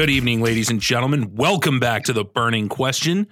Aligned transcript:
Good 0.00 0.08
evening, 0.08 0.40
ladies 0.40 0.70
and 0.70 0.80
gentlemen. 0.80 1.34
Welcome 1.34 1.78
back 1.78 2.04
to 2.04 2.14
the 2.14 2.24
Burning 2.24 2.70
Question. 2.70 3.26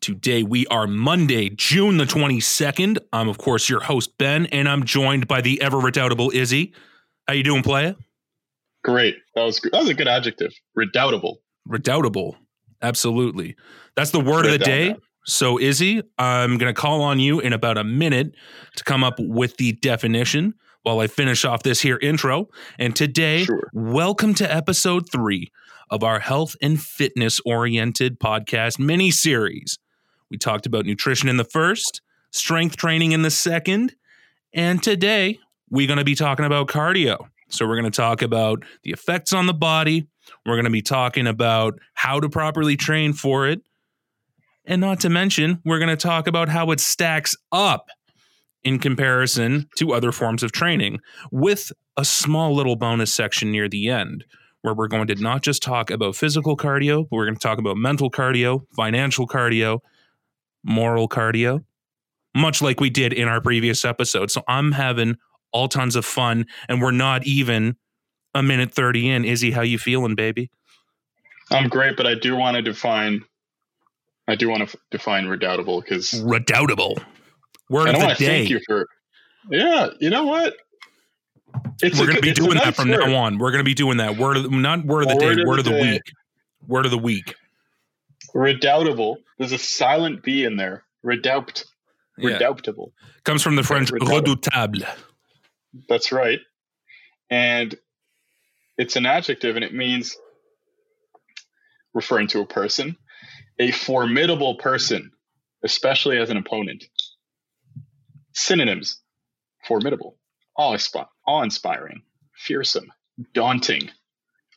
Today 0.00 0.42
we 0.42 0.66
are 0.68 0.86
Monday, 0.86 1.50
June 1.50 1.98
the 1.98 2.06
22nd. 2.06 2.96
I'm 3.12 3.28
of 3.28 3.36
course 3.36 3.68
your 3.68 3.80
host 3.80 4.16
Ben 4.16 4.46
and 4.46 4.70
I'm 4.70 4.84
joined 4.84 5.28
by 5.28 5.42
the 5.42 5.60
ever 5.60 5.76
redoubtable 5.76 6.30
Izzy. 6.32 6.72
How 7.26 7.34
you 7.34 7.42
doing, 7.42 7.62
playa? 7.62 7.94
Great. 8.82 9.16
That 9.34 9.42
was 9.42 9.60
that 9.60 9.78
was 9.78 9.90
a 9.90 9.92
good 9.92 10.08
adjective. 10.08 10.50
Redoubtable. 10.74 11.42
Redoubtable. 11.66 12.38
Absolutely. 12.80 13.54
That's 13.94 14.10
the 14.10 14.20
word 14.20 14.46
of 14.46 14.52
the 14.52 14.58
day. 14.58 14.96
So 15.26 15.60
Izzy, 15.60 16.00
I'm 16.16 16.56
going 16.56 16.74
to 16.74 16.80
call 16.80 17.02
on 17.02 17.20
you 17.20 17.38
in 17.38 17.52
about 17.52 17.76
a 17.76 17.84
minute 17.84 18.34
to 18.76 18.84
come 18.84 19.04
up 19.04 19.16
with 19.18 19.58
the 19.58 19.72
definition 19.72 20.54
while 20.84 21.00
I 21.00 21.06
finish 21.06 21.44
off 21.44 21.64
this 21.64 21.82
here 21.82 21.98
intro. 22.00 22.48
And 22.78 22.96
today, 22.96 23.44
Sure. 23.44 23.68
welcome 23.74 24.32
to 24.36 24.50
episode 24.50 25.12
3 25.12 25.50
of 25.90 26.02
our 26.02 26.20
health 26.20 26.56
and 26.60 26.80
fitness 26.80 27.40
oriented 27.44 28.20
podcast 28.20 28.78
mini 28.78 29.10
series. 29.10 29.78
We 30.30 30.38
talked 30.38 30.66
about 30.66 30.84
nutrition 30.84 31.28
in 31.28 31.36
the 31.36 31.44
first, 31.44 32.00
strength 32.30 32.76
training 32.76 33.12
in 33.12 33.22
the 33.22 33.30
second, 33.30 33.94
and 34.52 34.82
today 34.82 35.38
we're 35.70 35.86
going 35.86 35.98
to 35.98 36.04
be 36.04 36.14
talking 36.14 36.44
about 36.44 36.68
cardio. 36.68 37.28
So 37.48 37.66
we're 37.66 37.80
going 37.80 37.90
to 37.90 37.96
talk 37.96 38.22
about 38.22 38.64
the 38.82 38.90
effects 38.90 39.32
on 39.32 39.46
the 39.46 39.54
body, 39.54 40.06
we're 40.44 40.56
going 40.56 40.64
to 40.64 40.70
be 40.70 40.82
talking 40.82 41.26
about 41.26 41.78
how 41.94 42.20
to 42.20 42.28
properly 42.28 42.76
train 42.76 43.12
for 43.14 43.48
it, 43.48 43.62
and 44.66 44.82
not 44.82 45.00
to 45.00 45.08
mention, 45.08 45.60
we're 45.64 45.78
going 45.78 45.88
to 45.88 45.96
talk 45.96 46.26
about 46.26 46.50
how 46.50 46.70
it 46.70 46.80
stacks 46.80 47.34
up 47.50 47.88
in 48.62 48.78
comparison 48.78 49.68
to 49.76 49.92
other 49.92 50.12
forms 50.12 50.42
of 50.42 50.52
training 50.52 51.00
with 51.32 51.72
a 51.96 52.04
small 52.04 52.54
little 52.54 52.76
bonus 52.76 53.12
section 53.12 53.50
near 53.50 53.68
the 53.68 53.88
end 53.88 54.24
where 54.62 54.74
we're 54.74 54.88
going 54.88 55.06
to 55.06 55.14
not 55.16 55.42
just 55.42 55.62
talk 55.62 55.90
about 55.90 56.16
physical 56.16 56.56
cardio, 56.56 57.02
but 57.08 57.16
we're 57.16 57.26
going 57.26 57.36
to 57.36 57.40
talk 57.42 57.58
about 57.58 57.76
mental 57.76 58.10
cardio, 58.10 58.62
financial 58.74 59.26
cardio, 59.26 59.80
moral 60.64 61.08
cardio, 61.08 61.64
much 62.34 62.60
like 62.60 62.80
we 62.80 62.90
did 62.90 63.12
in 63.12 63.28
our 63.28 63.40
previous 63.40 63.84
episode. 63.84 64.30
So 64.30 64.42
I'm 64.48 64.72
having 64.72 65.16
all 65.52 65.68
tons 65.68 65.96
of 65.96 66.04
fun, 66.04 66.46
and 66.68 66.82
we're 66.82 66.90
not 66.90 67.26
even 67.26 67.76
a 68.34 68.42
minute 68.42 68.72
30 68.72 69.08
in. 69.10 69.24
Izzy, 69.24 69.50
how 69.50 69.62
you 69.62 69.78
feeling, 69.78 70.14
baby? 70.14 70.50
I'm 71.50 71.68
great, 71.68 71.96
but 71.96 72.06
I 72.06 72.14
do 72.14 72.36
want 72.36 72.56
to 72.56 72.62
define. 72.62 73.22
I 74.26 74.34
do 74.34 74.50
want 74.50 74.58
to 74.60 74.64
f- 74.64 74.76
define 74.90 75.26
redoubtable 75.26 75.80
because 75.80 76.20
Redoubtable. 76.22 76.98
Word 77.70 77.88
I 77.88 77.92
of 77.92 77.98
don't 78.00 78.08
the 78.10 78.14
day. 78.16 78.26
thank 78.26 78.50
you 78.50 78.60
for. 78.66 78.86
Yeah, 79.50 79.88
you 80.00 80.10
know 80.10 80.24
what? 80.24 80.56
It's 81.82 81.98
We're 81.98 82.06
going 82.06 82.16
to 82.16 82.22
be 82.22 82.32
doing 82.32 82.54
that 82.54 82.74
from 82.74 82.88
word. 82.88 83.06
now 83.06 83.14
on. 83.16 83.38
We're 83.38 83.50
going 83.50 83.60
to 83.60 83.64
be 83.64 83.74
doing 83.74 83.98
that. 83.98 84.16
Word 84.16 84.36
of 84.36 84.50
not 84.50 84.84
word 84.84 85.02
of 85.02 85.08
the 85.08 85.16
Word 85.16 85.36
day, 85.36 85.42
of 85.42 85.48
word 85.48 85.56
the 85.56 85.60
of 85.60 85.64
the 85.64 85.82
week. 85.82 86.02
Word 86.66 86.84
of 86.84 86.90
the 86.90 86.98
week. 86.98 87.34
Redoubtable. 88.34 89.18
There's 89.38 89.52
a 89.52 89.58
silent 89.58 90.22
B 90.22 90.44
in 90.44 90.56
there. 90.56 90.84
Redoubt. 91.02 91.64
Yeah. 92.16 92.32
Redoubtable. 92.32 92.92
Comes 93.24 93.42
from 93.42 93.56
the 93.56 93.62
French 93.62 93.90
redoutable. 93.92 94.86
That's 95.88 96.10
right. 96.12 96.40
And 97.30 97.74
it's 98.76 98.96
an 98.96 99.06
adjective, 99.06 99.56
and 99.56 99.64
it 99.64 99.74
means 99.74 100.16
referring 101.94 102.26
to 102.28 102.40
a 102.40 102.46
person, 102.46 102.96
a 103.58 103.70
formidable 103.70 104.56
person, 104.56 105.10
especially 105.64 106.18
as 106.18 106.30
an 106.30 106.36
opponent. 106.36 106.84
Synonyms: 108.34 109.00
formidable, 109.66 110.16
awe-inspi- 111.28 111.30
awe-inspiring, 111.30 112.02
fearsome, 112.34 112.92
daunting, 113.34 113.90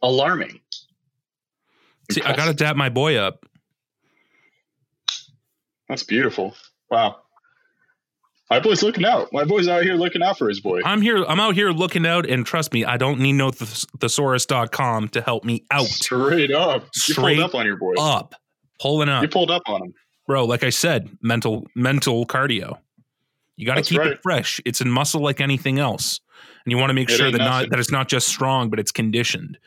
alarming. 0.02 0.60
See, 2.12 2.22
I 2.22 2.36
got 2.36 2.46
to 2.46 2.54
dap 2.54 2.76
my 2.76 2.90
boy 2.90 3.18
up. 3.18 3.46
That's 5.88 6.04
beautiful. 6.04 6.56
Wow. 6.90 7.18
My 8.50 8.60
boy's 8.60 8.84
looking 8.84 9.06
out. 9.06 9.32
My 9.32 9.46
boy's 9.46 9.70
out 9.70 9.84
here 9.84 9.94
looking 9.94 10.22
out 10.22 10.38
for 10.38 10.50
his 10.50 10.60
boy. 10.60 10.82
I'm 10.84 11.02
here. 11.02 11.24
I'm 11.24 11.40
out 11.40 11.56
here 11.56 11.72
looking 11.72 12.06
out, 12.06 12.30
and 12.30 12.46
trust 12.46 12.74
me, 12.74 12.84
I 12.84 12.98
don't 12.98 13.20
need 13.22 13.34
no 13.34 13.50
thes- 13.50 13.86
thesaurus.com 13.98 15.08
to 15.10 15.22
help 15.22 15.46
me 15.46 15.64
out. 15.72 15.86
Straight 15.86 16.52
up. 16.52 16.84
You 16.84 17.14
Straight 17.14 17.38
pulled 17.38 17.50
up 17.50 17.56
on 17.56 17.66
your 17.66 17.78
boy. 17.78 17.94
Up, 17.98 18.36
pulling 18.82 19.08
up. 19.08 19.22
You 19.22 19.30
pulled 19.30 19.52
up 19.52 19.64
on 19.68 19.84
him. 19.84 19.94
bro. 20.28 20.46
Like 20.46 20.64
I 20.64 20.70
said, 20.70 21.18
mental 21.22 21.66
mental 21.76 22.26
cardio. 22.26 22.78
You 23.56 23.66
got 23.66 23.76
to 23.76 23.84
keep 23.84 24.00
right. 24.00 24.12
it 24.12 24.20
fresh. 24.22 24.60
It's 24.66 24.82
in 24.82 24.90
muscle 24.90 25.22
like 25.22 25.40
anything 25.40 25.80
else, 25.80 26.20
and 26.66 26.72
you 26.72 26.78
want 26.78 26.90
to 26.90 26.94
make 26.94 27.10
It 27.10 27.18
sure 27.18 27.32
that 27.32 27.38
not 27.38 27.70
that 27.70 27.80
it's 27.80 27.92
not 27.92 28.08
just 28.08 28.28
strong, 28.28 28.70
but 28.70 28.80
it's 28.80 28.92
conditioned. 28.92 29.58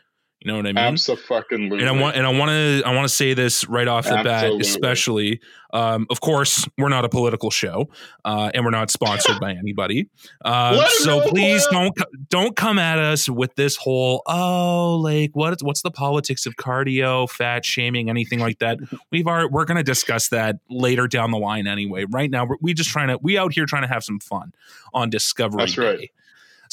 You 0.44 0.52
know 0.52 0.58
what 0.58 0.66
I 0.66 0.72
mean? 0.72 0.76
Absolutely. 0.76 1.80
and 1.80 1.88
I 1.88 1.92
want 1.92 2.16
and 2.16 2.26
I 2.26 2.38
want 2.38 2.50
to 2.50 2.82
I 2.84 2.94
want 2.94 3.08
to 3.08 3.14
say 3.14 3.32
this 3.32 3.66
right 3.66 3.88
off 3.88 4.04
the 4.04 4.20
bat, 4.22 4.52
especially. 4.60 5.40
Um, 5.72 6.06
of 6.10 6.20
course, 6.20 6.68
we're 6.76 6.90
not 6.90 7.06
a 7.06 7.08
political 7.08 7.50
show, 7.50 7.88
uh, 8.26 8.50
and 8.52 8.62
we're 8.62 8.70
not 8.70 8.90
sponsored 8.90 9.40
by 9.40 9.52
anybody. 9.52 10.10
Uh, 10.44 10.86
so 10.88 11.26
please 11.30 11.66
don't 11.70 11.96
don't 12.28 12.56
come 12.56 12.78
at 12.78 12.98
us 12.98 13.26
with 13.26 13.54
this 13.54 13.76
whole 13.76 14.22
oh 14.26 14.96
like 14.96 15.30
what 15.32 15.62
what's 15.62 15.80
the 15.80 15.90
politics 15.90 16.44
of 16.44 16.56
cardio, 16.56 17.28
fat 17.28 17.64
shaming, 17.64 18.10
anything 18.10 18.38
like 18.38 18.58
that. 18.58 18.78
We've 19.10 19.26
already, 19.26 19.48
we're 19.50 19.64
going 19.64 19.78
to 19.78 19.82
discuss 19.82 20.28
that 20.28 20.56
later 20.68 21.08
down 21.08 21.30
the 21.30 21.38
line 21.38 21.66
anyway. 21.66 22.04
Right 22.04 22.30
now, 22.30 22.44
we're, 22.44 22.56
we 22.60 22.74
just 22.74 22.90
trying 22.90 23.08
to 23.08 23.18
we 23.22 23.38
out 23.38 23.54
here 23.54 23.64
trying 23.64 23.82
to 23.82 23.88
have 23.88 24.04
some 24.04 24.20
fun 24.20 24.52
on 24.92 25.08
Discovery 25.08 25.62
That's 25.62 25.78
right. 25.78 26.10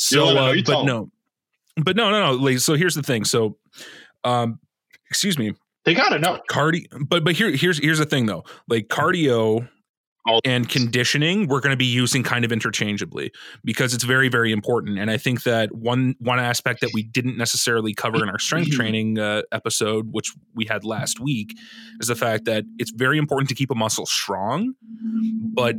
So, 0.01 0.25
let 0.25 0.29
'em 0.29 0.35
know, 0.35 0.49
uh, 0.49 0.63
but 0.65 0.83
no, 0.85 1.11
but 1.77 1.95
no, 1.95 2.09
no, 2.09 2.37
no. 2.37 2.57
So 2.57 2.73
here's 2.75 2.95
the 2.95 3.03
thing. 3.03 3.23
So, 3.23 3.57
um, 4.23 4.59
excuse 5.09 5.37
me. 5.37 5.53
They 5.85 5.93
gotta 5.93 6.19
know. 6.19 6.39
cardio 6.49 6.85
but 7.07 7.23
but 7.23 7.33
here 7.33 7.49
here's 7.51 7.77
here's 7.79 7.99
the 7.99 8.05
thing 8.05 8.25
though. 8.25 8.43
Like 8.67 8.87
cardio 8.87 9.67
and 10.45 10.69
conditioning 10.69 11.47
we're 11.47 11.59
going 11.59 11.71
to 11.71 11.77
be 11.77 11.85
using 11.85 12.21
kind 12.21 12.45
of 12.45 12.51
interchangeably 12.51 13.31
because 13.63 13.93
it's 13.95 14.03
very 14.03 14.29
very 14.29 14.51
important. 14.51 14.99
And 14.99 15.09
i 15.09 15.17
think 15.17 15.43
that 15.43 15.73
one 15.73 16.15
one 16.19 16.39
aspect 16.39 16.81
that 16.81 16.91
we 16.93 17.01
didn't 17.03 17.37
necessarily 17.37 17.93
cover 17.93 18.21
in 18.23 18.29
our 18.29 18.37
strength 18.39 18.71
training 18.71 19.17
uh, 19.17 19.41
episode 19.51 20.13
which 20.13 20.31
we 20.55 20.65
had 20.65 20.83
last 20.83 21.19
week 21.19 21.57
is 21.99 22.07
the 22.07 22.15
fact 22.15 22.45
that 22.45 22.63
it's 22.77 22.91
very 22.91 23.17
important 23.17 23.49
to 23.49 23.55
keep 23.55 23.71
a 23.71 23.75
muscle 23.75 24.05
strong 24.05 24.73
but 25.55 25.75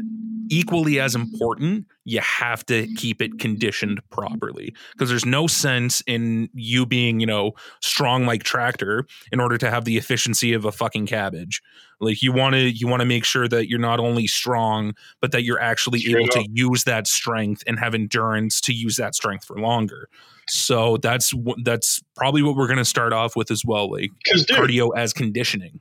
equally 0.50 0.98
as 0.98 1.14
important 1.14 1.86
you 2.04 2.20
have 2.20 2.66
to 2.66 2.86
keep 2.94 3.22
it 3.22 3.38
conditioned 3.38 4.00
properly. 4.10 4.74
Because 4.92 5.08
there's 5.08 5.26
no 5.26 5.46
sense 5.46 6.02
in 6.06 6.48
you 6.52 6.86
being 6.86 7.20
you 7.20 7.26
know 7.26 7.52
strong 7.80 8.26
like 8.26 8.42
tractor 8.42 9.06
in 9.30 9.40
order 9.40 9.58
to 9.58 9.70
have 9.70 9.84
the 9.84 9.96
efficiency 9.96 10.52
of 10.52 10.64
a 10.64 10.72
fucking 10.72 11.06
cabbage. 11.06 11.62
Like 12.00 12.22
you 12.22 12.32
want 12.32 12.54
to 12.54 12.70
you 12.70 12.88
want 12.88 13.00
to 13.00 13.06
make 13.06 13.24
sure 13.24 13.46
that 13.48 13.68
you're 13.68 13.78
not 13.78 14.00
only 14.00 14.26
strong 14.26 14.94
but 15.20 15.32
that 15.32 15.44
you're 15.44 15.60
actually 15.60 16.00
Straight 16.00 16.16
able 16.16 16.28
to 16.28 16.48
use 16.50 16.84
that 16.84 17.06
strength 17.06 17.62
and 17.66 17.78
have 17.78 17.94
endurance 17.94 18.60
to 18.62 18.72
use 18.72 18.96
that 18.96 19.14
strength 19.14 19.44
for 19.44 19.60
longer. 19.60 20.08
So 20.48 20.96
that's 20.96 21.32
that's 21.62 22.02
probably 22.16 22.42
what 22.42 22.56
we're 22.56 22.66
going 22.66 22.78
to 22.78 22.84
start 22.84 23.12
off 23.12 23.36
with 23.36 23.50
as 23.50 23.64
well 23.64 23.90
like 23.90 24.10
dude, 24.24 24.48
cardio 24.48 24.90
as 24.96 25.12
conditioning. 25.12 25.80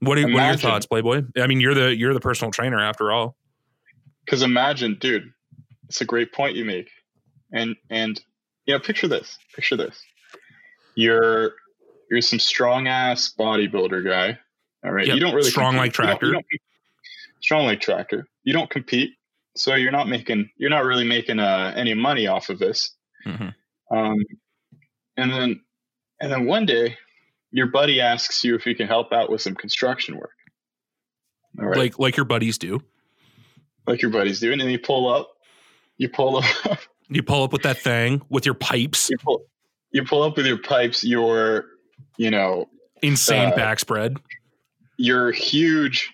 What 0.00 0.18
are, 0.18 0.28
what 0.28 0.42
are 0.42 0.48
your 0.48 0.56
thoughts 0.56 0.86
playboy? 0.86 1.22
I 1.38 1.46
mean 1.46 1.60
you're 1.60 1.74
the 1.74 1.96
you're 1.96 2.12
the 2.12 2.20
personal 2.20 2.50
trainer 2.50 2.80
after 2.80 3.12
all. 3.12 3.36
Because 4.24 4.42
imagine, 4.42 4.96
dude, 5.00 5.32
it's 5.88 6.00
a 6.00 6.04
great 6.04 6.32
point 6.32 6.56
you 6.56 6.64
make. 6.64 6.88
And 7.52 7.76
and 7.90 8.20
you 8.66 8.74
know, 8.74 8.80
picture 8.80 9.08
this. 9.08 9.38
Picture 9.54 9.76
this. 9.76 10.00
You're 10.94 11.52
you're 12.10 12.20
some 12.22 12.38
strong 12.38 12.88
ass 12.88 13.32
bodybuilder 13.38 14.04
guy. 14.04 14.38
All 14.84 14.92
right. 14.92 15.06
Yep, 15.06 15.14
You 15.14 15.20
don't 15.20 15.34
really 15.34 15.50
strong 15.50 15.76
like 15.76 15.92
compete. 15.94 15.98
You 15.98 16.06
don't- 16.06 16.18
tractor. 16.20 16.26
you 16.26 16.32
don't- 16.32 17.42
strong 17.42 17.66
like 17.66 17.80
tractor. 17.80 18.26
You 18.44 18.52
don't 18.52 18.70
compete. 18.70 19.10
So 19.56 19.74
you're 19.74 19.92
not 19.92 20.08
making 20.08 20.50
you're 20.56 20.70
not 20.70 20.84
really 20.84 21.04
making 21.06 21.38
uh, 21.38 21.72
any 21.76 21.94
money 21.94 22.26
off 22.26 22.48
of 22.50 22.58
this. 22.58 22.90
Mhm. 23.26 23.54
Um, 23.90 24.16
and 25.16 25.32
then, 25.32 25.60
and 26.20 26.30
then 26.30 26.44
one 26.46 26.66
day, 26.66 26.96
your 27.52 27.68
buddy 27.68 28.00
asks 28.00 28.44
you 28.44 28.54
if 28.54 28.66
you 28.66 28.74
can 28.74 28.86
help 28.86 29.12
out 29.12 29.30
with 29.30 29.40
some 29.40 29.54
construction 29.54 30.16
work. 30.16 30.34
All 31.58 31.66
right, 31.66 31.76
like, 31.78 31.92
like 31.92 31.98
like 31.98 32.16
your 32.16 32.26
buddies 32.26 32.58
do 32.58 32.82
Like 33.86 34.02
your 34.02 34.10
buddies 34.10 34.40
do, 34.40 34.52
and 34.52 34.60
then 34.60 34.68
you 34.68 34.78
pull 34.78 35.08
up, 35.08 35.30
you 35.98 36.08
pull 36.08 36.38
up, 36.38 36.78
you 37.08 37.22
pull 37.22 37.42
up 37.44 37.52
with 37.52 37.62
that 37.62 37.78
thing 37.78 38.22
with 38.28 38.44
your 38.44 38.54
pipes 38.54 39.10
you 39.10 39.18
pull, 39.18 39.44
you 39.92 40.04
pull 40.04 40.22
up 40.22 40.36
with 40.36 40.46
your 40.46 40.58
pipes, 40.58 41.04
your, 41.04 41.66
you 42.16 42.30
know, 42.30 42.68
insane 43.02 43.52
Uh, 43.52 43.56
back 43.56 43.78
spread 43.78 44.16
your 44.98 45.30
huge 45.30 46.10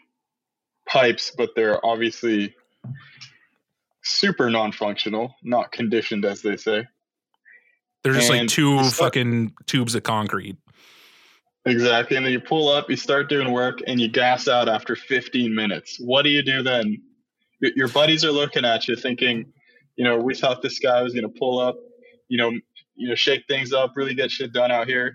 pipes, 0.89 1.33
but 1.37 1.51
they're 1.55 1.85
obviously 1.87 2.55
super 4.03 4.51
non-functional, 4.51 5.35
not 5.45 5.71
conditioned, 5.71 6.25
as 6.25 6.43
they 6.43 6.57
say. 6.57 6.85
they're 8.03 8.13
just 8.13 8.29
like 8.29 8.49
two 8.49 8.83
start- 8.83 9.15
fucking 9.15 9.53
tubes 9.67 9.95
of 9.95 10.03
concrete 10.03 10.57
Exactly. 11.65 12.17
And 12.17 12.27
then 12.27 12.33
you 12.33 12.41
pull 12.41 12.69
up, 12.69 12.91
you 12.91 12.97
start 12.97 13.29
doing 13.29 13.53
work, 13.53 13.79
and 13.87 14.01
you 14.01 14.09
gas 14.09 14.49
out 14.49 14.69
after 14.69 14.97
15 14.97 15.55
minutes. 15.55 15.97
What 16.01 16.23
do 16.23 16.29
you 16.29 16.43
do 16.43 16.61
then? 16.61 17.01
Your 17.61 17.87
buddies 17.87 18.25
are 18.25 18.33
looking 18.33 18.65
at 18.65 18.89
you 18.89 18.97
thinking, 18.97 19.53
you 20.03 20.09
know, 20.09 20.17
we 20.17 20.35
thought 20.35 20.63
this 20.63 20.81
guy 20.81 21.01
was 21.01 21.15
going 21.15 21.23
to 21.23 21.39
pull 21.39 21.61
up, 21.61 21.77
you 22.27 22.37
know, 22.37 22.51
you 22.97 23.09
know, 23.09 23.15
shake 23.15 23.45
things 23.47 23.73
up, 23.73 23.93
really 23.95 24.15
get 24.15 24.33
shit 24.33 24.53
done 24.53 24.73
out 24.73 24.89
here. 24.89 25.13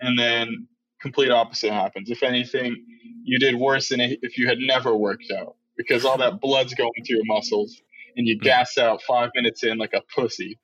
And 0.00 0.18
then 0.18 0.66
complete 1.02 1.30
opposite 1.30 1.74
happens. 1.74 2.08
If 2.08 2.22
anything, 2.22 2.82
you 3.22 3.38
did 3.38 3.56
worse 3.56 3.90
than 3.90 4.00
if 4.00 4.38
you 4.38 4.48
had 4.48 4.56
never 4.58 4.96
worked 4.96 5.30
out 5.30 5.56
because 5.76 6.06
all 6.06 6.16
that 6.16 6.40
blood's 6.40 6.72
going 6.72 6.90
to 7.04 7.12
your 7.12 7.24
muscles 7.26 7.82
and 8.16 8.26
you 8.26 8.36
hmm. 8.36 8.44
gas 8.44 8.78
out 8.78 9.02
five 9.02 9.28
minutes 9.34 9.62
in 9.62 9.76
like 9.76 9.92
a 9.92 10.00
pussy. 10.14 10.58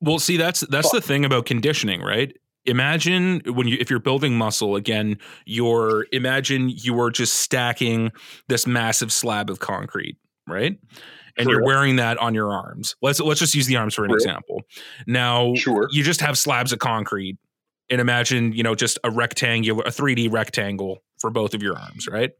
Well, 0.00 0.20
see, 0.20 0.36
that's 0.36 0.60
that's 0.60 0.92
the 0.92 1.00
thing 1.00 1.24
about 1.24 1.44
conditioning, 1.44 2.02
right? 2.02 2.36
Imagine 2.66 3.42
when 3.46 3.66
you 3.66 3.78
if 3.80 3.90
you're 3.90 3.98
building 3.98 4.38
muscle 4.38 4.76
again, 4.76 5.18
you're 5.44 6.06
imagine 6.12 6.68
you 6.68 7.00
are 7.00 7.10
just 7.10 7.34
stacking 7.34 8.12
this 8.46 8.64
massive 8.64 9.12
slab 9.12 9.50
of 9.50 9.58
concrete, 9.58 10.18
right? 10.46 10.78
And 11.36 11.48
you're 11.48 11.64
wearing 11.64 11.96
that 11.96 12.18
on 12.18 12.34
your 12.34 12.52
arms. 12.52 12.96
Let's 13.02 13.20
let's 13.20 13.40
just 13.40 13.54
use 13.54 13.66
the 13.66 13.76
arms 13.76 13.94
for 13.94 14.04
an 14.04 14.10
example. 14.10 14.62
Now, 15.06 15.54
sure. 15.54 15.88
you 15.90 16.02
just 16.02 16.20
have 16.20 16.38
slabs 16.38 16.72
of 16.72 16.78
concrete 16.78 17.38
and 17.90 18.00
imagine, 18.00 18.52
you 18.52 18.62
know, 18.62 18.74
just 18.74 18.98
a 19.04 19.10
rectangular 19.10 19.82
a 19.84 19.90
3D 19.90 20.30
rectangle 20.30 20.98
for 21.18 21.30
both 21.30 21.54
of 21.54 21.62
your 21.62 21.78
arms, 21.78 22.06
right? 22.08 22.30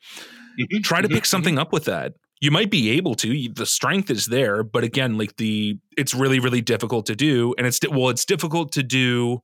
Mm-hmm. 0.61 0.83
Try 0.83 1.01
to 1.01 1.09
mm-hmm. 1.09 1.15
pick 1.15 1.27
something 1.27 1.59
up 1.59 1.73
with 1.73 1.87
that 1.87 2.15
you 2.43 2.51
might 2.51 2.73
be 2.73 2.91
able 2.91 3.15
to 3.15 3.49
the 3.55 3.65
strength 3.65 4.11
is 4.11 4.27
there 4.27 4.63
but 4.63 4.85
again 4.85 5.17
like 5.17 5.37
the 5.37 5.79
it's 5.97 6.13
really 6.13 6.41
really 6.41 6.61
difficult 6.61 7.07
to 7.07 7.15
do 7.15 7.55
and 7.57 7.67
it's 7.67 7.81
well 7.89 8.11
it's 8.11 8.27
difficult 8.27 8.73
to 8.73 8.83
do 8.83 9.41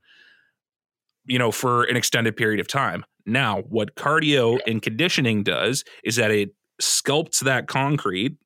you 1.25 1.39
know 1.39 1.51
for 1.51 1.85
an 1.85 1.97
extended 1.97 2.37
period 2.37 2.61
of 2.61 2.67
time 2.67 3.05
now 3.25 3.63
what 3.69 3.95
cardio 3.95 4.59
and 4.67 4.83
conditioning 4.83 5.43
does 5.43 5.85
is 6.05 6.17
that 6.17 6.31
it 6.31 6.51
sculpts 6.83 7.41
that 7.41 7.69
concrete 7.69 8.37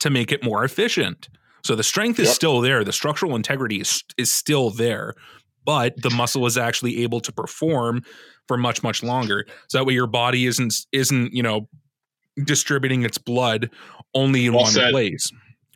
to 0.00 0.10
make 0.10 0.32
it 0.32 0.42
more 0.44 0.64
efficient 0.64 1.28
so 1.64 1.74
the 1.74 1.82
strength 1.82 2.18
is 2.18 2.26
yep. 2.26 2.34
still 2.34 2.60
there 2.60 2.84
the 2.84 2.92
structural 2.92 3.34
integrity 3.36 3.80
is 3.80 4.02
is 4.16 4.30
still 4.30 4.70
there 4.70 5.14
but 5.64 6.00
the 6.02 6.10
muscle 6.10 6.46
is 6.46 6.56
actually 6.56 7.02
able 7.02 7.20
to 7.20 7.32
perform 7.32 8.02
for 8.46 8.56
much 8.56 8.82
much 8.82 9.02
longer 9.02 9.44
so 9.68 9.78
that 9.78 9.84
way 9.84 9.92
your 9.92 10.06
body 10.06 10.46
isn't 10.46 10.74
isn't 10.92 11.32
you 11.32 11.42
know 11.42 11.68
distributing 12.44 13.02
its 13.02 13.18
blood 13.18 13.70
only 14.14 14.46
in 14.46 14.52
well 14.52 14.64
one 14.64 14.72
said. 14.72 14.90
place. 14.90 15.32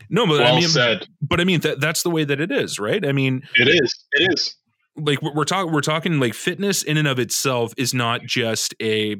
No, 0.08 0.26
but 0.26 0.40
well 0.40 0.54
I 0.54 0.60
mean, 0.60 0.68
said. 0.68 1.06
but 1.20 1.40
I 1.40 1.44
mean 1.44 1.60
that 1.60 1.80
that's 1.80 2.02
the 2.02 2.10
way 2.10 2.24
that 2.24 2.40
it 2.40 2.50
is, 2.50 2.78
right? 2.78 3.04
I 3.06 3.12
mean, 3.12 3.42
it 3.56 3.68
is. 3.68 4.04
It 4.12 4.32
is. 4.32 4.54
Like 4.96 5.22
we're 5.22 5.44
talking, 5.44 5.72
we're 5.72 5.80
talking 5.80 6.20
like 6.20 6.34
fitness 6.34 6.82
in 6.82 6.96
and 6.98 7.08
of 7.08 7.18
itself 7.18 7.72
is 7.76 7.94
not 7.94 8.22
just 8.22 8.74
a. 8.80 9.16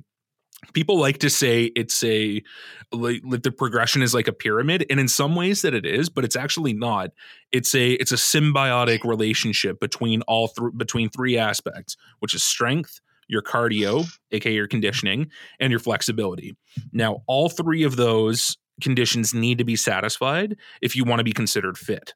People 0.72 0.98
like 0.98 1.18
to 1.18 1.28
say 1.28 1.64
it's 1.76 2.02
a 2.04 2.42
like, 2.92 3.20
like 3.24 3.42
the 3.42 3.50
progression 3.50 4.00
is 4.00 4.14
like 4.14 4.28
a 4.28 4.32
pyramid, 4.32 4.86
and 4.88 5.00
in 5.00 5.08
some 5.08 5.34
ways 5.34 5.62
that 5.62 5.74
it 5.74 5.84
is, 5.84 6.08
but 6.08 6.24
it's 6.24 6.36
actually 6.36 6.72
not. 6.72 7.10
It's 7.50 7.74
a 7.74 7.92
it's 7.92 8.12
a 8.12 8.16
symbiotic 8.16 9.04
relationship 9.04 9.80
between 9.80 10.22
all 10.22 10.48
three 10.48 10.70
between 10.76 11.10
three 11.10 11.36
aspects, 11.36 11.96
which 12.20 12.34
is 12.34 12.42
strength, 12.42 13.00
your 13.28 13.42
cardio, 13.42 14.06
aka 14.30 14.52
your 14.52 14.68
conditioning, 14.68 15.30
and 15.58 15.70
your 15.70 15.80
flexibility. 15.80 16.56
Now, 16.92 17.22
all 17.26 17.48
three 17.48 17.82
of 17.82 17.96
those 17.96 18.56
conditions 18.80 19.34
need 19.34 19.58
to 19.58 19.64
be 19.64 19.76
satisfied 19.76 20.56
if 20.80 20.96
you 20.96 21.04
want 21.04 21.20
to 21.20 21.24
be 21.24 21.32
considered 21.32 21.76
fit. 21.76 22.14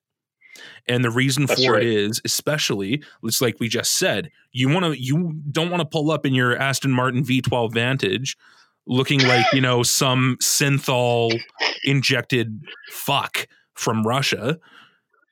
And 0.88 1.05
the 1.05 1.11
reason 1.11 1.47
That's 1.47 1.64
for 1.64 1.73
right. 1.73 1.82
it 1.82 1.88
is, 1.88 2.20
especially, 2.25 3.03
it's 3.23 3.41
like 3.41 3.56
we 3.61 3.69
just 3.69 3.97
said, 3.97 4.31
you 4.53 4.69
want 4.69 4.85
to, 4.85 5.00
you 5.00 5.35
don't 5.50 5.70
want 5.70 5.81
to 5.81 5.87
pull 5.87 6.11
up 6.11 6.26
in 6.26 6.35
your 6.35 6.56
Aston 6.56 6.93
Martin 6.93 7.25
V12 7.25 7.73
Vantage, 7.73 8.37
looking 8.87 9.20
like 9.23 9.47
you 9.53 9.61
know 9.61 9.82
some 9.82 10.37
synthol 10.43 11.38
injected 11.85 12.62
fuck 12.91 13.47
from 13.75 14.06
Russia. 14.06 14.58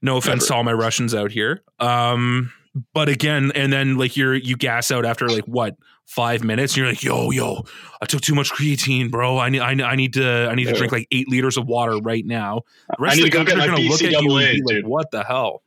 No 0.02 0.18
offense 0.18 0.42
Never. 0.42 0.48
to 0.48 0.54
all 0.54 0.64
my 0.64 0.72
Russians 0.72 1.14
out 1.14 1.30
here. 1.30 1.62
Um, 1.80 2.52
but 2.92 3.08
again, 3.08 3.52
and 3.54 3.72
then 3.72 3.96
like 3.96 4.16
you're 4.16 4.34
you 4.34 4.56
gas 4.56 4.90
out 4.90 5.06
after 5.06 5.28
like 5.28 5.44
what 5.44 5.76
five 6.06 6.44
minutes, 6.44 6.72
and 6.72 6.78
you're 6.78 6.88
like, 6.88 7.02
yo, 7.02 7.30
yo, 7.30 7.64
I 8.00 8.06
took 8.06 8.20
too 8.20 8.34
much 8.34 8.52
creatine, 8.52 9.10
bro. 9.10 9.38
I 9.38 9.48
need 9.48 9.60
I, 9.60 9.70
I 9.70 9.96
need 9.96 10.14
to 10.14 10.48
I 10.48 10.54
need 10.54 10.66
to 10.66 10.74
drink 10.74 10.92
like 10.92 11.08
eight 11.10 11.28
liters 11.28 11.56
of 11.56 11.66
water 11.66 11.98
right 11.98 12.24
now. 12.24 12.62
The 12.90 12.96
rest 12.98 13.12
I 13.12 13.16
need 13.16 13.26
of 13.26 13.32
the 13.32 13.38
to 13.38 13.44
go 13.44 13.50
get 13.50 13.58
my 13.58 13.66
gonna 13.66 13.88
look 13.88 14.02
at 14.02 14.22
you 14.22 14.36
and 14.36 14.64
be 14.66 14.74
like, 14.74 14.86
what 14.86 15.10
the 15.10 15.24
hell? 15.24 15.62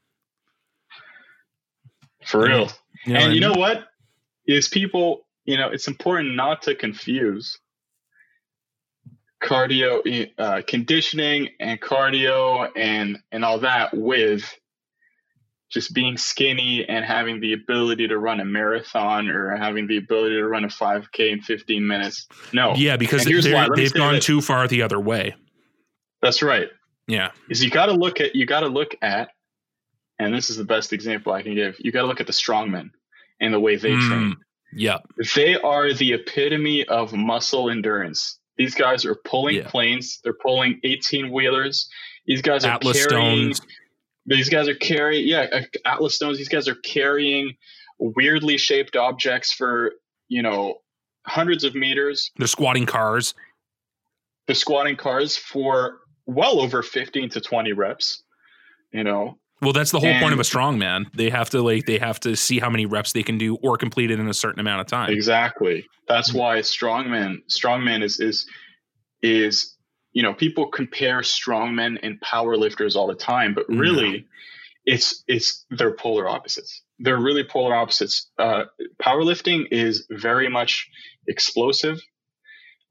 For 2.25 2.43
real. 2.43 2.69
You 3.05 3.13
know 3.13 3.19
and 3.19 3.33
you 3.33 3.41
know 3.41 3.53
what? 3.53 3.87
Is 4.47 4.67
people, 4.67 5.25
you 5.45 5.57
know, 5.57 5.69
it's 5.69 5.87
important 5.87 6.35
not 6.35 6.61
to 6.63 6.75
confuse 6.75 7.57
cardio 9.43 10.29
uh, 10.37 10.61
conditioning 10.67 11.49
and 11.59 11.79
cardio 11.79 12.69
and 12.75 13.19
and 13.31 13.45
all 13.45 13.59
that 13.59 13.95
with 13.95 14.57
just 15.69 15.93
being 15.93 16.17
skinny 16.17 16.87
and 16.87 17.03
having 17.03 17.41
the 17.41 17.53
ability 17.53 18.07
to 18.07 18.17
run 18.17 18.39
a 18.39 18.45
marathon 18.45 19.29
or 19.29 19.55
having 19.55 19.87
the 19.87 19.97
ability 19.97 20.35
to 20.35 20.47
run 20.47 20.63
a 20.63 20.67
5k 20.67 21.31
in 21.31 21.41
15 21.41 21.85
minutes. 21.85 22.27
No. 22.53 22.73
Yeah 22.75 22.97
because 22.97 23.25
they've 23.25 23.93
gone 23.93 24.19
too 24.19 24.41
far 24.41 24.67
the 24.67 24.81
other 24.81 24.99
way. 24.99 25.35
That's 26.21 26.41
right. 26.41 26.69
Yeah. 27.07 27.31
Is 27.49 27.63
you 27.63 27.69
got 27.69 27.87
to 27.87 27.93
look 27.93 28.21
at 28.21 28.35
you 28.35 28.45
got 28.45 28.61
to 28.61 28.67
look 28.67 28.95
at 29.01 29.29
and 30.19 30.33
this 30.33 30.49
is 30.49 30.57
the 30.57 30.65
best 30.65 30.93
example 30.93 31.31
i 31.31 31.43
can 31.43 31.53
give 31.53 31.75
you 31.79 31.91
got 31.91 32.01
to 32.01 32.07
look 32.07 32.19
at 32.19 32.27
the 32.27 32.33
strongmen 32.33 32.89
and 33.39 33.53
the 33.53 33.59
way 33.59 33.75
they 33.75 33.91
mm, 33.91 34.07
train. 34.07 34.35
Yeah. 34.73 34.97
They 35.35 35.55
are 35.55 35.93
the 35.93 36.13
epitome 36.13 36.85
of 36.85 37.13
muscle 37.13 37.69
endurance. 37.69 38.39
These 38.57 38.73
guys 38.73 39.05
are 39.05 39.15
pulling 39.15 39.57
yeah. 39.57 39.67
planes 39.67 40.19
they're 40.23 40.33
pulling 40.33 40.79
18 40.83 41.31
wheelers. 41.31 41.89
These 42.25 42.41
guys 42.41 42.65
are 42.65 42.71
Atlas 42.71 43.05
carrying 43.05 43.53
Stones 43.53 43.61
these 44.27 44.49
guys 44.49 44.67
are 44.67 44.75
carrying, 44.75 45.27
yeah, 45.27 45.47
uh, 45.51 45.61
Atlas 45.85 46.15
stones. 46.15 46.37
These 46.37 46.49
guys 46.49 46.67
are 46.67 46.75
carrying 46.75 47.55
weirdly 47.99 48.57
shaped 48.57 48.95
objects 48.95 49.53
for 49.53 49.93
you 50.27 50.41
know 50.41 50.75
hundreds 51.25 51.63
of 51.63 51.73
meters. 51.73 52.31
They're 52.37 52.47
squatting 52.47 52.85
cars. 52.85 53.33
They're 54.45 54.55
squatting 54.55 54.97
cars 54.97 55.37
for 55.37 55.99
well 56.25 56.59
over 56.59 56.83
fifteen 56.83 57.29
to 57.29 57.41
twenty 57.41 57.73
reps. 57.73 58.23
You 58.91 59.03
know. 59.03 59.37
Well, 59.59 59.73
that's 59.73 59.89
the 59.89 59.99
whole 59.99 60.09
and, 60.09 60.21
point 60.21 60.33
of 60.33 60.39
a 60.39 60.43
strongman. 60.43 61.11
They 61.15 61.31
have 61.31 61.49
to 61.49 61.61
like 61.63 61.85
they 61.87 61.97
have 61.97 62.19
to 62.19 62.35
see 62.35 62.59
how 62.59 62.69
many 62.69 62.85
reps 62.85 63.13
they 63.13 63.23
can 63.23 63.39
do 63.39 63.55
or 63.63 63.75
complete 63.75 64.11
it 64.11 64.19
in 64.19 64.27
a 64.27 64.33
certain 64.33 64.59
amount 64.59 64.81
of 64.81 64.87
time. 64.87 65.09
Exactly. 65.09 65.87
That's 66.07 66.29
mm-hmm. 66.29 66.37
why 66.37 66.59
strongman 66.59 67.37
strongman 67.49 68.03
is 68.03 68.19
is 68.19 68.45
is 69.23 69.76
you 70.17 70.23
know, 70.23 70.33
people 70.33 70.65
compare 70.65 71.19
strongmen 71.19 71.99
and 72.01 72.19
powerlifters 72.19 72.95
all 72.95 73.05
the 73.05 73.13
time, 73.13 73.53
but 73.53 73.65
really, 73.69 74.11
no. 74.11 74.23
it's 74.83 75.23
it's 75.27 75.63
they're 75.69 75.93
polar 75.93 76.27
opposites. 76.27 76.81
They're 76.97 77.21
really 77.21 77.43
polar 77.43 77.75
opposites. 77.75 78.27
Uh, 78.39 78.63
powerlifting 78.99 79.67
is 79.69 80.07
very 80.09 80.49
much 80.49 80.89
explosive. 81.27 81.99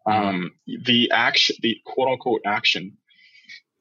Um, 0.08 0.52
the 0.84 1.10
action, 1.10 1.56
the 1.62 1.78
quote 1.84 2.10
unquote 2.10 2.42
action, 2.46 2.96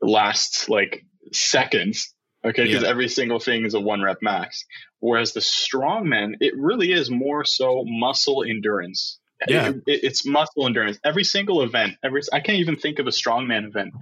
lasts 0.01 0.67
like 0.67 1.05
seconds. 1.31 2.15
Okay, 2.43 2.63
because 2.63 2.81
yeah. 2.81 2.89
every 2.89 3.09
single 3.09 3.39
thing 3.39 3.63
is 3.63 3.75
a 3.75 3.79
one 3.79 4.01
rep 4.01 4.23
max. 4.23 4.65
Whereas 5.01 5.33
the 5.33 5.41
strongman, 5.41 6.37
it 6.39 6.55
really 6.57 6.91
is 6.91 7.11
more 7.11 7.45
so 7.45 7.83
muscle 7.85 8.43
endurance 8.43 9.19
yeah. 9.47 9.69
It, 9.69 9.75
it, 9.87 10.03
it's 10.03 10.25
muscle 10.25 10.65
endurance. 10.65 10.97
Every 11.03 11.23
single 11.23 11.61
event, 11.61 11.95
every 12.03 12.21
I 12.31 12.39
can't 12.39 12.59
even 12.59 12.77
think 12.77 12.99
of 12.99 13.07
a 13.07 13.11
strongman 13.11 13.67
event 13.67 13.93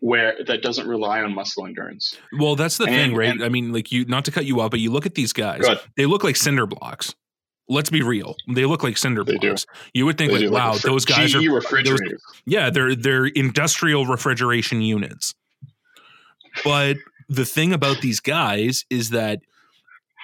where 0.00 0.36
that 0.46 0.62
doesn't 0.62 0.86
rely 0.86 1.22
on 1.22 1.34
muscle 1.34 1.66
endurance. 1.66 2.16
Well, 2.38 2.56
that's 2.56 2.76
the 2.76 2.84
and, 2.84 2.94
thing, 2.94 3.16
right? 3.16 3.30
And, 3.30 3.44
I 3.44 3.48
mean, 3.48 3.72
like 3.72 3.90
you 3.90 4.04
not 4.04 4.24
to 4.26 4.30
cut 4.30 4.44
you 4.44 4.60
off, 4.60 4.70
but 4.70 4.80
you 4.80 4.90
look 4.92 5.06
at 5.06 5.14
these 5.14 5.32
guys. 5.32 5.64
They 5.96 6.06
look 6.06 6.22
like 6.22 6.36
cinder 6.36 6.66
blocks. 6.66 7.14
Let's 7.68 7.90
be 7.90 8.02
real. 8.02 8.36
They 8.46 8.64
look 8.64 8.84
like 8.84 8.96
cinder 8.96 9.24
blocks. 9.24 9.66
You 9.92 10.06
would 10.06 10.16
think 10.16 10.32
they 10.32 10.46
like, 10.46 10.52
wow, 10.52 10.72
like 10.74 10.82
those 10.82 11.04
guys 11.04 11.32
GE 11.32 11.36
are 11.36 11.54
refrigerators. 11.54 12.22
Those, 12.22 12.42
yeah, 12.44 12.70
they're 12.70 12.94
they're 12.94 13.26
industrial 13.26 14.06
refrigeration 14.06 14.82
units. 14.82 15.34
But 16.62 16.96
the 17.28 17.44
thing 17.44 17.72
about 17.72 18.00
these 18.00 18.20
guys 18.20 18.84
is 18.88 19.10
that 19.10 19.40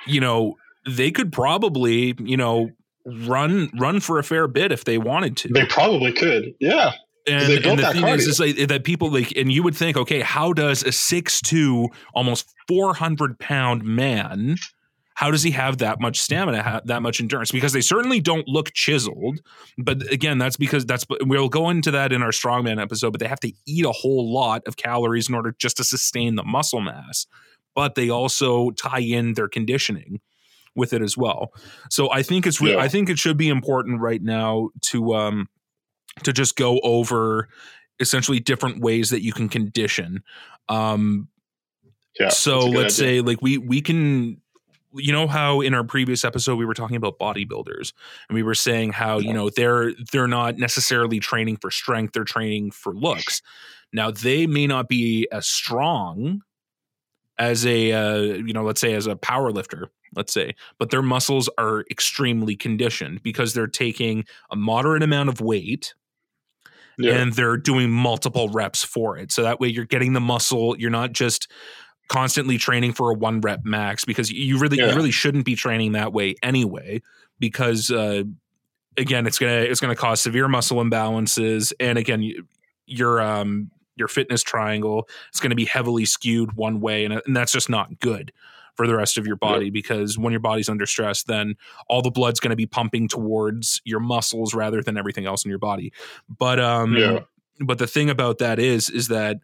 you 0.07 0.21
know, 0.21 0.57
they 0.87 1.11
could 1.11 1.33
probably, 1.33 2.15
you 2.19 2.37
know, 2.37 2.71
run 3.05 3.71
run 3.79 4.01
for 4.01 4.19
a 4.19 4.25
fair 4.25 4.47
bit 4.49 4.73
if 4.73 4.85
they 4.85 4.99
wanted 4.99 5.37
to. 5.39 5.49
They 5.49 5.67
probably 5.67 6.13
could. 6.13 6.55
Yeah. 6.61 6.93
And, 7.27 7.65
and 7.65 7.79
the 7.79 7.93
thing 7.93 8.09
is, 8.09 8.27
is 8.27 8.41
like, 8.41 8.57
that 8.69 8.83
people 8.83 9.11
like, 9.13 9.37
and 9.37 9.53
you 9.53 9.63
would 9.63 9.77
think, 9.77 9.97
okay, 9.97 10.21
how 10.21 10.53
does 10.53 10.83
a 10.83 10.91
six 10.91 11.41
two, 11.41 11.89
almost 12.15 12.53
four 12.67 12.95
hundred 12.95 13.39
pound 13.39 13.85
man, 13.85 14.57
how 15.15 15.31
does 15.31 15.45
he 15.45 15.53
have 15.53 15.79
that 15.79 16.01
much 16.01 16.21
stamina, 16.21 16.83
that 16.85 17.01
much 17.01 17.21
endurance? 17.21 17.53
Because 17.53 17.73
they 17.73 17.81
certainly 17.81 18.19
don't 18.19 18.49
look 18.49 18.73
chiseled. 18.73 19.41
But 19.79 20.11
again, 20.11 20.39
that's 20.39 20.57
because 20.57 20.85
that's 20.85 21.07
we'll 21.21 21.49
go 21.49 21.71
into 21.71 21.93
that 21.93 22.13
in 22.13 22.23
our 22.23 22.31
strongman 22.31 22.83
episode. 22.83 23.13
But 23.13 23.21
they 23.21 23.29
have 23.29 23.41
to 23.41 23.53
eat 23.67 23.85
a 23.85 23.93
whole 23.93 24.33
lot 24.33 24.63
of 24.67 24.77
calories 24.77 25.29
in 25.29 25.37
order 25.37 25.55
just 25.57 25.77
to 25.77 25.85
sustain 25.85 26.35
the 26.35 26.45
muscle 26.45 26.81
mass. 26.81 27.27
But 27.75 27.95
they 27.95 28.11
also 28.11 28.71
tie 28.73 29.01
in 29.01 29.35
their 29.35 29.49
conditioning 29.49 30.21
with 30.75 30.93
it 30.93 31.03
as 31.03 31.17
well. 31.17 31.53
So 31.91 32.11
I 32.11 32.23
think 32.23 32.47
it's 32.47 32.61
re- 32.61 32.73
yeah. 32.73 32.79
I 32.79 32.89
think 32.89 33.09
it 33.09 33.19
should 33.19 33.37
be 33.37 33.49
important 33.49 34.01
right 34.01 34.23
now 34.23 34.71
to 34.91 35.15
um 35.15 35.49
to 36.25 36.33
just 36.33 36.57
go 36.57 36.81
over 36.81 37.49
essentially 38.01 38.41
different 38.41 38.81
ways 38.81 39.11
that 39.11 39.23
you 39.23 39.33
can 39.33 39.49
condition. 39.49 40.23
Um 40.69 41.29
yeah, 42.19 42.29
so 42.29 42.61
let's 42.61 42.99
idea. 43.01 43.15
say 43.15 43.21
like 43.23 43.41
we 43.41 43.59
we 43.59 43.81
can 43.81 44.41
you 44.95 45.13
know 45.13 45.27
how 45.27 45.61
in 45.61 45.75
our 45.75 45.85
previous 45.85 46.25
episode 46.25 46.57
we 46.57 46.65
were 46.65 46.75
talking 46.75 46.97
about 46.97 47.19
bodybuilders 47.19 47.93
and 48.29 48.35
we 48.35 48.43
were 48.43 48.55
saying 48.55 48.93
how 48.93 49.19
you 49.19 49.33
know 49.33 49.51
they're 49.51 49.93
they're 50.13 50.29
not 50.29 50.59
necessarily 50.59 51.19
training 51.19 51.57
for 51.57 51.71
strength 51.71 52.13
they're 52.13 52.25
training 52.25 52.71
for 52.71 52.95
looks 52.95 53.41
now 53.93 54.11
they 54.11 54.47
may 54.47 54.67
not 54.67 54.89
be 54.89 55.27
as 55.33 55.47
strong 55.47 56.43
as 57.39 57.65
a 57.67 57.93
uh, 57.93 58.17
you 58.19 58.53
know 58.53 58.63
let's 58.63 58.81
say 58.81 58.95
as 58.95 59.07
a 59.07 59.17
power 59.17 59.51
lifter 59.51 59.91
let's 60.15 60.33
say 60.33 60.55
but 60.79 60.91
their 60.91 61.03
muscles 61.03 61.49
are 61.59 61.85
extremely 61.91 62.55
conditioned 62.57 63.23
because 63.23 63.55
they're 63.55 63.67
taking 63.67 64.25
a 64.51 64.57
moderate 64.57 65.03
amount 65.03 65.29
of 65.29 65.41
weight 65.41 65.95
Yeah. 66.99 67.15
and 67.15 67.33
they're 67.33 67.57
doing 67.57 67.91
multiple 67.91 68.49
reps 68.51 68.85
for 68.85 69.17
it. 69.17 69.33
So 69.33 69.43
that 69.43 69.59
way 69.61 69.69
you're 69.69 69.85
getting 69.87 70.13
the 70.13 70.21
muscle 70.21 70.77
you're 70.79 70.91
not 70.91 71.13
just 71.13 71.51
constantly 72.09 72.59
training 72.59 72.93
for 72.93 73.11
a 73.11 73.15
one 73.15 73.41
rep 73.41 73.61
max 73.65 74.05
because 74.05 74.31
you 74.31 74.59
really 74.59 74.77
you 74.77 74.95
really 74.97 75.11
shouldn't 75.11 75.45
be 75.47 75.55
training 75.55 75.93
that 75.93 76.13
way 76.13 76.35
anyway 76.43 77.01
because 77.39 77.91
uh 77.91 78.23
again 78.99 79.27
it's 79.27 79.39
gonna 79.39 79.53
it's 79.63 79.81
gonna 79.81 79.97
cause 79.97 80.21
severe 80.21 80.47
muscle 80.49 80.77
imbalances 80.79 81.73
and 81.81 81.97
again 81.97 82.23
you, 82.23 82.45
your 82.87 83.21
um 83.23 83.71
your 83.97 84.09
fitness 84.09 84.43
triangle 84.43 85.09
is 85.33 85.41
going 85.41 85.51
to 85.51 85.57
be 85.57 85.65
heavily 85.67 86.05
skewed 86.05 86.53
one 86.55 86.81
way 86.81 87.05
and, 87.05 87.15
and 87.27 87.37
that's 87.37 87.53
just 87.53 87.71
not 87.71 87.99
good 88.01 88.33
for 88.75 88.87
the 88.87 88.97
rest 88.97 89.19
of 89.19 89.27
your 89.27 89.37
body 89.37 89.71
because 89.71 90.17
when 90.19 90.33
your 90.33 90.41
body's 90.41 90.69
under 90.69 90.87
stress 90.87 91.23
then 91.25 91.55
all 91.89 92.01
the 92.03 92.11
blood's 92.11 92.41
going 92.41 92.51
to 92.51 92.57
be 92.57 92.67
pumping 92.67 93.07
towards 93.09 93.81
your 93.85 94.01
muscles 94.01 94.55
rather 94.55 94.83
than 94.83 94.97
everything 94.97 95.27
else 95.27 95.45
in 95.45 95.49
your 95.51 95.59
body 95.59 95.93
but 96.29 96.59
um 96.59 96.97
Yeah. 96.97 97.21
but 97.61 97.79
the 97.79 97.87
thing 97.87 98.09
about 98.11 98.39
that 98.39 98.59
is 98.59 98.89
is 98.91 99.09
that 99.09 99.39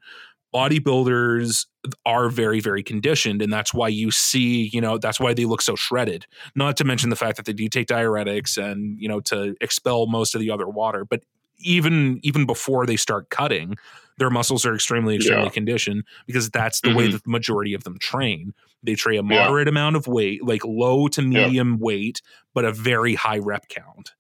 bodybuilders 0.55 1.67
are 2.07 2.29
very 2.29 2.61
very 2.61 2.83
conditioned 2.83 3.41
and 3.43 3.53
that's 3.53 3.73
why 3.73 3.89
you 3.89 4.11
see 4.11 4.69
you 4.73 4.81
know 4.81 4.99
that's 4.99 5.21
why 5.21 5.33
they 5.35 5.45
look 5.45 5.63
so 5.63 5.77
shredded 5.77 6.27
not 6.55 6.77
to 6.77 6.85
mention 6.85 7.11
the 7.11 7.17
fact 7.17 7.37
that 7.37 7.47
they 7.47 7.53
do 7.53 7.69
take 7.69 7.87
diuretics 7.87 8.57
and 8.63 8.99
you 9.01 9.09
know 9.09 9.21
to 9.21 9.55
expel 9.61 10.07
most 10.07 10.35
of 10.35 10.41
the 10.41 10.51
other 10.51 10.69
water 10.69 11.05
but 11.05 11.23
even 11.61 12.19
even 12.23 12.47
before 12.47 12.87
they 12.87 12.97
start 12.97 13.31
cutting 13.31 13.77
their 14.19 14.31
muscles 14.31 14.67
are 14.67 14.75
extremely 14.75 15.15
extremely 15.17 15.45
Yeah. 15.45 15.51
conditioned 15.51 16.03
because 16.27 16.51
that's 16.51 16.81
the 16.81 16.91
way 16.95 17.09
Mhm. 17.09 17.13
that 17.13 17.25
the 17.25 17.31
majority 17.31 17.73
of 17.75 17.85
them 17.85 17.99
train 18.01 18.53
they 18.83 18.95
train 18.95 19.19
a 19.19 19.23
Yeah. 19.23 19.41
moderate 19.43 19.69
amount 19.69 19.97
of 19.97 20.07
weight 20.07 20.45
like 20.45 20.65
low 20.65 21.09
to 21.09 21.23
medium 21.23 21.79
weight 21.79 22.23
but 22.55 22.65
a 22.65 22.73
very 22.73 23.15
high 23.15 23.39
rep 23.39 23.69
count. 23.69 24.13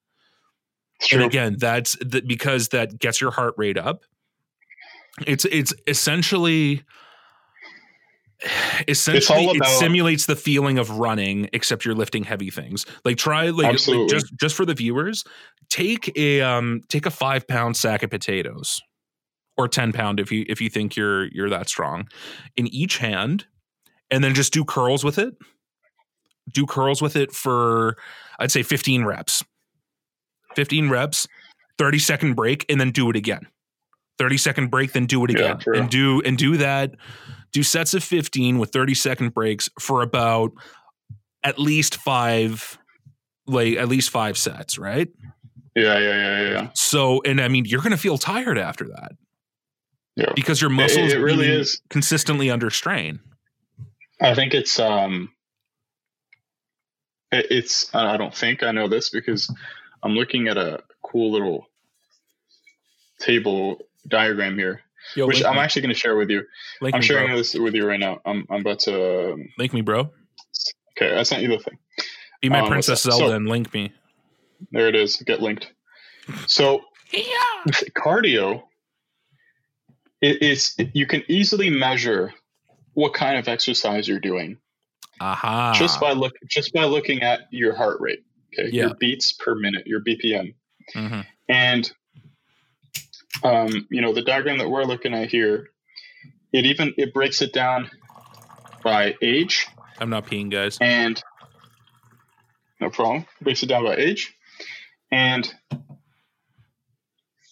And 1.12 1.22
again 1.22 1.56
that's 1.58 1.96
that 2.00 2.26
because 2.26 2.68
that 2.68 2.98
gets 2.98 3.20
your 3.20 3.30
heart 3.30 3.54
rate 3.56 3.78
up. 3.78 4.04
It's 5.26 5.44
it's 5.46 5.72
essentially 5.86 6.82
essentially 8.88 9.46
all 9.46 9.54
it 9.56 9.64
simulates 9.78 10.26
the 10.26 10.36
feeling 10.36 10.78
of 10.78 10.90
running 10.90 11.48
except 11.52 11.84
you're 11.84 11.94
lifting 11.94 12.24
heavy 12.24 12.50
things. 12.50 12.86
Like 13.04 13.16
try 13.16 13.50
like, 13.50 13.86
like 13.86 14.08
just 14.08 14.32
just 14.38 14.54
for 14.54 14.64
the 14.64 14.74
viewers 14.74 15.24
take 15.70 16.16
a 16.16 16.40
um 16.40 16.80
take 16.88 17.06
a 17.06 17.10
five 17.10 17.46
pound 17.46 17.76
sack 17.76 18.02
of 18.02 18.10
potatoes 18.10 18.80
or 19.56 19.68
10 19.68 19.92
pound 19.92 20.20
if 20.20 20.30
you 20.30 20.44
if 20.48 20.60
you 20.60 20.70
think 20.70 20.96
you're 20.96 21.26
you're 21.26 21.50
that 21.50 21.68
strong. 21.68 22.08
In 22.56 22.68
each 22.68 22.98
hand 22.98 23.46
and 24.10 24.22
then 24.24 24.34
just 24.34 24.52
do 24.52 24.64
curls 24.64 25.04
with 25.04 25.18
it 25.18 25.34
do 26.52 26.66
curls 26.66 27.02
with 27.02 27.16
it 27.16 27.32
for 27.32 27.96
i'd 28.38 28.50
say 28.50 28.62
15 28.62 29.04
reps 29.04 29.44
15 30.56 30.88
reps 30.88 31.26
30 31.78 31.98
second 31.98 32.34
break 32.34 32.64
and 32.68 32.80
then 32.80 32.90
do 32.90 33.08
it 33.10 33.16
again 33.16 33.46
30 34.18 34.36
second 34.38 34.70
break 34.70 34.92
then 34.92 35.06
do 35.06 35.24
it 35.24 35.30
again 35.30 35.58
true. 35.58 35.76
and 35.78 35.90
do 35.90 36.20
and 36.22 36.38
do 36.38 36.56
that 36.56 36.94
do 37.52 37.62
sets 37.62 37.94
of 37.94 38.02
15 38.02 38.58
with 38.58 38.70
30 38.72 38.94
second 38.94 39.34
breaks 39.34 39.68
for 39.80 40.02
about 40.02 40.52
at 41.44 41.58
least 41.58 41.96
five 41.96 42.78
like 43.46 43.76
at 43.76 43.88
least 43.88 44.10
five 44.10 44.36
sets 44.36 44.78
right 44.78 45.08
yeah, 45.76 45.96
yeah, 45.98 46.00
yeah, 46.00 46.40
yeah, 46.42 46.50
yeah. 46.50 46.68
so 46.74 47.22
and 47.24 47.40
i 47.40 47.46
mean 47.48 47.64
you're 47.64 47.80
gonna 47.82 47.96
feel 47.96 48.18
tired 48.18 48.58
after 48.58 48.88
that 48.88 49.12
Yeah. 50.16 50.32
because 50.34 50.60
your 50.60 50.70
muscles 50.70 51.12
it 51.12 51.18
really 51.18 51.46
is. 51.46 51.80
consistently 51.88 52.50
under 52.50 52.70
strain 52.70 53.20
I 54.20 54.34
think 54.34 54.54
it's 54.54 54.78
um, 54.80 55.30
it, 57.32 57.46
it's 57.50 57.94
I 57.94 58.16
don't 58.16 58.34
think 58.34 58.62
I 58.62 58.72
know 58.72 58.88
this 58.88 59.10
because 59.10 59.52
I'm 60.02 60.12
looking 60.14 60.48
at 60.48 60.56
a 60.56 60.82
cool 61.02 61.32
little 61.32 61.66
table 63.20 63.78
diagram 64.06 64.58
here, 64.58 64.80
Yo, 65.14 65.26
which 65.26 65.44
I'm 65.44 65.54
me, 65.56 65.60
actually 65.60 65.82
going 65.82 65.94
to 65.94 65.98
share 65.98 66.16
with 66.16 66.30
you. 66.30 66.42
link 66.80 66.94
I'm 66.94 67.00
me, 67.00 67.06
sharing 67.06 67.28
bro. 67.28 67.36
this 67.36 67.54
with 67.54 67.74
you 67.74 67.86
right 67.86 68.00
now. 68.00 68.20
I'm 68.24 68.46
I'm 68.50 68.60
about 68.60 68.80
to. 68.80 69.32
Um, 69.34 69.48
link 69.58 69.72
me 69.72 69.80
bro 69.80 70.10
okay, 70.96 71.16
I 71.16 71.22
sent 71.22 71.42
you 71.42 71.48
the 71.48 71.58
thing. 71.58 71.78
be 72.42 72.48
my 72.48 72.60
Um, 72.60 72.68
princess 72.68 73.02
zelda 73.02 73.28
So- 73.28 73.32
and 73.34 73.48
link 73.48 73.72
me 73.72 73.92
There 74.72 74.88
it 74.88 74.96
is. 74.96 75.16
Get 75.16 75.40
linked. 75.40 75.72
So 76.46 76.82
yeah. 77.12 77.22
cardio 77.96 78.62
it 80.20 80.42
is 80.42 80.74
you 80.94 81.06
can 81.06 81.22
easily 81.28 81.70
measure 81.70 82.32
what 82.98 83.14
kind 83.14 83.36
of 83.38 83.46
exercise 83.46 84.08
you're 84.08 84.18
doing. 84.18 84.58
Aha. 85.20 85.72
Just 85.78 86.00
by 86.00 86.12
look 86.12 86.32
just 86.48 86.72
by 86.72 86.84
looking 86.84 87.22
at 87.22 87.40
your 87.50 87.74
heart 87.74 88.00
rate 88.00 88.24
okay? 88.52 88.70
Yeah. 88.72 88.86
your 88.86 88.94
beats 88.94 89.32
per 89.32 89.54
minute 89.54 89.86
your 89.86 90.00
bpm 90.00 90.54
Mhm. 90.94 91.26
and 91.48 91.92
um, 93.44 93.86
you 93.90 94.00
know 94.00 94.12
the 94.12 94.22
diagram 94.22 94.58
that 94.58 94.68
we're 94.70 94.84
looking 94.84 95.14
at 95.14 95.28
here 95.28 95.68
it 96.52 96.64
even 96.66 96.94
it 96.96 97.12
breaks 97.14 97.40
it 97.42 97.52
down 97.52 97.90
by 98.82 99.14
age. 99.22 99.66
I'm 100.00 100.10
not 100.10 100.26
peeing 100.26 100.50
guys. 100.50 100.78
And 100.80 101.22
no 102.80 102.90
problem. 102.90 103.26
Breaks 103.42 103.62
it 103.62 103.66
down 103.66 103.84
by 103.84 103.96
age. 103.96 104.34
And 105.12 105.52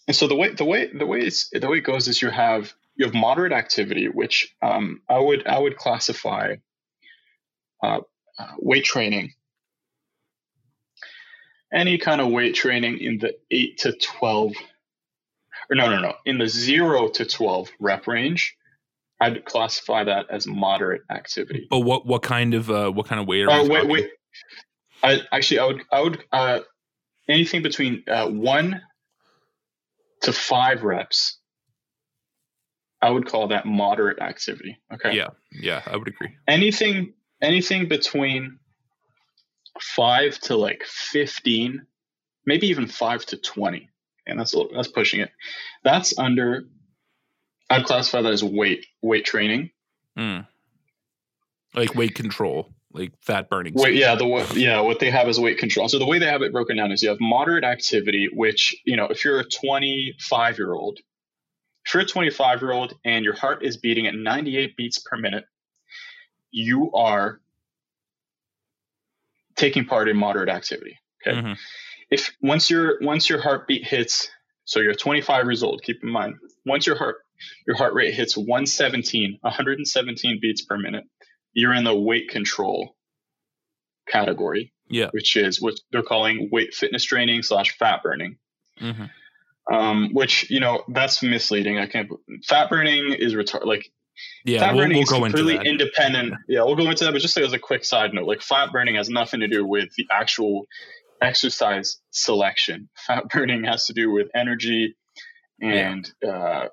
and 0.09 0.17
so 0.17 0.27
the 0.29 0.35
way 0.37 0.51
the 0.55 0.65
way 0.65 0.87
the 0.93 1.07
way 1.07 1.21
it's 1.21 1.51
the 1.51 1.69
way 1.69 1.79
it 1.79 1.83
goes 1.85 2.09
is 2.09 2.23
you 2.23 2.31
have 2.31 2.73
you 2.97 3.05
have 3.05 3.15
moderate 3.15 3.53
activity 3.53 4.09
which 4.09 4.55
um, 4.63 5.01
i 5.09 5.19
would 5.19 5.47
i 5.47 5.59
would 5.59 5.77
classify 5.77 6.55
uh, 7.83 8.01
uh, 8.39 8.53
weight 8.59 8.85
training 8.85 9.33
any 11.73 11.99
kind 11.99 12.21
of 12.21 12.29
weight 12.29 12.55
training 12.55 12.99
in 12.99 13.19
the 13.19 13.35
8 13.51 13.79
to 13.79 13.93
12 13.93 14.53
or 15.71 15.77
no 15.77 15.91
no 15.91 16.01
no 16.01 16.15
in 16.25 16.39
the 16.39 16.49
0 16.49 17.09
to 17.09 17.25
12 17.25 17.71
rep 17.81 18.07
range 18.07 18.57
i'd 19.21 19.45
classify 19.45 20.05
that 20.05 20.27
as 20.31 20.47
moderate 20.47 21.03
activity 21.11 21.67
but 21.71 21.81
what 21.81 22.07
what 22.07 22.23
kind 22.23 22.55
of 22.55 22.71
uh 22.71 22.91
what 22.91 23.07
kind 23.07 23.21
of 23.21 23.27
weight 23.27 23.47
are 23.47 23.63
we 23.63 23.69
wait, 23.69 23.89
wait. 23.89 24.11
I 25.03 25.21
actually, 25.33 25.59
I 25.59 25.67
would, 25.67 25.83
I 25.93 26.01
would, 26.01 26.25
uh, 26.33 26.61
anything 27.29 27.63
between 27.63 28.05
uh, 28.09 28.29
one 28.29 28.81
to 30.23 30.33
five 30.33 30.83
reps. 30.83 31.36
I 33.07 33.11
would 33.11 33.27
call 33.27 33.47
that 33.49 33.67
moderate 33.67 34.21
activity. 34.21 34.79
Okay. 34.93 35.15
yeah 35.15 35.29
yeah 35.53 35.83
i 35.87 35.97
would 35.97 36.09
agree 36.09 36.31
Anything, 36.49 37.15
anything 37.41 37.89
between 37.89 38.59
five 39.81 40.39
to 40.41 40.57
like 40.57 40.83
fifteen, 40.85 41.87
maybe 42.45 42.67
even 42.67 42.89
five 42.89 43.25
to 43.27 43.37
twenty, 43.37 43.91
and 44.27 44.39
that's 44.39 44.55
a 44.55 44.59
little, 44.59 44.73
that's 44.75 44.89
pushing 44.89 45.21
it. 45.21 45.31
That's 45.85 46.19
under. 46.19 46.65
I'd 47.71 47.85
classify 47.85 48.23
that 48.23 48.33
as 48.33 48.43
weight 48.43 48.87
weight 49.03 49.25
training. 49.25 49.71
Mm. 50.19 50.47
like 51.75 51.95
weight 51.95 52.15
control 52.15 52.73
like 52.93 53.13
fat 53.21 53.51
burning 53.51 53.75
Wait, 53.77 53.95
yeah, 53.95 54.15
the 54.15 54.25
yeah, 54.55 54.81
what 54.81 54.99
they 54.99 55.11
have 55.11 55.29
is 55.29 55.39
weight 55.39 55.59
control. 55.59 55.89
So 55.89 55.99
the 55.99 56.07
way 56.07 56.19
they 56.19 56.27
have 56.27 56.41
it 56.41 56.53
broken 56.53 56.79
down 56.79 56.91
is 56.91 57.03
you 57.03 57.11
have 57.11 57.21
moderate 57.21 57.65
activity, 57.65 58.29
which 58.33 58.75
you 58.85 58.97
know, 58.97 59.05
if 59.05 59.25
you're 59.25 59.41
a 59.41 59.45
25 59.45 60.59
year 60.59 60.73
old, 60.73 60.99
if 61.87 61.95
you're 61.95 62.03
a 62.03 62.07
25 62.07 62.63
year 62.63 62.73
old 62.73 62.95
and 63.05 63.25
your 63.25 63.35
heart 63.35 63.65
is 63.65 63.77
beating 63.77 64.07
at 64.07 64.15
98 64.15 64.77
beats 64.77 64.99
per 64.99 65.17
minute, 65.17 65.45
you 66.51 66.93
are 66.93 67.41
taking 69.55 69.85
part 69.85 70.09
in 70.09 70.17
moderate 70.17 70.49
activity. 70.49 70.99
Okay. 71.27 71.39
Mhm. 71.39 71.59
If 72.11 72.37
once 72.41 72.69
your 72.71 72.99
once 73.01 73.29
your 73.29 73.41
heartbeat 73.41 73.85
hits, 73.87 74.29
so 74.65 74.81
you're 74.81 74.95
25 74.95 75.45
years 75.47 75.63
old, 75.63 75.83
keep 75.83 76.03
in 76.03 76.11
mind, 76.11 76.37
once 76.65 76.87
your 76.87 76.97
heart 76.97 77.19
your 77.67 77.77
heart 77.77 77.95
rate 77.95 78.15
hits 78.15 78.37
117, 78.37 79.39
117 79.43 80.41
beats 80.41 80.63
per 80.65 80.77
minute, 80.77 81.05
you're 81.53 81.75
in 81.75 81.85
the 81.85 81.95
weight 81.95 82.29
control 82.31 82.97
category, 84.09 84.73
yeah 84.89 85.11
which 85.11 85.37
is 85.37 85.61
what 85.61 85.75
they're 85.93 86.03
calling 86.03 86.49
weight 86.51 86.75
fitness 86.75 87.05
training 87.05 87.43
slash 87.43 87.77
fat 87.77 88.03
burning. 88.03 88.39
Mhm. 88.81 89.11
Um, 89.73 90.11
which 90.13 90.49
you 90.51 90.61
know 90.61 90.85
that's 90.89 91.23
misleading. 91.23 91.79
I 91.79 91.87
can't. 91.87 92.09
Fat 92.47 92.71
burning 92.71 93.13
is 93.13 93.35
retard. 93.35 93.65
Like 93.65 93.91
yeah 94.45 94.61
fat 94.61 94.75
we'll, 94.75 94.85
burning 94.85 94.97
we'll 94.97 95.03
is 95.03 95.11
go 95.11 95.25
into 95.25 95.37
completely 95.37 95.59
that 95.59 95.67
independent. 95.67 96.35
Yeah, 96.49 96.63
we'll 96.63 96.77
go 96.77 96.89
into 96.89 97.05
that. 97.05 97.13
But 97.13 97.21
just 97.21 97.37
as 97.37 97.53
a 97.53 97.59
quick 97.59 97.85
side 97.85 98.15
note, 98.15 98.27
like 98.27 98.43
fat 98.43 98.71
burning 98.73 98.95
has 98.95 99.09
nothing 99.09 99.41
to 99.41 99.49
do 99.49 99.67
with 99.67 99.89
the 99.97 100.07
actual 100.13 100.67
exercise 101.21 101.99
selection. 102.11 102.89
Fat 103.07 103.29
burning 103.31 103.65
has 103.65 103.87
to 103.87 103.93
do 103.93 104.11
with 104.11 104.29
energy 104.35 104.95
and 105.61 106.09
uh, 106.27 106.67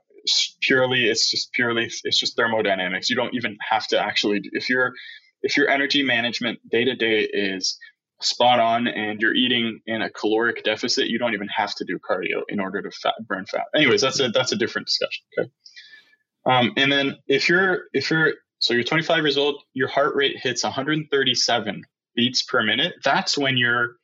purely. 0.62 1.06
It's 1.06 1.30
just 1.30 1.52
purely. 1.54 1.90
It's 2.04 2.20
just 2.20 2.36
thermodynamics. 2.36 3.10
You 3.10 3.16
don't 3.16 3.34
even 3.34 3.58
have 3.70 3.88
to 3.88 4.00
actually. 4.00 4.42
If 4.52 4.70
you're 4.70 4.94
if 5.42 5.58
your 5.58 5.70
energy 5.70 6.04
management 6.04 6.60
day 6.70 6.86
to 6.86 6.96
day 6.96 7.22
is 7.22 7.78
spot 8.26 8.60
on 8.60 8.88
and 8.88 9.22
you're 9.22 9.34
eating 9.34 9.80
in 9.86 10.02
a 10.02 10.10
caloric 10.10 10.64
deficit, 10.64 11.08
you 11.08 11.18
don't 11.20 11.34
even 11.34 11.48
have 11.48 11.74
to 11.76 11.86
do 11.86 12.00
cardio 12.00 12.42
in 12.50 12.60
order 12.60 12.82
to 12.82 12.92
fat, 12.92 13.16
burn 13.28 13.46
fat. 13.46 13.66
Anyways, 13.76 14.02
that's 14.02 14.20
a 14.20 14.30
that's 14.30 14.52
a 14.52 14.56
different 14.56 14.88
discussion. 14.88 15.24
Okay. 15.40 15.50
Um, 16.46 16.74
and 16.78 16.92
then 16.92 17.18
if 17.28 17.48
you're 17.48 17.84
if 17.94 18.10
you're 18.10 18.34
so 18.60 18.74
you're 18.74 18.84
25 18.84 19.24
years 19.24 19.38
old, 19.38 19.62
your 19.74 19.88
heart 19.88 20.16
rate 20.16 20.38
hits 20.42 20.64
137 20.64 21.82
beats 22.16 22.44
per 22.44 22.64
minute. 22.64 22.94
That's 23.04 23.38
when 23.38 23.58
you're 23.58 23.96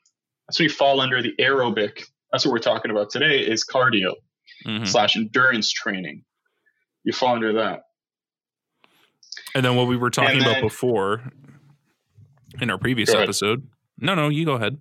that's 0.48 0.60
when 0.60 0.68
you 0.70 0.74
fall 0.74 1.00
under 1.02 1.22
the 1.22 1.34
aerobic. 1.40 2.04
That's 2.32 2.46
what 2.46 2.52
we're 2.52 2.60
talking 2.60 2.92
about 2.92 3.10
today 3.10 3.40
is 3.40 3.66
cardio 3.66 4.14
Mhm. 4.66 4.88
slash 4.88 5.16
endurance 5.16 5.72
training. 5.72 6.24
You 7.04 7.14
fall 7.14 7.36
under 7.36 7.54
that. 7.54 7.84
And 9.56 9.66
then 9.66 9.76
what 9.76 9.88
we 9.88 9.98
were 9.98 10.10
talking 10.10 10.38
And 10.38 10.42
about 10.46 10.62
before 10.62 11.32
in 12.62 12.70
our 12.70 12.78
previous 12.78 13.10
episode. 13.14 13.68
No, 14.02 14.16
no, 14.16 14.30
you 14.30 14.46
go 14.46 14.54
ahead. 14.54 14.78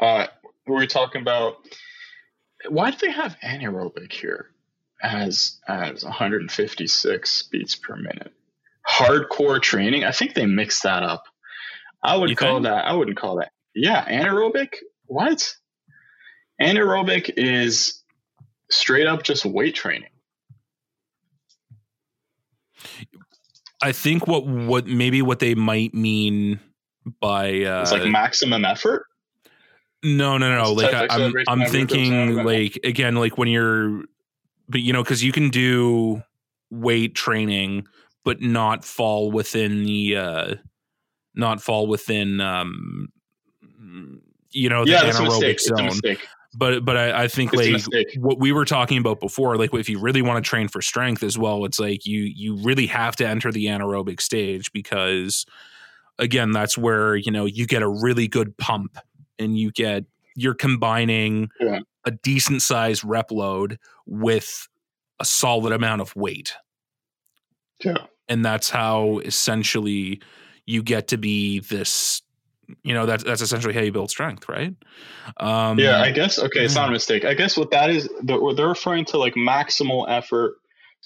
Uh, 0.00 0.26
we 0.66 0.74
were 0.74 0.86
talking 0.86 1.22
about 1.22 1.56
why 2.68 2.90
do 2.90 2.96
they 3.00 3.10
have 3.12 3.36
anaerobic 3.44 4.12
here 4.12 4.46
as 5.02 5.58
as 5.68 6.04
156 6.04 7.42
beats 7.44 7.76
per 7.76 7.96
minute? 7.96 8.32
Hardcore 8.88 9.60
training. 9.60 10.04
I 10.04 10.12
think 10.12 10.34
they 10.34 10.46
mixed 10.46 10.82
that 10.84 11.02
up. 11.02 11.24
I 12.02 12.16
would 12.16 12.30
You 12.30 12.36
call 12.36 12.54
think? 12.56 12.64
that. 12.64 12.84
I 12.86 12.92
wouldn't 12.94 13.16
call 13.16 13.36
that. 13.36 13.52
Yeah, 13.74 14.04
anaerobic. 14.04 14.74
What? 15.06 15.54
Anaerobic 16.60 17.30
is 17.36 18.02
straight 18.70 19.06
up 19.06 19.22
just 19.22 19.44
weight 19.44 19.74
training. 19.74 20.10
I 23.80 23.92
think 23.92 24.26
what 24.26 24.46
what 24.46 24.86
maybe 24.86 25.22
what 25.22 25.38
they 25.38 25.54
might 25.54 25.94
mean 25.94 26.60
by 27.20 27.62
uh 27.64 27.82
It's 27.82 27.92
like 27.92 28.04
maximum 28.06 28.64
effort. 28.64 29.06
no 30.02 30.38
no 30.38 30.54
no 30.54 30.72
It's 30.72 30.82
like 30.82 31.10
I, 31.10 31.14
I'm 31.14 31.32
I'm 31.48 31.66
thinking 31.70 32.44
like 32.44 32.78
again 32.84 33.16
like 33.16 33.38
when 33.38 33.48
you're 33.48 34.04
but 34.68 34.80
you 34.80 34.92
know 34.92 35.02
because 35.02 35.24
you 35.24 35.32
can 35.32 35.50
do 35.50 36.22
weight 36.70 37.14
training 37.14 37.86
but 38.24 38.40
not 38.40 38.84
fall 38.84 39.30
within 39.30 39.84
the 39.84 40.16
uh 40.16 40.54
not 41.34 41.60
fall 41.62 41.86
within 41.86 42.40
um 42.40 43.08
you 44.50 44.68
know 44.68 44.84
the 44.84 44.90
yeah, 44.92 45.04
that's 45.04 45.18
a 45.18 45.22
mistake. 45.22 45.58
anaerobic 45.58 46.00
zone 46.00 46.16
but 46.54 46.84
but 46.84 46.96
I, 46.96 47.24
I 47.24 47.28
think 47.28 47.52
It's 47.52 47.86
like 47.88 48.06
what 48.16 48.40
we 48.40 48.52
were 48.52 48.64
talking 48.64 48.98
about 48.98 49.20
before, 49.20 49.56
like 49.56 49.72
if 49.74 49.88
you 49.88 49.98
really 50.00 50.22
want 50.22 50.42
to 50.42 50.48
train 50.48 50.66
for 50.66 50.80
strength 50.80 51.22
as 51.22 51.36
well, 51.38 51.64
it's 51.66 51.78
like 51.78 52.06
you 52.06 52.22
you 52.22 52.56
really 52.56 52.86
have 52.86 53.16
to 53.16 53.26
enter 53.28 53.52
the 53.52 53.66
anaerobic 53.66 54.20
stage 54.20 54.72
because 54.72 55.44
again, 56.18 56.52
that's 56.52 56.76
where 56.78 57.16
you 57.16 57.30
know 57.30 57.44
you 57.44 57.66
get 57.66 57.82
a 57.82 57.88
really 57.88 58.28
good 58.28 58.56
pump 58.56 58.98
and 59.38 59.58
you 59.58 59.70
get 59.70 60.04
you're 60.36 60.54
combining 60.54 61.48
Yeah. 61.60 61.80
a 62.04 62.10
decent 62.12 62.62
size 62.62 63.02
rep 63.04 63.30
load 63.30 63.78
with 64.06 64.68
a 65.20 65.24
solid 65.24 65.72
amount 65.72 66.00
of 66.00 66.14
weight. 66.14 66.54
Yeah. 67.84 67.96
And 68.28 68.44
that's 68.44 68.70
how 68.70 69.18
essentially 69.24 70.20
you 70.66 70.82
get 70.82 71.08
to 71.08 71.18
be 71.18 71.60
this 71.60 72.22
you 72.84 72.92
know 72.92 73.06
that's 73.06 73.24
that's 73.24 73.40
essentially 73.40 73.72
how 73.72 73.80
you 73.80 73.90
build 73.92 74.10
strength, 74.10 74.46
right? 74.48 74.74
Um 75.38 75.78
Yeah, 75.78 76.02
I 76.02 76.10
guess 76.10 76.38
okay, 76.38 76.64
it's 76.64 76.74
not 76.74 76.88
a 76.90 76.92
mistake. 76.92 77.24
I 77.24 77.32
guess 77.34 77.56
what 77.56 77.70
that 77.70 77.88
is, 77.88 78.08
they're, 78.22 78.38
they're 78.54 78.68
referring 78.68 79.06
to 79.06 79.18
like 79.18 79.34
maximal 79.34 80.04
effort, 80.08 80.56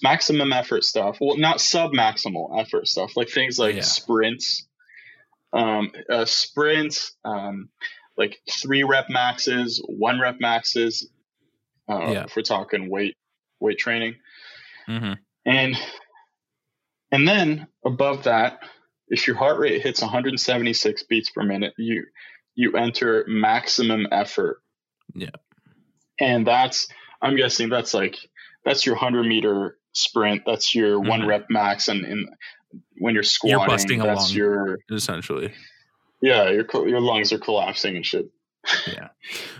maximum 0.03 0.53
effort 0.53 0.83
stuff. 0.83 1.18
Well, 1.20 1.37
not 1.38 1.61
sub 1.61 1.92
maximal 1.92 2.61
effort 2.61 2.88
stuff, 2.88 3.16
like 3.16 3.29
things 3.29 3.59
like 3.61 3.77
Yeah. 3.77 3.83
sprints, 3.83 4.66
um, 5.53 5.91
uh, 6.11 6.25
sprints, 6.25 7.15
um, 7.25 7.69
like 8.17 8.41
three 8.51 8.83
rep 8.85 9.09
maxes, 9.11 9.83
one 9.87 10.21
rep 10.21 10.37
maxes. 10.41 11.09
Uh, 11.88 12.11
Yeah. 12.12 12.25
If 12.25 12.37
we're 12.37 12.43
talking 12.43 12.88
weight 12.91 13.17
weight 13.61 13.79
training, 13.79 14.17
mhm. 14.88 15.19
and 15.45 15.77
and 17.11 17.29
then 17.29 17.67
above 17.85 18.25
that, 18.25 18.61
if 19.09 19.27
your 19.27 19.37
heart 19.37 19.59
rate 19.59 19.83
hits 19.83 20.01
176 20.01 21.03
beats 21.05 21.31
per 21.31 21.43
minute, 21.43 21.75
you 21.77 22.05
you 22.55 22.73
enter 22.77 23.25
maximum 23.29 24.07
effort. 24.12 24.62
Yeah. 25.15 25.31
And 26.21 26.47
that's 26.47 26.88
I'm 27.21 27.37
guessing 27.37 27.69
that's 27.69 27.95
like 27.95 28.17
that's 28.65 28.87
your 28.87 28.95
100 28.95 29.25
meter 29.25 29.79
sprint, 29.93 30.43
that's 30.47 30.75
your 30.75 31.01
one 31.01 31.23
Mhm. 31.23 31.27
rep 31.27 31.47
max 31.51 31.88
and, 31.88 32.05
and 32.05 32.29
when 32.98 33.14
you're 33.14 33.22
squatting, 33.22 33.58
you're 33.58 33.66
busting 33.68 33.98
that's 34.00 34.26
along. 34.28 34.37
your 34.37 34.78
essentially. 34.90 35.52
yeah, 36.20 36.50
your 36.50 36.66
your 36.88 37.00
lungs 37.00 37.32
are 37.32 37.38
collapsing 37.38 37.96
and 37.96 38.06
shit. 38.06 38.26
Yeah. 38.87 39.08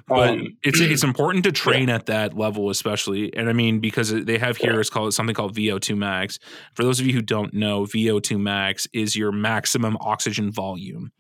But 0.09 0.31
Um, 0.31 0.57
it's 0.65 0.81
it's 0.81 1.03
important 1.05 1.45
to 1.45 1.53
train 1.65 1.89
at 1.89 2.07
that 2.07 2.37
level, 2.37 2.71
especially, 2.71 3.35
and 3.37 3.49
I 3.49 3.53
mean 3.53 3.81
because 3.81 4.11
they 4.13 4.39
have 4.39 4.57
here 4.57 4.75
Yeah. 4.75 4.81
is 4.81 4.91
called 4.91 5.15
something 5.15 5.35
called 5.35 5.55
VO2 5.57 5.97
max. 5.97 6.39
For 6.75 6.83
those 6.85 6.99
of 7.01 7.07
you 7.07 7.13
who 7.13 7.23
don't 7.23 7.55
know, 7.55 7.83
VO2 7.85 8.39
max 8.41 8.87
is 8.93 9.15
your 9.17 9.33
maximum 9.33 9.97
oxygen 10.01 10.51
volume 10.53 11.13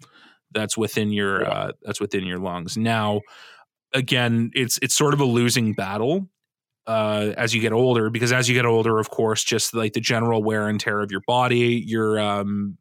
that's 0.52 0.76
within 0.76 1.11
your 1.12 1.42
Yeah. 1.42 1.48
uh, 1.48 1.72
that's 1.83 2.00
within 2.00 2.24
your 2.26 2.38
lungs. 2.38 2.76
Now, 2.76 3.20
again, 3.94 4.50
it's 4.55 4.78
it's 4.83 4.94
sort 4.94 5.14
of 5.14 5.20
a 5.20 5.24
losing 5.24 5.72
battle 5.72 6.28
uh, 6.87 7.33
as 7.37 7.55
you 7.55 7.61
get 7.61 7.73
older 7.73 8.11
because 8.11 8.33
as 8.33 8.49
you 8.49 8.55
get 8.55 8.66
older, 8.66 8.99
of 8.99 9.11
course, 9.11 9.45
just 9.45 9.75
like 9.75 9.92
the 9.92 10.01
general 10.01 10.42
wear 10.42 10.68
and 10.68 10.81
tear 10.81 11.01
of 11.01 11.11
your 11.11 11.23
body, 11.27 11.83
your 11.87 12.18
um, 12.18 12.77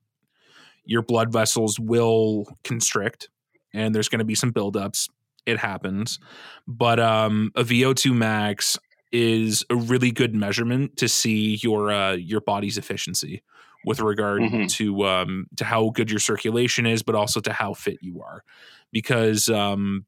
your 0.85 1.01
blood 1.01 1.31
vessels 1.31 1.79
will 1.79 2.45
constrict 2.63 3.29
and 3.73 3.93
there's 3.95 4.09
going 4.09 4.19
to 4.19 4.25
be 4.25 4.35
some 4.35 4.51
buildups. 4.51 5.09
It 5.45 5.57
happens. 5.57 6.19
But 6.67 6.99
um, 6.99 7.51
a 7.55 7.63
VO2 7.63 8.13
max 8.13 8.77
is 9.11 9.63
a 9.69 9.75
really 9.75 10.11
good 10.11 10.33
measurement 10.33 10.97
to 10.97 11.07
see 11.09 11.55
your 11.61 11.91
uh, 11.91 12.13
your 12.13 12.41
body's 12.41 12.77
efficiency 12.77 13.43
with 13.85 13.99
regard 13.99 14.41
Mhm. 14.41 14.69
to 14.71 15.05
um, 15.05 15.47
to 15.57 15.65
how 15.65 15.89
good 15.89 16.09
your 16.11 16.19
circulation 16.19 16.85
is, 16.85 17.01
but 17.03 17.15
also 17.15 17.39
to 17.41 17.51
how 17.53 17.73
fit 17.73 17.97
you 18.01 18.21
are. 18.21 18.43
Because 18.91 19.49
um, 19.49 20.05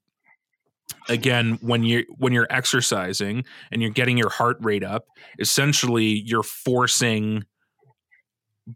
again, 1.09 1.57
when 1.61 1.83
you're 1.83 2.03
when 2.17 2.33
you're 2.33 2.47
exercising 2.49 3.43
and 3.71 3.81
you're 3.81 3.91
getting 3.91 4.17
your 4.17 4.29
heart 4.29 4.57
rate 4.61 4.83
up, 4.83 5.05
essentially 5.39 6.05
you're 6.25 6.43
forcing 6.43 7.45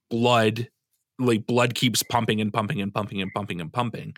blood 0.10 0.69
like 1.19 1.45
blood 1.47 1.73
keeps 1.73 2.03
pumping 2.03 2.39
and 2.41 2.53
pumping 2.53 2.82
and 2.82 2.93
pumping 2.93 3.21
and 3.21 3.32
pumping 3.34 3.60
and 3.62 3.71
pumping 3.73 4.13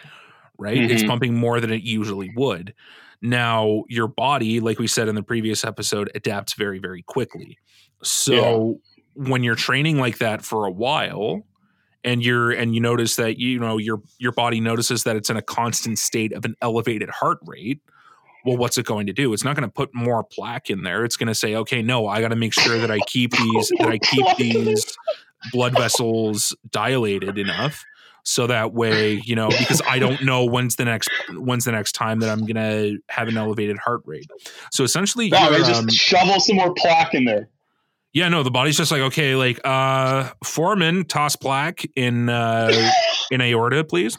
right? 0.61 0.91
It's 0.91 1.03
Mhm. 1.03 1.07
pumping 1.07 1.35
more 1.35 1.61
than 1.61 1.71
it 1.71 1.83
usually 1.83 2.31
would. 2.35 2.73
Now 3.21 3.85
your 3.87 4.09
body 4.09 4.59
like 4.59 4.77
we 4.77 4.87
said 4.87 5.07
in 5.07 5.15
the 5.15 5.23
previous 5.23 5.63
episode 5.63 6.11
adapts 6.15 6.53
very 6.53 6.79
very 6.79 7.01
quickly. 7.03 7.57
So 8.03 8.81
when 9.13 9.43
you're 9.43 9.55
training 9.55 9.99
like 9.99 10.17
that 10.17 10.43
for 10.43 10.65
a 10.65 10.71
while 10.71 11.45
and 12.03 12.23
you're 12.23 12.51
and 12.51 12.73
you 12.75 12.81
notice 12.81 13.15
that 13.17 13.39
you 13.39 13.59
know 13.59 13.77
your 13.77 14.01
your 14.17 14.31
body 14.31 14.59
notices 14.59 15.03
that 15.03 15.15
it's 15.15 15.29
in 15.29 15.37
a 15.37 15.41
constant 15.41 15.99
state 15.99 16.33
of 16.33 16.45
an 16.45 16.55
elevated 16.61 17.09
heart 17.09 17.39
rate 17.45 17.81
well 18.45 18.57
what's 18.57 18.77
it 18.77 18.85
going 18.85 19.05
to 19.07 19.13
do? 19.13 19.33
It's 19.33 19.43
not 19.43 19.55
going 19.55 19.67
to 19.67 19.73
put 19.73 19.93
more 19.93 20.23
plaque 20.23 20.69
in 20.69 20.83
there. 20.83 21.03
It's 21.03 21.17
going 21.17 21.27
to 21.27 21.35
say 21.35 21.55
okay 21.55 21.81
no 21.81 22.07
i 22.07 22.21
got 22.21 22.29
to 22.29 22.35
make 22.35 22.53
sure 22.53 22.77
that 22.77 22.91
i 22.91 22.99
keep 23.07 23.31
these 23.31 23.71
that 23.79 23.89
i 23.89 23.97
keep 23.97 24.25
these 24.37 24.97
blood 25.51 25.73
vessels 25.73 26.55
dilated 26.69 27.37
enough 27.37 27.85
so 28.23 28.47
that 28.47 28.73
way 28.73 29.21
you 29.23 29.35
know 29.35 29.49
because 29.49 29.81
i 29.87 29.97
don't 29.97 30.23
know 30.23 30.43
when's 30.45 30.75
the 30.75 30.85
next 30.85 31.09
when's 31.31 31.65
the 31.65 31.71
next 31.71 31.93
time 31.93 32.19
that 32.19 32.29
i'm 32.29 32.41
going 32.41 32.55
to 32.55 32.99
have 33.09 33.27
an 33.27 33.37
elevated 33.37 33.77
heart 33.77 34.01
rate. 34.05 34.29
So 34.71 34.83
essentially 34.83 35.29
No, 35.29 35.49
just 35.57 35.73
um, 35.73 35.89
shovel 35.89 36.39
some 36.39 36.57
more 36.57 36.73
plaque 36.73 37.13
in 37.13 37.25
there. 37.25 37.49
Yeah 38.13 38.27
no 38.29 38.43
the 38.43 38.51
body's 38.51 38.77
just 38.77 38.91
like 38.91 39.01
okay 39.01 39.35
like 39.35 39.59
uh 39.63 40.29
foreman 40.43 41.05
toss 41.05 41.35
plaque 41.35 41.85
in 41.95 42.29
uh 42.29 42.91
in 43.31 43.41
aorta 43.41 43.83
please. 43.83 44.17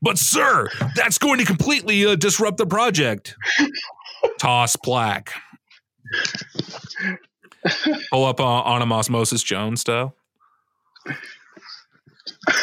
But 0.00 0.18
sir 0.18 0.68
that's 0.96 1.18
going 1.18 1.38
to 1.38 1.44
completely 1.44 2.04
uh, 2.06 2.16
disrupt 2.16 2.58
the 2.58 2.66
project. 2.66 3.36
Toss 4.38 4.76
plaque 4.76 5.32
pull 8.10 8.24
up 8.24 8.40
uh, 8.40 8.44
on 8.44 8.82
a 8.82 8.94
osmosis 8.94 9.42
jones 9.42 9.82
style. 9.82 10.16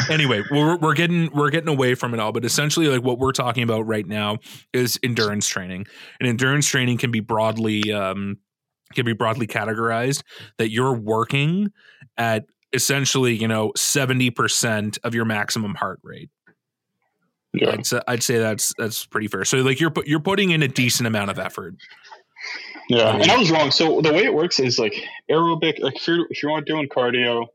Anyway 0.10 0.44
we're, 0.52 0.78
we're 0.78 0.94
getting 0.94 1.30
we're 1.34 1.50
getting 1.50 1.70
away 1.70 1.96
from 1.96 2.14
it 2.14 2.20
all 2.20 2.32
but 2.34 2.44
essentially 2.44 2.88
like 2.88 3.02
what 3.02 3.18
we're 3.18 3.32
talking 3.32 3.64
about 3.64 3.88
right 3.88 4.06
now 4.06 4.40
is 4.74 5.00
endurance 5.04 5.48
training. 5.48 5.86
And 6.20 6.28
endurance 6.28 6.68
training 6.68 6.98
can 6.98 7.12
be 7.12 7.22
broadly 7.22 7.94
um 7.94 8.38
can 8.94 9.06
be 9.06 9.14
broadly 9.14 9.48
categorized 9.48 10.24
that 10.58 10.72
you're 10.72 10.94
working 10.94 11.72
at 12.18 12.46
essentially 12.74 13.36
you 13.36 13.48
know 13.48 13.72
70% 13.78 15.00
of 15.04 15.16
your 15.16 15.26
maximum 15.26 15.76
heart 15.76 16.00
rate 16.04 16.30
Yeah. 17.54 17.72
I'd 17.72 17.86
say, 17.86 18.02
I'd 18.08 18.24
say 18.24 18.38
that's 18.38 18.74
that's 18.78 19.06
pretty 19.06 19.28
fair 19.28 19.46
so 19.46 19.58
like 19.58 19.80
you're 19.80 19.94
you're 20.06 20.20
putting 20.20 20.52
in 20.52 20.64
a 20.64 20.68
decent 20.68 21.08
amount 21.08 21.32
of 21.32 21.40
effort 21.40 21.76
Yeah, 22.90 23.16
and 23.16 23.30
I 23.30 23.38
was 23.38 23.52
wrong. 23.52 23.70
So 23.70 24.02
the 24.02 24.12
way 24.14 24.24
it 24.24 24.34
works 24.34 24.60
is 24.60 24.80
like 24.80 24.96
aerobic. 25.30 25.80
Like 25.80 25.96
if 25.98 26.08
you're 26.08 26.26
if 26.30 26.42
you're 26.42 26.62
doing 26.62 26.88
cardio, 26.88 27.48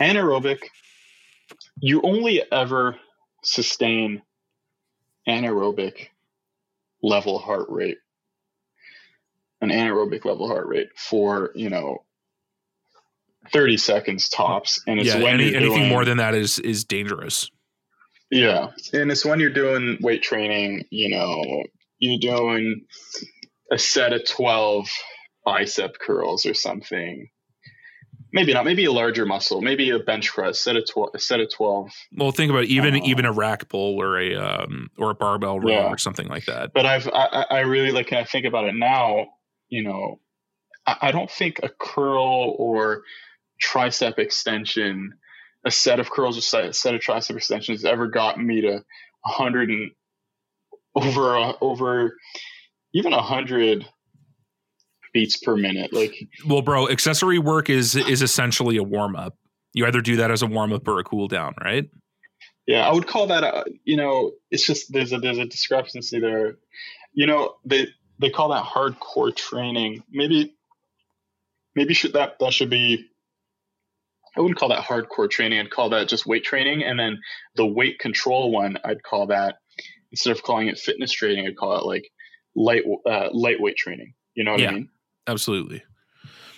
anaerobic 0.00 0.58
you 1.80 2.00
only 2.02 2.42
ever 2.52 2.96
sustain 3.44 4.22
anaerobic 5.28 6.08
level 7.02 7.38
heart 7.38 7.66
rate 7.68 7.98
an 9.62 9.70
anaerobic 9.70 10.24
level 10.26 10.46
heart 10.48 10.66
rate 10.66 10.88
for 10.96 11.50
you 11.54 11.70
know 11.70 12.04
30 13.52 13.76
seconds 13.76 14.28
tops 14.28 14.80
and 14.86 15.00
it's 15.00 15.08
yeah, 15.08 15.22
when 15.22 15.34
any, 15.40 15.54
anything 15.54 15.78
doing, 15.78 15.88
more 15.88 16.04
than 16.04 16.18
that 16.18 16.34
is 16.34 16.58
is 16.60 16.84
dangerous. 16.84 17.50
yeah 18.30 18.68
and 18.92 19.10
it's 19.10 19.24
when 19.24 19.40
you're 19.40 19.50
doing 19.50 19.98
weight 20.00 20.22
training 20.22 20.84
you 20.90 21.08
know 21.08 21.64
you're 21.98 22.18
doing 22.20 22.84
a 23.72 23.78
set 23.78 24.12
of 24.12 24.22
12 24.28 24.88
bicep 25.44 25.98
curls 25.98 26.46
or 26.46 26.54
something 26.54 27.28
maybe 28.32 28.54
not 28.54 28.64
maybe 28.64 28.84
a 28.84 28.92
larger 28.92 29.26
muscle 29.26 29.60
maybe 29.60 29.90
a 29.90 29.98
bench 29.98 30.30
press 30.32 30.60
set 30.60 30.76
of 30.76 30.84
12 30.88 31.10
a 31.14 31.18
set 31.18 31.40
of 31.40 31.52
12 31.52 31.90
Well, 32.16 32.30
think 32.30 32.50
about 32.50 32.64
even 32.64 32.94
Uh, 32.94 33.00
even 33.04 33.24
a 33.24 33.32
rack 33.32 33.68
pull 33.68 34.00
or 34.00 34.18
a 34.20 34.36
um 34.36 34.88
or 34.98 35.10
a 35.10 35.14
barbell 35.14 35.58
row 35.58 35.70
Yeah. 35.72 35.88
or 35.88 35.98
something 35.98 36.28
like 36.28 36.44
that. 36.46 36.72
but 36.72 36.86
i've 36.86 37.08
i, 37.08 37.44
I 37.50 37.56
I 37.56 37.60
really 37.60 37.90
like 37.90 38.12
when 38.12 38.20
i 38.20 38.24
think 38.24 38.46
about 38.46 38.64
it 38.66 38.74
now 38.76 39.26
you 39.72 39.82
know 39.82 40.20
I, 40.86 40.96
I 41.02 41.12
don't 41.12 41.30
think 41.30 41.60
a 41.62 41.68
curl 41.68 42.54
or 42.58 43.02
tricep 43.60 44.18
extension 44.18 45.14
a 45.64 45.70
set 45.70 46.00
of 46.00 46.10
curls 46.10 46.36
or 46.36 46.40
set, 46.40 46.64
a 46.64 46.72
set 46.72 46.94
of 46.94 47.00
tricep 47.00 47.36
extensions 47.36 47.84
ever 47.84 48.08
got 48.08 48.38
me 48.38 48.60
to 48.62 48.72
100 49.22 49.70
and 49.70 49.90
over 50.94 51.36
a, 51.36 51.54
over 51.60 52.16
even 52.92 53.12
100 53.12 53.86
beats 55.14 55.36
per 55.36 55.56
minute 55.56 55.92
like 55.92 56.14
Well, 56.46 56.62
bro, 56.62 56.88
accessory 56.88 57.38
work 57.38 57.70
is 57.70 57.96
is 57.96 58.22
essentially 58.22 58.76
a 58.76 58.82
warm 58.82 59.16
up. 59.16 59.36
You 59.74 59.86
either 59.86 60.00
do 60.00 60.16
that 60.16 60.30
as 60.30 60.42
a 60.42 60.46
warm 60.46 60.72
up 60.72 60.86
or 60.86 60.98
a 60.98 61.04
cool 61.04 61.28
down, 61.28 61.54
right? 61.62 61.88
Yeah, 62.66 62.88
I 62.88 62.92
would 62.92 63.06
call 63.06 63.26
that 63.28 63.42
a, 63.42 63.64
you 63.84 63.96
know, 63.96 64.32
it's 64.50 64.66
just 64.66 64.92
there's 64.92 65.12
a 65.12 65.18
there's 65.18 65.38
a 65.38 65.46
discrepancy 65.46 66.20
there. 66.20 66.56
You 67.12 67.26
know, 67.26 67.54
they 67.64 67.88
they 68.22 68.30
call 68.30 68.48
that 68.50 68.64
hardcore 68.64 69.34
training. 69.34 70.02
Maybe 70.10 70.54
maybe 71.74 71.92
should 71.94 72.14
that 72.14 72.38
that 72.40 72.52
should 72.54 72.70
be 72.70 73.06
I 74.36 74.40
wouldn't 74.40 74.58
call 74.58 74.70
that 74.70 74.84
hardcore 74.84 75.28
training. 75.28 75.60
I'd 75.60 75.70
call 75.70 75.90
that 75.90 76.08
just 76.08 76.24
weight 76.26 76.44
training. 76.44 76.82
And 76.82 76.98
then 76.98 77.20
the 77.54 77.66
weight 77.66 77.98
control 77.98 78.50
one, 78.50 78.78
I'd 78.84 79.02
call 79.02 79.26
that 79.26 79.56
instead 80.10 80.30
of 80.30 80.42
calling 80.42 80.68
it 80.68 80.78
fitness 80.78 81.12
training, 81.12 81.46
I'd 81.46 81.56
call 81.56 81.78
it 81.78 81.84
like 81.84 82.10
light 82.56 82.82
uh, 83.06 83.28
lightweight 83.32 83.76
training. 83.76 84.14
You 84.34 84.44
know 84.44 84.52
what 84.52 84.60
Yeah. 84.60 84.70
I 84.70 84.74
mean? 84.74 84.88
Absolutely. 85.26 85.82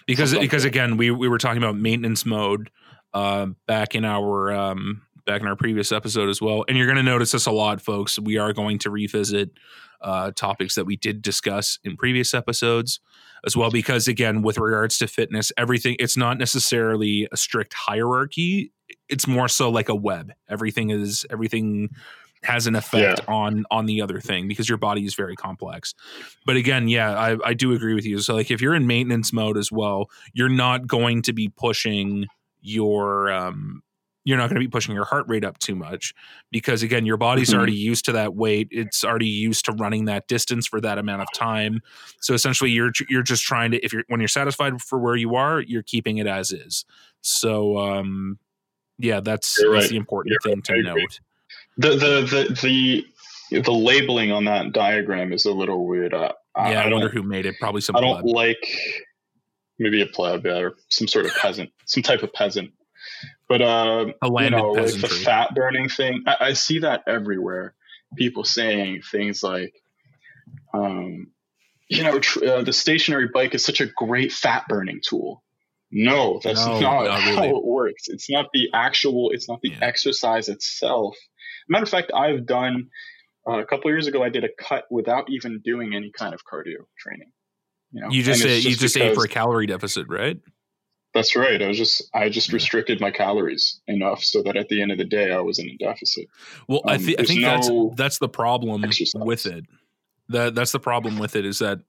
Because 0.06 0.30
Something 0.30 0.46
because 0.46 0.62
that. 0.62 0.68
again, 0.68 0.96
we 0.96 1.10
we 1.10 1.28
were 1.28 1.38
talking 1.38 1.62
about 1.62 1.76
maintenance 1.76 2.24
mode 2.24 2.70
uh, 3.12 3.46
back 3.66 3.94
in 3.94 4.04
our 4.04 4.52
um, 4.52 5.02
back 5.24 5.40
in 5.40 5.46
our 5.46 5.56
previous 5.56 5.92
episode 5.92 6.28
as 6.28 6.40
well, 6.40 6.64
and 6.68 6.76
you're 6.76 6.86
going 6.86 6.96
to 6.96 7.02
notice 7.02 7.32
this 7.32 7.46
a 7.46 7.52
lot, 7.52 7.80
folks. 7.80 8.18
We 8.18 8.38
are 8.38 8.52
going 8.52 8.78
to 8.80 8.90
revisit 8.90 9.50
uh, 10.00 10.32
topics 10.32 10.74
that 10.74 10.84
we 10.84 10.96
did 10.96 11.22
discuss 11.22 11.78
in 11.82 11.96
previous 11.96 12.34
episodes 12.34 13.00
as 13.46 13.56
well, 13.56 13.70
because 13.70 14.08
again, 14.08 14.42
with 14.42 14.58
regards 14.58 14.98
to 14.98 15.06
fitness, 15.06 15.52
everything 15.56 15.96
it's 15.98 16.16
not 16.16 16.38
necessarily 16.38 17.28
a 17.32 17.36
strict 17.36 17.74
hierarchy. 17.74 18.72
It's 19.08 19.26
more 19.26 19.48
so 19.48 19.70
like 19.70 19.88
a 19.88 19.94
web. 19.94 20.32
Everything 20.48 20.90
is 20.90 21.26
everything 21.30 21.90
has 22.44 22.66
an 22.66 22.76
effect 22.76 23.20
on 23.26 23.64
on 23.70 23.86
the 23.86 24.00
other 24.02 24.20
thing 24.20 24.46
because 24.46 24.68
your 24.68 24.78
body 24.78 25.04
is 25.04 25.14
very 25.14 25.34
complex 25.34 25.94
but 26.44 26.56
again 26.56 26.88
yeah 26.88 27.18
I, 27.18 27.36
I 27.42 27.54
do 27.54 27.72
agree 27.72 27.94
with 27.94 28.04
you 28.04 28.18
so 28.18 28.34
like 28.34 28.50
if 28.50 28.60
you're 28.60 28.74
in 28.74 28.86
maintenance 28.86 29.32
mode 29.32 29.56
as 29.56 29.72
well 29.72 30.10
you're 30.34 30.50
not 30.50 30.86
going 30.86 31.22
to 31.22 31.32
be 31.32 31.48
pushing 31.48 32.26
your 32.60 33.32
um 33.32 33.82
you're 34.24 34.38
not 34.38 34.48
going 34.48 34.54
to 34.54 34.66
be 34.66 34.68
pushing 34.70 34.94
your 34.94 35.04
heart 35.04 35.26
rate 35.28 35.44
up 35.44 35.58
too 35.58 35.74
much 35.74 36.14
because 36.50 36.82
again 36.82 37.04
your 37.06 37.16
body's 37.18 37.50
Mhm. 37.50 37.56
already 37.58 37.74
used 37.74 38.04
to 38.06 38.12
that 38.12 38.34
weight 38.34 38.68
it's 38.70 39.04
already 39.04 39.28
used 39.28 39.64
to 39.66 39.72
running 39.72 40.06
that 40.06 40.26
distance 40.28 40.66
for 40.66 40.80
that 40.80 40.96
amount 40.98 41.22
of 41.22 41.28
time 41.34 41.80
so 42.20 42.32
essentially 42.34 42.70
you're 42.70 42.90
you're 43.08 43.22
just 43.22 43.42
trying 43.42 43.70
to 43.72 43.84
if 43.84 43.92
you're 43.92 44.04
when 44.08 44.20
you're 44.20 44.28
satisfied 44.28 44.80
for 44.80 44.98
where 44.98 45.16
you 45.16 45.34
are 45.34 45.60
you're 45.60 45.82
keeping 45.82 46.16
it 46.18 46.26
as 46.26 46.50
is 46.52 46.84
so 47.20 47.76
um 47.78 48.38
yeah 48.98 49.20
that's, 49.20 49.58
You're 49.60 49.74
that's 49.74 49.88
the 49.90 49.96
important 49.96 50.32
You're 50.44 50.52
thing 50.54 50.62
to 50.62 50.72
right. 50.72 50.86
Agree. 50.86 51.02
note 51.02 51.20
The 51.76 51.88
the 51.90 52.46
the 52.62 53.06
the 53.50 53.60
the 53.62 53.72
labeling 53.72 54.32
on 54.32 54.44
that 54.44 54.72
diagram 54.72 55.32
is 55.32 55.44
a 55.44 55.52
little 55.52 55.86
weird. 55.86 56.14
Uh, 56.14 56.32
I- 56.56 56.72
yeah 56.72 56.80
I 56.82 56.84
i, 56.88 56.92
wonder 56.92 57.08
who 57.08 57.22
made 57.22 57.44
it 57.46 57.56
probably 57.60 57.80
some 57.82 57.94
I 57.96 58.00
don't 58.00 58.22
pleb. 58.22 58.34
like 58.34 58.64
maybe 59.78 60.00
a 60.02 60.06
pleb 60.06 60.46
yeah, 60.46 60.58
or 60.58 60.74
some 60.88 61.08
sort 61.08 61.26
of 61.26 61.32
peasant, 61.34 61.70
some 61.86 62.02
type 62.02 62.22
of 62.22 62.32
peasant. 62.32 62.70
But 63.48 63.60
uh, 63.62 64.06
you 64.22 64.50
know, 64.50 64.72
like 64.72 65.00
the 65.00 65.08
fat 65.08 65.54
burning 65.54 65.88
thing, 65.88 66.24
I, 66.26 66.36
I 66.40 66.52
see 66.54 66.80
that 66.80 67.02
everywhere. 67.06 67.74
People 68.16 68.44
saying 68.44 69.02
things 69.10 69.42
like, 69.42 69.74
um, 70.72 71.28
you 71.88 72.02
know, 72.02 72.18
tr- 72.20 72.44
uh, 72.44 72.62
the 72.62 72.72
stationary 72.72 73.28
bike 73.32 73.54
is 73.54 73.64
such 73.64 73.80
a 73.80 73.86
great 73.86 74.32
fat 74.32 74.64
burning 74.68 75.00
tool. 75.06 75.42
No, 75.90 76.40
that's 76.42 76.64
No, 76.64 76.80
not 76.80 77.04
not 77.04 77.20
how 77.20 77.44
it 77.44 77.64
works. 77.64 78.08
It's 78.08 78.30
not 78.30 78.46
the 78.52 78.70
actual. 78.72 79.30
It's 79.30 79.48
not 79.48 79.60
the 79.62 79.70
Yeah. 79.70 79.78
exercise 79.82 80.48
itself. 80.48 81.16
Matter 81.68 81.84
of 81.84 81.88
fact, 81.88 82.12
I've 82.14 82.46
done 82.46 82.88
uh, 83.46 83.58
a 83.58 83.66
couple 83.66 83.90
of 83.90 83.94
years 83.94 84.06
ago. 84.06 84.22
I 84.22 84.30
did 84.30 84.44
a 84.44 84.48
cut 84.58 84.86
without 84.90 85.28
even 85.28 85.60
doing 85.64 85.94
any 85.94 86.10
kind 86.10 86.34
of 86.34 86.40
cardio 86.44 86.86
training. 86.98 87.30
You, 87.92 88.00
know? 88.00 88.08
you 88.10 88.22
just 88.22 88.42
say 88.42 88.56
it's 88.56 88.64
you 88.64 88.74
just 88.74 88.96
ate 88.96 89.14
for 89.14 89.24
a 89.24 89.28
calorie 89.28 89.66
deficit 89.66 90.06
right 90.08 90.38
That's 91.14 91.36
right. 91.36 91.62
I 91.62 91.68
was 91.68 91.78
just 91.78 92.02
I 92.12 92.28
just 92.28 92.52
restricted 92.52 93.00
my 93.00 93.10
calories 93.12 93.80
enough 93.86 94.22
so 94.24 94.42
that 94.42 94.56
at 94.56 94.68
the 94.68 94.82
end 94.82 94.90
of 94.92 94.98
the 94.98 95.04
day 95.04 95.30
I 95.32 95.38
was 95.40 95.58
in 95.58 95.68
a 95.68 95.76
deficit. 95.76 96.26
Well, 96.68 96.82
I, 96.86 96.96
Um, 96.96 97.02
thi- 97.02 97.18
I 97.18 97.22
think 97.24 97.40
no 97.40 97.48
that's 97.50 97.68
that's 97.96 98.18
the 98.18 98.28
problem 98.28 98.84
exercise. 98.84 99.22
with 99.24 99.46
it. 99.46 99.64
That 100.30 100.54
that's 100.54 100.72
the 100.72 100.80
problem 100.80 101.18
with 101.18 101.36
it 101.36 101.44
is 101.44 101.58
that 101.58 101.80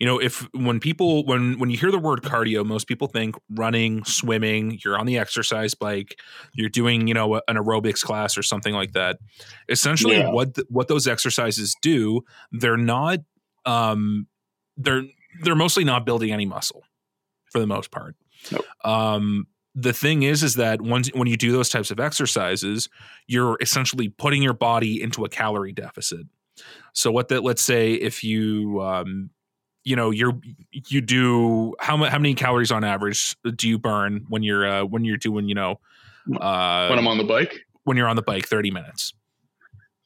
you 0.00 0.06
know 0.06 0.18
if 0.20 0.48
when 0.52 0.80
people 0.80 1.24
when 1.26 1.58
when 1.60 1.70
you 1.70 1.78
hear 1.78 1.92
the 1.92 1.98
word 1.98 2.22
cardio, 2.22 2.66
most 2.66 2.88
people 2.88 3.06
think 3.06 3.36
running, 3.48 4.04
swimming. 4.04 4.80
You're 4.84 4.98
on 4.98 5.06
the 5.06 5.16
exercise 5.16 5.74
bike. 5.74 6.18
You're 6.54 6.68
doing 6.68 7.06
you 7.06 7.14
know 7.14 7.36
an 7.36 7.56
aerobics 7.56 8.02
class 8.02 8.36
or 8.36 8.42
something 8.42 8.74
like 8.74 8.92
that. 8.92 9.18
Essentially, 9.68 10.16
Yeah. 10.16 10.30
what 10.30 10.56
th- 10.56 10.66
what 10.68 10.88
those 10.88 11.06
exercises 11.06 11.74
do, 11.80 12.22
they're 12.52 12.76
not 12.76 13.20
um 13.64 14.26
they're 14.76 15.04
they're 15.42 15.54
mostly 15.56 15.84
not 15.84 16.04
building 16.04 16.32
any 16.32 16.46
muscle 16.46 16.82
for 17.52 17.60
the 17.60 17.66
most 17.66 17.90
part. 17.92 18.16
Nope. 18.50 18.64
Um, 18.84 19.46
the 19.74 19.92
thing 19.92 20.22
is, 20.22 20.42
is 20.42 20.54
that 20.54 20.80
once 20.80 21.08
when 21.14 21.26
you 21.26 21.36
do 21.36 21.50
those 21.50 21.68
types 21.68 21.90
of 21.90 21.98
exercises, 21.98 22.88
you're 23.26 23.58
essentially 23.60 24.08
putting 24.08 24.42
your 24.42 24.52
body 24.52 25.02
into 25.02 25.24
a 25.24 25.28
calorie 25.28 25.72
deficit. 25.72 26.26
So 26.92 27.10
what 27.10 27.28
that 27.28 27.42
let's 27.42 27.62
say 27.62 27.94
if 27.94 28.22
you 28.22 28.80
um, 28.82 29.30
you 29.82 29.96
know 29.96 30.10
you're 30.10 30.38
you 30.70 31.00
do 31.00 31.74
how 31.80 31.96
how 32.04 32.18
many 32.18 32.34
calories 32.34 32.70
on 32.70 32.84
average 32.84 33.36
do 33.56 33.68
you 33.68 33.78
burn 33.78 34.26
when 34.28 34.42
you're 34.42 34.66
uh, 34.66 34.84
when 34.84 35.04
you're 35.04 35.16
doing 35.16 35.48
you 35.48 35.54
know 35.56 35.80
uh, 36.40 36.86
when 36.88 36.98
I'm 36.98 37.08
on 37.08 37.18
the 37.18 37.24
bike, 37.24 37.66
when 37.84 37.96
you're 37.96 38.08
on 38.08 38.16
the 38.16 38.22
bike 38.22 38.46
30 38.46 38.70
minutes. 38.70 39.12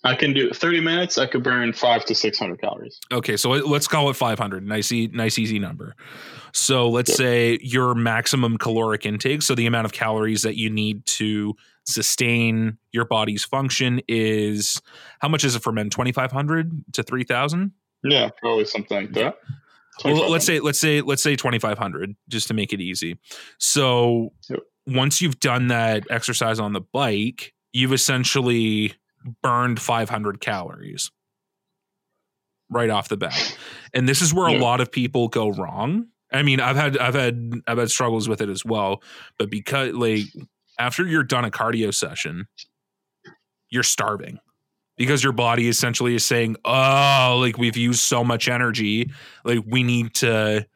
I 0.05 0.15
can 0.15 0.33
do 0.33 0.51
30 0.51 0.81
minutes. 0.81 1.19
I 1.19 1.27
could 1.27 1.43
burn 1.43 1.73
five 1.73 2.05
to 2.05 2.15
600 2.15 2.61
calories. 2.61 3.01
Okay, 3.13 3.37
so 3.37 3.51
let- 3.51 3.67
let's 3.67 3.89
call 3.89 4.09
it 4.11 4.15
500. 4.15 4.65
Nice, 4.67 4.93
e- 4.93 5.11
nice, 5.13 5.39
easy 5.39 5.59
number. 5.59 5.97
So 6.53 6.89
let's 6.89 7.11
Yep. 7.11 7.17
say 7.17 7.59
your 7.63 7.95
maximum 7.95 8.59
caloric 8.59 9.05
intake, 9.05 9.43
so 9.43 9.55
the 9.57 9.67
amount 9.67 9.87
of 9.87 9.93
calories 9.93 10.43
that 10.43 10.57
you 10.57 10.71
need 10.71 11.05
to 11.07 11.55
sustain 11.85 12.79
your 12.93 13.05
body's 13.05 13.45
function 13.45 14.01
is 14.09 14.81
how 15.21 15.29
much 15.29 15.45
is 15.45 15.57
it 15.57 15.63
for 15.63 15.73
men? 15.73 15.91
2,500 15.91 16.71
to 16.93 17.03
3,000? 17.03 17.73
Yeah, 18.05 18.29
probably 18.41 18.65
something 18.67 18.97
like 18.97 19.13
that. 19.15 19.39
Well, 20.05 20.31
let's 20.31 20.47
say 20.47 20.61
let's 20.61 20.79
say 20.79 21.01
let's 21.01 21.23
say 21.25 21.35
2,500 21.35 22.15
just 22.29 22.47
to 22.49 22.55
make 22.55 22.73
it 22.73 22.81
easy. 22.81 23.17
So 23.59 24.33
Yep. 24.49 24.61
once 24.87 25.21
you've 25.21 25.41
done 25.41 25.67
that 25.69 26.05
exercise 26.09 26.61
on 26.61 26.73
the 26.73 26.81
bike, 26.81 27.53
you've 27.73 27.93
essentially 27.93 28.93
burned 29.43 29.81
500 29.81 30.41
calories 30.41 31.11
right 32.71 32.91
off 32.91 33.09
the 33.09 33.17
bat. 33.17 33.57
And 33.95 34.09
this 34.09 34.21
is 34.23 34.33
where 34.35 34.47
a 34.47 34.59
lot 34.59 34.81
of 34.81 34.93
people 34.93 35.29
go 35.29 35.49
wrong. 35.51 36.09
I 36.33 36.43
mean, 36.43 36.61
I've 36.61 36.77
had 36.77 36.99
I've 36.99 37.15
had 37.15 37.53
I've 37.67 37.79
had 37.79 37.91
struggles 37.91 38.29
with 38.29 38.41
it 38.43 38.49
as 38.51 38.65
well, 38.65 39.03
but 39.39 39.49
because 39.51 39.95
like 39.95 40.25
after 40.79 41.07
you're 41.07 41.25
done 41.25 41.45
a 41.47 41.51
cardio 41.51 41.95
session, 41.95 42.47
you're 43.71 43.83
starving. 43.83 44.39
Because 44.99 45.23
your 45.23 45.33
body 45.33 45.69
essentially 45.69 46.17
is 46.17 46.25
saying, 46.25 46.57
"Oh, 46.65 47.39
like 47.41 47.57
we've 47.57 47.77
used 47.77 48.01
so 48.01 48.25
much 48.25 48.49
energy, 48.49 49.11
like 49.45 49.61
we 49.65 49.85
need 49.85 50.13
to 50.17 50.67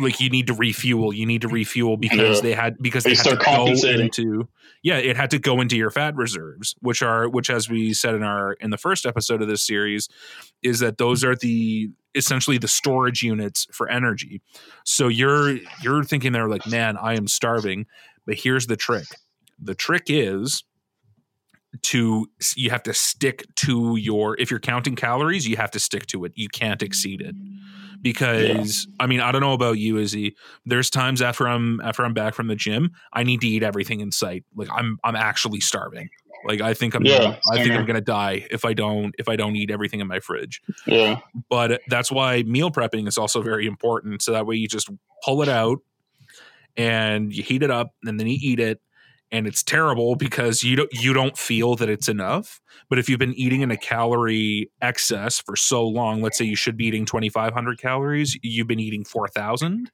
like 0.00 0.20
you 0.20 0.28
need 0.30 0.48
to 0.48 0.54
refuel, 0.54 1.12
you 1.12 1.24
need 1.24 1.42
to 1.42 1.48
refuel 1.48 1.96
because 1.96 2.38
Yeah. 2.38 2.42
they 2.42 2.52
had 2.54 2.76
because 2.82 3.04
They 3.04 3.14
they 3.14 3.16
had 3.30 3.38
to 3.38 3.44
go 3.44 3.66
into 3.68 4.48
yeah, 4.84 4.98
it 4.98 5.16
had 5.16 5.30
to 5.30 5.38
go 5.38 5.62
into 5.62 5.78
your 5.78 5.90
fat 5.90 6.14
reserves, 6.14 6.74
which 6.80 7.02
are 7.02 7.26
which 7.26 7.48
as 7.48 7.70
we 7.70 7.94
said 7.94 8.14
in 8.14 8.22
our 8.22 8.52
in 8.60 8.68
the 8.68 8.76
first 8.76 9.06
episode 9.06 9.40
of 9.40 9.48
this 9.48 9.66
series, 9.66 10.10
is 10.62 10.78
that 10.80 10.98
those 10.98 11.24
are 11.24 11.34
the 11.34 11.88
essentially 12.14 12.58
the 12.58 12.68
storage 12.68 13.22
units 13.22 13.66
for 13.72 13.88
energy. 13.88 14.42
So 14.84 15.08
you're 15.08 15.56
you're 15.82 16.04
thinking 16.04 16.32
there 16.32 16.48
like, 16.48 16.66
man, 16.66 16.98
I 16.98 17.14
am 17.14 17.28
starving, 17.28 17.86
but 18.26 18.36
here's 18.36 18.66
the 18.66 18.76
trick. 18.76 19.06
The 19.58 19.74
trick 19.74 20.04
is 20.08 20.64
to 21.84 22.26
you 22.54 22.68
have 22.68 22.82
to 22.82 22.92
stick 22.92 23.46
to 23.56 23.96
your 23.96 24.38
if 24.38 24.50
you're 24.50 24.60
counting 24.60 24.96
calories, 24.96 25.48
you 25.48 25.56
have 25.56 25.70
to 25.70 25.80
stick 25.80 26.06
to 26.08 26.26
it. 26.26 26.32
You 26.34 26.48
can't 26.50 26.82
exceed 26.82 27.22
it. 27.22 27.34
Because 28.04 28.86
yeah. 28.86 28.96
I 29.00 29.06
mean, 29.06 29.20
I 29.20 29.32
don't 29.32 29.40
know 29.40 29.54
about 29.54 29.78
you, 29.78 29.96
Izzy. 29.96 30.36
There's 30.66 30.90
times 30.90 31.22
after 31.22 31.48
I'm 31.48 31.80
after 31.80 32.04
I'm 32.04 32.12
back 32.12 32.34
from 32.34 32.48
the 32.48 32.54
gym, 32.54 32.92
I 33.14 33.24
need 33.24 33.40
to 33.40 33.48
eat 33.48 33.62
everything 33.62 34.00
in 34.00 34.12
sight. 34.12 34.44
Like 34.54 34.68
I'm 34.70 34.98
I'm 35.02 35.16
actually 35.16 35.60
starving. 35.60 36.10
Like 36.46 36.60
I 36.60 36.74
think 36.74 36.94
I'm 36.94 37.04
yeah, 37.04 37.18
gonna, 37.18 37.40
I 37.50 37.62
think 37.62 37.74
I'm 37.74 37.86
gonna 37.86 38.02
die 38.02 38.46
if 38.50 38.66
I 38.66 38.74
don't 38.74 39.14
if 39.18 39.26
I 39.26 39.36
don't 39.36 39.56
eat 39.56 39.70
everything 39.70 40.00
in 40.00 40.06
my 40.06 40.20
fridge. 40.20 40.60
Yeah. 40.86 41.20
But 41.48 41.80
that's 41.88 42.12
why 42.12 42.42
meal 42.42 42.70
prepping 42.70 43.08
is 43.08 43.16
also 43.16 43.40
very 43.40 43.66
important. 43.66 44.20
So 44.20 44.32
that 44.32 44.46
way 44.46 44.56
you 44.56 44.68
just 44.68 44.90
pull 45.24 45.40
it 45.40 45.48
out 45.48 45.78
and 46.76 47.34
you 47.34 47.42
heat 47.42 47.62
it 47.62 47.70
up 47.70 47.94
and 48.04 48.20
then 48.20 48.26
you 48.26 48.38
eat 48.38 48.60
it 48.60 48.80
and 49.30 49.46
it's 49.46 49.62
terrible 49.62 50.16
because 50.16 50.62
you 50.62 50.76
don't 50.76 50.92
you 50.92 51.12
don't 51.12 51.36
feel 51.36 51.74
that 51.76 51.88
it's 51.88 52.08
enough. 52.08 52.60
But 52.88 52.98
if 52.98 53.08
you've 53.08 53.18
been 53.18 53.34
eating 53.34 53.62
in 53.62 53.70
a 53.70 53.76
calorie 53.76 54.70
excess 54.80 55.40
for 55.40 55.56
so 55.56 55.86
long, 55.86 56.22
let's 56.22 56.38
say 56.38 56.44
you 56.44 56.56
should 56.56 56.76
be 56.76 56.86
eating 56.86 57.06
2500 57.06 57.78
calories, 57.78 58.38
you've 58.42 58.68
been 58.68 58.80
eating 58.80 59.04
4000 59.04 59.90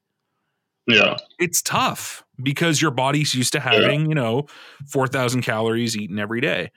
yeah. 0.86 1.16
It's 1.38 1.62
tough 1.62 2.24
because 2.42 2.82
your 2.82 2.90
body's 2.90 3.34
used 3.34 3.52
to 3.52 3.60
having, 3.60 4.02
yeah. 4.02 4.08
you 4.08 4.14
know, 4.14 4.46
4,000 4.88 5.42
calories 5.42 5.96
eaten 5.96 6.18
every 6.18 6.40
day. 6.40 6.70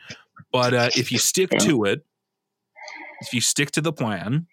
But 0.52 0.74
uh, 0.74 0.90
if 0.96 1.12
you 1.12 1.18
stick 1.18 1.50
to 1.50 1.86
it, 1.86 2.06
if 3.22 3.34
you 3.34 3.42
stick 3.42 3.72
to 3.72 3.82
the 3.82 3.94
plan, 3.94 4.48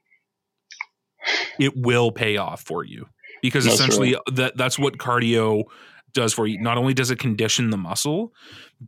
it 1.58 1.76
will 1.76 2.12
pay 2.12 2.36
off 2.36 2.62
for 2.62 2.84
you 2.84 3.06
because 3.42 3.64
that's 3.64 3.74
essentially 3.74 4.14
right. 4.14 4.36
that 4.36 4.56
that's 4.56 4.78
what 4.78 4.96
cardio 4.96 5.64
does 6.12 6.33
for 6.33 6.46
you. 6.46 6.61
Not 6.61 6.79
only 6.79 6.94
does 6.94 7.11
it 7.11 7.18
condition 7.18 7.70
the 7.70 7.77
muscle, 7.77 8.33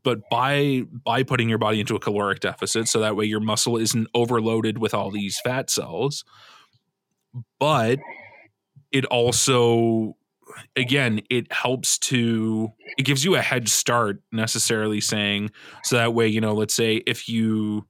but 0.02 0.20
by 0.30 0.82
by 1.04 1.22
putting 1.22 1.48
your 1.48 1.58
body 1.58 1.80
into 1.80 1.96
a 1.96 2.00
caloric 2.00 2.40
deficit 2.40 2.88
so 2.88 3.00
that 3.00 3.16
way 3.16 3.24
your 3.24 3.40
muscle 3.40 3.76
isn't 3.76 4.08
overloaded 4.14 4.78
with 4.78 4.94
all 4.94 5.10
these 5.10 5.38
fat 5.40 5.70
cells, 5.70 6.24
but 7.58 7.98
it 8.90 9.04
also 9.06 10.16
again, 10.76 11.20
it 11.30 11.50
helps 11.52 11.98
to 11.98 12.70
it 12.98 13.04
gives 13.04 13.24
you 13.24 13.34
a 13.34 13.40
head 13.40 13.68
start 13.68 14.22
necessarily 14.32 15.00
saying 15.00 15.50
so 15.84 15.96
that 15.96 16.14
way, 16.14 16.28
you 16.28 16.40
know, 16.40 16.54
let's 16.54 16.74
say 16.74 16.96
if 17.06 17.28
you 17.28 17.86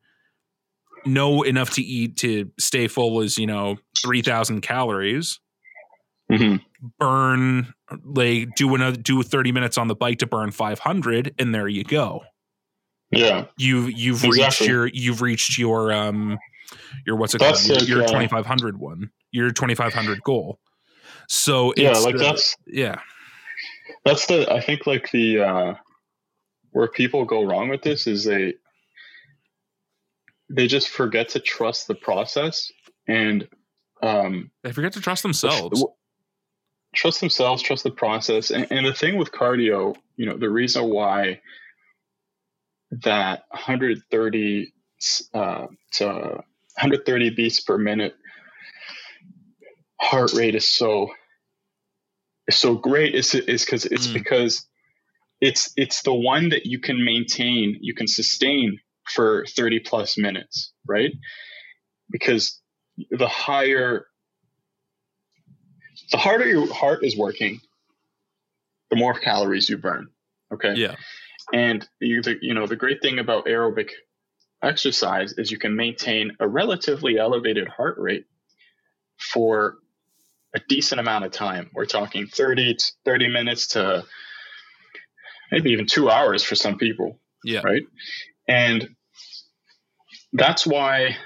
know 1.04 1.42
enough 1.42 1.70
to 1.70 1.82
eat 1.82 2.16
to 2.18 2.50
stay 2.58 2.88
full 2.88 3.20
is, 3.22 3.38
you 3.38 3.46
know, 3.46 3.76
3000 4.02 4.60
calories, 4.60 5.40
mm-hmm. 6.32 6.86
burn 6.98 7.74
like 8.04 8.54
do 8.56 8.74
another 8.74 8.96
do 8.96 9.22
30 9.22 9.52
minutes 9.52 9.78
on 9.78 9.88
the 9.88 9.94
bike 9.94 10.18
to 10.18 10.26
burn 10.26 10.50
500 10.50 11.34
and 11.38 11.54
there 11.54 11.68
you 11.68 11.84
go. 11.84 12.22
Yeah. 13.10 13.46
You 13.58 13.86
you've 13.86 14.24
exactly. 14.24 14.30
reached 14.30 14.60
your 14.60 14.86
you've 14.86 15.22
reached 15.22 15.58
your 15.58 15.92
um 15.92 16.38
your 17.06 17.16
what's 17.16 17.34
it 17.34 17.38
That's 17.38 17.66
called? 17.66 17.88
Your, 17.88 17.98
your 17.98 18.04
uh, 18.04 18.08
2500 18.08 18.78
one. 18.78 19.10
Your 19.30 19.50
2500 19.50 20.22
goal. 20.22 20.58
So 21.28 21.72
yeah, 21.76 21.92
like 21.92 22.16
that's 22.16 22.56
yeah, 22.66 23.00
that's 24.04 24.26
the 24.26 24.52
I 24.52 24.60
think 24.60 24.86
like 24.86 25.10
the 25.10 25.40
uh, 25.40 25.74
where 26.72 26.88
people 26.88 27.24
go 27.24 27.44
wrong 27.44 27.68
with 27.68 27.82
this 27.82 28.06
is 28.06 28.24
they 28.24 28.54
they 30.50 30.66
just 30.66 30.88
forget 30.88 31.30
to 31.30 31.40
trust 31.40 31.88
the 31.88 31.94
process 31.94 32.70
and 33.08 33.48
um, 34.02 34.50
they 34.62 34.72
forget 34.72 34.92
to 34.92 35.00
trust 35.00 35.22
themselves. 35.22 35.84
Trust 36.94 37.20
themselves, 37.20 37.62
trust 37.62 37.84
the 37.84 37.90
process, 37.90 38.50
and, 38.50 38.66
and 38.70 38.84
the 38.84 38.92
thing 38.92 39.16
with 39.16 39.32
cardio, 39.32 39.96
you 40.16 40.26
know, 40.26 40.36
the 40.36 40.50
reason 40.50 40.90
why 40.90 41.40
that 42.90 43.44
130 43.50 44.72
uh, 45.34 45.66
to 45.92 46.06
130 46.06 47.30
beats 47.30 47.60
per 47.60 47.78
minute 47.78 48.14
heart 50.00 50.32
rate 50.34 50.54
is 50.54 50.68
so 50.68 51.08
is 52.48 52.56
so 52.56 52.74
great 52.74 53.14
is 53.14 53.34
is 53.34 53.64
because 53.64 53.86
it's 53.86 54.08
mm. 54.08 54.14
because 54.14 54.66
it's 55.40 55.72
it's 55.76 56.02
the 56.02 56.14
one 56.14 56.50
that 56.50 56.66
you 56.66 56.78
can 56.78 57.04
maintain 57.04 57.78
you 57.80 57.94
can 57.94 58.06
sustain 58.06 58.78
for 59.14 59.44
30 59.56 59.80
plus 59.80 60.18
minutes 60.18 60.72
right 60.86 61.12
because 62.10 62.60
the 63.10 63.28
higher 63.28 64.06
the 66.12 66.18
harder 66.18 66.46
your 66.46 66.72
heart 66.72 67.04
is 67.04 67.16
working 67.16 67.60
the 68.90 68.96
more 68.96 69.14
calories 69.14 69.68
you 69.68 69.76
burn 69.76 70.08
okay 70.52 70.74
yeah 70.74 70.94
and 71.52 71.88
you 72.00 72.22
the, 72.22 72.36
you 72.40 72.54
know 72.54 72.66
the 72.66 72.76
great 72.76 73.02
thing 73.02 73.18
about 73.18 73.46
aerobic 73.46 73.90
exercise 74.62 75.34
is 75.36 75.50
you 75.50 75.58
can 75.58 75.74
maintain 75.74 76.36
a 76.40 76.46
relatively 76.46 77.18
elevated 77.18 77.66
heart 77.68 77.96
rate 77.98 78.26
for 79.18 79.78
a 80.54 80.60
decent 80.68 81.00
amount 81.00 81.24
of 81.24 81.32
time. 81.32 81.70
We're 81.74 81.86
talking 81.86 82.26
30, 82.26 82.76
30 83.04 83.28
minutes 83.28 83.68
to 83.68 84.04
maybe 85.50 85.70
even 85.70 85.86
two 85.86 86.10
hours 86.10 86.42
for 86.42 86.54
some 86.54 86.78
people. 86.78 87.18
Yeah. 87.44 87.60
Right. 87.64 87.82
And 88.48 88.88
that's 90.32 90.66
why 90.66 91.16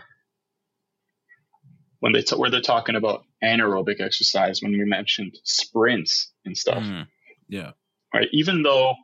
when 2.01 2.13
they 2.13 2.23
t- 2.23 2.37
where 2.37 2.51
they're 2.51 2.61
talking 2.61 2.97
about 2.97 3.25
anaerobic 3.43 4.01
exercise, 4.01 4.63
when 4.63 4.73
we 4.73 4.85
mentioned 4.85 5.39
sprints 5.45 6.33
and 6.45 6.57
stuff. 6.57 6.83
Mm, 6.83 7.07
yeah. 7.49 7.73
Right. 8.15 8.29
Even 8.33 8.63
though 8.63 8.95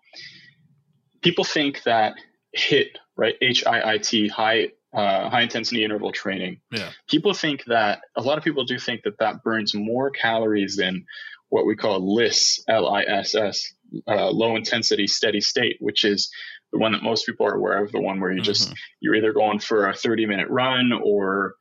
people 1.23 1.45
think 1.45 1.83
that 1.85 2.15
HIIT, 2.57 2.97
right, 3.17 3.35
H 3.41 3.67
I 3.67 3.93
I 3.95 3.99
T, 3.99 4.29
high 4.29 4.71
uh, 4.95 5.31
high 5.31 5.43
intensity 5.43 5.85
interval 5.85 6.13
training. 6.13 6.61
Yeah. 6.71 6.91
People 7.09 7.33
think 7.33 7.65
that 7.67 8.03
a 8.17 8.23
lot 8.23 8.37
of 8.37 8.45
people 8.45 8.65
do 8.65 8.79
think 8.79 9.03
that 9.05 9.19
that 9.19 9.43
burns 9.43 9.75
more 9.75 10.11
calories 10.11 10.77
than 10.77 11.07
what 11.49 11.67
we 11.67 11.77
call 11.77 12.15
LISS, 12.15 12.63
L 12.69 12.89
I 12.89 13.03
S 13.03 13.35
S, 13.35 13.73
uh, 14.07 14.31
low 14.31 14.57
intensity 14.57 15.07
steady 15.07 15.41
state, 15.41 15.77
which 15.81 16.05
is 16.05 16.31
the 16.73 16.79
one 16.79 16.93
that 16.93 17.03
most 17.03 17.27
people 17.27 17.47
are 17.47 17.55
aware 17.55 17.85
of. 17.85 17.93
The 17.93 18.01
one 18.01 18.21
where 18.21 18.33
you 18.33 18.41
just 18.41 18.69
mm-hmm. 18.69 18.75
you're 19.01 19.15
either 19.15 19.33
going 19.33 19.59
for 19.59 19.89
a 19.89 19.95
30 19.95 20.27
minute 20.27 20.49
run 20.49 20.93
or 20.93 21.55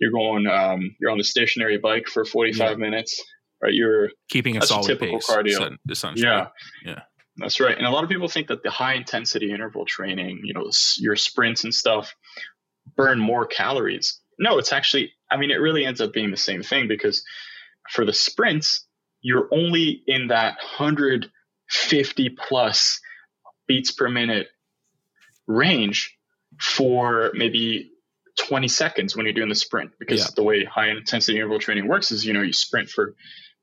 you're 0.00 0.12
going 0.12 0.46
um, 0.46 0.94
you're 1.00 1.10
on 1.10 1.18
the 1.18 1.24
stationary 1.24 1.78
bike 1.78 2.06
for 2.08 2.24
45 2.24 2.70
yeah. 2.70 2.76
minutes. 2.76 3.22
Right, 3.60 3.74
you're 3.74 4.10
keeping 4.28 4.56
a 4.56 4.62
solid 4.62 4.84
a 4.84 4.94
typical 4.94 5.18
pace, 5.18 5.28
cardio. 5.28 5.76
Essentially. 5.90 6.28
Yeah, 6.28 6.48
yeah. 6.84 7.00
That's 7.38 7.60
right. 7.60 7.76
And 7.76 7.86
a 7.86 7.90
lot 7.90 8.04
of 8.04 8.10
people 8.10 8.28
think 8.28 8.48
that 8.48 8.62
the 8.62 8.70
high 8.70 8.94
intensity 8.94 9.52
interval 9.52 9.84
training, 9.86 10.40
you 10.44 10.54
know, 10.54 10.70
your 10.98 11.16
sprints 11.16 11.64
and 11.64 11.72
stuff, 11.72 12.14
burn 12.96 13.18
more 13.18 13.46
calories. 13.46 14.20
No, 14.38 14.58
it's 14.58 14.72
actually, 14.72 15.12
I 15.30 15.36
mean, 15.36 15.50
it 15.50 15.56
really 15.56 15.84
ends 15.84 16.00
up 16.00 16.12
being 16.12 16.30
the 16.30 16.36
same 16.36 16.62
thing 16.62 16.88
because 16.88 17.22
for 17.90 18.04
the 18.04 18.12
sprints, 18.12 18.86
you're 19.20 19.48
only 19.52 20.02
in 20.06 20.28
that 20.28 20.56
150 20.56 22.28
plus 22.30 23.00
beats 23.66 23.92
per 23.92 24.08
minute 24.08 24.48
range 25.46 26.16
for 26.60 27.30
maybe 27.34 27.90
20 28.46 28.68
seconds 28.68 29.16
when 29.16 29.26
you're 29.26 29.34
doing 29.34 29.48
the 29.48 29.54
sprint 29.54 29.92
because 29.98 30.20
yeah. 30.20 30.26
the 30.36 30.42
way 30.42 30.64
high 30.64 30.88
intensity 30.88 31.38
interval 31.38 31.58
training 31.58 31.88
works 31.88 32.10
is 32.10 32.24
you 32.24 32.32
know 32.32 32.42
you 32.42 32.52
sprint 32.52 32.88
for 32.88 33.14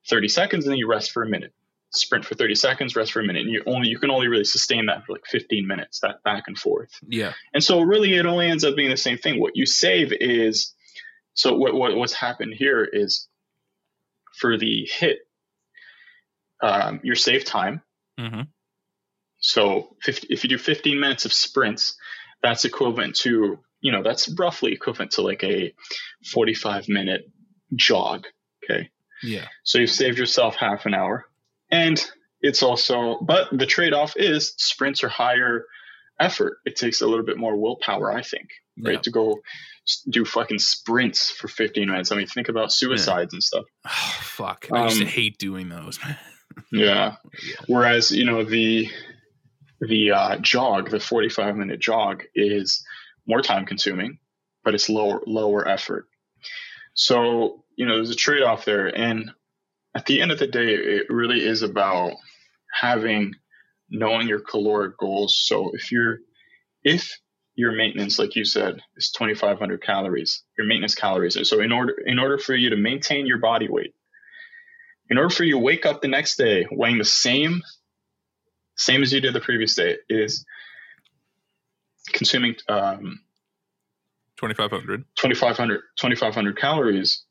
30 0.08 0.28
seconds 0.28 0.64
and 0.64 0.72
then 0.72 0.78
you 0.78 0.88
rest 0.88 1.12
for 1.12 1.22
a 1.22 1.28
minute 1.28 1.52
sprint 1.90 2.24
for 2.24 2.34
30 2.34 2.54
seconds, 2.54 2.96
rest 2.96 3.12
for 3.12 3.20
a 3.20 3.24
minute. 3.24 3.42
And 3.42 3.50
you 3.50 3.62
only 3.66 3.88
you 3.88 3.98
can 3.98 4.10
only 4.10 4.28
really 4.28 4.44
sustain 4.44 4.86
that 4.86 5.04
for 5.04 5.12
like 5.12 5.26
15 5.26 5.66
minutes, 5.66 6.00
that 6.00 6.22
back 6.22 6.44
and 6.46 6.58
forth. 6.58 6.90
Yeah. 7.06 7.32
And 7.52 7.62
so 7.62 7.80
really 7.80 8.14
it 8.14 8.26
only 8.26 8.48
ends 8.48 8.64
up 8.64 8.76
being 8.76 8.90
the 8.90 8.96
same 8.96 9.18
thing. 9.18 9.40
What 9.40 9.56
you 9.56 9.66
save 9.66 10.12
is 10.12 10.74
so 11.34 11.56
what, 11.56 11.74
what 11.74 11.96
what's 11.96 12.14
happened 12.14 12.54
here 12.56 12.84
is 12.84 13.28
for 14.38 14.58
the 14.58 14.88
HIIT, 14.98 15.16
um, 16.62 17.00
your 17.02 17.16
save 17.16 17.44
time. 17.44 17.82
Mm-hmm. 18.18 18.42
So 19.38 19.96
50, 20.02 20.28
if 20.30 20.44
you 20.44 20.50
do 20.50 20.58
15 20.58 20.98
minutes 20.98 21.24
of 21.24 21.32
sprints, 21.32 21.96
that's 22.42 22.64
equivalent 22.64 23.16
to, 23.16 23.58
you 23.86 23.92
know, 23.92 24.02
that's 24.02 24.28
roughly 24.36 24.72
equivalent 24.72 25.12
to 25.12 25.22
like 25.22 25.44
a 25.44 25.72
45 26.32 26.88
minute 26.88 27.30
jog. 27.76 28.26
Okay. 28.64 28.90
Yeah. 29.22 29.46
So 29.62 29.78
you've 29.78 29.90
saved 29.90 30.18
yourself 30.18 30.56
half 30.56 30.86
an 30.86 30.94
hour. 30.94 31.26
And 31.70 32.04
it's 32.40 32.64
also, 32.64 33.20
but 33.22 33.46
the 33.52 33.64
trade 33.64 33.92
off 33.92 34.14
is 34.16 34.54
sprints 34.56 35.04
are 35.04 35.08
higher 35.08 35.66
effort. 36.18 36.58
It 36.64 36.74
takes 36.74 37.00
a 37.00 37.06
little 37.06 37.24
bit 37.24 37.38
more 37.38 37.56
willpower, 37.56 38.10
I 38.10 38.22
think, 38.22 38.48
right? 38.84 38.94
Yeah. 38.94 39.00
To 39.02 39.10
go 39.12 39.40
do 40.10 40.24
fucking 40.24 40.58
sprints 40.58 41.30
for 41.30 41.46
15 41.46 41.88
minutes. 41.88 42.10
I 42.10 42.16
mean, 42.16 42.26
think 42.26 42.48
about 42.48 42.72
suicides 42.72 43.32
yeah. 43.32 43.36
and 43.36 43.42
stuff. 43.44 43.64
Oh, 43.86 44.18
fuck. 44.20 44.66
I 44.72 44.80
um, 44.80 44.88
um, 44.88 45.06
hate 45.06 45.38
doing 45.38 45.68
those, 45.68 46.00
man. 46.04 46.18
yeah. 46.72 47.14
yeah. 47.40 47.54
Whereas, 47.68 48.10
you 48.10 48.24
know, 48.24 48.42
the, 48.42 48.90
the 49.80 50.10
uh, 50.10 50.38
jog, 50.38 50.90
the 50.90 50.98
45 50.98 51.54
minute 51.54 51.78
jog 51.78 52.24
is 52.34 52.84
more 53.26 53.42
time 53.42 53.66
consuming, 53.66 54.18
but 54.64 54.74
it's 54.74 54.88
lower, 54.88 55.22
lower 55.26 55.66
effort. 55.66 56.06
So, 56.94 57.64
you 57.76 57.86
know, 57.86 57.96
there's 57.96 58.10
a 58.10 58.16
trade 58.16 58.42
off 58.42 58.64
there. 58.64 58.86
And 58.86 59.30
at 59.94 60.06
the 60.06 60.20
end 60.20 60.32
of 60.32 60.38
the 60.38 60.46
day, 60.46 60.74
it 60.74 61.10
really 61.10 61.44
is 61.44 61.62
about 61.62 62.12
having 62.72 63.34
knowing 63.90 64.28
your 64.28 64.40
caloric 64.40 64.98
goals. 64.98 65.38
So 65.38 65.70
if 65.74 65.92
you're 65.92 66.18
if 66.82 67.18
your 67.54 67.72
maintenance, 67.72 68.18
like 68.18 68.36
you 68.36 68.44
said, 68.44 68.80
is 68.96 69.10
2,500 69.12 69.82
calories, 69.82 70.42
your 70.58 70.66
maintenance 70.66 70.94
calories. 70.94 71.38
So 71.48 71.60
in 71.60 71.72
order 71.72 71.94
in 72.04 72.18
order 72.18 72.38
for 72.38 72.54
you 72.54 72.70
to 72.70 72.76
maintain 72.76 73.26
your 73.26 73.38
body 73.38 73.68
weight, 73.68 73.94
in 75.10 75.18
order 75.18 75.30
for 75.30 75.44
you 75.44 75.52
to 75.54 75.58
wake 75.58 75.86
up 75.86 76.02
the 76.02 76.08
next 76.08 76.36
day 76.36 76.66
weighing 76.70 76.98
the 76.98 77.04
same 77.04 77.62
same 78.76 79.02
as 79.02 79.12
you 79.12 79.20
did 79.20 79.32
the 79.32 79.40
previous 79.40 79.74
day, 79.74 79.96
is 80.08 80.44
consuming 82.12 82.56
um, 82.68 83.20
2500 84.36 85.04
2500 85.16 85.80
2500 85.96 86.58
calories 86.58 87.24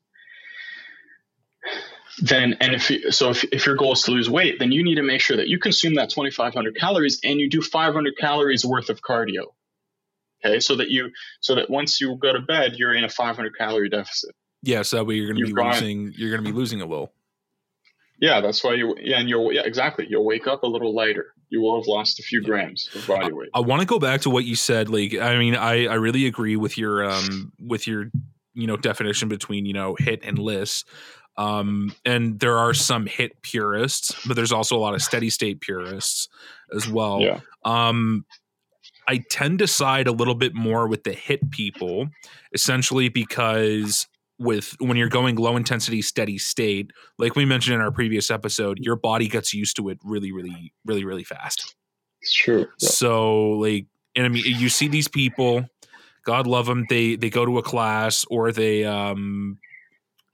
then 2.18 2.56
and 2.60 2.74
if 2.74 2.90
you, 2.90 3.12
so 3.12 3.30
if, 3.30 3.44
if 3.52 3.66
your 3.66 3.76
goal 3.76 3.92
is 3.92 4.02
to 4.02 4.10
lose 4.10 4.28
weight 4.28 4.58
then 4.58 4.72
you 4.72 4.82
need 4.82 4.96
to 4.96 5.02
make 5.02 5.20
sure 5.20 5.36
that 5.36 5.48
you 5.48 5.58
consume 5.58 5.94
that 5.94 6.10
2500 6.10 6.76
calories 6.76 7.20
and 7.22 7.40
you 7.40 7.48
do 7.48 7.60
500 7.60 8.16
calories 8.18 8.64
worth 8.64 8.88
of 8.88 9.00
cardio. 9.02 9.52
Okay 10.44 10.60
so 10.60 10.76
that 10.76 10.88
you 10.88 11.10
so 11.40 11.54
that 11.54 11.70
once 11.70 12.00
you 12.00 12.16
go 12.16 12.32
to 12.32 12.40
bed 12.40 12.74
you're 12.76 12.94
in 12.94 13.04
a 13.04 13.08
500 13.08 13.56
calorie 13.56 13.88
deficit. 13.88 14.34
Yeah 14.62 14.82
so 14.82 14.96
that 14.96 15.04
way 15.04 15.14
you're 15.14 15.26
going 15.26 15.36
to 15.36 15.42
be 15.42 15.48
You've 15.48 15.74
losing 15.74 16.12
you're 16.16 16.30
going 16.30 16.44
to 16.44 16.50
be 16.50 16.56
losing 16.56 16.80
a 16.80 16.86
little. 16.86 17.12
Yeah 18.20 18.40
that's 18.40 18.64
why 18.64 18.74
you 18.74 18.96
yeah 18.98 19.20
and 19.20 19.28
you'll 19.28 19.52
yeah 19.52 19.62
exactly. 19.64 20.06
You'll 20.08 20.24
wake 20.24 20.46
up 20.46 20.62
a 20.62 20.66
little 20.66 20.94
lighter 20.94 21.34
you 21.48 21.60
will 21.60 21.80
have 21.80 21.86
lost 21.86 22.18
a 22.18 22.22
few 22.22 22.42
grams 22.42 22.88
of 22.94 23.06
body 23.06 23.32
weight 23.32 23.50
I 23.54 23.60
want 23.60 23.80
to 23.80 23.86
go 23.86 23.98
back 23.98 24.22
to 24.22 24.30
what 24.30 24.44
you 24.44 24.56
said. 24.56 24.88
Like, 24.88 25.14
I 25.14 25.38
mean, 25.38 25.54
I 25.54 25.86
I 25.86 25.94
really 25.94 26.26
agree 26.26 26.56
with 26.56 26.76
your 26.76 27.08
um 27.08 27.52
with 27.58 27.86
your 27.86 28.10
you 28.54 28.66
know 28.66 28.76
definition 28.76 29.28
between 29.28 29.66
you 29.66 29.72
know 29.72 29.96
HIIT 30.00 30.20
and 30.22 30.38
LISS. 30.38 30.84
Um, 31.38 31.94
and 32.06 32.40
there 32.40 32.56
are 32.56 32.72
some 32.72 33.04
HIIT 33.06 33.42
purists, 33.42 34.16
but 34.26 34.36
there's 34.36 34.52
also 34.52 34.74
a 34.74 34.80
lot 34.80 34.94
of 34.94 35.02
steady 35.02 35.28
state 35.28 35.60
purists 35.60 36.28
as 36.74 36.88
well. 36.88 37.20
yeah 37.20 37.40
Um, 37.64 38.24
I 39.08 39.18
tend 39.30 39.60
to 39.60 39.66
side 39.66 40.08
a 40.08 40.12
little 40.12 40.34
bit 40.34 40.54
more 40.54 40.88
with 40.88 41.04
the 41.04 41.10
HIIT 41.10 41.50
people, 41.50 42.08
essentially 42.52 43.08
because 43.08 44.08
with 44.38 44.76
when 44.80 44.96
you're 44.96 45.08
going 45.08 45.36
low 45.36 45.56
intensity 45.56 46.02
steady 46.02 46.38
state, 46.38 46.92
like 47.18 47.36
we 47.36 47.44
mentioned 47.44 47.74
in 47.74 47.80
our 47.80 47.92
previous 47.92 48.30
episode, 48.30 48.78
your 48.78 48.96
body 48.96 49.28
gets 49.28 49.54
used 49.54 49.76
to 49.76 49.88
it 49.88 49.98
really, 50.04 50.32
really, 50.32 50.72
really, 50.84 51.04
really 51.04 51.24
fast. 51.24 51.74
it's 52.20 52.34
true 52.34 52.66
yeah. 52.80 52.88
So 52.88 53.50
like, 53.50 53.86
and 54.14 54.26
I 54.26 54.28
mean, 54.28 54.44
you 54.44 54.68
see 54.68 54.88
these 54.88 55.08
people, 55.08 55.66
God 56.24 56.46
love 56.46 56.66
them. 56.66 56.86
They 56.88 57.16
they 57.16 57.30
go 57.30 57.44
to 57.44 57.58
a 57.58 57.62
class 57.62 58.24
or 58.30 58.52
they 58.52 58.84
um 58.84 59.58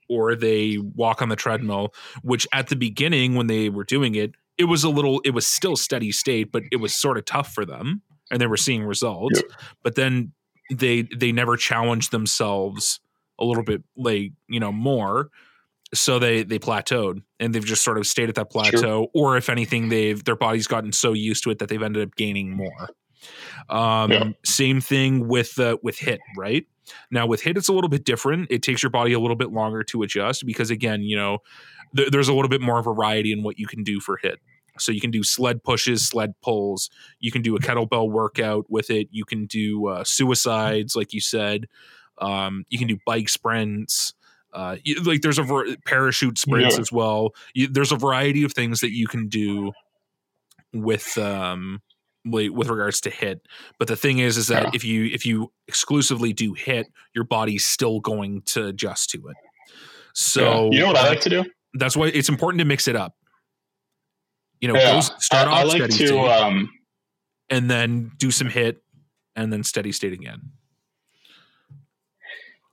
or 0.09 0.35
they 0.35 0.77
walk 0.77 1.21
on 1.21 1.29
the 1.29 1.35
treadmill. 1.35 1.93
Which 2.23 2.47
at 2.53 2.67
the 2.67 2.75
beginning 2.75 3.35
when 3.35 3.47
they 3.47 3.69
were 3.69 3.83
doing 3.83 4.15
it, 4.15 4.35
it 4.57 4.65
was 4.65 4.83
a 4.83 4.89
little. 4.89 5.21
It 5.23 5.31
was 5.31 5.47
still 5.47 5.75
steady 5.75 6.11
state, 6.11 6.51
but 6.51 6.63
it 6.71 6.77
was 6.77 6.93
sort 6.93 7.17
of 7.17 7.25
tough 7.25 7.53
for 7.53 7.65
them, 7.65 8.01
and 8.31 8.39
they 8.39 8.47
were 8.47 8.57
seeing 8.57 8.83
results. 8.83 9.41
But 9.83 9.95
then 9.95 10.33
they 10.71 11.03
they 11.15 11.31
never 11.31 11.57
challenged 11.57 12.11
themselves 12.11 12.99
a 13.39 13.45
little 13.45 13.63
bit 13.63 13.83
like 13.97 14.31
you 14.49 14.59
know 14.59 14.71
more. 14.71 15.29
So 15.93 16.17
they 16.17 16.43
they 16.43 16.57
plateaued 16.57 17.21
and 17.39 17.53
they've 17.53 17.63
just 17.63 17.83
sort 17.83 17.97
of 17.99 18.07
stayed 18.07 18.27
at 18.29 18.35
that 18.35 18.49
plateau 18.49 19.09
or 19.13 19.37
if 19.37 19.47
anything 19.49 19.89
they've 19.89 20.23
their 20.23 20.35
body's 20.35 20.65
gotten 20.67 20.91
so 20.91 21.13
used 21.13 21.43
to 21.43 21.51
it 21.51 21.59
that 21.59 21.69
they've 21.69 21.81
ended 21.83 22.07
up 22.07 22.15
gaining 22.15 22.51
more. 22.51 22.89
Um 23.69 24.11
Yeah. 24.11 24.31
same 24.43 24.81
thing 24.81 25.27
with 25.27 25.59
uh, 25.59 25.77
with 25.83 25.97
HIIT 25.97 26.19
right? 26.37 26.65
Now 27.11 27.25
with 27.27 27.43
HIIT 27.43 27.57
it's 27.57 27.67
a 27.69 27.73
little 27.73 27.89
bit 27.89 28.05
different. 28.05 28.47
It 28.51 28.63
takes 28.63 28.81
your 28.83 28.89
body 28.89 29.13
a 29.13 29.19
little 29.19 29.35
bit 29.35 29.51
longer 29.51 29.83
to 29.83 30.01
adjust 30.03 30.45
because 30.45 30.71
again 30.71 31.03
you 31.03 31.15
know 31.15 31.39
th- 31.95 32.09
there's 32.11 32.27
a 32.27 32.33
little 32.33 32.49
bit 32.49 32.61
more 32.61 32.81
variety 32.81 33.31
in 33.31 33.43
what 33.43 33.59
you 33.59 33.67
can 33.67 33.83
do 33.83 33.99
for 33.99 34.19
HIIT. 34.23 34.37
So 34.79 34.91
you 34.91 34.99
can 35.01 35.11
do 35.11 35.21
sled 35.21 35.63
pushes 35.63 36.07
sled 36.07 36.33
pulls. 36.41 36.89
You 37.19 37.31
can 37.31 37.43
do 37.43 37.55
a 37.55 37.59
kettlebell 37.59 38.09
workout 38.09 38.65
with 38.69 38.89
it. 38.89 39.07
You 39.11 39.25
can 39.25 39.45
do 39.45 39.87
uh, 39.87 40.03
suicides 40.03 40.95
like 40.95 41.13
you 41.13 41.21
said 41.21 41.67
um, 42.19 42.65
you 42.69 42.77
can 42.77 42.87
do 42.87 42.97
bike 43.05 43.29
sprints 43.29 44.13
uh, 44.53 44.75
you- 44.83 45.01
like 45.01 45.21
there's 45.21 45.39
a 45.39 45.43
var- 45.43 45.65
parachute 45.85 46.37
sprints 46.37 46.75
Yeah. 46.75 46.81
as 46.81 46.91
well. 46.91 47.33
You, 47.55 47.67
there's 47.67 47.91
a 47.91 47.95
variety 47.95 48.43
of 48.43 48.53
things 48.53 48.81
that 48.81 48.91
you 48.91 49.07
can 49.07 49.27
do 49.27 49.71
with 50.73 51.17
um 51.17 51.81
with 52.25 52.69
regards 52.69 53.01
to 53.01 53.09
HIIT. 53.11 53.39
But 53.79 53.87
the 53.87 53.95
thing 53.95 54.19
is 54.19 54.37
is 54.37 54.47
that 54.47 54.63
Yeah. 54.63 54.71
if 54.73 54.83
you 54.85 55.05
if 55.05 55.25
you 55.25 55.51
exclusively 55.67 56.33
do 56.33 56.53
HIIT 56.53 56.85
your 57.15 57.23
body's 57.25 57.65
still 57.65 57.99
going 57.99 58.43
to 58.43 58.67
adjust 58.67 59.09
to 59.11 59.27
it. 59.27 59.35
So 60.13 60.65
Yeah. 60.65 60.69
you 60.71 60.79
know 60.81 60.87
what 60.87 60.97
i 60.97 61.07
like 61.07 61.21
to 61.21 61.29
do? 61.29 61.43
That's 61.73 61.97
why 61.97 62.07
it's 62.07 62.29
important 62.29 62.59
to 62.59 62.65
mix 62.65 62.87
it 62.87 62.95
up. 62.95 63.15
You 64.61 64.67
know 64.67 64.75
yeah. 64.75 64.99
start 64.99 65.47
I, 65.47 65.51
off 65.51 65.57
I 65.57 65.63
like 65.63 65.77
steady 65.77 65.93
to 65.93 66.07
state 66.07 66.29
um 66.29 66.69
and 67.49 67.69
then 67.71 68.11
do 68.17 68.29
some 68.31 68.49
HIIT 68.49 68.77
and 69.35 69.51
then 69.51 69.63
steady 69.63 69.91
state 69.91 70.13
again 70.13 70.51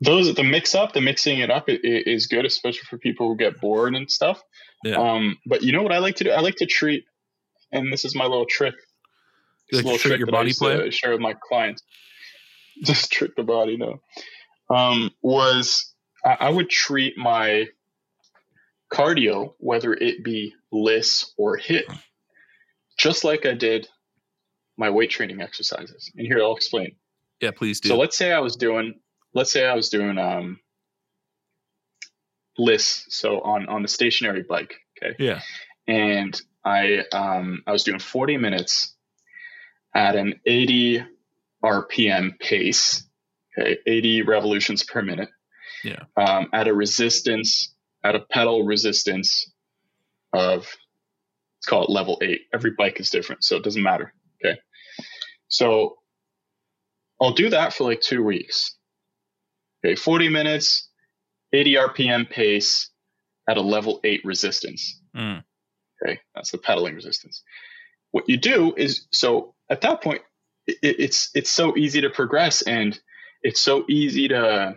those 0.01 0.35
the 0.35 0.43
mix 0.45 0.75
up 0.75 0.93
the 0.93 1.01
mixing 1.01 1.41
it 1.41 1.51
up 1.51 1.65
i- 1.69 1.73
i- 1.73 1.79
is 2.07 2.27
good 2.27 2.45
especially 2.47 2.85
for 2.89 2.99
people 2.99 3.29
who 3.29 3.37
get 3.37 3.61
bored 3.61 3.95
and 3.95 4.11
stuff. 4.11 4.43
Yeah. 4.85 4.97
um 4.97 5.37
but 5.47 5.63
you 5.63 5.73
know 5.73 5.83
what 5.83 5.93
i 5.93 5.99
like 5.99 6.17
to 6.17 6.25
do? 6.25 6.31
I 6.31 6.41
like 6.41 6.57
to 6.57 6.67
treat 6.67 7.05
and 7.73 7.93
this 7.93 8.05
is 8.05 8.15
my 8.15 8.25
little 8.25 8.47
trick. 8.47 8.75
Like 9.73 9.85
little 9.85 9.99
trick 9.99 10.19
your 10.19 10.27
that 10.27 10.35
I 10.35 10.39
body 10.39 10.53
play? 10.55 10.91
share 10.91 11.13
with 11.13 11.21
my 11.21 11.35
clients. 11.49 11.83
Just 12.85 13.13
trick 13.13 13.37
the 13.37 13.43
body 13.45 13.77
no. 13.77 14.01
Um 14.75 15.11
was 15.23 15.93
I, 16.25 16.37
I 16.41 16.51
would 16.51 16.71
treat 16.71 17.17
my 17.19 17.67
cardio 18.93 19.55
whether 19.59 19.93
it 19.95 20.25
be 20.25 20.53
LISS 20.73 21.33
or 21.37 21.59
HIIT 21.59 21.85
just 22.99 23.23
like 23.25 23.47
i 23.47 23.55
did 23.55 23.89
my 24.77 24.91
weight 24.91 25.11
training 25.11 25.41
exercises. 25.41 26.11
And 26.17 26.27
here 26.27 26.41
i'll 26.43 26.57
explain. 26.57 26.97
Yeah 27.41 27.51
please 27.53 27.81
do. 27.81 27.89
So 27.91 27.97
let's 27.99 28.17
say 28.17 28.33
I 28.33 28.41
was 28.41 28.57
doing, 28.57 28.95
let's 29.35 29.53
say 29.53 29.67
I 29.67 29.75
was 29.75 29.89
doing 29.89 30.19
um, 30.19 30.61
lists. 32.59 33.07
So 33.17 33.41
on 33.41 33.69
on 33.69 33.83
the 33.83 33.89
stationary 33.89 34.43
bike, 34.43 34.75
okay, 35.03 35.17
yeah 35.19 35.41
and 35.91 36.41
I 36.65 37.05
um 37.13 37.63
I 37.67 37.73
was 37.73 37.85
doing 37.85 37.99
40 37.99 38.37
minutes 38.37 38.95
at 39.95 40.15
an 40.15 40.41
80 40.47 41.05
RPM 41.65 42.39
pace, 42.39 43.05
okay, 43.59 43.79
80 43.87 44.23
revolutions 44.23 44.85
per 44.85 45.03
minute. 45.03 45.29
Yeah. 45.83 46.05
Um, 46.17 46.49
at 46.53 46.69
a 46.69 46.75
resistance, 46.75 47.75
at 48.05 48.15
a 48.15 48.21
pedal 48.21 48.65
resistance 48.65 49.51
of 50.33 50.61
let's 50.61 51.67
call 51.67 51.85
it 51.85 51.91
level 51.91 52.19
eight. 52.23 52.43
Every 52.55 52.73
bike 52.79 53.01
is 53.01 53.11
different, 53.11 53.43
so 53.43 53.57
it 53.57 53.65
doesn't 53.65 53.83
matter. 53.83 54.15
Okay. 54.45 54.59
So 55.49 55.97
I'll 57.21 57.33
do 57.33 57.51
that 57.51 57.75
for 57.75 57.85
like 57.85 58.01
two 58.01 58.23
weeks. 58.23 58.77
Okay, 59.85 59.95
40 59.95 60.29
minutes, 60.29 60.89
80 61.53 61.75
RPM 61.75 62.29
pace 62.31 62.91
at 63.49 63.57
a 63.57 63.63
level 63.63 64.01
eight 64.05 64.21
resistance. 64.25 65.01
Mm. 65.17 65.43
Okay, 66.03 66.21
that's 66.35 66.51
the 66.51 66.59
pedaling 66.59 66.95
resistance. 66.95 67.43
What 68.11 68.29
you 68.29 68.37
do 68.37 68.75
is 68.77 69.07
so 69.13 69.55
at 69.71 69.81
that 69.83 70.03
point, 70.03 70.23
it, 70.67 70.79
it's 70.83 71.31
it's 71.35 71.51
so 71.51 71.77
easy 71.77 72.01
to 72.03 72.11
progress, 72.11 72.63
and 72.63 72.99
it's 73.43 73.61
so 73.61 73.85
easy 73.89 74.29
to 74.29 74.75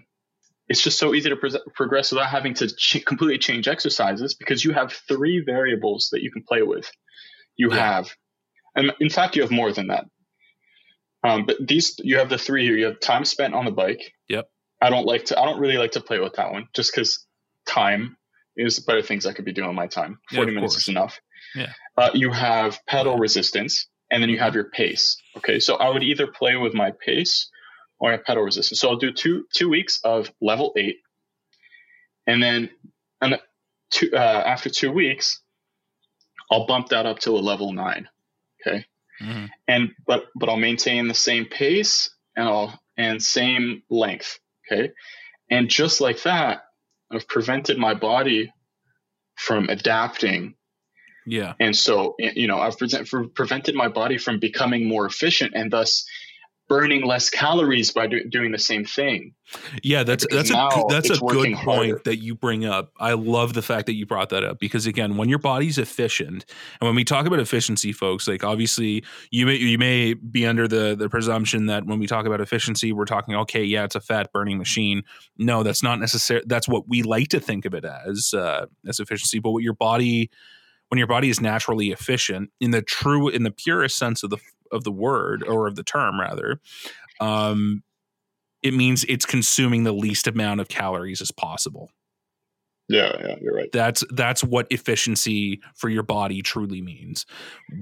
it's 0.69 0.81
just 0.81 0.97
so 0.97 1.13
easy 1.13 1.29
to 1.29 1.35
pre- 1.35 1.59
progress 1.75 2.11
without 2.11 2.29
having 2.29 2.53
to 2.55 2.67
ch- 2.73 3.03
completely 3.05 3.37
change 3.37 3.67
exercises 3.67 4.33
because 4.33 4.63
you 4.63 4.71
have 4.71 4.93
three 5.07 5.43
variables 5.45 6.09
that 6.13 6.21
you 6.23 6.31
can 6.31 6.43
play 6.43 6.61
with. 6.61 6.89
You 7.57 7.69
Yeah. 7.71 7.95
have, 7.95 8.15
and 8.75 8.93
in 8.99 9.09
fact, 9.09 9.35
you 9.35 9.41
have 9.41 9.51
more 9.51 9.71
than 9.73 9.87
that. 9.87 10.05
Um, 11.23 11.45
but 11.45 11.57
these 11.65 11.95
you 11.99 12.17
have 12.17 12.29
the 12.29 12.37
three 12.37 12.63
here. 12.65 12.75
You 12.75 12.85
have 12.85 12.99
time 12.99 13.25
spent 13.25 13.53
on 13.53 13.65
the 13.65 13.71
bike. 13.71 14.13
Yep. 14.29 14.49
I 14.83 14.89
don't 14.89 15.05
like 15.05 15.25
to. 15.25 15.39
I 15.39 15.45
don't 15.45 15.59
really 15.59 15.77
like 15.77 15.91
to 15.93 16.01
play 16.01 16.19
with 16.19 16.33
that 16.33 16.51
one 16.51 16.67
just 16.73 16.91
because 16.93 17.25
time 17.65 18.17
is 18.57 18.79
better 18.79 19.01
things 19.01 19.25
I 19.25 19.33
could 19.33 19.45
be 19.45 19.53
doing 19.53 19.69
with 19.69 19.75
my 19.75 19.87
time. 19.87 20.19
Forty 20.31 20.51
of 20.51 20.55
minutes 20.55 20.75
course. 20.75 20.83
is 20.83 20.89
enough. 20.89 21.19
Yeah. 21.55 21.71
Uh, 21.97 22.09
you 22.13 22.31
have 22.31 22.79
pedal 22.87 23.17
resistance, 23.17 23.87
and 24.11 24.21
then 24.21 24.29
you 24.29 24.39
have 24.39 24.55
your 24.55 24.65
pace. 24.69 25.17
Okay, 25.37 25.59
so 25.59 25.75
I 25.75 25.89
would 25.89 26.03
either 26.03 26.27
play 26.27 26.55
with 26.57 26.73
my 26.73 26.91
pace 26.91 27.49
or 27.99 28.11
my 28.11 28.17
pedal 28.17 28.43
resistance. 28.43 28.79
So 28.79 28.89
I'll 28.89 28.97
do 28.97 29.11
two 29.13 29.45
two 29.53 29.69
weeks 29.69 29.99
of 30.03 30.31
level 30.41 30.73
eight, 30.77 30.97
and 32.27 32.41
then 32.43 32.69
and 33.21 33.39
two, 33.91 34.09
uh, 34.13 34.17
after 34.45 34.69
two 34.69 34.91
weeks, 34.91 35.41
I'll 36.51 36.65
bump 36.67 36.89
that 36.89 37.05
up 37.05 37.19
to 37.19 37.31
a 37.31 37.39
level 37.39 37.71
nine. 37.73 38.09
Okay, 38.67 38.85
Mhm. 39.21 39.49
and 39.67 39.91
but 40.05 40.25
but 40.35 40.49
I'll 40.49 40.57
maintain 40.57 41.07
the 41.07 41.13
same 41.13 41.45
pace 41.45 42.09
and 42.35 42.47
I'll 42.47 42.79
and 42.97 43.21
same 43.23 43.83
length. 43.89 44.39
Okay, 44.73 44.91
and 45.49 45.69
just 45.69 46.01
like 46.01 46.23
that, 46.23 46.63
I've 47.11 47.27
prevented 47.27 47.77
my 47.77 47.93
body 47.93 48.51
from 49.35 49.69
adapting. 49.69 50.55
Yeah. 51.25 51.53
And 51.59 51.75
so, 51.75 52.15
you 52.19 52.47
know, 52.47 52.59
I've 52.59 52.75
for, 53.07 53.27
prevented 53.27 53.75
my 53.75 53.87
body 53.87 54.17
from 54.17 54.39
becoming 54.39 54.87
more 54.87 55.05
efficient 55.05 55.53
and 55.55 55.71
thus 55.71 56.05
burning 56.73 57.05
less 57.05 57.29
calories 57.29 57.91
by 57.91 58.07
do, 58.07 58.23
doing 58.23 58.51
the 58.51 58.57
same 58.57 58.83
thing. 58.83 59.33
Yeah, 59.83 60.01
that's 60.03 60.25
Because 60.25 60.49
that's 60.49 60.49
a 60.49 60.75
good- 60.75 60.89
that's 60.89 61.09
a 61.11 61.19
good 61.19 61.53
point 61.53 61.55
harder. 61.55 62.01
that 62.05 62.17
you 62.17 62.33
bring 62.33 62.65
up. 62.65 62.91
I 62.99 63.13
love 63.13 63.53
the 63.53 63.61
fact 63.61 63.85
that 63.85 63.93
you 63.93 64.07
brought 64.07 64.29
that 64.29 64.43
up 64.43 64.59
because 64.59 64.87
again, 64.87 65.15
when 65.15 65.29
your 65.29 65.37
body's 65.37 65.77
efficient, 65.77 66.45
and 66.81 66.87
when 66.87 66.95
we 66.95 67.03
talk 67.03 67.27
about 67.27 67.39
efficiency, 67.39 67.91
folks, 67.91 68.27
like 68.27 68.43
obviously 68.43 69.03
you 69.29 69.45
may 69.45 69.55
you 69.57 69.77
may 69.77 70.15
be 70.15 70.47
under 70.47 70.67
the 70.67 70.95
the 70.95 71.09
presumption 71.09 71.67
that 71.67 71.85
when 71.85 71.99
we 71.99 72.07
talk 72.07 72.25
about 72.25 72.41
efficiency, 72.41 72.91
we're 72.91 73.05
talking 73.05 73.35
okay, 73.35 73.63
yeah, 73.63 73.83
it's 73.83 73.95
a 73.95 74.01
fat 74.01 74.31
burning 74.33 74.57
machine. 74.57 75.03
No, 75.37 75.61
that's 75.61 75.83
not 75.83 75.99
necessary. 75.99 76.41
That's 76.47 76.67
what 76.67 76.89
we 76.89 77.03
like 77.03 77.27
to 77.29 77.39
think 77.39 77.65
of 77.65 77.75
it 77.75 77.85
as 77.85 78.33
uh, 78.33 78.65
as 78.87 78.99
efficiency. 78.99 79.37
But 79.37 79.51
what 79.51 79.61
your 79.63 79.75
body 79.75 80.31
when 80.89 80.97
your 80.97 81.07
body 81.07 81.29
is 81.29 81.39
naturally 81.41 81.91
efficient 81.91 82.49
in 82.59 82.71
the 82.71 82.81
true 82.81 83.27
in 83.29 83.43
the 83.43 83.51
purest 83.51 83.97
sense 83.97 84.23
of 84.23 84.29
the 84.31 84.37
of 84.73 84.83
the 84.83 84.91
word 84.91 85.43
or 85.47 85.67
of 85.67 85.75
the 85.75 85.83
term 85.83 86.19
rather 86.19 86.59
um 87.21 87.83
it 88.61 88.73
means 88.73 89.05
it's 89.09 89.25
consuming 89.25 89.83
the 89.83 89.93
least 89.93 90.27
amount 90.27 90.61
of 90.61 90.67
calories 90.69 91.21
as 91.21 91.31
possible 91.31 91.91
Yeah, 92.89 93.11
yeah, 93.19 93.35
you're 93.41 93.55
right. 93.55 93.71
that's 93.71 94.03
that's 94.11 94.43
what 94.43 94.67
efficiency 94.69 95.61
for 95.75 95.89
your 95.89 96.03
body 96.03 96.41
truly 96.43 96.81
means 96.81 97.25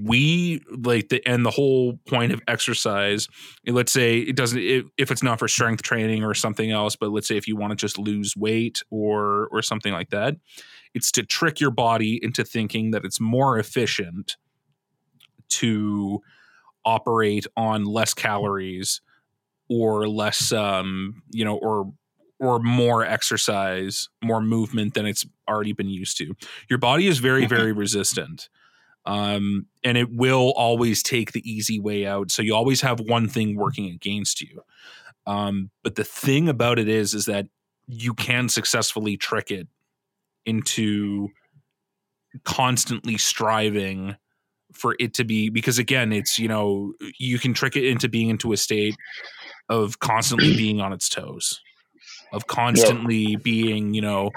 we 0.04 0.62
like 0.70 1.10
the 1.10 1.22
and 1.28 1.46
the 1.46 1.52
whole 1.52 2.00
point 2.08 2.32
of 2.32 2.42
exercise 2.48 3.28
let's 3.68 3.92
say 3.92 4.20
it 4.20 4.36
doesn't 4.38 4.60
if 4.60 4.86
if 4.98 5.12
it's 5.12 5.24
not 5.24 5.39
for 5.39 5.48
strength 5.50 5.84
training 5.84 6.24
or 6.24 6.34
something 6.34 6.72
else 6.72 6.96
but 6.96 7.12
let's 7.12 7.28
say 7.28 7.36
if 7.36 7.48
you 7.48 7.58
want 7.58 7.72
to 7.72 7.76
just 7.76 7.98
lose 7.98 8.38
weight 8.38 8.84
or 8.89 9.48
or 9.52 9.62
something 9.62 9.92
like 9.92 10.10
that 10.12 10.36
it's 10.94 11.12
to 11.12 11.24
trick 11.24 11.60
your 11.60 11.72
body 11.72 12.20
into 12.24 12.44
thinking 12.44 12.92
that 12.92 13.04
it's 13.04 13.20
more 13.20 13.60
efficient 13.60 14.38
to 15.50 16.22
operate 16.86 17.46
on 17.56 17.86
less 17.86 18.14
calories 18.14 19.02
or 19.70 20.08
less 20.08 20.52
um 20.52 21.22
you 21.32 21.46
know 21.46 21.58
or 21.58 21.92
or 22.40 22.60
more 22.60 23.06
exercise 23.06 24.10
more 24.24 24.42
movement 24.42 24.96
than 24.96 25.06
it's 25.06 25.26
already 25.48 25.74
been 25.74 25.90
used 25.90 26.18
to. 26.18 26.34
Your 26.70 26.80
body 26.80 27.08
is 27.08 27.20
very 27.20 27.46
very 27.46 27.72
resistant 27.72 28.50
um 29.06 29.66
and 29.84 29.98
it 29.98 30.10
will 30.12 30.54
always 30.56 31.02
take 31.02 31.32
the 31.32 31.50
easy 31.50 31.80
way 31.80 32.06
out. 32.06 32.32
So 32.32 32.42
you 32.42 32.56
always 32.56 32.82
have 32.82 33.00
one 33.00 33.28
thing 33.28 33.56
working 33.56 33.90
against 33.90 34.42
you. 34.42 34.64
Um 35.26 35.72
but 35.84 35.96
the 35.96 36.04
thing 36.04 36.50
about 36.50 36.80
it 36.80 36.88
is 36.88 37.14
is 37.14 37.26
that 37.26 37.48
you 37.88 38.14
can 38.14 38.50
successfully 38.50 39.18
trick 39.18 39.52
it 39.52 39.68
into 40.46 41.30
constantly 42.44 43.18
striving 43.18 44.16
for 44.74 44.96
it 45.00 45.14
to 45.16 45.24
be 45.24 45.50
because 45.50 45.78
again 45.78 46.12
it's 46.12 46.40
you 46.40 46.48
know 46.48 46.94
you 47.18 47.40
can 47.40 47.54
trick 47.54 47.76
it 47.76 47.86
into 47.86 48.08
being 48.08 48.30
into 48.30 48.54
a 48.54 48.58
state 48.58 48.96
of 49.70 50.00
constantly 50.00 50.56
being 50.58 50.82
on 50.82 50.94
its 50.94 51.10
toes 51.10 51.62
of 52.34 52.48
constantly 52.48 53.36
being 53.36 53.94
you 53.94 54.02
know 54.02 54.32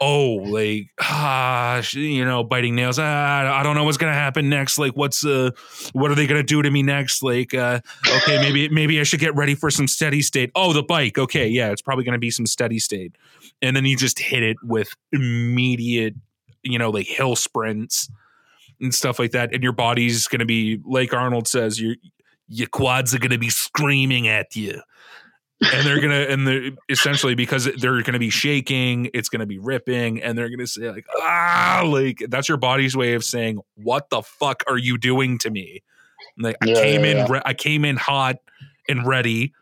oh 0.00 0.34
like 0.34 0.86
ah 1.00 1.82
you 1.92 2.24
know 2.24 2.44
biting 2.44 2.76
nails 2.76 2.98
ah, 2.98 3.58
i 3.58 3.62
don't 3.62 3.74
know 3.74 3.84
what's 3.84 3.96
gonna 3.96 4.12
happen 4.12 4.48
next 4.48 4.78
like 4.78 4.92
what's 4.96 5.24
uh 5.24 5.50
what 5.92 6.10
are 6.10 6.14
they 6.14 6.26
gonna 6.26 6.42
do 6.42 6.62
to 6.62 6.70
me 6.70 6.82
next? 6.82 7.22
Like 7.22 7.54
uh 7.54 7.80
okay 8.16 8.38
maybe 8.40 8.68
maybe 8.68 9.00
i 9.00 9.02
should 9.02 9.20
get 9.20 9.34
ready 9.34 9.54
for 9.54 9.70
some 9.70 9.88
steady 9.88 10.22
state. 10.22 10.50
Oh 10.54 10.72
the 10.72 10.82
bike 10.82 11.18
okay 11.18 11.48
yeah 11.48 11.70
it's 11.70 11.82
probably 11.82 12.04
gonna 12.04 12.18
be 12.18 12.30
some 12.30 12.46
steady 12.46 12.78
state. 12.78 13.16
And 13.62 13.76
then 13.76 13.84
you 13.84 13.96
just 13.96 14.18
hit 14.18 14.42
it 14.42 14.56
with 14.62 14.94
immediate 15.12 16.14
you 16.62 16.78
know 16.78 16.90
like 16.90 17.06
hill 17.06 17.36
sprints 17.36 18.08
and 18.80 18.94
stuff 18.94 19.18
like 19.18 19.32
that 19.32 19.52
and 19.52 19.62
your 19.62 19.72
body's 19.72 20.26
going 20.28 20.40
to 20.40 20.46
be 20.46 20.80
like 20.84 21.12
arnold 21.12 21.46
says 21.46 21.80
your 21.80 21.96
your 22.48 22.68
quads 22.68 23.14
are 23.14 23.18
going 23.18 23.30
to 23.30 23.38
be 23.38 23.50
screaming 23.50 24.26
at 24.28 24.54
you 24.56 24.80
and 25.72 25.86
they're 25.86 26.00
going 26.00 26.10
to 26.10 26.30
and 26.30 26.46
they're 26.46 26.70
essentially 26.88 27.34
because 27.34 27.68
they're 27.78 28.02
going 28.02 28.14
to 28.14 28.18
be 28.18 28.30
shaking 28.30 29.10
it's 29.12 29.28
going 29.28 29.40
to 29.40 29.46
be 29.46 29.58
ripping 29.58 30.22
and 30.22 30.36
they're 30.36 30.48
going 30.48 30.58
to 30.58 30.66
say 30.66 30.90
like 30.90 31.06
ah 31.18 31.82
like 31.84 32.22
that's 32.28 32.48
your 32.48 32.58
body's 32.58 32.96
way 32.96 33.14
of 33.14 33.24
saying 33.24 33.60
what 33.74 34.08
the 34.10 34.22
fuck 34.22 34.62
are 34.66 34.78
you 34.78 34.96
doing 34.96 35.38
to 35.38 35.50
me 35.50 35.82
like 36.38 36.56
i 36.62 36.66
came 36.66 37.04
yeah, 37.04 37.10
in 37.10 37.16
yeah. 37.18 37.26
re- 37.28 37.42
i 37.44 37.54
came 37.54 37.84
in 37.84 37.96
hot 37.96 38.36
and 38.88 39.06
ready 39.06 39.52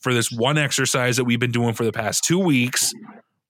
for 0.00 0.14
this 0.14 0.30
one 0.30 0.58
exercise 0.58 1.16
that 1.16 1.24
we've 1.24 1.40
been 1.40 1.52
doing 1.52 1.74
for 1.74 1.84
the 1.84 1.92
past 1.92 2.24
two 2.24 2.38
weeks 2.38 2.92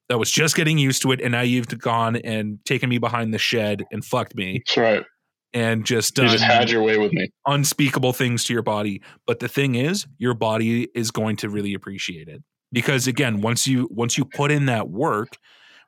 that 0.09 0.19
was 0.19 0.31
just 0.31 0.55
getting 0.57 0.79
used 0.79 1.03
to 1.03 1.13
it 1.13 1.21
and 1.21 1.33
now 1.33 1.41
you've 1.41 1.67
gone 1.79 2.17
and 2.17 2.59
taken 2.65 2.89
me 2.91 2.99
behind 2.99 3.33
the 3.33 3.39
shed 3.39 3.85
and 3.91 4.05
fucked 4.05 4.35
me 4.35 4.63
That's 4.67 4.77
right. 4.77 5.05
and 5.53 5.85
just 5.87 6.17
You 6.19 6.29
just 6.29 6.45
had 6.45 6.71
your 6.71 6.83
way 6.83 6.99
with 6.99 7.13
me. 7.13 7.31
unspeakable 7.47 8.13
things 8.13 8.45
to 8.45 8.53
your 8.53 8.63
body 8.63 9.03
but 9.27 9.39
the 9.41 9.49
thing 9.49 9.75
is 9.77 10.07
your 10.19 10.35
body 10.35 10.89
is 10.95 11.11
going 11.11 11.37
to 11.37 11.49
really 11.49 11.75
appreciate 11.75 12.29
it 12.29 12.43
because 12.73 13.07
again 13.07 13.41
once 13.41 13.67
you 13.67 13.89
once 13.91 14.19
you 14.19 14.25
put 14.25 14.51
in 14.51 14.67
that 14.67 14.89
work 14.91 15.37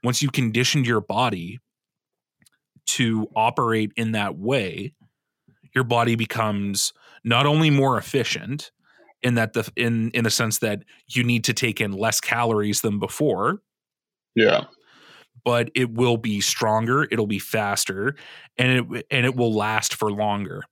once 0.02 0.22
you 0.22 0.30
conditioned 0.30 0.86
your 0.86 1.00
body 1.00 1.58
to 2.86 3.26
operate 3.34 3.92
in 3.96 4.12
that 4.12 4.36
way 4.38 4.92
your 5.74 5.84
body 5.84 6.14
becomes 6.14 6.92
not 7.24 7.44
only 7.44 7.68
more 7.70 7.98
efficient 7.98 8.70
in 9.22 9.34
that 9.34 9.52
the 9.54 9.68
in 9.76 10.10
in 10.12 10.24
the 10.24 10.30
sense 10.30 10.58
that 10.60 10.82
you 11.08 11.24
need 11.24 11.42
to 11.44 11.52
take 11.52 11.80
in 11.80 11.90
less 11.92 12.20
calories 12.20 12.80
than 12.82 12.98
before 12.98 13.60
Yeah. 14.36 14.64
but 15.44 15.70
it 15.74 15.92
will 15.92 16.16
be 16.18 16.40
stronger 16.40 17.04
it'll 17.10 17.26
be 17.26 17.38
faster 17.40 18.14
and 18.58 18.92
it 18.94 19.06
and 19.10 19.26
it 19.26 19.34
will 19.34 19.52
last 19.52 19.94
for 19.94 20.10
longer 20.12 20.62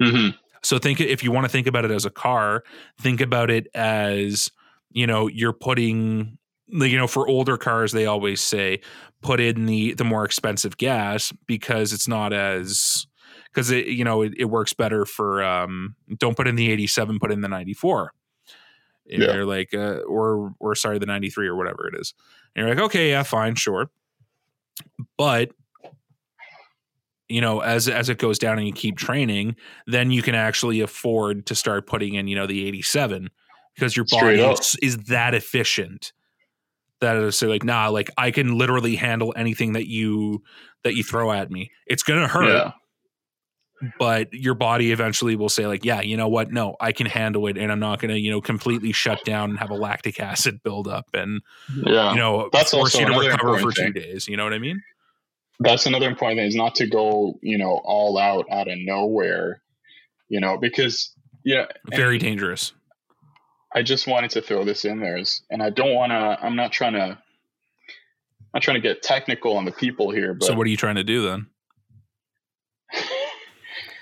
hmm 0.00 0.28
so 0.62 0.78
think 0.78 0.98
if 0.98 1.22
you 1.22 1.30
want 1.30 1.44
to 1.44 1.48
think 1.50 1.66
about 1.66 1.84
it 1.84 1.90
as 1.90 2.06
a 2.06 2.10
car, 2.10 2.64
think 2.98 3.20
about 3.20 3.50
it 3.50 3.66
as 3.74 4.50
you 4.92 5.06
know 5.06 5.26
you're 5.28 5.52
putting 5.52 6.38
you 6.68 6.96
know 6.96 7.06
for 7.06 7.28
older 7.28 7.58
cars 7.58 7.92
they 7.92 8.06
always 8.06 8.40
say 8.40 8.80
put 9.20 9.40
in 9.40 9.66
the 9.66 9.92
the 9.92 10.04
more 10.04 10.24
expensive 10.24 10.78
gas 10.78 11.32
because 11.46 11.92
it's 11.92 12.08
not 12.08 12.32
as 12.32 13.06
because 13.52 13.70
it 13.70 13.88
you 13.88 14.04
know 14.04 14.22
it, 14.22 14.32
it 14.38 14.46
works 14.46 14.72
better 14.72 15.04
for 15.04 15.44
um 15.44 15.94
don't 16.16 16.34
put 16.36 16.48
in 16.48 16.56
the 16.56 16.70
87 16.72 17.18
put 17.18 17.30
in 17.30 17.42
the 17.42 17.48
94 17.48 18.12
Yeah. 19.06 19.34
you're 19.34 19.44
like 19.44 19.74
uh, 19.74 19.98
or 20.08 20.54
or 20.60 20.74
sorry 20.74 20.98
the 20.98 21.04
93 21.06 21.46
or 21.46 21.56
whatever 21.56 21.86
it 21.88 22.00
is 22.00 22.14
and 22.54 22.66
you're 22.66 22.74
like 22.74 22.84
okay 22.84 23.10
yeah 23.10 23.22
fine 23.22 23.54
sure. 23.54 23.90
But 25.16 25.52
you 27.28 27.40
know 27.40 27.60
as 27.60 27.88
as 27.88 28.08
it 28.08 28.18
goes 28.18 28.38
down 28.38 28.58
and 28.58 28.66
you 28.66 28.72
keep 28.72 28.96
training 28.98 29.56
then 29.86 30.10
you 30.10 30.22
can 30.22 30.34
actually 30.34 30.80
afford 30.80 31.46
to 31.46 31.54
start 31.54 31.86
putting 31.86 32.14
in 32.14 32.28
you 32.28 32.36
know 32.36 32.46
the 32.46 32.66
87 32.66 33.30
because 33.74 33.96
your 33.96 34.06
body 34.10 34.40
is, 34.40 34.76
is 34.82 34.96
that 35.08 35.34
efficient. 35.34 36.12
That 37.00 37.16
is 37.16 37.36
so 37.36 37.48
like 37.48 37.64
nah 37.64 37.88
like 37.88 38.10
i 38.16 38.30
can 38.30 38.56
literally 38.56 38.96
handle 38.96 39.34
anything 39.36 39.72
that 39.72 39.88
you 39.88 40.42
that 40.84 40.94
you 40.94 41.02
throw 41.02 41.32
at 41.32 41.50
me. 41.50 41.70
It's 41.86 42.02
gonna 42.02 42.28
hurt. 42.28 42.48
Yeah. 42.48 42.72
But 43.98 44.32
your 44.32 44.54
body 44.54 44.92
eventually 44.92 45.36
will 45.36 45.48
say 45.48 45.66
like 45.66 45.84
yeah 45.84 46.00
you 46.00 46.16
know 46.16 46.28
what 46.28 46.52
no 46.52 46.76
i 46.80 46.92
can 46.92 47.06
handle 47.06 47.46
it 47.46 47.56
and 47.58 47.70
i'm 47.72 47.80
not 47.80 47.98
gonna 48.00 48.14
you 48.14 48.30
know 48.30 48.40
completely 48.40 48.92
shut 48.92 49.24
down 49.24 49.50
and 49.50 49.58
have 49.58 49.70
a 49.70 49.74
lactic 49.74 50.20
acid 50.20 50.60
buildup 50.62 51.06
and 51.14 51.42
Yeah. 51.74 52.12
you 52.12 52.18
know 52.18 52.48
That's 52.52 52.70
force 52.70 52.94
also 52.94 53.06
you 53.06 53.12
to 53.12 53.18
recover 53.30 53.58
for 53.58 53.72
two 53.72 53.82
thing. 53.84 53.92
days 53.92 54.28
you 54.28 54.36
know 54.36 54.44
what 54.44 54.52
i 54.52 54.58
mean 54.58 54.80
That's 55.60 55.86
another 55.86 56.08
important 56.08 56.38
thing 56.38 56.48
is 56.48 56.56
not 56.56 56.74
to 56.76 56.86
go, 56.86 57.38
you 57.40 57.58
know, 57.58 57.80
all 57.84 58.18
out 58.18 58.44
out 58.50 58.66
of 58.66 58.76
nowhere, 58.78 59.62
you 60.28 60.40
know, 60.40 60.58
because 60.58 61.14
yeah, 61.44 61.66
very 61.92 62.18
dangerous 62.18 62.72
I 63.72 63.82
just 63.82 64.06
wanted 64.06 64.30
to 64.32 64.42
throw 64.42 64.64
this 64.64 64.84
in 64.84 65.00
there, 65.00 65.16
is, 65.16 65.42
and 65.50 65.62
I 65.62 65.70
don't 65.70 65.94
want 65.94 66.10
to. 66.10 66.38
I'm 66.44 66.56
not 66.56 66.72
trying 66.72 66.94
to. 66.94 67.00
I'm 67.02 67.18
not 68.54 68.62
trying 68.62 68.76
to 68.76 68.80
get 68.80 69.02
technical 69.02 69.56
on 69.56 69.64
the 69.64 69.72
people 69.72 70.10
here, 70.10 70.32
but 70.34 70.46
so 70.46 70.54
what 70.54 70.66
are 70.66 70.70
you 70.70 70.76
trying 70.76 70.94
to 70.96 71.04
do 71.04 71.22
then 71.26 71.46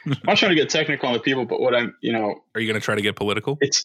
I'm 0.07 0.17
not 0.25 0.37
trying 0.37 0.51
to 0.51 0.57
get 0.57 0.71
technical 0.71 1.09
on 1.09 1.15
the 1.15 1.21
people. 1.21 1.45
But 1.45 1.61
what 1.61 1.75
I'm, 1.75 1.95
you 2.01 2.13
know, 2.13 2.43
are 2.55 2.61
you 2.61 2.67
gonna 2.67 2.81
try 2.81 2.95
to 2.95 3.03
get 3.03 3.17
political 3.17 3.59
it's, 3.61 3.85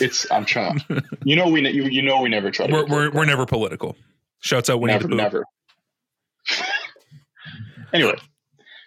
it's. 0.00 0.30
I'm 0.30 0.44
trying. 0.44 0.80
you 1.24 1.36
know, 1.36 1.48
we, 1.48 1.68
you, 1.68 1.84
you 1.84 2.02
know, 2.02 2.22
we 2.22 2.28
never 2.28 2.50
try 2.50 2.66
to. 2.66 2.72
we're, 2.72 2.82
get 2.82 2.90
we're, 2.90 3.10
we're 3.10 3.24
never 3.24 3.46
political 3.46 3.96
shouts 4.40 4.70
out 4.70 4.80
winnie 4.80 4.94
never, 4.94 5.04
the 5.04 5.08
Pooh. 5.08 5.16
never. 5.16 5.44
anyway, 7.92 8.16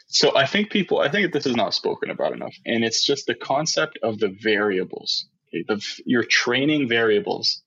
so 0.08 0.36
I 0.36 0.46
think 0.46 0.70
people, 0.70 1.00
I 1.00 1.10
think 1.10 1.34
this 1.34 1.46
is 1.46 1.56
not 1.56 1.74
spoken 1.74 2.10
about 2.10 2.34
enough, 2.34 2.56
and 2.66 2.84
it's 2.84 3.04
just 3.04 3.28
the 3.28 3.36
concept 3.36 4.00
of 4.04 4.20
the 4.20 4.30
variables. 4.42 5.28
Okay, 5.50 5.64
the 5.68 5.84
your 6.06 6.24
training 6.24 6.88
variables, 6.88 7.62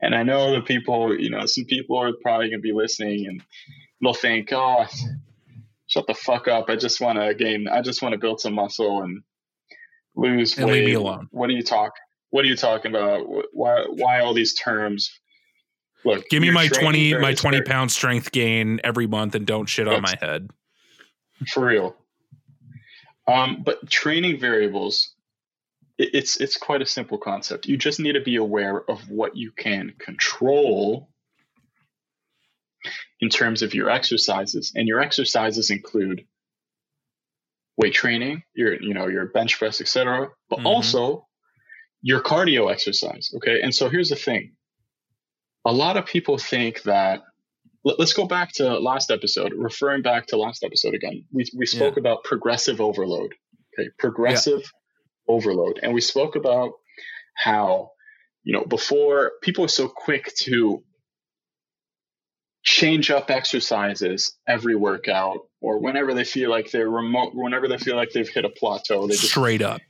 and 0.00 0.14
I 0.14 0.22
know 0.22 0.52
the 0.52 0.62
people, 0.62 1.18
you 1.18 1.30
know, 1.30 1.46
some 1.46 1.64
people 1.64 1.98
are 1.98 2.12
probably 2.22 2.50
gonna 2.50 2.60
be 2.60 2.72
listening 2.72 3.26
and 3.26 3.42
they'll 4.02 4.14
think, 4.14 4.50
oh, 4.52 4.86
shut 5.90 6.06
the 6.06 6.14
fuck 6.14 6.48
up. 6.48 6.70
I 6.70 6.76
just 6.76 7.00
want 7.00 7.18
to 7.18 7.34
gain. 7.34 7.68
I 7.68 7.82
just 7.82 8.00
want 8.00 8.12
to 8.12 8.18
build 8.18 8.40
some 8.40 8.54
muscle 8.54 9.02
and 9.02 9.22
lose 10.16 10.56
And 10.56 10.66
weight. 10.66 10.72
leave 10.80 10.84
me 10.86 10.94
alone. 10.94 11.28
What 11.32 11.50
are 11.50 11.52
you 11.52 11.62
talk? 11.62 11.92
What 12.30 12.44
are 12.44 12.48
you 12.48 12.56
talking 12.56 12.90
about? 12.92 13.26
Why? 13.52 13.84
Why 13.88 14.20
all 14.20 14.32
these 14.32 14.54
terms? 14.54 15.10
Look, 16.04 16.28
give 16.30 16.40
me 16.40 16.50
my 16.50 16.66
20 16.68 17.14
my 17.18 17.34
20 17.34 17.58
are- 17.58 17.64
pound 17.64 17.90
strength 17.92 18.32
gain 18.32 18.80
every 18.82 19.06
month 19.06 19.34
and 19.34 19.46
don't 19.46 19.66
shit 19.66 19.86
on 19.86 20.00
my 20.00 20.14
head 20.20 20.48
for 21.52 21.66
real. 21.66 21.94
Um, 23.28 23.62
but 23.64 23.90
training 23.90 24.40
variables 24.40 25.14
it- 25.98 26.14
it's 26.14 26.40
it's 26.40 26.56
quite 26.56 26.80
a 26.80 26.86
simple 26.86 27.18
concept. 27.18 27.66
You 27.66 27.76
just 27.76 28.00
need 28.00 28.12
to 28.12 28.20
be 28.22 28.36
aware 28.36 28.90
of 28.90 29.10
what 29.10 29.36
you 29.36 29.52
can 29.52 29.92
control 29.98 31.09
in 33.20 33.28
terms 33.28 33.62
of 33.62 33.74
your 33.74 33.90
exercises, 33.90 34.72
and 34.74 34.88
your 34.88 35.00
exercises 35.00 35.70
include 35.70 36.24
weight 37.76 37.94
training, 37.94 38.42
your 38.54 38.80
you 38.82 38.94
know 38.94 39.06
your 39.08 39.26
bench 39.26 39.58
press, 39.58 39.80
etc., 39.80 40.28
but 40.48 40.60
Mhm. 40.60 40.66
also 40.66 41.26
your 42.02 42.20
cardio 42.22 42.70
exercise. 42.70 43.30
Okay, 43.36 43.60
and 43.62 43.74
so 43.74 43.88
here's 43.88 44.08
the 44.10 44.16
thing: 44.16 44.56
a 45.64 45.72
lot 45.72 45.96
of 45.96 46.06
people 46.06 46.38
think 46.38 46.82
that. 46.82 47.22
let- 47.82 47.98
Let's 47.98 48.12
go 48.12 48.26
back 48.26 48.52
to 48.56 48.78
last 48.78 49.10
episode. 49.10 49.54
Referring 49.54 50.02
back 50.02 50.26
to 50.26 50.36
last 50.36 50.62
episode 50.64 50.92
again, 50.94 51.24
we 51.32 51.46
we 51.56 51.64
spoke 51.64 51.96
about 51.96 52.24
progressive 52.24 52.78
overload. 52.80 53.34
Okay, 53.78 53.88
progressive 53.98 54.70
overload, 55.28 55.78
and 55.82 55.94
we 55.94 56.00
spoke 56.02 56.36
about 56.36 56.72
how 57.34 57.92
you 58.44 58.52
know 58.52 58.64
before 58.64 59.32
people 59.42 59.64
are 59.64 59.68
so 59.68 59.88
quick 59.88 60.34
to 60.40 60.84
change 62.62 63.10
up 63.10 63.30
exercises 63.30 64.36
every 64.46 64.76
workout 64.76 65.46
or 65.60 65.78
whenever 65.78 66.12
they 66.12 66.24
feel 66.24 66.50
like 66.50 66.70
they're 66.70 66.90
remote 66.90 67.32
whenever 67.34 67.68
they 67.68 67.78
feel 67.78 67.96
like 67.96 68.10
they've 68.12 68.28
hit 68.28 68.44
a 68.44 68.50
plateau 68.50 69.06
they 69.06 69.14
just 69.14 69.30
Straight 69.30 69.62
up. 69.62 69.80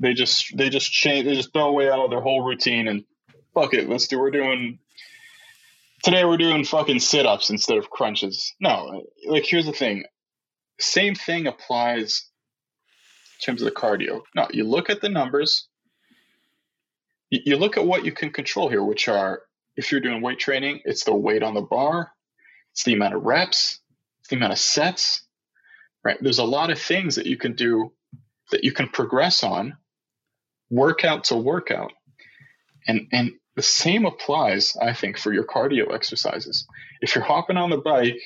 they 0.00 0.14
just 0.14 0.56
they 0.56 0.70
just 0.70 0.90
change 0.90 1.26
they 1.26 1.34
just 1.34 1.52
throw 1.52 1.68
away 1.68 1.90
all 1.90 2.08
their 2.08 2.20
whole 2.22 2.42
routine 2.42 2.88
and 2.88 3.04
fuck 3.52 3.74
it 3.74 3.88
let's 3.90 4.08
do 4.08 4.18
we're 4.18 4.30
doing 4.30 4.78
today 6.02 6.24
we're 6.24 6.38
doing 6.38 6.64
fucking 6.64 6.98
sit-ups 6.98 7.50
instead 7.50 7.78
of 7.78 7.90
crunches. 7.90 8.54
No 8.60 9.04
like 9.28 9.44
here's 9.44 9.66
the 9.66 9.72
thing. 9.72 10.04
Same 10.80 11.14
thing 11.14 11.46
applies 11.46 12.26
in 13.38 13.44
terms 13.44 13.62
of 13.62 13.66
the 13.66 13.78
cardio. 13.78 14.22
No 14.34 14.48
you 14.50 14.64
look 14.64 14.88
at 14.90 15.00
the 15.00 15.08
numbers. 15.08 15.68
You 17.30 17.56
look 17.56 17.76
at 17.76 17.86
what 17.86 18.04
you 18.04 18.12
can 18.12 18.30
control 18.30 18.68
here 18.68 18.82
which 18.82 19.08
are 19.08 19.42
if 19.76 19.90
you're 19.90 20.00
doing 20.00 20.22
weight 20.22 20.38
training 20.38 20.80
it's 20.84 21.04
the 21.04 21.14
weight 21.14 21.42
on 21.42 21.54
the 21.54 21.62
bar 21.62 22.12
it's 22.72 22.84
the 22.84 22.94
amount 22.94 23.14
of 23.14 23.22
reps 23.22 23.80
it's 24.20 24.28
the 24.28 24.36
amount 24.36 24.52
of 24.52 24.58
sets 24.58 25.22
right? 26.04 26.18
There's 26.20 26.38
a 26.38 26.44
lot 26.44 26.70
of 26.70 26.80
things 26.80 27.16
that 27.16 27.26
you 27.26 27.36
can 27.36 27.54
do 27.54 27.92
that 28.50 28.64
you 28.64 28.72
can 28.72 28.88
progress 28.88 29.42
on 29.42 29.76
workout 30.70 31.24
to 31.24 31.36
workout. 31.36 31.92
And 32.86 33.06
and 33.12 33.32
the 33.54 33.62
same 33.62 34.06
applies 34.06 34.74
i 34.80 34.94
think 34.94 35.18
for 35.18 35.32
your 35.32 35.44
cardio 35.44 35.94
exercises. 35.94 36.66
If 37.00 37.14
you're 37.14 37.24
hopping 37.24 37.56
on 37.56 37.70
the 37.70 37.76
bike 37.78 38.20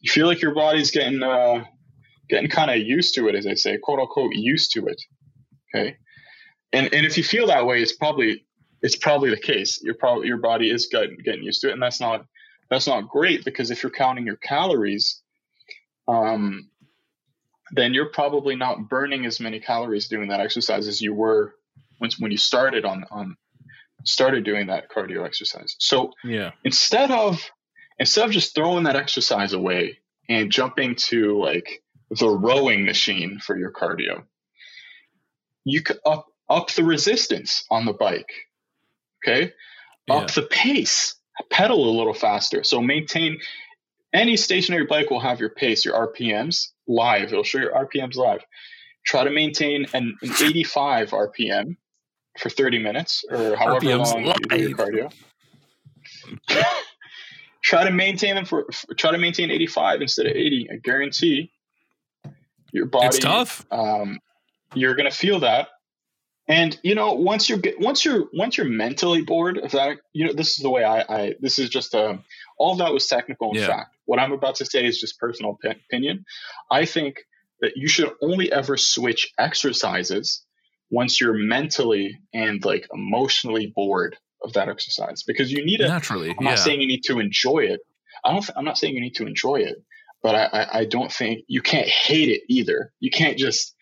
you 0.00 0.10
feel 0.10 0.26
like 0.26 0.40
your 0.40 0.54
body's 0.54 0.90
getting 0.90 1.22
uh 1.22 1.64
getting 2.28 2.48
kind 2.48 2.70
of 2.70 2.78
used 2.78 3.14
to 3.14 3.28
it 3.28 3.34
as 3.34 3.46
i 3.46 3.54
say 3.54 3.78
quote 3.78 3.98
unquote 3.98 4.32
used 4.34 4.72
to 4.72 4.86
it 4.86 5.00
okay? 5.74 5.96
And 6.72 6.94
and 6.94 7.04
if 7.04 7.18
you 7.18 7.24
feel 7.24 7.48
that 7.48 7.66
way 7.66 7.82
it's 7.82 7.92
probably 7.96 8.46
it's 8.82 8.96
probably 8.96 9.30
the 9.30 9.36
case 9.40 9.80
your 9.82 9.94
probably 9.94 10.26
your 10.26 10.38
body 10.38 10.70
is 10.70 10.88
getting, 10.90 11.16
getting 11.24 11.42
used 11.42 11.60
to 11.60 11.68
it 11.68 11.72
and 11.72 11.82
that's 11.82 12.00
not 12.00 12.24
that's 12.70 12.86
not 12.86 13.08
great 13.08 13.44
because 13.44 13.70
if 13.70 13.82
you're 13.82 13.90
counting 13.90 14.26
your 14.26 14.36
calories 14.36 15.22
um 16.08 16.68
then 17.72 17.94
you're 17.94 18.10
probably 18.10 18.54
not 18.54 18.88
burning 18.88 19.24
as 19.24 19.40
many 19.40 19.58
calories 19.58 20.08
doing 20.08 20.28
that 20.28 20.40
exercise 20.40 20.86
as 20.86 21.00
you 21.00 21.14
were 21.14 21.54
when, 21.98 22.10
when 22.18 22.30
you 22.30 22.38
started 22.38 22.84
on 22.84 23.04
on 23.10 23.36
started 24.04 24.44
doing 24.44 24.66
that 24.66 24.90
cardio 24.90 25.24
exercise. 25.24 25.76
So 25.78 26.12
Yeah. 26.24 26.50
instead 26.64 27.10
of 27.10 27.40
instead 27.98 28.24
of 28.24 28.32
just 28.32 28.54
throwing 28.54 28.84
that 28.84 28.96
exercise 28.96 29.52
away 29.52 29.98
and 30.28 30.50
jumping 30.50 30.96
to 30.96 31.38
like 31.40 31.82
the 32.10 32.28
rowing 32.28 32.84
machine 32.84 33.38
for 33.38 33.56
your 33.56 33.72
cardio, 33.72 34.24
you 35.64 35.82
could 35.82 35.98
up 36.04 36.26
up 36.48 36.70
the 36.72 36.84
resistance 36.84 37.64
on 37.70 37.86
the 37.86 37.92
bike. 37.92 38.32
Okay? 39.26 39.52
Yeah. 40.08 40.14
Up 40.14 40.30
the 40.32 40.42
pace, 40.42 41.14
pedal 41.50 41.88
a 41.88 41.92
little 41.96 42.14
faster. 42.14 42.64
So 42.64 42.80
maintain 42.80 43.38
any 44.12 44.36
stationary 44.36 44.84
bike 44.86 45.10
will 45.10 45.20
have 45.20 45.40
your 45.40 45.50
pace, 45.50 45.84
your 45.84 45.94
RPMs 46.08 46.68
live. 46.86 47.32
It'll 47.32 47.44
show 47.44 47.58
your 47.58 47.72
RPMs 47.72 48.16
live. 48.16 48.44
Try 49.04 49.24
to 49.24 49.30
maintain 49.30 49.86
an, 49.94 50.16
an 50.22 50.30
85 50.42 51.10
RPM 51.10 51.76
for 52.38 52.50
30 52.50 52.78
minutes 52.78 53.24
or 53.30 53.56
however 53.56 53.86
RPMs 53.86 54.12
long 54.14 54.24
you 54.26 54.34
do 54.48 54.56
your 54.58 54.76
cardio. 54.76 55.12
try 57.62 57.84
to 57.84 57.90
maintain 57.90 58.34
them 58.34 58.44
for, 58.44 58.66
for- 58.72 58.94
try 58.94 59.10
to 59.12 59.18
maintain 59.18 59.50
85 59.50 60.02
instead 60.02 60.26
of 60.26 60.32
80. 60.32 60.68
I 60.72 60.76
guarantee 60.76 61.50
your 62.72 62.86
body 62.86 63.06
It's 63.08 63.18
tough. 63.18 63.66
um, 63.70 64.18
you're 64.74 64.94
gonna 64.94 65.10
feel 65.10 65.40
that 65.40 65.68
and 66.48 66.78
you 66.82 66.94
know 66.94 67.12
once 67.12 67.48
you're 67.48 67.60
once 67.78 68.04
you're 68.04 68.24
once 68.32 68.56
you're 68.56 68.66
mentally 68.66 69.22
bored 69.22 69.58
of 69.58 69.70
that 69.72 69.98
you 70.12 70.26
know 70.26 70.32
this 70.32 70.50
is 70.50 70.56
the 70.56 70.70
way 70.70 70.84
i, 70.84 71.00
I 71.08 71.34
this 71.40 71.58
is 71.58 71.68
just 71.68 71.94
um 71.94 72.24
all 72.58 72.76
that 72.76 72.92
was 72.92 73.06
technical 73.06 73.50
and 73.50 73.58
Yeah. 73.60 73.66
fact 73.68 73.94
what 74.06 74.18
i'm 74.18 74.32
about 74.32 74.56
to 74.56 74.64
say 74.64 74.84
is 74.84 75.00
just 75.00 75.18
personal 75.18 75.56
opi- 75.64 75.76
opinion 75.86 76.24
i 76.70 76.84
think 76.84 77.20
that 77.60 77.76
you 77.76 77.86
should 77.88 78.10
only 78.20 78.50
ever 78.50 78.76
switch 78.76 79.32
exercises 79.38 80.44
once 80.90 81.20
you're 81.20 81.32
mentally 81.34 82.18
and 82.34 82.64
like 82.64 82.86
emotionally 82.92 83.72
bored 83.74 84.16
of 84.44 84.52
that 84.54 84.68
exercise 84.68 85.22
because 85.22 85.50
you 85.52 85.64
need 85.64 85.80
it 85.80 85.88
Naturally. 85.88 86.30
I'm 86.30 86.44
yeah. 86.44 86.50
not 86.50 86.58
saying 86.58 86.80
you 86.80 86.88
need 86.88 87.04
to 87.04 87.20
enjoy 87.20 87.60
it. 87.60 87.80
I 88.24 88.32
don't. 88.32 88.50
I'm 88.56 88.64
not 88.64 88.76
saying 88.78 88.94
you 88.94 89.00
need 89.00 89.14
to 89.14 89.26
enjoy 89.26 89.56
it, 89.56 89.76
but 90.22 90.34
I, 90.34 90.44
I, 90.44 90.78
I 90.80 90.84
don't 90.84 91.10
think 91.12 91.44
you 91.46 91.62
can't 91.62 91.88
hate 91.88 92.28
it 92.28 92.42
either. 92.48 92.92
You 93.00 93.10
can't 93.10 93.38
just. 93.38 93.74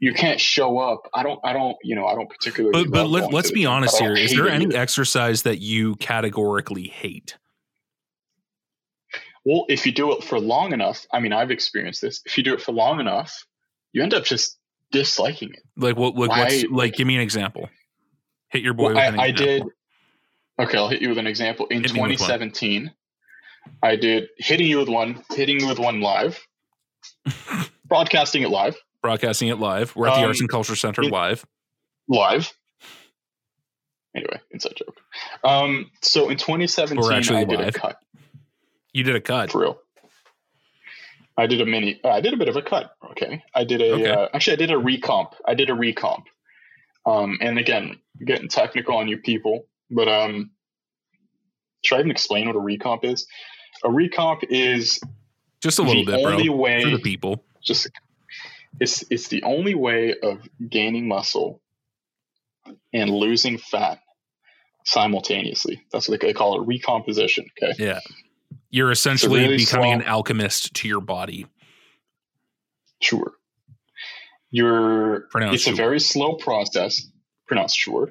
You 0.00 0.14
can't 0.14 0.40
show 0.40 0.78
up. 0.78 1.08
I 1.12 1.22
don't. 1.22 1.38
I 1.44 1.52
don't. 1.52 1.76
You 1.82 1.94
know. 1.94 2.06
I 2.06 2.14
don't 2.14 2.28
particularly. 2.28 2.84
but 2.84 2.90
but 2.90 3.08
let, 3.08 3.32
let's 3.32 3.50
be 3.50 3.66
honest 3.66 3.98
here. 3.98 4.14
Is 4.14 4.32
there 4.32 4.48
any 4.48 4.64
either. 4.64 4.78
exercise 4.78 5.42
that 5.42 5.60
you 5.60 5.94
categorically 5.96 6.88
hate? 6.88 7.36
Well, 9.44 9.66
if 9.68 9.84
you 9.84 9.92
do 9.92 10.12
it 10.12 10.24
for 10.24 10.40
long 10.40 10.72
enough, 10.72 11.06
I 11.12 11.20
mean, 11.20 11.32
I've 11.32 11.50
experienced 11.50 12.00
this. 12.00 12.22
If 12.24 12.36
you 12.36 12.44
do 12.44 12.54
it 12.54 12.62
for 12.62 12.72
long 12.72 12.98
enough, 13.00 13.46
you 13.92 14.02
end 14.02 14.14
up 14.14 14.24
just 14.24 14.58
disliking 14.90 15.50
it. 15.52 15.62
Like 15.76 15.96
what? 15.96 16.14
Like 16.14 16.30
Why- 16.30 16.64
like? 16.70 16.94
Give 16.94 17.06
me 17.06 17.16
an 17.16 17.22
example. 17.22 17.68
Hit 18.48 18.62
your 18.62 18.74
boy 18.74 18.94
Well, 18.94 19.10
with 19.12 19.20
I, 19.20 19.24
I 19.24 19.30
did. 19.30 19.64
Okay, 20.58 20.76
I'll 20.76 20.88
hit 20.88 21.02
you 21.02 21.10
with 21.10 21.18
an 21.18 21.26
example. 21.26 21.66
In 21.66 21.82
Hit 21.82 21.92
me 21.92 22.00
with 22.00 22.08
one. 22.08 22.10
2017, 22.10 22.90
I 23.82 23.96
did 23.96 24.28
hitting 24.38 24.66
you 24.66 24.78
with 24.78 24.88
one, 24.88 25.22
hitting 25.30 25.60
you 25.60 25.68
with 25.68 25.78
one 25.78 26.00
live, 26.00 26.38
broadcasting 27.84 28.42
it 28.42 28.50
live, 28.50 28.76
broadcasting 29.02 29.48
it 29.48 29.56
live. 29.58 29.94
We're 29.96 30.08
at 30.08 30.14
the 30.14 30.20
Um, 30.20 30.26
Arts 30.26 30.40
and 30.40 30.48
Culture 30.48 30.76
Center 30.76 31.02
it- 31.02 31.10
live. 31.10 31.44
live. 32.08 32.52
Anyway, 34.14 34.40
inside 34.50 34.74
joke. 34.76 35.00
Um, 35.44 35.90
so 36.02 36.28
in 36.30 36.36
2017, 36.36 37.00
We're 37.00 37.12
actually 37.12 37.38
I 37.38 37.44
did 37.44 37.58
live. 37.60 37.68
a 37.76 37.78
cut 37.78 37.98
You 38.92 39.04
did 39.04 39.14
a 39.14 39.20
cut. 39.20 39.52
for 39.52 39.60
real. 39.60 39.80
I 41.36 41.46
did 41.46 41.60
a 41.60 41.66
mini. 41.66 42.00
Uh, 42.02 42.08
I 42.10 42.20
did 42.20 42.34
a 42.34 42.36
bit 42.36 42.48
of 42.48 42.56
a 42.56 42.62
cut. 42.62 42.94
Okay, 43.12 43.42
I 43.54 43.64
did 43.64 43.80
a. 43.80 43.92
Okay. 43.92 44.10
Uh, 44.10 44.28
actually, 44.34 44.54
I 44.54 44.56
did 44.56 44.70
a 44.72 44.74
recomp. 44.74 45.32
I 45.46 45.54
did 45.54 45.70
a 45.70 45.74
recomp. 45.74 46.24
Um, 47.06 47.38
and 47.40 47.56
again, 47.58 47.98
getting 48.24 48.48
technical 48.48 48.96
on 48.96 49.08
you 49.08 49.16
people, 49.18 49.66
but 49.90 50.06
um, 50.08 50.50
should 51.82 51.96
I 51.96 52.00
even 52.00 52.10
explain 52.10 52.46
what 52.46 52.56
a 52.56 52.58
recomp 52.58 53.04
is? 53.04 53.26
A 53.84 53.88
recomp 53.88 54.42
is 54.50 55.00
Just 55.62 55.78
a 55.78 55.82
little 55.82 56.04
bit, 56.04 56.22
bro. 56.22 56.32
only 56.32 56.50
way 56.50 56.82
For 56.82 56.90
the 56.90 56.98
people. 56.98 57.44
just 57.62 57.88
it's 58.78 59.04
it's 59.10 59.28
the 59.28 59.42
only 59.42 59.74
way 59.74 60.14
of 60.22 60.46
gaining 60.68 61.08
muscle 61.08 61.60
and 62.92 63.10
losing 63.10 63.58
fat 63.58 64.00
simultaneously. 64.84 65.82
That's 65.92 66.08
what 66.08 66.20
they 66.20 66.32
call 66.32 66.60
it, 66.60 66.66
recomposition. 66.66 67.46
Okay. 67.62 67.74
Yeah. 67.78 68.00
You're 68.70 68.90
essentially 68.90 69.40
really 69.40 69.56
becoming 69.58 69.92
an 69.92 70.02
alchemist 70.02 70.74
to 70.74 70.88
your 70.88 71.00
body. 71.00 71.46
Sure. 73.00 73.32
You're 74.50 75.26
Pronounced 75.30 75.66
it's 75.66 75.66
a 75.66 75.76
very 75.76 76.00
slow 76.00 76.34
process. 76.34 77.06
Pronounced 77.46 77.76
sure. 77.76 78.10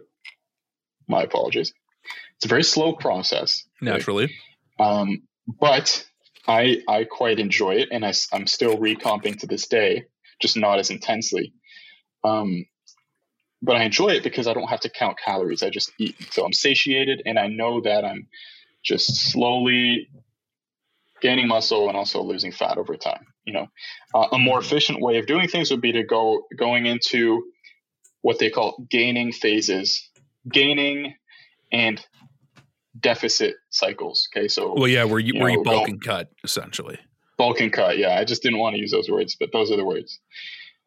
My 1.07 1.23
apologies. 1.23 1.73
It's 2.35 2.45
a 2.45 2.47
very 2.47 2.63
slow 2.63 2.93
process. 2.93 3.65
Naturally. 3.81 4.33
Um, 4.79 5.23
but 5.59 6.05
I 6.47 6.81
I 6.87 7.03
quite 7.03 7.39
enjoy 7.39 7.75
it, 7.75 7.89
and 7.91 8.05
I, 8.05 8.13
am 8.31 8.47
still 8.47 8.77
recomping 8.77 9.35
to 9.39 9.47
this 9.47 9.67
day, 9.67 10.05
just 10.39 10.57
not 10.57 10.79
as 10.79 10.89
intensely. 10.89 11.53
Um, 12.23 12.65
but 13.61 13.75
I 13.75 13.83
enjoy 13.83 14.09
it 14.09 14.23
because 14.23 14.47
I 14.47 14.53
don't 14.53 14.69
have 14.69 14.79
to 14.81 14.89
count 14.89 15.17
calories. 15.23 15.63
I 15.63 15.69
just 15.69 15.91
eat, 15.99 16.15
so 16.31 16.45
I'm 16.45 16.53
satiated, 16.53 17.21
and 17.25 17.37
I 17.37 17.47
know 17.47 17.81
that 17.81 18.05
I'm 18.05 18.27
just 18.83 19.31
slowly 19.31 20.07
gaining 21.21 21.47
muscle 21.47 21.89
and 21.89 21.97
also 21.97 22.21
losing 22.21 22.51
fat 22.51 22.77
over 22.77 22.95
time. 22.95 23.25
You 23.45 23.53
know, 23.53 23.67
uh, 24.13 24.27
a 24.31 24.39
more 24.39 24.59
efficient 24.59 25.01
way 25.01 25.17
of 25.17 25.25
doing 25.27 25.47
things 25.47 25.71
would 25.71 25.81
be 25.81 25.91
to 25.93 26.03
go 26.03 26.43
going 26.57 26.85
into 26.85 27.43
what 28.21 28.39
they 28.39 28.49
call 28.49 28.85
gaining 28.89 29.31
phases, 29.31 30.09
gaining 30.51 31.15
and 31.71 32.03
deficit 32.97 33.55
cycles. 33.69 34.27
Okay, 34.35 34.47
so 34.47 34.73
Well, 34.75 34.87
yeah, 34.87 35.03
where 35.03 35.19
you 35.19 35.33
You 35.33 35.41
where 35.41 35.51
you 35.51 35.57
know, 35.57 35.63
bulk 35.63 35.85
don't- 35.85 35.89
and 35.89 36.01
cut 36.03 36.29
essentially. 36.43 36.99
Bulk 37.39 37.59
and 37.61 37.73
cut. 37.73 37.97
Yeah, 37.97 38.19
I 38.19 38.23
just 38.25 38.43
didn't 38.43 38.59
want 38.59 38.75
to 38.75 38.79
use 38.79 38.91
those 38.91 39.09
words, 39.09 39.35
but 39.39 39.51
those 39.51 39.71
are 39.71 39.77
the 39.77 39.85
words. 39.85 40.19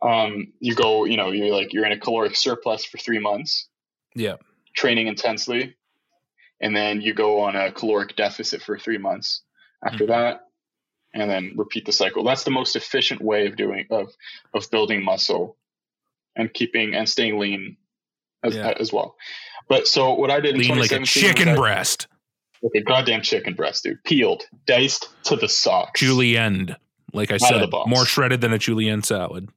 Um, 0.03 0.53
you 0.61 0.74
go, 0.76 1.05
you 1.05 1.16
know, 1.16 1.30
you're 1.32 1.53
like 1.53 1.72
you're 1.72 1.86
in 1.86 1.92
a 1.92 1.98
caloric 1.98 2.36
surplus 2.36 2.84
for 2.84 2.98
three 2.98 3.18
months, 3.18 3.68
Yeah. 4.14 4.36
training 4.76 5.07
intensely, 5.09 5.74
and 6.61 6.76
then 6.76 7.00
you 7.00 7.14
go 7.14 7.40
on 7.40 7.57
a 7.57 7.72
caloric 7.72 8.14
deficit 8.14 8.62
for 8.62 8.78
three 8.78 8.98
months 8.98 9.42
after 9.84 10.05
Mhm. 10.05 10.09
that, 10.09 10.40
and 11.14 11.30
then 11.30 11.55
repeat 11.57 11.86
the 11.86 11.92
cycle. 11.92 12.22
That's 12.24 12.44
the 12.44 12.50
most 12.50 12.76
efficient 12.76 13.20
way 13.22 13.46
of 13.46 13.57
doing 13.57 13.86
of 13.90 14.12
of 14.55 14.70
building 14.70 15.03
muscle 15.05 15.57
and 16.36 16.53
keeping 16.53 16.94
and 16.94 17.09
staying 17.09 17.38
lean 17.38 17.76
as, 18.42 18.55
Yeah. 18.57 18.74
as 18.78 18.92
well. 18.92 19.16
But 19.68 19.86
so 19.86 20.12
what 20.14 20.30
I 20.30 20.40
did 20.40 20.55
in 20.57 20.61
Lean 20.61 20.70
like 20.78 20.90
a 20.92 20.98
2017 20.98 21.22
chicken 21.22 21.55
breast. 21.55 22.09
Like 22.62 22.72
a 22.76 22.84
goddamn 22.84 23.22
chicken 23.22 23.54
breast, 23.54 23.84
dude. 23.84 24.02
Peeled, 24.04 24.44
diced 24.66 25.08
to 25.24 25.36
the 25.36 25.48
socks. 25.48 26.00
Julienne. 26.00 26.76
Like 27.12 27.30
I 27.30 27.34
Out 27.34 27.40
said, 27.40 27.68
more 27.86 28.06
shredded 28.06 28.40
than 28.40 28.52
a 28.52 28.58
julienne 28.58 29.02
salad. 29.02 29.48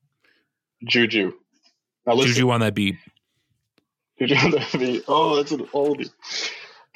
Juju. 0.87 1.31
Now 2.05 2.13
listen, 2.15 2.33
Juju 2.33 2.49
on 2.49 2.59
that 2.61 2.73
beat. 2.75 2.95
Juju 4.19 4.35
on 4.35 4.51
that 4.51 4.69
beat. 4.73 5.03
Oh, 5.07 5.35
that's 5.37 5.51
an 5.51 5.65
oldie. 5.67 6.09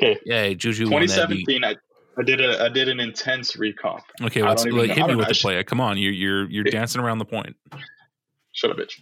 Okay, 0.01 0.19
Yeah, 0.25 0.53
Juju 0.53 0.85
on 0.85 0.91
that 0.91 1.29
beat. 1.29 1.45
2017. 1.45 1.63
I, 1.63 1.75
I 2.17 2.23
did 2.23 2.41
a 2.41 2.63
I 2.65 2.69
did 2.69 2.89
an 2.89 2.99
intense 2.99 3.53
recomp. 3.55 4.01
Okay, 4.21 4.41
let's 4.43 4.65
like, 4.65 4.91
hit 4.91 5.07
me 5.07 5.15
with 5.15 5.27
the 5.29 5.33
play. 5.33 5.63
Come 5.63 5.79
on, 5.79 5.97
you're 5.97 6.11
you're 6.11 6.49
you're 6.49 6.63
Okay. 6.67 6.71
dancing 6.77 7.01
around 7.01 7.19
the 7.19 7.25
point. 7.25 7.55
Shut 8.51 8.71
up, 8.71 8.77
bitch. 8.77 9.01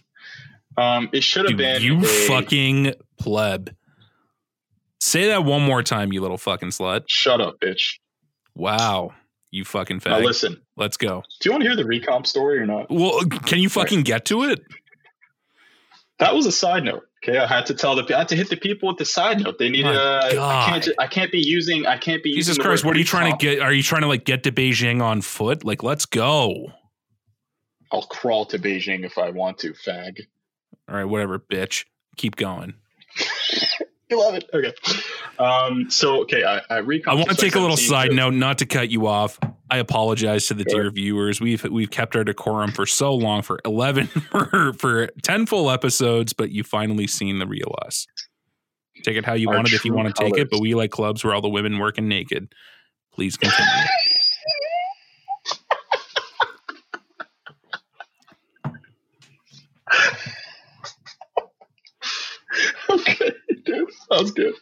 Um, 0.76 1.08
it 1.12 1.24
should 1.24 1.48
have 1.48 1.58
been 1.58 1.82
you 1.82 1.98
a- 1.98 2.04
fucking 2.04 2.94
pleb. 3.20 3.74
Say 5.00 5.28
that 5.28 5.44
one 5.44 5.62
more 5.62 5.82
time, 5.82 6.12
you 6.12 6.20
little 6.20 6.38
fucking 6.38 6.70
slut. 6.70 7.04
Shut 7.08 7.40
up, 7.40 7.60
bitch. 7.60 7.98
Wow, 8.54 9.12
you 9.50 9.64
fucking 9.64 10.00
Now 10.04 10.18
fag. 10.18 10.24
listen. 10.24 10.60
Let's 10.76 10.96
go. 10.96 11.22
Do 11.40 11.48
you 11.48 11.52
want 11.52 11.62
to 11.62 11.68
hear 11.68 11.76
the 11.76 11.84
recomp 11.84 12.26
story 12.26 12.58
or 12.58 12.66
not? 12.66 12.90
Well, 12.90 13.20
can 13.24 13.60
you 13.60 13.68
fucking 13.68 14.02
get 14.02 14.24
to 14.26 14.44
it? 14.44 14.60
That 16.18 16.34
was 16.34 16.46
a 16.46 16.52
side 16.52 16.82
note. 16.84 17.04
Okay, 17.24 17.38
I 17.38 17.46
had 17.46 17.66
to 17.66 17.74
tell 17.74 17.94
the 17.96 18.14
I 18.14 18.18
had 18.18 18.28
to 18.28 18.36
hit 18.36 18.48
the 18.50 18.56
people 18.56 18.88
with 18.88 18.98
the 18.98 19.04
side 19.04 19.40
note. 19.40 19.58
They 19.58 19.68
needed. 19.70 19.86
My 19.92 19.96
Uh, 19.96 20.20
I 20.26 20.34
God. 20.34 20.68
can't. 20.82 20.88
I 20.98 21.06
can't 21.06 21.30
be 21.32 21.38
using. 21.40 21.86
I 21.86 21.96
can't 21.96 22.22
be 22.22 22.34
Jesus 22.34 22.58
Christ, 22.58 22.84
what 22.84 22.94
are 22.96 22.98
you 22.98 23.04
trying 23.04 23.30
to 23.32 23.36
get? 23.38 23.60
Are 23.60 23.72
you 23.72 23.82
trying 23.82 24.02
to 24.02 24.08
like 24.08 24.24
get 24.24 24.42
to 24.44 24.52
Beijing 24.52 25.00
on 25.02 25.20
foot? 25.20 25.64
Like, 25.64 25.82
let's 25.84 26.06
go. 26.06 26.72
I'll 27.92 28.02
crawl 28.02 28.44
to 28.46 28.58
Beijing 28.58 29.04
if 29.04 29.16
I 29.18 29.30
want 29.30 29.58
to, 29.58 29.72
fag. 29.72 30.20
All 30.88 30.94
right, 30.96 31.04
whatever, 31.04 31.38
bitch. 31.38 31.84
Keep 32.16 32.36
going. 32.36 32.74
You 34.10 34.18
love 34.20 34.34
it. 34.36 34.48
Okay. 34.54 34.72
Um, 35.38 35.90
so 35.90 36.22
okay, 36.22 36.42
I, 36.42 36.58
I 36.70 36.80
recomp. 36.80 37.08
I 37.08 37.14
want 37.14 37.28
to 37.28 37.34
take 37.36 37.54
a 37.56 37.60
little 37.60 37.76
side 37.76 38.08
to- 38.10 38.14
note, 38.16 38.34
not 38.34 38.58
to 38.58 38.66
cut 38.66 38.90
you 38.90 39.06
off. 39.06 39.38
I 39.70 39.76
apologize 39.78 40.46
to 40.46 40.54
the 40.54 40.64
Sure. 40.68 40.84
dear 40.84 40.90
viewers. 40.90 41.40
We've 41.42 41.62
we've 41.64 41.90
kept 41.90 42.16
our 42.16 42.24
decorum 42.24 42.72
for 42.72 42.86
so 42.86 43.14
long, 43.14 43.42
for 43.42 43.60
eleven, 43.66 44.06
for 44.30 44.72
for 44.72 45.08
ten 45.22 45.44
full 45.44 45.70
episodes, 45.70 46.32
but 46.32 46.50
you 46.50 46.64
finally 46.64 47.06
seen 47.06 47.38
the 47.38 47.46
real 47.46 47.74
us. 47.84 48.06
Take 49.04 49.16
it 49.18 49.26
how 49.26 49.34
you 49.34 49.48
Our 49.50 49.56
want 49.56 49.68
it 49.68 49.74
if 49.74 49.84
you 49.84 49.92
want 49.92 50.08
to 50.14 50.22
take 50.22 50.38
it, 50.38 50.48
but 50.50 50.60
we 50.60 50.74
like 50.74 50.90
clubs 50.90 51.22
where 51.22 51.34
all 51.34 51.42
the 51.42 51.48
women 51.48 51.78
working 51.78 52.08
naked. 52.08 52.52
Please 53.12 53.36
continue. 53.36 53.84
okay, 62.90 63.32
dude, 63.64 63.90
sounds 64.18 64.30
good. 64.32 64.54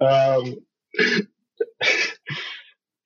Um, 0.00 0.56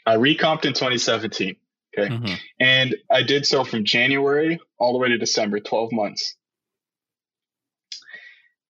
I 0.06 0.16
recomped 0.16 0.64
in 0.66 0.72
2017. 0.74 1.56
Okay. 1.96 2.08
Mhm. 2.08 2.38
And 2.58 2.94
I 3.10 3.22
did 3.22 3.46
so 3.46 3.64
from 3.64 3.84
January 3.84 4.58
all 4.78 4.92
the 4.92 4.98
way 4.98 5.08
to 5.08 5.18
December, 5.18 5.60
12 5.60 5.92
months. 5.92 6.36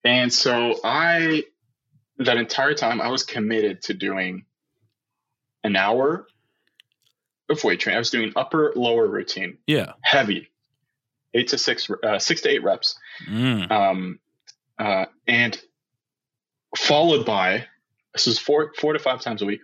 And 0.04 0.32
so 0.32 0.80
I, 0.82 1.44
that 2.18 2.36
entire 2.36 2.74
time, 2.74 3.00
I 3.00 3.08
was 3.08 3.22
committed 3.22 3.82
to 3.82 3.94
doing 3.94 4.44
an 5.62 5.76
hour 5.76 6.26
of 7.48 7.62
weight 7.62 7.78
training. 7.80 7.96
I 7.96 8.00
was 8.00 8.10
doing 8.10 8.32
upper 8.34 8.72
lower 8.74 9.06
routine, 9.06 9.58
Yeah. 9.66 9.92
heavy, 10.02 10.50
eight 11.34 11.48
to 11.48 11.58
six, 11.58 11.88
uh, 12.02 12.18
six 12.18 12.40
to 12.42 12.48
eight 12.50 12.64
reps. 12.64 12.98
Mm. 13.28 13.70
Um, 13.70 14.18
uh, 14.78 15.06
and 15.28 15.60
followed 16.76 17.24
by, 17.26 17.66
this 18.14 18.26
was 18.26 18.38
four, 18.38 18.72
four 18.78 18.92
to 18.92 18.98
five 18.98 19.20
times 19.20 19.42
a 19.42 19.46
week. 19.46 19.60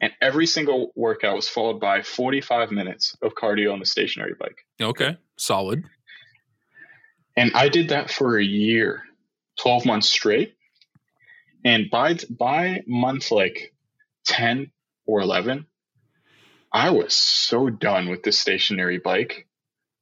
And 0.00 0.12
every 0.20 0.46
single 0.46 0.92
workout 0.96 1.36
was 1.36 1.48
followed 1.48 1.80
by 1.80 2.02
45 2.02 2.70
minutes 2.72 3.16
of 3.22 3.34
cardio 3.34 3.72
on 3.72 3.78
the 3.78 3.86
stationary 3.86 4.34
bike. 4.38 4.58
Okay. 4.80 5.16
Solid. 5.36 5.84
and 7.36 7.50
I 7.54 7.68
did 7.68 7.88
that 7.90 8.10
for 8.10 8.38
a 8.38 8.44
year, 8.44 9.02
twelve 9.60 9.84
months 9.86 10.08
straight. 10.08 10.54
And 11.64 11.90
by 11.90 12.18
by 12.28 12.82
month 12.86 13.30
like 13.30 13.74
ten 14.24 14.70
or 15.06 15.20
eleven, 15.20 15.66
I 16.72 16.90
was 16.90 17.14
so 17.14 17.70
done 17.70 18.08
with 18.08 18.22
this 18.22 18.38
stationary 18.38 18.98
bike. 18.98 19.46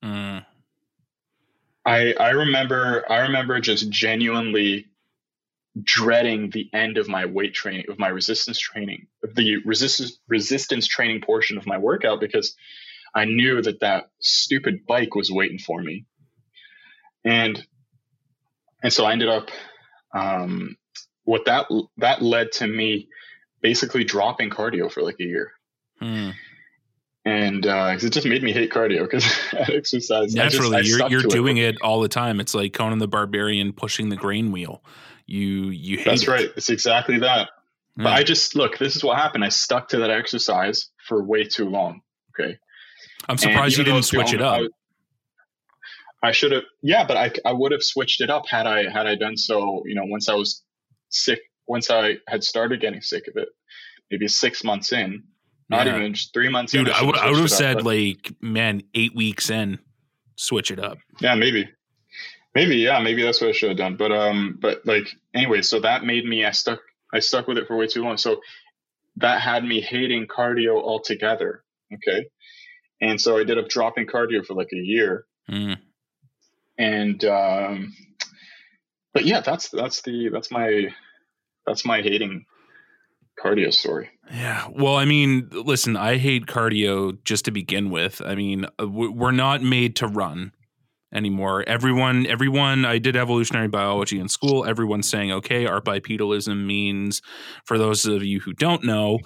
Mm. 0.05 0.45
I 1.87 2.13
I 2.15 2.31
remember 2.31 3.05
I 3.11 3.21
remember 3.21 3.61
just 3.61 3.89
genuinely 3.91 4.87
dreading 5.83 6.51
the 6.51 6.69
end 6.73 6.99
of 6.99 7.09
my 7.09 7.27
weight 7.27 7.55
training 7.55 7.85
of 7.89 7.99
my 7.99 8.09
resistance 8.09 8.59
training 8.59 9.07
of 9.23 9.35
the 9.37 9.59
resistance 9.65 10.19
resistance 10.29 10.87
training 10.87 11.21
portion 11.21 11.57
of 11.57 11.67
my 11.67 11.79
workout 11.79 12.21
because 12.21 12.57
I 13.15 13.25
knew 13.25 13.63
that 13.63 13.81
that 13.81 14.11
stupid 14.21 14.87
bike 14.87 15.15
was 15.15 15.31
waiting 15.31 15.59
for 15.59 15.81
me 15.83 16.07
and 17.25 17.65
and 18.83 18.93
so 18.93 19.05
I 19.05 19.13
ended 19.13 19.29
up 19.29 19.49
um, 20.15 20.77
what 21.25 21.45
that 21.45 21.67
that 21.99 22.23
led 22.23 22.51
to 22.53 22.67
me 22.67 23.09
basically 23.63 24.05
dropping 24.05 24.51
cardio 24.51 24.91
for 24.91 25.03
like 25.03 25.17
a 25.21 25.25
year 25.25 25.53
Mm. 26.03 26.33
and 27.27 27.67
uh 27.67 27.95
it 27.95 28.11
just 28.11 28.27
made 28.27 28.43
me 28.43 28.53
hate 28.53 28.71
cardio 28.73 29.03
because 29.03 29.25
exercise 29.69 30.11
I 30.11 30.25
just- 30.25 30.37
Naturally, 30.37 30.77
I 30.79 30.81
you're 30.81 31.11
you're 31.11 31.21
to 31.21 31.27
it. 31.29 31.31
doing 31.31 31.59
it. 31.59 31.77
all 31.83 32.01
the 32.01 32.09
time. 32.09 32.41
It's 32.41 32.55
like 32.55 32.73
Conan 32.73 32.99
the 33.01 33.07
Barbarian 33.07 33.75
pushing 33.75 34.09
the 34.09 34.17
grain 34.17 34.51
wheel. 34.51 34.83
You 35.31 35.71
you 35.71 35.97
hate 35.99 36.07
That's 36.07 36.23
it. 36.25 36.29
right. 36.29 36.49
It's 36.57 36.71
exactly 36.71 37.19
that. 37.21 37.49
Mm. 37.99 38.05
But 38.05 38.13
I 38.15 38.23
just 38.25 38.57
look. 38.57 38.79
This 38.79 38.97
is 38.97 39.05
what 39.05 39.17
happened. 39.17 39.45
I 39.45 39.49
stuck 39.49 39.89
to 39.91 39.99
that 39.99 40.11
exercise 40.11 40.91
for 41.07 41.23
way 41.23 41.45
too 41.45 41.69
long. 41.69 42.01
Okay. 42.39 42.59
I'm 43.29 43.39
surprised 43.39 43.79
you 43.79 43.85
didn't 43.85 44.03
switch 44.03 44.33
it 44.33 44.43
up. 44.43 44.63
I, 46.23 46.29
I 46.29 46.33
should 46.33 46.51
have. 46.53 46.65
Yeah, 46.83 47.07
but 47.07 47.17
I 47.17 47.31
I 47.45 47.53
would 47.53 47.71
have 47.73 47.83
switched 47.83 48.21
it 48.21 48.29
up 48.31 48.47
had 48.49 48.67
I 48.67 48.91
had 48.91 49.07
I 49.07 49.15
done 49.15 49.37
so. 49.37 49.83
You 49.87 49.95
know, 49.95 50.05
once 50.05 50.29
I 50.29 50.35
was 50.35 50.65
sick, 51.11 51.41
once 51.69 51.91
I 51.91 52.17
had 52.29 52.43
started 52.43 52.81
getting 52.81 53.01
sick 53.01 53.29
of 53.29 53.37
it, 53.37 53.49
maybe 54.11 54.27
six 54.27 54.65
months 54.65 54.93
in, 54.93 55.23
not 55.69 55.87
Yeah. 55.87 55.97
even 55.99 56.15
just 56.15 56.33
three 56.35 56.49
months. 56.49 56.73
Dude, 56.73 56.89
in, 56.89 56.95
I 56.95 57.03
would 57.05 57.17
I 57.17 57.27
would 57.27 57.37
have 57.37 57.45
it 57.47 57.53
up, 57.53 57.59
said 57.59 57.85
like, 57.85 58.33
man, 58.41 58.83
eight 58.95 59.15
weeks 59.15 59.49
in, 59.49 59.79
switch 60.37 60.71
it 60.73 60.81
up. 60.81 60.99
Yeah, 61.21 61.37
maybe. 61.37 61.69
Maybe, 62.55 62.77
yeah, 62.77 62.99
maybe 63.01 63.23
that's 63.23 63.41
what 63.41 63.51
I 63.51 63.53
should 63.53 63.71
have 63.71 63.79
done. 63.79 63.97
But 63.97 64.13
um 64.13 64.59
but 64.61 64.85
like 64.85 65.09
anyway, 65.35 65.63
so 65.63 65.81
that 65.81 66.05
made 66.05 66.25
me 66.25 66.45
I 66.45 66.51
stuck 66.51 66.81
I 67.13 67.21
stuck 67.21 67.47
with 67.47 67.59
it 67.59 67.67
for 67.67 67.77
way 67.77 67.87
too 67.87 68.03
long. 68.03 68.17
So 68.17 68.41
that 69.17 69.41
had 69.41 69.65
me 69.65 69.81
hating 69.81 70.27
cardio 70.27 70.83
altogether. 70.83 71.63
Okay. 71.93 72.27
And 73.01 73.21
so 73.21 73.37
I 73.37 73.41
ended 73.41 73.59
up 73.59 73.69
dropping 73.69 74.07
cardio 74.07 74.45
for 74.45 74.55
like 74.55 74.71
a 74.73 74.77
year. 74.77 75.27
Mm. 75.49 75.79
And 76.79 77.25
um 77.25 77.95
but 79.13 79.25
yeah, 79.25 79.41
that's 79.41 79.69
that's 79.69 80.03
the 80.03 80.31
that's 80.33 80.51
my 80.51 80.95
that's 81.67 81.85
my 81.85 82.03
hating 82.03 82.47
cardio 83.43 83.73
story. 83.73 84.11
Yeah. 84.31 84.69
Well, 84.71 84.97
I 84.97 85.05
mean, 85.05 85.49
listen, 85.51 85.97
I 85.97 86.19
hate 86.19 86.47
cardio 86.47 87.23
just 87.25 87.45
to 87.47 87.51
begin 87.51 87.91
with. 87.91 88.21
I 88.25 88.35
mean, 88.35 88.67
uh, 88.81 88.89
we're 88.89 89.31
not 89.31 89.63
made 89.63 89.97
to 89.97 90.07
run 90.07 90.53
anymore. 91.13 91.65
Everyone, 91.67 92.27
everyone, 92.27 92.85
I 92.85 92.99
did 92.99 93.17
evolutionary 93.17 93.69
biology 93.69 94.19
in 94.19 94.29
school. 94.29 94.65
Everyone's 94.65 95.09
saying, 95.09 95.33
okay, 95.33 95.67
our 95.67 95.81
bipedalism 95.81 96.65
means, 96.65 97.23
for 97.65 97.79
those 97.79 98.05
of 98.07 98.23
you 98.23 98.41
who 98.41 98.53
don't 98.53 98.85
know, 98.85 99.19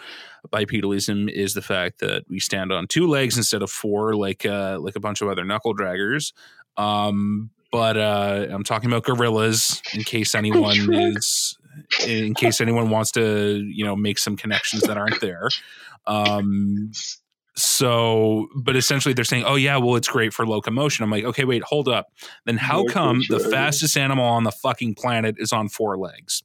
bipedalism 0.53 1.31
is 1.31 1.55
the 1.55 1.63
fact 1.63 2.01
that 2.01 2.25
we 2.29 2.41
stand 2.41 2.73
on 2.73 2.87
two 2.87 3.07
legs 3.07 3.37
instead 3.37 3.63
of 3.63 3.71
four, 3.71 4.15
like 4.15 4.45
uh, 4.47 4.79
like 4.81 4.97
a 4.97 5.01
bunch 5.01 5.21
of 5.21 5.29
other 5.29 5.45
knuckle 5.45 5.75
draggers. 5.75 6.33
Um, 6.77 7.51
but 7.71 7.97
uh, 7.97 8.47
I'm 8.51 8.65
talking 8.65 8.91
about 8.91 9.05
gorillas 9.05 9.83
in 9.95 10.03
case 10.03 10.35
anyone 10.37 10.93
is 10.95 11.59
in 12.07 12.35
case 12.35 12.61
anyone 12.61 12.91
wants 12.91 13.11
to 13.13 13.57
you 13.67 13.85
know 13.85 13.97
make 13.97 14.19
some 14.19 14.37
connections 14.37 14.83
that 14.85 14.97
aren't 14.97 15.21
there 15.21 15.49
um 16.07 16.93
so 17.57 18.49
but 18.57 18.75
essentially 18.75 19.15
they're 19.15 19.25
saying 19.25 19.45
oh 19.47 19.55
yeah 19.55 19.77
well 19.77 19.95
it's 19.97 20.09
great 20.09 20.33
for 20.33 20.47
locomotion. 20.47 21.05
I'm 21.05 21.11
like 21.11 21.25
okay 21.25 21.45
wait 21.45 21.63
hold 21.63 21.89
up. 21.89 22.09
Then 22.47 22.57
how 22.57 22.85
come 22.87 23.23
the 23.29 23.39
fastest 23.39 23.97
animal 23.97 24.25
on 24.25 24.45
the 24.45 24.53
fucking 24.53 24.95
planet 24.95 25.37
is 25.39 25.53
on 25.53 25.69
four 25.69 25.97
legs? 25.97 26.43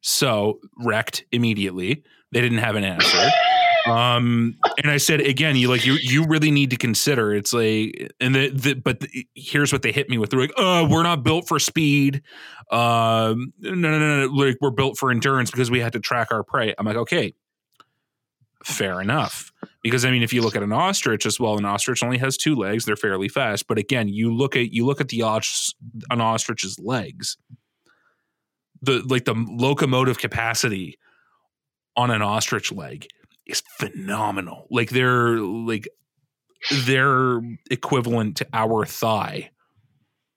So 0.00 0.58
wrecked 0.78 1.24
immediately. 1.32 2.02
They 2.32 2.40
didn't 2.40 2.58
have 2.58 2.76
an 2.76 2.84
answer. 2.84 3.30
Um 3.86 4.56
and 4.76 4.90
i 4.90 4.98
said 4.98 5.22
again 5.22 5.56
you 5.56 5.68
like 5.68 5.86
you 5.86 5.94
you 6.02 6.26
really 6.26 6.50
need 6.50 6.68
to 6.68 6.76
consider 6.76 7.34
it's 7.34 7.54
like 7.54 8.12
and 8.20 8.34
the, 8.34 8.50
the 8.50 8.74
but 8.74 9.00
the, 9.00 9.26
here's 9.34 9.72
what 9.72 9.82
they 9.82 9.92
hit 9.92 10.08
me 10.08 10.16
with. 10.18 10.30
They're 10.30 10.40
like 10.40 10.52
oh 10.56 10.88
we're 10.88 11.02
not 11.02 11.22
built 11.22 11.46
for 11.46 11.58
speed. 11.58 12.22
Um 12.70 13.52
no 13.58 13.74
no 13.74 13.98
no, 13.98 14.26
no 14.26 14.32
like 14.32 14.56
we're 14.62 14.70
built 14.70 14.96
for 14.96 15.10
endurance 15.10 15.50
because 15.50 15.70
we 15.70 15.80
had 15.80 15.92
to 15.92 16.00
track 16.00 16.28
our 16.30 16.42
prey. 16.42 16.74
I'm 16.78 16.86
like 16.86 16.96
okay 16.96 17.34
fair 18.64 19.00
enough 19.00 19.52
because 19.82 20.04
i 20.04 20.10
mean 20.10 20.22
if 20.22 20.32
you 20.32 20.42
look 20.42 20.54
at 20.54 20.62
an 20.62 20.72
ostrich 20.72 21.24
as 21.24 21.40
well 21.40 21.56
an 21.56 21.64
ostrich 21.64 22.02
only 22.02 22.18
has 22.18 22.36
two 22.36 22.54
legs 22.54 22.84
they're 22.84 22.94
fairly 22.96 23.28
fast 23.28 23.66
but 23.66 23.78
again 23.78 24.06
you 24.08 24.34
look 24.34 24.54
at 24.54 24.72
you 24.72 24.84
look 24.84 25.00
at 25.00 25.08
the 25.08 25.20
an 26.10 26.20
ostrich's 26.20 26.78
legs 26.78 27.36
the 28.82 29.02
like 29.06 29.24
the 29.24 29.34
locomotive 29.34 30.18
capacity 30.18 30.98
on 31.96 32.10
an 32.10 32.22
ostrich 32.22 32.70
leg 32.72 33.06
is 33.46 33.62
phenomenal. 33.78 34.66
Like 34.70 34.90
they're 34.90 35.38
like 35.38 35.88
they're 36.84 37.40
equivalent 37.70 38.36
to 38.38 38.46
our 38.52 38.86
thigh 38.86 39.50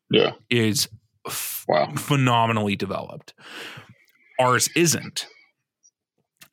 Yeah. 0.10 0.32
is 0.50 0.90
f- 1.26 1.64
Wow. 1.68 1.94
phenomenally 1.96 2.76
developed. 2.76 3.34
Ours 4.40 4.68
isn't. 4.76 5.28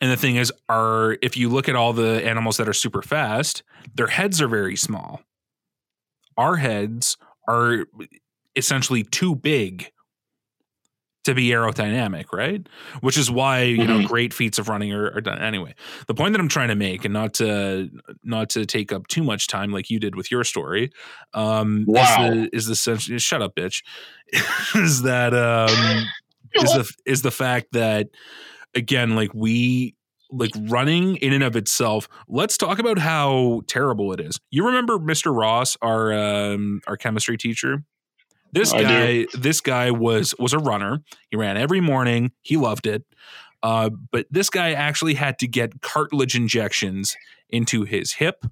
And 0.00 0.10
the 0.10 0.16
thing 0.16 0.36
is, 0.36 0.52
our 0.68 1.16
if 1.22 1.36
you 1.36 1.48
look 1.48 1.68
at 1.68 1.76
all 1.76 1.92
the 1.92 2.24
animals 2.26 2.56
that 2.56 2.68
are 2.68 2.72
super 2.72 3.02
fast, 3.02 3.62
their 3.94 4.06
heads 4.08 4.40
are 4.40 4.48
very 4.48 4.76
small. 4.76 5.20
Our 6.36 6.56
heads 6.56 7.16
are 7.48 7.86
essentially 8.56 9.02
too 9.02 9.34
big 9.34 9.90
to 11.24 11.34
be 11.34 11.48
aerodynamic, 11.48 12.32
right? 12.32 12.66
Which 13.02 13.18
is 13.18 13.30
why 13.30 13.62
you 13.64 13.86
know 13.86 13.98
Mhm. 13.98 14.06
great 14.06 14.32
feats 14.32 14.58
of 14.58 14.70
running 14.70 14.90
are, 14.94 15.10
are 15.10 15.20
done 15.20 15.38
anyway. 15.38 15.74
The 16.06 16.14
point 16.14 16.32
that 16.32 16.40
I'm 16.40 16.48
trying 16.48 16.68
to 16.68 16.74
make, 16.74 17.04
and 17.04 17.12
not 17.12 17.34
to 17.34 17.90
not 18.24 18.48
to 18.50 18.64
take 18.64 18.90
up 18.90 19.06
too 19.08 19.22
much 19.22 19.46
time 19.46 19.70
like 19.70 19.90
you 19.90 20.00
did 20.00 20.14
with 20.14 20.30
your 20.30 20.44
story, 20.44 20.90
um, 21.34 21.84
Wow. 21.86 22.00
is 22.02 22.16
the 22.16 22.56
is 22.56 22.66
the 22.68 22.76
sense. 22.76 23.02
Shut 23.22 23.42
up, 23.42 23.54
bitch. 23.54 23.82
is 24.76 25.02
that 25.02 25.34
um, 25.34 26.06
is 26.54 26.72
the 26.72 26.90
is 27.04 27.20
the 27.22 27.30
fact 27.30 27.66
that 27.72 28.08
again, 28.74 29.14
like 29.16 29.32
we 29.34 29.94
like 30.30 30.52
running 30.68 31.16
in 31.16 31.32
and 31.32 31.42
of 31.42 31.56
itself. 31.56 32.08
Let's 32.28 32.56
talk 32.56 32.78
about 32.78 32.98
how 32.98 33.62
terrible 33.66 34.12
it 34.12 34.20
is. 34.20 34.38
You 34.50 34.66
remember 34.66 34.98
Mr. 34.98 35.36
Ross, 35.36 35.76
our 35.82 36.12
um, 36.12 36.80
our 36.86 36.96
chemistry 36.96 37.36
teacher? 37.36 37.82
This 38.52 38.72
I 38.72 38.82
guy, 38.82 39.06
do. 39.22 39.26
this 39.38 39.60
guy 39.60 39.90
was 39.90 40.34
was 40.38 40.52
a 40.52 40.58
runner. 40.58 41.00
He 41.30 41.36
ran 41.36 41.56
every 41.56 41.80
morning. 41.80 42.32
He 42.42 42.56
loved 42.56 42.86
it. 42.86 43.04
Uh, 43.62 43.90
but 44.10 44.26
this 44.30 44.48
guy 44.50 44.72
actually 44.72 45.14
had 45.14 45.38
to 45.40 45.46
get 45.46 45.82
cartilage 45.82 46.34
injections 46.34 47.14
into 47.50 47.84
his 47.84 48.12
hip 48.14 48.44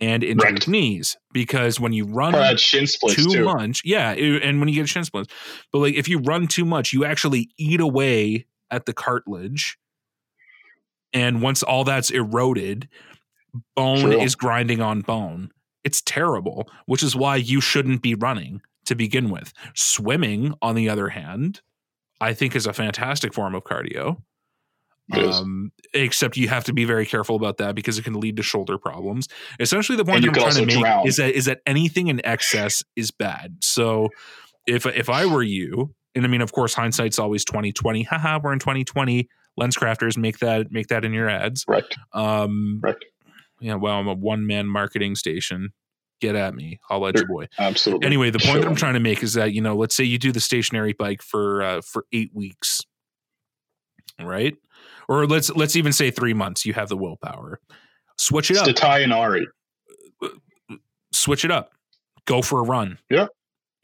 and 0.00 0.22
into 0.22 0.44
Right. 0.44 0.54
his 0.58 0.68
knees 0.68 1.16
because 1.32 1.80
when 1.80 1.92
you 1.92 2.04
run 2.04 2.32
Probably 2.32 2.56
shin 2.56 2.86
splits 2.86 3.16
too 3.16 3.30
too. 3.30 3.44
much. 3.44 3.82
Yeah, 3.84 4.12
it- 4.12 4.42
and 4.42 4.60
when 4.60 4.68
you 4.68 4.74
get 4.76 4.88
shin 4.88 5.04
splints, 5.04 5.32
but 5.72 5.78
like 5.80 5.94
if 5.94 6.08
you 6.08 6.18
run 6.20 6.46
too 6.46 6.64
much, 6.64 6.92
you 6.92 7.04
actually 7.04 7.50
eat 7.58 7.80
away 7.80 8.46
at 8.74 8.86
the 8.86 8.92
cartilage, 8.92 9.78
and 11.12 11.40
once 11.40 11.62
all 11.62 11.84
that's 11.84 12.10
eroded, 12.10 12.88
bone 13.76 14.00
True. 14.00 14.20
is 14.20 14.34
grinding 14.34 14.80
on 14.80 15.00
bone. 15.00 15.50
It's 15.84 16.00
terrible, 16.00 16.68
which 16.86 17.02
is 17.02 17.14
why 17.14 17.36
you 17.36 17.60
shouldn't 17.60 18.02
be 18.02 18.14
running 18.14 18.62
to 18.86 18.94
begin 18.94 19.30
with. 19.30 19.52
Swimming, 19.74 20.54
on 20.60 20.74
the 20.74 20.88
other 20.88 21.10
hand, 21.10 21.60
I 22.20 22.34
think 22.34 22.56
is 22.56 22.66
a 22.66 22.72
fantastic 22.72 23.32
form 23.32 23.54
of 23.54 23.64
cardio. 23.64 24.18
Um, 25.12 25.70
except 25.92 26.38
you 26.38 26.48
have 26.48 26.64
to 26.64 26.72
be 26.72 26.86
very 26.86 27.04
careful 27.04 27.36
about 27.36 27.58
that 27.58 27.74
because 27.74 27.98
it 27.98 28.04
can 28.04 28.18
lead 28.18 28.38
to 28.38 28.42
shoulder 28.42 28.78
problems. 28.78 29.28
Essentially, 29.60 29.96
the 29.96 30.04
point 30.04 30.24
I'm 30.24 30.32
trying 30.32 30.52
to 30.52 30.66
make 30.66 30.78
drown. 30.78 31.06
is 31.06 31.16
that 31.18 31.34
is 31.34 31.44
that 31.44 31.60
anything 31.66 32.08
in 32.08 32.24
excess 32.24 32.82
is 32.96 33.10
bad. 33.10 33.58
So 33.60 34.08
if 34.66 34.86
if 34.86 35.10
I 35.10 35.26
were 35.26 35.42
you, 35.42 35.94
and 36.14 36.24
I 36.24 36.28
mean, 36.28 36.40
of 36.40 36.52
course, 36.52 36.74
hindsight's 36.74 37.18
always 37.18 37.44
twenty 37.44 37.72
twenty. 37.72 38.02
Haha, 38.10 38.40
we're 38.42 38.52
in 38.52 38.58
twenty 38.58 38.84
twenty. 38.84 39.28
LensCrafters 39.60 40.16
make 40.16 40.38
that 40.38 40.70
make 40.72 40.88
that 40.88 41.04
in 41.04 41.12
your 41.12 41.28
ads. 41.28 41.64
Right. 41.68 41.84
Um, 42.12 42.80
Correct. 42.82 43.04
yeah, 43.60 43.74
well, 43.74 43.94
I'm 43.94 44.08
a 44.08 44.14
one 44.14 44.46
man 44.46 44.66
marketing 44.66 45.14
station. 45.14 45.70
Get 46.20 46.36
at 46.36 46.54
me. 46.54 46.80
I'll 46.90 47.06
at 47.06 47.16
your 47.16 47.26
boy. 47.26 47.48
Absolutely. 47.58 48.06
Anyway, 48.06 48.30
the 48.30 48.38
point 48.38 48.62
that 48.62 48.68
I'm 48.68 48.76
trying 48.76 48.94
to 48.94 49.00
make 49.00 49.22
is 49.22 49.34
that 49.34 49.52
you 49.52 49.60
know, 49.60 49.76
let's 49.76 49.94
say 49.94 50.04
you 50.04 50.18
do 50.18 50.32
the 50.32 50.40
stationary 50.40 50.92
bike 50.92 51.22
for 51.22 51.62
uh, 51.62 51.80
for 51.82 52.06
eight 52.12 52.30
weeks, 52.32 52.82
right? 54.20 54.56
Or 55.08 55.26
let's 55.26 55.50
let's 55.50 55.76
even 55.76 55.92
say 55.92 56.10
three 56.10 56.34
months. 56.34 56.64
You 56.64 56.72
have 56.74 56.88
the 56.88 56.96
willpower. 56.96 57.60
Switch 58.16 58.50
it 58.50 58.56
up. 58.56 58.64
to 58.64 58.72
tie 58.72 59.00
and 59.00 59.12
Ari. 59.12 59.46
switch 61.12 61.44
it 61.44 61.50
up. 61.50 61.72
Go 62.26 62.42
for 62.42 62.60
a 62.60 62.62
run. 62.62 62.98
Yeah. 63.10 63.26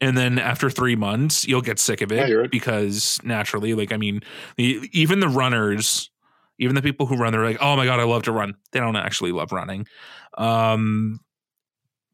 And 0.01 0.17
then 0.17 0.39
after 0.39 0.69
three 0.69 0.95
months, 0.95 1.47
you'll 1.47 1.61
get 1.61 1.77
sick 1.79 2.01
of 2.01 2.11
it 2.11 2.27
Yeah, 2.27 2.33
right. 2.35 2.51
because 2.51 3.19
naturally, 3.23 3.73
like 3.75 3.91
I 3.93 3.97
mean, 3.97 4.21
the, 4.57 4.89
even 4.91 5.19
the 5.19 5.29
runners, 5.29 6.09
even 6.59 6.75
the 6.75 6.81
people 6.81 7.05
who 7.05 7.15
run, 7.17 7.31
they're 7.31 7.45
like, 7.45 7.59
"Oh 7.61 7.75
my 7.75 7.85
god, 7.85 7.99
I 7.99 8.03
love 8.03 8.23
to 8.23 8.31
run." 8.31 8.55
They 8.71 8.79
don't 8.79 8.95
actually 8.95 9.31
love 9.31 9.51
running. 9.51 9.85
Um, 10.37 11.19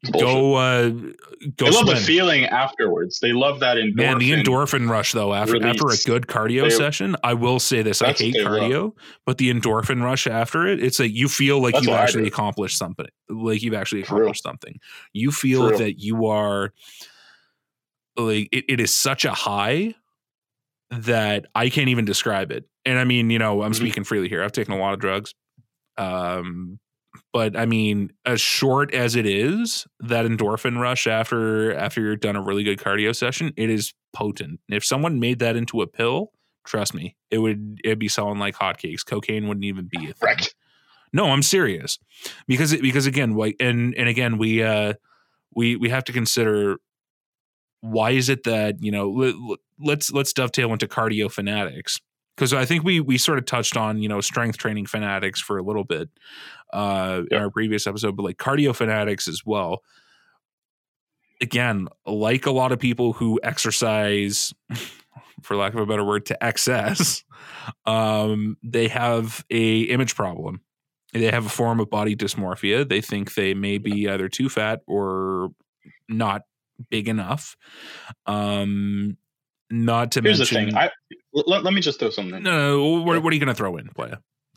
bullshit. 0.02 0.20
go, 0.20 0.54
uh, 0.54 0.88
go 0.90 1.64
They 1.64 1.70
love 1.70 1.86
the 1.86 1.96
feeling 1.96 2.44
afterwards. 2.44 3.20
They 3.20 3.32
love 3.32 3.60
that 3.60 3.76
endorphin. 3.78 3.94
Man, 3.96 4.18
the 4.18 4.32
endorphin 4.32 4.88
rush 4.90 5.12
though 5.12 5.32
after 5.32 5.56
after 5.64 5.88
a 5.88 5.96
good 6.04 6.26
cardio 6.26 6.64
They- 6.64 6.70
session, 6.70 7.16
I 7.24 7.32
will 7.34 7.58
say 7.58 7.80
this: 7.82 8.02
I 8.02 8.12
hate 8.12 8.34
they 8.34 8.42
love. 8.44 8.52
cardio, 8.60 8.92
but 9.24 9.38
the 9.38 9.50
endorphin 9.52 10.02
rush 10.02 10.26
after 10.26 10.66
it, 10.66 10.82
it's 10.82 10.98
like 11.00 11.12
you 11.12 11.28
feel 11.28 11.60
like 11.62 11.72
That's 11.74 11.86
you've 11.86 11.96
actually 11.96 12.28
accomplished 12.28 12.76
something. 12.76 13.06
Like 13.30 13.62
you've 13.62 13.74
actually 13.74 14.02
accomplished 14.02 14.42
something. 14.42 14.78
You 15.14 15.30
feel 15.32 15.70
real. 15.70 15.78
that 15.78 16.00
you 16.00 16.26
are 16.26 16.72
like 18.18 18.48
it, 18.52 18.64
it 18.68 18.80
is 18.80 18.94
such 18.94 19.24
a 19.24 19.32
high 19.32 19.94
that 20.90 21.46
I 21.54 21.68
can't 21.68 21.88
even 21.88 22.04
describe 22.04 22.50
it. 22.50 22.64
And 22.84 22.98
I 22.98 23.04
mean, 23.04 23.30
you 23.30 23.38
know, 23.38 23.62
I'm 23.62 23.72
Mhm. 23.72 23.76
speaking 23.76 24.04
freely 24.04 24.28
here. 24.28 24.42
I've 24.42 24.52
taken 24.52 24.72
a 24.74 24.78
lot 24.78 24.94
of 24.94 25.00
drugs. 25.00 25.34
Um 25.96 26.78
but 27.32 27.56
I 27.56 27.66
mean, 27.66 28.12
as 28.24 28.40
short 28.40 28.94
as 28.94 29.16
it 29.16 29.26
is, 29.26 29.86
that 30.00 30.24
endorphin 30.24 30.78
rush 30.78 31.06
after 31.06 31.74
after 31.74 32.00
you're 32.00 32.16
done 32.16 32.36
a 32.36 32.42
really 32.42 32.62
good 32.62 32.78
cardio 32.78 33.14
session, 33.14 33.52
it 33.56 33.70
is 33.70 33.92
potent. 34.12 34.60
If 34.68 34.84
someone 34.84 35.18
made 35.20 35.38
that 35.40 35.56
into 35.56 35.82
a 35.82 35.86
pill, 35.86 36.32
trust 36.64 36.94
me, 36.94 37.16
it 37.30 37.38
would 37.38 37.80
it'd 37.84 37.98
be 37.98 38.08
selling 38.08 38.38
like 38.38 38.54
hotcakes. 38.56 39.04
Cocaine 39.04 39.48
wouldn't 39.48 39.64
even 39.64 39.86
be 39.90 39.98
a 39.98 40.00
thing. 40.14 40.14
Correct. 40.20 40.54
No, 41.12 41.30
I'm 41.30 41.42
serious. 41.42 41.98
Because 42.46 42.72
it, 42.72 42.82
because 42.82 43.06
again, 43.06 43.34
like 43.34 43.56
and 43.60 43.94
and 43.96 44.08
again, 44.08 44.38
we 44.38 44.62
uh 44.62 44.94
we 45.54 45.76
we 45.76 45.88
have 45.88 46.04
to 46.04 46.12
consider 46.12 46.78
why 47.80 48.10
is 48.10 48.28
it 48.28 48.44
that, 48.44 48.82
you 48.82 48.90
know, 48.90 49.10
let, 49.10 49.34
let's 49.78 50.12
let's 50.12 50.32
dovetail 50.32 50.72
into 50.72 50.86
cardio 50.86 51.30
fanatics 51.30 52.00
because 52.36 52.52
I 52.52 52.64
think 52.64 52.84
we 52.84 53.00
we 53.00 53.18
sort 53.18 53.38
of 53.38 53.46
touched 53.46 53.76
on, 53.76 54.02
you 54.02 54.08
know, 54.08 54.20
strength 54.20 54.58
training 54.58 54.86
fanatics 54.86 55.40
for 55.40 55.58
a 55.58 55.62
little 55.62 55.84
bit 55.84 56.08
uh 56.72 57.22
in 57.30 57.38
our 57.38 57.50
previous 57.50 57.86
episode, 57.86 58.16
but 58.16 58.24
like 58.24 58.36
cardio 58.36 58.74
fanatics 58.74 59.28
as 59.28 59.42
well. 59.44 59.82
Again, 61.40 61.88
like 62.04 62.46
a 62.46 62.50
lot 62.50 62.72
of 62.72 62.80
people 62.80 63.12
who 63.12 63.38
exercise 63.42 64.52
for 65.42 65.56
lack 65.56 65.72
of 65.72 65.80
a 65.80 65.86
better 65.86 66.04
word 66.04 66.26
to 66.26 66.44
excess, 66.44 67.22
um 67.86 68.56
they 68.62 68.88
have 68.88 69.44
a 69.50 69.82
image 69.82 70.14
problem 70.14 70.60
they 71.12 71.30
have 71.30 71.46
a 71.46 71.50
form 71.50 71.80
of 71.80 71.90
body 71.90 72.14
dysmorphia. 72.14 72.88
They 72.88 73.00
think 73.00 73.34
they 73.34 73.54
may 73.54 73.78
be 73.78 74.08
either 74.08 74.28
too 74.28 74.48
fat 74.48 74.80
or 74.86 75.50
not 76.08 76.42
big 76.90 77.08
enough. 77.08 77.56
Um, 78.26 79.16
not 79.70 80.12
to 80.12 80.20
Here's 80.22 80.38
mention, 80.38 80.56
Here's 80.58 80.72
the 80.72 80.78
thing. 80.78 80.90
I 80.90 80.90
let, 81.32 81.64
let 81.64 81.74
me 81.74 81.80
just 81.80 81.98
throw 82.00 82.10
something. 82.10 82.36
in. 82.36 82.42
no, 82.42 82.78
no, 82.78 83.02
what, 83.02 83.22
what 83.22 83.30
are 83.32 83.34
you 83.34 83.40
going 83.40 83.48
to 83.48 83.54
throw 83.54 83.76
in, 83.76 83.88
playa? 83.88 84.16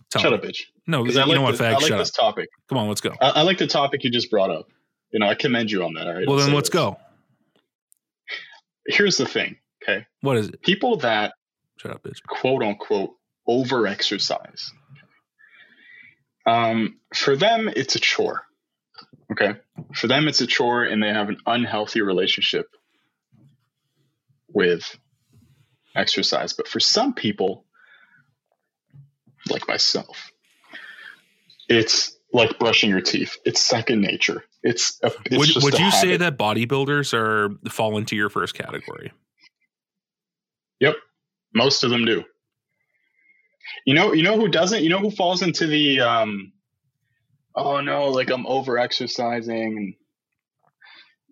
Tell 0.09 0.21
Shut 0.21 0.31
me. 0.31 0.37
up, 0.37 0.43
bitch. 0.43 0.63
No, 0.87 0.99
you 0.99 1.03
Because 1.05 1.17
I 1.17 1.23
like, 1.25 1.35
know 1.35 1.41
what, 1.41 1.51
this, 1.51 1.61
I 1.61 1.71
like 1.73 1.81
shut 1.85 1.97
this 1.99 2.09
up. 2.09 2.15
topic. 2.15 2.49
Come 2.69 2.77
on, 2.77 2.87
let's 2.87 3.01
go. 3.01 3.13
I, 3.21 3.29
I 3.29 3.41
like 3.43 3.57
the 3.57 3.67
topic 3.67 4.03
you 4.03 4.09
just 4.09 4.29
brought 4.31 4.49
up. 4.49 4.67
You 5.11 5.19
know, 5.19 5.27
I 5.27 5.35
commend 5.35 5.69
you 5.71 5.83
on 5.83 5.93
that. 5.93 6.07
All 6.07 6.13
right. 6.13 6.27
well, 6.27 6.37
then 6.37 6.53
let's 6.53 6.69
this. 6.69 6.73
go. 6.73 6.97
Here's 8.87 9.17
the 9.17 9.25
thing. 9.25 9.57
Okay, 9.83 10.05
What 10.21 10.37
is 10.37 10.47
it? 10.49 10.61
people 10.61 10.97
that 10.97 11.33
Shut 11.77 11.91
up, 11.91 12.03
bitch. 12.03 12.21
quote 12.27 12.61
unquote 12.63 13.11
over 13.47 13.87
exercise. 13.87 14.71
Um, 16.45 16.99
for 17.15 17.35
them, 17.35 17.69
it's 17.75 17.95
a 17.95 17.99
chore. 17.99 18.43
Okay. 19.31 19.53
For 19.95 20.07
them, 20.07 20.27
it's 20.27 20.41
a 20.41 20.47
chore 20.47 20.83
and 20.83 21.01
they 21.01 21.09
have 21.09 21.29
an 21.29 21.37
unhealthy 21.45 22.01
relationship 22.01 22.67
with 24.49 24.97
exercise. 25.95 26.53
But 26.53 26.67
for 26.67 26.79
some 26.79 27.13
people, 27.13 27.65
like 29.49 29.67
myself, 29.67 30.31
it's 31.69 32.17
like 32.33 32.59
brushing 32.59 32.89
your 32.89 33.01
teeth. 33.01 33.37
It's 33.45 33.61
second 33.61 34.01
nature. 34.01 34.43
It's, 34.63 34.99
a, 35.01 35.11
it's 35.25 35.55
Would, 35.55 35.63
would 35.63 35.79
you 35.79 35.91
say 35.91 36.17
that 36.17 36.37
bodybuilders 36.37 37.13
are 37.13 37.49
fall 37.69 37.97
into 37.97 38.15
your 38.15 38.29
first 38.29 38.53
category? 38.53 39.11
Yep, 40.79 40.95
most 41.55 41.83
of 41.83 41.89
them 41.89 42.05
do. 42.05 42.23
You 43.85 43.93
know, 43.93 44.13
you 44.13 44.23
know 44.23 44.35
who 44.35 44.49
doesn't? 44.49 44.83
You 44.83 44.89
know 44.89 44.99
who 44.99 45.11
falls 45.11 45.41
into 45.41 45.67
the 45.67 46.01
um, 46.01 46.51
oh 47.55 47.81
no, 47.81 48.09
like 48.09 48.29
I'm 48.29 48.45
over 48.47 48.77
exercising 48.77 49.77
and 49.77 49.93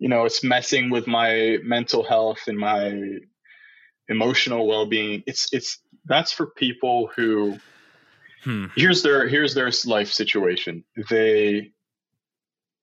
you 0.00 0.08
know, 0.08 0.24
it's 0.24 0.42
messing 0.42 0.88
with 0.88 1.06
my 1.06 1.58
mental 1.62 2.02
health 2.02 2.48
and 2.48 2.58
my 2.58 3.18
emotional 4.08 4.66
well-being. 4.66 5.22
It's 5.26 5.52
it's 5.52 5.78
that's 6.06 6.32
for 6.32 6.46
people 6.46 7.10
who 7.14 7.58
hmm. 8.42 8.66
here's 8.74 9.02
their 9.02 9.28
here's 9.28 9.54
their 9.54 9.70
life 9.84 10.10
situation. 10.10 10.84
They 11.10 11.72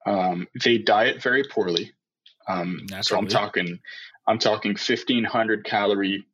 um, 0.05 0.47
they 0.63 0.77
diet 0.77 1.21
very 1.21 1.43
poorly. 1.43 1.91
Um, 2.47 2.85
so 3.01 3.17
I'm 3.17 3.27
talking 3.27 3.79
I'm 4.27 4.37
talking 4.37 4.71
1500 4.71 5.65
calorie 5.65 6.25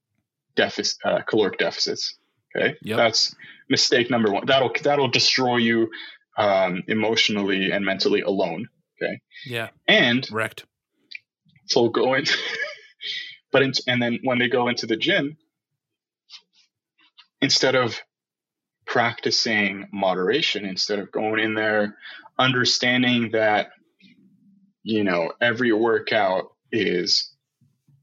deficit 0.55 0.97
uh, 1.05 1.21
caloric 1.21 1.57
deficits. 1.59 2.17
Okay, 2.55 2.75
yep. 2.83 2.97
that's 2.97 3.35
mistake 3.69 4.11
number 4.11 4.31
one. 4.31 4.45
That'll 4.45 4.71
that'll 4.83 5.07
destroy 5.07 5.57
you 5.57 5.89
um, 6.37 6.83
emotionally 6.87 7.71
and 7.71 7.85
mentally 7.85 8.21
alone. 8.21 8.67
Okay. 9.01 9.19
Yeah. 9.45 9.69
And 9.87 10.27
wrecked. 10.31 10.65
So 11.65 11.89
go 11.89 12.13
in, 12.13 12.25
but 13.51 13.61
in, 13.61 13.73
and 13.87 14.01
then 14.01 14.19
when 14.23 14.39
they 14.39 14.49
go 14.49 14.67
into 14.67 14.85
the 14.85 14.97
gym, 14.97 15.37
instead 17.41 17.75
of 17.75 17.99
practicing 18.85 19.87
moderation, 19.91 20.65
instead 20.65 20.99
of 20.99 21.11
going 21.11 21.39
in 21.39 21.53
there, 21.53 21.97
understanding 22.37 23.31
that 23.31 23.71
you 24.83 25.03
know 25.03 25.31
every 25.41 25.71
workout 25.71 26.51
is 26.71 27.33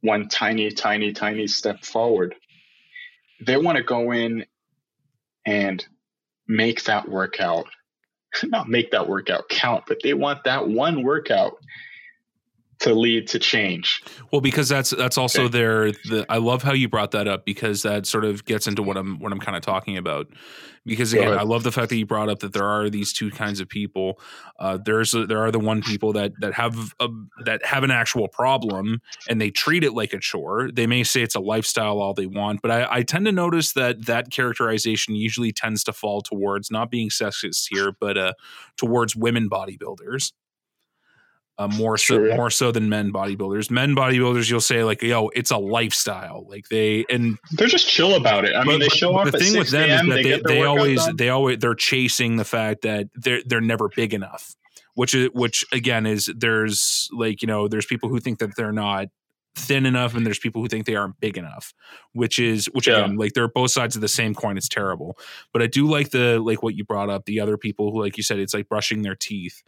one 0.01 0.29
tiny, 0.29 0.71
tiny, 0.71 1.13
tiny 1.13 1.47
step 1.47 1.85
forward. 1.85 2.35
They 3.45 3.57
want 3.57 3.77
to 3.77 3.85
go 3.85 4.13
in 4.13 4.47
and 5.47 5.85
make 6.49 6.85
that 6.85 7.09
workout, 7.09 7.67
not 8.45 8.69
make 8.69 8.91
that 8.91 9.09
workout 9.09 9.49
count, 9.49 9.85
but 9.87 9.99
they 10.03 10.15
want 10.15 10.45
that 10.45 10.69
one 10.69 11.03
workout 11.03 11.59
to 12.81 12.95
lead 12.95 13.29
to 13.29 13.39
change. 13.39 14.03
Well, 14.33 14.41
because 14.41 14.69
that's 14.69 14.91
that's 14.91 15.19
also 15.19 15.45
okay. 15.45 15.59
their. 15.59 15.93
The, 15.93 16.27
I 16.29 16.39
love 16.39 16.63
how 16.63 16.73
you 16.73 16.89
brought 16.89 17.13
that 17.13 17.29
up 17.29 17.45
because 17.45 17.83
that 17.83 18.07
sort 18.07 18.25
of 18.25 18.45
gets 18.45 18.67
into 18.67 18.83
what 18.83 18.97
I'm 18.97 19.19
what 19.19 19.33
I'm 19.33 19.41
kind 19.41 19.57
of 19.57 19.63
talking 19.63 19.97
about. 19.97 20.29
Because 20.87 21.13
again, 21.13 21.37
I 21.39 21.43
love 21.43 21.63
the 21.63 21.73
fact 21.73 21.91
that 21.91 21.97
you 21.97 22.07
brought 22.07 22.31
up 22.31 22.39
that 22.39 22.55
there 22.55 22.65
are 22.65 22.89
these 22.89 23.13
two 23.13 23.31
kinds 23.31 23.61
of 23.61 23.69
people. 23.69 24.19
Uh, 24.59 24.79
there's 24.83 25.13
a, 25.13 25.27
there 25.27 25.41
are 25.45 25.51
the 25.51 25.59
one 25.59 25.83
people 25.83 26.15
that 26.15 26.33
that 26.41 26.55
have 26.55 26.95
a, 27.01 27.09
that 27.45 27.65
have 27.67 27.85
an 27.85 27.91
actual 27.91 28.29
problem 28.29 29.03
and 29.29 29.39
they 29.39 29.51
treat 29.51 29.85
it 29.85 29.93
like 29.93 30.15
a 30.15 30.19
chore. 30.19 30.71
They 30.73 30.87
may 30.87 31.05
say 31.05 31.21
it's 31.21 31.35
a 31.35 31.41
lifestyle 31.41 32.01
all 32.01 32.15
they 32.15 32.27
want, 32.27 32.63
but 32.63 32.71
I, 32.71 32.87
I 32.91 33.03
tend 33.03 33.27
to 33.27 33.33
notice 33.33 33.75
that 33.75 34.07
that 34.07 34.31
characterization 34.31 35.15
usually 35.15 35.53
tends 35.53 35.85
to 35.85 35.93
fall 35.93 36.23
towards 36.23 36.71
not 36.71 36.91
being 36.91 37.11
sexist 37.11 37.67
here, 37.69 37.93
but 38.01 38.17
uh, 38.17 38.33
towards 38.79 39.15
women 39.15 39.51
bodybuilders 39.51 40.33
uh, 41.61 41.69
more 41.69 41.99
so 41.99 42.15
sure, 42.15 42.29
yeah. 42.29 42.37
more 42.37 42.49
so 42.49 42.73
than 42.73 42.89
men 42.89 43.13
bodybuilders. 43.13 43.71
Men 43.71 43.95
bodybuilders, 43.95 44.51
you'll 44.51 44.63
say 44.63 44.83
like, 44.83 45.03
"Yo, 45.03 45.29
it's 45.29 45.51
a 45.51 45.59
lifestyle." 45.59 46.47
Like 46.49 46.69
they 46.71 47.05
and 47.11 47.37
they're 47.53 47.69
just 47.69 47.87
chill 47.87 48.15
about 48.15 48.47
it. 48.47 48.57
I 48.57 48.65
mean, 48.65 48.81
they 48.81 48.89
show 48.89 49.15
up. 49.17 49.31
The 49.31 49.39
thing 49.39 49.59
with 49.59 49.69
them 49.69 49.91
is 49.91 50.01
that 50.01 50.15
they, 50.15 50.23
they, 50.23 50.43
they 50.47 50.63
always 50.65 51.05
done. 51.05 51.17
they 51.17 51.29
always 51.29 51.59
they're 51.59 51.75
chasing 51.75 52.37
the 52.37 52.47
fact 52.47 52.81
that 52.83 53.09
they're 53.15 53.43
they're 53.45 53.61
never 53.61 53.91
big 53.95 54.15
enough. 54.15 54.55
Which 54.95 55.15
is 55.15 55.29
which 55.35 55.63
again 55.71 56.07
is 56.07 56.33
there's 56.35 57.11
like 57.13 57.43
you 57.43 57.49
know 57.49 57.69
there's 57.69 57.85
people 57.85 58.09
who 58.09 58.21
think 58.21 58.39
that 58.39 58.57
they're 58.57 58.73
not 58.73 59.09
thin 59.57 59.85
enough 59.85 60.15
and 60.15 60.25
there's 60.25 60.39
people 60.39 60.63
who 60.63 60.69
think 60.69 60.87
they 60.87 60.95
aren't 60.95 61.19
big 61.21 61.37
enough 61.37 61.75
which 62.13 62.39
is 62.39 62.67
which 62.73 62.87
yeah. 62.87 62.99
again 62.99 63.17
like 63.17 63.33
they're 63.33 63.49
both 63.49 63.71
sides 63.71 63.95
of 63.95 64.03
the 64.03 64.09
same 64.09 64.35
coin. 64.35 64.57
It's 64.57 64.69
terrible. 64.69 65.19
But 65.53 65.63
i 65.63 65.67
do 65.67 65.89
like 65.89 66.11
the 66.11 66.41
like 66.41 66.63
what 66.63 66.75
you 66.75 66.85
brought 66.85 67.11
up 67.11 67.25
the 67.25 67.41
other 67.41 67.57
people 67.57 67.93
who 67.93 68.03
like 68.03 68.17
you 68.17 68.23
said 68.23 68.39
it's 68.39 68.55
like 68.55 68.69
brushing 68.69 69.03
their 69.03 69.15
teeth. 69.15 69.63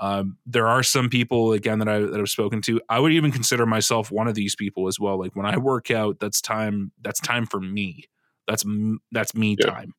Um, 0.00 0.36
there 0.46 0.68
are 0.68 0.82
some 0.82 1.08
people 1.08 1.52
again 1.52 1.78
that 1.80 1.88
i 1.88 1.98
that 1.98 2.20
i've 2.20 2.28
spoken 2.28 2.62
to. 2.62 2.80
I 2.88 3.00
would 3.00 3.12
even 3.12 3.32
consider 3.32 3.66
myself 3.66 4.10
one 4.10 4.28
of 4.28 4.34
these 4.34 4.54
people 4.54 4.86
as 4.86 5.00
well. 5.00 5.18
Like 5.18 5.34
when 5.34 5.46
i 5.46 5.56
work 5.56 5.90
out 5.90 6.20
that's 6.20 6.40
time 6.40 6.92
that's 7.02 7.20
time 7.20 7.46
for 7.46 7.60
me. 7.60 8.04
That's 8.46 8.64
that's 9.12 9.34
me 9.34 9.56
yeah. 9.58 9.70
time. 9.70 9.94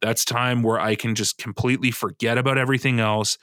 That's 0.00 0.24
time 0.24 0.62
where 0.62 0.78
i 0.78 0.94
can 0.94 1.14
just 1.14 1.38
completely 1.38 1.90
forget 1.90 2.38
about 2.38 2.58
everything 2.58 3.00
else 3.00 3.38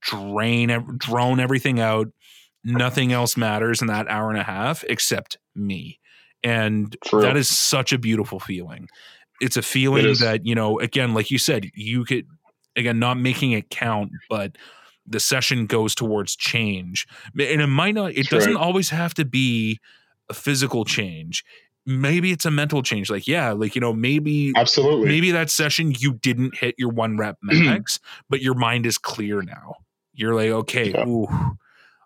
drain 0.00 0.68
drone 0.98 1.40
everything 1.40 1.80
out 1.80 2.08
nothing 2.64 3.12
else 3.12 3.36
matters 3.36 3.80
in 3.80 3.88
that 3.88 4.08
hour 4.08 4.30
and 4.30 4.38
a 4.38 4.44
half 4.44 4.84
except 4.84 5.38
me. 5.54 5.98
And 6.42 6.96
True. 7.04 7.22
that 7.22 7.36
is 7.36 7.48
such 7.48 7.92
a 7.92 7.98
beautiful 7.98 8.40
feeling. 8.40 8.88
It's 9.40 9.56
a 9.56 9.62
feeling 9.62 10.06
it 10.06 10.18
that, 10.20 10.46
you 10.46 10.54
know, 10.54 10.78
again, 10.78 11.14
like 11.14 11.30
you 11.30 11.38
said, 11.38 11.70
you 11.74 12.04
could, 12.04 12.26
again, 12.76 12.98
not 12.98 13.18
making 13.18 13.52
it 13.52 13.70
count, 13.70 14.10
but 14.28 14.56
the 15.06 15.20
session 15.20 15.66
goes 15.66 15.94
towards 15.94 16.36
change. 16.36 17.06
And 17.32 17.60
it 17.60 17.66
might 17.66 17.94
not, 17.94 18.12
it 18.12 18.28
doesn't 18.28 18.56
always 18.56 18.90
have 18.90 19.14
to 19.14 19.24
be 19.24 19.80
a 20.28 20.34
physical 20.34 20.84
change 20.84 21.44
maybe 21.88 22.32
it's 22.32 22.44
a 22.44 22.50
mental 22.50 22.82
change 22.82 23.08
like 23.08 23.26
yeah 23.26 23.50
like 23.52 23.74
you 23.74 23.80
know 23.80 23.94
maybe 23.94 24.52
absolutely 24.56 25.08
maybe 25.08 25.30
that 25.30 25.50
session 25.50 25.90
you 25.98 26.12
didn't 26.12 26.54
hit 26.54 26.74
your 26.76 26.90
one 26.90 27.16
rep 27.16 27.38
max 27.42 27.98
but 28.28 28.42
your 28.42 28.52
mind 28.52 28.84
is 28.84 28.98
clear 28.98 29.40
now 29.40 29.74
you're 30.12 30.34
like 30.34 30.50
okay 30.50 30.90
yeah. 30.90 31.06
ooh 31.06 31.26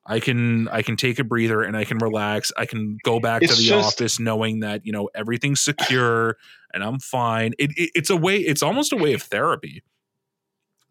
I 0.05 0.21
can 0.21 0.69
I 0.69 0.83
can 0.83 0.97
take 0.97 1.19
a 1.19 1.25
breather 1.25 1.63
and 1.63 1.77
I 1.77 1.85
can 1.85 1.99
relax. 1.99 2.51
I 2.57 2.67
can 2.67 2.99
go 3.05 3.21
back 3.21 3.43
it's 3.43 3.55
to 3.55 3.63
the 3.63 3.69
just, 3.69 4.01
office 4.01 4.19
knowing 4.19 4.61
that 4.61 4.85
you 4.85 4.93
know 4.93 5.09
everything's 5.15 5.61
secure 5.61 6.37
and 6.75 6.83
I'm 6.83 6.99
fine. 6.99 7.53
It, 7.59 7.71
it, 7.77 7.91
it's 7.95 8.11
a 8.11 8.17
way. 8.17 8.39
It's 8.39 8.63
almost 8.63 8.93
a 8.93 8.97
way 8.97 9.13
of 9.13 9.23
therapy. 9.23 9.83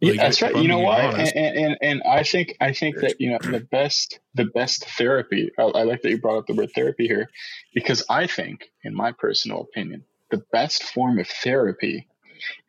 Like, 0.02 0.16
yeah, 0.16 0.24
that's 0.24 0.42
right. 0.42 0.56
You 0.56 0.68
know 0.68 0.80
why? 0.80 1.02
And, 1.02 1.58
and, 1.58 1.78
and 1.82 2.04
I 2.04 2.24
think 2.24 2.56
I 2.62 2.74
think 2.74 3.02
that 3.02 3.20
you 3.20 3.32
know 3.32 3.38
the 3.42 3.60
best 3.60 4.20
the 4.34 4.46
best 4.46 4.86
therapy. 4.98 5.52
I, 5.60 5.64
I 5.64 5.84
like 5.84 6.02
that 6.04 6.10
you 6.10 6.20
brought 6.20 6.38
up 6.38 6.48
the 6.48 6.56
word 6.56 6.72
therapy 6.74 7.06
here, 7.06 7.30
because 7.74 8.04
I 8.10 8.28
think, 8.28 8.72
in 8.84 8.96
my 8.96 9.12
personal 9.12 9.62
opinion, 9.62 10.06
the 10.32 10.44
best 10.52 10.84
form 10.84 11.20
of 11.20 11.28
therapy 11.28 12.08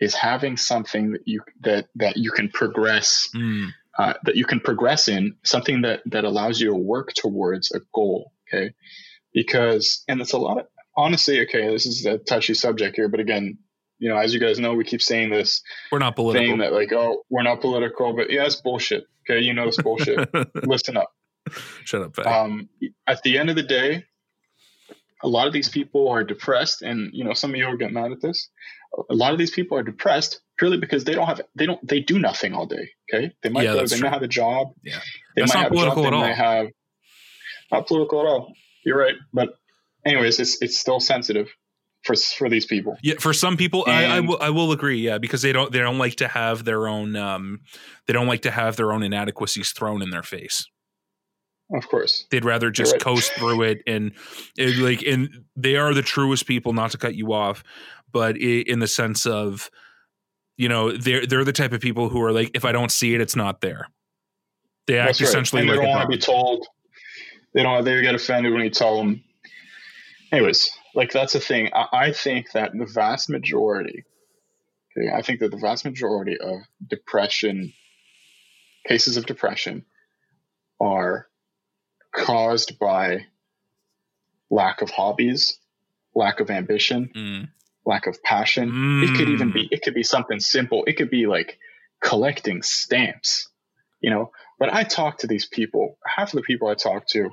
is 0.00 0.14
having 0.14 0.56
something 0.56 1.12
that 1.12 1.22
you 1.26 1.40
that 1.60 1.86
that 1.94 2.16
you 2.16 2.32
can 2.32 2.48
progress. 2.48 3.28
Mm 3.34 3.70
uh, 3.98 4.14
that 4.24 4.36
you 4.36 4.44
can 4.44 4.60
progress 4.60 5.08
in, 5.08 5.36
something 5.44 5.82
that 5.82 6.02
that 6.06 6.24
allows 6.24 6.60
you 6.60 6.70
to 6.70 6.76
work 6.76 7.12
towards 7.14 7.72
a 7.72 7.80
goal. 7.94 8.32
Okay, 8.48 8.74
because 9.32 10.04
and 10.08 10.20
it's 10.20 10.32
a 10.32 10.38
lot 10.38 10.58
of 10.58 10.66
honestly. 10.96 11.40
Okay, 11.42 11.68
this 11.68 11.86
is 11.86 12.04
a 12.06 12.18
touchy 12.18 12.54
subject 12.54 12.96
here, 12.96 13.08
but 13.08 13.20
again, 13.20 13.58
you 13.98 14.08
know, 14.08 14.16
as 14.16 14.34
you 14.34 14.40
guys 14.40 14.58
know, 14.58 14.74
we 14.74 14.84
keep 14.84 15.02
saying 15.02 15.30
this. 15.30 15.62
We're 15.90 15.98
not 15.98 16.16
political. 16.16 16.48
Thing 16.48 16.58
that 16.58 16.72
like, 16.72 16.92
oh, 16.92 17.22
we're 17.30 17.42
not 17.42 17.60
political, 17.60 18.14
but 18.14 18.30
yeah, 18.30 18.44
it's 18.44 18.56
bullshit. 18.56 19.04
Okay, 19.24 19.40
you 19.40 19.54
know, 19.54 19.68
it's 19.68 19.80
bullshit. 19.80 20.28
Listen 20.66 20.96
up. 20.96 21.12
Shut 21.84 22.02
up. 22.02 22.26
Um, 22.26 22.68
at 23.06 23.22
the 23.22 23.38
end 23.38 23.50
of 23.50 23.56
the 23.56 23.62
day, 23.62 24.04
a 25.22 25.28
lot 25.28 25.46
of 25.46 25.52
these 25.52 25.68
people 25.68 26.08
are 26.08 26.24
depressed, 26.24 26.82
and 26.82 27.10
you 27.12 27.24
know, 27.24 27.32
some 27.32 27.50
of 27.50 27.56
you 27.56 27.66
will 27.66 27.76
get 27.76 27.92
mad 27.92 28.12
at 28.12 28.20
this. 28.20 28.48
A 29.08 29.14
lot 29.14 29.32
of 29.32 29.38
these 29.38 29.50
people 29.50 29.78
are 29.78 29.82
depressed 29.82 30.40
purely 30.58 30.78
because 30.78 31.04
they 31.04 31.14
don't 31.14 31.26
have 31.26 31.40
they 31.54 31.66
don't 31.66 31.86
they 31.86 32.00
do 32.00 32.18
nothing 32.18 32.54
all 32.54 32.66
day. 32.66 32.90
Okay, 33.12 33.32
they 33.42 33.48
might 33.48 33.64
yeah, 33.64 33.74
go, 33.74 33.86
they 33.86 33.96
true. 33.96 34.04
might 34.04 34.12
have 34.12 34.22
a 34.22 34.28
job. 34.28 34.68
Yeah, 34.82 35.00
they 35.36 35.42
that's 35.42 35.54
might 35.54 35.60
not 35.60 35.64
have 35.64 35.72
political 35.72 36.06
a 36.06 36.10
job, 36.10 36.14
at 36.14 36.28
all. 36.28 36.34
have 36.34 36.66
not 37.70 37.86
political 37.86 38.20
at 38.20 38.26
all. 38.26 38.52
You're 38.84 38.98
right, 38.98 39.14
but 39.32 39.50
anyways, 40.06 40.40
it's 40.40 40.60
it's 40.62 40.78
still 40.78 41.00
sensitive 41.00 41.48
for 42.04 42.14
for 42.16 42.48
these 42.48 42.66
people. 42.66 42.96
Yeah, 43.02 43.14
for 43.18 43.32
some 43.32 43.56
people, 43.56 43.84
and, 43.86 43.94
I, 43.94 44.16
I 44.16 44.20
will 44.20 44.38
I 44.40 44.50
will 44.50 44.72
agree. 44.72 44.98
Yeah, 44.98 45.18
because 45.18 45.42
they 45.42 45.52
don't 45.52 45.72
they 45.72 45.78
don't 45.78 45.98
like 45.98 46.16
to 46.16 46.28
have 46.28 46.64
their 46.64 46.88
own 46.88 47.16
um 47.16 47.60
they 48.06 48.12
don't 48.12 48.26
like 48.26 48.42
to 48.42 48.50
have 48.50 48.76
their 48.76 48.92
own 48.92 49.02
inadequacies 49.02 49.72
thrown 49.72 50.02
in 50.02 50.10
their 50.10 50.22
face. 50.22 50.66
Of 51.74 51.88
course, 51.88 52.26
they'd 52.30 52.44
rather 52.44 52.70
just 52.70 52.92
right. 52.92 53.00
coast 53.00 53.32
through 53.32 53.62
it 53.62 53.82
and 53.86 54.12
it, 54.58 54.76
like 54.78 55.02
and 55.02 55.44
they 55.56 55.76
are 55.76 55.94
the 55.94 56.02
truest 56.02 56.46
people. 56.46 56.72
Not 56.72 56.90
to 56.90 56.98
cut 56.98 57.14
you 57.14 57.32
off, 57.32 57.62
but 58.12 58.36
in 58.36 58.80
the 58.80 58.86
sense 58.86 59.24
of 59.26 59.70
you 60.62 60.68
know 60.68 60.92
they're 60.92 61.26
they're 61.26 61.44
the 61.44 61.52
type 61.52 61.72
of 61.72 61.80
people 61.80 62.08
who 62.08 62.22
are 62.22 62.30
like 62.30 62.52
if 62.54 62.64
I 62.64 62.70
don't 62.70 62.92
see 62.92 63.16
it, 63.16 63.20
it's 63.20 63.34
not 63.34 63.60
there. 63.60 63.88
They 64.86 64.96
act 64.96 65.18
That's 65.18 65.30
essentially 65.30 65.62
right. 65.62 65.70
like 65.70 65.80
they 65.80 65.86
don't 65.86 65.90
want 65.96 66.10
to 66.10 66.16
be 66.16 66.22
told. 66.22 66.68
They 67.52 67.64
don't. 67.64 67.84
They 67.84 68.00
get 68.00 68.14
offended 68.14 68.52
when 68.52 68.62
you 68.62 68.70
tell 68.70 68.96
them. 68.96 69.24
Anyways, 70.30 70.70
like 70.94 71.10
that's 71.10 71.32
the 71.32 71.40
thing. 71.40 71.70
I, 71.74 71.86
I 71.92 72.12
think 72.12 72.52
that 72.52 72.70
the 72.78 72.86
vast 72.86 73.28
majority. 73.28 74.04
Okay, 74.96 75.10
I 75.12 75.22
think 75.22 75.40
that 75.40 75.50
the 75.50 75.56
vast 75.56 75.84
majority 75.84 76.38
of 76.38 76.60
depression 76.86 77.72
cases 78.86 79.16
of 79.16 79.26
depression 79.26 79.84
are 80.80 81.26
caused 82.14 82.78
by 82.78 83.26
lack 84.48 84.80
of 84.80 84.90
hobbies, 84.90 85.58
lack 86.14 86.38
of 86.38 86.50
ambition, 86.50 87.10
mm 87.16 87.48
lack 87.84 88.06
of 88.06 88.22
passion. 88.22 88.70
Mm. 88.70 89.02
It 89.04 89.16
could 89.16 89.28
even 89.28 89.52
be, 89.52 89.64
mm. 89.64 89.68
it 89.70 89.82
could 89.82 89.94
be 89.94 90.02
something 90.02 90.40
simple. 90.40 90.84
It 90.86 90.96
could 90.96 91.10
be 91.10 91.26
like 91.26 91.58
collecting 92.02 92.62
stamps, 92.62 93.48
you 94.00 94.10
know. 94.10 94.30
But 94.58 94.72
I 94.72 94.84
talk 94.84 95.18
to 95.18 95.26
these 95.26 95.46
people. 95.46 95.98
Half 96.06 96.32
of 96.32 96.36
the 96.36 96.42
people 96.42 96.68
I 96.68 96.74
talk 96.74 97.06
to, 97.08 97.30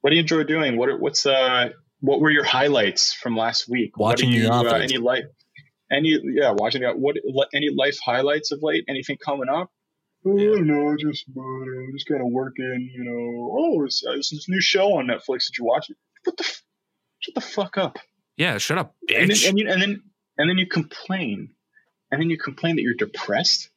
what 0.00 0.10
do 0.10 0.16
you 0.16 0.22
enjoy 0.22 0.44
doing? 0.44 0.76
What 0.76 1.00
what's 1.00 1.26
uh 1.26 1.70
what 2.00 2.20
were 2.20 2.30
your 2.30 2.44
highlights 2.44 3.12
from 3.12 3.36
last 3.36 3.68
week? 3.68 3.98
Watching 3.98 4.30
you, 4.30 4.44
the 4.44 4.52
uh, 4.52 4.74
any 4.74 4.98
life, 4.98 5.24
any 5.90 6.18
yeah, 6.24 6.52
watching 6.56 6.82
that. 6.82 6.98
What 6.98 7.16
any 7.52 7.70
life 7.70 7.98
highlights 8.04 8.52
of 8.52 8.60
late? 8.62 8.84
Anything 8.88 9.18
coming 9.22 9.48
up? 9.48 9.70
Oh, 10.26 10.36
I 10.36 10.56
don't 10.56 10.98
just 11.00 11.24
uh, 11.36 11.40
I'm 11.40 11.92
just 11.92 12.08
kind 12.08 12.20
of 12.20 12.28
working, 12.30 12.90
you 12.92 13.04
know. 13.04 13.56
Oh, 13.58 13.84
it's, 13.84 14.04
uh, 14.06 14.12
it's 14.12 14.30
this 14.30 14.48
new 14.48 14.60
show 14.60 14.98
on 14.98 15.06
Netflix. 15.06 15.46
Did 15.46 15.58
you 15.58 15.64
watch 15.64 15.90
it? 15.90 15.96
What 16.24 16.36
the? 16.36 16.44
F- 16.44 16.62
shut 17.20 17.34
the 17.34 17.40
fuck 17.40 17.78
up. 17.78 17.98
Yeah, 18.38 18.56
shut 18.58 18.78
up, 18.78 18.94
And 19.08 19.28
then, 19.30 19.36
bitch. 19.36 19.48
and, 19.48 19.58
you, 19.58 19.68
and 19.68 19.82
then 19.82 20.02
and 20.38 20.48
then 20.48 20.56
you 20.56 20.66
complain, 20.66 21.50
and 22.10 22.22
then 22.22 22.30
you 22.30 22.38
complain 22.38 22.76
that 22.76 22.82
you're 22.82 22.94
depressed. 22.94 23.68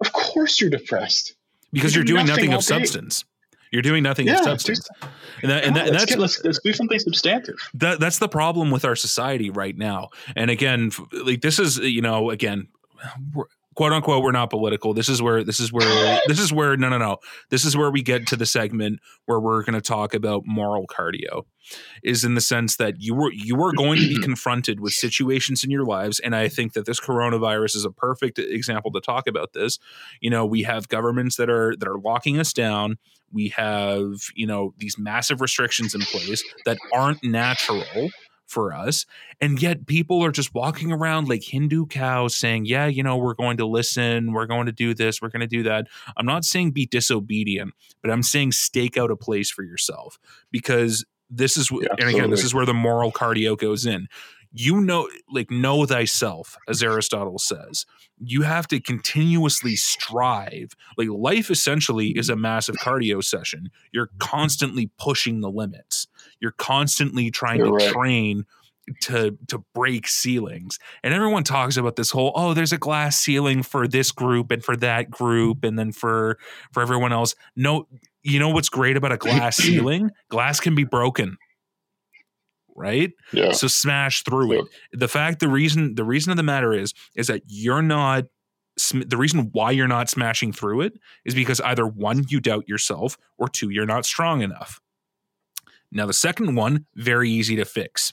Of 0.00 0.12
course, 0.12 0.60
you're 0.60 0.70
depressed. 0.70 1.34
because 1.72 1.94
you 1.94 2.00
you're 2.00 2.04
do 2.04 2.12
doing 2.14 2.26
nothing 2.26 2.50
nothing 2.50 2.54
of 2.58 2.64
substance. 2.64 3.24
You're 3.70 3.82
doing 3.82 4.02
nothing 4.02 4.28
of 4.28 4.36
Yeah, 4.36 4.42
substance. 4.42 4.88
And, 5.42 5.50
that, 5.50 5.64
and, 5.64 5.76
that, 5.76 5.88
and 5.88 5.90
let's, 5.92 6.02
that's 6.04 6.04
get, 6.06 6.18
let's, 6.18 6.42
let's 6.44 6.58
do 6.60 6.72
something 6.72 6.98
substantive. 6.98 7.56
that 7.74 8.00
that's 8.00 8.18
the 8.18 8.28
problem 8.28 8.70
with 8.70 8.84
our 8.84 8.96
society 8.96 9.50
right 9.50 9.76
now. 9.76 10.08
And 10.34 10.50
again, 10.50 10.90
like 11.12 11.40
this 11.42 11.58
is 11.58 11.78
you 11.78 12.00
know 12.02 12.30
again, 12.30 12.68
we're, 13.34 13.44
quote 13.78 13.92
unquote, 13.92 14.24
we're 14.24 14.32
not 14.32 14.50
political. 14.50 14.92
This 14.92 15.08
is 15.08 15.22
where 15.22 15.44
this 15.44 15.60
is 15.60 15.72
where 15.72 16.20
this 16.26 16.40
is 16.40 16.52
where 16.52 16.76
no 16.76 16.88
no 16.88 16.98
no. 16.98 17.18
This 17.50 17.64
is 17.64 17.76
where 17.76 17.92
we 17.92 18.02
get 18.02 18.26
to 18.26 18.36
the 18.36 18.44
segment 18.44 18.98
where 19.26 19.38
we're 19.38 19.62
going 19.62 19.74
to 19.74 19.80
talk 19.80 20.14
about 20.14 20.42
moral 20.44 20.84
cardio. 20.88 21.44
Is 22.02 22.24
in 22.24 22.34
the 22.34 22.40
sense 22.40 22.76
that 22.76 22.94
you 22.98 23.14
were 23.14 23.30
you 23.32 23.62
are 23.62 23.72
going 23.72 24.00
to 24.00 24.08
be 24.08 24.18
confronted 24.22 24.80
with 24.80 24.94
situations 24.94 25.62
in 25.62 25.70
your 25.70 25.84
lives, 25.84 26.18
and 26.18 26.34
I 26.34 26.48
think 26.48 26.72
that 26.72 26.86
this 26.86 26.98
coronavirus 26.98 27.76
is 27.76 27.84
a 27.84 27.92
perfect 27.92 28.40
example 28.40 28.90
to 28.90 29.00
talk 29.00 29.28
about 29.28 29.52
this. 29.52 29.78
You 30.20 30.30
know, 30.30 30.44
we 30.44 30.64
have 30.64 30.88
governments 30.88 31.36
that 31.36 31.48
are 31.48 31.76
that 31.78 31.86
are 31.86 32.00
locking 32.00 32.40
us 32.40 32.52
down. 32.52 32.98
We 33.30 33.50
have 33.50 34.14
you 34.34 34.46
know 34.48 34.74
these 34.78 34.98
massive 34.98 35.40
restrictions 35.40 35.94
in 35.94 36.00
place 36.00 36.42
that 36.64 36.78
aren't 36.92 37.22
natural 37.22 38.10
for 38.48 38.72
us. 38.72 39.06
And 39.40 39.60
yet 39.62 39.86
people 39.86 40.24
are 40.24 40.32
just 40.32 40.54
walking 40.54 40.90
around 40.90 41.28
like 41.28 41.44
Hindu 41.44 41.86
cows 41.86 42.34
saying, 42.34 42.64
yeah, 42.64 42.86
you 42.86 43.02
know, 43.02 43.16
we're 43.16 43.34
going 43.34 43.58
to 43.58 43.66
listen, 43.66 44.32
we're 44.32 44.46
going 44.46 44.66
to 44.66 44.72
do 44.72 44.94
this, 44.94 45.22
we're 45.22 45.28
going 45.28 45.40
to 45.40 45.46
do 45.46 45.62
that. 45.64 45.86
I'm 46.16 46.26
not 46.26 46.44
saying 46.44 46.72
be 46.72 46.86
disobedient, 46.86 47.74
but 48.02 48.10
I'm 48.10 48.22
saying 48.22 48.52
stake 48.52 48.96
out 48.96 49.10
a 49.10 49.16
place 49.16 49.50
for 49.50 49.62
yourself 49.62 50.18
because 50.50 51.04
this 51.30 51.56
is, 51.56 51.70
Yeah, 51.70 51.88
and 51.98 52.08
again, 52.08 52.30
this 52.30 52.42
is 52.42 52.54
where 52.54 52.66
the 52.66 52.74
moral 52.74 53.12
cardio 53.12 53.56
goes 53.56 53.86
in. 53.86 54.08
You 54.50 54.80
know, 54.80 55.10
like, 55.30 55.50
know 55.50 55.84
thyself, 55.84 56.56
as 56.66 56.82
Aristotle 56.82 57.38
says. 57.38 57.84
You 58.18 58.42
have 58.42 58.66
to 58.68 58.80
continuously 58.80 59.76
strive. 59.76 60.70
Like, 60.96 61.08
life 61.10 61.50
essentially 61.50 62.08
is 62.08 62.30
a 62.30 62.34
massive 62.34 62.76
cardio 62.76 63.22
session. 63.22 63.70
You're 63.92 64.08
constantly 64.18 64.90
pushing 64.98 65.42
the 65.42 65.50
limits 65.50 66.06
you're 66.40 66.52
constantly 66.52 67.30
trying 67.30 67.58
You're 67.58 67.78
to 67.78 67.84
right. 67.86 67.92
train 67.92 68.44
to 69.02 69.36
to 69.48 69.58
break 69.74 70.08
ceilings. 70.08 70.78
And 71.02 71.12
everyone 71.12 71.44
talks 71.44 71.76
about 71.76 71.96
this 71.96 72.10
whole 72.10 72.32
oh 72.34 72.54
there's 72.54 72.72
a 72.72 72.78
glass 72.78 73.18
ceiling 73.18 73.62
for 73.62 73.86
this 73.86 74.10
group 74.12 74.50
and 74.50 74.64
for 74.64 74.76
that 74.76 75.10
group 75.10 75.62
and 75.64 75.78
then 75.78 75.92
for 75.92 76.38
for 76.72 76.82
everyone 76.82 77.12
else. 77.12 77.34
No 77.54 77.86
you 78.22 78.38
know 78.38 78.48
what's 78.48 78.68
great 78.70 78.96
about 78.96 79.12
a 79.12 79.16
glass 79.18 79.56
ceiling? 79.62 80.10
Glass 80.30 80.58
can 80.60 80.74
be 80.74 80.84
broken. 80.84 81.36
Right? 82.74 83.10
Yeah. 83.32 83.52
so 83.52 83.66
smash 83.66 84.22
through 84.22 84.54
Yep. 84.54 84.64
it 84.92 85.00
the 85.00 85.08
fact 85.08 85.40
the 85.40 85.48
reason 85.48 85.96
the 85.96 86.04
reason 86.04 86.30
of 86.30 86.36
the 86.36 86.44
matter 86.44 86.72
is 86.72 86.94
is 87.16 87.26
that 87.26 87.42
you're 87.48 87.82
not 87.82 88.24
sm- 88.78 89.00
the 89.00 89.16
reason 89.16 89.48
why 89.52 89.72
you're 89.72 89.88
not 89.88 90.08
smashing 90.08 90.52
through 90.52 90.82
it 90.82 90.92
is 91.24 91.34
because 91.34 91.60
either 91.62 91.86
one 91.88 92.24
you 92.28 92.38
doubt 92.38 92.68
yourself 92.68 93.18
or 93.36 93.48
two 93.48 93.70
you're 93.70 93.84
not 93.84 94.06
strong 94.06 94.42
enough 94.42 94.80
now 95.92 96.06
the 96.06 96.12
second 96.12 96.54
one 96.54 96.86
very 96.94 97.30
easy 97.30 97.56
to 97.56 97.64
fix. 97.64 98.12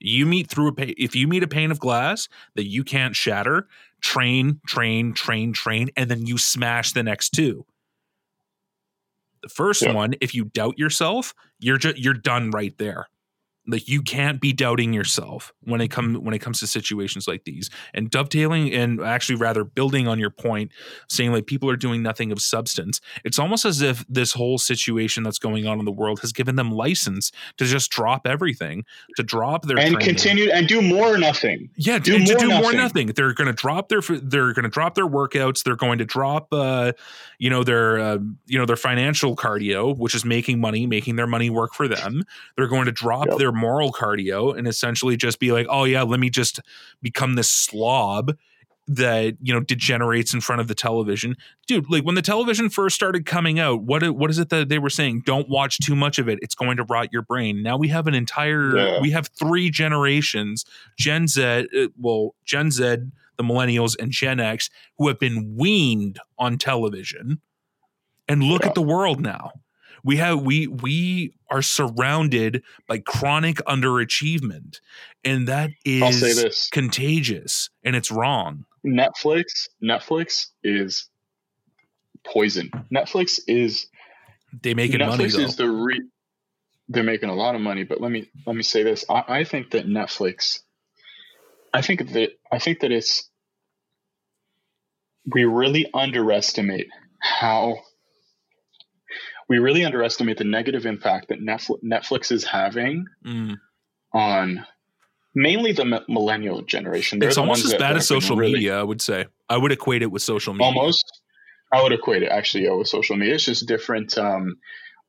You 0.00 0.26
meet 0.26 0.48
through 0.50 0.68
a 0.68 0.72
pa- 0.72 0.84
if 0.98 1.14
you 1.14 1.28
meet 1.28 1.42
a 1.44 1.48
pane 1.48 1.70
of 1.70 1.78
glass 1.78 2.28
that 2.56 2.66
you 2.66 2.82
can't 2.84 3.14
shatter 3.14 3.68
train 4.00 4.60
train 4.66 5.12
train 5.14 5.52
train 5.52 5.90
and 5.96 6.10
then 6.10 6.26
you 6.26 6.38
smash 6.38 6.92
the 6.92 7.02
next 7.04 7.30
two. 7.30 7.64
The 9.42 9.48
first 9.48 9.82
Yeah. 9.82 9.92
one 9.92 10.14
if 10.20 10.34
you 10.34 10.44
doubt 10.46 10.78
yourself 10.78 11.34
you're 11.60 11.78
just 11.78 11.98
you're 11.98 12.14
done 12.14 12.50
right 12.50 12.76
there 12.78 13.08
like 13.66 13.88
you 13.88 14.02
can't 14.02 14.40
be 14.40 14.52
doubting 14.52 14.92
yourself 14.92 15.52
when 15.62 15.80
it 15.80 15.88
come 15.88 16.14
when 16.16 16.34
it 16.34 16.40
comes 16.40 16.58
to 16.58 16.66
situations 16.66 17.28
like 17.28 17.44
these 17.44 17.70
and 17.94 18.10
dovetailing 18.10 18.72
and 18.72 19.00
actually 19.00 19.36
rather 19.36 19.62
building 19.62 20.08
on 20.08 20.18
your 20.18 20.30
point 20.30 20.72
saying 21.08 21.30
like 21.32 21.46
people 21.46 21.70
are 21.70 21.76
doing 21.76 22.02
nothing 22.02 22.32
of 22.32 22.40
substance 22.42 23.00
it's 23.24 23.38
almost 23.38 23.64
as 23.64 23.80
if 23.80 24.04
this 24.08 24.32
whole 24.32 24.58
situation 24.58 25.22
that's 25.22 25.38
going 25.38 25.64
on 25.66 25.78
in 25.78 25.84
the 25.84 25.92
world 25.92 26.18
has 26.20 26.32
given 26.32 26.56
them 26.56 26.72
license 26.72 27.30
to 27.56 27.64
just 27.64 27.90
drop 27.92 28.26
everything 28.26 28.84
to 29.16 29.22
drop 29.22 29.62
their 29.66 29.78
and 29.78 29.92
training. 29.94 30.08
continue 30.08 30.50
and 30.50 30.66
do 30.66 30.82
more 30.82 31.14
or 31.14 31.18
nothing. 31.18 31.70
Yeah, 31.76 31.98
Do 32.00 32.18
more 32.18 32.26
do 32.38 32.48
more 32.48 32.60
nothing. 32.72 32.76
nothing. 32.78 33.06
They're 33.08 33.32
going 33.32 33.46
to 33.46 33.52
drop 33.52 33.88
their 33.88 34.00
they're 34.00 34.52
going 34.52 34.64
to 34.64 34.68
drop 34.70 34.94
their 34.96 35.06
workouts. 35.06 35.62
They're 35.62 35.76
going 35.76 35.98
to 35.98 36.04
drop 36.04 36.48
uh, 36.52 36.92
you 37.38 37.48
know 37.50 37.62
their 37.62 37.98
uh, 38.00 38.18
you 38.46 38.58
know 38.58 38.66
their 38.66 38.76
financial 38.76 39.36
cardio, 39.36 39.96
which 39.96 40.14
is 40.14 40.24
making 40.24 40.60
money, 40.60 40.86
making 40.86 41.16
their 41.16 41.26
money 41.26 41.50
work 41.50 41.74
for 41.74 41.86
them. 41.88 42.24
They're 42.56 42.66
going 42.68 42.86
to 42.86 42.92
drop 42.92 43.26
Yep. 43.28 43.38
their 43.38 43.51
moral 43.52 43.92
cardio 43.92 44.56
and 44.56 44.66
essentially 44.66 45.16
just 45.16 45.38
be 45.38 45.52
like, 45.52 45.66
oh 45.70 45.84
yeah, 45.84 46.02
let 46.02 46.20
me 46.20 46.30
just 46.30 46.60
become 47.02 47.34
this 47.34 47.50
slob 47.50 48.36
that 48.88 49.36
you 49.40 49.54
know 49.54 49.60
degenerates 49.60 50.34
in 50.34 50.40
front 50.40 50.60
of 50.60 50.66
the 50.66 50.74
television. 50.74 51.36
Dude 51.68 51.88
like 51.88 52.04
when 52.04 52.16
the 52.16 52.22
television 52.22 52.68
first 52.68 52.96
started 52.96 53.24
coming 53.24 53.60
out 53.60 53.82
what 53.82 54.02
what 54.16 54.28
is 54.28 54.40
it 54.40 54.48
that 54.48 54.68
they 54.68 54.80
were 54.80 54.90
saying? 54.90 55.22
Don't 55.24 55.48
watch 55.48 55.78
too 55.78 55.94
much 55.94 56.18
of 56.18 56.28
it. 56.28 56.40
It's 56.42 56.56
going 56.56 56.76
to 56.78 56.82
rot 56.84 57.12
your 57.12 57.22
brain. 57.22 57.62
Now 57.62 57.76
we 57.76 57.88
have 57.88 58.08
an 58.08 58.14
entire 58.14 58.76
Yeah. 58.76 59.00
we 59.00 59.10
have 59.12 59.28
three 59.38 59.70
generations 59.70 60.64
gen 60.98 61.28
z 61.28 61.42
uh, 61.44 61.88
well 61.96 62.34
gen 62.44 62.72
z 62.72 62.96
the 63.36 63.44
millennials 63.44 63.96
and 64.00 64.10
gen 64.10 64.40
x 64.40 64.68
who 64.98 65.06
have 65.06 65.20
been 65.20 65.54
weaned 65.56 66.18
on 66.36 66.58
television 66.58 67.40
and 68.28 68.42
look 68.42 68.62
Yeah. 68.62 68.68
at 68.70 68.74
the 68.74 68.82
world 68.82 69.20
now 69.20 69.52
we 70.04 70.16
have 70.16 70.42
we 70.42 70.66
we 70.66 71.34
are 71.50 71.62
surrounded 71.62 72.62
by 72.86 72.98
chronic 72.98 73.56
underachievement 73.58 74.80
and 75.24 75.48
that 75.48 75.70
is 75.84 76.02
I'll 76.02 76.12
say 76.12 76.32
this: 76.32 76.68
contagious 76.70 77.70
and 77.84 77.94
it's 77.96 78.10
wrong 78.10 78.64
Netflix. 78.84 79.68
Netflix 79.82 80.48
is 80.64 81.08
poison. 82.24 82.70
Netflix 82.92 83.40
is 83.46 83.86
they 84.62 84.74
making 84.74 85.00
Netflix 85.00 85.08
money 85.08 85.28
though 85.28 85.38
is 85.40 85.56
the 85.56 85.70
re- 85.70 86.08
they're 86.88 87.02
making 87.02 87.30
a 87.30 87.34
lot 87.34 87.54
of 87.54 87.60
money, 87.60 87.84
but 87.84 88.00
let 88.00 88.10
me 88.10 88.28
let 88.46 88.56
me 88.56 88.62
say 88.62 88.82
this. 88.82 89.04
I, 89.08 89.24
I 89.28 89.44
think 89.44 89.70
that 89.70 89.86
Netflix 89.86 90.60
I 91.72 91.82
think 91.82 92.12
that 92.12 92.30
I 92.50 92.58
think 92.58 92.80
that 92.80 92.92
it's 92.92 93.28
we 95.32 95.44
really 95.44 95.88
underestimate 95.94 96.88
how 97.20 97.78
we 99.52 99.58
really 99.58 99.84
underestimate 99.84 100.38
the 100.38 100.44
negative 100.44 100.86
impact 100.86 101.28
that 101.28 101.38
Netflix, 101.42 102.32
is 102.32 102.42
having 102.42 103.04
Mm. 103.22 103.58
on 104.14 104.66
mainly 105.34 105.72
the 105.72 106.02
millennial 106.08 106.62
generation. 106.62 107.18
They're 107.18 107.28
it's 107.28 107.36
almost 107.36 107.66
as 107.66 107.74
bad 107.74 107.96
as 107.98 108.08
social 108.08 108.34
really- 108.34 108.54
media 108.54 108.78
i 108.80 108.82
would 108.82 109.02
say. 109.02 109.26
I 109.50 109.58
would 109.58 109.70
equate 109.70 110.00
it 110.00 110.10
with 110.10 110.22
social 110.22 110.54
media. 110.54 110.68
Almost. 110.68 111.04
I 111.70 111.82
would 111.82 111.92
equate 111.92 112.22
it 112.22 112.30
actually 112.30 112.64
yeah, 112.64 112.72
with 112.72 112.88
social 112.88 113.14
media. 113.16 113.34
It's 113.34 113.44
just 113.44 113.66
different 113.68 114.16
um 114.16 114.56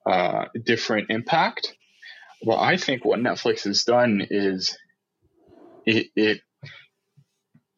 uh 0.05 0.45
different 0.65 1.05
impact. 1.09 1.73
Well 2.45 2.59
i 2.59 2.75
think 2.75 3.05
what 3.05 3.19
netflix 3.21 3.63
has 3.63 3.85
done 3.85 4.27
is 4.29 4.77
it, 5.85 6.07
it 6.17 6.41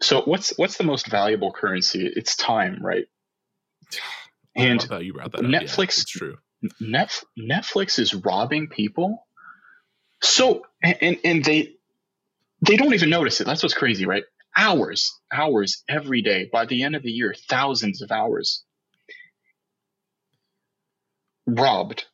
so 0.02 0.24
what's 0.24 0.50
what's 0.58 0.78
the 0.78 0.84
most 0.84 1.06
valuable 1.20 1.52
currency? 1.52 2.12
It's 2.20 2.36
time 2.36 2.80
right? 2.82 3.06
And 4.56 4.82
you 5.06 5.14
brought 5.14 5.32
that 5.34 5.46
up. 5.46 5.52
Yeah, 5.52 5.60
Netflix- 5.60 6.00
it's 6.02 6.06
true 6.06 6.38
netflix 6.82 8.00
is 8.00 8.14
robbing 8.14 8.68
people? 8.68 9.26
So 10.22 10.64
and, 10.84 11.18
and 11.24 11.44
they 11.44 11.74
they 12.62 12.78
don't 12.78 12.94
even 12.94 13.10
notice 13.10 13.42
it. 13.42 13.46
That's 13.46 13.64
what's 13.64 13.74
crazy 13.76 14.06
right? 14.06 14.24
Hours 14.58 15.12
hours 15.34 15.84
every 15.90 16.22
day. 16.22 16.50
By 16.52 16.66
the 16.66 16.84
end 16.84 16.96
of 16.96 17.04
the 17.04 17.12
year 17.12 17.36
thousands 17.50 18.02
of 18.02 18.12
hours 18.12 18.64
robbed. 21.46 22.06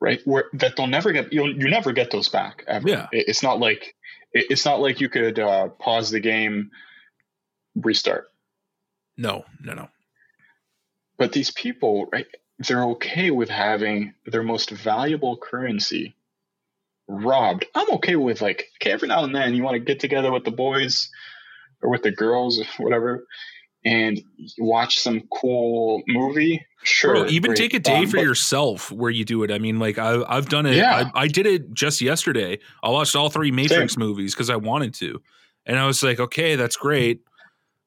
Right? 0.00 0.20
Where 0.24 0.44
that 0.54 0.76
they'll 0.76 0.86
never 0.86 1.10
get 1.12 1.32
you'll 1.32 1.56
you 1.56 1.68
never 1.68 1.92
get 1.92 2.10
those 2.10 2.28
back 2.28 2.64
ever. 2.68 2.88
Yeah. 2.88 3.08
It- 3.12 3.28
it's 3.28 3.42
not 3.42 3.58
like 3.58 3.94
it- 4.32 4.46
it's 4.50 4.64
not 4.64 4.80
like 4.80 5.00
you 5.00 5.08
could 5.08 5.38
uh, 5.38 5.68
pause 5.68 6.10
the 6.10 6.20
game 6.20 6.70
restart. 7.74 8.28
No 9.16 9.44
no 9.60 9.74
no 9.74 9.88
but 11.18 11.32
these 11.32 11.50
people 11.50 12.06
right 12.12 12.26
they're 12.66 12.84
okay 12.84 13.30
with 13.30 13.48
having 13.48 14.14
their 14.26 14.42
most 14.42 14.70
valuable 14.70 15.36
currency 15.36 16.14
robbed 17.08 17.64
i'm 17.74 17.90
okay 17.90 18.16
with 18.16 18.40
like 18.42 18.66
okay 18.80 18.90
every 18.92 19.08
now 19.08 19.24
and 19.24 19.34
then 19.34 19.54
you 19.54 19.62
want 19.62 19.74
to 19.74 19.78
get 19.80 19.98
together 20.00 20.30
with 20.32 20.44
the 20.44 20.50
boys 20.50 21.08
or 21.82 21.90
with 21.90 22.02
the 22.02 22.10
girls 22.10 22.60
or 22.60 22.64
whatever 22.84 23.24
and 23.84 24.20
watch 24.58 24.98
some 24.98 25.22
cool 25.32 26.02
movie 26.08 26.64
sure 26.82 27.14
Bro, 27.14 27.26
even 27.28 27.50
great. 27.50 27.56
take 27.58 27.74
a 27.74 27.78
day 27.78 27.98
Um, 27.98 28.06
for 28.08 28.16
but- 28.16 28.24
yourself 28.24 28.90
where 28.92 29.10
you 29.10 29.24
do 29.24 29.42
it. 29.44 29.50
I 29.52 29.58
mean, 29.58 29.78
like 29.78 29.98
I, 29.98 30.22
I've 30.28 30.48
done 30.48 30.66
it. 30.66 30.74
Yeah. 30.76 31.10
I, 31.14 31.22
I 31.22 31.28
did 31.28 31.46
it 31.46 31.72
just 31.74 32.00
yesterday. 32.00 32.58
I 32.82 32.90
watched 32.90 33.14
all 33.16 33.30
three 33.30 33.50
Matrix 33.52 33.96
movies 33.96 34.34
because 34.34 34.50
I 34.50 34.56
wanted 34.56 34.94
to, 34.94 35.20
and 35.66 35.78
I 35.78 35.86
was 35.86 36.02
like, 36.02 36.18
okay, 36.20 36.56
that's 36.56 36.76
great. 36.76 37.20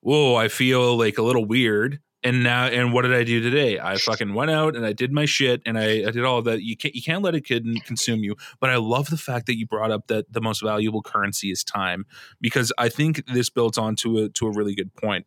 whoa, 0.02 0.36
I 0.36 0.48
feel 0.50 0.98
like 0.98 1.18
a 1.18 1.22
little 1.22 1.46
weird. 1.46 2.00
And 2.24 2.44
now, 2.44 2.66
and 2.66 2.94
what 2.94 3.02
did 3.02 3.14
I 3.14 3.24
do 3.24 3.42
today? 3.42 3.80
I 3.80 3.98
fucking 3.98 4.36
went 4.36 4.52
out 4.52 4.76
and 4.76 4.86
I 4.86 4.94
did 4.94 5.12
my 5.12 5.26
shit 5.26 5.62
and 5.66 5.78
I, 5.78 6.08
I 6.08 6.12
did 6.12 6.24
all 6.24 6.38
of 6.38 6.46
that. 6.46 6.62
You 6.62 6.78
can't, 6.78 6.94
you 6.94 7.02
can't 7.02 7.24
let 7.24 7.34
a 7.34 7.42
kid 7.42 7.66
consume 7.84 8.20
you. 8.24 8.36
But 8.60 8.70
I 8.70 8.76
love 8.76 9.10
the 9.10 9.18
fact 9.18 9.48
that 9.48 9.58
you 9.58 9.66
brought 9.66 9.90
up 9.90 10.06
that 10.08 10.32
the 10.32 10.42
most 10.42 10.62
valuable 10.62 11.02
currency 11.02 11.50
is 11.50 11.64
time, 11.64 12.06
because 12.40 12.72
I 12.78 12.90
think 12.90 13.26
this 13.26 13.50
builds 13.50 13.80
on 13.80 13.96
to 13.98 14.20
a, 14.20 14.30
to 14.30 14.46
a 14.46 14.52
really 14.52 14.76
good 14.76 14.94
point. 14.94 15.26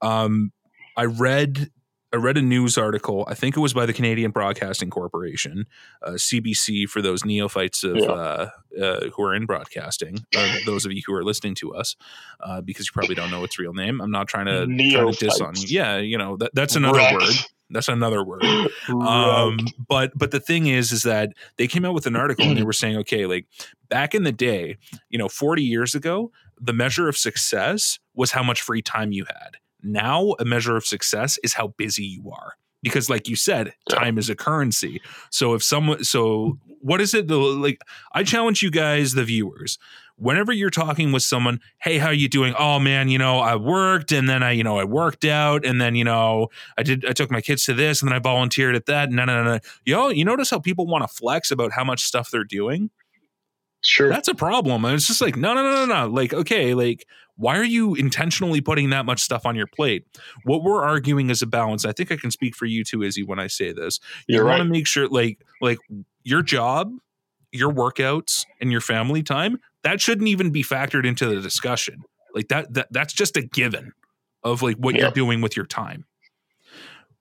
Um, 0.00 0.50
I 0.96 1.04
read 1.04 1.70
I 2.14 2.16
read 2.16 2.36
a 2.36 2.42
news 2.42 2.78
article. 2.78 3.24
I 3.26 3.34
think 3.34 3.56
it 3.56 3.60
was 3.60 3.74
by 3.74 3.86
the 3.86 3.92
Canadian 3.92 4.30
Broadcasting 4.30 4.88
Corporation, 4.88 5.66
uh, 6.00 6.12
CBC, 6.12 6.88
for 6.88 7.02
those 7.02 7.24
neophytes 7.24 7.82
of 7.82 7.96
yeah. 7.96 8.04
uh, 8.04 8.50
uh, 8.80 9.08
who 9.08 9.24
are 9.24 9.34
in 9.34 9.46
broadcasting. 9.46 10.24
those 10.64 10.86
of 10.86 10.92
you 10.92 11.02
who 11.04 11.12
are 11.12 11.24
listening 11.24 11.56
to 11.56 11.74
us, 11.74 11.96
uh, 12.38 12.60
because 12.60 12.86
you 12.86 12.92
probably 12.92 13.16
don't 13.16 13.32
know 13.32 13.42
its 13.42 13.58
real 13.58 13.72
name. 13.72 14.00
I'm 14.00 14.12
not 14.12 14.28
trying 14.28 14.46
to, 14.46 14.64
trying 14.92 15.12
to 15.12 15.18
diss 15.18 15.40
on 15.40 15.56
you. 15.56 15.66
Yeah, 15.66 15.96
you 15.96 16.16
know 16.16 16.36
that, 16.36 16.54
that's 16.54 16.76
another 16.76 16.98
right. 16.98 17.14
word. 17.14 17.34
That's 17.68 17.88
another 17.88 18.22
word. 18.22 18.44
Um, 18.88 19.58
but 19.88 20.12
but 20.14 20.30
the 20.30 20.38
thing 20.38 20.68
is, 20.68 20.92
is 20.92 21.02
that 21.02 21.32
they 21.56 21.66
came 21.66 21.84
out 21.84 21.94
with 21.94 22.06
an 22.06 22.14
article 22.14 22.46
and 22.46 22.56
they 22.56 22.62
were 22.62 22.72
saying, 22.72 22.96
okay, 22.98 23.26
like 23.26 23.46
back 23.88 24.14
in 24.14 24.22
the 24.22 24.30
day, 24.30 24.76
you 25.08 25.18
know, 25.18 25.28
40 25.28 25.64
years 25.64 25.96
ago, 25.96 26.30
the 26.60 26.72
measure 26.72 27.08
of 27.08 27.16
success 27.16 27.98
was 28.14 28.30
how 28.30 28.44
much 28.44 28.62
free 28.62 28.82
time 28.82 29.10
you 29.10 29.24
had 29.24 29.56
now, 29.84 30.34
a 30.38 30.44
measure 30.44 30.76
of 30.76 30.86
success 30.86 31.38
is 31.42 31.54
how 31.54 31.68
busy 31.76 32.04
you 32.04 32.30
are. 32.30 32.54
Because, 32.82 33.08
like 33.08 33.28
you 33.28 33.36
said, 33.36 33.72
time 33.88 34.18
is 34.18 34.28
a 34.28 34.34
currency. 34.34 35.00
So, 35.30 35.54
if 35.54 35.62
someone, 35.62 36.04
so 36.04 36.58
what 36.80 37.00
is 37.00 37.14
it? 37.14 37.30
Like, 37.30 37.80
I 38.12 38.24
challenge 38.24 38.62
you 38.62 38.70
guys, 38.70 39.14
the 39.14 39.24
viewers, 39.24 39.78
whenever 40.16 40.52
you're 40.52 40.70
talking 40.70 41.12
with 41.12 41.22
someone, 41.22 41.60
hey, 41.80 41.98
how 41.98 42.08
are 42.08 42.14
you 42.14 42.28
doing? 42.28 42.54
Oh 42.58 42.78
man, 42.78 43.08
you 43.08 43.18
know, 43.18 43.38
I 43.38 43.56
worked 43.56 44.12
and 44.12 44.28
then 44.28 44.42
I, 44.42 44.52
you 44.52 44.62
know, 44.62 44.78
I 44.78 44.84
worked 44.84 45.24
out 45.24 45.64
and 45.64 45.80
then, 45.80 45.94
you 45.94 46.04
know, 46.04 46.48
I 46.78 46.82
did, 46.82 47.04
I 47.06 47.12
took 47.12 47.30
my 47.30 47.40
kids 47.40 47.64
to 47.64 47.74
this 47.74 48.00
and 48.00 48.10
then 48.10 48.16
I 48.16 48.20
volunteered 48.20 48.74
at 48.74 48.86
that. 48.86 49.10
No, 49.10 49.24
no, 49.24 49.42
no, 49.42 49.54
no. 49.54 49.60
Yo, 49.84 50.08
you 50.08 50.24
notice 50.24 50.50
how 50.50 50.58
people 50.58 50.86
want 50.86 51.02
to 51.02 51.08
flex 51.08 51.50
about 51.50 51.72
how 51.72 51.84
much 51.84 52.02
stuff 52.02 52.30
they're 52.30 52.44
doing? 52.44 52.90
Sure. 53.82 54.08
That's 54.08 54.28
a 54.28 54.34
problem. 54.34 54.84
And 54.84 54.94
it's 54.94 55.06
just 55.06 55.20
like, 55.20 55.36
no, 55.36 55.52
no, 55.54 55.62
no, 55.62 55.86
no, 55.86 56.06
no. 56.06 56.12
Like, 56.12 56.32
okay, 56.32 56.74
like, 56.74 57.06
why 57.36 57.56
are 57.58 57.64
you 57.64 57.94
intentionally 57.94 58.60
putting 58.60 58.90
that 58.90 59.06
much 59.06 59.20
stuff 59.20 59.44
on 59.44 59.56
your 59.56 59.66
plate? 59.66 60.06
What 60.44 60.62
we're 60.62 60.82
arguing 60.82 61.30
is 61.30 61.42
a 61.42 61.46
balance. 61.46 61.84
I 61.84 61.92
think 61.92 62.12
I 62.12 62.16
can 62.16 62.30
speak 62.30 62.54
for 62.54 62.66
you 62.66 62.84
too, 62.84 63.02
Izzy, 63.02 63.22
when 63.22 63.38
I 63.38 63.48
say 63.48 63.72
this. 63.72 63.98
You 64.28 64.44
want 64.44 64.62
to 64.62 64.68
make 64.68 64.86
sure, 64.86 65.08
like, 65.08 65.40
like 65.60 65.78
your 66.22 66.42
job, 66.42 66.92
your 67.52 67.72
workouts, 67.72 68.46
and 68.60 68.70
your 68.70 68.80
family 68.80 69.22
time, 69.22 69.58
that 69.82 70.00
shouldn't 70.00 70.28
even 70.28 70.50
be 70.50 70.62
factored 70.62 71.04
into 71.04 71.26
the 71.26 71.40
discussion. 71.40 72.04
Like 72.34 72.48
that, 72.48 72.72
that 72.74 72.88
that's 72.90 73.12
just 73.12 73.36
a 73.36 73.42
given 73.42 73.92
of 74.42 74.62
like 74.62 74.76
what 74.76 74.94
yep. 74.94 75.02
you're 75.02 75.10
doing 75.12 75.40
with 75.40 75.56
your 75.56 75.66
time 75.66 76.04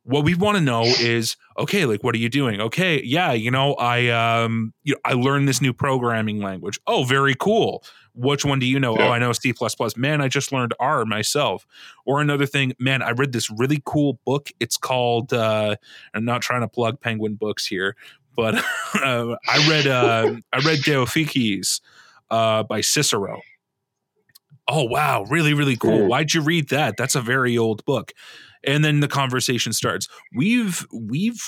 what 0.04 0.26
we 0.26 0.36
want 0.36 0.58
to 0.58 0.64
know 0.64 0.84
is 0.84 1.38
okay 1.58 1.86
like 1.86 2.04
what 2.04 2.14
are 2.14 2.20
you 2.20 2.30
doing 2.30 2.60
okay 2.60 3.02
yeah 3.04 3.32
you 3.32 3.50
know 3.50 3.74
i 3.76 4.10
um 4.10 4.74
you 4.84 4.94
know, 4.94 5.00
i 5.06 5.14
learned 5.14 5.48
this 5.48 5.62
new 5.62 5.74
programming 5.74 6.40
language 6.40 6.80
oh 6.88 7.04
very 7.04 7.36
cool 7.36 7.84
which 8.16 8.46
one 8.46 8.60
do 8.60 8.66
you 8.66 8.80
know? 8.80 8.98
Yeah. 8.98 9.08
oh 9.08 9.12
i 9.12 9.20
know 9.20 9.32
c++ 9.34 9.54
man 9.98 10.22
i 10.22 10.28
just 10.28 10.52
learned 10.52 10.74
r 10.80 11.06
myself. 11.06 11.66
Or 12.06 12.22
another 12.22 12.46
thing 12.46 12.74
man 12.80 13.02
i 13.02 13.12
read 13.12 13.32
this 13.32 13.50
really 13.50 13.82
cool 13.86 14.20
book. 14.26 14.52
It's 14.60 14.78
called 14.78 15.34
uh 15.34 15.76
i'm 16.14 16.26
not 16.26 16.42
trying 16.42 16.62
to 16.62 16.68
plug 16.68 17.00
penguin 17.00 17.36
books 17.36 17.66
here 17.66 17.96
but 18.36 18.56
uh, 18.96 19.36
i 19.48 19.70
read 19.70 19.88
uh 19.88 20.36
i 20.52 20.58
read 20.60 20.84
de 20.84 20.92
officiis 20.94 21.82
uh 22.32 22.64
by 22.64 22.82
cicero. 22.82 23.42
Oh 24.68 24.84
wow. 24.84 25.24
Really 25.30 25.54
really 25.54 25.76
cool. 25.76 26.08
Why'd 26.08 26.34
you 26.34 26.42
read 26.42 26.70
that? 26.70 26.98
That's 26.98 27.16
a 27.16 27.22
very 27.22 27.58
old 27.58 27.84
book. 27.86 28.14
And 28.66 28.84
then 28.86 29.02
the 29.02 29.10
conversation 29.10 29.74
starts. 29.74 30.08
We've 30.34 30.86
we've 30.94 31.42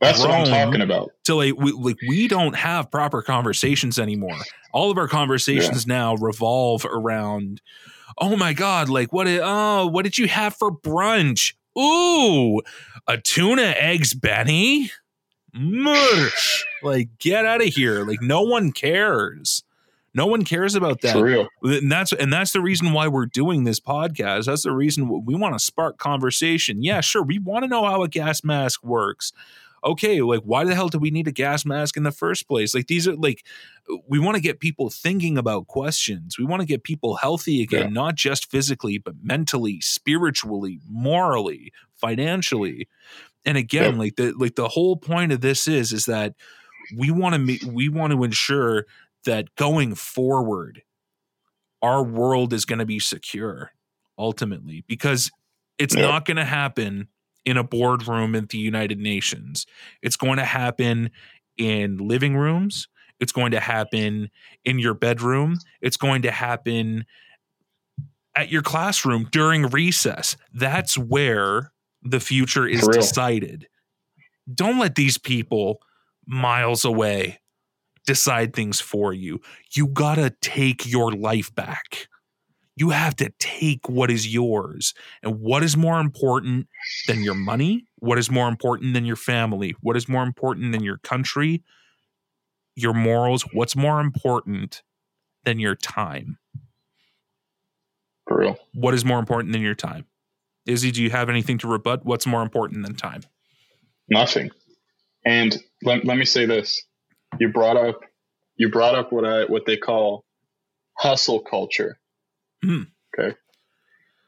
that's 0.00 0.20
what 0.20 0.30
I'm 0.30 0.46
talking 0.46 0.80
about. 0.80 1.12
So 1.26 1.36
like 1.36 1.56
we, 1.56 1.72
like 1.72 1.98
we 2.08 2.28
don't 2.28 2.56
have 2.56 2.90
proper 2.90 3.22
conversations 3.22 3.98
anymore. 3.98 4.36
All 4.72 4.90
of 4.90 4.98
our 4.98 5.08
conversations 5.08 5.86
yeah. 5.86 5.94
now 5.94 6.14
revolve 6.16 6.84
around, 6.84 7.60
oh 8.18 8.36
my 8.36 8.52
god, 8.52 8.88
like 8.88 9.12
what? 9.12 9.24
Did, 9.24 9.40
oh, 9.42 9.86
what 9.86 10.04
did 10.04 10.18
you 10.18 10.28
have 10.28 10.54
for 10.56 10.70
brunch? 10.70 11.54
Ooh, 11.78 12.60
a 13.06 13.18
tuna 13.18 13.74
eggs 13.76 14.14
Benny. 14.14 14.90
Mush. 15.52 16.64
Like 16.82 17.08
get 17.18 17.46
out 17.46 17.62
of 17.62 17.68
here. 17.68 18.04
Like 18.04 18.20
no 18.20 18.42
one 18.42 18.72
cares. 18.72 19.62
No 20.16 20.26
one 20.26 20.44
cares 20.44 20.76
about 20.76 21.00
that. 21.00 21.12
For 21.12 21.24
real. 21.24 21.48
And 21.62 21.90
that's 21.90 22.12
and 22.12 22.32
that's 22.32 22.52
the 22.52 22.60
reason 22.60 22.92
why 22.92 23.08
we're 23.08 23.26
doing 23.26 23.64
this 23.64 23.80
podcast. 23.80 24.46
That's 24.46 24.62
the 24.62 24.72
reason 24.72 25.24
we 25.24 25.34
want 25.34 25.54
to 25.56 25.58
spark 25.58 25.98
conversation. 25.98 26.82
Yeah, 26.82 27.00
sure. 27.00 27.22
We 27.22 27.40
want 27.40 27.64
to 27.64 27.68
know 27.68 27.84
how 27.84 28.02
a 28.02 28.08
gas 28.08 28.44
mask 28.44 28.84
works. 28.84 29.32
Okay, 29.84 30.22
like 30.22 30.40
why 30.40 30.64
the 30.64 30.74
hell 30.74 30.88
do 30.88 30.98
we 30.98 31.10
need 31.10 31.28
a 31.28 31.32
gas 31.32 31.66
mask 31.66 31.96
in 31.96 32.04
the 32.04 32.10
first 32.10 32.48
place? 32.48 32.74
Like 32.74 32.86
these 32.86 33.06
are 33.06 33.16
like 33.16 33.44
we 34.08 34.18
want 34.18 34.36
to 34.36 34.40
get 34.40 34.60
people 34.60 34.88
thinking 34.88 35.36
about 35.36 35.66
questions. 35.66 36.38
We 36.38 36.46
want 36.46 36.60
to 36.60 36.66
get 36.66 36.84
people 36.84 37.16
healthy 37.16 37.62
again, 37.62 37.82
yeah. 37.82 37.88
not 37.88 38.14
just 38.14 38.50
physically, 38.50 38.96
but 38.96 39.14
mentally, 39.22 39.80
spiritually, 39.80 40.80
morally, 40.88 41.72
financially. 41.96 42.88
And 43.44 43.58
again, 43.58 43.98
like 43.98 44.16
the 44.16 44.32
like 44.32 44.54
the 44.54 44.68
whole 44.68 44.96
point 44.96 45.32
of 45.32 45.42
this 45.42 45.68
is 45.68 45.92
is 45.92 46.06
that 46.06 46.34
we 46.96 47.10
want 47.10 47.34
to 47.34 47.68
we 47.68 47.88
want 47.88 48.12
to 48.12 48.24
ensure 48.24 48.86
that 49.24 49.54
going 49.56 49.94
forward, 49.94 50.82
our 51.82 52.02
world 52.02 52.52
is 52.52 52.64
going 52.64 52.78
to 52.78 52.86
be 52.86 52.98
secure 52.98 53.72
ultimately 54.18 54.84
because 54.86 55.30
it's 55.78 55.94
yep. 55.94 56.08
not 56.08 56.24
going 56.24 56.36
to 56.36 56.44
happen 56.44 57.08
in 57.44 57.56
a 57.56 57.64
boardroom 57.64 58.34
at 58.34 58.48
the 58.48 58.58
United 58.58 58.98
Nations. 58.98 59.66
It's 60.02 60.16
going 60.16 60.38
to 60.38 60.44
happen 60.44 61.10
in 61.56 61.98
living 61.98 62.36
rooms. 62.36 62.88
It's 63.20 63.32
going 63.32 63.52
to 63.52 63.60
happen 63.60 64.30
in 64.64 64.78
your 64.78 64.94
bedroom. 64.94 65.58
It's 65.80 65.96
going 65.96 66.22
to 66.22 66.30
happen 66.30 67.04
at 68.34 68.50
your 68.50 68.62
classroom 68.62 69.28
during 69.30 69.66
recess. 69.68 70.36
That's 70.52 70.98
where 70.98 71.72
the 72.02 72.20
future 72.20 72.66
is 72.66 72.86
decided. 72.88 73.68
Don't 74.52 74.78
let 74.78 74.94
these 74.94 75.16
people 75.16 75.80
miles 76.26 76.84
away 76.84 77.38
decide 78.06 78.54
things 78.54 78.80
for 78.80 79.12
you. 79.12 79.40
You 79.74 79.86
got 79.86 80.16
to 80.16 80.34
take 80.42 80.86
your 80.86 81.12
life 81.12 81.54
back. 81.54 82.08
You 82.76 82.90
have 82.90 83.14
to 83.16 83.30
take 83.38 83.88
what 83.88 84.10
is 84.10 84.32
yours. 84.32 84.94
And 85.22 85.40
what 85.40 85.62
is 85.62 85.76
more 85.76 86.00
important 86.00 86.66
than 87.06 87.22
your 87.22 87.34
money? 87.34 87.86
What 87.98 88.18
is 88.18 88.30
more 88.30 88.48
important 88.48 88.94
than 88.94 89.04
your 89.04 89.16
family? 89.16 89.74
What 89.80 89.96
is 89.96 90.08
more 90.08 90.24
important 90.24 90.72
than 90.72 90.82
your 90.82 90.98
country? 90.98 91.62
Your 92.74 92.92
morals? 92.92 93.44
What's 93.52 93.76
more 93.76 94.00
important 94.00 94.82
than 95.44 95.60
your 95.60 95.76
time? 95.76 96.38
For 98.26 98.38
real. 98.38 98.58
What 98.72 98.94
is 98.94 99.04
more 99.04 99.18
important 99.18 99.52
than 99.52 99.62
your 99.62 99.74
time? 99.74 100.06
Izzy, 100.66 100.90
do 100.90 101.02
you 101.02 101.10
have 101.10 101.28
anything 101.28 101.58
to 101.58 101.68
rebut? 101.68 102.04
What's 102.04 102.26
more 102.26 102.42
important 102.42 102.84
than 102.84 102.96
time? 102.96 103.22
Nothing. 104.08 104.50
And 105.24 105.56
let, 105.82 106.04
let 106.04 106.16
me 106.16 106.24
say 106.24 106.46
this 106.46 106.82
you 107.38 107.48
brought 107.48 107.76
up 107.76 108.00
you 108.56 108.70
brought 108.70 108.94
up 108.94 109.12
what 109.12 109.24
I 109.24 109.44
what 109.44 109.66
they 109.66 109.76
call 109.76 110.24
hustle 110.96 111.40
culture. 111.40 111.98
Mm. 112.64 112.86
Okay. 113.18 113.36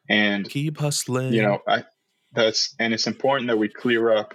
And 0.08 0.48
keep 0.48 0.78
hustling. 0.78 1.32
You 1.32 1.42
know, 1.42 1.58
I 1.66 1.84
that's 2.32 2.74
and 2.78 2.94
it's 2.94 3.06
important 3.06 3.48
that 3.48 3.56
we 3.56 3.68
clear 3.68 4.14
up. 4.16 4.34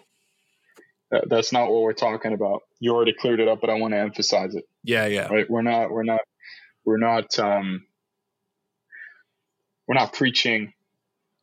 That, 1.11 1.29
that's 1.29 1.51
not 1.51 1.69
what 1.69 1.81
we're 1.81 1.93
talking 1.93 2.33
about. 2.33 2.63
You 2.79 2.93
already 2.93 3.13
cleared 3.13 3.39
it 3.39 3.47
up, 3.47 3.61
but 3.61 3.69
I 3.69 3.75
want 3.75 3.93
to 3.93 3.99
emphasize 3.99 4.55
it. 4.55 4.65
Yeah, 4.83 5.05
yeah. 5.07 5.27
Right. 5.27 5.49
We're 5.49 5.61
not. 5.61 5.91
We're 5.91 6.03
not. 6.03 6.21
We're 6.85 6.97
not. 6.97 7.37
Um. 7.39 7.85
We're 9.87 9.95
not 9.95 10.13
preaching. 10.13 10.73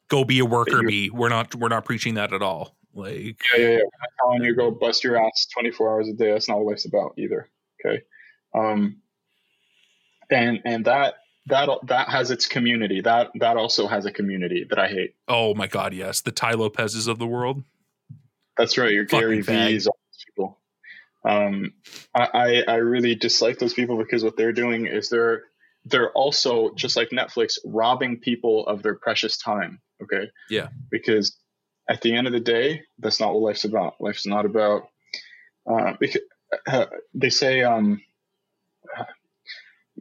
Go 0.09 0.25
be 0.25 0.39
a 0.39 0.45
worker 0.45 0.83
bee. 0.83 1.11
We're 1.11 1.29
not. 1.29 1.55
We're 1.55 1.69
not 1.69 1.85
preaching 1.85 2.15
that 2.15 2.33
at 2.33 2.43
all. 2.43 2.77
Like 2.95 3.41
yeah, 3.55 3.61
yeah, 3.61 3.69
yeah. 3.69 3.77
I'm 3.77 4.01
not 4.01 4.11
telling 4.19 4.43
you 4.43 4.57
go 4.57 4.71
bust 4.71 5.05
your 5.05 5.23
ass 5.25 5.47
24 5.55 5.91
hours 5.91 6.09
a 6.09 6.15
day. 6.15 6.33
That's 6.33 6.49
not 6.49 6.59
what 6.59 6.73
life's 6.73 6.87
about 6.87 7.13
either. 7.17 7.49
Okay. 7.85 8.03
Um, 8.55 9.03
and 10.31 10.61
and 10.65 10.85
that 10.87 11.15
that 11.49 11.69
that 11.85 12.09
has 12.09 12.31
its 12.31 12.47
community. 12.47 13.01
That 13.01 13.31
that 13.37 13.57
also 13.57 13.87
has 13.87 14.07
a 14.07 14.13
community 14.13 14.67
that 14.69 14.79
I 14.79 14.89
hate. 14.89 15.15
Oh 15.27 15.55
my 15.55 15.67
god, 15.67 15.95
yes, 15.95 16.21
the 16.21 16.33
Tai 16.33 16.53
Lopez's 16.53 17.07
of 17.07 17.19
the 17.19 17.27
world. 17.27 17.65
That's 18.57 18.77
right. 18.79 18.93
Your 18.93 19.05
Gary 19.05 19.41
Vee's, 19.41 19.87
all 19.87 19.99
these 20.11 20.25
people. 20.27 20.59
Um, 21.25 21.75
I, 22.15 22.29
I 22.35 22.73
I 22.73 22.75
really 22.77 23.15
dislike 23.15 23.59
those 23.59 23.75
people 23.75 23.97
because 23.99 24.25
what 24.25 24.37
they're 24.37 24.53
doing 24.53 24.87
is 24.87 25.09
they're 25.09 25.45
they're 25.85 26.11
also 26.13 26.73
just 26.75 26.97
like 26.97 27.11
Netflix 27.11 27.59
robbing 27.65 28.19
people 28.19 28.67
of 28.67 28.83
their 28.83 28.95
precious 28.95 29.37
time. 29.37 29.81
Okay. 30.03 30.31
Yeah. 30.51 30.69
Because 30.91 31.37
at 31.89 32.03
the 32.03 32.15
end 32.15 32.27
of 32.27 32.33
the 32.33 32.41
day, 32.41 32.83
that's 32.99 33.21
not 33.21 33.33
what 33.33 33.43
life's 33.43 33.65
about. 33.65 33.95
Life's 34.01 34.27
not 34.27 34.45
about 34.45 34.89
uh, 35.67 35.95
because 35.99 36.23
uh, 36.67 36.87
they 37.15 37.31
say 37.31 37.63
um, 37.63 38.01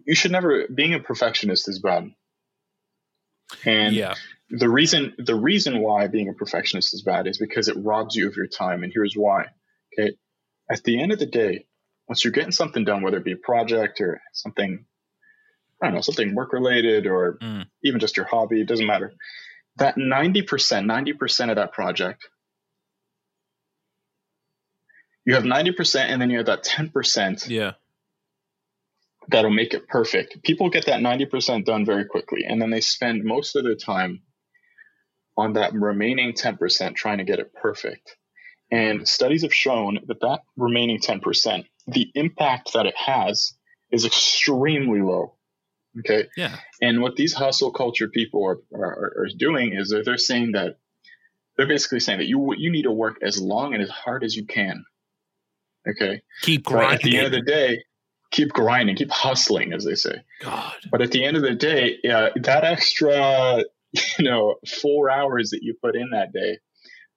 you 0.06 0.16
should 0.16 0.32
never 0.32 0.68
being 0.68 0.94
a 0.94 1.00
perfectionist 1.00 1.68
is 1.68 1.80
bad. 1.80 2.12
And 3.66 3.96
yeah 3.96 4.16
the 4.50 4.70
reason 4.70 5.14
the 5.18 5.36
reason 5.36 5.80
why 5.82 6.08
being 6.08 6.30
a 6.30 6.34
perfectionist 6.34 6.94
is 6.94 7.02
bad 7.02 7.28
is 7.28 7.38
because 7.38 7.68
it 7.68 7.76
robs 7.78 8.16
you 8.16 8.28
of 8.28 8.36
your 8.38 8.48
time 8.48 8.84
and 8.84 8.92
here's 8.94 9.14
why 9.16 9.46
okay 9.98 10.14
at 10.72 10.84
the 10.84 11.02
end 11.02 11.12
of 11.12 11.20
the 11.20 11.26
day 11.26 11.66
once 12.08 12.24
you're 12.24 12.32
getting 12.32 12.52
something 12.52 12.86
done 12.86 13.02
whether 13.02 13.18
it 13.18 13.26
be 13.26 13.34
a 13.34 13.38
project 13.38 14.00
or 14.00 14.22
something 14.34 14.86
i 15.82 15.86
don't 15.86 15.96
know 15.96 16.02
something 16.02 16.34
work 16.34 16.54
related 16.54 17.08
or 17.08 17.38
Mm. 17.42 17.66
even 17.84 18.00
just 18.00 18.16
your 18.18 18.26
hobby 18.26 18.62
it 18.62 18.68
doesn't 18.68 18.88
matter 18.88 19.14
that 19.78 19.96
90% 19.96 20.46
90% 20.46 21.50
of 21.50 21.58
that 21.58 21.72
project 21.74 22.30
you 25.26 25.36
have 25.36 25.44
90% 25.44 26.00
and 26.00 26.22
then 26.22 26.30
you 26.30 26.38
have 26.38 26.46
that 26.48 26.64
10% 26.64 27.50
yeah 27.50 27.74
that'll 29.30 29.52
make 29.52 29.74
it 29.74 29.88
perfect. 29.88 30.44
People 30.44 30.70
get 30.70 30.86
that 30.86 31.02
90% 31.02 31.66
done 31.66 31.86
very 31.86 32.06
quickly, 32.06 32.46
and 32.48 32.62
then 32.62 32.70
they 32.70 32.82
spend 32.82 33.24
most 33.24 33.56
of 33.56 33.64
their 33.64 33.76
time 33.76 34.22
on 35.38 35.54
that 35.54 35.74
remaining 35.74 36.34
10% 36.34 36.96
trying 36.96 37.20
to 37.20 37.24
get 37.24 37.40
it 37.40 37.54
perfect. 37.54 38.16
And 38.72 39.08
studies 39.08 39.44
have 39.44 39.54
shown 39.54 40.00
that 40.08 40.20
that 40.22 40.42
remaining 40.58 41.00
10%, 41.00 41.66
the 41.88 42.12
impact 42.16 42.74
that 42.74 42.86
it 42.86 42.96
has 42.98 43.54
is 43.92 44.06
extremely 44.06 45.02
low. 45.02 45.36
Okay. 46.00 46.28
yeah 46.36 46.58
And 46.82 47.02
what 47.02 47.16
these 47.16 47.34
hustle 47.34 47.72
culture 47.72 48.08
people 48.08 48.46
are, 48.46 48.58
are, 48.78 49.14
are 49.20 49.28
doing 49.36 49.74
is 49.74 49.90
that 49.90 50.06
they're 50.06 50.18
saying 50.18 50.52
that 50.52 50.78
they're 51.56 51.68
basically 51.68 52.00
saying 52.00 52.20
that 52.20 52.28
you 52.28 52.54
you 52.56 52.70
need 52.70 52.84
to 52.84 52.92
work 52.92 53.18
as 53.24 53.42
long 53.42 53.74
and 53.74 53.82
as 53.82 53.90
hard 53.90 54.24
as 54.24 54.36
you 54.36 54.46
can. 54.46 54.86
Okay. 55.90 56.22
keep 56.44 56.66
But 56.66 56.94
at 56.94 57.02
the 57.02 57.18
end 57.18 57.26
of 57.28 57.32
the 57.32 57.42
day, 57.42 57.84
keep 58.38 58.54
grinding, 58.54 58.96
keep 58.96 59.12
hustling, 59.12 59.74
as 59.74 59.84
they 59.84 59.96
say. 59.96 60.22
god 60.42 60.76
But 60.92 61.02
at 61.02 61.12
the 61.12 61.26
end 61.26 61.38
of 61.38 61.44
the 61.44 61.56
day, 61.56 61.98
yeah, 62.04 62.30
that 62.36 62.64
extra, 62.64 63.64
you 64.20 64.26
know, 64.26 64.56
four 64.82 65.10
hours 65.10 65.50
that 65.50 65.64
you 65.64 65.74
put 65.82 65.96
in 65.96 66.12
that 66.12 66.32
day, 66.32 66.60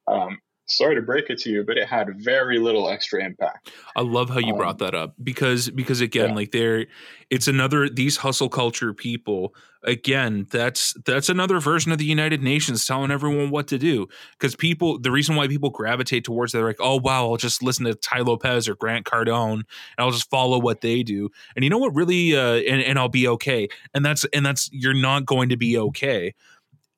um, 0.08 0.38
sorry 0.70 0.94
to 0.94 1.02
break 1.02 1.28
it 1.30 1.38
to 1.40 1.50
you, 1.50 1.64
but 1.64 1.76
it 1.76 1.88
had 1.88 2.08
very 2.22 2.58
little 2.58 2.88
extra 2.88 3.24
impact. 3.24 3.72
I 3.96 4.02
love 4.02 4.30
how 4.30 4.38
you 4.38 4.52
Um, 4.52 4.58
brought 4.58 4.78
that 4.78 4.94
up 4.94 5.14
because 5.22 5.70
because 5.70 6.00
again, 6.00 6.30
yeah. 6.30 6.34
like 6.34 6.52
there, 6.52 6.86
it's 7.28 7.48
another 7.48 7.88
these 7.88 8.18
hustle 8.18 8.48
culture 8.48 8.94
people. 8.94 9.54
Again, 9.82 10.46
that's 10.50 10.94
that's 11.06 11.30
another 11.30 11.58
version 11.58 11.90
of 11.90 11.98
the 11.98 12.04
United 12.04 12.42
Nations 12.42 12.86
telling 12.86 13.10
everyone 13.10 13.50
what 13.50 13.66
to 13.68 13.78
do. 13.78 14.08
Because 14.32 14.54
people, 14.54 14.98
the 14.98 15.10
reason 15.10 15.36
why 15.36 15.48
people 15.48 15.70
gravitate 15.70 16.24
towards, 16.24 16.52
they're 16.52 16.64
like, 16.64 16.80
oh 16.80 16.96
wow, 16.96 17.30
I'll 17.30 17.36
just 17.36 17.62
listen 17.62 17.86
to 17.86 17.94
Tai 17.94 18.20
Lopez 18.20 18.68
or 18.68 18.74
Grant 18.74 19.06
Cardone, 19.06 19.52
and 19.52 19.64
I'll 19.98 20.10
just 20.10 20.28
follow 20.28 20.58
what 20.58 20.82
they 20.82 21.02
do. 21.02 21.30
And 21.56 21.64
you 21.64 21.70
know 21.70 21.78
what, 21.78 21.94
really, 21.94 22.36
uh, 22.36 22.56
and 22.56 22.82
and 22.82 22.98
I'll 22.98 23.08
be 23.08 23.26
okay. 23.28 23.68
And 23.94 24.04
that's 24.04 24.26
and 24.34 24.44
that's 24.44 24.68
you're 24.72 24.94
not 24.94 25.24
going 25.24 25.48
to 25.48 25.56
be 25.56 25.78
okay. 25.78 26.34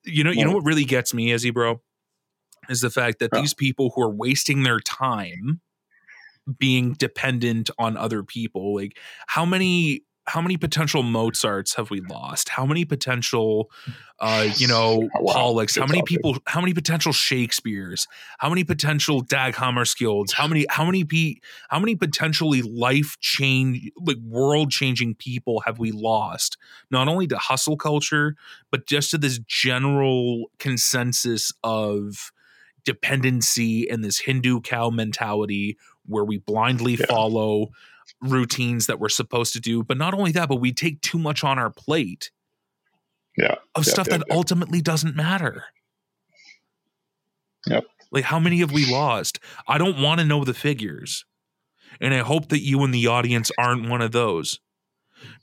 You 0.05 0.25
know, 0.25 0.31
you 0.31 0.43
know 0.43 0.51
what 0.51 0.65
really 0.65 0.83
gets 0.83 1.13
me, 1.13 1.31
Izzy, 1.31 1.51
bro, 1.51 1.79
is 2.69 2.81
the 2.81 2.89
fact 2.89 3.19
that 3.19 3.31
these 3.31 3.53
people 3.53 3.91
who 3.95 4.01
are 4.01 4.09
wasting 4.09 4.63
their 4.63 4.79
time 4.79 5.61
being 6.59 6.93
dependent 6.93 7.69
on 7.77 7.95
other 7.95 8.21
people 8.21 8.75
like 8.75 8.97
how 9.27 9.45
many 9.45 10.03
how 10.25 10.41
many 10.41 10.55
potential 10.55 11.03
mozarts 11.03 11.75
have 11.75 11.89
we 11.89 11.99
lost? 11.99 12.47
How 12.49 12.65
many 12.65 12.85
potential 12.85 13.69
uh 14.19 14.47
you 14.55 14.67
know 14.67 15.09
pollocks 15.27 15.77
how 15.77 15.85
many 15.85 15.99
topic. 15.99 16.05
people 16.05 16.37
how 16.45 16.61
many 16.61 16.73
potential 16.73 17.11
shakespeares? 17.11 18.07
How 18.37 18.49
many 18.49 18.63
potential 18.63 19.21
dag 19.21 19.53
hammarskjolds 19.55 20.31
how 20.33 20.47
many 20.47 20.65
how 20.69 20.85
many 20.85 21.03
pe- 21.03 21.35
how 21.69 21.79
many 21.79 21.95
potentially 21.95 22.61
life 22.61 23.17
change 23.19 23.91
like 23.97 24.17
world 24.25 24.71
changing 24.71 25.15
people 25.15 25.61
have 25.65 25.77
we 25.79 25.91
lost? 25.91 26.57
Not 26.89 27.07
only 27.07 27.27
to 27.27 27.37
hustle 27.37 27.75
culture 27.75 28.35
but 28.71 28.87
just 28.87 29.11
to 29.11 29.17
this 29.17 29.39
general 29.39 30.51
consensus 30.57 31.51
of 31.63 32.31
dependency 32.85 33.89
and 33.89 34.03
this 34.03 34.19
hindu 34.19 34.61
cow 34.61 34.89
mentality 34.89 35.77
where 36.05 36.23
we 36.23 36.37
blindly 36.37 36.95
Yeah. 36.95 37.05
follow 37.07 37.71
routines 38.21 38.87
that 38.87 38.99
we're 38.99 39.09
supposed 39.09 39.53
to 39.53 39.59
do. 39.59 39.83
But 39.83 39.97
not 39.97 40.13
only 40.13 40.31
that, 40.33 40.49
but 40.49 40.57
we 40.57 40.71
take 40.73 41.01
too 41.01 41.17
much 41.17 41.43
on 41.43 41.57
our 41.59 41.69
plate 41.69 42.31
Yeah. 43.37 43.55
of 43.75 43.85
stuff 43.85 44.07
that 44.09 44.23
ultimately 44.29 44.81
doesn't 44.81 45.15
matter. 45.15 45.65
Yep. 47.67 47.85
Like 48.11 48.25
how 48.25 48.39
many 48.39 48.59
have 48.59 48.71
we 48.71 48.85
lost? 48.91 49.39
I 49.67 49.77
don't 49.77 50.01
want 50.01 50.19
to 50.19 50.25
know 50.25 50.43
the 50.43 50.53
figures. 50.53 51.25
And 52.01 52.13
I 52.13 52.19
hope 52.19 52.49
that 52.49 52.59
you 52.61 52.83
and 52.83 52.93
the 52.93 53.07
audience 53.07 53.51
aren't 53.57 53.87
one 53.89 54.01
of 54.01 54.11
those. 54.11 54.59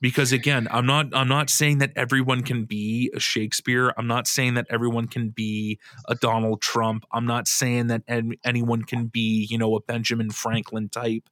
Because 0.00 0.32
again, 0.32 0.68
I'm 0.70 0.86
not 0.86 1.06
I'm 1.12 1.28
not 1.28 1.50
saying 1.50 1.78
that 1.78 1.92
everyone 1.96 2.42
can 2.42 2.64
be 2.64 3.10
a 3.14 3.20
Shakespeare. 3.20 3.92
I'm 3.96 4.06
not 4.06 4.26
saying 4.26 4.54
that 4.54 4.66
everyone 4.70 5.08
can 5.08 5.30
be 5.30 5.78
a 6.08 6.14
Donald 6.14 6.60
Trump. 6.60 7.04
I'm 7.12 7.26
not 7.26 7.48
saying 7.48 7.88
that 7.88 8.02
an- 8.08 8.36
anyone 8.44 8.82
can 8.84 9.06
be, 9.06 9.46
you 9.50 9.58
know, 9.58 9.76
a 9.76 9.80
Benjamin 9.80 10.30
Franklin 10.30 10.88
type 10.88 11.28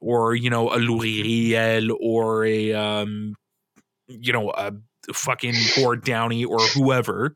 or, 0.00 0.34
you 0.34 0.50
know, 0.50 0.72
a 0.74 0.76
Louis 0.76 1.22
Riel 1.22 1.96
or 2.00 2.44
a 2.44 2.72
um 2.72 3.34
you 4.08 4.32
know, 4.32 4.50
a 4.50 4.72
fucking 5.12 5.54
Gord 5.76 6.04
Downey 6.04 6.44
or 6.44 6.58
whoever. 6.58 7.34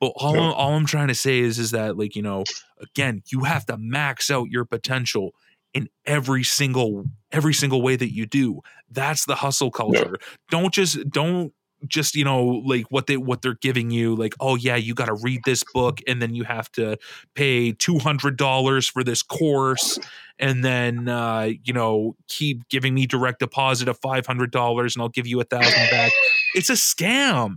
But 0.00 0.12
all, 0.16 0.52
all 0.52 0.74
I'm 0.74 0.86
trying 0.86 1.08
to 1.08 1.14
say 1.14 1.40
is 1.40 1.58
is 1.58 1.70
that 1.72 1.96
like, 1.96 2.16
you 2.16 2.22
know, 2.22 2.44
again, 2.80 3.22
you 3.30 3.44
have 3.44 3.66
to 3.66 3.76
max 3.78 4.30
out 4.30 4.48
your 4.50 4.64
potential 4.64 5.32
in 5.74 5.88
every 6.04 6.42
single 6.42 7.04
every 7.32 7.54
single 7.54 7.82
way 7.82 7.96
that 7.96 8.12
you 8.12 8.26
do. 8.26 8.60
That's 8.90 9.24
the 9.24 9.34
hustle 9.34 9.70
culture. 9.70 10.18
Don't 10.50 10.72
just 10.72 11.08
don't 11.10 11.52
just 11.88 12.14
you 12.14 12.24
know 12.24 12.44
like 12.64 12.84
what 12.90 13.06
they 13.06 13.16
what 13.16 13.42
they're 13.42 13.54
giving 13.60 13.90
you 13.90 14.14
like 14.14 14.34
oh 14.40 14.54
yeah 14.54 14.76
you 14.76 14.94
got 14.94 15.06
to 15.06 15.14
read 15.14 15.40
this 15.44 15.64
book 15.74 15.98
and 16.06 16.22
then 16.22 16.34
you 16.34 16.44
have 16.44 16.70
to 16.72 16.96
pay 17.34 17.72
$200 17.72 18.90
for 18.90 19.02
this 19.02 19.22
course 19.22 19.98
and 20.38 20.64
then 20.64 21.08
uh 21.08 21.50
you 21.64 21.72
know 21.72 22.14
keep 22.28 22.68
giving 22.68 22.94
me 22.94 23.06
direct 23.06 23.40
deposit 23.40 23.88
of 23.88 24.00
$500 24.00 24.94
and 24.94 25.02
I'll 25.02 25.08
give 25.08 25.26
you 25.26 25.40
a 25.40 25.44
thousand 25.44 25.90
back. 25.90 26.12
It's 26.54 26.70
a 26.70 26.74
scam. 26.74 27.56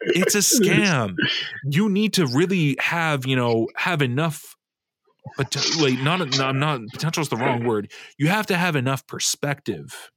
It's 0.00 0.34
a 0.34 0.38
scam. 0.38 1.14
You 1.64 1.88
need 1.88 2.14
to 2.14 2.26
really 2.26 2.76
have 2.80 3.26
you 3.26 3.36
know 3.36 3.68
have 3.76 4.02
enough 4.02 4.56
but 5.36 5.56
like 5.80 5.98
not 6.00 6.36
not 6.36 6.54
not 6.54 6.80
potential 6.92 7.22
is 7.22 7.28
the 7.28 7.36
wrong 7.36 7.64
word. 7.64 7.90
You 8.18 8.28
have 8.28 8.46
to 8.46 8.56
have 8.56 8.76
enough 8.76 9.06
perspective 9.06 10.10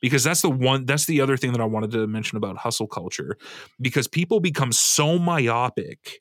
because 0.00 0.24
that's 0.24 0.42
the 0.42 0.50
one 0.50 0.86
that's 0.86 1.06
the 1.06 1.20
other 1.20 1.36
thing 1.36 1.52
that 1.52 1.60
I 1.60 1.64
wanted 1.64 1.90
to 1.92 2.06
mention 2.06 2.36
about 2.36 2.56
hustle 2.58 2.86
culture 2.86 3.36
because 3.80 4.08
people 4.08 4.40
become 4.40 4.72
so 4.72 5.18
myopic 5.18 6.20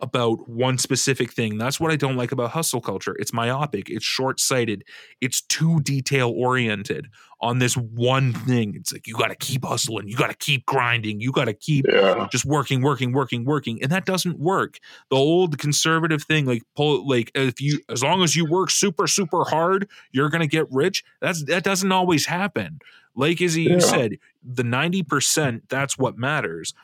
about 0.00 0.48
one 0.48 0.78
specific 0.78 1.32
thing. 1.32 1.58
That's 1.58 1.78
what 1.78 1.92
I 1.92 1.96
don't 1.96 2.16
like 2.16 2.32
about 2.32 2.50
hustle 2.52 2.80
culture. 2.80 3.14
It's 3.18 3.32
myopic. 3.34 3.90
It's 3.90 4.04
short-sighted. 4.04 4.84
It's 5.20 5.42
too 5.42 5.80
detail 5.80 6.32
oriented 6.34 7.08
on 7.42 7.58
this 7.58 7.74
one 7.76 8.32
thing 8.32 8.74
it's 8.74 8.92
like 8.92 9.06
you 9.06 9.14
got 9.14 9.28
to 9.28 9.34
keep 9.36 9.64
hustling 9.64 10.06
you 10.06 10.16
got 10.16 10.28
to 10.30 10.36
keep 10.36 10.66
grinding 10.66 11.20
you 11.20 11.32
got 11.32 11.46
to 11.46 11.54
keep 11.54 11.86
Yeah. 11.88 12.26
just 12.30 12.44
working, 12.44 12.82
working, 12.82 13.12
working, 13.12 13.44
working, 13.44 13.82
and 13.82 13.90
that 13.90 14.04
doesn't 14.04 14.38
work. 14.38 14.78
The 15.10 15.16
old 15.16 15.58
conservative 15.58 16.22
thing, 16.22 16.44
like 16.46 16.62
pull, 16.76 17.08
like 17.08 17.30
if 17.34 17.60
you, 17.60 17.80
as 17.88 18.02
long 18.02 18.22
as 18.22 18.36
you 18.36 18.44
work 18.44 18.70
super, 18.70 19.06
super 19.06 19.44
hard, 19.44 19.88
you're 20.12 20.28
gonna 20.28 20.46
get 20.46 20.66
rich. 20.70 21.02
That's 21.20 21.44
that 21.46 21.64
doesn't 21.64 21.90
always 21.92 22.26
happen. 22.26 22.78
Like 23.16 23.40
Izzy, 23.40 23.62
you 23.62 23.70
Yeah. 23.72 23.78
said, 23.78 24.12
the 24.44 24.62
ninety 24.64 25.02
percent, 25.02 25.68
that's 25.68 25.96
what 25.98 26.18
matters. 26.18 26.74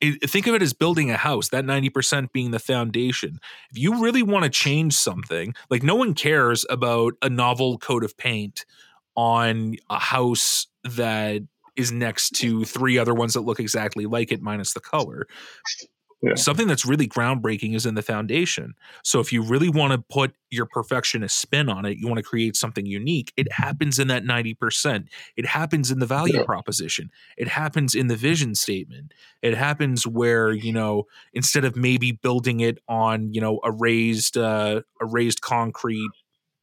Think 0.00 0.48
of 0.48 0.54
it 0.56 0.62
as 0.62 0.72
building 0.72 1.10
a 1.12 1.16
house. 1.16 1.48
That 1.50 1.64
ninety 1.64 1.88
percent 1.88 2.32
being 2.32 2.50
the 2.50 2.58
foundation. 2.58 3.38
If 3.70 3.78
you 3.78 4.02
really 4.02 4.22
want 4.24 4.44
to 4.44 4.50
change 4.50 4.94
something, 4.94 5.54
like 5.70 5.84
no 5.84 5.94
one 5.94 6.12
cares 6.14 6.66
about 6.68 7.14
a 7.22 7.28
novel 7.30 7.78
coat 7.78 8.02
of 8.02 8.16
paint 8.16 8.64
on 9.16 9.76
a 9.90 9.98
house 9.98 10.66
that 10.84 11.42
is 11.76 11.90
next 11.92 12.30
to 12.36 12.64
three 12.64 12.98
other 12.98 13.14
ones 13.14 13.34
that 13.34 13.40
look 13.40 13.60
exactly 13.60 14.06
like 14.06 14.30
it 14.32 14.42
minus 14.42 14.74
the 14.74 14.80
color. 14.80 15.26
Yeah. 16.24 16.36
Something 16.36 16.68
that's 16.68 16.86
really 16.86 17.08
groundbreaking 17.08 17.74
is 17.74 17.84
in 17.84 17.96
the 17.96 18.02
foundation. 18.02 18.74
So 19.02 19.18
if 19.18 19.32
you 19.32 19.42
really 19.42 19.68
want 19.68 19.92
to 19.92 19.98
put 20.08 20.32
your 20.50 20.66
perfectionist 20.66 21.36
spin 21.36 21.68
on 21.68 21.84
it, 21.84 21.98
you 21.98 22.06
want 22.06 22.18
to 22.18 22.22
create 22.22 22.54
something 22.54 22.86
unique, 22.86 23.32
it 23.36 23.50
happens 23.50 23.98
in 23.98 24.06
that 24.06 24.22
90%. 24.22 25.08
It 25.36 25.46
happens 25.46 25.90
in 25.90 25.98
the 25.98 26.06
value 26.06 26.38
Yeah. 26.38 26.44
proposition. 26.44 27.10
It 27.36 27.48
happens 27.48 27.96
in 27.96 28.06
the 28.06 28.14
vision 28.14 28.54
statement. 28.54 29.12
It 29.42 29.56
happens 29.56 30.06
where, 30.06 30.52
you 30.52 30.72
know, 30.72 31.06
instead 31.32 31.64
of 31.64 31.74
maybe 31.74 32.12
building 32.12 32.60
it 32.60 32.78
on, 32.86 33.34
you 33.34 33.40
know, 33.40 33.58
a 33.64 33.72
raised 33.72 34.36
uh, 34.38 34.82
a 35.00 35.06
raised 35.06 35.40
concrete 35.40 36.10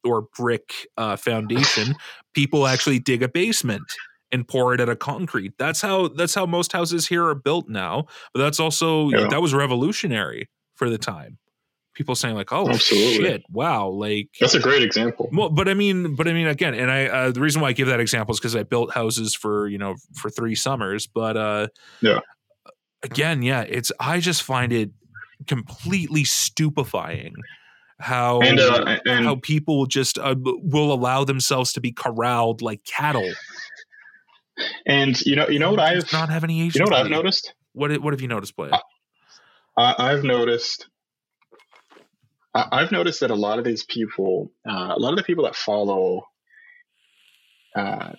or 0.04 0.24
brick 0.38 0.88
uh, 0.98 1.16
foundation, 1.16 1.96
people 2.34 2.68
actually 2.68 3.00
dig 3.00 3.24
a 3.24 3.28
basement 3.28 3.84
and 4.32 4.48
pour 4.48 4.74
it 4.74 4.80
at 4.80 4.90
a 4.90 4.96
concrete. 4.96 5.54
That's 5.58 5.82
how 5.82 6.10
that's 6.10 6.36
how 6.36 6.46
most 6.46 6.72
houses 6.72 7.08
here 7.08 7.26
are 7.26 7.36
built 7.36 7.68
now. 7.68 8.06
But 8.34 8.42
that's 8.42 8.60
also 8.60 9.10
Yeah. 9.10 9.28
that 9.28 9.42
was 9.42 9.54
revolutionary 9.54 10.50
for 10.76 10.90
the 10.90 10.98
time. 10.98 11.38
People 11.96 12.16
saying 12.16 12.36
like, 12.36 12.54
"Oh 12.54 12.70
Absolutely. 12.70 13.26
shit, 13.26 13.44
wow!" 13.50 13.90
Like, 13.90 14.30
That's 14.40 14.54
a 14.54 14.60
great 14.60 14.84
example. 14.84 15.30
well, 15.34 15.50
but 15.50 15.68
I 15.68 15.74
mean, 15.74 16.16
but 16.16 16.28
I 16.28 16.34
mean, 16.34 16.48
again, 16.48 16.74
and 16.74 16.90
I 16.90 17.08
uh, 17.08 17.32
the 17.32 17.42
reason 17.42 17.62
why 17.62 17.70
I 17.70 17.74
give 17.74 17.88
that 17.88 18.00
example 18.00 18.32
is 18.34 18.40
because 18.40 18.56
I 18.56 18.64
built 18.64 18.94
houses 18.94 19.34
for 19.36 19.68
you 19.68 19.78
know 19.78 19.96
for 20.16 20.30
three 20.30 20.56
summers. 20.56 21.08
But 21.08 21.36
uh, 21.36 21.68
Yeah. 22.02 22.20
again, 23.04 23.42
yeah, 23.42 23.62
it's 23.62 23.92
I 24.00 24.20
just 24.20 24.44
find 24.44 24.72
it 24.72 24.92
completely 25.48 26.24
stupefying 26.24 27.34
how 28.00 28.42
And 28.42 28.60
uh, 28.60 29.00
and 29.06 29.26
how 29.26 29.36
people 29.36 29.86
just 29.86 30.18
uh, 30.18 30.36
will 30.38 30.94
allow 30.94 31.24
themselves 31.24 31.74
to 31.74 31.82
be 31.82 31.92
corralled 31.92 32.62
like 32.62 32.84
cattle. 32.86 33.30
and 34.86 35.20
you 35.22 35.36
know 35.36 35.48
you 35.48 35.60
know 35.60 35.72
what 35.72 35.80
I've 35.80 36.12
not 36.14 36.30
have 36.30 36.44
any 36.44 36.62
agency. 36.62 36.80
you 36.80 36.86
know 36.86 36.92
what 36.96 37.06
I've 37.06 37.12
noticed. 37.12 37.54
What 37.74 37.96
what 38.02 38.14
have 38.14 38.22
you 38.22 38.28
noticed, 38.28 38.56
Play? 38.56 38.72
I, 39.78 39.96
I've 39.98 40.24
noticed. 40.24 40.88
I, 42.54 42.68
I've 42.72 42.92
noticed 42.92 43.20
that 43.20 43.32
a 43.32 43.36
lot 43.36 43.60
of 43.60 43.66
these 43.66 43.84
people, 43.84 44.52
uh, 44.68 44.94
a 44.96 45.00
lot 45.00 45.12
of 45.12 45.18
the 45.18 45.24
people 45.24 45.44
that 45.44 45.56
follow, 45.56 46.26
uh, 47.76 48.14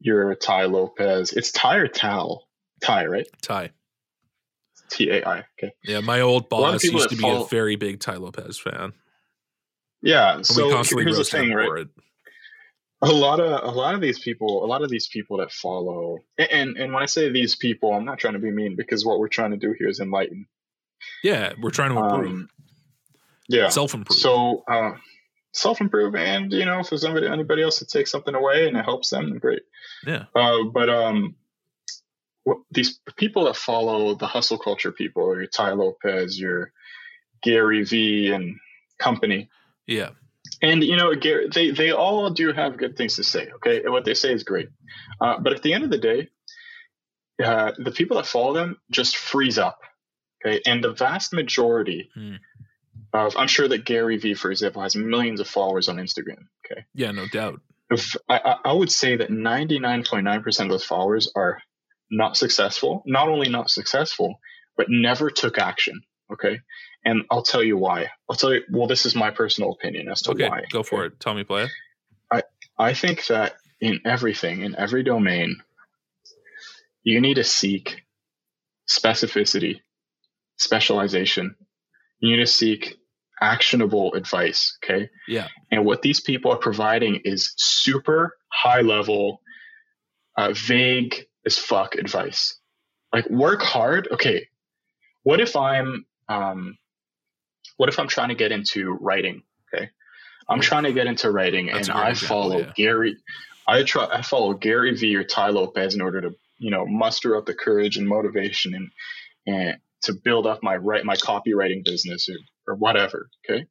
your 0.00 0.34
Tai 0.34 0.64
Lopez, 0.66 1.32
it's 1.32 1.52
Ty 1.52 1.76
or 1.76 1.88
Tal, 1.88 2.46
Ty, 2.82 3.06
right? 3.06 3.26
Ty. 3.40 3.70
T 4.90 5.10
A 5.10 5.24
I. 5.26 5.38
Okay. 5.58 5.72
Yeah, 5.84 6.00
my 6.00 6.20
old 6.20 6.48
boss 6.48 6.84
used 6.84 7.10
to 7.10 7.16
be 7.16 7.28
a 7.28 7.44
very 7.44 7.76
big 7.76 8.00
Tai 8.00 8.16
Lopez 8.16 8.58
fan. 8.58 8.92
Yeah. 10.02 10.36
And 10.36 10.46
So 10.46 10.66
we 10.66 10.72
constantly 10.72 11.04
here's 11.04 11.18
the 11.18 11.24
thing, 11.24 11.52
right? 11.52 11.66
for 11.66 11.76
it. 11.78 11.88
a 13.02 13.06
lot 13.12 13.40
of 13.40 13.64
a 13.64 13.70
lot 13.76 13.94
of 13.94 14.00
these 14.00 14.18
people 14.18 14.64
a 14.64 14.66
lot 14.66 14.82
of 14.82 14.88
these 14.90 15.08
people 15.08 15.38
that 15.38 15.50
follow 15.52 16.18
and 16.38 16.76
and 16.78 16.92
when 16.92 17.02
i 17.02 17.06
say 17.06 17.28
these 17.30 17.54
people 17.54 17.92
i'm 17.92 18.04
not 18.04 18.18
trying 18.18 18.32
to 18.32 18.38
be 18.38 18.50
mean 18.50 18.76
because 18.76 19.04
what 19.04 19.18
we're 19.18 19.28
trying 19.28 19.50
to 19.50 19.56
do 19.58 19.74
here 19.78 19.88
is 19.88 20.00
enlighten 20.00 20.46
Yeah, 21.22 21.52
we're 21.60 21.70
trying 21.70 21.90
to 21.94 21.98
improve, 22.00 22.26
um 22.30 22.48
yeah 23.48 23.68
self 23.68 23.92
improve. 23.92 24.16
so 24.18 24.64
uh 24.68 24.92
self-improve 25.52 26.14
and 26.16 26.50
you 26.52 26.64
know 26.64 26.80
if 26.80 26.88
there's 26.90 27.04
anybody 27.04 27.26
anybody 27.28 27.62
else 27.62 27.78
to 27.80 27.84
take 27.86 28.06
something 28.06 28.34
away 28.34 28.66
and 28.68 28.76
it 28.76 28.84
helps 28.84 29.10
them 29.10 29.38
great 29.38 29.62
yeah, 30.06 30.24
uh 30.34 30.64
but 30.72 30.88
um 30.88 31.34
these 32.70 33.00
people 33.16 33.44
that 33.44 33.56
follow 33.56 34.14
the 34.14 34.26
hustle 34.26 34.58
culture 34.58 34.92
people 34.92 35.34
your 35.36 35.46
tai 35.46 35.72
lopez 35.72 36.38
your 36.38 36.72
gary 37.42 37.84
vee 37.84 38.30
and 38.32 38.56
company 38.98 39.48
yeah, 39.86 40.10
And 40.62 40.82
you 40.82 40.96
know, 40.96 41.14
Gary, 41.14 41.48
they 41.52 41.70
they 41.70 41.90
all 41.90 42.30
do 42.30 42.52
have 42.54 42.78
good 42.78 42.96
things 42.96 43.16
to 43.16 43.22
say. 43.24 43.50
Okay, 43.56 43.82
and 43.82 43.92
what 43.92 44.04
they 44.06 44.14
say 44.14 44.32
is 44.32 44.44
great. 44.44 44.68
Uh, 45.20 45.36
but 45.38 45.52
at 45.52 45.62
the 45.62 45.74
end 45.74 45.84
of 45.84 45.90
the 45.90 45.98
day, 45.98 46.28
uh, 47.44 47.72
the 47.76 47.90
people 47.90 48.16
that 48.16 48.24
follow 48.26 48.54
them 48.54 48.78
just 48.90 49.16
freeze 49.18 49.58
up. 49.58 49.78
Okay, 50.40 50.62
and 50.64 50.82
the 50.82 50.92
vast 50.92 51.34
majority 51.34 52.08
Hmm. 52.14 52.36
of 53.12 53.36
I'm 53.36 53.48
sure 53.48 53.68
that 53.68 53.84
Gary 53.84 54.16
Vee, 54.16 54.34
for 54.34 54.50
example, 54.50 54.80
has 54.82 54.96
millions 54.96 55.40
of 55.40 55.48
followers 55.48 55.88
on 55.90 55.96
Instagram. 55.96 56.46
Okay, 56.64 56.84
yeah, 56.94 57.10
no 57.10 57.26
doubt. 57.26 57.60
if 57.90 58.16
I 58.28 58.56
I 58.64 58.72
would 58.72 58.90
say 58.90 59.16
that 59.16 59.28
99.9% 59.30 60.60
of 60.62 60.68
those 60.70 60.84
followers 60.84 61.30
are 61.36 61.60
not 62.10 62.36
successful. 62.36 63.02
Not 63.06 63.28
only 63.28 63.48
not 63.48 63.70
successful, 63.70 64.40
but 64.76 64.86
never 64.88 65.30
took 65.30 65.58
action. 65.58 66.02
Okay, 66.32 66.60
and 67.04 67.22
I'll 67.30 67.42
tell 67.42 67.62
you 67.62 67.76
why. 67.76 68.10
I'll 68.28 68.36
tell 68.36 68.52
you. 68.54 68.62
Well, 68.70 68.86
this 68.86 69.06
is 69.06 69.14
my 69.14 69.30
personal 69.30 69.72
opinion 69.72 70.08
as 70.08 70.22
to 70.22 70.30
Okay, 70.32 70.48
why. 70.48 70.62
go 70.70 70.82
for 70.82 71.04
it. 71.06 71.20
Tell 71.20 71.34
me, 71.34 71.44
play. 71.44 71.68
I 72.76 72.92
think 72.92 73.26
that 73.26 73.54
in 73.80 74.00
everything, 74.04 74.62
in 74.62 74.74
every 74.76 75.04
domain, 75.04 75.58
you 77.04 77.20
need 77.20 77.34
to 77.34 77.44
seek 77.44 78.02
specificity, 78.88 79.80
specialization. 80.56 81.54
You 82.18 82.30
need 82.36 82.44
to 82.44 82.50
seek 82.50 82.96
actionable 83.40 84.14
advice. 84.14 84.76
Okay. 84.82 85.08
Yeah, 85.28 85.48
And 85.70 85.84
what 85.84 86.02
these 86.02 86.20
people 86.20 86.50
are 86.50 86.56
providing 86.58 87.20
is 87.24 87.52
super 87.56 88.36
high 88.50 88.80
level, 88.80 89.40
uh, 90.36 90.52
vague 90.52 91.26
as 91.46 91.58
fuck 91.58 91.94
advice. 91.94 92.58
Like 93.12 93.28
work 93.30 93.62
hard. 93.62 94.08
Okay. 94.10 94.48
What 95.22 95.40
if 95.40 95.56
I'm, 95.56 96.06
um, 96.28 96.76
what 97.76 97.88
if 97.88 97.98
I'm 97.98 98.08
trying 98.08 98.28
to 98.28 98.34
get 98.34 98.52
into 98.52 98.92
writing? 99.00 99.42
Okay. 99.72 99.90
I'm 100.48 100.60
trying 100.60 100.84
to 100.84 100.92
get 100.92 101.06
into 101.06 101.30
writing 101.30 101.66
That's 101.66 101.88
and 101.88 101.96
I 101.96 102.10
example, 102.10 102.42
follow 102.42 102.58
yeah. 102.58 102.72
Gary. 102.76 103.16
I 103.66 103.82
try, 103.82 104.06
I 104.06 104.22
follow 104.22 104.52
Gary 104.52 104.94
Vee 104.94 105.16
or 105.16 105.24
Tai 105.24 105.50
Lopez 105.50 105.94
in 105.94 106.02
order 106.02 106.20
to, 106.20 106.34
you 106.58 106.70
know, 106.70 106.84
muster 106.86 107.36
up 107.36 107.46
the 107.46 107.54
courage 107.54 107.96
and 107.96 108.06
motivation 108.06 108.74
and, 108.74 108.90
and 109.46 109.78
to 110.02 110.12
build 110.12 110.46
up 110.46 110.62
my 110.62 110.76
write, 110.76 111.04
my 111.04 111.16
copywriting 111.16 111.84
business 111.84 112.28
or, 112.28 112.72
or 112.72 112.76
whatever. 112.76 113.30
Okay 113.48 113.66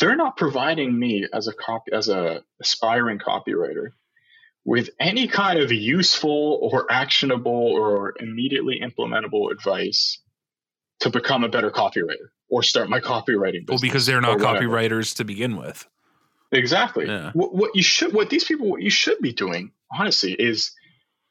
they're 0.00 0.16
not 0.16 0.36
providing 0.36 0.98
me 0.98 1.26
as 1.32 1.48
a 1.48 1.52
copy 1.52 1.92
as 1.92 2.08
a 2.08 2.42
aspiring 2.60 3.18
copywriter 3.18 3.90
with 4.68 4.90
any 5.00 5.26
kind 5.26 5.58
of 5.58 5.72
useful 5.72 6.58
or 6.60 6.84
actionable 6.92 7.50
or 7.50 8.12
immediately 8.20 8.78
implementable 8.84 9.50
advice 9.50 10.20
to 11.00 11.08
become 11.08 11.42
a 11.42 11.48
better 11.48 11.70
copywriter 11.70 12.28
or 12.50 12.62
start 12.62 12.90
my 12.90 13.00
copywriting 13.00 13.64
business. 13.64 13.68
well, 13.70 13.78
because 13.80 14.04
they're 14.04 14.20
not 14.20 14.36
copywriters 14.36 15.16
to 15.16 15.24
begin 15.24 15.56
with. 15.56 15.88
Exactly. 16.52 17.06
Yeah. 17.06 17.30
What, 17.32 17.54
what 17.54 17.76
you 17.76 17.82
should, 17.82 18.12
what 18.12 18.28
these 18.28 18.44
people, 18.44 18.68
what 18.68 18.82
you 18.82 18.90
should 18.90 19.18
be 19.20 19.32
doing, 19.32 19.72
honestly, 19.90 20.32
is 20.34 20.72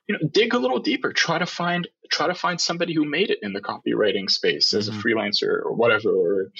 you 0.07 0.17
know 0.17 0.27
dig 0.27 0.55
a 0.55 0.57
little 0.57 0.79
deeper. 0.79 1.13
Try 1.13 1.37
to 1.37 1.45
find, 1.45 1.87
try 2.09 2.25
to 2.25 2.33
find 2.33 2.59
somebody 2.59 2.95
who 2.95 3.05
made 3.05 3.29
it 3.29 3.37
in 3.43 3.53
the 3.53 3.61
copywriting 3.61 4.31
space 4.31 4.73
as 4.73 4.89
Mhm. 4.89 4.97
a 4.97 5.03
freelancer 5.03 5.63
or 5.63 5.73
whatever. 5.73 6.09
Or 6.09 6.51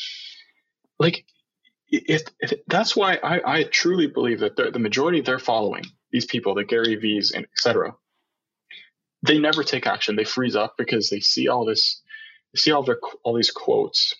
like, 1.00 1.26
it, 1.90 2.32
it, 2.40 2.64
that's 2.68 2.96
why 2.96 3.16
I, 3.16 3.60
I 3.60 3.64
truly 3.64 4.06
believe 4.06 4.42
that 4.42 4.56
the 4.58 4.70
the 4.70 4.80
majority 4.80 5.22
they're 5.22 5.40
following 5.40 5.84
these 6.18 6.26
people, 6.26 6.56
the 6.56 6.64
Gary 6.64 6.96
Vee's 6.96 7.32
and 7.32 7.46
etc. 7.46 7.96
They 9.24 9.38
never 9.40 9.64
take 9.64 9.86
action. 9.88 10.16
They 10.16 10.24
freeze 10.24 10.56
up 10.56 10.76
because 10.78 11.10
they 11.10 11.20
see 11.20 11.48
all 11.48 11.64
this, 11.66 12.02
they 12.54 12.58
see 12.58 12.72
all 12.72 12.84
their 12.84 13.00
all 13.24 13.36
these 13.36 13.52
quotes 13.52 14.16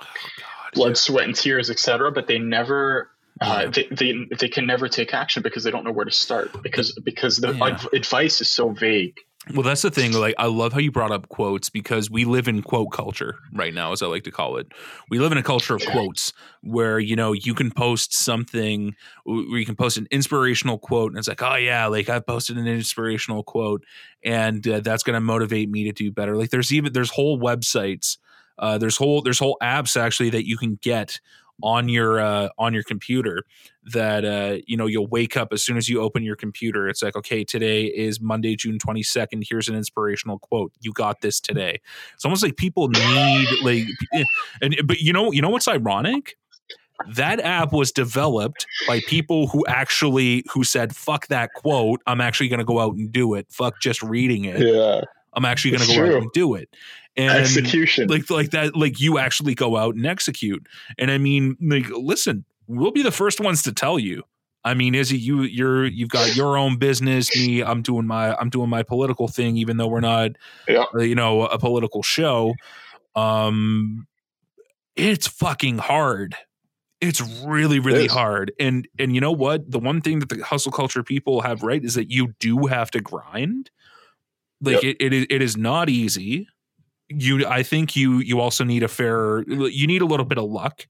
Oh, 0.00 0.06
God. 0.38 0.72
blood, 0.74 0.96
sweat, 0.96 1.24
and 1.26 1.34
tears, 1.34 1.70
etc. 1.70 2.10
But 2.12 2.26
they 2.26 2.38
never, 2.38 3.10
uh, 3.40 3.68
they, 3.68 3.86
they 3.90 4.12
they 4.38 4.48
can 4.48 4.66
never 4.66 4.88
take 4.88 5.14
action 5.14 5.42
because 5.42 5.64
they 5.64 5.70
don't 5.70 5.84
know 5.84 5.92
where 5.92 6.04
to 6.04 6.10
start 6.10 6.50
because 6.62 6.92
because 6.92 7.36
the 7.38 7.52
Yeah. 7.54 7.66
adv- 7.68 7.88
advice 7.92 8.40
is 8.40 8.50
so 8.50 8.70
vague. 8.70 9.18
Well, 9.52 9.62
that's 9.62 9.82
the 9.82 9.90
thing. 9.90 10.12
Like, 10.12 10.34
I 10.38 10.46
love 10.46 10.72
how 10.72 10.78
you 10.78 10.90
brought 10.90 11.12
up 11.12 11.28
quotes 11.28 11.68
because 11.68 12.10
we 12.10 12.24
live 12.24 12.48
in 12.48 12.62
quote 12.62 12.92
culture 12.92 13.36
right 13.52 13.74
now, 13.74 13.92
as 13.92 14.02
I 14.02 14.06
like 14.06 14.24
to 14.24 14.30
call 14.30 14.56
it. 14.56 14.68
We 15.10 15.18
live 15.18 15.32
in 15.32 15.38
a 15.38 15.42
culture 15.42 15.74
of 15.74 15.84
quotes 15.84 16.32
where, 16.62 16.98
you 16.98 17.14
know, 17.14 17.32
you 17.32 17.52
can 17.52 17.70
post 17.70 18.14
something 18.14 18.94
where 19.24 19.58
you 19.58 19.66
can 19.66 19.76
post 19.76 19.98
an 19.98 20.06
inspirational 20.10 20.78
quote 20.78 21.12
and 21.12 21.18
it's 21.18 21.28
like, 21.28 21.42
oh, 21.42 21.56
yeah, 21.56 21.86
like 21.86 22.08
I 22.08 22.20
posted 22.20 22.56
an 22.56 22.66
inspirational 22.66 23.42
quote 23.42 23.84
and 24.24 24.66
uh, 24.66 24.80
that's 24.80 25.02
going 25.02 25.14
to 25.14 25.20
motivate 25.20 25.68
me 25.68 25.84
to 25.84 25.92
do 25.92 26.10
better. 26.10 26.36
Like, 26.36 26.48
there's 26.48 26.72
even, 26.72 26.94
there's 26.94 27.10
whole 27.10 27.38
websites, 27.38 28.16
uh, 28.58 28.78
there's 28.78 28.96
whole, 28.96 29.20
there's 29.20 29.38
whole 29.40 29.58
apps 29.62 30.00
actually 30.00 30.30
that 30.30 30.48
you 30.48 30.56
can 30.56 30.78
get 30.80 31.20
on 31.62 31.88
your 31.88 32.20
uh, 32.20 32.48
on 32.58 32.74
your 32.74 32.82
computer 32.82 33.44
that 33.92 34.24
uh, 34.24 34.58
you 34.66 34.76
know 34.76 34.86
you'll 34.86 35.06
wake 35.06 35.36
up 35.36 35.52
as 35.52 35.62
soon 35.62 35.76
as 35.76 35.88
you 35.88 36.00
open 36.00 36.22
your 36.22 36.36
computer. 36.36 36.88
It's 36.88 37.02
like 37.02 37.16
okay 37.16 37.44
today 37.44 37.84
is 37.84 38.20
monday 38.20 38.56
june 38.56 38.78
22nd 38.78 39.44
here's 39.48 39.68
an 39.68 39.76
inspirational 39.76 40.38
quote. 40.38 40.72
You 40.80 40.92
got 40.92 41.20
this 41.20 41.40
today. 41.40 41.80
It's 42.14 42.24
almost 42.24 42.42
like 42.42 42.56
people 42.56 42.88
need 42.88 43.48
like 43.62 43.84
and 44.62 44.76
but 44.84 45.00
you 45.00 45.12
know 45.12 45.32
you 45.32 45.42
know 45.42 45.50
what's 45.50 45.68
ironic? 45.68 46.36
That 47.14 47.40
app 47.40 47.72
was 47.72 47.90
developed 47.90 48.66
by 48.86 49.00
people 49.08 49.48
who 49.48 49.66
actually 49.66 50.44
who 50.52 50.64
said 50.64 50.94
fuck 50.94 51.26
that 51.26 51.50
quote. 51.54 52.00
I'm 52.06 52.20
actually 52.20 52.48
going 52.48 52.60
to 52.60 52.64
go 52.64 52.78
out 52.78 52.94
and 52.94 53.10
do 53.10 53.34
it. 53.34 53.46
Fuck 53.50 53.80
just 53.80 54.02
reading 54.02 54.44
it. 54.44 54.60
Yeah, 54.60 55.02
i'm 55.36 55.44
actually 55.44 55.72
going 55.72 55.82
to 55.88 55.94
go 55.96 56.04
out 56.04 56.22
and 56.22 56.32
do 56.32 56.54
it. 56.54 56.68
And 57.16 57.30
execution. 57.38 58.08
like 58.08 58.28
like 58.28 58.50
that 58.50 58.74
like 58.74 58.98
you 59.00 59.18
actually 59.18 59.54
go 59.54 59.76
out 59.76 59.94
and 59.94 60.04
execute. 60.06 60.66
And 60.98 61.10
i 61.10 61.18
mean 61.18 61.56
like 61.60 61.88
listen 61.90 62.44
we'll 62.66 62.90
be 62.90 63.02
the 63.02 63.12
first 63.12 63.40
ones 63.40 63.62
to 63.62 63.72
tell 63.72 63.98
you. 63.98 64.24
I 64.64 64.74
mean 64.74 64.94
izzy 64.94 65.18
you 65.18 65.42
you're 65.42 65.84
you've 65.86 66.08
got 66.08 66.34
your 66.34 66.56
own 66.56 66.78
business 66.78 67.28
me 67.36 67.62
i'm 67.62 67.82
doing 67.82 68.06
my 68.06 68.34
i'm 68.36 68.48
doing 68.48 68.70
my 68.70 68.82
political 68.82 69.28
thing 69.28 69.58
even 69.58 69.76
though 69.76 69.86
we're 69.88 70.00
not 70.00 70.30
Yeah. 70.66 70.84
uh, 70.94 71.00
you 71.02 71.14
know 71.14 71.42
a 71.46 71.58
political 71.58 72.02
show. 72.02 72.54
Um 73.14 74.06
it's 74.96 75.26
fucking 75.26 75.78
hard. 75.78 76.36
It's 77.00 77.20
really 77.44 77.78
really 77.78 78.06
is. 78.06 78.12
hard. 78.12 78.52
And 78.58 78.88
and 78.98 79.14
you 79.14 79.20
know 79.20 79.32
what? 79.32 79.70
The 79.70 79.78
one 79.78 80.00
thing 80.00 80.20
that 80.20 80.30
the 80.30 80.42
hustle 80.42 80.72
culture 80.72 81.02
people 81.02 81.42
have 81.42 81.62
right 81.62 81.84
is 81.84 81.94
that 81.94 82.10
you 82.10 82.34
do 82.40 82.66
have 82.66 82.90
to 82.92 83.00
grind 83.00 83.70
like 84.60 84.82
it, 84.82 84.96
it 85.00 85.12
is 85.12 85.26
it 85.30 85.42
is 85.42 85.56
not 85.56 85.88
easy. 85.88 86.48
You 87.10 87.46
i 87.46 87.62
think 87.62 87.94
you 87.94 88.20
you 88.20 88.40
also 88.40 88.64
need 88.64 88.82
a 88.82 88.88
fair 88.88 89.42
you 89.46 89.86
need 89.86 90.00
a 90.00 90.06
little 90.06 90.24
bit 90.24 90.38
of 90.38 90.44
luck 90.44 90.86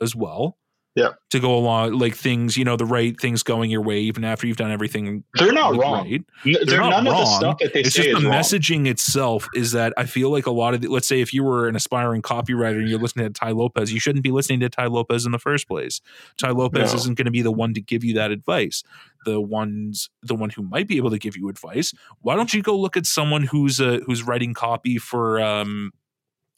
as 0.00 0.14
well 0.14 0.58
Yeah. 0.96 1.08
To 1.30 1.40
go 1.40 1.56
along, 1.56 1.94
like 1.98 2.14
things, 2.14 2.56
you 2.56 2.64
know, 2.64 2.76
the 2.76 2.84
right 2.84 3.20
things 3.20 3.42
going 3.42 3.68
your 3.68 3.82
way, 3.82 3.98
even 4.02 4.22
after 4.24 4.46
you've 4.46 4.56
done 4.58 4.70
everything. 4.70 5.24
They're 5.34 5.52
not 5.52 5.74
wrong. 5.76 6.08
Right. 6.08 6.22
N- 6.46 6.54
They're 6.66 6.78
not 6.78 6.90
none 6.90 6.98
of 6.98 7.04
the 7.06 7.10
wrong. 7.10 7.36
stuff 7.36 7.58
that 7.58 7.72
they 7.72 7.80
It's 7.80 7.96
say 7.96 8.04
just 8.04 8.16
is 8.18 8.22
the 8.22 8.28
wrong. 8.30 8.38
messaging 8.40 8.86
itself 8.86 9.48
is 9.56 9.72
that 9.72 9.92
I 9.96 10.06
feel 10.06 10.30
like 10.30 10.46
a 10.46 10.52
lot 10.52 10.72
of, 10.72 10.82
the, 10.82 10.88
let's 10.88 11.08
say, 11.08 11.20
if 11.20 11.34
you 11.34 11.42
were 11.42 11.66
an 11.66 11.74
aspiring 11.74 12.22
copywriter 12.22 12.78
and 12.78 12.88
you're 12.88 13.00
listening 13.00 13.26
to 13.26 13.32
Tai 13.32 13.50
Lopez, 13.50 13.92
you 13.92 13.98
shouldn't 13.98 14.22
be 14.22 14.30
listening 14.30 14.60
to 14.60 14.68
Tai 14.68 14.86
Lopez 14.86 15.26
in 15.26 15.32
the 15.32 15.38
first 15.40 15.66
place. 15.66 16.00
Tai 16.38 16.50
Lopez 16.50 16.92
No. 16.92 16.96
isn't 17.00 17.14
going 17.18 17.24
to 17.26 17.32
be 17.32 17.42
the 17.42 17.50
one 17.50 17.74
to 17.74 17.80
give 17.80 18.04
you 18.04 18.14
that 18.14 18.30
advice. 18.30 18.84
The 19.24 19.40
ones, 19.40 20.10
the 20.22 20.36
one 20.36 20.50
who 20.50 20.62
might 20.62 20.86
be 20.86 20.96
able 20.98 21.10
to 21.10 21.18
give 21.18 21.36
you 21.36 21.48
advice. 21.48 21.92
Why 22.20 22.36
don't 22.36 22.54
you 22.54 22.62
go 22.62 22.78
look 22.78 22.96
at 22.96 23.04
someone 23.06 23.42
who's 23.42 23.80
uh, 23.80 23.98
who's 24.06 24.22
writing 24.22 24.54
copy 24.54 24.98
for, 24.98 25.40
um, 25.40 25.90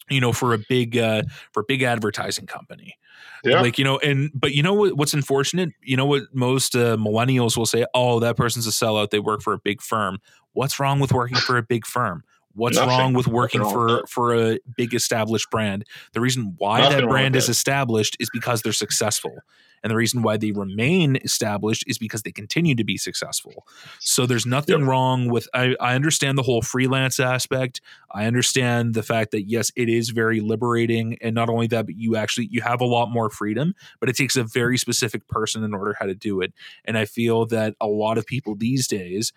you 0.08 0.20
know, 0.20 0.32
for 0.32 0.54
a 0.54 0.58
big 0.58 0.96
uh, 0.96 1.22
for 1.52 1.60
a 1.60 1.64
big 1.64 1.82
advertising 1.82 2.46
company? 2.46 2.96
Yeah. 3.44 3.60
like 3.60 3.78
you 3.78 3.84
know 3.84 3.98
and 3.98 4.30
but 4.34 4.54
you 4.54 4.62
know 4.62 4.74
what, 4.74 4.96
what's 4.96 5.14
unfortunate? 5.14 5.70
You 5.82 5.96
know 5.96 6.06
what 6.06 6.22
most 6.32 6.74
uh, 6.74 6.96
millennials 6.96 7.56
will 7.56 7.66
say? 7.66 7.86
Oh 7.94 8.18
that 8.20 8.36
person's 8.36 8.66
a 8.66 8.70
sellout. 8.70 9.10
They 9.10 9.20
work 9.20 9.42
for 9.42 9.52
a 9.52 9.58
big 9.58 9.82
firm. 9.82 10.18
What's 10.52 10.80
wrong 10.80 11.00
with 11.00 11.12
working 11.12 11.36
for 11.36 11.56
a 11.56 11.62
big 11.62 11.86
firm 11.86 12.24
what's 12.56 12.76
Nothing. 12.76 12.88
wrong 12.88 13.12
with 13.14 13.28
working 13.28 13.60
wrong 13.60 13.72
for 13.72 13.86
with 14.00 14.10
for 14.10 14.34
a 14.34 14.58
big 14.76 14.94
established 14.94 15.50
brand? 15.50 15.84
The 16.12 16.20
reason 16.20 16.54
why 16.58 16.80
Nothing 16.80 16.98
that 17.02 17.08
brand 17.08 17.36
is 17.36 17.48
established 17.48 18.16
is 18.18 18.28
because 18.32 18.62
they're 18.62 18.72
successful. 18.72 19.38
And 19.82 19.90
the 19.90 19.96
reason 19.96 20.22
why 20.22 20.36
they 20.36 20.50
remain 20.50 21.16
established 21.22 21.84
is 21.86 21.96
because 21.96 22.22
they 22.22 22.32
continue 22.32 22.74
to 22.74 22.82
be 22.82 22.96
successful. 22.96 23.66
So 24.00 24.26
there's 24.26 24.46
nothing 24.46 24.80
Yep. 24.80 24.88
wrong 24.88 25.28
with 25.28 25.46
I, 25.54 25.76
I 25.78 25.94
understand 25.94 26.36
the 26.36 26.42
whole 26.42 26.62
freelance 26.62 27.20
aspect. 27.20 27.80
I 28.10 28.24
understand 28.26 28.94
the 28.94 29.04
fact 29.04 29.30
that 29.30 29.42
yes 29.42 29.70
it 29.76 29.88
is 29.88 30.08
very 30.10 30.40
liberating. 30.40 31.18
And 31.20 31.34
not 31.36 31.48
only 31.48 31.68
that 31.68 31.86
but 31.86 31.94
you 31.94 32.16
actually 32.16 32.48
you 32.50 32.62
have 32.62 32.80
a 32.80 32.84
lot 32.86 33.10
more 33.10 33.30
freedom 33.30 33.74
but 34.00 34.08
it 34.08 34.16
takes 34.16 34.34
a 34.34 34.42
very 34.42 34.76
specific 34.78 35.28
person 35.28 35.62
in 35.62 35.72
order 35.72 35.94
how 36.00 36.06
to 36.06 36.14
do 36.14 36.40
it. 36.40 36.52
And 36.84 36.98
i 36.98 37.04
feel 37.04 37.46
that 37.46 37.74
a 37.80 37.86
lot 37.86 38.18
of 38.18 38.26
people 38.26 38.56
these 38.56 38.88
days 38.88 39.32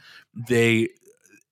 they 0.47 0.87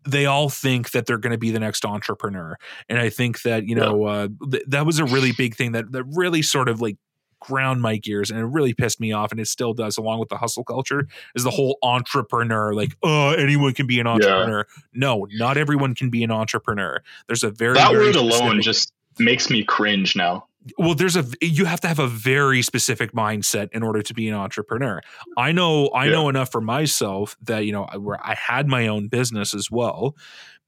they 0.08 0.26
all 0.26 0.50
think 0.50 0.92
that 0.92 1.06
they're 1.06 1.18
going 1.18 1.32
to 1.32 1.38
be 1.38 1.52
the 1.52 1.60
next 1.60 1.86
entrepreneur. 1.86 2.58
And 2.90 3.00
i 3.00 3.10
think 3.10 3.42
that 3.44 3.68
you 3.68 3.76
know 3.76 4.06
uh, 4.06 4.28
th- 4.52 4.64
that 4.68 4.86
was 4.86 5.00
a 5.00 5.06
really 5.06 5.32
big 5.32 5.56
thing 5.56 5.74
that 5.74 5.92
that 5.92 6.04
really 6.04 6.42
sort 6.42 6.70
of 6.70 6.82
like 6.82 6.98
ground 7.40 7.82
my 7.82 7.98
gears 7.98 8.32
and 8.32 8.40
it 8.40 8.46
really 8.46 8.74
pissed 8.74 9.00
me 9.00 9.12
off 9.12 9.32
and 9.32 9.40
it 9.40 9.48
still 9.48 9.74
does 9.74 9.98
along 9.98 10.20
with 10.20 10.30
the 10.30 10.38
hustle 10.38 10.64
culture 10.64 11.08
is 11.36 11.44
the 11.44 11.52
whole 11.52 11.78
entrepreneur 11.84 12.74
like 12.74 12.98
oh 13.04 13.32
anyone 13.32 13.74
can 13.74 13.86
be 13.86 14.00
an 14.00 14.08
entrepreneur. 14.08 14.66
No 14.94 15.28
not 15.34 15.58
everyone 15.58 15.94
can 15.94 16.10
be 16.10 16.24
an 16.24 16.32
entrepreneur. 16.32 17.02
There's 17.28 17.44
a 17.44 17.52
very 17.52 17.76
that 17.76 17.92
very 17.92 18.08
word 18.08 18.16
alone 18.16 18.62
just 18.62 18.92
makes 19.20 19.50
me 19.50 19.64
cringe 19.64 20.16
now. 20.16 20.48
Well 20.78 20.96
there's 20.96 21.16
a 21.16 21.26
you 21.42 21.66
have 21.66 21.80
to 21.82 21.88
have 21.88 22.00
a 22.00 22.08
very 22.08 22.62
specific 22.62 23.12
mindset 23.14 23.70
in 23.72 23.84
order 23.84 24.02
to 24.02 24.14
be 24.14 24.28
an 24.28 24.36
entrepreneur 24.36 25.02
i 25.38 25.52
know 25.52 25.88
i 25.90 26.06
Yeah. 26.06 26.12
know 26.12 26.30
enough 26.30 26.52
for 26.52 26.62
myself 26.62 27.36
that 27.44 27.66
you 27.66 27.72
know 27.72 27.88
where 28.00 28.20
i 28.26 28.34
had 28.36 28.68
my 28.68 28.88
own 28.88 29.08
business 29.08 29.54
as 29.54 29.70
well 29.72 30.16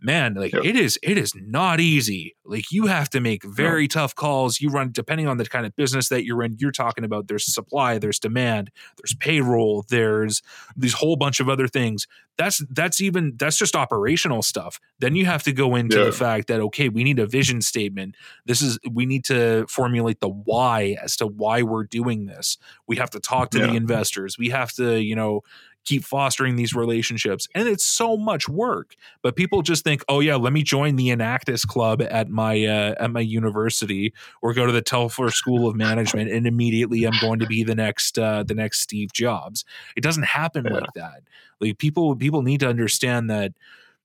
man 0.02 0.34
like 0.34 0.54
Yeah. 0.54 0.62
it 0.64 0.76
is 0.76 0.98
it 1.04 1.18
is 1.18 1.34
not 1.36 1.80
easy. 1.80 2.36
Like 2.46 2.72
you 2.72 2.88
have 2.88 3.10
to 3.10 3.20
make 3.20 3.44
very 3.44 3.88
tough 3.88 4.16
calls. 4.16 4.60
You 4.62 4.70
run 4.70 4.92
depending 4.92 5.28
on 5.28 5.38
the 5.38 5.46
kind 5.46 5.66
of 5.66 5.76
business 5.76 6.10
that 6.10 6.26
you're 6.26 6.42
in 6.44 6.56
you're 6.60 6.72
talking 6.72 7.04
about 7.04 7.28
there's 7.28 7.46
supply 7.54 7.98
there's 7.98 8.20
demand 8.20 8.72
there's 8.98 9.16
payroll 9.20 9.86
there's 9.90 10.42
these 10.76 10.94
whole 10.94 11.16
bunch 11.16 11.40
of 11.40 11.50
other 11.50 11.68
things. 11.68 12.08
That's 12.38 12.64
that's 12.70 13.02
even 13.02 13.34
that's 13.38 13.58
just 13.58 13.76
operational 13.76 14.42
stuff. 14.42 14.80
Then 15.00 15.16
you 15.16 15.26
have 15.26 15.44
to 15.44 15.52
go 15.52 15.76
into 15.76 15.98
Yeah. 16.00 16.06
the 16.06 16.12
fact 16.14 16.48
that 16.48 16.62
okay 16.62 16.88
we 16.90 17.04
need 17.04 17.20
a 17.20 17.28
vision 17.28 17.62
statement. 17.62 18.16
This 18.46 18.62
is 18.62 18.80
we 18.90 19.06
need 19.06 19.26
to 19.26 19.66
formulate 19.68 20.22
the 20.22 20.30
why 20.30 20.96
as 21.04 21.18
to 21.18 21.28
why 21.28 21.62
we're 21.64 21.84
doing 21.84 22.26
this. 22.28 22.58
We 22.88 22.96
have 22.96 23.10
to 23.12 23.20
talk 23.20 23.50
to 23.52 23.60
the 23.60 23.74
investors. 23.76 24.38
We 24.38 24.50
have 24.50 24.72
to 24.74 25.02
you 25.02 25.16
know 25.16 25.42
keep 25.90 26.04
fostering 26.04 26.56
these 26.56 26.76
relationships. 26.76 27.48
And 27.56 27.68
it's 27.68 27.84
so 27.84 28.16
much 28.16 28.48
work. 28.48 28.96
But 29.24 29.36
people 29.36 29.64
just 29.64 29.84
think 29.84 30.04
oh 30.08 30.20
yeah 30.20 30.36
let 30.36 30.54
me 30.54 30.62
join 30.64 30.96
the 30.96 31.10
enactus 31.10 31.66
club 31.66 32.02
at 32.02 32.30
my 32.30 32.64
uh, 32.66 32.94
at 33.00 33.12
my 33.12 33.22
university 33.22 34.14
or 34.44 34.54
go 34.54 34.66
to 34.68 34.72
the 34.72 34.82
telfer 34.84 35.30
school 35.32 35.68
of 35.68 35.76
management 35.76 36.30
and 36.32 36.46
immediately 36.46 37.04
i'm 37.06 37.18
going 37.20 37.40
to 37.40 37.48
be 37.48 37.64
the 37.64 37.76
next 37.76 38.20
uh, 38.20 38.44
the 38.44 38.54
next 38.54 38.82
steve 38.82 39.12
jobs. 39.12 39.66
It 39.96 40.02
doesn't 40.04 40.24
happen 40.24 40.66
Yeah. 40.66 40.74
like 40.74 40.94
that. 40.96 41.24
Like 41.60 41.78
people 41.80 42.16
people 42.16 42.44
need 42.44 42.60
to 42.60 42.70
understand 42.70 43.30
that 43.30 43.54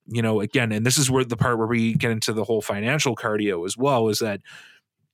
you 0.06 0.22
know 0.22 0.40
again 0.40 0.72
and 0.72 0.84
this 0.86 0.98
is 0.98 1.10
where 1.10 1.24
the 1.24 1.36
part 1.36 1.58
where 1.58 1.66
we 1.66 1.94
get 1.94 2.10
into 2.10 2.32
the 2.32 2.44
whole 2.44 2.62
financial 2.62 3.14
cardio 3.16 3.64
as 3.66 3.76
well 3.76 4.08
is 4.08 4.18
that 4.18 4.40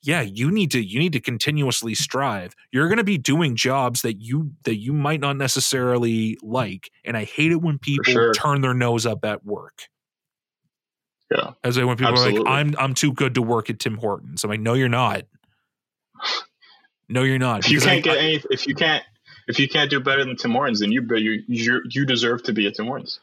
yeah 0.02 0.20
you 0.20 0.50
need 0.50 0.70
to 0.70 0.82
you 0.82 0.98
need 0.98 1.12
to 1.12 1.20
continuously 1.20 1.94
strive 1.94 2.54
you're 2.72 2.88
going 2.88 2.98
to 2.98 3.04
be 3.04 3.18
doing 3.18 3.56
jobs 3.56 4.02
that 4.02 4.20
you 4.20 4.52
that 4.64 4.76
you 4.76 4.92
might 4.92 5.20
not 5.20 5.36
necessarily 5.36 6.38
like 6.42 6.90
and 7.04 7.16
i 7.16 7.24
hate 7.24 7.52
it 7.52 7.62
when 7.62 7.78
people 7.78 8.04
sure. 8.04 8.32
turn 8.32 8.60
their 8.60 8.74
nose 8.74 9.06
up 9.06 9.24
at 9.24 9.44
work 9.44 9.82
Yeah. 11.30 11.52
as 11.62 11.78
when 11.78 11.96
people 11.96 12.18
are 12.18 12.30
like 12.32 12.42
i'm 12.46 12.74
i'm 12.78 12.94
too 12.94 13.12
good 13.12 13.34
to 13.34 13.42
work 13.42 13.70
at 13.70 13.78
tim 13.78 13.98
hortons 13.98 14.44
i'm 14.44 14.50
like 14.50 14.60
no 14.60 14.74
you're 14.74 14.88
not 14.88 15.24
no 17.08 17.22
you're 17.22 17.38
not 17.38 17.60
If 17.60 17.70
you 17.70 17.80
can't 17.80 18.02
get 18.04 18.18
any, 18.18 18.42
if 18.50 18.66
you 18.66 18.74
can't, 18.74 19.04
if 19.48 19.58
you 19.58 19.68
can't 19.68 19.90
do 19.90 20.00
better 20.00 20.24
than 20.24 20.36
Tim 20.36 20.52
Hortons, 20.52 20.80
then 20.80 20.92
you 20.92 21.04
you 21.16 21.42
you 21.48 21.82
you 21.90 22.06
deserve 22.06 22.42
to 22.44 22.52
be 22.52 22.66
at 22.66 22.74
Tim 22.76 22.86
Hortons. 22.86 23.20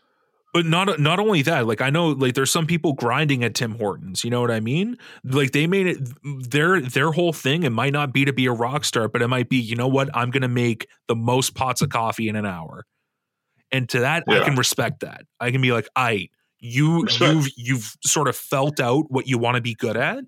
But 0.58 0.66
not 0.66 1.00
not 1.00 1.20
only 1.20 1.44
that 1.44 1.68
like 1.68 1.82
i 1.82 1.92
know 1.92 2.08
like 2.08 2.34
there's 2.34 2.50
some 2.50 2.66
people 2.66 2.94
grinding 2.94 3.44
at 3.44 3.54
tim 3.54 3.76
hortons 3.78 4.24
you 4.24 4.32
know 4.32 4.42
what 4.42 4.50
i 4.50 4.60
mean? 4.60 4.98
Like 5.24 5.52
they 5.52 5.68
made 5.68 5.86
it 5.86 6.50
their 6.50 6.82
their 6.82 7.12
whole 7.12 7.32
thing 7.32 7.62
it 7.62 7.70
might 7.70 7.94
not 7.94 8.12
be 8.12 8.26
to 8.26 8.34
be 8.34 8.48
a 8.48 8.52
rock 8.52 8.84
star 8.84 9.08
but 9.08 9.22
it 9.22 9.28
might 9.28 9.50
be 9.50 9.58
you 9.58 9.76
know 9.76 9.88
what 9.88 10.10
i'm 10.16 10.32
gonna 10.32 10.48
make 10.48 10.88
the 11.08 11.16
most 11.16 11.54
pots 11.54 11.84
of 11.84 11.90
coffee 11.90 12.28
in 12.28 12.36
an 12.36 12.48
hour. 12.48 12.88
And 13.72 13.88
to 13.90 14.00
that 14.00 14.24
i 14.28 14.40
can 14.40 14.56
respect 14.56 15.02
that. 15.02 15.26
I 15.40 15.52
can 15.52 15.62
be 15.62 15.72
like 15.72 15.88
i 15.96 16.28
you 16.60 17.04
Respect. 17.04 17.32
you've 17.32 17.50
you've 17.56 17.96
sort 18.04 18.28
of 18.28 18.36
felt 18.36 18.80
out 18.80 19.12
what 19.12 19.28
you 19.28 19.38
want 19.38 19.58
to 19.58 19.62
be 19.62 19.76
good 19.76 19.96
at. 19.96 20.24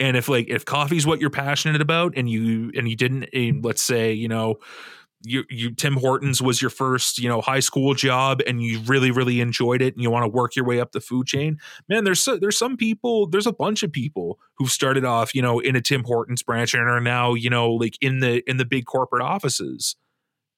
And 0.00 0.18
if 0.18 0.28
like 0.28 0.50
if 0.50 0.66
coffee's 0.66 1.06
what 1.06 1.18
you're 1.18 1.30
passionate 1.30 1.80
about 1.80 2.12
and 2.14 2.28
you 2.28 2.72
and 2.76 2.86
you 2.86 2.94
didn't 2.94 3.24
eh, 3.32 3.52
let's 3.62 3.80
say 3.80 4.12
you 4.12 4.28
know 4.28 4.56
you, 5.24 5.44
you 5.48 5.74
Tim 5.74 5.94
Hortons 5.94 6.40
was 6.40 6.60
your 6.60 6.70
first, 6.70 7.18
you 7.18 7.28
know, 7.28 7.40
high 7.40 7.60
school 7.60 7.94
job 7.94 8.40
and 8.46 8.62
you 8.62 8.80
really 8.80 9.10
really 9.10 9.40
enjoyed 9.40 9.82
it 9.82 9.94
and 9.94 10.02
you 10.02 10.10
want 10.10 10.24
to 10.24 10.28
work 10.28 10.54
your 10.54 10.64
way 10.64 10.80
up 10.80 10.92
the 10.92 11.00
food 11.00 11.26
chain. 11.26 11.58
Man, 11.88 12.04
there's 12.04 12.22
so, 12.22 12.36
there's 12.36 12.58
some 12.58 12.76
people, 12.76 13.26
there's 13.26 13.46
a 13.46 13.52
bunch 13.52 13.82
of 13.82 13.90
people 13.90 14.38
who've 14.56 14.70
started 14.70 15.04
off, 15.04 15.34
you 15.34 15.42
know, 15.42 15.58
in 15.58 15.76
a 15.76 15.80
Tim 15.80 16.04
Hortons 16.04 16.42
branch 16.42 16.74
and 16.74 16.88
are 16.88 17.00
now, 17.00 17.34
you 17.34 17.50
know, 17.50 17.72
like 17.72 17.96
in 18.00 18.20
the 18.20 18.48
in 18.48 18.58
the 18.58 18.64
big 18.64 18.84
corporate 18.86 19.22
offices 19.22 19.96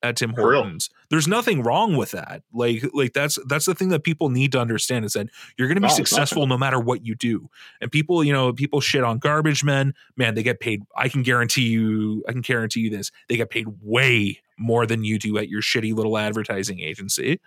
at 0.03 0.17
Tim. 0.17 0.35
Hortons. 0.35 0.91
There's 1.11 1.27
nothing 1.27 1.63
wrong 1.63 1.97
with 1.97 2.11
that. 2.13 2.43
Like 2.53 2.85
like 2.93 3.13
that's 3.13 3.39
that's 3.47 3.65
the 3.65 3.75
thing 3.75 3.89
that 3.91 4.05
people 4.05 4.29
need 4.29 4.53
to 4.53 4.61
understand 4.61 5.05
is 5.05 5.15
that 5.15 5.29
you're 5.57 5.69
going 5.69 5.77
to 5.77 5.81
be 5.81 5.89
No, 5.89 5.95
successful 5.95 6.47
no 6.47 6.59
matter 6.59 6.79
what 6.79 7.05
you 7.05 7.15
do. 7.15 7.49
And 7.81 7.91
people, 7.91 8.23
you 8.23 8.33
know, 8.33 8.53
people 8.53 8.81
shit 8.81 9.05
on 9.05 9.19
garbage 9.19 9.65
men. 9.65 9.95
Man, 10.17 10.35
they 10.35 10.43
get 10.43 10.61
paid. 10.61 10.83
I 10.97 11.09
can 11.09 11.23
guarantee 11.23 11.69
you. 11.69 12.25
I 12.29 12.33
can 12.33 12.41
guarantee 12.43 12.81
you 12.81 12.91
this. 12.91 13.11
They 13.29 13.37
get 13.37 13.51
paid 13.51 13.67
way 13.83 14.41
more 14.59 14.87
than 14.87 15.05
you 15.05 15.19
do 15.19 15.37
at 15.39 15.49
your 15.49 15.61
shitty 15.61 15.95
little 15.95 16.17
advertising 16.17 16.81
agency, 16.81 17.41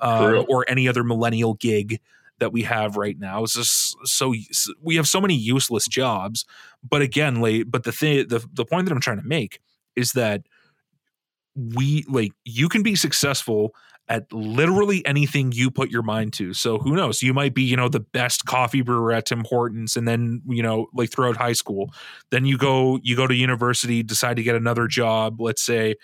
um, 0.00 0.24
real. 0.24 0.46
or 0.48 0.64
any 0.68 0.88
other 0.88 1.04
millennial 1.04 1.54
gig 1.54 2.00
that 2.38 2.52
we 2.52 2.62
have 2.62 2.96
right 2.96 3.18
now. 3.18 3.44
It's 3.44 3.54
just 3.54 3.96
so 4.06 4.34
we 4.82 4.96
have 4.96 5.06
so 5.06 5.20
many 5.20 5.34
useless 5.34 5.86
jobs. 5.86 6.44
But 6.88 7.02
again, 7.02 7.40
like, 7.40 7.64
but 7.70 7.84
the 7.84 7.92
thing, 7.92 8.28
the 8.28 8.44
the 8.52 8.64
point 8.64 8.86
that 8.86 8.92
I'm 8.94 9.00
trying 9.00 9.20
to 9.20 9.26
make 9.26 9.60
is 9.96 10.12
that 10.12 10.42
we 11.54 12.04
like 12.08 12.32
you 12.44 12.68
can 12.68 12.82
be 12.82 12.94
successful 12.94 13.74
at 14.10 14.30
literally 14.32 15.06
anything 15.06 15.52
you 15.52 15.70
put 15.70 15.88
your 15.88 16.02
mind 16.02 16.32
to. 16.32 16.52
So 16.52 16.78
who 16.78 16.96
knows? 16.96 17.22
You 17.22 17.32
might 17.32 17.54
be, 17.54 17.62
you 17.62 17.76
know, 17.76 17.88
the 17.88 18.00
best 18.00 18.44
coffee 18.44 18.82
brewer 18.82 19.12
at 19.12 19.26
Tim 19.26 19.44
Hortons 19.44 19.96
and 19.96 20.06
then, 20.06 20.42
you 20.48 20.64
know, 20.64 20.88
like 20.92 21.12
throughout 21.12 21.36
high 21.36 21.52
school. 21.52 21.92
Then 22.30 22.44
you 22.44 22.58
go 22.58 22.98
you 23.02 23.14
go 23.14 23.28
to 23.28 23.34
university, 23.34 24.02
decide 24.02 24.36
to 24.36 24.42
get 24.42 24.56
another 24.56 24.88
job, 24.88 25.40
let's 25.40 25.62
say 25.62 25.94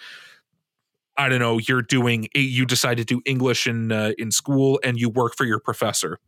I 1.18 1.28
don't 1.28 1.40
know, 1.40 1.58
you're 1.58 1.82
doing 1.82 2.28
you 2.34 2.64
decide 2.64 2.98
to 2.98 3.04
do 3.04 3.20
English 3.26 3.66
in 3.66 3.90
uh, 3.90 4.12
in 4.18 4.30
school 4.30 4.78
and 4.84 4.98
you 4.98 5.10
work 5.10 5.34
for 5.36 5.44
your 5.44 5.58
professor. 5.58 6.18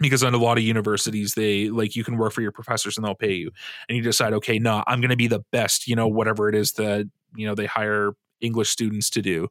Because 0.00 0.24
on 0.24 0.34
a 0.34 0.38
lot 0.38 0.58
of 0.58 0.64
universities, 0.64 1.34
they 1.34 1.70
like 1.70 1.94
you 1.94 2.02
can 2.02 2.18
work 2.18 2.32
for 2.32 2.42
your 2.42 2.50
professors 2.50 2.98
and 2.98 3.06
they'll 3.06 3.14
pay 3.14 3.32
you. 3.32 3.52
And 3.88 3.96
you 3.96 4.02
decide, 4.02 4.32
okay, 4.34 4.58
no, 4.58 4.82
I'm 4.88 5.00
going 5.00 5.10
to 5.10 5.16
be 5.16 5.28
the 5.28 5.44
best, 5.52 5.86
you 5.86 5.94
know, 5.94 6.08
whatever 6.08 6.48
it 6.48 6.56
is 6.56 6.72
that 6.72 7.08
you 7.34 7.46
know 7.46 7.54
they 7.54 7.66
hire 7.66 8.12
English 8.40 8.70
students 8.70 9.10
to 9.10 9.22
do 9.22 9.48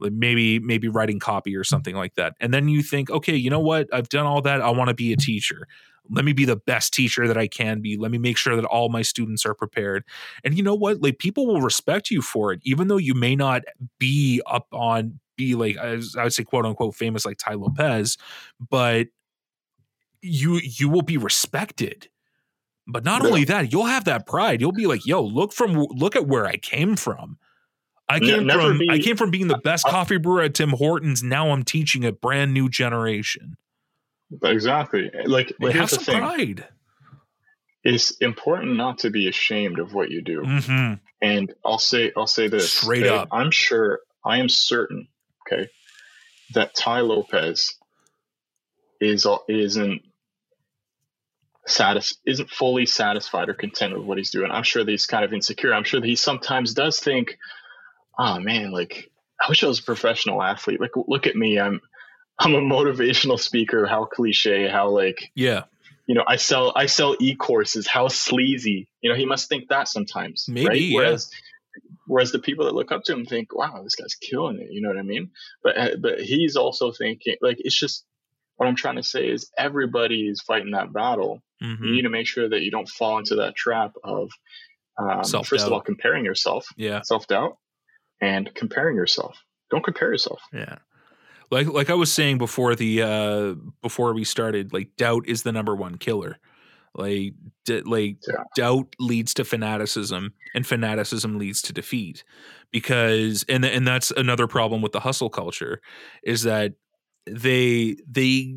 like 0.00 0.12
maybe 0.12 0.58
maybe 0.58 0.88
writing 0.88 1.18
copy 1.18 1.54
or 1.54 1.64
something 1.64 1.94
like 1.94 2.14
that. 2.14 2.34
And 2.40 2.52
then 2.52 2.68
you 2.68 2.82
think 2.82 3.10
okay 3.10 3.36
you 3.36 3.50
know 3.50 3.60
what? 3.60 3.88
I've 3.92 4.08
done 4.08 4.26
all 4.26 4.42
that. 4.42 4.60
I 4.60 4.70
want 4.70 4.88
to 4.88 4.94
be 4.94 5.12
a 5.12 5.16
teacher. 5.16 5.66
Let 6.08 6.24
me 6.24 6.32
be 6.32 6.44
the 6.44 6.56
best 6.56 6.92
teacher 6.92 7.28
that 7.28 7.36
i 7.36 7.46
can 7.46 7.80
be. 7.80 7.96
Let 7.96 8.10
me 8.10 8.18
make 8.18 8.36
sure 8.36 8.56
that 8.56 8.64
all 8.64 8.88
my 8.88 9.02
students 9.02 9.46
are 9.46 9.54
prepared. 9.54 10.02
And 10.42 10.56
you 10.56 10.62
know 10.62 10.74
what? 10.74 11.02
Like 11.02 11.18
people 11.18 11.46
will 11.46 11.60
respect 11.60 12.10
you 12.10 12.22
for 12.22 12.52
it 12.52 12.60
even 12.64 12.88
though 12.88 12.96
you 12.96 13.14
may 13.14 13.36
not 13.36 13.62
be 13.98 14.40
up 14.46 14.66
on 14.72 15.20
be 15.36 15.54
like 15.54 15.78
i 15.78 15.94
would 16.22 16.32
say 16.34 16.44
quote 16.44 16.66
unquote 16.66 16.94
famous 16.94 17.24
like 17.24 17.38
tai 17.38 17.54
lopez 17.54 18.18
but 18.68 19.06
you 20.20 20.60
you 20.62 20.86
will 20.86 21.00
be 21.00 21.16
respected 21.16 22.08
But 22.92 23.04
not 23.04 23.22
Yeah. 23.22 23.28
only 23.28 23.44
that, 23.44 23.72
you'll 23.72 23.86
have 23.86 24.04
that 24.04 24.26
pride. 24.26 24.60
You'll 24.60 24.72
be 24.72 24.86
like, 24.86 25.06
"Yo, 25.06 25.22
look 25.22 25.52
from 25.52 25.74
look 25.74 26.16
at 26.16 26.26
where 26.26 26.46
I 26.46 26.56
came 26.56 26.96
from. 26.96 27.38
I 28.08 28.18
came 28.18 28.46
never 28.46 28.62
from 28.68 28.78
be- 28.78 28.90
I 28.90 28.98
came 28.98 29.16
from 29.16 29.30
being 29.30 29.46
the 29.48 29.58
best 29.58 29.86
I- 29.86 29.90
coffee 29.90 30.16
brewer 30.18 30.42
at 30.42 30.54
Tim 30.54 30.70
Hortons. 30.70 31.22
Now 31.22 31.50
I'm 31.52 31.62
teaching 31.62 32.04
a 32.04 32.12
brand 32.12 32.52
new 32.52 32.68
generation. 32.68 33.56
Exactly. 34.42 35.10
Like, 35.26 35.52
Like, 35.60 35.74
have 35.74 35.90
some 35.90 36.04
thing: 36.04 36.18
pride. 36.18 36.68
it's 37.84 38.10
important 38.18 38.76
not 38.76 38.98
to 38.98 39.10
be 39.10 39.28
ashamed 39.28 39.78
of 39.78 39.92
what 39.94 40.10
you 40.10 40.22
do. 40.22 40.42
hmm 40.44 40.94
And 41.22 41.52
I'll 41.64 41.78
say, 41.78 42.12
I'll 42.16 42.26
say 42.26 42.48
this 42.48 42.72
Straight 42.72 43.04
okay? 43.04 43.14
up. 43.16 43.28
I'm 43.32 43.50
sure, 43.50 44.00
I 44.24 44.38
am 44.38 44.48
certain, 44.48 45.08
okay, 45.46 45.68
that 46.54 46.74
Tai 46.74 47.00
Lopez 47.00 47.74
is 49.00 49.26
isn't 49.48 50.02
satis 51.66 52.16
isn't 52.26 52.50
fully 52.50 52.86
satisfied 52.86 53.48
or 53.48 53.54
content 53.54 53.96
with 53.96 54.06
what 54.06 54.18
he's 54.18 54.30
doing. 54.30 54.50
I'm 54.50 54.62
sure 54.62 54.84
that 54.84 54.90
he's 54.90 55.06
kind 55.06 55.24
of 55.24 55.32
insecure. 55.32 55.74
I'm 55.74 55.84
sure 55.84 56.00
that 56.00 56.06
he 56.06 56.16
sometimes 56.16 56.74
does 56.74 57.00
think, 57.00 57.36
"Oh 58.18 58.38
man, 58.40 58.70
like 58.70 59.10
I 59.40 59.48
wish 59.48 59.62
I 59.64 59.68
was 59.68 59.80
a 59.80 59.84
professional 59.84 60.42
athlete. 60.42 60.80
Like 60.80 60.92
look 60.94 61.26
at 61.26 61.36
me, 61.36 61.58
I'm 61.58 61.80
I'm 62.38 62.54
a 62.54 62.60
motivational 62.60 63.38
speaker. 63.38 63.86
How 63.86 64.04
cliche, 64.04 64.68
how 64.68 64.90
like 64.90 65.30
Yeah, 65.34 65.64
you 66.06 66.14
know, 66.14 66.24
I 66.26 66.36
sell 66.36 66.72
I 66.74 66.86
sell 66.86 67.14
e-courses. 67.20 67.86
How 67.86 68.08
sleazy. 68.08 68.88
You 69.00 69.10
know, 69.10 69.16
he 69.16 69.26
must 69.26 69.48
think 69.48 69.68
that 69.68 69.88
sometimes. 69.88 70.46
Maybe, 70.48 70.68
right? 70.68 70.80
yeah. 70.80 70.96
Whereas 70.96 71.30
whereas 72.06 72.32
the 72.32 72.40
people 72.40 72.64
that 72.64 72.74
look 72.74 72.90
up 72.90 73.04
to 73.04 73.12
him 73.12 73.24
think, 73.24 73.54
wow, 73.54 73.80
this 73.84 73.94
guy's 73.94 74.16
killing 74.16 74.58
it. 74.58 74.72
You 74.72 74.82
know 74.82 74.88
what 74.88 74.98
I 74.98 75.02
mean? 75.02 75.30
But 75.62 75.78
uh, 75.78 75.96
but 76.00 76.20
he's 76.20 76.56
also 76.56 76.92
thinking 76.92 77.36
like 77.40 77.58
it's 77.60 77.78
just 77.78 78.04
what 78.56 78.66
I'm 78.66 78.76
trying 78.76 78.96
to 78.96 79.02
say 79.02 79.28
is 79.28 79.50
everybody 79.56 80.26
is 80.26 80.40
fighting 80.40 80.72
that 80.72 80.92
battle. 80.92 81.42
Hmm 81.60 81.84
You 81.84 81.92
need 81.92 82.02
to 82.02 82.10
make 82.10 82.26
sure 82.26 82.48
that 82.48 82.62
you 82.62 82.70
don't 82.70 82.88
fall 82.88 83.18
into 83.18 83.36
that 83.36 83.54
trap 83.56 83.92
of 84.04 84.30
um, 84.98 85.24
first 85.44 85.66
of 85.66 85.72
all 85.72 85.80
comparing 85.80 86.24
yourself, 86.24 86.66
yeah, 86.76 87.00
self 87.02 87.26
doubt, 87.26 87.56
and 88.20 88.52
comparing 88.54 88.96
yourself. 88.96 89.42
Don't 89.70 89.84
compare 89.84 90.10
yourself. 90.10 90.40
yeah. 90.52 90.78
Like 91.50 91.66
like 91.68 91.90
I 91.90 91.94
was 91.94 92.12
saying 92.12 92.38
before 92.38 92.74
the 92.74 93.02
uh 93.02 93.54
before 93.82 94.14
we 94.14 94.24
started, 94.24 94.72
like 94.72 94.94
doubt 94.96 95.24
is 95.26 95.42
the 95.42 95.52
number 95.52 95.74
one 95.74 95.96
killer. 95.98 96.38
Like 96.94 97.34
d- 97.64 97.82
like 97.82 98.18
Yeah. 98.28 98.44
doubt 98.56 98.94
leads 98.98 99.32
to 99.34 99.44
fanaticism, 99.44 100.34
and 100.54 100.66
fanaticism 100.66 101.38
leads 101.38 101.62
to 101.62 101.72
defeat. 101.72 102.24
Because 102.70 103.44
and 103.48 103.64
and 103.64 103.86
that's 103.86 104.10
another 104.12 104.46
problem 104.46 104.82
with 104.82 104.92
the 104.92 105.00
hustle 105.00 105.30
culture 105.30 105.80
is 106.22 106.42
that 106.42 106.74
they 107.26 107.96
they 108.06 108.56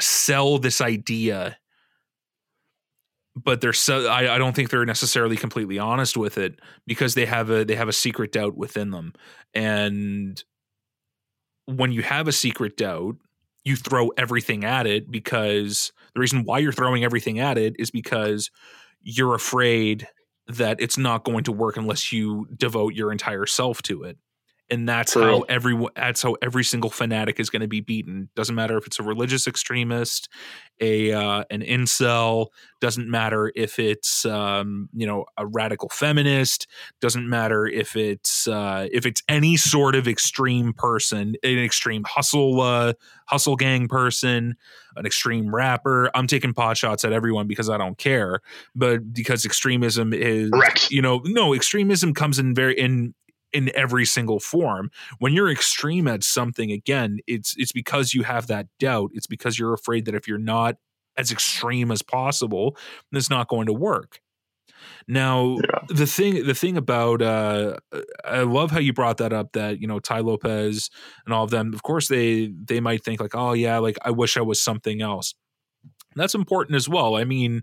sell 0.00 0.58
this 0.58 0.80
idea 0.80 1.56
but 3.36 3.60
they're 3.60 3.72
so 3.72 4.06
I, 4.06 4.34
I 4.34 4.38
don't 4.38 4.54
think 4.54 4.70
they're 4.70 4.84
necessarily 4.84 5.36
completely 5.36 5.78
honest 5.78 6.16
with 6.16 6.38
it 6.38 6.60
because 6.86 7.14
they 7.14 7.26
have 7.26 7.50
a 7.50 7.64
they 7.64 7.74
have 7.74 7.88
a 7.88 7.92
secret 7.92 8.32
doubt 8.32 8.56
within 8.56 8.90
them. 8.90 9.12
And 9.54 10.42
when 11.66 11.92
you 11.92 12.02
have 12.02 12.28
a 12.28 12.32
secret 12.32 12.76
doubt 12.76 13.16
you 13.64 13.76
throw 13.76 14.08
everything 14.18 14.64
at 14.64 14.86
it 14.86 15.10
because 15.10 15.92
the 16.14 16.20
reason 16.20 16.44
why 16.44 16.58
you're 16.58 16.72
throwing 16.72 17.02
everything 17.02 17.40
at 17.40 17.58
it 17.58 17.74
is 17.78 17.90
because 17.90 18.50
you're 19.02 19.34
afraid 19.34 20.06
that 20.46 20.80
it's 20.80 20.98
not 20.98 21.24
going 21.24 21.44
to 21.44 21.52
work 21.52 21.76
unless 21.76 22.12
you 22.12 22.46
devote 22.56 22.94
your 22.94 23.10
entire 23.10 23.46
self 23.46 23.80
to 23.82 24.02
it 24.02 24.18
and 24.70 24.88
that's 24.88 25.12
True. 25.12 25.22
how 25.22 25.40
every 25.42 25.78
that's 25.94 26.22
how 26.22 26.36
every 26.40 26.64
single 26.64 26.90
fanatic 26.90 27.38
is 27.38 27.50
going 27.50 27.62
to 27.62 27.68
be 27.68 27.80
beaten 27.80 28.30
doesn't 28.34 28.54
matter 28.54 28.76
if 28.78 28.86
it's 28.86 28.98
a 28.98 29.02
religious 29.02 29.46
extremist 29.46 30.28
a 30.80 31.12
uh, 31.12 31.44
an 31.50 31.60
incel 31.60 32.46
doesn't 32.80 33.08
matter 33.08 33.52
if 33.54 33.78
it's 33.78 34.24
um, 34.24 34.88
you 34.94 35.06
know 35.06 35.26
a 35.36 35.46
radical 35.46 35.88
feminist 35.90 36.66
doesn't 37.00 37.28
matter 37.28 37.66
if 37.66 37.94
it's 37.94 38.48
uh, 38.48 38.88
if 38.90 39.04
it's 39.06 39.22
any 39.28 39.56
sort 39.56 39.94
of 39.94 40.08
extreme 40.08 40.72
person 40.72 41.34
an 41.42 41.58
extreme 41.58 42.04
hustle 42.06 42.60
uh, 42.60 42.94
hustle 43.26 43.56
gang 43.56 43.86
person 43.86 44.56
an 44.96 45.06
extreme 45.06 45.54
rapper 45.54 46.10
i'm 46.14 46.26
taking 46.26 46.54
pot 46.54 46.76
shots 46.76 47.04
at 47.04 47.12
everyone 47.12 47.46
because 47.46 47.68
i 47.68 47.76
don't 47.76 47.98
care 47.98 48.40
but 48.74 49.12
because 49.12 49.44
extremism 49.44 50.12
is 50.12 50.50
Correct. 50.50 50.90
you 50.90 51.02
know 51.02 51.20
no 51.24 51.52
extremism 51.54 52.14
comes 52.14 52.38
in 52.38 52.54
very 52.54 52.78
in 52.78 53.14
in 53.54 53.70
every 53.74 54.04
single 54.04 54.40
form. 54.40 54.90
When 55.20 55.32
you're 55.32 55.50
extreme 55.50 56.06
at 56.08 56.24
something 56.24 56.70
again 56.72 57.20
it's 57.26 57.54
it's 57.56 57.72
because 57.72 58.12
you 58.12 58.24
have 58.24 58.48
that 58.48 58.66
doubt. 58.78 59.12
It's 59.14 59.26
because 59.28 59.58
you're 59.58 59.72
afraid 59.74 60.04
that 60.06 60.14
if 60.14 60.28
you're 60.28 60.38
not 60.38 60.76
as 61.16 61.32
extreme 61.32 61.90
as 61.92 62.02
possible 62.02 62.76
it's 63.12 63.30
not 63.30 63.48
going 63.48 63.66
to 63.66 63.72
work. 63.72 64.20
Now 65.08 65.58
Yeah. 65.62 65.80
the 65.88 66.06
thing 66.06 66.44
the 66.46 66.54
thing 66.54 66.76
about 66.76 67.22
uh 67.22 67.76
i 68.24 68.40
love 68.40 68.70
how 68.70 68.80
you 68.80 68.92
brought 68.92 69.18
that 69.18 69.32
up 69.32 69.52
that 69.52 69.80
you 69.80 69.86
know 69.86 69.98
tai 70.00 70.20
lopez 70.20 70.90
and 71.24 71.34
all 71.34 71.44
of 71.44 71.50
them 71.50 71.72
of 71.74 71.82
course 71.82 72.08
they 72.08 72.52
they 72.64 72.80
might 72.80 73.04
think 73.04 73.20
like 73.20 73.34
oh 73.34 73.52
yeah 73.52 73.78
like 73.78 73.96
i 74.04 74.10
wish 74.10 74.36
i 74.36 74.40
was 74.42 74.60
something 74.60 75.00
else. 75.02 75.34
That's 76.16 76.34
important 76.34 76.76
as 76.76 76.88
well. 76.88 77.16
I 77.16 77.24
mean 77.24 77.62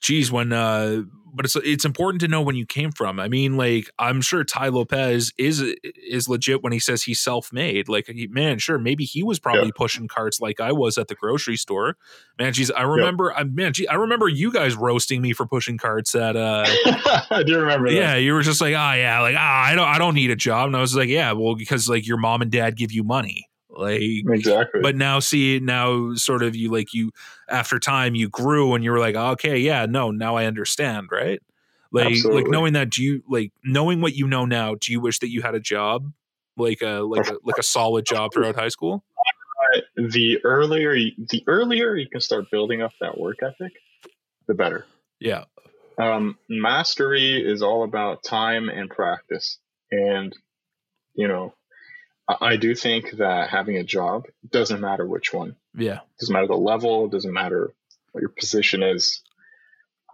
geez 0.00 0.30
when 0.30 0.52
uh 0.52 1.02
but 1.34 1.44
it's 1.44 1.56
it's 1.56 1.84
important 1.84 2.20
to 2.20 2.28
know 2.28 2.40
when 2.40 2.56
you 2.56 2.66
came 2.66 2.90
from. 2.90 3.20
I 3.20 3.28
mean 3.28 3.56
like 3.56 3.90
i'm 3.98 4.20
sure 4.20 4.44
tai 4.44 4.68
lopez 4.68 5.32
is 5.38 5.62
is 5.84 6.28
legit 6.28 6.62
when 6.62 6.72
he 6.72 6.78
says 6.78 7.02
he's 7.02 7.20
self-made. 7.20 7.88
Like 7.88 8.06
he, 8.06 8.26
man 8.28 8.58
sure 8.58 8.78
maybe 8.78 9.04
he 9.04 9.22
was 9.22 9.38
probably 9.38 9.70
pushing 9.72 10.08
carts 10.08 10.40
like 10.40 10.58
i 10.58 10.72
was 10.72 10.98
at 10.98 11.08
the 11.08 11.14
grocery 11.14 11.56
store. 11.56 11.96
Man 12.38 12.52
geez 12.52 12.70
i 12.70 12.82
remember 12.82 13.32
i 13.34 13.44
man 13.44 13.72
gee, 13.72 13.86
i 13.88 13.94
remember 13.94 14.28
you 14.28 14.50
guys 14.52 14.74
roasting 14.74 15.20
me 15.20 15.32
for 15.32 15.46
pushing 15.46 15.78
carts 15.78 16.14
at 16.14 16.36
uh 16.36 16.64
I 17.30 17.42
do 17.44 17.58
remember 17.58 17.88
that. 17.88 17.94
yeah, 17.94 18.14
you 18.16 18.32
were 18.32 18.42
just 18.42 18.60
like, 18.60 18.74
ah, 18.76 18.94
yeah, 18.94 19.20
like 19.20 19.36
ah, 19.38 19.64
I 19.64 19.74
don't, 19.74 19.88
I 19.88 19.98
don't 19.98 20.14
need 20.14 20.30
a 20.30 20.36
job, 20.36 20.66
and 20.66 20.76
I 20.76 20.80
was 20.80 20.94
like, 20.94 21.08
yeah, 21.08 21.32
well, 21.32 21.54
because 21.54 21.88
like 21.88 22.06
your 22.06 22.16
mom 22.16 22.42
and 22.42 22.50
dad 22.50 22.76
give 22.76 22.92
you 22.92 23.04
money, 23.04 23.47
like. 23.78 24.00
Exactly. 24.02 24.80
But 24.82 24.96
now, 24.96 25.20
see, 25.20 25.60
now 25.60 26.14
sort 26.14 26.42
of 26.42 26.56
you 26.56 26.70
like 26.70 26.92
you 26.92 27.12
after 27.48 27.78
time 27.78 28.14
you 28.14 28.28
grew 28.28 28.74
and 28.74 28.84
you 28.84 28.90
were 28.90 28.98
like, 28.98 29.14
okay, 29.14 29.58
yeah, 29.58 29.86
no, 29.86 30.10
now 30.10 30.36
I 30.36 30.46
understand, 30.46 31.08
right? 31.10 31.40
Like, 31.90 32.22
like 32.24 32.46
knowing 32.48 32.74
that, 32.74 32.90
do 32.90 33.02
you 33.02 33.22
like 33.28 33.52
knowing 33.64 34.00
what 34.02 34.14
you 34.14 34.26
know 34.26 34.44
now? 34.44 34.74
Do 34.74 34.92
you 34.92 35.00
wish 35.00 35.20
that 35.20 35.30
you 35.30 35.40
had 35.40 35.54
a 35.54 35.60
job, 35.60 36.12
like 36.56 36.82
a 36.82 37.00
like 37.00 37.26
a 37.28 37.38
like 37.44 37.56
a 37.58 37.62
solid 37.62 38.04
job 38.04 38.32
throughout 38.34 38.56
high 38.56 38.68
school? 38.68 39.04
the 39.96 40.38
earlier 40.44 40.94
you, 40.94 41.12
the 41.30 41.42
earlier 41.46 41.94
you 41.96 42.08
can 42.08 42.20
start 42.20 42.50
building 42.50 42.82
up 42.82 42.92
that 43.00 43.18
work 43.18 43.38
ethic, 43.42 43.72
the 44.46 44.54
better. 44.54 44.86
Yeah, 45.18 45.44
Um, 45.98 46.38
mastery 46.48 47.44
is 47.44 47.60
all 47.62 47.82
about 47.82 48.22
time 48.22 48.68
and 48.68 48.88
practice, 48.88 49.58
and 49.90 50.36
you 51.14 51.26
know, 51.26 51.54
I, 52.28 52.56
do 52.56 52.74
think 52.74 53.12
that 53.18 53.48
having 53.50 53.76
a 53.76 53.84
job 53.84 54.26
doesn't 54.50 54.80
matter 54.80 55.06
which 55.06 55.32
one. 55.32 55.56
yeah, 55.74 56.00
doesn't 56.20 56.32
matter 56.32 56.46
the 56.48 56.56
level, 56.56 57.08
doesn't 57.08 57.32
matter 57.32 57.72
what 58.12 58.20
your 58.20 58.30
position 58.30 58.82
is. 58.82 59.22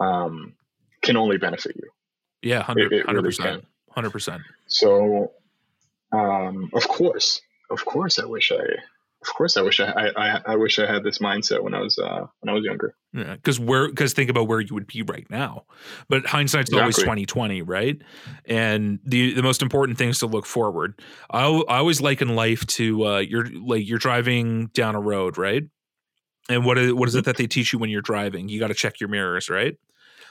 Um, 0.01 0.55
can 1.03 1.17
only 1.17 1.39
benefit 1.39 1.77
you. 1.77 1.91
yeah, 2.43 2.63
hundred 2.63 2.93
It- 2.93 3.01
it 3.01 3.07
really 3.09 3.23
percent, 3.25 3.65
hundred 3.91 4.11
percent. 4.11 4.43
So, 4.67 5.33
um, 6.13 6.71
of 6.73 6.87
course, 6.89 7.41
of 7.71 7.85
course, 7.85 8.19
I 8.19 8.25
wish 8.27 8.53
I, 8.53 8.63
of 9.27 9.35
course, 9.35 9.57
I 9.57 9.63
wish 9.63 9.81
I, 9.81 10.11
I, 10.17 10.41
I, 10.47 10.57
wish 10.57 10.79
I 10.79 10.87
had 10.91 11.03
this 11.03 11.19
mindset 11.19 11.63
when 11.63 11.75
I 11.75 11.81
was, 11.81 11.99
uh, 11.99 12.27
when 12.41 12.51
I 12.51 12.53
was 12.53 12.65
younger. 12.65 12.95
Yeah, 13.13 13.37
because 13.37 13.61
where 13.61 13.89
because 13.89 14.13
think 14.13 14.29
about 14.29 14.49
where 14.49 14.61
you 14.61 14.75
would 14.75 14.87
be 14.87 15.03
right 15.03 15.27
now. 15.31 15.65
But 16.09 16.27
hindsight's 16.27 16.73
always 16.73 16.99
twenty 16.99 17.27
twenty, 17.27 17.63
right? 17.63 17.97
And 18.45 18.99
the 19.05 19.35
the 19.35 19.43
most 19.43 19.63
important 19.63 19.99
thing 19.99 20.09
is 20.09 20.19
to 20.19 20.27
look 20.27 20.47
forward. 20.47 21.01
I, 21.31 21.47
I 21.47 21.79
always 21.79 22.01
liken 22.01 22.35
life 22.35 22.67
to 22.67 23.07
uh, 23.07 23.19
you're 23.19 23.47
like 23.47 23.89
you're 23.89 23.99
driving 24.01 24.67
down 24.75 24.97
a 24.97 25.01
road, 25.01 25.39
right? 25.39 25.63
And 26.49 26.65
what 26.65 26.77
is, 26.77 26.93
what 26.93 27.09
is 27.09 27.15
it 27.15 27.25
that 27.25 27.37
they 27.37 27.47
teach 27.47 27.73
you 27.73 27.79
when 27.79 27.89
you're 27.89 28.03
driving? 28.03 28.49
You 28.49 28.59
got 28.59 28.69
to 28.69 28.75
check 28.75 29.01
your 29.01 29.09
mirrors, 29.09 29.49
right? 29.49 29.77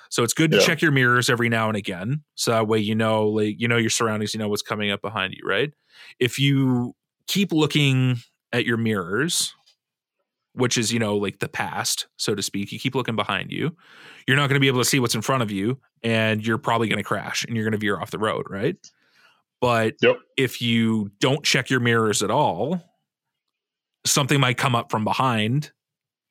So 0.10 0.22
it's 0.24 0.34
good 0.34 0.52
to 0.52 0.58
Yeah. 0.58 0.64
check 0.64 0.82
your 0.82 0.92
mirrors 0.92 1.30
every 1.30 1.50
now 1.50 1.70
and 1.70 1.78
again, 1.78 2.24
so 2.36 2.52
that 2.52 2.68
way 2.68 2.80
you 2.80 2.96
know 2.96 3.28
like 3.30 3.56
you 3.60 3.68
know 3.68 3.78
your 3.78 3.90
surroundings, 3.90 4.34
you 4.34 4.40
know 4.40 4.50
what's 4.50 4.62
coming 4.62 4.92
up 4.92 5.02
behind 5.02 5.34
you, 5.34 5.48
right? 5.48 5.72
If 6.20 6.38
you 6.38 6.96
keep 7.28 7.54
looking 7.54 8.18
at 8.54 8.66
your 8.66 8.78
mirrors 8.78 9.54
which 10.56 10.78
is 10.78 10.94
you 10.94 11.00
know 11.00 11.18
like 11.18 11.40
the 11.40 11.50
past 11.50 12.06
so 12.18 12.36
to 12.36 12.42
speak. 12.44 12.72
You 12.72 12.78
keep 12.80 12.94
looking 12.94 13.16
behind 13.16 13.52
you. 13.52 13.76
You're 14.28 14.38
not 14.38 14.50
going 14.50 14.56
to 14.56 14.60
be 14.60 14.68
able 14.68 14.82
to 14.82 14.86
see 14.86 15.00
what's 15.00 15.16
in 15.16 15.24
front 15.24 15.42
of 15.42 15.50
you 15.50 15.80
and 16.04 16.46
you're 16.46 16.60
probably 16.60 16.88
going 16.88 16.98
to 17.00 17.04
crash 17.04 17.44
and 17.44 17.56
you're 17.56 17.66
going 17.66 17.72
to 17.72 17.80
veer 17.80 18.00
off 18.00 18.12
the 18.12 18.20
road 18.20 18.46
right? 18.50 18.76
But 19.60 19.96
Yep. 20.02 20.18
if 20.38 20.62
you 20.62 21.10
don't 21.20 21.44
check 21.44 21.72
your 21.72 21.80
mirrors 21.80 22.22
at 22.22 22.30
all 22.30 22.82
something 24.06 24.40
might 24.40 24.58
come 24.58 24.76
up 24.76 24.92
from 24.92 25.04
behind 25.04 25.72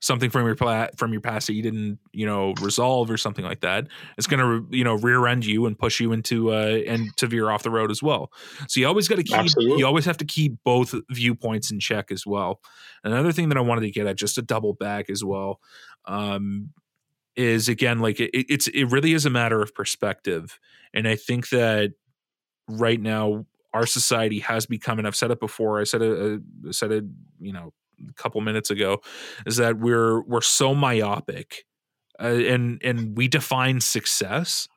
something 0.03 0.31
from 0.31 0.45
your 0.45 0.57
pla- 0.57 0.89
from 0.97 1.12
your 1.12 1.20
past 1.20 1.47
that 1.47 1.55
you 1.55 1.62
didn't 1.62 1.99
you 2.12 2.27
know 2.27 2.53
resolve 2.61 3.11
or 3.11 3.16
something 3.16 3.45
like 3.45 3.61
that 3.61 3.87
it's 4.19 4.27
going 4.27 4.41
to 4.41 4.77
you 4.77 4.83
know 4.83 4.97
rear 4.97 5.27
end 5.29 5.47
you 5.47 5.65
and 5.65 5.79
push 5.79 6.01
you 6.01 6.12
into 6.12 6.53
uh 6.53 6.81
and 6.87 7.16
to 7.16 7.27
veer 7.27 7.49
off 7.51 7.62
the 7.62 7.70
road 7.70 7.91
as 7.91 8.03
well 8.03 8.31
so 8.69 8.81
you 8.81 8.87
always 8.87 9.09
got 9.09 9.16
to 9.16 9.23
keep 9.23 9.37
Absolutely. 9.37 9.79
you 9.79 9.87
always 9.87 10.05
have 10.05 10.16
to 10.16 10.24
keep 10.24 10.57
both 10.65 10.95
viewpoints 11.11 11.70
in 11.70 11.79
check 11.79 12.11
as 12.11 12.27
well 12.27 12.61
another 13.05 13.33
thing 13.33 13.49
that 13.49 13.57
i 13.57 13.61
wanted 13.61 13.83
to 13.83 13.91
get 13.91 14.07
at 14.07 14.16
just 14.16 14.35
to 14.35 14.43
double 14.43 14.74
back 14.74 15.09
as 15.09 15.24
well 15.24 15.61
um 16.07 16.70
is 17.37 17.69
again 17.69 18.01
like 18.01 18.20
it, 18.20 18.31
it's 18.33 18.66
it 18.69 18.85
really 18.87 19.15
is 19.15 19.24
a 19.24 19.31
matter 19.31 19.62
of 19.62 19.74
perspective 19.74 20.59
and 20.93 21.07
i 21.07 21.15
think 21.15 21.49
that 21.51 21.93
right 22.69 23.01
now 23.01 23.47
our 23.73 23.87
society 23.87 24.41
has 24.41 24.66
become 24.66 24.99
and 24.99 25.07
i've 25.07 25.16
said 25.16 25.31
it 25.31 25.41
before 25.41 25.81
i 25.81 25.85
said 25.85 26.03
it 26.03 26.43
uh, 26.69 26.73
said 26.73 26.91
it 26.91 27.05
you 27.41 27.53
know 27.53 27.73
a 28.09 28.12
couple 28.15 28.41
minutes 28.41 28.70
ago 28.70 29.01
is 29.47 29.57
that 29.57 29.79
we're 29.79 30.23
we're 30.23 30.41
so 30.41 30.74
myopic 30.74 31.65
uh, 32.20 32.27
and 32.27 32.81
and 32.85 33.16
we 33.16 33.29
define 33.29 33.81
success 33.81 34.69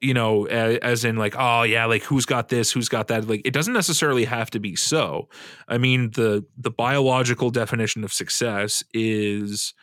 you 0.00 0.14
know 0.14 0.46
as, 0.46 0.78
as, 0.78 1.04
in 1.04 1.16
like 1.16 1.34
oh 1.38 1.62
yeah 1.62 1.84
like 1.86 2.02
who's 2.04 2.24
got 2.24 2.48
this 2.48 2.70
who's 2.70 2.88
got 2.88 3.08
that? 3.08 3.28
Like 3.28 3.42
it 3.44 3.52
doesn't 3.52 3.74
necessarily 3.74 4.24
have 4.24 4.50
to 4.50 4.60
be 4.60 4.76
so. 4.76 5.28
I 5.66 5.78
mean 5.78 6.10
the 6.12 6.44
the 6.56 6.70
biological 6.70 7.50
definition 7.50 8.04
of 8.04 8.12
success 8.12 8.84
is 8.94 9.74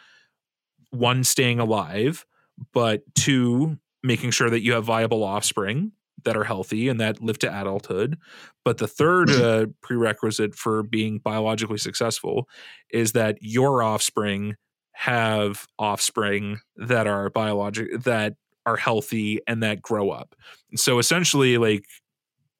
one 0.91 1.23
staying 1.23 1.59
alive 1.59 2.25
but 2.73 3.01
two 3.15 3.77
making 4.01 4.31
sure 4.31 4.49
that 4.49 4.61
you 4.61 4.73
have 4.73 4.85
viable 4.85 5.23
offspring 5.23 5.91
that 6.25 6.35
are 6.35 6.43
healthy 6.43 6.89
and 6.89 6.99
that 6.99 7.21
live 7.21 7.39
to 7.39 7.47
adulthood 7.47 8.17
but 8.63 8.77
the 8.77 8.87
third 8.87 9.29
mm-hmm. 9.29 9.69
uh, 9.69 9.71
prerequisite 9.81 10.55
for 10.55 10.83
being 10.83 11.19
biologically 11.19 11.77
successful 11.77 12.49
is 12.91 13.13
that 13.13 13.37
your 13.41 13.81
offspring 13.81 14.55
have 14.95 15.67
offspring 15.77 16.59
that 16.77 17.05
are 17.05 17.29
biologic 17.29 18.01
that 18.03 18.35
are 18.65 18.77
healthy 18.77 19.39
and 19.45 19.61
that 19.61 19.81
grow 19.81 20.09
up. 20.09 20.35
So 20.75 20.99
essentially, 20.99 21.57
like 21.57 21.85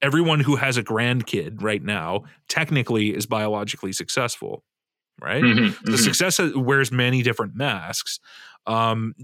everyone 0.02 0.42
who 0.42 0.58
has 0.58 0.78
a 0.78 0.84
grandkid 0.84 1.64
right 1.64 1.82
now 1.82 2.24
technically 2.48 3.16
is 3.16 3.26
biologically 3.26 3.94
successful, 3.94 4.64
right? 5.22 5.42
Mm-hmm, 5.42 5.86
the 5.86 5.92
mm-hmm. 5.92 5.96
success 5.96 6.40
wears 6.56 6.92
many 6.92 7.24
different 7.24 7.56
masks. 7.56 8.20
Um, 8.68 9.16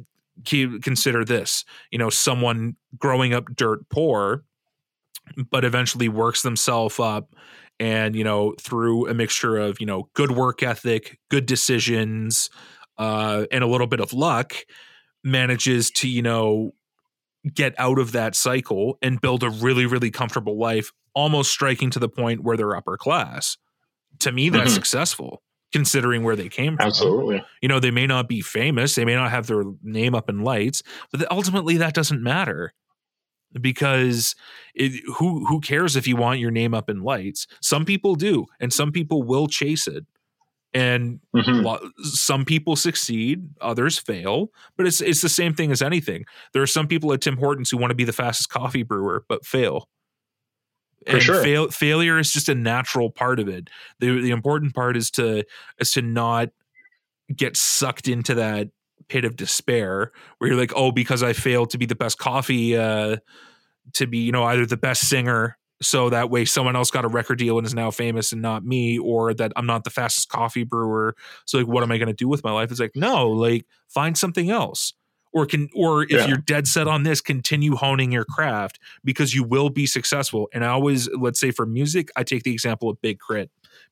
consider 0.46 1.24
this, 1.26 1.66
you 1.92 1.98
know, 1.98 2.10
someone 2.10 2.76
growing 2.98 3.34
up 3.34 3.46
dirt 3.56 3.88
poor, 3.90 4.44
but 5.50 5.64
eventually 5.64 6.10
works 6.10 6.42
themselves 6.42 7.00
up 7.00 7.34
and 7.82 8.16
you 8.16 8.24
know 8.24 8.54
through 8.62 9.10
a 9.10 9.14
mixture 9.14 9.58
of 9.58 9.80
you 9.80 9.86
know 9.86 10.08
good 10.14 10.32
work 10.32 10.62
ethic 10.64 11.18
good 11.30 11.46
decisions 11.46 12.50
uh, 12.98 13.46
and 13.52 13.64
a 13.64 13.68
little 13.68 13.88
bit 13.88 14.00
of 14.00 14.14
luck 14.14 14.54
manages 15.24 15.90
to 15.90 16.08
you 16.08 16.22
know 16.22 16.72
get 17.54 17.74
out 17.80 17.98
of 17.98 18.12
that 18.12 18.36
cycle 18.36 18.98
and 19.02 19.20
build 19.20 19.44
a 19.44 19.50
really 19.50 19.86
really 19.86 20.12
comfortable 20.12 20.60
life 20.60 20.92
almost 21.16 21.52
striking 21.52 21.90
to 21.90 22.00
the 22.00 22.08
point 22.08 22.44
where 22.44 22.56
they're 22.56 22.76
upper 22.76 22.98
class 22.98 23.58
to 24.20 24.32
me 24.32 24.50
that's 24.50 24.66
mm-hmm. 24.66 24.76
successful 24.76 25.42
considering 25.72 26.24
where 26.24 26.36
they 26.36 26.50
came 26.50 26.78
from. 26.78 26.88
Absolutely. 26.88 27.44
You 27.62 27.70
know 27.70 27.80
they 27.80 27.92
may 27.92 28.08
not 28.08 28.28
be 28.28 28.42
famous. 28.42 28.96
They 28.96 29.06
may 29.06 29.16
not 29.16 29.32
have 29.32 29.48
their 29.48 29.64
name 29.84 30.16
up 30.16 30.30
in 30.30 30.44
lights 30.44 30.82
but 31.12 31.30
ultimately 31.32 31.78
that 31.78 31.94
doesn't 31.94 32.22
matter 32.22 32.74
because 33.60 34.36
it, 34.74 35.02
who 35.18 35.46
who 35.46 35.60
cares 35.60 35.96
if 35.96 36.08
you 36.08 36.16
want 36.16 36.40
your 36.40 36.52
name 36.52 36.74
up 36.74 36.90
in 36.90 37.02
lights? 37.04 37.48
Some 37.62 37.86
people 37.86 38.16
do 38.16 38.46
and 38.60 38.72
some 38.72 38.92
people 38.92 39.24
will 39.24 39.48
chase 39.48 39.88
it. 39.88 40.06
And 40.74 41.20
mm-hmm. 41.36 41.88
some 42.02 42.46
people 42.46 42.78
succeed 42.78 43.50
others 43.60 44.00
fail 44.00 44.52
but 44.78 44.88
it's 44.88 45.02
it's 45.02 45.22
the 45.22 45.30
same 45.30 45.54
thing 45.54 45.72
as 45.72 45.82
anything. 45.82 46.26
There 46.54 46.62
are 46.62 46.68
some 46.68 46.88
people 46.88 47.12
at 47.12 47.22
tim 47.22 47.38
hortons 47.38 47.70
who 47.70 47.78
want 47.78 47.92
to 47.92 47.96
be 47.96 48.06
the 48.06 48.14
fastest 48.14 48.50
coffee 48.50 48.84
brewer 48.84 49.26
but 49.28 49.46
fail 49.46 49.90
For 51.08 51.14
and 51.14 51.22
sure. 51.22 51.44
fail, 51.44 51.70
failure 51.70 52.20
is 52.20 52.32
just 52.32 52.48
a 52.48 52.56
natural 52.56 53.10
part 53.10 53.40
of 53.40 53.48
it. 53.48 53.70
The 54.00 54.22
the 54.22 54.32
important 54.32 54.76
part 54.76 54.96
is 54.96 55.10
to 55.12 55.44
is 55.80 55.92
to 55.94 56.02
not 56.02 56.50
get 57.36 57.58
sucked 57.58 58.08
into 58.08 58.36
that 58.36 58.70
pit 59.08 59.26
of 59.26 59.36
despair 59.36 60.12
where 60.38 60.50
you're 60.50 60.60
like 60.60 60.72
oh 60.76 60.92
because 60.92 61.24
i 61.24 61.34
failed 61.34 61.70
to 61.70 61.78
be 61.78 61.86
the 61.86 61.96
best 61.96 62.18
coffee 62.18 62.78
uh 62.78 63.18
to 63.94 64.08
be 64.08 64.20
you 64.20 64.32
know 64.32 64.44
either 64.46 64.66
the 64.66 64.78
best 64.78 65.10
singer 65.10 65.58
so 65.82 66.10
that 66.10 66.30
way 66.30 66.46
someone 66.46 66.76
else 66.76 66.92
got 66.92 67.04
a 67.04 67.10
record 67.10 67.38
deal 67.38 67.58
and 67.58 67.66
is 67.66 67.74
now 67.74 67.92
famous 67.92 68.32
and 68.32 68.42
not 68.42 68.64
me 68.64 68.98
or 68.98 69.34
that 69.34 69.52
i'm 69.56 69.66
not 69.66 69.84
the 69.84 69.90
fastest 69.90 70.30
coffee 70.30 70.64
brewer 70.64 71.16
so 71.46 71.58
like 71.58 71.68
what 71.68 71.84
am 71.84 71.92
i 71.92 71.98
going 71.98 72.08
to 72.08 72.14
do 72.14 72.28
with 72.28 72.44
my 72.44 72.52
life? 72.52 72.72
It's 72.72 72.80
like 72.80 72.96
no 72.96 73.30
like 73.30 73.66
find 73.90 74.18
something 74.18 74.50
else 74.50 74.94
or 75.34 75.46
can 75.46 75.70
or 75.76 76.04
if 76.04 76.12
yeah. 76.12 76.28
you're 76.28 76.38
dead 76.38 76.68
set 76.68 76.88
on 76.88 77.04
this 77.04 77.22
continue 77.22 77.76
honing 77.76 78.12
your 78.12 78.26
craft 78.26 78.80
because 79.04 79.34
you 79.34 79.44
will 79.44 79.70
be 79.70 79.86
successful 79.86 80.48
and 80.54 80.64
i 80.66 80.68
always 80.68 81.10
let's 81.20 81.40
say 81.40 81.52
for 81.52 81.66
music 81.66 82.10
i 82.16 82.24
take 82.24 82.44
the 82.44 82.52
example 82.52 82.90
of 82.90 83.02
Big 83.02 83.20
K.R.I.T. 83.28 83.50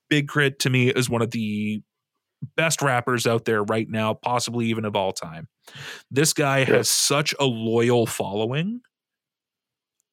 Big 0.09 0.29
K.R.I.T. 0.29 0.55
to 0.59 0.69
me 0.69 0.89
is 0.89 1.09
one 1.09 1.21
of 1.21 1.31
the 1.31 1.81
best 2.55 2.81
rappers 2.81 3.27
out 3.27 3.45
there 3.45 3.63
right 3.63 3.89
now 3.89 4.13
possibly 4.13 4.67
even 4.67 4.85
of 4.85 4.95
all 4.95 5.11
time 5.11 5.47
this 6.09 6.33
guy 6.33 6.59
yeah. 6.59 6.65
has 6.65 6.89
such 6.89 7.33
a 7.39 7.45
loyal 7.45 8.05
following 8.05 8.81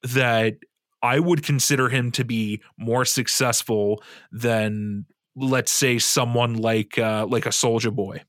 that 0.03 0.57
I 1.03 1.19
would 1.19 1.43
consider 1.43 1.89
him 1.89 2.11
to 2.13 2.25
be 2.25 2.63
more 2.79 3.05
successful 3.05 4.03
than 4.33 5.07
let's 5.37 5.71
say 5.71 5.99
someone 5.99 6.55
like 6.55 6.99
uh, 6.99 7.27
like 7.29 7.47
a 7.47 7.51
Soulja 7.51 7.95
Boy 7.95 8.23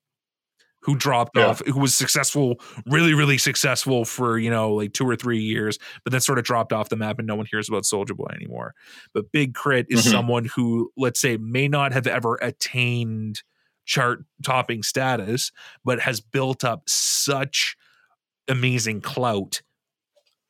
who 0.88 0.95
dropped 0.95 1.35
yeah. 1.35 1.47
off 1.47 1.61
who 1.68 1.80
was 1.80 1.93
successful 1.93 2.55
really 2.85 3.14
really 3.14 3.38
successful 3.38 4.05
for 4.05 4.39
you 4.39 4.49
know 4.49 4.73
like 4.73 4.93
two 4.93 5.07
or 5.07 5.18
three 5.18 5.41
years 5.41 5.77
but 6.05 6.11
then 6.11 6.22
sort 6.22 6.39
of 6.39 6.45
dropped 6.45 6.72
off 6.72 6.88
the 6.88 6.95
map 6.95 7.19
and 7.19 7.27
no 7.27 7.35
one 7.35 7.45
hears 7.51 7.68
about 7.68 7.84
Soulja 7.84 8.15
Boy 8.15 8.31
anymore 8.34 8.73
but 9.14 9.30
Big 9.34 9.53
K.R.I.T. 9.53 9.93
is 9.93 10.01
mm-hmm. 10.01 10.11
someone 10.11 10.45
who 10.45 10.89
let's 10.95 11.19
say 11.19 11.35
may 11.35 11.68
not 11.68 11.91
have 11.91 12.07
ever 12.07 12.35
attained 12.35 13.43
chart 13.85 14.23
topping 14.43 14.81
status 14.81 15.51
but 15.84 15.99
has 15.99 16.22
built 16.22 16.64
up 16.64 16.84
such 16.88 17.76
amazing 18.47 19.01
clout 19.01 19.61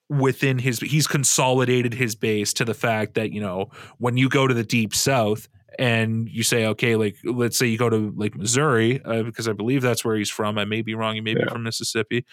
within 0.07 0.59
his 0.59 0.79
he's 0.79 1.07
consolidated 1.07 1.95
his 1.95 2.15
base 2.15 2.53
to 2.53 2.63
the 2.63 2.75
fact 2.75 3.15
that 3.15 3.31
you 3.31 3.41
know 3.41 3.71
when 3.97 4.17
you 4.17 4.29
go 4.29 4.45
to 4.45 4.53
the 4.53 4.63
deep 4.63 4.93
south 4.93 5.49
and 5.77 6.29
you 6.29 6.43
say 6.43 6.65
okay 6.65 6.95
like 6.95 7.15
let's 7.23 7.57
say 7.57 7.65
you 7.65 7.77
go 7.77 7.89
to 7.89 8.13
like 8.15 8.35
missouri 8.35 9.01
uh, 9.05 9.23
because 9.23 9.47
i 9.47 9.53
believe 9.53 9.81
that's 9.81 10.03
where 10.03 10.15
he's 10.15 10.29
from 10.29 10.57
i 10.57 10.65
may 10.65 10.81
be 10.81 10.95
wrong 10.95 11.15
he 11.15 11.21
may 11.21 11.31
yeah. 11.31 11.43
be 11.43 11.49
from 11.49 11.63
mississippi 11.63 12.25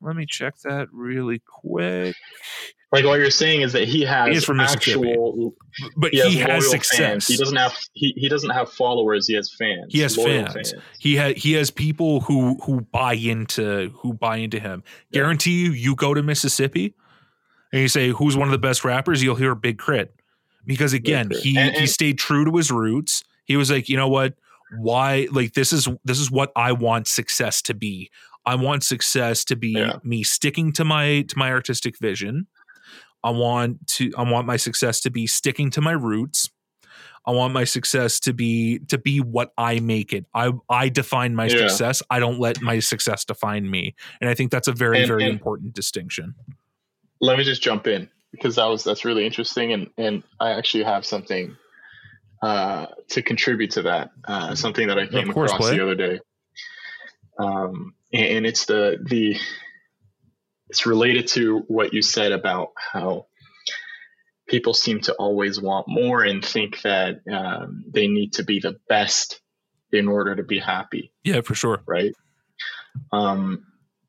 let 0.00 0.16
me 0.16 0.26
check 0.26 0.54
that 0.64 0.88
really 0.92 1.40
quick 1.46 2.14
like 2.92 3.04
what 3.04 3.18
you're 3.18 3.30
saying 3.30 3.62
is 3.62 3.72
that 3.72 3.88
he 3.88 4.02
has 4.02 4.28
he 4.28 4.36
is 4.36 4.44
from 4.44 4.60
actual 4.60 5.54
but 5.96 6.12
he 6.12 6.18
has, 6.18 6.32
he 6.32 6.38
has 6.38 6.70
success 6.70 6.98
fans. 6.98 7.26
he 7.26 7.36
doesn't 7.36 7.56
have 7.56 7.76
he, 7.94 8.12
he 8.16 8.28
doesn't 8.28 8.50
have 8.50 8.70
followers 8.70 9.26
he 9.26 9.34
has 9.34 9.52
fans 9.52 9.86
he 9.92 10.00
has 10.00 10.14
fans. 10.16 10.52
fans. 10.52 10.74
he 10.98 11.16
has 11.16 11.34
he 11.36 11.52
has 11.52 11.70
people 11.70 12.20
who 12.20 12.56
who 12.62 12.80
buy 12.80 13.14
into 13.14 13.90
who 13.96 14.12
buy 14.12 14.36
into 14.36 14.60
him 14.60 14.82
yeah. 15.10 15.20
guarantee 15.20 15.64
you 15.64 15.72
you 15.72 15.94
go 15.94 16.14
to 16.14 16.22
mississippi 16.22 16.94
and 17.74 17.82
you 17.82 17.88
say 17.88 18.10
who's 18.10 18.36
one 18.36 18.46
of 18.46 18.52
the 18.52 18.58
best 18.58 18.84
rappers, 18.84 19.20
you'll 19.20 19.34
hear 19.34 19.56
Big 19.56 19.80
K.R.I.T 19.84 20.12
because 20.66 20.92
again, 20.92 21.30
he 21.30 21.56
and, 21.56 21.70
and, 21.70 21.76
he 21.76 21.86
stayed 21.86 22.18
true 22.18 22.44
to 22.44 22.56
his 22.56 22.70
roots. 22.70 23.24
He 23.44 23.56
was 23.56 23.70
like, 23.70 23.88
you 23.88 23.96
know 23.96 24.08
what? 24.08 24.34
Why 24.78 25.28
like 25.30 25.54
this 25.54 25.72
is 25.72 25.88
this 26.04 26.18
is 26.18 26.30
what 26.30 26.52
I 26.56 26.72
want 26.72 27.06
success 27.06 27.62
to 27.62 27.74
be. 27.74 28.10
I 28.46 28.56
want 28.56 28.82
success 28.82 29.44
to 29.46 29.56
be 29.56 29.70
yeah. 29.70 29.98
me 30.02 30.22
sticking 30.22 30.72
to 30.72 30.84
my 30.84 31.22
to 31.22 31.38
my 31.38 31.50
artistic 31.50 31.98
vision. 31.98 32.46
I 33.22 33.30
want 33.30 33.86
to 33.88 34.12
I 34.16 34.22
want 34.30 34.46
my 34.46 34.56
success 34.56 35.00
to 35.02 35.10
be 35.10 35.26
sticking 35.26 35.70
to 35.70 35.80
my 35.80 35.92
roots. 35.92 36.50
I 37.26 37.30
want 37.30 37.54
my 37.54 37.64
success 37.64 38.20
to 38.20 38.34
be 38.34 38.80
to 38.88 38.98
be 38.98 39.18
what 39.20 39.52
I 39.56 39.80
make 39.80 40.12
it. 40.12 40.26
I 40.34 40.52
I 40.68 40.88
define 40.88 41.34
my 41.34 41.46
yeah. 41.46 41.68
success. 41.68 42.02
I 42.10 42.18
don't 42.18 42.38
let 42.38 42.60
my 42.60 42.80
success 42.80 43.24
define 43.24 43.70
me. 43.70 43.94
And 44.20 44.28
I 44.28 44.34
think 44.34 44.50
that's 44.50 44.68
a 44.68 44.72
very 44.72 44.98
and, 44.98 45.06
very 45.06 45.28
important 45.28 45.74
distinction 45.74 46.34
let 47.24 47.38
me 47.38 47.44
just 47.44 47.62
jump 47.62 47.86
in 47.86 48.08
because 48.34 48.56
that 48.56 48.66
was 48.66 48.84
that's 48.84 49.04
really 49.04 49.26
interesting, 49.26 49.72
and 49.72 49.90
and 49.96 50.22
I 50.40 50.52
actually 50.52 50.84
have 50.84 51.06
something 51.06 51.56
uh, 52.42 52.86
to 53.08 53.22
contribute 53.22 53.72
to 53.72 53.82
that. 53.82 54.10
Uh, 54.24 54.54
something 54.54 54.88
that 54.88 54.98
I 54.98 55.06
came 55.06 55.32
course, 55.32 55.52
across 55.52 55.68
play. 55.68 55.76
the 55.76 55.82
other 55.82 55.94
day, 55.94 56.20
um, 57.38 57.94
and, 58.12 58.26
and 58.26 58.46
it's 58.46 58.66
the 58.66 58.98
the 59.02 59.36
it's 60.68 60.86
related 60.86 61.28
to 61.28 61.60
what 61.68 61.92
you 61.92 62.02
said 62.02 62.32
about 62.32 62.70
how 62.76 63.26
people 64.48 64.74
seem 64.74 65.00
to 65.00 65.14
always 65.14 65.60
want 65.60 65.86
more 65.88 66.22
and 66.22 66.44
think 66.44 66.82
that 66.82 67.20
um, 67.32 67.84
they 67.88 68.08
need 68.08 68.34
to 68.34 68.44
be 68.44 68.60
the 68.60 68.76
best 68.88 69.40
in 69.92 70.08
order 70.08 70.34
to 70.34 70.42
be 70.42 70.58
happy. 70.58 71.12
Yeah, 71.22 71.40
for 71.40 71.54
sure. 71.54 71.82
Right. 71.86 72.12
Um, 73.12 73.64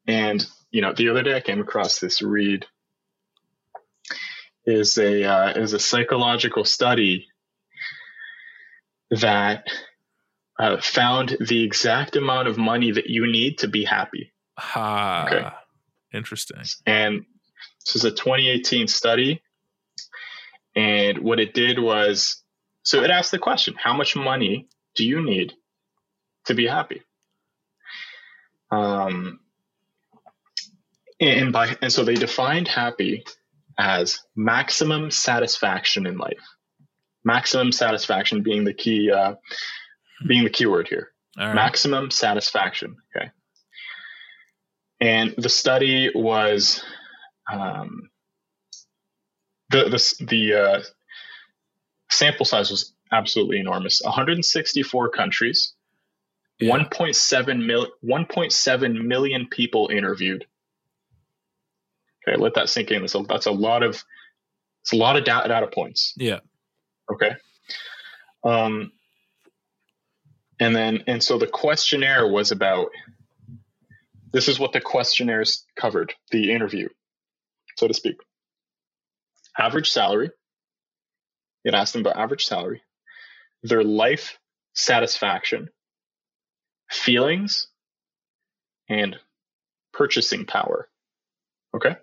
and 0.08 0.46
you 0.72 0.82
know, 0.82 0.94
the 0.94 1.10
other 1.10 1.24
day 1.24 1.36
I 1.36 1.42
came 1.42 1.62
across 1.62 2.00
this 2.00 2.22
read 2.22 2.66
is 4.66 4.98
a 4.98 5.24
uh, 5.24 5.50
is 5.52 5.74
a 5.74 5.80
psychological 5.80 6.66
study 6.66 7.28
that 9.12 9.66
uh, 10.60 10.82
found 10.82 11.38
the 11.40 11.64
exact 11.64 12.16
amount 12.16 12.48
of 12.48 12.58
money 12.58 12.92
that 12.92 13.08
you 13.08 13.32
need 13.32 13.60
to 13.60 13.68
be 13.68 13.84
happy. 13.84 14.34
Ah, 14.58 15.26
okay. 15.28 15.50
interesting. 16.14 16.64
And 16.86 17.26
this 17.86 17.96
is 17.96 18.06
a 18.06 18.12
2018 18.12 18.88
study, 18.88 19.42
and 20.76 21.20
what 21.20 21.40
it 21.40 21.54
did 21.54 21.78
was, 21.80 22.44
so 22.84 23.04
it 23.04 23.12
asked 23.12 23.32
the 23.32 23.40
question: 23.40 23.76
How 23.78 23.94
much 23.94 24.16
money 24.16 24.68
do 24.96 25.06
you 25.06 25.24
need 25.24 25.54
to 26.46 26.56
be 26.56 26.66
happy? 26.66 27.04
Um, 28.72 29.40
and 31.20 31.54
by 31.54 31.78
and 31.82 31.92
so 31.92 32.04
they 32.04 32.16
defined 32.16 32.68
happy 32.68 33.24
as 33.78 34.20
maximum 34.36 35.12
satisfaction 35.12 36.06
in 36.06 36.18
life. 36.18 36.44
Maximum 37.24 37.72
satisfaction 37.72 38.44
being 38.44 38.64
the 38.64 38.74
key, 38.74 39.12
uh, 39.12 39.36
being 40.28 40.44
the 40.44 40.50
keyword 40.50 40.88
here. 40.88 41.12
All 41.38 41.48
right. 41.48 41.56
Maximum 41.56 42.12
satisfaction. 42.12 42.96
Okay. 43.16 43.32
And 45.02 45.34
the 45.38 45.50
study 45.50 46.12
was 46.16 46.84
um, 47.52 48.10
the 49.70 49.86
the 49.90 50.26
the 50.26 50.54
uh, 50.54 50.82
sample 52.10 52.46
size 52.46 52.72
was 52.72 52.94
absolutely 53.12 53.60
enormous. 53.60 54.02
164 54.04 55.10
countries, 55.10 55.74
Yeah. 56.60 56.78
1.7 56.78 57.66
mil, 57.66 57.88
1.7 58.04 59.06
million 59.06 59.48
people 59.50 59.90
interviewed. 59.92 60.46
Okay, 62.28 62.38
let 62.38 62.56
that 62.56 62.70
sink 62.70 62.92
in. 62.92 63.02
That's 63.02 63.16
a, 63.16 63.24
that's 63.24 63.46
a 63.46 63.52
lot 63.52 63.84
of 63.84 64.04
it's 64.82 64.94
a 64.94 64.98
lot 64.98 65.18
of 65.18 65.24
data, 65.24 65.48
data 65.48 65.68
points. 65.68 66.14
Yeah. 66.16 66.40
Okay. 67.12 67.32
Um, 68.44 68.92
and 70.60 70.76
then 70.76 71.04
and 71.08 71.24
so 71.24 71.38
the 71.38 71.48
questionnaire 71.48 72.28
was 72.28 72.52
about 72.52 72.90
this 74.32 74.48
is 74.48 74.60
what 74.60 74.74
the 74.74 74.82
questionnaires 74.82 75.66
covered 75.76 76.14
the 76.32 76.52
interview 76.52 76.88
so 77.76 77.88
to 77.88 77.94
speak 77.94 78.18
average 79.58 79.92
salary 79.92 80.32
it 81.64 81.74
asked 81.74 81.94
them 81.94 82.02
about 82.02 82.18
average 82.18 82.46
salary 82.46 82.82
their 83.64 83.84
life 83.84 84.40
satisfaction 84.74 85.70
feelings 86.90 87.68
and 88.90 89.16
purchasing 89.94 90.46
power 90.46 90.88
okay 91.76 91.96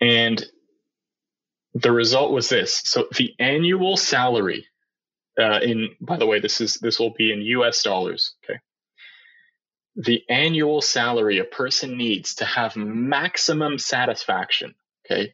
and 0.00 0.44
the 1.74 1.92
result 1.92 2.32
was 2.32 2.48
this. 2.48 2.82
So 2.84 3.06
the 3.16 3.34
annual 3.38 3.96
salary 3.96 4.66
uh, 5.38 5.60
in 5.62 5.90
by 6.00 6.16
the 6.16 6.26
way 6.26 6.40
this 6.40 6.60
is 6.60 6.74
this 6.74 6.98
will 6.98 7.14
be 7.16 7.32
in 7.32 7.40
us 7.42 7.82
dollars 7.82 8.34
okay? 8.44 8.58
The 9.96 10.22
annual 10.28 10.80
salary 10.80 11.38
a 11.38 11.44
person 11.44 11.96
needs 11.96 12.34
to 12.36 12.44
have 12.44 12.76
maximum 12.76 13.78
satisfaction 13.78 14.74
okay? 15.06 15.32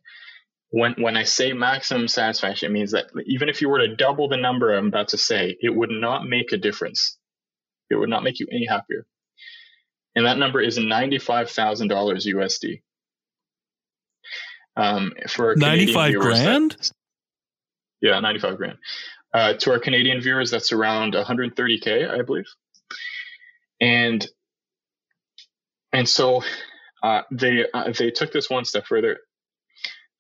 When 0.71 0.95
when 0.99 1.17
i 1.17 1.23
say 1.23 1.53
maximum 1.53 2.09
satisfaction 2.09 2.71
it 2.71 2.75
means 2.75 2.93
that 2.93 3.07
even 3.25 3.49
if 3.49 3.63
you 3.63 3.69
were 3.69 3.79
to 3.79 3.97
double 3.97 4.29
the 4.29 4.37
number 4.37 4.75
i'm 4.75 4.89
about 4.89 5.09
to 5.09 5.19
say 5.19 5.57
it 5.61 5.75
would 5.75 5.91
not 5.91 6.27
make 6.27 6.53
a 6.53 6.59
difference. 6.59 7.17
It 7.89 7.97
would 7.97 8.11
not 8.11 8.25
make 8.25 8.41
you 8.41 8.49
any 8.51 8.67
happier. 8.67 9.07
And 10.17 10.27
that 10.27 10.39
number 10.39 10.61
is 10.61 10.79
$95000 10.79 11.89
usd 12.35 12.83
um, 14.77 15.13
for 15.29 15.55
95 15.57 16.15
grand? 16.15 16.73
that's- 16.73 16.93
yeah 18.03 18.21
95 18.21 18.57
grand 18.59 18.79
uh, 19.37 19.53
to 19.53 19.71
our 19.71 19.79
Canadian 19.79 20.21
viewers, 20.23 20.51
that's 20.51 20.73
around 20.73 21.13
130k, 21.13 22.09
I 22.11 22.23
believe. 22.23 22.47
And 23.81 24.27
and 25.93 26.09
so 26.09 26.43
uh, 27.03 27.23
they 27.31 27.67
uh, 27.73 27.93
they 27.99 28.11
took 28.11 28.33
this 28.33 28.49
one 28.49 28.65
step 28.65 28.87
further. 28.87 29.19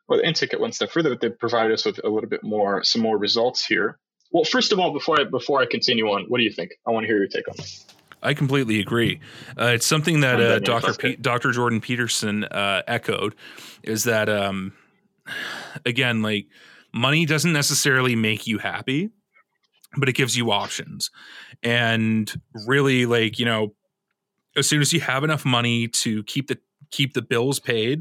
Well, 0.06 0.20
and 0.22 0.36
took 0.36 0.52
it 0.52 0.60
one 0.60 0.72
step 0.72 0.90
further. 0.90 1.10
but 1.10 1.20
They 1.22 1.30
provided 1.30 1.72
us 1.72 1.84
with 1.86 1.98
a 2.04 2.08
little 2.08 2.28
bit 2.28 2.44
more, 2.44 2.84
some 2.84 3.02
more 3.02 3.18
results 3.18 3.64
here. 3.64 3.98
Well, 4.30 4.44
first 4.44 4.70
of 4.72 4.78
all, 4.78 4.92
before 4.92 5.18
I 5.20 5.24
before 5.24 5.62
I 5.62 5.66
continue 5.66 6.06
on, 6.08 6.26
what 6.28 6.38
do 6.38 6.44
you 6.44 6.52
think? 6.52 6.72
I 6.86 6.90
want 6.90 7.04
to 7.04 7.08
hear 7.08 7.16
your 7.16 7.28
take 7.28 7.48
on 7.48 7.54
this. 7.56 7.86
I 8.22 8.34
completely 8.34 8.80
agree. 8.80 9.20
Uh, 9.58 9.66
it's 9.66 9.86
something 9.86 10.20
that 10.20 10.40
uh, 10.40 10.58
Dr. 10.58 10.94
P- 10.94 11.16
Dr. 11.16 11.52
Jordan 11.52 11.80
Peterson 11.80 12.44
uh, 12.44 12.82
echoed 12.86 13.34
is 13.82 14.04
that 14.04 14.28
um, 14.28 14.72
again, 15.84 16.22
like 16.22 16.46
money 16.92 17.26
doesn't 17.26 17.52
necessarily 17.52 18.16
make 18.16 18.46
you 18.46 18.58
happy, 18.58 19.10
but 19.96 20.08
it 20.08 20.14
gives 20.14 20.36
you 20.36 20.50
options. 20.50 21.10
And 21.62 22.32
really, 22.66 23.06
like 23.06 23.38
you 23.38 23.44
know, 23.44 23.74
as 24.56 24.68
soon 24.68 24.80
as 24.80 24.92
you 24.92 25.00
have 25.00 25.24
enough 25.24 25.44
money 25.44 25.88
to 25.88 26.22
keep 26.24 26.48
the 26.48 26.58
keep 26.90 27.14
the 27.14 27.22
bills 27.22 27.60
paid 27.60 28.00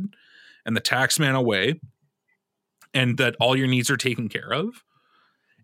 and 0.65 0.75
the 0.75 0.81
tax 0.81 1.19
man 1.19 1.35
away, 1.35 1.79
and 2.93 3.17
that 3.17 3.35
all 3.39 3.55
your 3.55 3.67
needs 3.67 3.89
are 3.89 3.97
taken 3.97 4.29
care 4.29 4.51
of. 4.51 4.83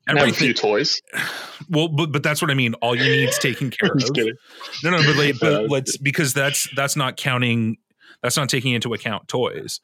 A 0.08 0.32
few 0.32 0.54
toys. 0.54 1.02
well, 1.70 1.88
but 1.88 2.12
but 2.12 2.24
that's 2.24 2.42
what 2.42 2.52
I 2.52 2.54
mean. 2.54 2.74
All 2.76 2.96
your 2.96 3.06
needs 3.06 3.38
taken 3.38 3.70
care 3.72 3.92
of. 3.92 4.04
kidding. 4.14 4.36
No, 4.84 4.92
no, 4.92 5.04
but, 5.04 5.16
like, 5.16 5.36
but 5.40 5.70
let's 5.70 5.98
because 5.98 6.34
that's 6.34 6.68
that's 6.76 6.96
not 6.96 7.18
counting. 7.18 7.78
That's 8.24 8.38
not 8.38 8.50
taking 8.50 8.74
into 8.74 8.94
account 8.94 9.28
toys. 9.28 9.80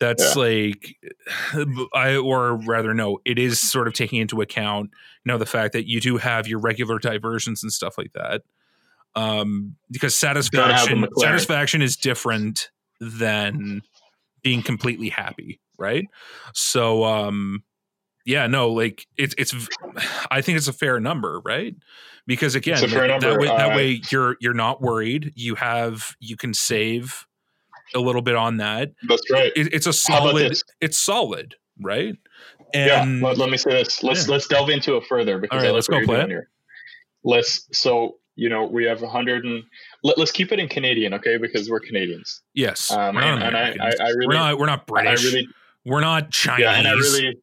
That's 0.00 0.36
like, 0.36 0.96
I 1.94 2.16
or 2.16 2.56
rather 2.56 2.94
no, 2.94 3.18
it 3.24 3.38
is 3.38 3.60
sort 3.60 3.88
of 3.88 3.94
taking 3.94 4.20
into 4.20 4.40
account 4.40 4.90
you 5.24 5.32
know 5.32 5.38
the 5.38 5.46
fact 5.46 5.72
that 5.74 5.88
you 5.88 6.00
do 6.00 6.16
have 6.16 6.48
your 6.48 6.58
regular 6.58 6.98
diversions 6.98 7.62
and 7.62 7.72
stuff 7.72 7.98
like 7.98 8.12
that. 8.14 8.42
Um, 9.14 9.76
because 9.90 10.18
Gotta 10.20 10.38
have 10.38 10.42
a 10.42 10.44
satisfaction 10.46 11.08
satisfaction 11.18 11.82
is 11.82 11.96
different 11.96 12.70
than 13.00 13.82
being 14.42 14.62
completely 14.62 15.08
happy, 15.08 15.60
right? 15.76 16.06
So, 16.54 17.04
um, 17.04 17.62
yeah, 18.28 18.46
no, 18.46 18.70
like 18.70 19.06
it's 19.16 19.34
it's. 19.38 19.54
I 20.30 20.42
think 20.42 20.58
it's 20.58 20.68
a 20.68 20.72
fair 20.72 21.00
number, 21.00 21.40
right? 21.44 21.74
Because 22.26 22.54
again, 22.54 22.74
It's 22.74 22.82
a 22.82 22.88
fair 22.88 23.08
like, 23.08 23.20
that 23.22 23.38
way 23.38 23.46
that 23.46 23.72
Uh, 23.72 23.76
way 23.76 24.02
you're 24.12 24.36
you're 24.40 24.54
not 24.54 24.82
worried. 24.82 25.32
You 25.34 25.54
have 25.54 26.14
you 26.20 26.36
can 26.36 26.52
save 26.52 27.26
a 27.94 27.98
little 28.00 28.20
bit 28.20 28.36
on 28.36 28.58
that. 28.58 28.92
That's 29.08 29.22
right. 29.30 29.50
It, 29.56 29.72
it's 29.72 29.86
a 29.86 29.92
solid. 29.94 30.52
It's 30.82 30.98
solid, 30.98 31.54
right? 31.80 32.14
yeah, 32.74 33.02
let, 33.22 33.38
let 33.38 33.48
me 33.48 33.56
say 33.56 33.70
this. 33.70 34.02
Let's 34.02 34.26
Yeah. 34.28 34.32
let's 34.34 34.46
delve 34.46 34.68
into 34.68 34.96
it 34.98 35.04
further 35.08 35.38
because 35.38 35.56
All 35.56 35.62
right, 35.62 35.70
I 35.70 35.74
let's 35.74 35.88
go 35.88 36.04
play 36.04 36.20
it. 36.20 36.28
here. 36.28 36.50
Let's 37.24 37.66
so 37.72 38.16
you 38.36 38.50
know 38.50 38.66
we 38.66 38.84
have 38.84 38.98
a 39.00 39.06
100 39.06 39.44
and 39.46 39.62
let, 40.02 40.18
let's 40.18 40.30
keep 40.30 40.52
it 40.52 40.58
in 40.58 40.68
Canadian, 40.68 41.14
okay? 41.14 41.38
Because 41.38 41.70
we're 41.70 41.80
Canadians. 41.80 42.42
yes, 42.54 42.90
Um, 42.90 43.16
we're 43.16 43.22
and, 43.22 43.42
and 43.42 43.56
I, 43.56 43.74
I, 43.80 43.92
I 44.00 44.08
really, 44.10 44.26
we're 44.26 44.34
not 44.34 44.58
we're 44.58 44.66
not 44.66 44.86
British. 44.86 45.24
I 45.24 45.28
really, 45.28 45.48
we're 45.86 46.00
not 46.02 46.30
Chinese. 46.30 46.60
yeah, 46.64 46.74
and 46.78 46.86
I 46.86 46.92
really, 46.92 47.38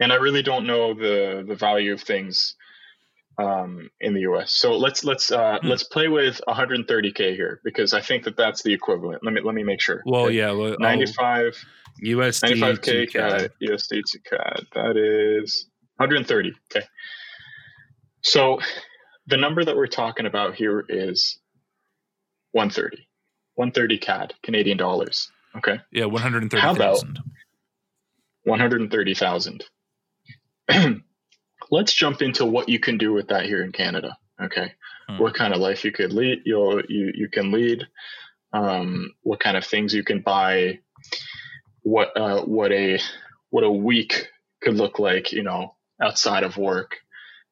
and 0.00 0.12
I 0.12 0.16
really 0.16 0.42
don't 0.42 0.66
know 0.66 0.94
the 0.94 1.44
the 1.46 1.54
value 1.54 1.92
of 1.92 2.00
things 2.02 2.54
um, 3.38 3.90
in 4.00 4.14
the 4.14 4.20
U.S. 4.22 4.52
So 4.52 4.76
let's 4.76 5.04
let's 5.04 5.30
uh, 5.30 5.58
Hmm. 5.60 5.68
let's 5.68 5.82
play 5.84 6.08
with 6.08 6.40
130k 6.48 7.34
here 7.34 7.60
because 7.64 7.92
I 7.94 8.00
think 8.00 8.24
that 8.24 8.36
that's 8.36 8.62
the 8.62 8.72
equivalent. 8.72 9.22
Let 9.24 9.34
me 9.34 9.40
let 9.42 9.54
me 9.54 9.62
make 9.62 9.80
sure. 9.80 10.02
well, 10.06 10.24
Okay. 10.26 10.34
yeah, 10.36 10.52
well, 10.52 10.76
95 10.78 11.56
USD 12.04 12.54
95k 12.60 12.82
to 12.82 13.06
CAD. 13.06 13.30
CAD, 13.40 13.50
USD 13.62 14.02
to 14.12 14.18
CAD. 14.30 14.60
That 14.74 14.96
is 14.96 15.66
130. 15.96 16.52
Okay. 16.74 16.86
So 18.22 18.58
the 19.26 19.36
number 19.36 19.64
that 19.64 19.76
we're 19.76 19.86
talking 19.86 20.26
about 20.26 20.54
here 20.54 20.84
is 20.88 21.38
130. 22.52 23.06
130 23.54 23.98
CAD, 23.98 24.34
Canadian 24.42 24.76
dollars. 24.76 25.30
Okay. 25.56 25.78
Yeah, 25.90 26.04
one 26.04 26.20
hundred 26.20 26.42
and 26.42 26.50
thirty 26.50 26.60
How 26.60 26.74
about- 26.74 27.02
130,000. 28.44 29.64
Let's 31.70 31.92
jump 31.94 32.22
into 32.22 32.44
what 32.46 32.68
you 32.68 32.78
can 32.78 32.96
do 32.98 33.12
with 33.12 33.28
that 33.28 33.44
here 33.46 33.62
in 33.62 33.72
Canada. 33.72 34.16
Okay. 34.42 34.72
Hmm. 35.08 35.18
What 35.18 35.34
kind 35.34 35.52
of 35.54 35.60
life 35.60 35.84
you 35.84 35.92
could 35.92 36.12
lead, 36.12 36.42
you'll, 36.44 36.82
you, 36.88 37.12
you 37.14 37.28
can 37.28 37.50
lead, 37.50 37.86
um, 38.52 39.12
what 39.22 39.40
kind 39.40 39.56
of 39.56 39.64
things 39.64 39.94
you 39.94 40.04
can 40.04 40.20
buy, 40.20 40.78
what, 41.82 42.16
uh, 42.16 42.42
what 42.42 42.72
a, 42.72 42.98
what 43.50 43.64
a 43.64 43.70
week 43.70 44.28
could 44.62 44.74
look 44.74 44.98
like, 44.98 45.32
you 45.32 45.42
know, 45.42 45.74
outside 46.02 46.42
of 46.44 46.56
work. 46.56 46.96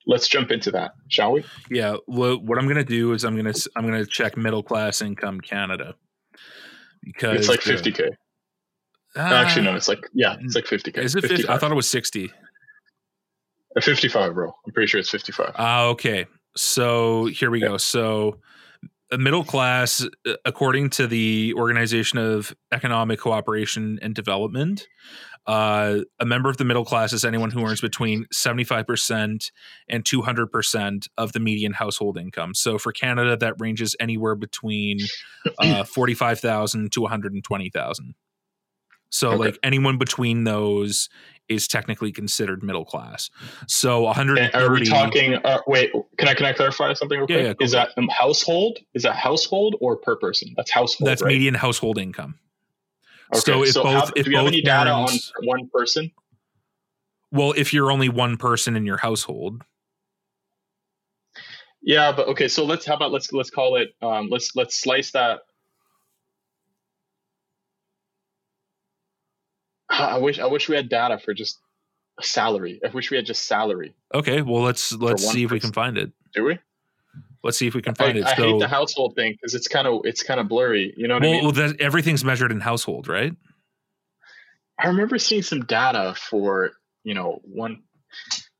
Let's 0.06 0.28
jump 0.28 0.50
into 0.50 0.70
that, 0.72 0.92
shall 1.08 1.32
we? 1.32 1.44
Yeah, 1.70 1.96
well, 2.06 2.36
what 2.38 2.58
I'm 2.58 2.68
gonna 2.68 2.84
do 2.84 3.12
is 3.14 3.24
I'm 3.24 3.36
gonna 3.36 3.50
s- 3.50 3.68
I'm 3.74 3.86
gonna 3.86 4.04
check 4.04 4.36
middle 4.36 4.62
class 4.62 5.00
income 5.00 5.40
Canada 5.40 5.94
because 7.02 7.38
It's 7.38 7.48
like 7.48 7.62
the- 7.62 7.72
50K. 7.72 8.10
Ah, 9.16 9.42
Actually, 9.42 9.64
no, 9.64 9.74
it's 9.76 9.88
like, 9.88 10.00
yeah, 10.12 10.36
it's 10.40 10.54
like 10.54 10.66
50K. 10.66 10.98
Is 10.98 11.14
it 11.14 11.22
50? 11.22 11.48
I 11.48 11.56
thought 11.56 11.70
it 11.70 11.74
was 11.76 11.88
60. 11.88 12.30
Uh, 13.76 13.80
55, 13.80 14.34
bro. 14.34 14.54
I'm 14.66 14.72
pretty 14.72 14.86
sure 14.86 15.00
it's 15.00 15.10
55. 15.10 15.52
Ah, 15.56 15.84
okay. 15.86 16.26
So 16.56 17.26
here 17.26 17.50
we 17.50 17.60
go. 17.60 17.76
So 17.76 18.38
middle 19.18 19.44
class, 19.44 20.06
uh, 20.26 20.32
according 20.44 20.90
to 20.90 21.06
the 21.06 21.54
Organization 21.56 22.18
of 22.18 22.54
Economic 22.72 23.20
Cooperation 23.20 23.98
and 24.02 24.14
Development, 24.14 24.86
uh, 25.46 25.98
a 26.20 26.24
member 26.24 26.48
of 26.48 26.56
the 26.56 26.64
middle 26.64 26.84
class 26.84 27.12
is 27.12 27.24
anyone 27.24 27.50
who 27.50 27.64
earns 27.66 27.80
between 27.80 28.24
75% 28.32 29.50
and 29.88 30.04
200% 30.04 31.08
of 31.18 31.32
the 31.32 31.40
median 31.40 31.74
household 31.74 32.16
income. 32.16 32.54
So 32.54 32.78
for 32.78 32.92
Canada, 32.92 33.36
that 33.36 33.54
ranges 33.58 33.94
anywhere 34.00 34.36
between 34.36 34.98
uh, 35.58 35.84
45,000 35.84 36.92
to 36.92 37.00
120,000. 37.02 38.14
So 39.14 39.30
Okay. 39.30 39.44
like 39.44 39.58
anyone 39.62 39.96
between 39.96 40.42
those 40.42 41.08
is 41.48 41.68
technically 41.68 42.10
considered 42.10 42.64
middle 42.64 42.84
class. 42.84 43.30
So 43.68 43.98
And 43.98 44.06
130 44.06 44.64
are 44.64 44.72
we 44.72 44.84
talking? 44.84 45.34
Uh, 45.36 45.60
wait, 45.68 45.92
can 46.18 46.26
I 46.26 46.34
can 46.34 46.46
I 46.46 46.52
clarify 46.52 46.92
something 46.94 47.18
real 47.18 47.28
quick? 47.28 47.46
yeah, 47.46 47.54
go 47.54 47.64
is 47.64 47.70
that 47.70 47.90
um, 47.96 48.08
household? 48.08 48.80
Is 48.92 49.04
that 49.04 49.14
household 49.14 49.76
or 49.80 49.96
per 49.96 50.16
person? 50.16 50.52
That's 50.56 50.72
household. 50.72 51.06
that's 51.08 51.22
right? 51.22 51.28
median 51.28 51.54
household 51.54 51.96
income. 51.96 52.40
Okay, 53.32 53.40
So 53.40 53.62
if 53.62 53.74
both 53.74 53.84
how, 53.84 54.12
if 54.16 54.24
do 54.24 54.30
we 54.30 54.34
have 54.34 54.44
both 54.46 54.52
any 54.52 54.62
data 54.62 54.90
on 54.90 55.16
one 55.44 55.70
person? 55.72 56.10
well, 57.30 57.52
if 57.56 57.72
you're 57.72 57.92
only 57.92 58.08
one 58.08 58.36
person 58.36 58.74
in 58.74 58.84
your 58.84 58.96
household, 58.96 59.62
Yeah, 61.82 62.10
but 62.10 62.26
okay. 62.28 62.48
So 62.48 62.64
let's 62.64 62.84
how 62.84 62.94
about 62.94 63.12
let's 63.12 63.32
let's 63.32 63.50
call 63.50 63.76
it. 63.76 63.94
Um, 64.02 64.28
let's 64.28 64.56
let's 64.56 64.74
slice 64.74 65.12
that. 65.12 65.40
I 69.98 70.18
wish 70.18 70.38
I 70.38 70.46
wish 70.46 70.68
we 70.68 70.76
had 70.76 70.88
data 70.88 71.18
for 71.18 71.34
just 71.34 71.60
salary. 72.20 72.80
I 72.84 72.88
wish 72.90 73.10
we 73.10 73.16
had 73.16 73.26
just 73.26 73.46
salary. 73.46 73.94
okay, 74.14 74.42
well 74.42 74.62
let's 74.62 74.92
let's 74.92 75.26
see 75.26 75.44
if 75.44 75.50
we 75.50 75.60
can 75.60 75.72
find 75.72 75.98
it. 75.98 76.12
Do 76.34 76.44
we? 76.44 76.58
Let's 77.42 77.58
see 77.58 77.66
if 77.66 77.74
we 77.74 77.82
can 77.82 77.94
I, 77.98 78.04
find 78.04 78.18
it. 78.18 78.24
I 78.24 78.34
So 78.36 78.52
hate 78.52 78.58
the 78.58 78.68
household 78.68 79.14
thing 79.16 79.32
because 79.32 79.54
it's 79.54 79.68
kind 79.68 79.86
of 79.86 80.00
it's 80.04 80.22
kind 80.22 80.40
of 80.40 80.48
blurry. 80.48 80.94
You 80.96 81.08
know 81.08 81.14
what 81.14 81.22
I 81.24 81.26
mean? 81.26 81.42
well 81.42 81.52
that, 81.52 81.80
everything's 81.80 82.24
measured 82.24 82.50
in 82.52 82.60
household, 82.60 83.06
right? 83.08 83.34
I 84.78 84.88
remember 84.88 85.18
seeing 85.18 85.42
some 85.42 85.64
data 85.64 86.14
for 86.16 86.72
you 87.04 87.14
know 87.14 87.40
one, 87.44 87.82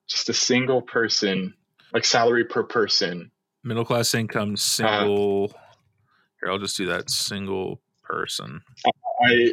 just 0.09 0.28
a 0.28 0.35
single 0.35 0.82
person, 0.82 1.55
like 1.93 2.05
salary 2.05 2.44
per 2.44 2.62
person. 2.62 3.31
Middle 3.62 3.85
class 3.85 4.15
income, 4.15 4.52
uh, 4.52 4.56
single. 4.56 5.48
here, 6.40 6.51
I'll 6.52 6.59
just 6.59 6.77
do 6.77 6.86
that. 6.86 7.09
Single 7.11 7.81
person. 8.02 8.61
I 9.24 9.52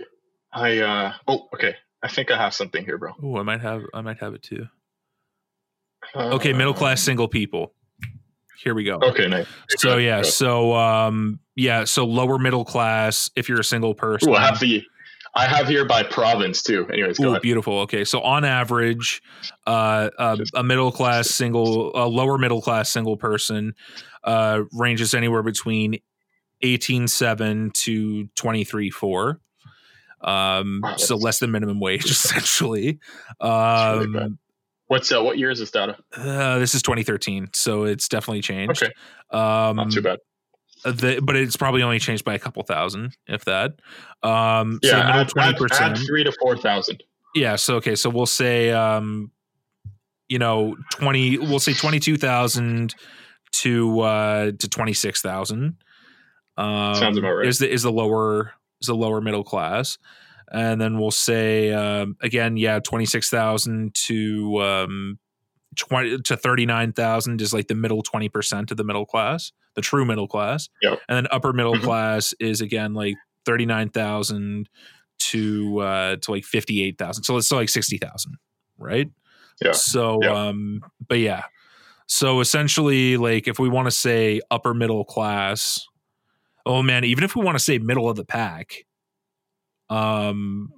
I 0.54 0.80
uh 0.80 1.14
oh 1.28 1.48
okay. 1.54 1.76
I 2.04 2.08
think 2.08 2.32
I 2.32 2.38
have 2.38 2.54
something 2.54 2.84
here, 2.84 2.98
bro. 2.98 3.12
Oh, 3.22 3.38
I 3.38 3.44
might 3.44 3.62
have. 3.62 3.84
I 3.94 4.02
might 4.02 4.18
have 4.20 4.34
it 4.34 4.42
too. 4.42 4.68
Okay, 6.16 6.52
middle 6.52 6.74
Uh, 6.74 6.78
class 6.78 7.02
single 7.02 7.28
people. 7.28 7.74
Here 8.64 8.74
we 8.74 8.84
go. 8.84 9.00
Okay, 9.02 9.28
nice. 9.28 9.48
So 9.78 9.98
yeah, 9.98 10.24
so 10.24 10.74
um 10.74 11.40
yeah, 11.56 11.84
so 11.84 12.06
lower 12.06 12.38
middle 12.38 12.66
class 12.66 13.30
if 13.36 13.50
you're 13.50 13.60
a 13.60 13.64
single 13.64 13.94
person. 13.94 14.30
Ooh, 14.30 14.34
I 14.36 14.42
have 14.42 14.60
the 14.60 14.84
I 15.34 15.46
have 15.46 15.68
here 15.68 15.86
by 15.86 16.04
province 16.04 16.62
too. 16.62 16.86
Anyways, 16.92 17.18
go 17.18 17.36
Ooh, 17.36 17.40
beautiful. 17.40 17.80
Okay, 17.82 18.04
so 18.04 18.20
on 18.22 18.44
average, 18.44 19.22
uh, 19.66 20.10
uh, 20.18 20.38
a 20.56 20.64
middle 20.64 20.92
class 20.92 21.30
single, 21.30 21.92
a 21.96 22.06
lower 22.06 22.38
middle 22.38 22.62
class 22.62 22.92
single 22.92 23.16
person, 23.16 23.74
uh, 24.24 24.62
ranges 24.74 25.14
anywhere 25.14 25.44
between 25.44 26.00
eighteen 26.62 27.08
seven 27.08 27.72
to 27.76 28.28
twenty 28.36 28.64
three 28.64 28.90
four. 28.90 29.40
Um, 30.24 30.82
Wow, 30.84 30.96
so 30.98 31.16
less 31.16 31.40
than 31.40 31.52
minimum 31.52 31.80
wage, 31.80 32.06
essentially. 32.12 33.00
Um. 33.40 34.38
What's 34.88 35.10
uh, 35.10 35.24
what 35.24 35.38
year 35.38 35.50
is 35.50 35.60
this 35.60 35.72
data? 35.72 35.96
uh, 36.18 36.60
this 36.60 36.76
is 36.76 36.82
2013, 36.82 37.52
so 37.54 37.86
it's 37.86 38.10
definitely 38.10 38.42
changed. 38.42 38.84
Okay, 38.84 38.92
Um, 39.30 39.78
not 39.78 39.92
too 39.92 40.02
bad. 40.02 40.20
the, 40.84 41.22
but 41.24 41.38
it's 41.38 41.56
probably 41.56 41.82
only 41.82 41.98
changed 41.98 42.26
by 42.26 42.34
a 42.34 42.40
couple 42.40 42.62
thousand, 42.64 43.16
if 43.26 43.46
that. 43.46 43.76
Um, 44.22 44.82
so 44.84 44.90
Yeah, 44.90 45.06
middle 45.06 45.40
add, 45.40 45.56
add, 45.56 45.72
add 45.72 45.98
three 45.98 46.26
to 46.26 46.34
four 46.42 46.58
thousand. 46.58 47.04
Yeah. 47.34 47.56
So 47.56 47.76
okay. 47.76 47.96
So 47.96 48.10
we'll 48.10 48.26
say, 48.26 48.72
um, 48.72 49.32
you 50.28 50.40
know, 50.40 50.76
twenty. 50.90 51.38
We'll 51.38 51.60
say 51.60 51.72
twenty 51.74 52.02
two 52.02 52.18
thousand 52.18 52.94
to 53.54 54.02
uh 54.02 54.52
to 54.60 54.68
twenty 54.68 54.94
six 54.94 55.22
thousand. 55.22 55.78
Um, 56.58 56.96
Sounds 56.96 57.18
about 57.18 57.32
right. 57.32 57.48
Is 57.48 57.60
the 57.60 57.72
is 57.72 57.84
the 57.84 57.92
lower 57.94 58.52
is 58.82 58.88
the 58.88 58.96
lower 58.96 59.22
middle 59.22 59.44
class, 59.44 59.98
and 60.52 60.80
then 60.82 61.00
we'll 61.00 61.12
say 61.12 61.72
um, 61.72 62.16
again, 62.22 62.58
yeah, 62.58 62.80
twenty 62.80 63.06
six 63.06 63.30
thousand 63.30 63.94
to 63.96 64.62
um, 64.62 65.20
twenty 65.76 66.18
to 66.20 66.36
thirty 66.38 66.66
nine 66.66 66.92
thousand 66.94 67.42
is 67.42 67.54
like 67.54 67.68
the 67.68 67.76
middle 67.76 68.02
twenty 68.02 68.30
percent 68.30 68.72
of 68.72 68.78
the 68.78 68.84
middle 68.84 69.06
class, 69.06 69.52
the 69.76 69.82
true 69.82 70.06
middle 70.06 70.28
class, 70.28 70.68
Yep. 70.82 71.00
and 71.08 71.16
then 71.18 71.28
upper 71.32 71.54
middle 71.54 71.76
Mhm. 71.76 71.84
class 71.84 72.34
is 72.40 72.62
again 72.62 72.94
like 72.94 73.16
thirty 73.46 73.66
nine 73.66 73.90
thousand 73.90 74.68
to 75.20 75.80
uh 75.80 76.16
to 76.18 76.32
like 76.32 76.44
58,000. 76.44 77.24
So 77.24 77.38
it's 77.38 77.46
still 77.46 77.60
like 77.60 77.70
60,000, 77.70 78.38
right? 78.80 79.08
Yeah. 79.64 79.74
So 79.74 80.20
Yeah. 80.24 80.32
um 80.48 80.82
but 81.08 81.20
yeah. 81.20 81.44
So 82.08 82.40
essentially 82.40 83.18
like 83.18 83.48
if 83.48 83.60
we 83.60 83.70
want 83.70 83.86
to 83.86 83.92
say 83.92 84.42
upper 84.50 84.74
middle 84.74 85.06
class, 85.06 85.88
oh 86.66 86.82
man, 86.84 87.04
even 87.04 87.24
if 87.24 87.36
we 87.36 87.44
want 87.44 87.58
to 87.58 87.64
say 87.64 87.78
middle 87.78 88.10
of 88.10 88.16
the 88.18 88.26
pack, 88.26 88.86
um 89.90 90.72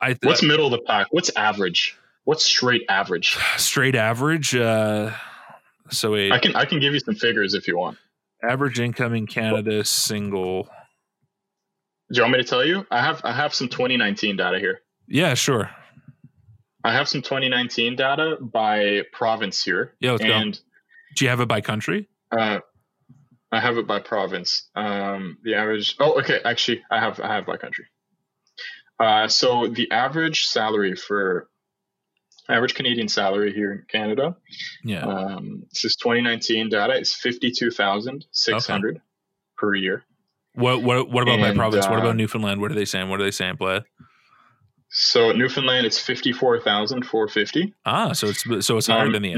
I 0.00 0.08
th- 0.08 0.18
What's 0.22 0.42
middle 0.42 0.66
of 0.66 0.72
the 0.72 0.80
pack? 0.86 1.08
What's 1.10 1.30
average? 1.36 1.96
What's 2.24 2.44
straight 2.44 2.82
average? 2.88 3.36
straight 3.56 3.94
average 3.96 4.54
uh 4.54 5.12
so 5.90 6.14
a 6.16 6.30
I 6.32 6.38
can 6.38 6.54
I 6.56 6.64
can 6.64 6.80
give 6.80 6.94
you 6.94 7.00
some 7.00 7.14
figures 7.14 7.54
if 7.54 7.68
you 7.68 7.76
want. 7.78 7.98
average 8.42 8.80
income 8.80 9.14
in 9.14 9.26
Canada 9.26 9.84
single. 9.84 10.64
Do 12.10 12.16
you 12.18 12.22
want 12.22 12.32
me 12.32 12.38
to 12.38 12.44
tell 12.48 12.64
you? 12.64 12.86
I 12.90 13.00
have 13.00 13.20
I 13.24 13.32
have 13.32 13.54
some 13.54 13.68
2019 13.68 14.36
data 14.36 14.58
here. 14.58 14.80
Yeah, 15.08 15.34
sure. 15.34 15.70
I 16.84 16.92
have 16.92 17.08
some 17.08 17.20
2019 17.20 17.96
data 17.96 18.36
by 18.40 19.02
province 19.12 19.62
here, 19.64 19.94
Yeah, 19.98 20.12
let's 20.12 20.24
go. 20.24 20.40
Do 21.16 21.24
you 21.24 21.28
have 21.30 21.40
it 21.40 21.48
by 21.48 21.60
country? 21.60 22.08
uh, 22.30 22.60
I 23.56 23.60
have 23.60 23.78
it 23.78 23.86
by 23.86 24.00
province. 24.00 24.68
Um, 24.74 25.38
the 25.42 25.54
average. 25.54 25.96
Oh, 25.98 26.18
okay. 26.20 26.40
Actually, 26.44 26.82
I 26.90 27.00
have 27.00 27.18
I 27.20 27.28
have 27.34 27.46
by 27.46 27.56
country. 27.56 27.86
Uh, 29.00 29.28
so 29.28 29.66
the 29.66 29.90
average 29.90 30.46
salary 30.46 30.94
for 30.94 31.48
average 32.50 32.74
Canadian 32.74 33.08
salary 33.08 33.54
here 33.54 33.72
in 33.72 33.84
Canada. 33.88 34.36
Yeah. 34.84 35.06
Um, 35.06 35.64
this 35.70 35.86
is 35.86 35.96
2019 35.96 36.68
data. 36.68 36.94
It's 36.94 37.14
52,600 37.14 39.00
per 39.56 39.74
year. 39.74 40.04
What 40.54 40.82
what 40.82 41.10
what 41.10 41.22
about 41.22 41.40
by 41.40 41.48
and, 41.48 41.56
province? 41.56 41.86
what 41.86 41.98
uh, 41.98 42.02
about 42.02 42.16
Newfoundland? 42.16 42.60
What 42.60 42.70
are 42.70 42.74
they 42.74 42.84
saying? 42.84 43.08
What 43.08 43.20
are 43.20 43.24
they 43.24 43.30
saying, 43.30 43.56
Blad? 43.56 43.84
So 44.90 45.32
Newfoundland, 45.32 45.86
it's 45.86 45.98
54,450. 45.98 47.74
Ah, 47.86 48.12
so 48.12 48.28
it's 48.28 48.66
so 48.66 48.76
it's 48.76 48.86
higher 48.86 49.06
Um, 49.06 49.12
than 49.12 49.22
the 49.22 49.32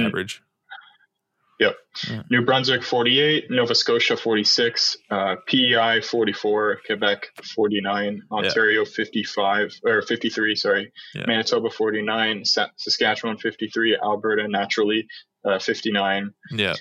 mm. 1.61 1.67
average. 1.67 2.27
New 2.31 2.43
Brunswick 2.43 2.83
48, 2.83 3.51
Nova 3.51 3.75
Scotia 3.75 4.17
46, 4.17 4.97
uh, 5.11 5.37
PEI 5.47 6.01
44, 6.01 6.81
Quebec 6.87 7.27
49, 7.55 8.23
Ontario 8.31 8.85
55 8.85 9.81
or 9.85 10.03
53, 10.03 10.55
sorry, 10.55 10.93
Yeah. 11.15 11.25
Manitoba 11.27 11.71
49, 11.71 12.45
Saskatchewan 12.45 13.39
53, 13.39 13.99
Alberta 14.03 14.49
naturally 14.49 15.07
uh, 15.45 15.59
59. 15.59 16.33
Yeah. 16.53 16.75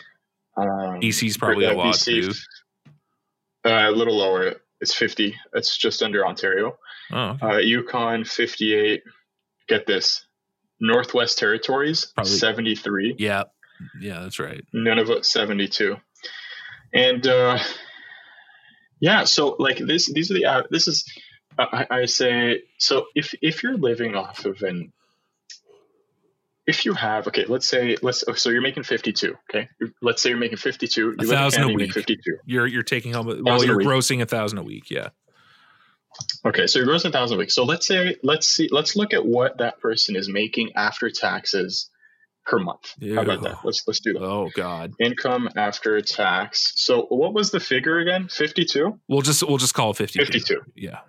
Um, 0.55 0.99
BC's 1.01 1.37
probably 1.37 1.65
a 1.65 1.73
lot 1.73 1.95
BC, 1.95 2.25
too. 2.25 2.31
Uh, 3.69 3.89
a 3.89 3.91
little 3.91 4.17
lower. 4.17 4.55
It's 4.79 4.93
50. 4.93 5.35
It's 5.53 5.77
just 5.77 6.01
under 6.03 6.25
Ontario. 6.25 6.77
Oh, 7.11 7.37
okay. 7.41 7.45
Uh, 7.45 7.57
Yukon 7.57 8.25
58. 8.25 9.01
Get 9.67 9.85
this. 9.85 10.25
Northwest 10.79 11.37
Territories 11.39 12.05
Probably- 12.15 12.31
73. 12.31 13.15
yeah, 13.17 13.43
yeah, 13.99 14.21
that's 14.21 14.39
right. 14.39 14.63
Nunavut 14.73 15.25
72. 15.25 15.97
And 16.93 17.25
uh, 17.27 17.59
yeah, 18.99 19.25
so 19.25 19.55
like 19.59 19.77
this, 19.77 20.11
these 20.11 20.31
are 20.31 20.35
the 20.35 20.45
uh, 20.45 20.63
this 20.71 20.87
is 20.87 21.05
I, 21.57 21.87
I 21.89 22.05
say 22.05 22.63
so 22.77 23.05
if 23.15 23.33
if 23.41 23.63
you're 23.63 23.77
living 23.77 24.15
off 24.15 24.45
of 24.45 24.61
an 24.61 24.93
if 26.65 26.85
you 26.85 26.93
have 26.93 27.27
okay, 27.27 27.45
let's 27.45 27.67
say 27.67 27.97
let's 28.01 28.23
so 28.35 28.49
you're 28.49 28.61
making 28.61 28.83
52. 28.83 29.35
Okay, 29.49 29.69
let's 30.01 30.21
say 30.21 30.29
you're 30.29 30.37
making 30.37 30.57
52. 30.57 31.01
You 31.01 31.11
in 31.11 31.27
thousand 31.27 31.63
a 31.63 31.67
Canada, 31.67 31.71
you 31.71 31.77
make 31.77 31.87
week. 31.87 31.93
52. 31.93 32.37
You're 32.45 32.67
you're 32.67 32.83
taking 32.83 33.13
home. 33.13 33.27
Well, 33.27 33.37
Thousand 33.43 33.69
a 33.69 33.71
you're 33.71 33.77
week. 33.77 33.87
grossing 33.87 34.21
a 34.21 34.25
thousand 34.25 34.57
a 34.59 34.63
week. 34.63 34.89
Yeah. 34.89 35.09
Okay, 36.45 36.67
so 36.67 36.79
you're 36.79 36.87
grossing 36.87 37.09
a 37.09 37.11
thousand 37.11 37.37
a 37.37 37.39
week. 37.39 37.51
So 37.51 37.63
let's 37.63 37.85
say 37.85 38.17
let's 38.23 38.47
see 38.47 38.69
let's 38.71 38.95
look 38.95 39.13
at 39.13 39.25
what 39.25 39.59
that 39.59 39.79
person 39.79 40.15
is 40.15 40.27
making 40.29 40.73
after 40.75 41.09
taxes 41.09 41.89
per 42.47 42.57
month. 42.59 42.93
How 43.13 43.21
about 43.21 43.41
Ew. 43.41 43.47
that? 43.49 43.57
Let's 43.63 43.83
let's 43.87 43.99
do 43.99 44.13
that. 44.13 44.23
Oh 44.23 44.49
God. 44.55 44.93
Income 44.99 45.49
after 45.55 45.99
tax. 46.01 46.73
So 46.77 47.03
what 47.09 47.33
was 47.33 47.51
the 47.51 47.59
figure 47.59 47.99
again? 47.99 48.27
52? 48.29 48.99
We'll 49.07 49.21
just 49.21 49.43
we'll 49.47 49.57
just 49.57 49.73
call 49.73 49.91
it 49.91 49.97
fifty. 49.97 50.19
52. 50.19 50.61
Yeah. 50.75 50.99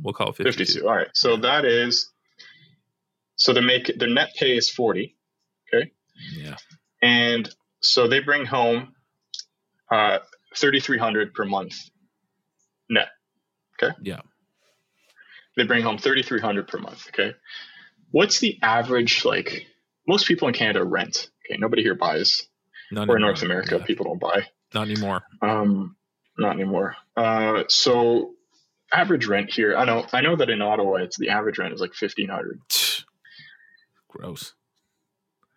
We'll 0.00 0.14
call 0.14 0.30
it 0.30 0.36
52. 0.36 0.86
All 0.86 0.94
right. 0.94 1.08
So 1.14 1.36
that 1.38 1.64
is 1.64 2.10
so 3.36 3.52
they 3.52 3.60
make 3.60 3.96
their 3.98 4.08
net 4.08 4.30
pay 4.36 4.56
is 4.56 4.68
40 4.70 5.16
Okay. 5.72 5.92
Yeah. 6.36 6.56
and 7.02 7.48
so 7.80 8.08
they 8.08 8.20
bring 8.20 8.44
home 8.44 8.94
uh 9.92 10.18
3300 10.56 11.34
per 11.34 11.44
month 11.44 11.74
net. 12.90 13.08
Okay? 13.80 13.94
Yeah. 14.02 14.20
They 15.56 15.64
bring 15.64 15.82
home 15.82 15.98
3300 15.98 16.66
per 16.68 16.78
month, 16.78 17.06
okay? 17.08 17.34
What's 18.10 18.38
the 18.40 18.58
average 18.62 19.24
like 19.24 19.66
most 20.08 20.26
people 20.26 20.48
in 20.48 20.54
Canada 20.54 20.82
rent, 20.84 21.28
okay? 21.46 21.58
Nobody 21.58 21.82
here 21.82 21.94
buys 21.94 22.46
Not 22.90 23.08
or 23.08 23.16
in. 23.16 23.22
North 23.22 23.42
America 23.42 23.76
Yeah. 23.78 23.84
people 23.86 24.06
don't 24.06 24.18
buy. 24.20 24.46
Not 24.74 24.88
anymore. 24.90 25.22
Um, 25.42 25.96
not 26.38 26.54
anymore. 26.54 26.96
Uh, 27.16 27.64
so 27.68 28.32
average 28.92 29.26
rent 29.26 29.52
here. 29.52 29.76
I 29.76 29.84
know 29.84 30.06
I 30.12 30.20
know 30.22 30.36
that 30.36 30.50
in 30.50 30.62
Ottawa, 30.62 30.96
it's 30.96 31.16
the 31.18 31.28
average 31.30 31.58
rent 31.58 31.74
is 31.74 31.80
like 31.80 31.94
fifteen 31.94 32.28
hundred. 32.28 32.60
Gross. 34.08 34.54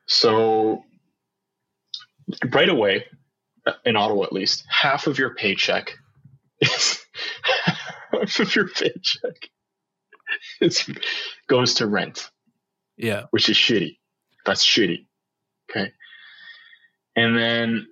So 0.08 0.84
right 2.52 2.68
away, 2.70 3.06
in 3.86 3.96
Ottawa 3.96 4.24
at 4.26 4.34
least, 4.34 4.66
half 4.70 5.08
of 5.08 5.18
your 5.18 5.34
paycheck 5.36 5.92
is 6.62 7.00
half 7.54 8.40
of 8.40 8.56
your 8.56 8.68
paycheck 8.68 9.50
is, 10.60 10.90
goes 11.48 11.76
to 11.76 11.88
rent, 11.88 12.30
Yeah. 12.98 13.24
which 13.32 13.48
is 13.50 13.56
shitty. 13.56 13.98
That's 14.46 14.66
shitty. 14.66 15.06
Okay. 15.70 15.92
And 17.16 17.38
then 17.38 17.88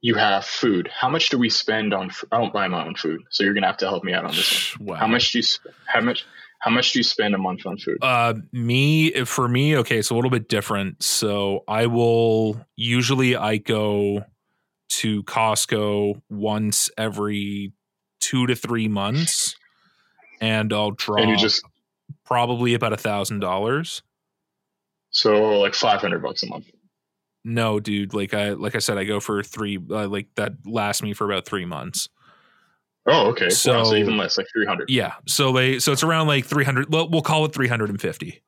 you 0.00 0.14
have 0.16 0.44
food. 0.44 0.88
How 0.94 1.08
much 1.08 1.28
do 1.30 1.38
we 1.38 1.48
spend 1.48 1.94
on? 1.94 2.10
f- 2.10 2.24
I 2.30 2.38
don't 2.38 2.52
buy 2.52 2.68
my 2.68 2.84
own 2.84 2.94
food, 2.94 3.22
so 3.30 3.42
you're 3.44 3.54
gonna 3.54 3.66
have 3.66 3.78
to 3.78 3.86
help 3.88 4.04
me 4.04 4.12
out 4.12 4.24
on 4.24 4.32
this 4.34 4.78
one. 4.78 4.86
Wow. 4.88 4.96
How 4.96 5.06
much 5.06 5.32
do 5.32 5.38
you? 5.38 5.42
sp- 5.44 5.72
How 5.86 6.00
much? 6.00 6.26
How 6.60 6.70
much 6.70 6.92
do 6.92 6.98
you 6.98 7.02
spend 7.02 7.34
a 7.34 7.38
month 7.38 7.66
on 7.66 7.76
food? 7.76 7.98
Uh, 8.00 8.34
me 8.52 9.12
for 9.24 9.46
me, 9.48 9.76
okay, 9.78 9.98
it's 9.98 10.10
a 10.10 10.14
little 10.14 10.30
bit 10.30 10.48
different. 10.48 11.02
So 11.02 11.62
I 11.68 11.86
will 11.86 12.64
usually 12.76 13.36
I 13.36 13.58
go 13.58 14.24
to 14.90 15.22
Costco 15.24 16.22
once 16.30 16.90
every 16.96 17.72
two 18.20 18.46
to 18.46 18.54
three 18.54 18.88
months, 18.88 19.56
and 20.40 20.72
I'll 20.72 20.92
draw 20.92 21.20
and 21.20 21.30
you 21.30 21.36
just 21.36 21.62
probably 22.24 22.72
about 22.74 22.92
a 22.94 22.98
thousand 22.98 23.40
dollars. 23.40 24.02
So 25.14 25.58
like 25.60 25.74
five 25.74 26.00
hundred 26.00 26.22
bucks 26.22 26.42
a 26.42 26.46
month. 26.46 26.66
No, 27.44 27.78
dude, 27.80 28.14
like 28.14 28.34
I 28.34 28.50
like 28.50 28.74
I 28.74 28.78
said, 28.78 28.98
I 28.98 29.04
go 29.04 29.20
for 29.20 29.42
three. 29.42 29.78
Uh, 29.78 30.08
like 30.08 30.28
that 30.36 30.52
lasts 30.66 31.02
me 31.02 31.12
for 31.14 31.30
about 31.30 31.46
three 31.46 31.64
months. 31.64 32.08
Oh, 33.06 33.26
okay. 33.28 33.50
So, 33.50 33.82
So- 33.82 33.90
so 33.90 33.96
even 33.96 34.16
less, 34.16 34.38
like 34.38 34.46
three 34.52 34.66
hundred. 34.66 34.88
Yeah, 34.90 35.12
so 35.26 35.52
they 35.52 35.78
so 35.78 35.92
it's 35.92 36.02
around 36.02 36.26
like 36.26 36.46
three 36.46 36.64
hundred. 36.64 36.92
Well, 36.92 37.08
we'll 37.08 37.22
call 37.22 37.44
it 37.44 37.52
three 37.52 37.68
hundred 37.68 37.90
and 37.90 38.00
fifty. 38.00 38.42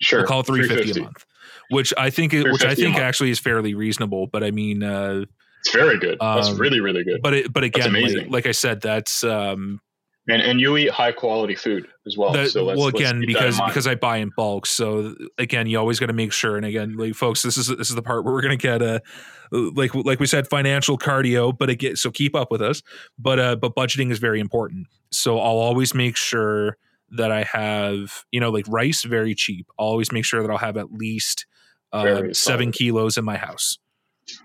Sure. 0.00 0.20
We'll 0.20 0.28
call 0.28 0.40
it 0.40 0.46
three 0.46 0.66
fifty 0.68 1.00
a 1.00 1.02
month, 1.02 1.26
which 1.70 1.92
I 1.98 2.10
think 2.10 2.32
which 2.32 2.64
I 2.64 2.74
think 2.76 2.96
actually 2.96 3.30
is 3.30 3.40
fairly 3.40 3.74
reasonable. 3.74 4.28
But 4.28 4.44
I 4.44 4.52
mean, 4.52 4.84
uh, 4.84 5.24
It's 5.62 5.72
very 5.72 5.98
good. 5.98 6.18
That's 6.20 6.50
Um, 6.50 6.56
really 6.58 6.78
really 6.78 7.02
good. 7.02 7.20
but 7.20 7.34
it, 7.34 7.52
but 7.52 7.64
again, 7.64 7.92
like, 7.92 8.30
like 8.30 8.46
I 8.46 8.52
said, 8.52 8.80
that's 8.80 9.24
um, 9.24 9.80
And 10.30 10.42
and 10.42 10.60
you 10.60 10.76
eat 10.76 10.90
high 10.90 11.12
quality 11.12 11.54
food 11.54 11.88
as 12.06 12.16
well. 12.18 12.32
that, 12.32 12.50
so 12.50 12.64
let's, 12.64 12.78
well 12.78 12.88
again 12.88 13.20
keep 13.20 13.34
that 13.38 13.46
in 13.46 13.50
because 13.50 13.60
because 13.66 13.86
I 13.86 13.94
buy 13.94 14.18
in 14.18 14.30
bulk. 14.36 14.66
So 14.66 15.14
again, 15.38 15.66
you 15.66 15.78
always 15.78 15.98
got 15.98 16.06
to 16.06 16.12
make 16.12 16.32
sure. 16.32 16.56
And 16.56 16.66
again, 16.66 16.96
like 16.96 17.14
folks, 17.14 17.42
this 17.42 17.56
is 17.56 17.68
this 17.68 17.88
is 17.88 17.94
the 17.94 18.02
part 18.02 18.24
where 18.24 18.34
we're 18.34 18.42
gonna 18.42 18.56
get 18.56 18.82
a 18.82 19.00
like 19.50 19.94
like 19.94 20.20
we 20.20 20.26
said, 20.26 20.46
financial 20.46 20.98
cardio. 20.98 21.56
But 21.56 21.70
again, 21.70 21.96
so 21.96 22.10
keep 22.10 22.36
up 22.36 22.50
with 22.50 22.60
us. 22.60 22.82
But 23.18 23.38
uh, 23.38 23.56
but 23.56 23.74
budgeting 23.74 24.10
is 24.10 24.18
very 24.18 24.38
important. 24.38 24.86
So 25.10 25.38
I'll 25.38 25.56
always 25.56 25.94
make 25.94 26.16
sure 26.16 26.76
that 27.10 27.32
I 27.32 27.44
have 27.44 28.24
you 28.30 28.40
know 28.40 28.50
like 28.50 28.66
rice 28.68 29.04
very 29.04 29.34
cheap. 29.34 29.66
I'll 29.78 29.86
always 29.86 30.12
make 30.12 30.26
sure 30.26 30.42
that 30.42 30.50
I'll 30.50 30.58
have 30.58 30.76
at 30.76 30.92
least 30.92 31.46
uh, 31.92 32.24
seven 32.32 32.70
kilos 32.70 33.16
in 33.16 33.24
my 33.24 33.38
house, 33.38 33.78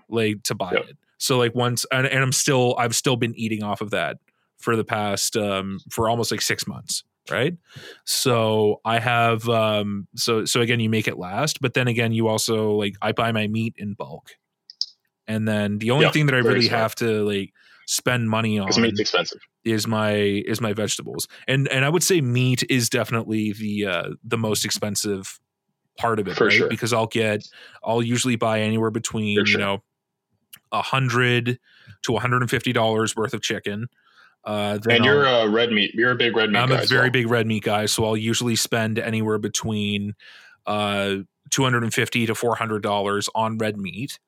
like 0.08 0.42
to 0.44 0.54
buy 0.54 0.72
Yep. 0.72 0.88
it. 0.88 0.96
So 1.18 1.38
like 1.38 1.54
once 1.54 1.84
and, 1.92 2.06
and 2.06 2.22
I'm 2.22 2.32
still 2.32 2.74
I've 2.78 2.96
still 2.96 3.16
been 3.16 3.34
eating 3.34 3.62
off 3.62 3.80
of 3.82 3.90
that 3.90 4.16
for 4.64 4.76
the 4.76 4.84
past 4.84 5.36
um 5.36 5.78
for 5.90 6.08
almost 6.08 6.30
like 6.30 6.40
six 6.40 6.66
months 6.66 7.04
right 7.30 7.54
so 8.04 8.80
i 8.84 8.98
have 8.98 9.46
um 9.48 10.06
so 10.16 10.44
so 10.46 10.60
again 10.62 10.80
you 10.80 10.88
make 10.88 11.06
it 11.06 11.18
last 11.18 11.60
but 11.60 11.74
then 11.74 11.86
again 11.86 12.12
you 12.12 12.28
also 12.28 12.70
like 12.72 12.94
i 13.02 13.12
buy 13.12 13.30
my 13.30 13.46
meat 13.46 13.74
in 13.76 13.92
bulk 13.92 14.30
and 15.26 15.46
then 15.46 15.78
the 15.78 15.90
only 15.90 16.06
Yeah, 16.06 16.10
thing 16.12 16.26
that 16.26 16.34
i 16.34 16.38
really 16.38 16.62
smart. 16.62 16.80
have 16.80 16.94
to 16.96 17.24
like 17.24 17.52
spend 17.86 18.30
money 18.30 18.58
on 18.58 18.80
meat's 18.80 18.98
expensive. 19.00 19.40
is 19.64 19.86
my 19.86 20.12
is 20.14 20.60
my 20.62 20.72
vegetables 20.72 21.28
and 21.46 21.68
and 21.68 21.84
i 21.84 21.88
would 21.90 22.02
say 22.02 22.22
meat 22.22 22.64
is 22.70 22.88
definitely 22.88 23.52
the 23.52 23.84
uh 23.86 24.08
the 24.24 24.38
most 24.38 24.64
expensive 24.64 25.38
part 25.98 26.18
of 26.18 26.26
it 26.26 26.34
For 26.36 26.46
right 26.46 26.52
sure. 26.58 26.68
because 26.68 26.92
i'll 26.94 27.06
get 27.06 27.46
i'll 27.84 28.02
usually 28.02 28.36
buy 28.36 28.60
anywhere 28.60 28.90
between 28.90 29.36
For 29.44 29.50
you 29.50 29.58
know 29.58 29.82
a 30.72 30.82
hundred 30.82 31.58
to 32.02 32.12
150 32.12 32.72
dollars 32.72 33.14
worth 33.14 33.34
of 33.34 33.42
chicken 33.42 33.86
uh 34.46 34.78
And 34.88 35.04
you're 35.04 35.26
I'll- 35.26 35.46
a 35.46 35.50
red 35.50 35.70
meat. 35.72 35.92
You're 35.94 36.10
a 36.12 36.16
big 36.16 36.36
red 36.36 36.50
meat 36.50 36.58
i'm 36.58 36.70
a 36.72 36.84
very 36.86 37.02
well. 37.02 37.10
big 37.10 37.28
red 37.28 37.46
meat 37.46 37.62
guy 37.64 37.86
so 37.86 38.04
i'll 38.04 38.16
usually 38.16 38.56
spend 38.56 38.98
anywhere 38.98 39.38
between 39.38 40.14
uh 40.66 41.16
250 41.50 42.26
to 42.26 42.34
400 42.34 42.82
dollars 42.82 43.28
on 43.34 43.58
red 43.58 43.76
meat 43.76 44.18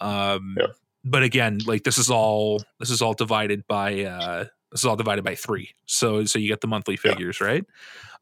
um 0.00 0.56
Yeah. 0.58 0.66
but 1.04 1.22
again 1.22 1.58
like 1.66 1.84
this 1.84 1.98
is 1.98 2.10
all 2.10 2.62
this 2.80 2.90
is 2.90 3.00
all 3.02 3.14
divided 3.14 3.66
by 3.66 4.04
uh 4.04 4.44
this 4.72 4.80
is 4.80 4.84
all 4.84 4.96
divided 4.96 5.24
by 5.24 5.34
three 5.34 5.70
so 5.86 6.24
so 6.24 6.38
you 6.38 6.48
get 6.48 6.60
the 6.60 6.66
monthly 6.66 6.98
Yeah. 7.04 7.12
figures 7.12 7.40
right 7.40 7.64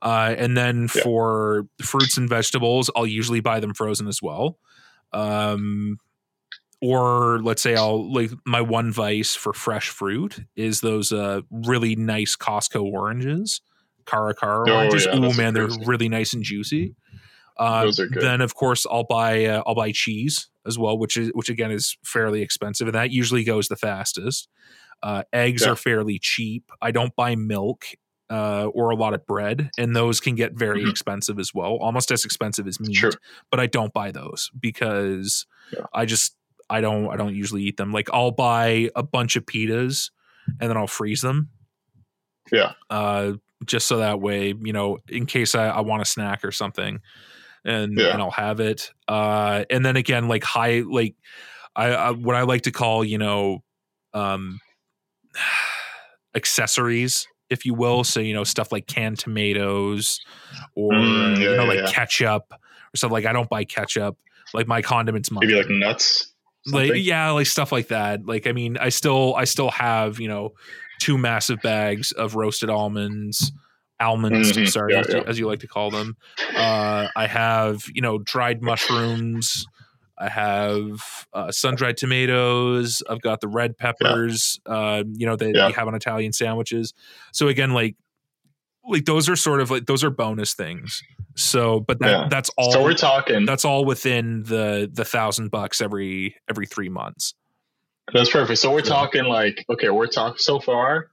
uh 0.03 0.35
and 0.37 0.57
then 0.57 0.89
Yeah. 0.95 1.03
for 1.03 1.67
fruits 1.83 2.17
and 2.17 2.29
vegetables 2.29 2.91
i'll 2.95 3.07
usually 3.07 3.41
buy 3.41 3.59
them 3.61 3.75
frozen 3.75 4.07
as 4.09 4.21
well 4.23 4.59
um 5.13 5.99
or 6.85 7.41
let's 7.43 7.63
say 7.63 7.77
I'll 7.77 8.13
like 8.13 8.31
my 8.45 8.61
one 8.61 8.93
vice 8.93 9.35
for 9.35 9.53
fresh 9.53 9.89
fruit 9.89 10.41
is 10.57 10.81
those 10.81 11.13
uh 11.13 11.41
really 11.51 11.97
nice 11.97 12.37
Costco 12.37 12.83
oranges, 12.85 13.61
Cara 14.07 14.35
Cara 14.35 14.71
Oh, 14.71 14.75
oranges. 14.77 15.07
yeah, 15.07 15.13
oh 15.15 15.33
man, 15.33 15.55
they're 15.55 15.69
really 15.87 16.09
nice 16.09 16.33
and 16.35 16.43
juicy. 16.43 16.95
Uh, 17.57 17.85
Those 17.85 18.01
are 18.01 18.09
good. 18.09 18.23
Then 18.23 18.41
of 18.41 18.55
course 18.55 18.85
I'll 18.91 19.05
buy 19.05 19.45
uh, 19.47 19.63
I'll 19.67 19.77
buy 19.77 19.93
cheese 19.93 20.49
as 20.67 20.79
well, 20.79 20.99
which 20.99 21.17
is 21.17 21.31
which 21.35 21.49
again 21.49 21.71
is 21.71 21.97
fairly 22.05 22.43
expensive, 22.43 22.89
and 22.89 22.95
that 22.95 23.11
usually 23.13 23.45
goes 23.45 23.69
the 23.69 23.77
fastest. 23.77 24.49
Uh, 25.03 25.23
eggs 25.33 25.63
Yeah. 25.63 25.71
are 25.73 25.77
fairly 25.77 26.19
cheap. 26.19 26.71
I 26.83 26.91
don't 26.91 27.15
buy 27.15 27.37
milk 27.37 27.85
uh, 28.31 28.67
or 28.75 28.91
a 28.91 28.97
lot 28.97 29.15
of 29.15 29.25
bread, 29.27 29.71
and 29.79 29.95
those 29.95 30.19
can 30.19 30.35
get 30.35 30.55
very 30.55 30.83
Mhm. 30.85 30.91
expensive 30.91 31.39
as 31.39 31.53
well, 31.55 31.77
almost 31.81 32.11
as 32.11 32.25
expensive 32.25 32.67
as 32.67 32.81
meat. 32.81 32.97
Sure. 32.97 33.13
But 33.51 33.61
I 33.61 33.67
don't 33.67 33.93
buy 33.93 34.11
those 34.11 34.51
because 34.59 35.47
Yeah. 35.73 35.85
I 35.93 36.07
just 36.07 36.35
I 36.71 36.81
don't 36.81 37.09
I 37.09 37.17
don't 37.17 37.35
usually 37.35 37.63
eat 37.63 37.77
them. 37.77 37.93
Like 37.93 38.09
I'll 38.13 38.31
buy 38.31 38.91
a 38.97 39.03
bunch 39.03 39.37
of 39.37 39.45
pitas 39.47 40.11
and 40.61 40.69
then 40.71 40.77
I'll 40.77 40.87
freeze 40.87 41.21
them. 41.21 41.51
Yeah. 42.53 42.73
Uh, 42.91 43.33
just 43.65 43.87
so 43.87 43.99
that 43.99 44.21
way, 44.21 44.55
you 44.63 44.73
know, 44.73 44.99
in 45.09 45.25
case 45.27 45.55
I, 45.55 45.69
I 45.69 45.81
want 45.81 46.03
a 46.03 46.05
snack 46.05 46.45
or 46.45 46.53
something, 46.53 47.01
and 47.65 47.97
Yeah. 47.99 48.13
and 48.13 48.21
I'll 48.21 48.31
have 48.31 48.61
it. 48.61 48.91
Uh, 49.09 49.65
and 49.71 49.85
then 49.87 49.97
again, 49.97 50.29
like 50.29 50.45
high, 50.45 50.81
like 50.81 51.15
I, 51.75 51.87
I 51.95 52.11
what 52.11 52.37
I 52.37 52.43
like 52.43 52.63
to 52.63 52.71
call, 52.71 53.05
you 53.05 53.17
know, 53.19 53.63
um, 54.13 54.61
accessories, 56.35 57.27
if 57.51 57.65
you 57.65 57.75
will. 57.75 58.05
So 58.05 58.21
you 58.21 58.35
know, 58.35 58.45
stuff 58.45 58.73
like 58.73 58.87
canned 58.87 59.19
tomatoes 59.19 60.21
or 60.75 60.93
Mm, 60.93 61.39
you 61.39 61.45
know, 61.57 61.63
yeah, 61.63 61.69
like 61.69 61.79
yeah. 61.81 61.91
ketchup 61.93 62.45
or 62.53 62.97
stuff. 62.97 63.11
Like 63.13 63.27
I 63.27 63.33
don't 63.33 63.49
buy 63.49 63.65
ketchup. 63.65 64.17
Like 64.53 64.67
my 64.69 64.83
condiments, 64.83 65.31
Maybe 65.31 65.55
like 65.55 65.69
nuts. 65.71 66.34
Like 66.67 66.93
yeah 66.97 67.31
like 67.31 67.47
stuff 67.47 67.73
like 67.73 67.89
that. 67.89 68.27
Like 68.27 68.47
i 68.47 68.53
mean 68.53 68.77
i 68.79 68.89
still 68.89 69.35
i 69.37 69.45
still 69.45 69.71
have 69.71 70.19
you 70.21 70.29
know 70.29 70.53
two 71.01 71.19
massive 71.19 71.61
bags 71.63 72.13
of 72.13 72.35
roasted 72.35 72.71
almonds 72.71 73.53
almonds 74.01 74.53
Mhm, 74.53 74.69
sorry 74.69 74.93
yeah, 74.95 75.01
as, 75.01 75.09
you- 75.09 75.15
yeah. 75.17 75.23
as 75.27 75.39
you 75.39 75.47
like 75.47 75.61
to 75.61 75.69
call 75.69 75.91
them. 75.91 76.17
Uh 76.57 77.09
i 77.17 77.27
have 77.27 77.85
you 77.95 78.03
know 78.03 78.19
dried 78.19 78.63
mushrooms. 78.63 79.67
I 80.17 80.29
have 80.29 81.27
uh, 81.33 81.51
sun-dried 81.51 81.97
tomatoes. 81.97 83.03
I've 83.11 83.21
got 83.21 83.41
the 83.41 83.49
red 83.49 83.77
peppers 83.77 84.61
uh 84.67 85.03
you 85.13 85.27
know 85.27 85.37
that 85.37 85.55
Yeah. 85.55 85.69
you 85.69 85.75
have 85.75 85.89
on 85.89 85.95
italian 85.95 86.33
sandwiches. 86.33 86.95
So 87.33 87.49
again 87.49 87.73
like 87.73 87.97
like 88.87 89.05
those 89.05 89.29
are 89.29 89.37
sort 89.37 89.61
of 89.61 89.71
like 89.71 89.87
those 89.87 90.05
are 90.05 90.11
bonus 90.11 90.55
things 90.55 91.03
so 91.37 91.81
but 91.81 91.99
that 92.01 92.11
Yeah. 92.11 92.29
that's 92.31 92.51
all 92.57 92.73
So 92.73 92.83
we're 92.83 92.95
talking. 92.95 93.45
that's 93.47 93.65
all 93.65 93.85
within 93.85 94.43
the 94.45 94.91
the 94.93 95.05
thousand 95.05 95.51
bucks 95.51 95.81
every 95.81 96.37
every 96.49 96.67
three 96.67 96.89
months 96.89 97.35
That's 98.13 98.31
perfect. 98.31 98.59
So 98.61 98.71
we're 98.71 98.81
Yeah. 98.81 98.85
talking 99.01 99.25
like 99.25 99.65
okay, 99.71 99.89
we're 99.91 100.07
talking 100.07 100.39
so 100.39 100.61
far. 100.61 101.11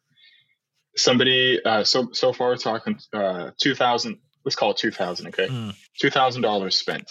Somebody, 0.97 1.63
uh, 1.63 1.85
so 1.85 2.09
so 2.11 2.33
far 2.33 2.49
we're 2.49 2.57
talking 2.57 2.99
uh, 3.13 3.51
two 3.57 3.73
thousand. 3.75 4.17
Let's 4.43 4.57
call 4.57 4.71
it 4.71 4.77
two 4.77 4.91
thousand. 4.91 5.27
Okay, 5.27 5.47
Mm. 5.47 5.73
two 5.97 6.09
thousand 6.09 6.41
dollars 6.41 6.77
spent. 6.77 7.09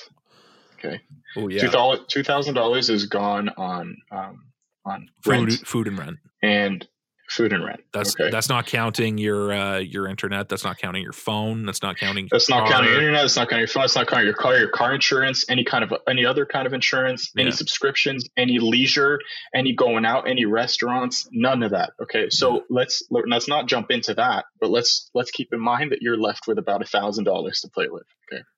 Okay, 0.78 1.00
Oh 1.36 1.48
yeah 1.48 1.66
thousand 1.70 2.04
two 2.08 2.22
thousand 2.22 2.54
dollars 2.54 2.90
is 2.90 3.06
gone 3.06 3.48
on 3.56 3.96
um, 4.12 4.44
on 4.84 5.08
food 5.24 5.30
rent 5.30 5.52
food 5.66 5.88
and 5.88 5.98
rent 5.98 6.18
and 6.42 6.86
food 7.30 7.52
and 7.52 7.64
rent. 7.64 7.80
that's 7.92 8.14
okay. 8.18 8.30
that's 8.30 8.48
not 8.48 8.66
counting 8.66 9.16
your 9.16 9.52
uh 9.52 9.78
your 9.78 10.06
internet 10.08 10.48
that's 10.48 10.64
not 10.64 10.76
counting 10.78 11.02
your 11.02 11.12
phone 11.12 11.64
that's 11.64 11.80
not 11.82 11.96
counting 11.96 12.28
That's 12.30 12.48
not 12.50 12.64
car. 12.64 12.72
counting 12.72 12.90
your 12.90 12.98
internet. 13.00 13.22
That's 13.22 13.36
not 13.36 13.48
counting 13.48 13.60
your 13.60 13.68
phone. 13.68 13.82
That's 13.82 13.94
not 13.96 14.06
counting 14.08 14.26
your 14.26 14.34
car, 14.34 14.56
your 14.58 14.68
car 14.68 14.94
insurance, 14.94 15.44
any 15.48 15.64
kind 15.64 15.84
of 15.84 15.92
any 16.08 16.24
other 16.26 16.44
kind 16.44 16.66
of 16.66 16.72
insurance, 16.72 17.30
any 17.36 17.46
Yeah. 17.50 17.54
subscriptions, 17.54 18.28
any 18.36 18.58
leisure, 18.58 19.18
any 19.54 19.72
going 19.72 20.04
out, 20.04 20.28
any 20.28 20.44
restaurants. 20.44 21.28
None 21.32 21.62
of 21.62 21.70
that. 21.70 21.92
Okay, 22.02 22.28
so 22.30 22.64
let's 22.68 23.02
let's 23.10 23.48
not 23.48 23.66
jump 23.66 23.90
into 23.90 24.14
that, 24.14 24.44
but 24.60 24.70
let's 24.70 25.10
let's 25.14 25.30
keep 25.30 25.52
in 25.52 25.60
mind 25.60 25.92
that 25.92 26.02
you're 26.02 26.16
left 26.18 26.46
with 26.46 26.58
about 26.58 26.82
a 26.82 26.86
thousand 26.86 27.24
dollars 27.24 27.60
to 27.62 27.68
play 27.68 27.88
with. 27.88 28.04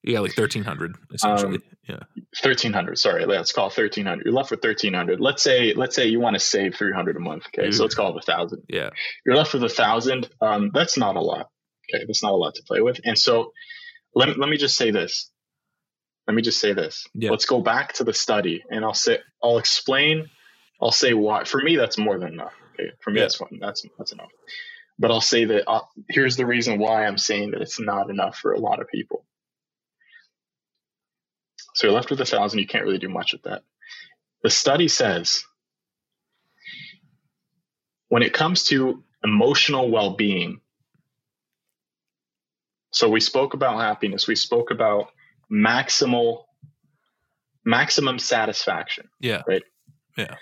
Yeah, 0.03 0.21
like 0.21 0.33
thirteen 0.33 0.65
hundred 0.65 0.97
essentially. 1.13 1.57
Um, 1.57 1.63
yeah. 1.89 2.01
thirteen 2.43 2.73
hundred. 2.73 2.99
Sorry, 2.99 3.25
let's 3.27 3.53
call 3.53 3.71
thirteen 3.71 4.07
hundred. 4.07 4.27
You're 4.27 4.35
left 4.35 4.51
with 4.51 4.63
thirteen 4.63 4.95
hundred. 4.95 5.21
Let's 5.21 5.43
say 5.43 5.75
let's 5.75 5.95
say 5.97 6.07
you 6.07 6.21
want 6.21 6.35
to 6.35 6.41
save 6.41 6.75
three 6.77 6.93
hundred 6.93 7.17
a 7.17 7.21
month. 7.21 7.45
Okay, 7.57 7.71
so 7.71 7.83
let's 7.83 7.95
call 7.95 8.17
it 8.17 8.23
a 8.23 8.27
thousand. 8.27 8.63
Yeah. 8.69 8.91
You're 9.25 9.37
left 9.37 9.55
with 9.55 9.65
a 9.65 9.69
thousand. 9.69 10.29
Um, 10.41 10.71
that's 10.75 10.97
not 10.97 11.17
a 11.17 11.21
lot. 11.21 11.49
Okay, 11.93 12.05
that's 12.07 12.23
not 12.23 12.33
a 12.33 12.37
lot 12.37 12.55
to 12.57 12.63
play 12.65 12.81
with. 12.81 13.01
And 13.05 13.19
so 13.19 13.53
let 14.15 14.39
let 14.39 14.49
me 14.49 14.57
just 14.57 14.77
say 14.77 14.91
this. 14.91 15.31
Let 16.29 16.35
me 16.35 16.43
just 16.43 16.61
say 16.61 16.73
this. 16.73 17.05
Yeah. 17.15 17.31
Let's 17.31 17.47
go 17.47 17.61
back 17.61 17.95
to 17.95 18.05
the 18.05 18.13
study, 18.13 18.63
and 18.71 18.85
I'll 18.85 18.95
say 18.95 19.19
I'll 19.43 19.59
explain. 19.59 20.27
I'll 20.81 20.93
say 20.93 21.15
why. 21.15 21.45
For 21.45 21.61
me, 21.63 21.77
that's 21.77 21.99
more 21.99 22.19
than 22.19 22.33
enough. 22.33 22.55
Okay, 22.75 22.91
for 23.01 23.11
me, 23.11 23.19
Yeah. 23.19 23.25
that's 23.25 23.37
fine. 23.37 23.59
That's 23.61 23.85
that's 23.99 24.13
enough. 24.13 24.31
But 24.99 25.11
I'll 25.11 25.21
say 25.21 25.47
that 25.47 25.69
uh, 25.69 25.81
here's 26.11 26.37
the 26.37 26.47
reason 26.47 26.79
why 26.79 27.07
I'm 27.07 27.19
saying 27.19 27.53
that 27.53 27.63
it's 27.63 27.81
not 27.81 28.11
enough 28.11 28.37
for 28.37 28.53
a 28.53 28.59
lot 28.61 28.81
of 28.81 28.87
people. 28.89 29.25
So 31.83 31.89
you're 31.89 31.97
left 31.97 32.11
with 32.11 32.21
a 32.21 32.25
thousand. 32.25 32.61
You 32.61 32.69
can't 32.69 32.85
really 32.85 32.99
do 32.99 33.09
much 33.09 33.33
with 33.33 33.43
that. 33.43 33.65
The 34.45 34.51
study 34.51 34.87
says 34.87 35.43
when 38.09 38.23
it 38.23 38.33
comes 38.33 38.63
to 38.67 39.03
emotional 39.25 39.91
well-being. 39.91 40.61
So 42.93 43.09
we 43.09 43.19
spoke 43.19 43.55
about 43.55 43.81
happiness. 43.81 44.29
We 44.29 44.37
spoke 44.37 44.71
about 44.71 45.09
maximal 45.51 46.45
maximum 47.65 48.21
satisfaction. 48.21 49.09
Yeah. 49.19 49.43
Right. 49.45 49.65
Yeah. 50.17 50.37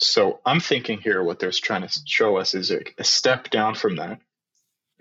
So 0.00 0.40
I'm 0.44 0.60
thinking 0.60 1.00
here 1.00 1.22
what 1.22 1.38
they're 1.38 1.50
trying 1.50 1.88
to 1.88 2.00
show 2.04 2.36
us 2.36 2.52
is 2.52 2.70
a, 2.70 2.80
a 2.98 3.04
step 3.04 3.48
down 3.48 3.74
from 3.74 3.96
that 3.96 4.20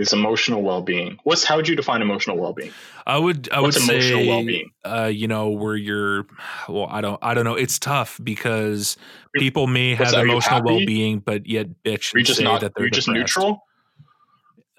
is 0.01 0.11
emotional 0.13 0.61
well-being. 0.63 1.17
What's 1.23 1.43
how 1.45 1.55
would 1.55 1.67
you 1.67 1.75
define 1.75 2.01
emotional 2.01 2.37
well-being? 2.37 2.71
I 3.07 3.17
would 3.17 3.49
I 3.51 3.61
What's 3.61 3.79
would 3.79 3.89
emotional 3.89 4.27
well-being? 4.27 4.71
uh 4.83 5.05
you 5.13 5.27
know 5.27 5.49
where 5.49 5.75
you're 5.75 6.25
well 6.67 6.87
I 6.89 6.99
don't 7.01 7.19
I 7.21 7.33
don't 7.33 7.45
know 7.45 7.55
it's 7.55 7.79
tough 7.79 8.19
because 8.23 8.97
people 9.35 9.67
may 9.67 9.95
have 9.95 10.11
that, 10.11 10.23
emotional 10.25 10.63
well-being 10.63 11.19
but 11.19 11.45
yet 11.47 11.67
bitch 11.85 12.13
Are 12.13 12.17
you 12.19 12.23
just 12.25 12.39
say 12.39 12.43
not 12.43 12.61
that 12.61 12.73
they're 12.75 12.85
you 12.85 12.91
just 12.91 13.07
neutral? 13.07 13.63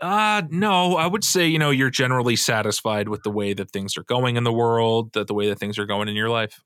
Uh 0.00 0.42
no, 0.50 0.96
I 0.96 1.06
would 1.06 1.22
say, 1.22 1.46
you 1.46 1.60
know, 1.60 1.70
you're 1.70 1.90
generally 1.90 2.34
satisfied 2.34 3.08
with 3.08 3.22
the 3.22 3.30
way 3.30 3.52
that 3.54 3.70
things 3.70 3.96
are 3.96 4.02
going 4.02 4.36
in 4.36 4.42
the 4.42 4.52
world, 4.52 5.12
that 5.12 5.28
the 5.28 5.34
way 5.34 5.48
that 5.48 5.60
things 5.60 5.78
are 5.78 5.86
going 5.86 6.08
in 6.08 6.16
your 6.16 6.28
life. 6.28 6.60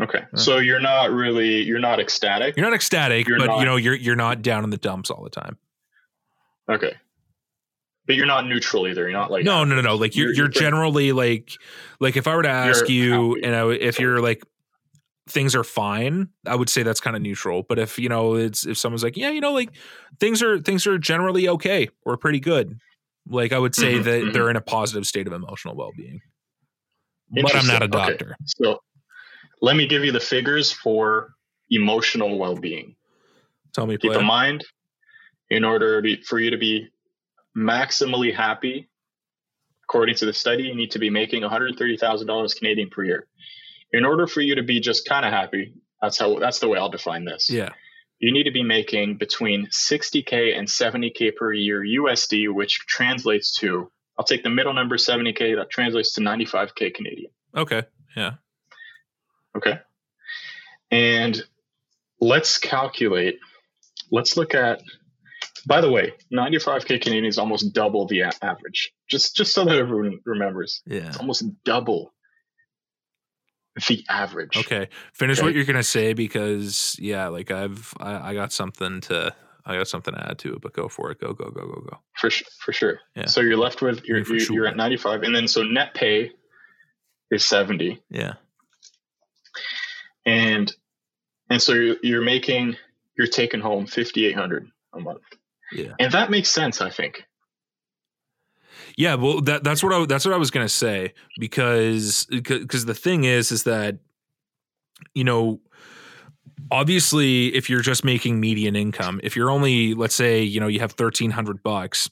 Okay. 0.00 0.20
So 0.36 0.58
you're 0.58 0.78
not 0.80 1.10
really 1.10 1.62
you're 1.62 1.80
not 1.80 1.98
ecstatic. 1.98 2.56
You're 2.56 2.66
not 2.66 2.74
ecstatic, 2.74 3.26
You're 3.26 3.38
but 3.38 3.46
not- 3.46 3.58
you 3.58 3.64
know, 3.64 3.76
you're 3.76 3.94
you're 3.94 4.14
not 4.14 4.42
down 4.42 4.62
in 4.62 4.70
the 4.70 4.76
dumps 4.76 5.10
all 5.10 5.24
the 5.24 5.30
time. 5.30 5.58
Okay. 6.68 6.94
But 8.06 8.14
you're 8.16 8.26
not 8.26 8.46
neutral 8.46 8.86
either. 8.86 9.02
You're 9.02 9.18
not 9.18 9.30
like 9.30 9.44
no, 9.44 9.64
no, 9.64 9.74
no, 9.74 9.80
no. 9.80 9.96
Like 9.96 10.14
you're 10.16 10.32
You're- 10.32 10.48
generally 10.50 11.12
like 11.12 11.52
like 12.00 12.16
if 12.16 12.26
I 12.26 12.36
were 12.36 12.42
to 12.42 12.48
ask 12.48 12.88
you, 12.88 13.30
happy. 13.30 13.40
you 13.46 13.50
know, 13.52 13.70
if 13.70 13.98
you're 13.98 14.20
like 14.20 14.42
things 15.28 15.56
are 15.56 15.64
fine, 15.64 16.28
I 16.46 16.54
would 16.54 16.68
say 16.68 16.84
that's 16.84 17.00
kind 17.00 17.16
of 17.16 17.22
neutral. 17.22 17.64
But 17.64 17.78
if 17.80 17.98
you 17.98 18.08
know, 18.08 18.34
it's 18.36 18.64
if 18.64 18.78
someone's 18.78 19.02
like, 19.02 19.16
yeah, 19.16 19.30
you 19.30 19.40
know, 19.40 19.52
like 19.52 19.70
things 20.20 20.40
are 20.42 20.60
things 20.60 20.86
are 20.86 20.98
generally 20.98 21.48
okay 21.48 21.88
or 22.04 22.16
pretty 22.16 22.38
good, 22.38 22.78
like 23.28 23.52
I 23.52 23.58
would 23.58 23.74
say 23.74 23.94
Mhm, 23.94 24.04
that 24.04 24.22
mhm. 24.22 24.32
they're 24.32 24.50
in 24.50 24.56
a 24.56 24.60
positive 24.60 25.04
state 25.06 25.26
of 25.26 25.32
emotional 25.32 25.74
well 25.74 25.90
being. 25.96 26.20
But 27.30 27.56
I'm 27.56 27.66
not 27.66 27.82
a 27.82 27.86
Interesting. 27.86 27.94
Okay. 28.00 28.10
doctor. 28.18 28.36
So 28.44 28.80
let 29.62 29.74
me 29.74 29.88
give 29.88 30.04
you 30.04 30.12
the 30.12 30.20
figures 30.20 30.70
for 30.70 31.32
emotional 31.70 32.38
well-being. 32.38 32.94
Tell 33.72 33.84
me, 33.84 33.94
Keep 33.94 34.10
player. 34.12 34.20
in 34.20 34.26
mind, 34.26 34.64
in 35.50 35.64
order 35.64 36.00
to, 36.02 36.22
for 36.22 36.38
you 36.38 36.50
to 36.50 36.56
be 36.56 36.88
maximally 37.56 38.34
happy, 38.34 38.88
according 39.84 40.16
to 40.16 40.26
the 40.26 40.32
study, 40.32 40.64
you 40.64 40.74
need 40.74 40.90
to 40.92 40.98
be 40.98 41.10
making 41.10 41.42
$130,000 41.42 42.56
Canadian 42.56 42.90
per 42.90 43.04
year. 43.04 43.26
In 43.92 44.04
order 44.04 44.26
for 44.26 44.40
you 44.40 44.56
to 44.56 44.62
be 44.62 44.80
just 44.80 45.08
kind 45.08 45.24
of 45.24 45.32
happy, 45.32 45.74
that's 46.02 46.18
how 46.18 46.38
that's 46.38 46.58
the 46.58 46.68
way 46.68 46.78
I'll 46.78 46.90
define 46.90 47.24
this. 47.24 47.48
Yeah. 47.48 47.70
You 48.18 48.32
need 48.32 48.44
to 48.44 48.50
be 48.50 48.62
making 48.62 49.16
between 49.16 49.66
60k 49.66 50.58
and 50.58 50.66
70k 50.66 51.36
per 51.36 51.52
year 51.52 51.82
USD, 51.82 52.52
which 52.52 52.80
translates 52.86 53.56
to 53.60 53.90
I'll 54.18 54.24
take 54.24 54.42
the 54.42 54.50
middle 54.50 54.72
number 54.72 54.96
70k. 54.96 55.56
That 55.56 55.70
translates 55.70 56.12
to 56.14 56.20
95k 56.20 56.94
Canadian. 56.94 57.30
Okay. 57.54 57.82
Yeah. 58.16 58.34
Okay. 59.56 59.78
And 60.90 61.42
let's 62.20 62.58
calculate. 62.58 63.38
Let's 64.10 64.36
look 64.36 64.54
at. 64.54 64.82
By 65.66 65.80
the 65.80 65.90
way, 65.90 66.12
95k 66.32 67.00
Canadian 67.00 67.24
is 67.24 67.38
almost 67.38 67.72
double 67.74 68.06
the 68.06 68.22
average. 68.42 68.92
Just 69.08 69.34
just 69.36 69.52
so 69.52 69.64
that 69.64 69.76
everyone 69.76 70.20
remembers, 70.24 70.82
Yeah. 70.86 71.08
it's 71.08 71.16
almost 71.18 71.44
double 71.64 72.12
the 73.88 74.04
average. 74.08 74.56
Okay. 74.56 74.88
Finish 75.12 75.38
Okay. 75.38 75.46
what 75.46 75.54
you're 75.54 75.64
gonna 75.64 75.82
say 75.82 76.12
because 76.12 76.96
yeah, 77.00 77.28
like 77.28 77.50
I've 77.50 77.92
I, 77.98 78.30
I 78.30 78.34
got 78.34 78.52
something 78.52 79.00
to 79.02 79.34
I 79.68 79.76
got 79.76 79.88
something 79.88 80.14
to 80.14 80.30
add 80.30 80.38
to 80.40 80.54
it, 80.54 80.60
but 80.62 80.72
go 80.72 80.88
for 80.88 81.10
it. 81.10 81.18
Go 81.20 81.32
go 81.32 81.50
go 81.50 81.66
go 81.66 81.80
go. 81.90 81.98
for 82.16 82.30
su- 82.30 82.44
for 82.60 82.72
sure. 82.72 83.00
Yeah. 83.16 83.26
So 83.26 83.40
you're 83.40 83.56
left 83.56 83.82
with 83.82 84.04
you're 84.04 84.18
you're, 84.20 84.38
you're 84.52 84.66
at 84.68 84.76
95, 84.76 85.24
and 85.24 85.34
then 85.34 85.48
so 85.48 85.62
net 85.64 85.92
pay 85.94 86.30
is 87.32 87.44
70, 87.44 88.00
Yeah. 88.08 88.34
and 90.24 90.72
and 91.50 91.60
so 91.60 91.72
you're, 91.72 91.96
you're 92.02 92.22
making 92.24 92.76
you're 93.18 93.26
taking 93.26 93.60
home 93.60 93.86
5,800 93.86 94.68
a 94.94 95.00
month, 95.00 95.22
Yeah. 95.72 95.94
and 95.98 96.12
that 96.12 96.30
makes 96.30 96.48
sense, 96.48 96.80
I 96.80 96.90
think. 96.90 97.24
Yeah, 98.96 99.14
well, 99.16 99.40
that 99.42 99.62
that's 99.62 99.82
what 99.82 99.92
I 99.92 100.06
that's 100.06 100.24
what 100.24 100.34
I 100.34 100.38
was 100.38 100.50
gonna 100.50 100.68
say 100.68 101.12
because 101.38 102.26
because 102.30 102.86
the 102.86 102.94
thing 102.94 103.24
is 103.24 103.52
is 103.52 103.64
that 103.64 103.98
you 105.14 105.24
know 105.24 105.60
obviously 106.70 107.54
if 107.54 107.68
you're 107.68 107.82
just 107.82 108.04
making 108.04 108.40
median 108.40 108.74
income, 108.74 109.20
if 109.22 109.36
you're 109.36 109.50
only 109.50 109.94
let's 109.94 110.14
say 110.14 110.42
you 110.42 110.60
know 110.60 110.66
you 110.66 110.80
have 110.80 110.92
thirteen 110.92 111.30
hundred 111.30 111.62
bucks 111.62 112.10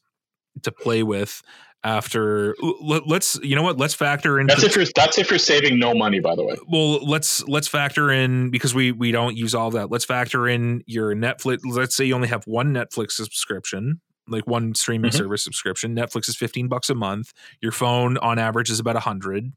to 0.63 0.71
play 0.71 1.03
with 1.03 1.43
after 1.85 2.57
let, 2.61 3.07
let's 3.07 3.39
you 3.43 3.55
know 3.55 3.63
what? 3.63 3.77
Let's 3.79 3.95
factor 3.95 4.41
in 4.41 4.47
That's 4.47 4.63
if 4.65 4.75
you're 4.75 4.87
that's 4.97 5.19
if 5.19 5.31
you're 5.31 5.39
saving 5.39 5.79
no 5.79 5.95
money, 5.95 6.19
by 6.21 6.35
the 6.35 6.43
way. 6.45 6.57
well 6.69 7.05
let's 7.05 7.47
let's 7.47 7.69
factor 7.69 8.11
in 8.11 8.51
because 8.51 8.75
we 8.75 8.91
we 8.93 9.13
don't 9.13 9.37
use 9.37 9.55
all 9.55 9.71
that. 9.73 9.91
Let's 9.91 10.05
factor 10.05 10.49
in 10.49 10.83
your 10.87 11.15
netflix 11.15 11.59
let's 11.65 11.95
say 11.95 12.05
you 12.07 12.15
only 12.15 12.29
have 12.29 12.45
one 12.47 12.73
netflix 12.73 13.13
subscription 13.13 14.01
like 14.27 14.47
one 14.47 14.75
streaming 14.75 15.11
Mhm. 15.11 15.17
service 15.19 15.45
subscription. 15.45 15.95
Netflix 15.95 16.31
is 16.31 16.37
15 16.37 16.67
bucks 16.69 16.89
a 16.89 16.95
month. 16.95 17.35
Your 17.61 17.73
phone 17.73 18.17
on 18.19 18.39
average 18.39 18.71
is 18.71 18.81
about 18.81 18.95
100 18.95 19.53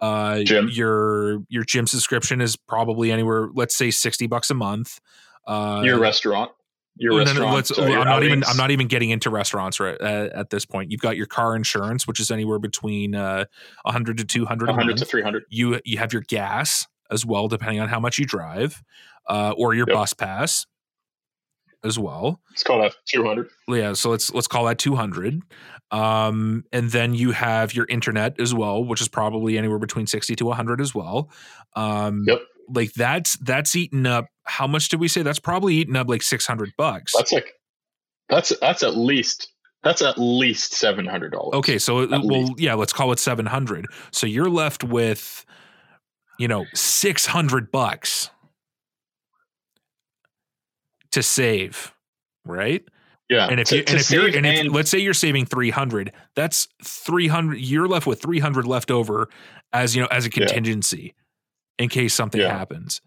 uh 0.00 0.40
Gym. 0.42 0.68
your 0.72 1.40
your 1.48 1.62
gym 1.64 1.86
subscription 1.86 2.40
is 2.40 2.56
probably 2.56 3.12
anywhere 3.12 3.48
let's 3.54 3.76
say 3.76 3.90
60 3.92 4.26
bucks 4.26 4.50
a 4.50 4.54
month. 4.54 4.98
Uh 5.46 5.82
your 5.84 5.98
restaurant, 6.00 6.50
your 6.98 7.12
no, 7.12 7.18
no, 7.18 7.24
no, 7.24 7.30
restaurant. 7.30 7.54
let's- 7.54 7.78
uh, 7.78 7.82
I'm 7.82 8.04
not 8.06 8.22
even. 8.24 8.44
I'm 8.44 8.56
not 8.56 8.70
even 8.70 8.86
getting 8.88 9.10
into 9.10 9.30
restaurants 9.30 9.80
right 9.80 9.96
uh, 10.00 10.28
at 10.34 10.50
this 10.50 10.66
point. 10.66 10.90
You've 10.90 11.00
got 11.00 11.16
your 11.16 11.26
car 11.26 11.54
insurance, 11.56 12.06
which 12.06 12.20
is 12.20 12.30
anywhere 12.30 12.58
between 12.58 13.14
uh, 13.14 13.44
100 13.82 14.18
to 14.18 14.24
200 14.24 14.68
100 14.68 14.96
to 14.98 15.04
300. 15.04 15.44
you 15.48 15.80
you 15.84 15.98
have 15.98 16.12
your 16.12 16.22
gas 16.22 16.86
as 17.10 17.24
well 17.24 17.48
depending 17.48 17.80
on 17.80 17.88
how 17.88 17.98
much 18.00 18.18
you 18.18 18.26
drive 18.26 18.82
uh, 19.28 19.54
or 19.56 19.74
your 19.74 19.86
Yep. 19.88 19.94
bus 19.96 20.12
pass 20.12 20.66
as 21.84 21.98
well 21.98 22.40
Let's 22.50 22.64
call 22.64 22.82
that 22.82 22.92
200. 23.06 23.48
yeah 23.68 23.92
so 23.92 24.10
let's 24.10 24.32
let's 24.34 24.48
call 24.48 24.64
that 24.64 24.78
200 24.78 25.40
um, 25.92 26.64
and 26.72 26.90
then 26.90 27.14
you 27.14 27.30
have 27.30 27.72
your 27.72 27.86
internet 27.88 28.38
as 28.40 28.52
well 28.52 28.84
which 28.84 29.00
is 29.00 29.06
probably 29.08 29.56
anywhere 29.56 29.78
between 29.78 30.06
60 30.06 30.34
to 30.36 30.44
100 30.46 30.80
as 30.80 30.94
well 30.94 31.30
um, 31.76 32.24
Yep. 32.26 32.40
Like 32.74 32.92
that's 32.94 33.36
that's 33.38 33.74
eaten 33.76 34.06
up 34.06 34.26
how 34.44 34.66
much 34.66 34.88
did 34.88 35.00
we 35.00 35.08
say 35.08 35.22
that's 35.22 35.38
probably 35.38 35.74
eaten 35.74 35.96
up 35.96 36.08
like 36.08 36.22
600 36.22 36.70
bucks 36.76 37.12
That's 37.16 37.32
like 37.32 37.52
that's 38.28 38.52
that's 38.60 38.82
at 38.82 38.96
least 38.96 39.52
that's 39.84 40.02
at 40.02 40.18
least 40.18 40.74
seven 40.74 41.06
hundred 41.06 41.30
dollars. 41.32 41.54
Okay, 41.54 41.78
so 41.78 42.02
At 42.02 42.10
well, 42.10 42.20
least. 42.22 42.52
yeah, 42.58 42.74
let's 42.74 42.92
call 42.92 43.12
it 43.12 43.20
seven 43.20 43.46
hundred. 43.46 43.86
So 44.10 44.26
you're 44.26 44.50
left 44.50 44.82
with, 44.82 45.46
you 46.38 46.48
know, 46.48 46.66
six 46.74 47.26
hundred 47.26 47.70
bucks 47.70 48.28
to 51.12 51.22
save, 51.22 51.94
right? 52.44 52.82
Yeah. 53.30 53.46
And 53.48 53.60
if 53.60 53.68
to- 53.68 53.76
you 53.76 53.84
and 53.86 53.98
if 54.00 54.10
you're 54.10 54.26
and 54.26 54.46
if 54.46 54.60
and- 54.60 54.72
let's 54.72 54.90
say 54.90 54.98
you're 54.98 55.14
saving 55.14 55.46
three 55.46 55.70
hundred, 55.70 56.12
that's 56.34 56.66
three 56.82 57.28
hundred. 57.28 57.58
You're 57.60 57.88
left 57.88 58.06
with 58.06 58.20
three 58.20 58.40
hundred 58.40 58.66
left 58.66 58.90
over 58.90 59.28
as 59.72 59.94
you 59.94 60.02
know 60.02 60.08
as 60.10 60.26
a 60.26 60.30
Yeah. 60.34 60.46
In 61.78 61.88
case 61.88 62.14
something 62.14 62.40
Yeah. 62.40 62.56
happens. 62.56 63.00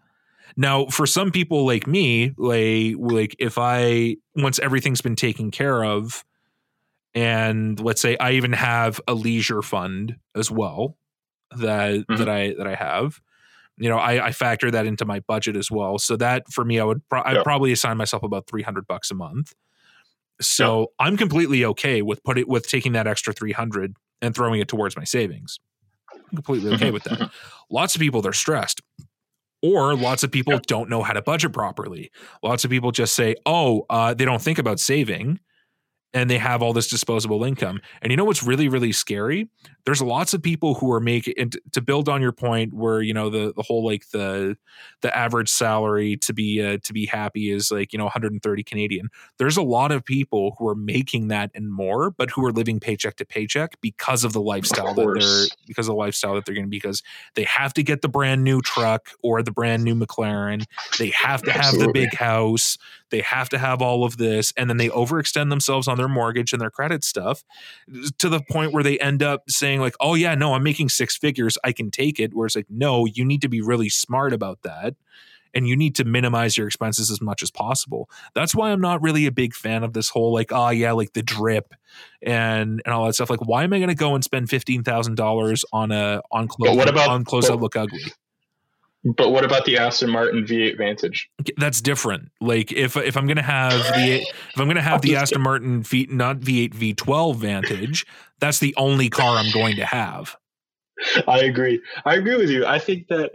Now, 0.56 0.86
for 0.86 1.06
some 1.06 1.30
people 1.30 1.64
like 1.66 1.86
me, 1.86 2.34
like 2.36 2.94
like 2.98 3.36
if 3.38 3.56
I 3.58 4.16
once 4.36 4.58
everything's 4.58 5.00
been 5.00 5.16
taken 5.16 5.50
care 5.50 5.82
of, 5.84 6.24
and 7.14 7.78
let's 7.80 8.00
say 8.00 8.16
I 8.18 8.32
even 8.32 8.52
have 8.52 9.00
a 9.06 9.14
leisure 9.14 9.62
fund 9.62 10.16
as 10.34 10.50
well 10.50 10.96
that 11.56 12.06
Mhm. 12.06 12.18
that 12.18 12.28
I 12.28 12.54
that 12.58 12.66
I 12.66 12.74
have, 12.74 13.20
you 13.78 13.88
know, 13.88 13.98
I, 13.98 14.26
I 14.26 14.32
factor 14.32 14.70
that 14.70 14.86
into 14.86 15.04
my 15.04 15.20
budget 15.20 15.56
as 15.56 15.70
well. 15.70 15.98
So 15.98 16.16
that 16.16 16.50
for 16.52 16.64
me, 16.64 16.78
I 16.80 16.84
would 16.84 17.06
pro- 17.08 17.22
I'd 17.24 17.44
probably 17.44 17.72
assign 17.72 17.96
myself 17.96 18.22
about 18.22 18.46
three 18.46 18.62
hundred 18.62 18.86
bucks 18.86 19.10
a 19.10 19.14
month. 19.14 19.54
So 20.40 20.92
I'm 20.98 21.16
completely 21.16 21.64
okay 21.64 22.02
with 22.02 22.22
put 22.24 22.36
it 22.38 22.48
with 22.48 22.68
taking 22.68 22.92
that 22.92 23.06
extra 23.06 23.32
three 23.32 23.52
hundred 23.52 23.94
and 24.20 24.34
throwing 24.34 24.60
it 24.60 24.68
towards 24.68 24.96
my 24.96 25.04
savings. 25.04 25.60
I'm 26.32 26.36
completely 26.36 26.72
okay 26.74 26.90
with 26.90 27.04
that. 27.04 27.30
Lots 27.70 27.94
of 27.94 28.00
people 28.00 28.22
they're 28.22 28.32
stressed. 28.32 28.80
Or 29.64 29.94
lots 29.94 30.24
of 30.24 30.32
people 30.32 30.58
don't 30.66 30.90
know 30.90 31.04
how 31.04 31.12
to 31.12 31.22
budget 31.22 31.52
properly. 31.52 32.10
Lots 32.42 32.64
of 32.64 32.70
people 32.72 32.90
just 32.90 33.14
say, 33.14 33.36
"Oh, 33.46 33.86
uh, 33.88 34.12
they 34.12 34.24
don't 34.24 34.42
think 34.42 34.58
about 34.58 34.80
saving." 34.80 35.38
And 36.14 36.28
they 36.28 36.38
have 36.38 36.62
all 36.62 36.72
this 36.72 36.88
disposable 36.88 37.44
income. 37.44 37.80
And 38.00 38.10
you 38.10 38.16
know 38.16 38.24
what's 38.24 38.42
really 38.42 38.68
really 38.68 38.92
scary? 38.92 39.48
There's 39.84 40.00
lots 40.00 40.34
of 40.34 40.42
people 40.42 40.74
who 40.74 40.92
are 40.92 41.00
making 41.00 41.34
and 41.38 41.56
to 41.72 41.80
build 41.80 42.08
on 42.08 42.22
your 42.22 42.32
point 42.32 42.72
where 42.72 43.02
you 43.02 43.14
know 43.14 43.30
the 43.30 43.52
the 43.54 43.62
whole 43.62 43.84
like 43.84 44.08
the 44.10 44.56
the 45.00 45.16
average 45.16 45.48
salary 45.48 46.16
to 46.18 46.32
be 46.32 46.62
uh, 46.62 46.78
to 46.82 46.92
be 46.92 47.06
happy 47.06 47.50
is 47.50 47.70
like 47.70 47.92
you 47.92 47.98
know 47.98 48.04
130 48.04 48.62
Canadian. 48.62 49.08
There's 49.38 49.56
a 49.56 49.62
lot 49.62 49.92
of 49.92 50.04
people 50.04 50.54
who 50.58 50.68
are 50.68 50.74
making 50.74 51.28
that 51.28 51.50
and 51.54 51.72
more, 51.72 52.10
but 52.10 52.30
who 52.30 52.44
are 52.44 52.52
living 52.52 52.80
paycheck 52.80 53.16
to 53.16 53.24
paycheck 53.24 53.80
because 53.80 54.24
of 54.24 54.32
the 54.32 54.42
lifestyle 54.42 54.88
of 54.88 54.96
that 54.96 55.20
they're 55.20 55.58
because 55.66 55.88
of 55.88 55.92
the 55.92 55.98
lifestyle 55.98 56.34
that 56.34 56.44
they're 56.44 56.54
going 56.54 56.66
to 56.66 56.70
because 56.70 57.02
they 57.34 57.44
have 57.44 57.72
to 57.74 57.82
get 57.82 58.02
the 58.02 58.08
brand 58.08 58.44
new 58.44 58.60
truck 58.60 59.10
or 59.22 59.42
the 59.42 59.52
brand 59.52 59.82
new 59.84 59.94
McLaren. 59.94 60.64
They 60.98 61.10
have 61.10 61.42
to 61.42 61.52
have 61.52 61.66
Absolutely. 61.66 61.86
the 61.86 61.92
big 61.92 62.14
house. 62.14 62.78
They 63.12 63.20
have 63.20 63.48
to 63.50 63.58
have 63.58 63.80
all 63.80 64.04
of 64.04 64.16
this, 64.16 64.52
and 64.56 64.68
then 64.68 64.78
they 64.78 64.88
overextend 64.88 65.50
themselves 65.50 65.86
on 65.86 65.98
their 65.98 66.08
mortgage 66.08 66.52
and 66.52 66.60
their 66.60 66.70
credit 66.70 67.04
stuff 67.04 67.44
to 68.18 68.28
the 68.28 68.40
point 68.50 68.72
where 68.72 68.82
they 68.82 68.98
end 68.98 69.22
up 69.22 69.48
saying 69.48 69.80
like, 69.80 69.94
"Oh 70.00 70.14
yeah, 70.14 70.34
no, 70.34 70.54
I'm 70.54 70.64
making 70.64 70.88
six 70.88 71.16
figures. 71.16 71.56
I 71.62 71.70
can 71.70 71.90
take 71.90 72.18
it." 72.18 72.34
Where 72.34 72.46
it's 72.46 72.56
like, 72.56 72.66
no, 72.68 73.04
you 73.06 73.24
need 73.24 73.42
to 73.42 73.48
be 73.48 73.60
really 73.60 73.88
smart 73.88 74.32
about 74.32 74.62
that 74.62 74.94
and 75.54 75.68
you 75.68 75.76
need 75.76 75.94
to 75.96 76.04
minimize 76.04 76.56
your 76.56 76.66
expenses 76.66 77.10
as 77.10 77.20
much 77.20 77.42
as 77.42 77.50
possible. 77.50 78.08
That's 78.34 78.54
why 78.54 78.70
I'm 78.70 78.80
not 78.80 79.02
really 79.02 79.26
a 79.26 79.32
big 79.32 79.54
fan 79.54 79.84
of 79.84 79.92
this 79.92 80.08
whole 80.08 80.32
like, 80.32 80.52
oh 80.52 80.70
yeah, 80.70 80.92
like 80.92 81.12
the 81.12 81.22
drip 81.22 81.74
and 82.22 82.82
and 82.84 82.94
all 82.94 83.06
that 83.06 83.14
stuff. 83.14 83.30
Like, 83.30 83.46
why 83.46 83.64
am 83.64 83.72
I 83.72 83.78
going 83.78 83.88
to 83.88 83.94
go 83.94 84.14
and 84.14 84.24
spend 84.24 84.48
fifteen 84.48 84.82
thousand 84.82 85.16
dollars 85.16 85.64
on 85.72 85.92
a 85.92 86.22
on 86.30 86.48
clothes 86.48 86.76
what 86.76 86.88
about, 86.88 87.10
on 87.10 87.24
clothes 87.24 87.48
that 87.48 87.56
look 87.56 87.76
ugly? 87.76 88.00
But 89.04 89.32
what 89.32 89.44
about 89.44 89.64
the 89.64 89.78
Aston 89.78 90.10
Martin 90.10 90.44
V8 90.44 90.78
Vantage? 90.78 91.28
That's 91.56 91.80
different. 91.80 92.30
Like 92.40 92.70
if 92.70 92.96
if 92.96 93.16
I'm 93.16 93.26
gonna 93.26 93.42
have 93.42 93.72
the 93.72 94.22
if 94.22 94.60
I'm 94.60 94.68
gonna 94.68 94.80
have 94.80 95.02
the 95.02 95.16
Aston 95.16 95.42
Martin 95.42 95.82
V 95.82 96.06
not 96.08 96.38
V8 96.38 96.74
V12 96.74 97.36
Vantage, 97.36 98.06
that's 98.38 98.60
the 98.60 98.74
only 98.76 99.10
car 99.10 99.36
I'm 99.36 99.50
going 99.50 99.76
to 99.76 99.84
have. 99.84 100.36
I 101.26 101.40
agree. 101.40 101.82
I 102.04 102.14
agree 102.14 102.36
with 102.36 102.50
you. 102.50 102.64
I 102.64 102.78
think 102.78 103.08
that 103.08 103.32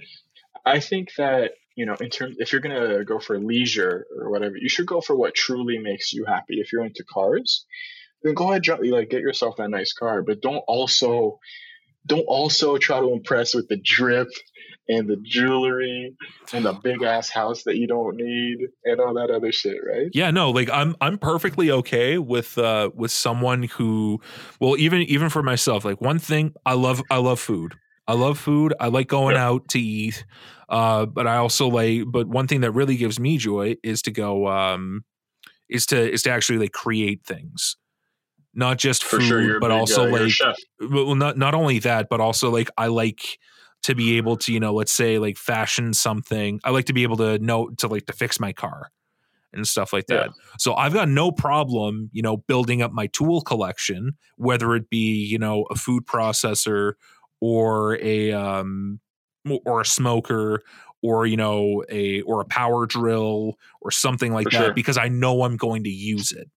I 0.65 0.80
think 0.80 1.10
that 1.18 1.52
you 1.76 1.85
know, 1.85 1.95
in 1.95 2.10
terms 2.10 2.38
if 2.39 2.53
you're 2.53 2.61
gonna 2.61 3.03
go 3.03 3.19
for 3.19 3.38
leisure 3.38 4.07
or 4.18 4.31
whatever, 4.31 4.56
you 4.57 4.69
should 4.69 4.88
go 4.88 5.02
for 5.02 5.18
what 5.18 5.35
truly 5.35 5.77
makes 5.80 6.14
you 6.14 6.23
happy. 6.23 6.61
If 6.61 6.72
you're 6.72 6.85
into 6.85 7.03
cars, 7.03 7.65
then 8.23 8.34
go 8.34 8.52
ahead, 8.52 8.68
like 8.68 9.10
get 9.10 9.22
yourself 9.22 9.57
that 9.57 9.69
nice 9.69 9.91
car, 9.91 10.22
but 10.22 10.41
don't 10.41 10.64
also 10.68 11.39
don't 12.06 12.26
also 12.26 12.77
try 12.77 12.99
to 12.99 13.11
impress 13.11 13.53
with 13.53 13.68
the 13.68 13.77
drip 13.77 14.30
and 14.89 15.07
the 15.07 15.18
jewelry 15.18 16.15
and 16.53 16.65
the 16.65 16.73
big 16.73 17.01
ass 17.03 17.30
house 17.30 17.64
that 17.64 17.77
you 17.77 17.88
don't 17.88 18.15
need 18.15 18.69
and 18.85 18.99
all 18.99 19.14
that 19.14 19.30
other 19.30 19.51
shit, 19.51 19.77
right? 19.85 20.09
Yeah, 20.14 20.31
no, 20.31 20.51
like 20.51 20.69
I'm 20.72 20.95
I'm 21.01 21.18
perfectly 21.18 21.72
okay 21.72 22.18
with 22.18 22.57
uh 22.57 22.89
with 22.93 23.11
someone 23.11 23.64
who 23.64 24.22
well 24.59 24.77
even 24.77 25.01
even 25.03 25.30
for 25.30 25.43
myself, 25.43 25.85
like 25.85 26.01
one 26.01 26.19
thing 26.19 26.53
I 26.65 26.73
love 26.73 27.01
I 27.09 27.18
love 27.18 27.39
food. 27.39 27.76
I 28.07 28.14
love 28.14 28.39
food. 28.39 28.73
I 28.80 28.88
like 28.88 29.07
going 29.07 29.35
yeah. 29.35 29.47
out 29.47 29.68
to 29.69 29.80
eat. 29.80 30.26
Uh 30.69 31.05
but 31.05 31.27
I 31.27 31.38
also 31.38 31.68
like 31.68 32.03
but 32.07 32.27
one 32.27 32.47
thing 32.47 32.61
that 32.61 32.72
really 32.72 32.97
gives 32.97 33.19
me 33.19 33.38
joy 33.38 33.76
is 33.84 34.01
to 34.03 34.11
go 34.11 34.47
um 34.47 35.03
is 35.69 35.85
to 35.88 36.11
is 36.11 36.23
to 36.23 36.31
actually 36.31 36.59
like 36.59 36.72
create 36.72 37.26
things 37.26 37.76
not 38.53 38.80
just 38.80 39.03
food, 39.03 39.22
sure, 39.22 39.59
but 39.59 39.68
big, 39.68 39.77
also 39.77 40.07
uh, 40.07 40.19
like 40.19 40.31
well, 40.81 41.14
not 41.14 41.38
not 41.38 41.53
only 41.53 41.77
that, 41.77 42.07
but 42.09 42.19
also 42.19 42.49
like 42.49 42.72
I 42.76 42.88
like 42.88 43.38
to 43.83 43.95
be 43.95 44.17
able 44.17 44.37
to, 44.37 44.53
you 44.53 44.59
know, 44.59 44.73
let's 44.73 44.91
say 44.91 45.19
like 45.19 45.37
fashion 45.37 45.93
something. 45.93 46.59
I 46.63 46.71
like 46.71 46.85
to 46.85 46.93
be 46.93 47.03
able 47.03 47.17
to 47.17 47.39
know 47.39 47.69
to 47.77 47.87
like 47.87 48.05
to 48.07 48.13
fix 48.13 48.39
my 48.39 48.53
car 48.53 48.91
and 49.53 49.67
stuff 49.67 49.93
like 49.93 50.07
that. 50.07 50.27
Yeah. 50.27 50.43
So 50.59 50.75
I've 50.75 50.93
got 50.93 51.09
no 51.09 51.31
problem, 51.31 52.09
you 52.11 52.21
know, 52.21 52.37
building 52.37 52.81
up 52.81 52.91
my 52.91 53.07
tool 53.07 53.41
collection, 53.41 54.17
whether 54.35 54.75
it 54.75 54.89
be, 54.89 55.25
you 55.25 55.39
know, 55.39 55.65
a 55.69 55.75
food 55.75 56.05
processor 56.05 56.93
or 57.39 57.97
a 58.01 58.31
um 58.33 58.99
or 59.65 59.81
a 59.81 59.85
smoker 59.85 60.63
or 61.01 61.25
you 61.25 61.37
know 61.37 61.83
a 61.89 62.21
or 62.21 62.41
a 62.41 62.45
power 62.45 62.85
drill 62.85 63.57
or 63.81 63.91
something 63.91 64.33
like 64.33 64.45
For 64.45 64.51
that 64.51 64.57
sure. 64.57 64.73
because 64.73 64.97
I 64.97 65.07
know 65.07 65.43
I'm 65.43 65.57
going 65.57 65.83
to 65.83 65.89
use 65.89 66.31
it. 66.31 66.49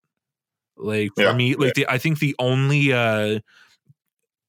Like 0.76 1.10
for 1.14 1.24
yeah. 1.24 1.34
me, 1.34 1.54
like 1.54 1.76
yeah. 1.76 1.84
the, 1.84 1.92
I 1.92 1.98
think 1.98 2.18
the 2.18 2.34
only 2.38 2.92
uh 2.92 3.40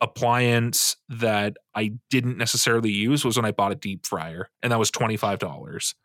appliance 0.01 0.97
that 1.09 1.57
I 1.75 1.93
didn't 2.09 2.37
necessarily 2.37 2.91
use 2.91 3.23
was 3.23 3.37
when 3.37 3.45
I 3.45 3.51
bought 3.51 3.71
a 3.71 3.75
deep 3.75 4.05
fryer, 4.05 4.49
and 4.61 4.71
that 4.71 4.79
was 4.79 4.91
twenty 4.91 5.15
five 5.15 5.39
dollars. 5.39 5.95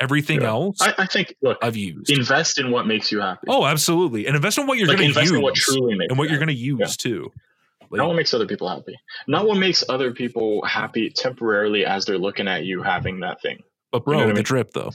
Everything 0.00 0.40
yeah. 0.40 0.48
else, 0.48 0.78
I, 0.82 0.92
I, 0.98 1.06
think. 1.06 1.36
Look, 1.40 1.56
I've 1.62 1.76
used. 1.76 2.10
Invest 2.10 2.58
in 2.58 2.72
what 2.72 2.84
makes 2.84 3.12
you 3.12 3.20
happy. 3.20 3.46
Oh, 3.48 3.64
absolutely, 3.64 4.26
and 4.26 4.34
invest 4.34 4.58
in 4.58 4.66
what 4.66 4.76
you're 4.76 4.88
like, 4.88 4.98
going 4.98 5.12
to 5.12 5.20
use, 5.20 5.30
in 5.30 5.40
what 5.40 5.54
truly 5.54 5.94
makes 5.94 6.10
and 6.10 6.18
what 6.18 6.28
you're 6.28 6.38
going 6.38 6.48
to 6.48 6.54
use 6.54 6.80
yeah. 6.80 6.86
too. 6.98 7.32
Like, 7.90 7.98
not 7.98 8.08
what 8.08 8.16
makes 8.16 8.34
other 8.34 8.46
people 8.46 8.68
happy. 8.68 8.96
Not 9.28 9.46
what 9.46 9.56
makes 9.56 9.84
other 9.88 10.10
people 10.10 10.64
happy 10.64 11.10
temporarily 11.10 11.86
as 11.86 12.04
they're 12.04 12.18
looking 12.18 12.48
at 12.48 12.64
you 12.64 12.82
having 12.82 13.20
that 13.20 13.40
thing. 13.40 13.62
But 13.92 14.04
bro, 14.04 14.14
you 14.14 14.20
know 14.20 14.26
the 14.26 14.32
I 14.32 14.34
mean? 14.34 14.44
drip 14.44 14.72
though. 14.72 14.90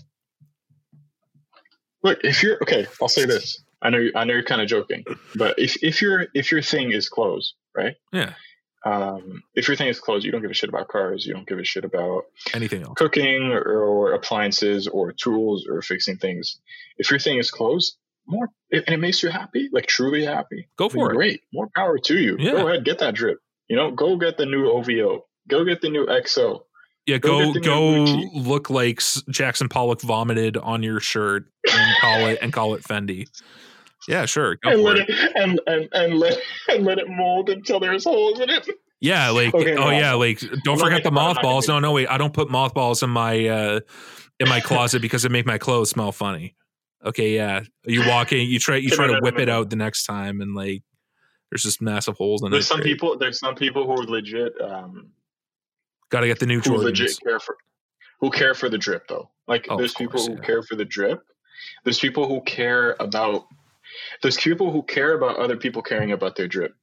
Look, 2.04 2.20
if 2.24 2.44
you're 2.44 2.58
okay, 2.64 2.86
I'll 3.02 3.08
say 3.08 3.26
this. 3.26 3.64
I 3.82 3.90
know, 3.90 4.10
I 4.14 4.26
know 4.26 4.34
you're 4.34 4.44
kind 4.44 4.62
of 4.62 4.68
joking, 4.68 5.06
but 5.36 5.58
if 5.58 5.82
if 5.82 6.02
your 6.02 6.28
if 6.34 6.52
your 6.52 6.62
thing 6.62 6.92
is 6.92 7.08
clothes, 7.08 7.54
right? 7.74 7.96
Yeah 8.12 8.34
um, 8.86 9.44
if 9.56 9.68
your 9.68 9.76
thing 9.76 9.88
is 9.88 10.00
closed, 10.00 10.26
you 10.26 10.32
don't 10.32 10.42
give 10.42 10.52
a 10.52 10.54
shit 10.54 10.70
about 10.70 10.88
cars. 10.88 11.26
You 11.26 11.34
don't 11.34 11.48
give 11.48 11.60
a 11.60 11.64
shit 11.64 11.84
about 11.84 12.24
anything 12.54 12.84
else, 12.84 12.94
cooking 12.96 13.52
or, 13.52 13.62
or 13.62 14.14
appliances 14.14 14.88
or 14.88 15.12
tools 15.12 15.68
or 15.68 15.82
fixing 15.82 16.18
things. 16.18 16.60
If 16.98 17.12
your 17.12 17.20
thing 17.20 17.38
is 17.38 17.52
closed, 17.52 17.98
more 18.26 18.50
and 18.72 18.88
it 18.88 19.00
makes 19.00 19.22
you 19.22 19.30
happy, 19.30 19.70
like 19.72 19.88
truly 19.88 20.24
happy. 20.24 20.70
Go 20.78 20.88
for 20.88 21.12
it. 21.12 21.16
Great, 21.16 21.42
more 21.52 21.70
power 21.76 21.98
to 21.98 22.18
you. 22.18 22.38
Yeah. 22.40 22.52
Go 22.52 22.68
ahead, 22.68 22.86
get 22.86 23.00
that 23.00 23.16
drip. 23.16 23.40
You 23.68 23.76
know, 23.76 23.92
go 23.92 24.18
get 24.18 24.38
the 24.38 24.46
new 24.46 24.70
OVO. 24.70 25.26
Go 25.48 25.66
get 25.66 25.82
the 25.82 25.90
new 25.90 26.06
XO. 26.06 26.62
Yeah, 27.06 27.18
go 27.18 27.54
go, 27.54 27.60
go 27.60 28.04
look 28.34 28.70
like 28.70 29.02
Jackson 29.30 29.68
Pollock 29.68 30.02
vomited 30.02 30.58
on 30.58 30.84
your 30.84 31.00
shirt 31.00 31.48
and 31.70 31.96
call 32.02 32.28
it 32.28 32.40
and 32.42 32.54
call 32.54 32.76
it 32.76 32.84
Fendi. 32.84 33.28
Yeah, 34.08 34.26
sure. 34.26 34.58
and 34.64 34.82
let 34.82 34.98
it. 34.98 35.10
it, 35.10 35.32
and, 35.36 35.60
and 35.68 35.90
and 35.92 36.20
let 36.20 36.38
and 36.70 36.86
let 36.86 37.00
it 37.00 37.10
mold 37.10 37.50
until 37.50 37.80
there's 37.80 38.06
holes 38.06 38.40
in 38.40 38.50
it. 38.50 38.68
Yeah, 39.02 39.30
like 39.30 39.54
okay, 39.54 39.76
oh 39.76 39.90
yeah, 39.90 40.14
like 40.14 40.42
don't 40.64 40.80
forget 40.80 41.04
the 41.04 41.12
mothballs. 41.12 41.68
No, 41.68 41.80
no, 41.80 41.92
wait, 41.92 42.08
I 42.10 42.18
don't 42.18 42.34
put 42.34 42.50
mothballs 42.50 43.02
in 43.04 43.10
my 43.10 43.48
uh 43.48 43.80
in 44.40 44.50
my 44.50 44.60
closet 44.60 45.02
because 45.02 45.26
it 45.26 45.32
make 45.32 45.46
my 45.46 45.58
clothes 45.58 45.90
smell 45.90 46.12
funny. 46.12 46.56
Okay, 47.06 47.36
yeah. 47.36 47.62
You 47.86 48.08
walk 48.08 48.34
in, 48.34 48.48
you 48.48 48.60
try 48.60 48.78
you 48.78 48.90
try 48.92 49.08
to 49.08 49.20
whip 49.22 49.40
it 49.40 49.50
out 49.50 49.70
the 49.70 49.76
next 49.76 50.04
time 50.04 50.42
and 50.42 50.54
like 50.54 50.84
there's 51.50 51.64
just 51.64 51.82
massive 51.82 52.16
holes 52.16 52.44
in 52.44 52.52
there's 52.52 52.66
it. 52.66 52.68
Some 52.68 52.82
people 52.82 53.18
there's 53.18 53.40
some 53.40 53.56
people 53.56 53.86
who 53.86 53.94
are 53.94 54.06
legit 54.06 54.54
um 54.62 55.12
gotta 56.10 56.28
get 56.28 56.40
the 56.40 56.46
new 56.46 56.60
who 56.60 56.72
Jordans. 56.72 56.84
legit 56.84 57.20
care 57.24 57.40
for 57.40 57.58
who 58.20 58.30
care 58.30 58.54
for 58.54 58.70
the 58.70 58.78
drip 58.78 59.08
though. 59.08 59.30
Like 59.48 59.68
oh, 59.70 59.78
there's 59.78 59.94
course, 59.94 60.08
people 60.08 60.26
who 60.26 60.42
yeah. 60.42 60.46
care 60.46 60.64
for 60.64 60.76
the 60.76 60.86
drip. 60.86 61.22
There's 61.84 62.00
people 62.00 62.28
who 62.28 62.42
care 62.42 62.96
about 63.00 63.46
there's 64.22 64.38
people 64.38 64.72
who 64.72 64.84
care 64.84 65.14
about 65.14 65.38
other 65.38 65.58
people 65.58 65.82
caring 65.82 66.12
about 66.12 66.36
their 66.36 66.48
drip. 66.48 66.74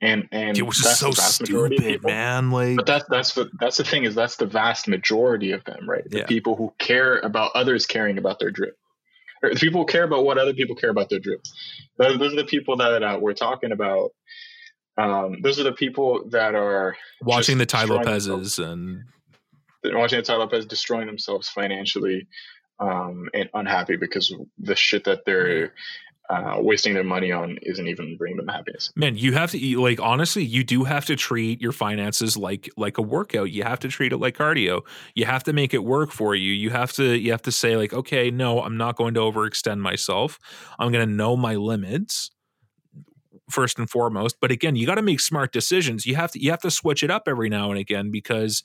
And 0.00 0.28
and 0.32 0.58
it 0.58 0.62
was 0.62 0.78
that's 0.78 0.98
so 0.98 1.12
stupid, 1.12 2.02
man. 2.02 2.50
Like, 2.50 2.74
but 2.74 2.86
that's 2.86 3.04
that's 3.08 3.34
the 3.34 3.48
that's 3.60 3.76
the 3.76 3.84
thing 3.84 4.02
is 4.02 4.16
that's 4.16 4.34
the 4.34 4.46
vast 4.46 4.88
majority 4.88 5.52
of 5.52 5.62
them, 5.62 5.88
right? 5.88 6.02
The 6.10 6.18
yeah. 6.18 6.26
people 6.26 6.56
who 6.56 6.74
care 6.80 7.18
about 7.20 7.52
others 7.54 7.86
caring 7.86 8.18
about 8.18 8.40
their 8.40 8.50
drip, 8.50 8.76
or 9.44 9.50
the 9.50 9.60
people 9.60 9.82
who 9.82 9.86
care 9.86 10.02
about 10.02 10.24
what 10.24 10.38
other 10.38 10.54
people 10.54 10.74
care 10.74 10.90
about 10.90 11.08
their 11.08 11.20
drip. 11.20 11.40
Those, 11.98 12.18
those 12.18 12.32
are 12.32 12.36
the 12.36 12.44
people 12.44 12.76
that 12.78 13.00
uh, 13.04 13.18
we're 13.20 13.32
talking 13.32 13.70
about. 13.70 14.10
Um, 14.98 15.40
those 15.40 15.60
are 15.60 15.64
the 15.64 15.72
people 15.72 16.28
that 16.30 16.56
are 16.56 16.96
watching 17.22 17.58
the 17.58 17.66
Tai 17.66 17.84
Lopez's 17.84 18.58
and 18.58 19.04
watching 19.84 20.18
the 20.18 20.24
Tai 20.24 20.34
Lopez 20.34 20.66
destroying 20.66 21.06
themselves 21.06 21.48
financially 21.48 22.26
um, 22.80 23.28
and 23.34 23.48
unhappy 23.54 23.96
because 23.96 24.34
the 24.58 24.74
shit 24.74 25.04
that 25.04 25.24
they're 25.24 25.72
uh, 26.30 26.56
wasting 26.58 26.94
their 26.94 27.04
money 27.04 27.32
on 27.32 27.58
isn't 27.62 27.86
even 27.86 28.16
bringing 28.16 28.36
them 28.36 28.48
happiness. 28.48 28.92
Man, 28.96 29.16
you 29.16 29.32
have 29.32 29.50
to 29.50 29.58
eat 29.58 29.76
like 29.76 30.00
honestly, 30.00 30.44
you 30.44 30.64
do 30.64 30.84
have 30.84 31.04
to 31.06 31.16
treat 31.16 31.60
your 31.60 31.72
finances 31.72 32.36
like 32.36 32.70
like 32.76 32.98
a 32.98 33.02
workout. 33.02 33.50
You 33.50 33.64
have 33.64 33.80
to 33.80 33.88
treat 33.88 34.12
it 34.12 34.18
like 34.18 34.36
cardio. 34.36 34.82
You 35.14 35.24
have 35.26 35.44
to 35.44 35.52
make 35.52 35.74
it 35.74 35.84
work 35.84 36.10
for 36.10 36.34
you. 36.34 36.52
You 36.52 36.70
have 36.70 36.92
to 36.94 37.18
you 37.18 37.30
have 37.32 37.42
to 37.42 37.52
say 37.52 37.76
like, 37.76 37.92
okay, 37.92 38.30
no, 38.30 38.62
I'm 38.62 38.76
not 38.76 38.96
going 38.96 39.14
to 39.14 39.20
overextend 39.20 39.80
myself. 39.80 40.38
I'm 40.78 40.92
going 40.92 41.06
to 41.06 41.14
know 41.14 41.36
my 41.36 41.56
limits 41.56 42.30
first 43.52 43.78
and 43.78 43.90
foremost 43.90 44.36
but 44.40 44.50
again 44.50 44.76
you 44.76 44.86
got 44.86 44.94
to 44.96 45.02
make 45.02 45.20
smart 45.20 45.52
decisions 45.52 46.06
you 46.06 46.14
have 46.14 46.32
to 46.32 46.42
you 46.42 46.50
have 46.50 46.60
to 46.60 46.70
switch 46.70 47.02
it 47.02 47.10
up 47.10 47.24
every 47.26 47.48
now 47.48 47.70
and 47.70 47.78
again 47.78 48.10
because 48.10 48.62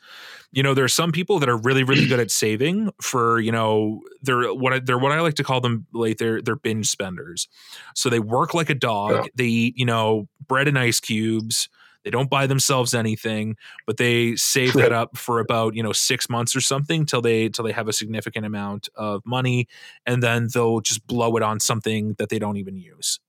you 0.52 0.64
know 0.64 0.74
there 0.74 0.86
are 0.86 0.90
some 0.90 1.12
people 1.12 1.40
that 1.40 1.50
are 1.50 1.58
really 1.58 1.84
really 1.84 2.06
good 2.06 2.20
at 2.20 2.32
saving 2.32 2.90
for 3.02 3.40
you 3.40 3.52
know 3.52 4.02
they're 4.22 4.54
what 4.54 4.74
I, 4.74 4.80
they're 4.80 4.98
what 4.98 5.12
I 5.12 5.20
like 5.22 5.36
to 5.36 5.44
call 5.44 5.62
them 5.62 5.86
like 5.94 6.18
they're 6.18 6.42
they're 6.42 6.56
binge 6.56 6.88
spenders 6.88 7.48
so 7.96 8.10
they 8.10 8.20
work 8.20 8.54
like 8.54 8.70
a 8.70 8.76
dog 8.76 9.12
yeah. 9.12 9.30
they 9.36 9.46
eat 9.46 9.78
you 9.78 9.86
know 9.86 10.28
bread 10.48 10.68
and 10.68 10.78
ice 10.80 11.00
cubes 11.00 11.70
They 12.08 12.12
don't 12.12 12.30
buy 12.30 12.48
themselves 12.48 12.94
anything, 12.94 13.58
but 13.86 13.98
they 13.98 14.38
save 14.38 14.72
that 14.74 14.94
up 15.02 15.18
for 15.18 15.40
about 15.40 15.76
you 15.76 15.84
know 15.84 15.92
six 15.92 16.30
months 16.30 16.56
or 16.56 16.62
something 16.62 17.06
till 17.06 17.22
they 17.22 17.50
till 17.50 17.66
they 17.66 17.74
have 17.74 17.90
a 17.90 17.94
significant 17.94 18.46
amount 18.46 18.88
of 18.96 19.26
money, 19.26 19.68
and 20.06 20.24
then 20.24 20.48
they'll 20.54 20.80
just 20.80 21.06
blow 21.06 21.36
it 21.36 21.44
on 21.44 21.60
something 21.60 22.16
that 22.18 22.30
they 22.30 22.40
don't 22.40 22.56
even 22.56 22.78
use. 22.78 23.20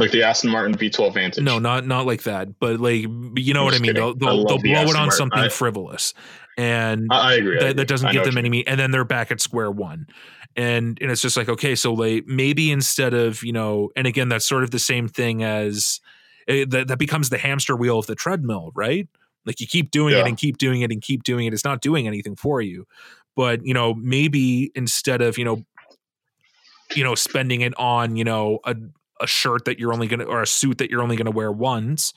Like 0.00 0.10
the 0.10 0.22
Aston 0.22 0.50
Martin 0.50 0.76
V12 0.76 1.14
Vantage. 1.14 1.44
No, 1.44 1.58
not 1.58 1.86
not 1.86 2.06
like 2.06 2.24
that, 2.24 2.58
but 2.58 2.80
like 2.80 3.02
you 3.02 3.54
know 3.54 3.60
I'm 3.60 3.64
what 3.66 3.74
I 3.74 3.78
mean. 3.78 3.90
kidding. 3.90 3.94
They'll 3.94 4.14
they'll, 4.14 4.46
they'll 4.46 4.58
the 4.58 4.72
blow 4.72 4.82
it 4.82 4.88
on 4.88 4.94
Martin. 4.94 5.10
something 5.12 5.38
I- 5.38 5.48
frivolous, 5.48 6.14
and 6.56 7.08
I, 7.10 7.32
I 7.32 7.34
agree. 7.34 7.54
That, 7.56 7.62
agree. 7.62 7.72
that 7.74 7.88
doesn't 7.88 8.12
give 8.12 8.24
them 8.24 8.38
any 8.38 8.48
meat 8.48 8.64
and 8.66 8.80
then 8.80 8.90
they're 8.90 9.04
back 9.04 9.30
at 9.30 9.40
square 9.40 9.70
one 9.70 10.06
and 10.56 10.98
and 11.00 11.10
it's 11.10 11.22
just 11.22 11.36
like 11.36 11.48
okay 11.48 11.74
so 11.74 11.92
like 11.92 12.26
maybe 12.26 12.70
instead 12.70 13.14
of 13.14 13.42
you 13.42 13.52
know 13.52 13.90
and 13.96 14.06
again 14.06 14.28
that's 14.28 14.46
sort 14.46 14.64
of 14.64 14.70
the 14.70 14.78
same 14.78 15.06
thing 15.08 15.44
as 15.44 16.00
eh, 16.48 16.64
that, 16.68 16.88
that 16.88 16.98
becomes 16.98 17.30
the 17.30 17.38
hamster 17.38 17.76
wheel 17.76 17.98
of 17.98 18.06
the 18.06 18.16
treadmill 18.16 18.72
right 18.74 19.08
like 19.46 19.60
you 19.60 19.66
keep 19.66 19.90
doing 19.90 20.14
it 20.14 20.26
and 20.26 20.36
keep 20.36 20.58
doing 20.58 20.80
it 20.80 20.90
and 20.90 21.02
keep 21.02 21.22
doing 21.22 21.46
it 21.46 21.52
it's 21.52 21.64
not 21.64 21.80
doing 21.80 22.06
anything 22.06 22.34
for 22.34 22.60
you 22.60 22.84
but 23.36 23.64
you 23.64 23.72
know 23.72 23.94
maybe 23.94 24.72
instead 24.74 25.22
of 25.22 25.38
you 25.38 25.44
know 25.44 25.64
you 26.96 27.04
know 27.04 27.14
spending 27.14 27.60
it 27.60 27.72
on 27.78 28.16
you 28.16 28.24
know 28.24 28.58
a, 28.64 28.74
a 29.20 29.26
shirt 29.26 29.64
that 29.66 29.78
you're 29.78 29.92
only 29.92 30.06
gonna 30.06 30.24
or 30.24 30.42
a 30.42 30.46
suit 30.46 30.78
that 30.78 30.90
you're 30.90 31.02
only 31.02 31.16
gonna 31.16 31.30
wear 31.30 31.52
once 31.52 32.12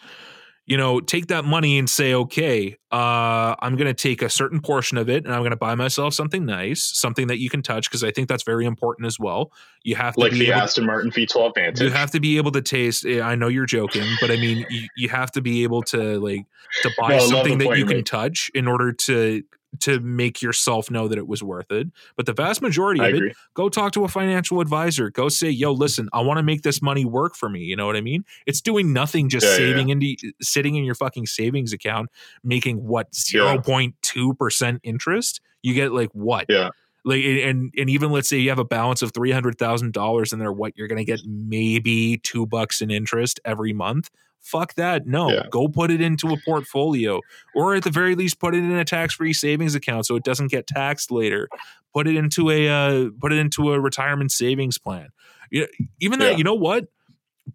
you 0.66 0.78
know 0.78 1.00
take 1.02 1.28
that 1.28 1.44
money 1.44 1.78
and 1.78 1.90
say 1.90 2.14
okay 2.14 2.78
uh 2.92 3.56
i'm 3.60 3.76
gonna 3.76 3.94
take 3.94 4.22
a 4.22 4.30
certain 4.30 4.62
portion 4.62 4.98
of 4.98 5.10
it 5.10 5.26
and 5.26 5.34
i'm 5.34 5.44
gonna 5.44 5.58
buy 5.58 5.76
myself 5.76 6.14
something 6.14 6.46
nice 6.46 6.84
something 6.84 7.28
that 7.28 7.40
you 7.40 7.50
can 7.50 7.62
touch 7.62 7.90
because 7.90 8.04
i 8.04 8.12
think 8.12 8.30
that's 8.30 8.44
very 8.44 8.66
important 8.66 9.06
as 9.06 9.20
well 9.20 9.52
you 9.84 9.96
have 9.96 10.14
to 10.14 10.22
like 10.22 10.32
be 10.32 10.40
the 10.40 10.52
able 10.52 10.62
Aston 10.62 10.86
Martin 10.86 11.12
V12 11.12 11.56
Vantage. 11.56 11.82
you 11.82 11.90
have 11.90 12.12
to 12.12 12.20
be 12.20 12.38
able 12.38 12.52
to 12.52 12.62
taste 12.62 13.06
eh, 13.06 13.22
i 13.22 13.36
know 13.36 13.48
you're 13.48 13.66
joking 13.66 14.08
but 14.22 14.32
i 14.32 14.38
mean 14.38 14.66
you, 14.70 14.88
you 14.96 15.10
have 15.10 15.32
to 15.32 15.42
be 15.42 15.64
able 15.64 15.82
to 15.84 16.20
like 16.20 16.46
to 16.82 16.92
buy 16.98 17.10
No, 17.10 17.20
something 17.20 17.58
that 17.58 17.78
you 17.78 17.86
can 17.86 18.04
touch 18.04 18.50
in 18.54 18.68
order 18.68 18.94
to 18.94 19.44
to 19.80 20.00
make 20.00 20.42
yourself 20.42 20.92
know 20.92 21.08
that 21.08 21.18
it 21.18 21.28
was 21.28 21.44
worth 21.44 21.72
it 21.72 21.88
but 22.16 22.26
the 22.26 22.34
vast 22.34 22.62
majority 22.62 23.02
I 23.02 23.08
of 23.10 23.16
it 23.16 23.36
go 23.54 23.70
talk 23.70 23.92
to 23.94 24.04
a 24.04 24.08
financial 24.08 24.62
advisor. 24.62 25.10
Go 25.10 25.30
say 25.30 25.50
yo 25.50 25.72
listen 25.72 26.10
i 26.14 26.22
want 26.22 26.38
to 26.38 26.44
make 26.44 26.62
this 26.62 26.82
money 26.82 27.06
work 27.06 27.36
for 27.36 27.50
me 27.50 27.62
you 27.62 27.76
know 27.76 27.86
what 27.86 27.96
i 27.96 28.02
mean? 28.02 28.24
It's 28.46 28.62
doing 28.62 28.94
nothing 28.94 29.30
just 29.30 29.46
Yeah, 29.46 29.52
yeah, 29.52 29.58
saving 29.58 29.90
into 29.90 30.16
sitting 30.42 30.76
in 30.76 30.84
your 30.84 30.96
fucking 30.96 31.26
savings 31.26 31.74
account 31.74 32.10
making 32.44 32.86
what 32.86 33.12
0.2% 33.12 34.80
interest? 34.84 35.42
You 35.62 35.74
get 35.74 35.92
like 35.94 36.10
what? 36.14 36.46
Yeah. 36.50 36.70
like 37.06 37.24
and 37.24 37.74
and 37.78 37.90
even 37.90 38.12
let's 38.12 38.30
say 38.30 38.38
you 38.38 38.50
have 38.50 38.60
a 38.60 38.66
balance 38.66 39.02
of 39.02 39.12
three 39.14 39.32
hundred 39.32 39.58
thousand 39.58 39.94
dollars 39.94 40.34
in 40.34 40.40
there, 40.40 40.52
what 40.52 40.74
you're 40.78 40.88
gonna 40.88 41.04
get 41.04 41.22
maybe 41.26 42.18
two 42.18 42.46
bucks 42.46 42.82
in 42.82 42.92
interest 42.92 43.40
every 43.46 43.74
month. 43.74 44.10
Fuck 44.44 44.74
that. 44.76 45.08
No, 45.08 45.30
Yeah. 45.32 45.44
go 45.50 45.68
put 45.70 45.90
it 45.90 46.02
into 46.02 46.28
a 46.28 46.38
portfolio, 46.46 47.22
or 47.56 47.76
at 47.76 47.84
the 47.84 47.90
very 47.90 48.14
least, 48.14 48.40
put 48.40 48.54
it 48.54 48.60
in 48.60 48.72
a 48.74 48.84
tax-free 48.86 49.34
savings 49.34 49.74
account 49.74 50.06
so 50.06 50.16
it 50.18 50.24
doesn't 50.24 50.52
get 50.52 50.68
taxed 50.68 51.12
later. 51.12 51.48
Put 51.94 52.08
it 52.08 52.16
into 52.18 52.50
a 52.50 52.68
uh, 52.68 53.10
put 53.20 53.32
it 53.32 53.40
into 53.40 53.72
a 53.74 53.80
retirement 53.80 54.32
savings 54.34 54.78
plan. 54.78 55.10
Yeah, 55.50 55.66
even 56.02 56.20
that. 56.20 56.32
Yeah. 56.32 56.38
You 56.38 56.44
know 56.44 56.54
what? 56.56 56.88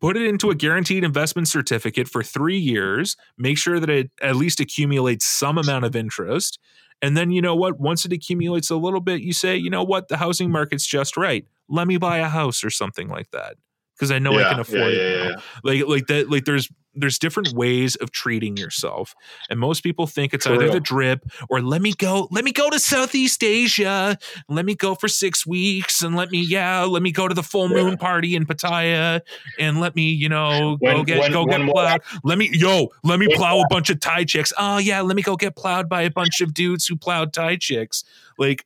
Put 0.00 0.16
it 0.16 0.26
into 0.26 0.50
a 0.50 0.54
guaranteed 0.54 1.04
investment 1.04 1.46
certificate 1.48 2.08
for 2.08 2.22
three 2.22 2.58
years. 2.58 3.16
Make 3.36 3.58
sure 3.58 3.78
that 3.80 3.90
it 3.90 4.10
at 4.22 4.36
least 4.36 4.58
accumulates 4.60 5.26
some 5.26 5.58
amount 5.58 5.84
of 5.84 5.94
interest. 5.94 6.58
And 7.02 7.16
then 7.16 7.30
you 7.30 7.40
know 7.42 7.54
what? 7.54 7.78
Once 7.78 8.04
it 8.04 8.12
accumulates 8.12 8.70
a 8.70 8.76
little 8.76 9.00
bit, 9.00 9.20
you 9.22 9.32
say, 9.32 9.56
you 9.56 9.70
know 9.70 9.84
what? 9.84 10.08
The 10.08 10.16
housing 10.16 10.50
market's 10.50 10.86
just 10.86 11.16
right. 11.16 11.46
Let 11.68 11.86
me 11.86 11.96
buy 11.96 12.18
a 12.18 12.28
house 12.28 12.64
or 12.64 12.70
something 12.70 13.08
like 13.08 13.30
that 13.32 13.56
because 13.98 14.10
I 14.12 14.18
know 14.20 14.38
I 14.38 14.44
can 14.50 14.60
afford 14.60 14.80
yeah, 14.92 14.98
it. 15.00 15.18
yeah, 15.18 15.28
yeah. 15.30 15.36
Like 15.64 15.86
like 15.88 16.06
that. 16.06 16.30
Like 16.30 16.44
there's 16.44 16.68
there's 16.94 17.18
different 17.18 17.52
ways 17.52 17.94
of 17.96 18.10
treating 18.10 18.56
yourself, 18.56 19.14
and 19.50 19.58
most 19.60 19.82
people 19.82 20.06
think 20.06 20.34
it's 20.34 20.46
For 20.46 20.54
either 20.54 20.64
real. 20.64 20.72
the 20.72 20.80
drip 20.80 21.20
or 21.48 21.60
let 21.60 21.80
me 21.82 21.92
go. 21.92 22.26
Let 22.30 22.44
me 22.44 22.50
go 22.52 22.70
to 22.70 22.78
Southeast 22.80 23.42
Asia. 23.44 24.16
Let 24.48 24.64
me 24.64 24.74
go 24.74 24.94
for 24.94 25.06
six 25.08 25.46
weeks, 25.46 26.02
and 26.02 26.16
let 26.16 26.30
me 26.30 26.40
yeah. 26.40 26.82
Let 26.84 27.02
me 27.02 27.12
go 27.12 27.28
to 27.28 27.34
the 27.34 27.42
full 27.42 27.68
Yeah. 27.70 27.82
moon 27.84 27.96
party 27.98 28.34
in 28.36 28.46
Pattaya, 28.46 29.20
and 29.58 29.80
let 29.80 29.94
me 29.96 30.10
you 30.10 30.28
know 30.28 30.76
go 30.84 31.02
get 31.04 31.18
when- 31.20 31.32
go 31.32 31.44
get 31.44 31.58
when 31.58 31.66
will 31.66 31.74
plowed. 31.74 32.00
Let 32.24 32.38
me 32.38 32.50
yo. 32.52 32.88
Let 33.04 33.18
me 33.20 33.26
When- 33.28 33.36
plow 33.36 33.60
a 33.60 33.64
bunch 33.68 33.90
of 33.90 34.00
Thai 34.00 34.24
chicks. 34.24 34.52
Oh 34.58 34.78
yeah. 34.78 35.00
Let 35.00 35.14
me 35.16 35.22
go 35.22 35.36
get 35.36 35.54
plowed 35.56 35.88
by 35.88 36.02
a 36.02 36.10
bunch 36.10 36.40
of 36.40 36.54
dudes 36.54 36.86
who 36.86 36.96
plowed 36.96 37.32
Thai 37.32 37.56
chicks. 37.56 38.02
Like 38.38 38.64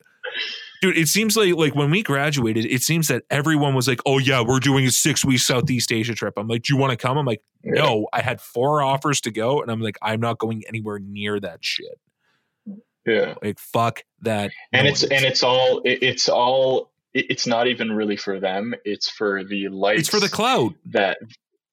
dude 0.83 0.99
it 0.99 1.09
seems 1.09 1.35
like 1.37 1.55
like 1.55 1.75
when 1.75 1.91
we 1.91 2.03
graduated 2.03 2.67
it 2.67 2.83
seems 2.83 3.09
that 3.09 3.23
everyone 3.31 3.75
was 3.75 3.89
like 3.89 4.01
oh 4.05 4.19
yeah 4.19 4.43
we're 4.43 4.61
doing 4.61 4.85
a 4.85 4.91
six 4.91 5.25
week 5.25 5.39
southeast 5.39 5.91
asia 5.91 6.15
trip. 6.15 6.35
I'm 6.37 6.47
like 6.49 6.63
do 6.63 6.75
you 6.75 6.79
want 6.79 6.91
to 6.91 6.97
come? 6.99 7.17
I'm 7.17 7.25
like 7.25 7.43
no 7.65 8.09
i 8.13 8.21
had 8.21 8.41
four 8.41 8.83
offers 8.83 9.21
to 9.23 9.31
go 9.31 9.63
and 9.63 9.71
i'm 9.71 9.81
like 9.81 9.97
i'm 10.03 10.21
not 10.21 10.39
going 10.39 10.63
anywhere 10.69 10.99
near 10.99 11.41
that 11.41 11.65
shit. 11.65 11.99
Yeah. 13.07 13.35
like 13.43 13.59
fuck 13.59 14.03
that 14.21 14.51
and 14.73 14.87
noise. 14.87 15.03
it's 15.03 15.13
and 15.13 15.25
it's 15.25 15.43
all 15.43 15.81
it, 15.85 16.03
it's 16.03 16.29
all 16.29 16.91
it- 17.15 17.27
it's 17.31 17.47
not 17.47 17.67
even 17.67 17.93
really 17.93 18.17
for 18.17 18.41
them. 18.41 18.75
It's 18.87 19.11
for 19.11 19.45
the 19.45 19.69
likes 19.69 20.01
it's 20.01 20.09
for 20.09 20.19
the 20.21 20.29
cloud 20.31 20.75
that 20.87 21.19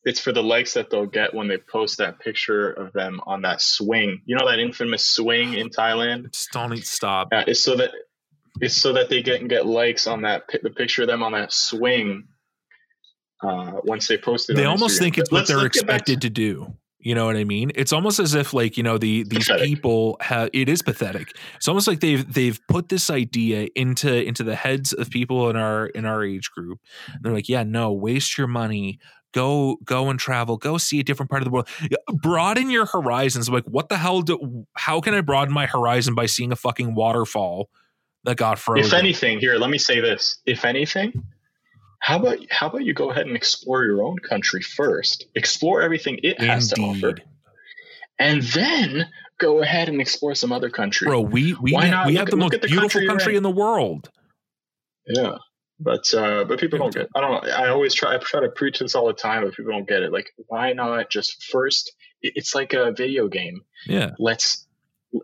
it's 0.03 0.19
for 0.19 0.31
the 0.33 0.43
likes 0.43 0.73
that 0.73 0.89
they'll 0.89 1.05
get 1.05 1.33
when 1.33 1.47
they 1.47 1.57
post 1.57 1.97
that 1.99 2.19
picture 2.19 2.69
of 2.71 2.91
them 2.93 3.21
on 3.25 3.43
that 3.43 3.61
swing. 3.61 4.21
You 4.25 4.35
know 4.37 4.47
that 4.49 4.59
infamous 4.59 5.05
swing 5.05 5.53
in 5.53 5.69
thailand? 5.69 6.31
Just 6.33 6.51
don't 6.51 6.71
need 6.71 6.79
to 6.81 6.85
stop. 6.85 7.29
Uh, 7.31 7.53
so 7.53 7.75
that 7.77 7.91
it's 8.61 8.75
so 8.75 8.93
that 8.93 9.09
they 9.09 9.21
get 9.21 9.39
and 9.41 9.49
get 9.49 9.65
likes 9.65 10.07
on 10.07 10.21
that 10.23 10.43
the 10.63 10.69
picture 10.69 11.01
of 11.03 11.07
them 11.07 11.23
on 11.23 11.31
that 11.33 11.51
swing 11.53 12.27
uh 13.43 13.73
once 13.83 14.07
they 14.07 14.17
post 14.17 14.49
it 14.49 14.55
they 14.55 14.65
almost 14.65 14.97
Instagram. 14.97 14.99
think 14.99 15.17
it's 15.17 15.29
But 15.29 15.35
what 15.37 15.47
they're 15.47 15.57
let's 15.57 15.77
get 15.77 15.87
back 15.87 16.05
to- 16.05 16.11
expected 16.13 16.21
to 16.21 16.29
do. 16.29 16.73
You 17.01 17.15
know 17.15 17.25
what 17.25 17.37
i 17.37 17.45
mean? 17.45 17.71
It's 17.75 17.93
almost 17.93 18.19
as 18.19 18.33
if 18.33 18.53
like 18.53 18.75
you 18.75 18.83
know 18.83 18.97
the 18.97 19.23
these 19.23 19.45
Pathetic. 19.47 19.65
people 19.69 20.17
have 20.19 20.49
it 20.51 20.67
is 20.67 20.81
pathetic. 20.81 21.33
It's 21.55 21.69
almost 21.69 21.87
like 21.87 22.01
they've 22.01 22.25
they've 22.33 22.59
put 22.67 22.89
this 22.89 23.09
idea 23.09 23.69
into 23.73 24.13
into 24.27 24.43
the 24.43 24.53
heads 24.55 24.91
of 24.91 25.09
people 25.09 25.49
in 25.49 25.55
our 25.55 25.85
in 25.87 26.03
our 26.05 26.25
age 26.25 26.51
group. 26.51 26.79
They're 27.21 27.31
like 27.33 27.47
yeah 27.47 27.63
no 27.63 27.93
waste 27.93 28.37
your 28.37 28.47
money. 28.47 28.99
Go 29.33 29.77
go 29.85 30.09
and 30.09 30.19
travel. 30.19 30.57
Go 30.57 30.77
see 30.77 30.99
a 30.99 31.03
different 31.03 31.29
part 31.29 31.41
of 31.41 31.45
the 31.45 31.51
world. 31.51 31.69
Broaden 32.13 32.69
your 32.69 32.85
horizons. 32.87 33.47
I'm 33.47 33.53
like 33.53 33.63
what 33.65 33.87
the 33.87 33.97
hell 33.97 34.21
do 34.21 34.65
how 34.75 34.99
can 34.99 35.13
i 35.13 35.21
broaden 35.21 35.53
my 35.53 35.67
horizon 35.67 36.15
by 36.15 36.25
seeing 36.25 36.51
a 36.51 36.57
fucking 36.57 36.95
waterfall 36.95 37.69
that 38.23 38.37
got 38.37 38.59
frozen 38.59 38.85
if 38.85 38.93
anything 38.93 39.39
here 39.39 39.55
let 39.55 39.69
me 39.69 39.77
say 39.77 39.99
this. 39.99 40.39
If 40.45 40.65
anything 40.65 41.23
how 41.99 42.17
about 42.17 42.37
how 42.49 42.67
about 42.67 42.83
you 42.83 42.93
go 42.93 43.11
ahead 43.11 43.27
and 43.27 43.35
explore 43.35 43.83
your 43.83 44.03
own 44.03 44.17
country 44.19 44.61
first? 44.61 45.25
Explore 45.35 45.81
everything 45.81 46.19
it 46.23 46.39
has 46.41 46.69
to 46.69 46.81
offer. 46.81 47.15
And 48.17 48.41
then 48.41 49.07
go 49.37 49.61
ahead 49.61 49.89
and 49.89 50.01
explore 50.01 50.35
some 50.35 50.51
other 50.51 50.69
country. 50.69 51.07
Bro 51.07 51.21
we 51.21 51.53
we, 51.55 51.73
Why 51.73 51.89
not? 51.89 52.07
we 52.07 52.13
Look 52.13 52.19
have 52.19 52.29
the 52.29 52.37
most 52.37 52.51
the 52.51 52.59
beautiful 52.59 52.89
country 52.89 53.07
country 53.07 53.33
in. 53.33 53.37
in 53.37 53.43
the 53.43 53.51
world. 53.51 54.09
Yeah 55.07 55.37
but 55.79 56.13
uh 56.13 56.43
but 56.43 56.59
people 56.59 56.77
don't 56.77 56.93
get 56.93 57.07
i 57.15 57.21
don't 57.21 57.31
know. 57.31 57.51
I 57.51 57.69
always 57.69 57.93
try 57.93 58.13
i 58.13 58.17
try 58.17 58.41
to 58.41 58.49
preach 58.49 58.79
this 58.79 58.95
all 58.95 59.07
the 59.07 59.13
time 59.13 59.43
but 59.43 59.55
people 59.55 59.71
don't 59.71 59.87
get 59.87 60.03
it. 60.03 60.11
Like 60.11 60.29
why 60.47 60.73
not 60.73 61.09
just 61.09 61.43
first 61.43 61.93
it's 62.21 62.53
like 62.53 62.73
a 62.73 62.91
video 62.91 63.27
game. 63.27 63.61
Yeah. 63.85 64.11
Let's 64.19 64.67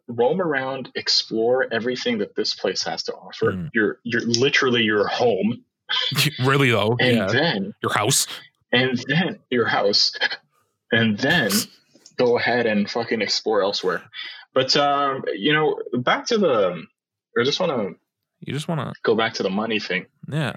roam 0.08 0.42
around 0.42 0.92
explore 0.96 1.68
everything 1.72 2.20
that 2.20 2.36
this 2.36 2.54
place 2.54 2.84
has 2.84 3.04
to 3.04 3.14
offer. 3.14 3.52
Mm. 3.52 3.70
you're 3.74 4.00
you're 4.04 4.26
literally 4.26 4.84
your 4.84 5.08
home. 5.08 5.64
Really 6.44 6.72
though? 6.72 6.98
And 7.00 7.18
yeah. 7.18 7.28
then 7.28 7.74
your 7.82 7.94
house? 7.94 8.28
And 8.72 9.04
then 9.08 9.40
your 9.52 9.68
house. 9.68 10.14
And 10.92 11.18
then 11.18 11.52
go 12.18 12.38
ahead 12.38 12.66
and 12.66 12.90
fucking 12.90 13.22
explore 13.22 13.62
elsewhere. 13.62 14.04
But 14.54 14.76
um 14.76 15.24
you 15.34 15.54
know 15.54 15.80
back 15.94 16.26
to 16.28 16.38
the 16.38 16.84
i 17.40 17.44
just 17.44 17.60
want 17.60 17.72
to 17.72 17.96
you 18.40 18.54
just 18.54 18.68
want 18.68 18.82
to 18.82 18.94
go 19.04 19.16
back 19.16 19.34
to 19.36 19.44
the 19.44 19.50
money 19.50 19.80
thing. 19.80 20.08
Yeah. 20.28 20.54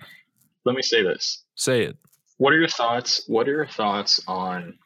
Let 0.65 0.75
me 0.75 0.83
say 0.83 1.03
this. 1.03 1.43
Say 1.55 1.85
it. 1.85 1.97
What 2.39 2.53
are 2.53 2.59
your 2.59 2.69
thoughts 2.69 3.25
what 3.27 3.49
are 3.49 3.53
your 3.53 3.67
thoughts 3.67 4.23
on 4.27 4.79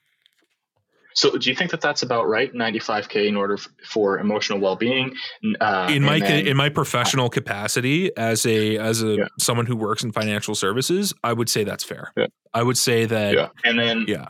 so 1.14 1.36
do 1.36 1.50
you 1.50 1.56
think 1.56 1.70
that 1.70 1.80
that's 1.80 2.02
about 2.02 2.28
right 2.28 2.52
95k 2.52 3.26
in 3.28 3.36
order 3.36 3.54
f- 3.54 3.68
for 3.84 4.18
emotional 4.18 4.58
well-being? 4.60 5.14
Uh, 5.60 5.88
in 5.90 6.02
my 6.02 6.18
then- 6.20 6.46
in 6.46 6.56
my 6.56 6.68
professional 6.68 7.28
capacity 7.28 8.16
as 8.16 8.46
a 8.46 8.78
as 8.78 9.02
a 9.02 9.16
Yeah. 9.16 9.24
someone 9.38 9.66
who 9.66 9.76
works 9.76 10.02
in 10.04 10.12
financial 10.12 10.54
services 10.54 11.12
i 11.24 11.32
would 11.32 11.48
say 11.48 11.64
that's 11.64 11.84
fair. 11.84 12.12
Yeah. 12.16 12.26
i 12.54 12.62
would 12.62 12.78
say 12.78 13.04
that 13.06 13.34
yeah. 13.34 13.48
And 13.64 13.78
then 13.78 14.04
yeah. 14.08 14.28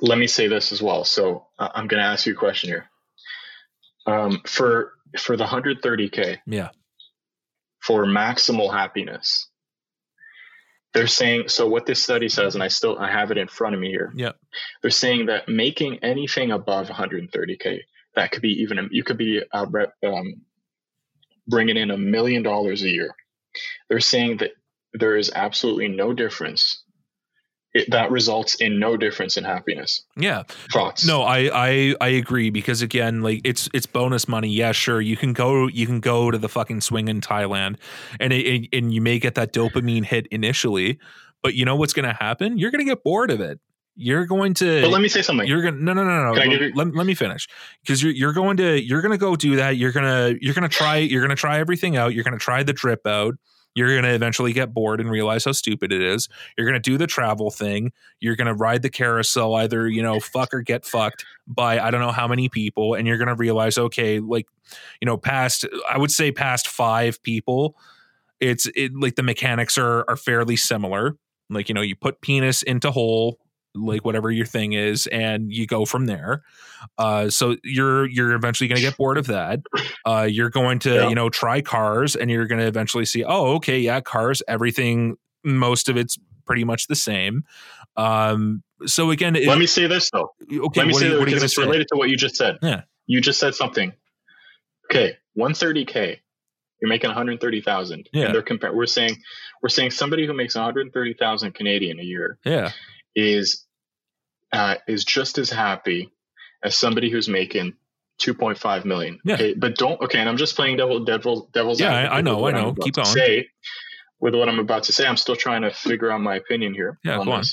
let 0.00 0.18
me 0.18 0.26
say 0.26 0.48
this 0.48 0.72
as 0.72 0.80
well. 0.82 1.04
So 1.04 1.46
uh, 1.58 1.68
i'm 1.74 1.86
going 1.86 2.00
to 2.02 2.06
ask 2.06 2.26
you 2.26 2.32
a 2.32 2.36
question 2.36 2.70
here. 2.70 2.86
Um, 4.06 4.40
for 4.46 4.92
for 5.18 5.36
the 5.36 5.44
130k 5.44 6.38
yeah. 6.46 6.70
for 7.82 8.06
maximal 8.06 8.72
happiness 8.72 9.49
they're 10.94 11.06
saying 11.06 11.48
so 11.48 11.68
what 11.68 11.86
this 11.86 12.02
study 12.02 12.28
says 12.28 12.54
and 12.54 12.64
i 12.64 12.68
still 12.68 12.98
i 12.98 13.10
have 13.10 13.30
it 13.30 13.38
in 13.38 13.48
front 13.48 13.74
of 13.74 13.80
me 13.80 13.88
here. 13.88 14.12
Yeah. 14.14 14.32
They're 14.82 14.90
saying 14.90 15.26
that 15.26 15.48
making 15.48 15.98
anything 16.02 16.50
above 16.50 16.88
130k 16.88 17.80
that 18.16 18.32
could 18.32 18.42
be 18.42 18.62
even 18.62 18.78
a- 18.78 18.88
you 18.90 19.04
could 19.04 19.18
be 19.18 19.42
uh, 19.52 19.66
um, 20.04 20.34
bringing 21.46 21.76
in 21.76 21.90
a 21.90 21.96
million 21.96 22.42
dollars 22.42 22.82
a 22.82 22.88
year. 22.88 23.14
They're 23.88 24.00
saying 24.00 24.38
that 24.38 24.50
there 24.92 25.16
is 25.16 25.30
absolutely 25.34 25.88
no 25.88 26.12
difference 26.12 26.82
it, 27.72 27.90
that 27.90 28.10
results 28.10 28.56
in 28.56 28.78
no 28.78 28.96
difference 28.96 29.36
in 29.36 29.44
happiness. 29.44 30.02
Yeah. 30.16 30.42
Thoughts? 30.72 31.06
No, 31.06 31.22
I, 31.22 31.50
I 31.52 31.94
I 32.00 32.08
agree 32.08 32.50
because 32.50 32.82
again, 32.82 33.22
like 33.22 33.40
it's 33.44 33.68
it's 33.72 33.86
bonus 33.86 34.26
money. 34.28 34.48
Yeah, 34.48 34.72
sure, 34.72 35.00
you 35.00 35.16
can 35.16 35.32
go 35.32 35.68
you 35.68 35.86
can 35.86 36.00
go 36.00 36.30
to 36.30 36.38
the 36.38 36.48
fucking 36.48 36.80
swing 36.80 37.08
in 37.08 37.20
Thailand, 37.20 37.76
and 38.18 38.32
it, 38.32 38.68
and 38.72 38.92
you 38.92 39.00
may 39.00 39.18
get 39.18 39.36
that 39.36 39.52
dopamine 39.52 40.04
hit 40.04 40.26
initially, 40.28 40.98
but 41.42 41.54
you 41.54 41.64
know 41.64 41.76
what's 41.76 41.92
going 41.92 42.08
to 42.08 42.14
happen? 42.14 42.58
You're 42.58 42.70
going 42.70 42.84
to 42.84 42.90
get 42.90 43.04
bored 43.04 43.30
of 43.30 43.40
it. 43.40 43.60
You're 43.96 44.24
going 44.24 44.54
to. 44.54 44.82
But 44.82 44.90
let 44.90 45.02
me 45.02 45.08
say 45.08 45.20
something. 45.20 45.46
You're 45.46 45.62
gonna 45.62 45.76
no 45.76 45.92
no 45.92 46.04
no 46.04 46.32
no. 46.32 46.34
Give 46.34 46.50
Let, 46.50 46.60
you- 46.60 46.72
let, 46.74 46.94
let 46.94 47.06
me 47.06 47.14
finish 47.14 47.46
because 47.82 48.02
you're 48.02 48.12
you're 48.12 48.32
going 48.32 48.56
to 48.56 48.82
you're 48.82 49.02
gonna 49.02 49.18
go 49.18 49.36
do 49.36 49.56
that. 49.56 49.76
You're 49.76 49.92
gonna 49.92 50.34
you're 50.40 50.54
gonna 50.54 50.68
try 50.68 50.96
you're 50.96 51.22
gonna 51.22 51.36
try 51.36 51.58
everything 51.58 51.96
out. 51.96 52.14
You're 52.14 52.24
gonna 52.24 52.38
try 52.38 52.62
the 52.62 52.72
drip 52.72 53.06
out. 53.06 53.34
You're 53.74 53.94
gonna 53.94 54.14
eventually 54.14 54.52
get 54.52 54.74
bored 54.74 55.00
and 55.00 55.10
realize 55.10 55.44
how 55.44 55.52
stupid 55.52 55.92
it 55.92 56.02
is. 56.02 56.28
You're 56.56 56.66
gonna 56.66 56.80
do 56.80 56.98
the 56.98 57.06
travel 57.06 57.50
thing. 57.50 57.92
You're 58.20 58.36
gonna 58.36 58.54
ride 58.54 58.82
the 58.82 58.90
carousel, 58.90 59.54
either 59.54 59.88
you 59.88 60.02
know 60.02 60.20
fuck 60.20 60.52
or 60.52 60.62
get 60.62 60.84
fucked 60.84 61.24
by 61.46 61.78
I 61.78 61.90
don't 61.90 62.00
know 62.00 62.12
how 62.12 62.28
many 62.28 62.48
people, 62.48 62.94
and 62.94 63.06
you're 63.06 63.18
gonna 63.18 63.36
realize 63.36 63.78
okay, 63.78 64.18
like 64.20 64.46
you 65.00 65.06
know 65.06 65.16
past 65.16 65.66
I 65.88 65.98
would 65.98 66.10
say 66.10 66.32
past 66.32 66.68
five 66.68 67.22
people, 67.22 67.76
it's 68.40 68.66
it 68.74 68.92
like 68.94 69.16
the 69.16 69.22
mechanics 69.22 69.78
are 69.78 70.04
are 70.08 70.16
fairly 70.16 70.56
similar. 70.56 71.16
Like 71.48 71.68
you 71.68 71.74
know 71.74 71.82
you 71.82 71.96
put 71.96 72.20
penis 72.20 72.62
into 72.62 72.90
hole 72.90 73.38
like 73.74 74.04
whatever 74.04 74.30
your 74.30 74.46
thing 74.46 74.72
is 74.72 75.06
and 75.08 75.52
you 75.52 75.66
go 75.66 75.84
from 75.84 76.06
there 76.06 76.42
uh 76.98 77.30
so 77.30 77.56
you're 77.62 78.06
you're 78.08 78.32
eventually 78.32 78.66
going 78.66 78.76
to 78.76 78.82
get 78.82 78.96
bored 78.96 79.16
of 79.16 79.28
that 79.28 79.60
uh 80.06 80.26
you're 80.28 80.50
going 80.50 80.78
to 80.80 80.92
Yeah. 80.94 81.08
you 81.08 81.14
know 81.14 81.28
try 81.28 81.60
cars 81.60 82.16
and 82.16 82.30
you're 82.30 82.46
going 82.46 82.58
to 82.60 82.66
eventually 82.66 83.04
see 83.04 83.22
oh 83.22 83.54
okay 83.56 83.78
yeah 83.78 84.00
cars 84.00 84.42
everything 84.48 85.16
most 85.44 85.88
of 85.88 85.96
it's 85.96 86.18
pretty 86.46 86.64
much 86.64 86.88
the 86.88 86.96
same 86.96 87.44
um 87.96 88.62
so 88.86 89.10
again 89.10 89.36
it, 89.36 89.46
Let 89.46 89.58
me 89.58 89.66
say 89.66 89.86
this 89.86 90.10
though. 90.10 90.32
okay 90.50 90.80
Let 90.80 90.86
me 90.88 90.94
say 90.94 91.04
you- 91.06 91.10
that 91.12 91.18
what 91.20 91.28
are 91.28 91.30
you 91.30 91.36
because 91.36 91.42
it's 91.44 91.54
say 91.56 91.62
related 91.62 91.86
to 91.88 91.96
what 91.96 92.08
you 92.08 92.16
just 92.16 92.34
said. 92.36 92.58
Yeah. 92.62 92.82
You 93.06 93.20
just 93.20 93.38
said 93.38 93.54
something. 93.54 93.92
Okay, 94.90 95.16
130k. 95.38 96.16
You're 96.80 96.88
making 96.88 97.08
130,000. 97.08 98.08
Yeah. 98.12 98.26
And 98.26 98.34
they're 98.34 98.42
compar- 98.42 98.74
we're 98.74 98.86
saying 98.86 99.16
we're 99.62 99.68
saying 99.68 99.90
somebody 99.90 100.26
who 100.26 100.32
makes 100.32 100.54
130,000 100.54 101.52
Canadian 101.54 102.00
a 102.00 102.02
year 102.02 102.38
yeah 102.44 102.72
is 103.14 103.64
uh, 104.52 104.76
is 104.88 105.04
just 105.04 105.38
as 105.38 105.50
happy 105.50 106.10
as 106.62 106.74
somebody 106.76 107.10
who's 107.10 107.28
making 107.28 107.74
2.5 108.20 108.84
million. 108.84 109.18
Yeah. 109.24 109.34
Okay, 109.34 109.54
but 109.54 109.76
don't. 109.76 110.00
Okay, 110.02 110.18
and 110.18 110.28
I'm 110.28 110.36
just 110.36 110.56
playing 110.56 110.76
devil, 110.76 111.04
devil, 111.04 111.48
devil's. 111.52 111.80
Yeah, 111.80 111.92
I- 111.94 112.18
I 112.18 112.20
know, 112.20 112.46
I 112.46 112.50
know. 112.52 112.74
Keep 112.74 112.98
on. 112.98 113.04
Say 113.06 113.48
with 114.20 114.34
what 114.34 114.48
I'm 114.48 114.58
about 114.58 114.82
to 114.84 114.92
say, 114.92 115.06
I'm 115.06 115.16
still 115.16 115.36
trying 115.36 115.62
to 115.62 115.70
figure 115.70 116.10
out 116.10 116.20
my 116.20 116.36
opinion 116.36 116.74
here. 116.74 116.98
Yeah, 117.04 117.16
go 117.24 117.32
on. 117.32 117.44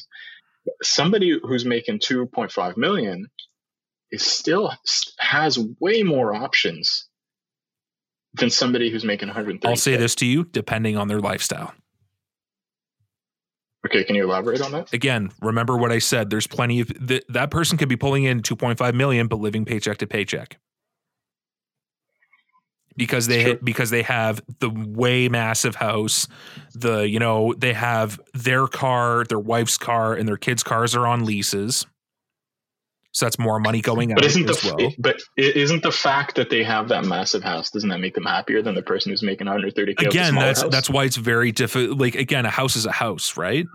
Somebody 0.82 1.40
who's 1.42 1.64
making 1.64 2.00
2.5 2.00 2.76
million 2.76 3.28
is 4.12 4.24
still 4.26 4.74
has 5.20 5.58
way 5.80 6.04
more 6.04 6.34
options 6.34 7.08
than 8.34 8.50
somebody 8.50 8.90
who's 8.90 9.04
making 9.06 9.30
130. 9.30 9.68
i'll 9.72 9.76
say 9.78 9.96
this 9.96 10.14
to 10.16 10.26
you 10.26 10.44
depending 10.44 10.96
on 10.98 11.08
their 11.08 11.20
lifestyle 11.20 11.74
Okay, 13.90 14.04
can 14.04 14.16
you 14.16 14.24
elaborate 14.24 14.62
on 14.62 14.72
that? 14.72 14.94
again 14.94 15.30
remember 15.42 15.76
what 15.78 15.92
i 15.92 16.00
said 16.00 16.30
there's 16.30 16.48
plenty 16.48 16.80
of 16.80 17.08
th- 17.08 17.24
that 17.30 17.52
person 17.52 17.78
could 17.78 17.90
be 17.90 17.96
pulling 17.98 18.24
in 18.24 18.42
2.5 18.42 18.94
million 18.94 19.28
but 19.28 19.40
living 19.40 19.66
paycheck 19.66 19.98
to 19.98 20.08
paycheck 20.08 20.58
because 22.96 23.28
they 23.28 23.44
Sure. 23.44 23.56
because 23.64 23.90
they 23.92 24.02
have 24.04 24.42
the 24.60 24.70
way 24.70 25.30
massive 25.30 25.76
house 25.76 26.28
the 26.74 27.08
you 27.08 27.20
know 27.20 27.54
they 27.58 27.74
have 27.74 28.20
their 28.34 28.68
car 28.68 29.24
their 29.26 29.40
wife's 29.40 29.78
car 29.78 30.14
and 30.14 30.28
their 30.28 30.38
kids 30.38 30.64
cars 30.64 30.96
are 30.96 31.06
on 31.06 31.24
leases 31.26 31.86
so 33.18 33.26
that's 33.26 33.40
more 33.40 33.60
money 33.60 33.82
going 33.82 34.12
out 34.12 34.18
But 34.18 34.26
isn't 34.26 34.46
the 34.46 34.52
as 34.52 34.64
well 34.64 34.94
but 35.00 35.20
isn't 35.38 35.84
the 35.84 35.92
fact 35.92 36.36
that 36.36 36.50
they 36.50 36.64
have 36.64 36.88
that 36.90 37.06
massive 37.06 37.44
house 37.44 37.72
doesn't 37.72 37.90
that 37.90 38.00
make 38.00 38.14
them 38.16 38.26
happier 38.26 38.62
than 38.62 38.76
the 38.76 38.82
person 38.84 39.10
who's 39.10 39.24
making 39.24 39.48
130k? 39.48 40.06
again 40.08 40.36
that's 40.36 40.62
house? 40.62 40.72
that's 40.72 40.90
why 40.90 41.04
it's 41.06 41.16
very 41.18 41.52
difficult 41.52 41.98
like 42.00 42.16
again 42.16 42.46
a 42.46 42.50
house 42.50 42.76
is 42.76 42.86
a 42.86 42.92
house 42.92 43.36
right 43.38 43.66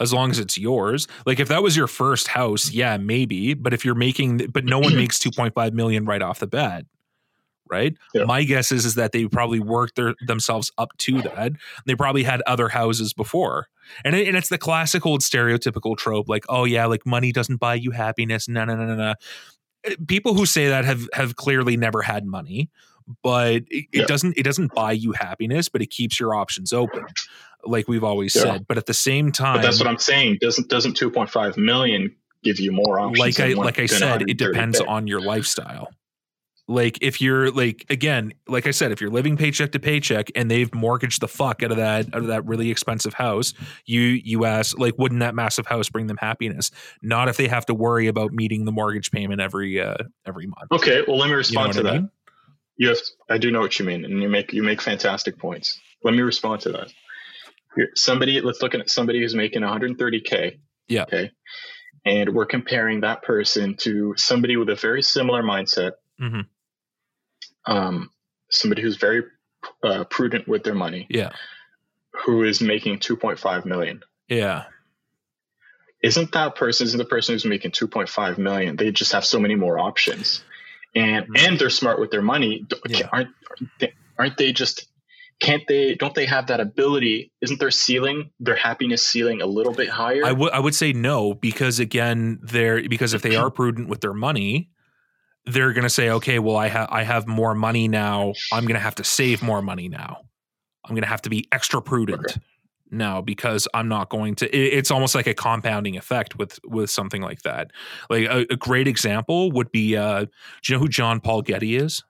as 0.00 0.12
long 0.12 0.30
as 0.30 0.38
it's 0.38 0.56
yours 0.56 1.06
like 1.26 1.38
if 1.38 1.48
that 1.48 1.62
was 1.62 1.76
your 1.76 1.86
first 1.86 2.28
house 2.28 2.72
yeah 2.72 2.96
maybe 2.96 3.52
but 3.54 3.74
if 3.74 3.84
you're 3.84 3.94
making 3.94 4.38
but 4.52 4.64
no 4.64 4.78
one 4.78 4.96
makes 4.96 5.18
2.5 5.18 5.72
million 5.72 6.06
right 6.06 6.22
off 6.22 6.38
the 6.38 6.46
bat 6.46 6.84
right 7.70 7.94
Yeah. 8.14 8.24
my 8.24 8.44
guess 8.44 8.72
is 8.72 8.84
is 8.86 8.94
that 8.94 9.12
they 9.12 9.26
probably 9.26 9.60
worked 9.60 9.96
their, 9.96 10.14
themselves 10.26 10.70
up 10.78 10.96
to 10.98 11.20
that 11.22 11.52
they 11.84 11.94
probably 11.94 12.22
had 12.22 12.40
other 12.46 12.68
houses 12.68 13.12
before 13.12 13.66
and, 14.04 14.14
it, 14.14 14.28
and 14.28 14.36
it's 14.36 14.48
the 14.48 14.58
classic 14.58 15.04
old 15.06 15.20
stereotypical 15.20 15.96
trope 15.96 16.28
like 16.28 16.44
oh 16.48 16.64
yeah 16.64 16.86
like 16.86 17.04
money 17.06 17.32
doesn't 17.32 17.56
buy 17.58 17.74
you 17.74 17.90
happiness 17.90 18.48
no 18.48 18.64
no 18.64 18.74
no 18.76 18.86
no 18.86 18.94
no 18.96 19.14
eh, 19.84 19.94
people 20.06 20.34
who 20.34 20.46
say 20.46 20.68
that 20.68 20.84
have 20.84 21.08
have 21.12 21.36
clearly 21.36 21.76
never 21.76 22.02
had 22.02 22.24
money 22.26 22.70
but 23.22 23.54
it, 23.56 23.64
it 23.70 23.86
Yeah. 23.92 24.04
doesn't 24.06 24.36
it 24.36 24.42
doesn't 24.42 24.74
buy 24.74 24.92
you 24.92 25.12
happiness 25.12 25.68
but 25.68 25.82
it 25.82 25.90
keeps 25.90 26.18
your 26.18 26.34
options 26.34 26.72
open 26.72 27.04
like 27.64 27.88
we've 27.88 28.04
always 28.04 28.34
Yeah. 28.34 28.42
said 28.42 28.66
but 28.66 28.78
at 28.78 28.86
the 28.86 28.94
same 28.94 29.32
time 29.32 29.56
But 29.56 29.62
that's 29.62 29.78
what 29.78 29.88
I'm 29.88 29.98
saying. 29.98 30.38
Doesn't 30.40 30.68
doesn't 30.68 30.98
2.5 30.98 31.56
million 31.56 32.14
give 32.42 32.60
you 32.60 32.70
more 32.72 32.98
options? 33.00 33.18
like 33.18 33.40
i 33.40 33.54
like 33.54 33.78
i 33.78 33.86
said 33.86 34.22
it 34.22 34.28
130K? 34.28 34.36
depends 34.38 34.80
on 34.80 35.06
your 35.06 35.20
lifestyle 35.20 35.88
like 36.68 36.98
if 37.00 37.20
you're 37.20 37.50
like 37.50 37.86
again 37.90 38.32
like 38.48 38.66
i 38.66 38.70
said 38.70 38.90
if 38.90 39.00
you're 39.00 39.10
living 39.10 39.36
paycheck 39.36 39.72
to 39.72 39.78
paycheck 39.78 40.28
and 40.34 40.50
they've 40.50 40.74
mortgaged 40.74 41.20
the 41.20 41.28
fuck 41.28 41.62
out 41.62 41.70
of 41.70 41.76
that 41.76 42.06
out 42.14 42.22
of 42.22 42.26
that 42.26 42.44
really 42.44 42.70
expensive 42.70 43.14
house 43.14 43.54
you 43.84 44.00
you 44.00 44.44
ask 44.44 44.78
like 44.78 44.94
wouldn't 44.98 45.20
that 45.20 45.34
massive 45.34 45.66
house 45.66 45.88
bring 45.88 46.06
them 46.08 46.16
happiness 46.16 46.70
not 47.02 47.28
if 47.28 47.36
they 47.36 47.46
have 47.46 47.64
to 47.66 47.74
worry 47.74 48.08
about 48.08 48.32
meeting 48.32 48.64
the 48.64 48.72
mortgage 48.72 49.10
payment 49.10 49.40
every 49.40 49.80
uh 49.80 49.94
every 50.26 50.46
month 50.46 50.70
Okay, 50.72 51.02
well 51.06 51.18
let 51.18 51.26
me 51.26 51.30
you 51.30 51.34
know 51.34 51.36
respond 51.36 51.72
to 51.74 51.80
i 51.80 51.82
that. 51.84 51.92
mean 51.94 52.10
You 52.78 52.88
have 52.88 52.98
I 53.30 53.38
do 53.38 53.50
know 53.50 53.60
what 53.60 53.78
you 53.78 53.86
mean, 53.86 54.04
and 54.04 54.20
you 54.20 54.28
make 54.28 54.52
you 54.52 54.62
make 54.62 54.82
fantastic 54.82 55.38
points. 55.38 55.80
Let 56.04 56.12
me 56.14 56.20
respond 56.22 56.60
to 56.62 56.72
that. 56.72 56.92
Here, 57.74 57.88
somebody, 57.94 58.40
let's 58.42 58.60
look 58.60 58.74
at 58.74 58.90
somebody 58.90 59.20
who's 59.20 59.34
making 59.34 59.62
130k. 59.62 60.58
Yeah. 60.88 61.02
Okay. 61.04 61.30
And 62.04 62.34
we're 62.34 62.44
comparing 62.46 63.00
that 63.00 63.22
person 63.22 63.76
to 63.78 64.12
somebody 64.18 64.56
with 64.58 64.68
a 64.68 64.74
very 64.74 65.00
similar 65.02 65.42
mindset. 65.42 65.92
Mhm. 66.20 66.46
Um, 67.66 68.10
somebody 68.50 68.82
who's 68.82 68.96
very 68.96 69.22
uh, 69.82 70.04
prudent 70.04 70.46
with 70.46 70.62
their 70.62 70.74
money, 70.74 71.06
yeah. 71.10 71.32
Who 72.24 72.42
is 72.44 72.60
making 72.60 73.00
2.5 73.00 73.64
million. 73.66 74.02
yeah. 74.28 74.64
Isn't 76.02 76.30
that 76.32 76.54
person 76.54 76.86
isn't 76.86 76.98
the 76.98 77.04
person 77.04 77.34
who's 77.34 77.44
making 77.44 77.72
2.5 77.72 78.38
million 78.38 78.76
they 78.76 78.92
just 78.92 79.12
have 79.12 79.24
so 79.24 79.40
many 79.40 79.54
more 79.54 79.78
options. 79.78 80.44
And 80.94 81.26
Mhm. 81.26 81.38
and 81.48 81.58
they're 81.58 81.70
smart 81.70 81.98
with 81.98 82.10
their 82.10 82.22
money. 82.22 82.64
Yeah. 82.86 83.08
aren't 83.12 83.28
aren't 84.18 84.36
they 84.36 84.52
just 84.52 84.86
can't 85.40 85.62
they 85.66 85.94
don't 85.94 86.14
they 86.14 86.26
have 86.26 86.46
that 86.46 86.60
ability? 86.60 87.32
Isn't 87.40 87.58
their 87.58 87.70
ceiling 87.70 88.30
their 88.38 88.54
happiness 88.56 89.04
ceiling 89.04 89.40
a 89.42 89.46
little 89.46 89.72
bit 89.74 89.88
higher? 89.88 90.24
I 90.24 90.32
would 90.32 90.52
I 90.52 90.60
would 90.60 90.74
say 90.74 90.92
no 90.92 91.34
because 91.34 91.80
again 91.80 92.38
they're 92.42 92.86
because 92.88 93.12
if 93.14 93.22
they 93.22 93.34
are 93.36 93.50
prudent 93.50 93.88
with 93.88 94.00
their 94.02 94.14
money, 94.14 94.70
they're 95.46 95.72
going 95.72 95.84
to 95.84 95.90
say 95.90 96.10
okay, 96.10 96.38
well 96.38 96.56
I 96.56 96.68
have 96.68 96.88
I 96.90 97.02
have 97.02 97.26
more 97.26 97.54
money 97.54 97.88
now. 97.88 98.32
I'm 98.52 98.64
going 98.64 98.74
to 98.74 98.80
have 98.80 98.96
to 98.96 99.04
save 99.04 99.42
more 99.42 99.62
money 99.62 99.88
now. 99.88 100.22
I'm 100.84 100.94
going 100.94 101.02
to 101.02 101.08
have 101.08 101.22
to 101.22 101.30
be 101.30 101.48
extra 101.52 101.82
prudent 101.82 102.38
now 102.90 103.20
because 103.20 103.66
I'm 103.74 103.88
not 103.88 104.08
going 104.08 104.36
to. 104.36 104.56
It, 104.56 104.78
it's 104.78 104.90
almost 104.90 105.14
like 105.14 105.26
a 105.26 105.34
compounding 105.34 105.96
effect 105.96 106.38
with 106.38 106.58
with 106.64 106.90
something 106.90 107.22
like 107.22 107.42
that. 107.42 107.70
Like 108.08 108.26
a, 108.26 108.46
a 108.52 108.56
great 108.56 108.86
example 108.86 109.50
would 109.52 109.72
be, 109.72 109.96
uh, 109.96 110.20
do 110.24 110.28
you 110.68 110.74
know 110.74 110.78
who 110.80 110.88
John 110.88 111.20
Paul 111.20 111.42
Getty 111.42 111.76
is? 111.76 112.04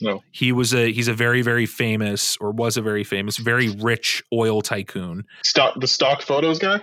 No. 0.00 0.22
He 0.32 0.52
was 0.52 0.72
a 0.72 0.92
he's 0.92 1.08
a 1.08 1.14
very 1.14 1.42
very 1.42 1.66
famous 1.66 2.36
or 2.38 2.52
was 2.52 2.76
a 2.76 2.82
very 2.82 3.04
famous 3.04 3.36
very 3.36 3.68
rich 3.68 4.22
oil 4.32 4.62
tycoon. 4.62 5.24
stock 5.44 5.78
the 5.78 5.86
stock 5.86 6.22
photos 6.22 6.58
guy 6.58 6.80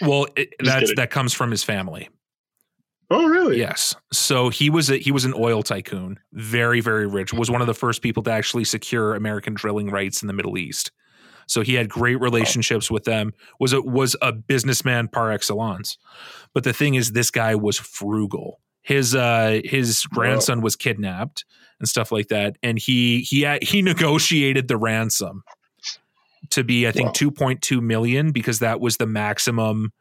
Well, 0.00 0.26
it, 0.36 0.52
that's 0.58 0.80
kidding. 0.80 0.94
that 0.96 1.10
comes 1.10 1.32
from 1.34 1.50
his 1.50 1.62
family. 1.62 2.08
Oh 3.10 3.26
really 3.26 3.58
Yes. 3.58 3.94
So 4.12 4.48
he 4.48 4.70
was 4.70 4.90
a, 4.90 4.96
he 4.96 5.12
was 5.12 5.24
an 5.24 5.34
oil 5.36 5.62
tycoon, 5.62 6.18
very 6.32 6.80
very 6.80 7.06
rich. 7.06 7.32
Was 7.32 7.50
one 7.50 7.60
of 7.60 7.66
the 7.66 7.74
first 7.74 8.02
people 8.02 8.22
to 8.24 8.30
actually 8.30 8.64
secure 8.64 9.14
American 9.14 9.54
drilling 9.54 9.90
rights 9.90 10.22
in 10.22 10.26
the 10.26 10.34
Middle 10.34 10.58
East. 10.58 10.92
So 11.46 11.60
he 11.62 11.74
had 11.74 11.88
great 11.88 12.20
relationships 12.20 12.90
with 12.90 13.04
them. 13.04 13.32
Was 13.60 13.72
a 13.72 13.80
was 13.80 14.16
a 14.20 14.32
businessman 14.32 15.08
par 15.08 15.30
excellence. 15.30 15.96
But 16.54 16.64
the 16.64 16.72
thing 16.72 16.94
is, 16.94 17.12
this 17.12 17.30
guy 17.30 17.54
was 17.54 17.78
frugal. 17.78 18.60
His 18.82 19.14
uh 19.14 19.60
his 19.64 20.04
grandson 20.04 20.60
was 20.60 20.76
kidnapped 20.76 21.44
and 21.78 21.88
stuff 21.88 22.12
like 22.12 22.28
that, 22.28 22.56
and 22.62 22.78
he 22.78 23.20
he 23.20 23.42
had, 23.42 23.62
he 23.62 23.82
negotiated 23.82 24.68
the 24.68 24.76
ransom 24.76 25.44
to 26.50 26.64
be 26.64 26.86
I 26.86 26.92
think 26.92 27.14
two 27.14 27.30
point 27.30 27.62
two 27.62 27.80
million 27.80 28.32
because 28.32 28.58
that 28.60 28.80
was 28.80 28.96
the 28.96 29.06
maximum. 29.06 29.92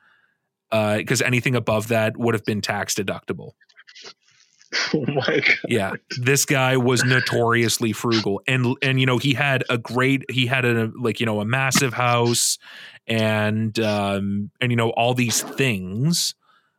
Because 0.97 1.21
anything 1.21 1.55
above 1.55 1.89
that 1.89 2.17
would 2.17 2.33
have 2.33 2.45
been 2.45 2.61
tax 2.61 2.95
deductible. 2.95 3.51
Oh 4.93 5.05
my 5.07 5.39
god. 5.39 5.57
Yeah, 5.69 5.91
this 6.19 6.43
guy 6.43 6.75
was 6.75 7.03
notoriously 7.05 7.93
frugal, 7.93 8.41
and 8.45 8.75
and 8.81 8.99
you 8.99 9.05
know 9.05 9.19
he 9.19 9.33
had 9.33 9.63
a 9.69 9.77
great 9.77 10.29
he 10.29 10.47
had 10.47 10.65
a 10.65 10.91
like 10.99 11.21
you 11.21 11.25
know 11.25 11.39
a 11.39 11.45
massive 11.45 11.93
house, 11.93 12.57
and 13.07 13.79
um 13.79 14.51
and 14.59 14.71
you 14.73 14.75
know 14.75 14.89
all 14.89 15.13
these 15.13 15.41
things 15.41 16.35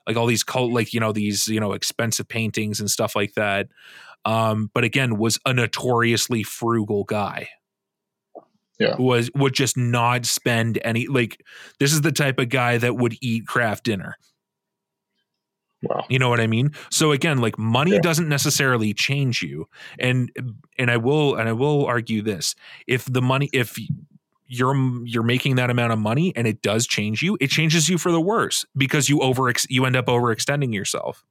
like 0.07 0.17
all 0.17 0.27
these 0.27 0.45
cult 0.45 0.73
like 0.73 0.93
you 0.95 1.01
know 1.01 1.13
these 1.13 1.49
you 1.49 1.61
know 1.61 1.73
expensive 1.73 2.29
paintings 2.29 2.81
and 2.81 2.91
stuff 2.91 3.17
like 3.17 3.35
that. 3.35 3.69
Um, 4.25 4.71
but 4.75 4.85
again, 4.85 5.19
was 5.19 5.39
a 5.47 5.53
notoriously 5.53 6.43
frugal 6.43 7.05
guy. 7.05 7.49
Yeah. 8.79 8.97
was 8.99 9.31
would 9.35 9.55
just 9.55 9.77
not 9.77 10.27
spend 10.27 10.79
any 10.85 11.07
like 11.07 11.43
this 11.81 11.93
is 11.93 12.03
the 12.03 12.13
type 12.13 12.39
of 12.39 12.49
guy 12.51 12.77
that 12.79 12.97
would 12.97 13.17
eat 13.21 13.47
Kraft 13.47 13.85
Dinner. 13.85 14.17
Wow. 15.83 16.05
You 16.09 16.19
know 16.19 16.29
what 16.29 16.41
I 16.41 16.47
mean? 16.47 16.73
So 16.91 17.13
again, 17.13 17.39
like 17.39 17.59
money 17.59 17.93
Yeah. 17.93 18.01
doesn't 18.01 18.29
necessarily 18.29 18.93
change 18.95 19.43
you. 19.43 19.69
And 19.99 20.31
and 20.79 20.91
I 20.91 20.97
will 20.97 21.37
and 21.37 21.49
I 21.49 21.53
will 21.53 21.85
argue 21.87 22.23
this. 22.23 22.55
If 22.87 23.05
the 23.05 23.23
money 23.23 23.51
if 23.53 23.79
you're 24.47 24.75
you're 25.05 25.23
making 25.23 25.57
that 25.57 25.71
amount 25.71 25.93
of 25.93 25.99
money 25.99 26.33
and 26.37 26.47
it 26.47 26.63
does 26.63 26.87
change 26.87 27.23
you, 27.23 27.37
it 27.41 27.49
changes 27.49 27.89
you 27.89 27.99
for 27.99 28.11
the 28.11 28.21
worse 28.21 28.65
because 28.77 29.09
you 29.09 29.21
over 29.21 29.53
you 29.69 29.85
end 29.85 29.97
up 29.97 30.07
overextending 30.07 30.73
yourself, 30.73 31.25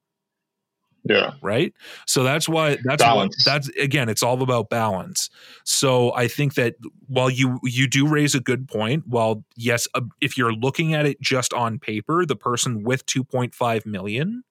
Yeah. 1.07 1.33
right? 1.41 1.73
So 2.07 2.23
that's 2.23 2.49
why 2.49 2.77
that's. 2.83 3.03
What, 3.03 3.31
that's 3.45 3.69
again, 3.77 4.09
it's 4.09 4.23
all 4.23 4.41
about 4.41 4.69
balance. 4.69 5.29
So 5.63 6.13
I 6.13 6.27
think 6.27 6.55
that 6.55 6.75
while 7.07 7.29
you 7.29 7.59
you 7.63 7.87
do 7.87 8.07
raise 8.07 8.33
a 8.33 8.39
good 8.39 8.67
point, 8.67 9.05
while 9.07 9.43
yes, 9.55 9.87
uh, 9.93 10.01
if 10.19 10.37
you're 10.37 10.53
looking 10.53 10.93
at 10.95 11.05
it 11.05 11.21
just 11.21 11.53
on 11.53 11.77
paper, 11.77 12.25
the 12.25 12.35
person 12.35 12.83
with 12.83 13.05
2.5 13.05 13.85
million 13.85 14.43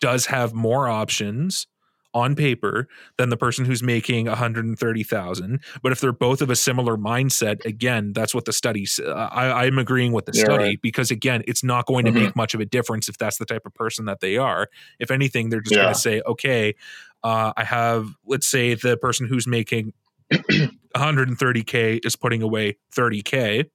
does 0.00 0.26
have 0.26 0.52
more 0.52 0.88
options 0.88 1.66
on 2.14 2.34
paper 2.34 2.88
than 3.18 3.28
the 3.28 3.36
person 3.36 3.64
who's 3.64 3.82
making 3.82 4.26
130,000 4.26 5.60
but 5.82 5.92
if 5.92 6.00
they're 6.00 6.12
both 6.12 6.40
of 6.40 6.50
a 6.50 6.56
similar 6.56 6.96
mindset 6.96 7.64
again 7.64 8.12
that's 8.14 8.34
what 8.34 8.44
the 8.46 8.52
studies 8.52 8.98
uh, 9.04 9.28
I 9.30 9.66
I'm 9.66 9.78
agreeing 9.78 10.12
with 10.12 10.24
the 10.26 10.32
Yeah, 10.32 10.44
study 10.44 10.70
right. 10.70 10.80
because 10.82 11.10
again 11.10 11.42
it's 11.46 11.62
not 11.62 11.86
going 11.86 12.04
to 12.06 12.10
Mhm. 12.10 12.14
make 12.14 12.34
much 12.36 12.54
of 12.54 12.60
a 12.60 12.64
difference 12.64 13.08
if 13.08 13.18
that's 13.18 13.36
the 13.38 13.44
type 13.46 13.66
of 13.66 13.74
person 13.74 14.06
that 14.06 14.20
they 14.20 14.36
are 14.36 14.68
if 14.98 15.10
anything 15.10 15.50
they're 15.50 15.60
just 15.60 15.78
going 15.78 15.88
to 15.88 15.94
say 15.94 16.22
okay 16.26 16.74
uh, 17.24 17.52
I 17.56 17.64
have 17.64 18.08
let's 18.26 18.46
say 18.46 18.74
the 18.74 18.96
person 18.96 19.26
who's 19.28 19.46
making 19.46 19.92
130k 20.96 22.00
is 22.04 22.16
putting 22.16 22.42
away 22.42 22.76
30k 22.94 23.66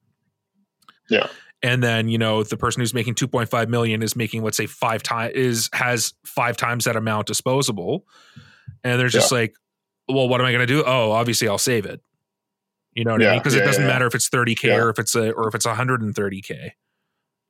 Yeah. 1.10 1.28
And 1.64 1.82
then 1.82 2.10
you 2.10 2.18
know 2.18 2.44
the 2.44 2.58
person 2.58 2.82
who's 2.82 2.94
making 2.94 3.16
2.5 3.16 3.70
million 3.70 4.04
is 4.04 4.16
making 4.16 4.44
let's 4.44 4.58
say 4.58 4.68
five 4.68 5.02
times 5.02 5.34
is 5.34 5.70
has 5.74 6.14
five 6.26 6.58
times 6.58 6.86
that 6.86 6.96
amount 6.96 7.26
disposable. 7.28 8.06
And 8.84 9.00
they're 9.00 9.08
just 9.08 9.32
like 9.32 9.56
well 10.10 10.28
what 10.28 10.42
am 10.42 10.46
i 10.46 10.52
going 10.52 10.68
to 10.68 10.72
do? 10.72 10.84
Oh 10.86 11.12
obviously 11.12 11.48
i'll 11.48 11.58
save 11.58 11.86
it. 11.86 12.02
You 12.94 13.06
know 13.06 13.14
what 13.14 13.24
i 13.24 13.32
mean? 13.32 13.40
Because 13.40 13.56
it 13.56 13.62
doesn't 13.62 13.82
yeah, 13.82 13.88
yeah. 13.88 13.94
matter 13.94 14.06
if 14.08 14.14
it's 14.14 14.30
30k 14.30 14.64
Yeah. 14.64 14.76
or 14.78 14.90
if 14.90 15.00
it's 15.00 15.16
a 15.16 15.32
or 15.32 15.48
if 15.48 15.56
it's 15.56 15.66
130k 15.66 16.72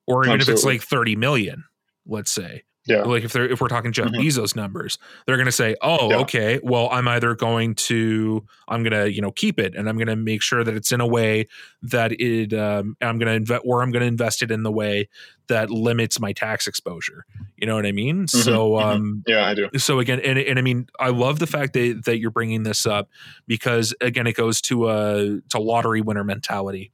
or 0.07 0.25
even 0.25 0.39
if 0.39 0.47
it's 0.47 0.63
like 0.63 0.81
30 0.81 1.15
million 1.15 1.63
let's 2.05 2.31
say 2.31 2.63
Yeah. 2.85 3.03
like 3.03 3.23
if 3.23 3.31
they're 3.31 3.49
if 3.49 3.61
we're 3.61 3.69
talking 3.69 3.93
Jeff 3.93 4.07
Mhm. 4.07 4.19
Bezos 4.25 4.55
numbers, 4.57 4.97
they're 5.25 5.37
going 5.37 5.45
to 5.45 5.53
say, 5.53 5.73
"Oh, 5.81 6.09
Yeah. 6.09 6.17
okay, 6.17 6.59
well, 6.63 6.89
I'm 6.91 7.07
either 7.07 7.33
going 7.33 7.75
to 7.75 8.45
I'm 8.67 8.83
going 8.83 8.91
to 8.91 9.09
you 9.11 9.21
know 9.21 9.31
keep 9.31 9.57
it, 9.59 9.73
and 9.73 9.87
I'm 9.87 9.95
going 9.95 10.07
to 10.07 10.17
make 10.17 10.41
sure 10.41 10.63
that 10.65 10.75
it's 10.75 10.91
in 10.91 10.99
a 10.99 11.07
way 11.07 11.47
that 11.81 12.11
it 12.19 12.53
um, 12.53 12.97
I'm 13.01 13.17
going 13.19 13.27
to 13.27 13.33
invest, 13.35 13.61
or 13.65 13.81
I'm 13.81 13.91
going 13.91 14.01
to 14.01 14.07
invest 14.07 14.41
it 14.41 14.51
in 14.51 14.63
the 14.63 14.71
way 14.71 15.07
that 15.47 15.69
limits 15.69 16.19
my 16.19 16.33
tax 16.33 16.67
exposure." 16.67 17.25
You 17.57 17.67
know 17.67 17.75
what 17.75 17.85
I 17.85 17.93
mean? 17.93 18.27
So, 18.27 18.71
mhm. 18.71 18.83
um, 18.83 19.23
Yeah, 19.27 19.45
I 19.45 19.53
do. 19.55 19.69
so 19.77 19.99
again, 19.99 20.19
and, 20.19 20.37
and 20.37 20.59
I 20.59 20.61
mean, 20.61 20.87
I 20.99 21.07
love 21.09 21.39
the 21.39 21.47
fact 21.47 21.71
that 21.73 22.01
that 22.03 22.19
you're 22.19 22.31
bringing 22.31 22.63
this 22.63 22.85
up 22.85 23.07
because 23.47 23.93
again, 24.01 24.27
it 24.27 24.35
goes 24.35 24.59
to 24.61 24.89
a 24.89 25.39
to 25.49 25.57
lottery 25.59 26.01
winner 26.01 26.25
mentality. 26.25 26.91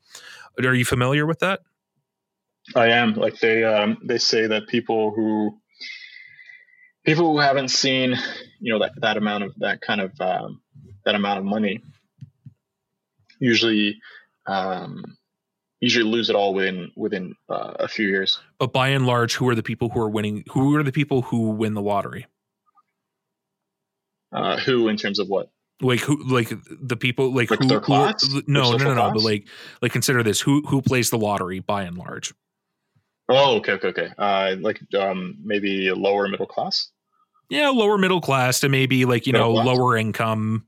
Are 0.64 0.74
you 0.76 0.86
familiar 0.86 1.26
with 1.26 1.40
that? 1.40 1.62
I 2.76 2.88
am. 2.90 3.14
Like 3.16 3.40
they 3.40 3.64
um 3.64 3.98
they 4.04 4.20
say 4.20 4.46
that 4.46 4.68
people 4.68 5.12
who 5.16 5.59
people 7.10 7.32
who 7.34 7.40
haven't 7.40 7.70
seen, 7.70 8.16
you 8.60 8.72
know, 8.72 8.80
that, 8.80 8.92
that 9.02 9.18
amount 9.18 9.44
of 9.44 9.54
that 9.58 9.82
kind 9.82 10.00
of 10.02 10.12
um 10.22 10.62
that 11.06 11.16
amount 11.16 11.40
of 11.40 11.46
money 11.46 11.82
usually 13.40 14.00
um 14.46 15.04
usually 15.80 16.06
lose 16.06 16.30
it 16.30 16.36
all 16.36 16.54
within 16.54 16.92
within 16.96 17.34
uh, 17.50 17.74
a 17.80 17.88
few 17.88 18.08
years. 18.08 18.40
But 18.60 18.74
by 18.74 18.90
and 18.90 19.06
large, 19.08 19.34
who 19.36 19.48
are 19.50 19.56
the 19.56 19.64
people 19.64 19.90
who 19.90 20.00
are 20.02 20.10
winning? 20.10 20.44
Who 20.52 20.76
are 20.76 20.84
the 20.84 20.92
people 20.92 21.22
who 21.24 21.50
win 21.52 21.74
the 21.74 21.82
lottery? 21.82 22.28
Uh 24.32 24.58
who 24.60 24.88
in 24.88 24.98
terms 24.98 25.20
of 25.20 25.28
what? 25.28 25.50
like 25.82 26.02
who 26.02 26.22
like 26.28 26.52
the 26.82 26.98
people 26.98 27.34
like, 27.34 27.50
Like 27.50 27.62
who, 27.62 27.68
their 27.68 27.80
who 27.80 27.94
are- 27.94 28.14
class? 28.14 28.30
no 28.48 28.72
no 28.74 28.78
no 28.78 28.94
no 28.94 29.12
but 29.14 29.24
like 29.24 29.48
like 29.82 29.94
consider 29.94 30.22
this 30.24 30.42
who 30.42 30.62
who 30.68 30.82
plays 30.82 31.10
the 31.10 31.18
lottery 31.18 31.60
by 31.60 31.84
and 31.84 31.98
large 31.98 32.34
Oh, 33.32 33.58
okay, 33.58 33.74
okay, 33.74 33.88
okay. 33.90 34.10
Uh 34.18 34.56
like 34.60 34.80
um 34.96 35.38
maybe 35.44 35.90
lower 35.92 36.28
middle 36.28 36.48
class? 36.48 36.90
Yeah 37.50 37.70
lower 37.70 37.98
middle 37.98 38.22
class 38.22 38.60
to 38.62 38.70
maybe 38.70 39.06
like 39.06 39.26
you 39.28 39.34
know 39.34 39.54
class? 39.54 39.66
lower 39.66 39.98
income 39.98 40.66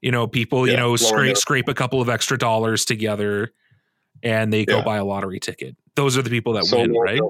you 0.00 0.10
know 0.10 0.26
people 0.26 0.68
you 0.68 0.76
know 0.76 0.96
scrape 0.96 1.20
middle. 1.28 1.34
scrape 1.36 1.68
a 1.68 1.74
couple 1.74 2.00
of 2.00 2.08
extra 2.08 2.38
dollars 2.38 2.84
together 2.84 3.52
and 4.22 4.52
they 4.52 4.64
go 4.64 4.82
buy 4.82 4.96
a 4.96 5.04
lottery 5.04 5.40
ticket 5.40 5.76
those 5.96 6.16
are 6.16 6.22
the 6.22 6.30
people 6.30 6.52
that 6.54 6.64
So 6.64 6.78
win 6.80 6.92
right 6.92 7.20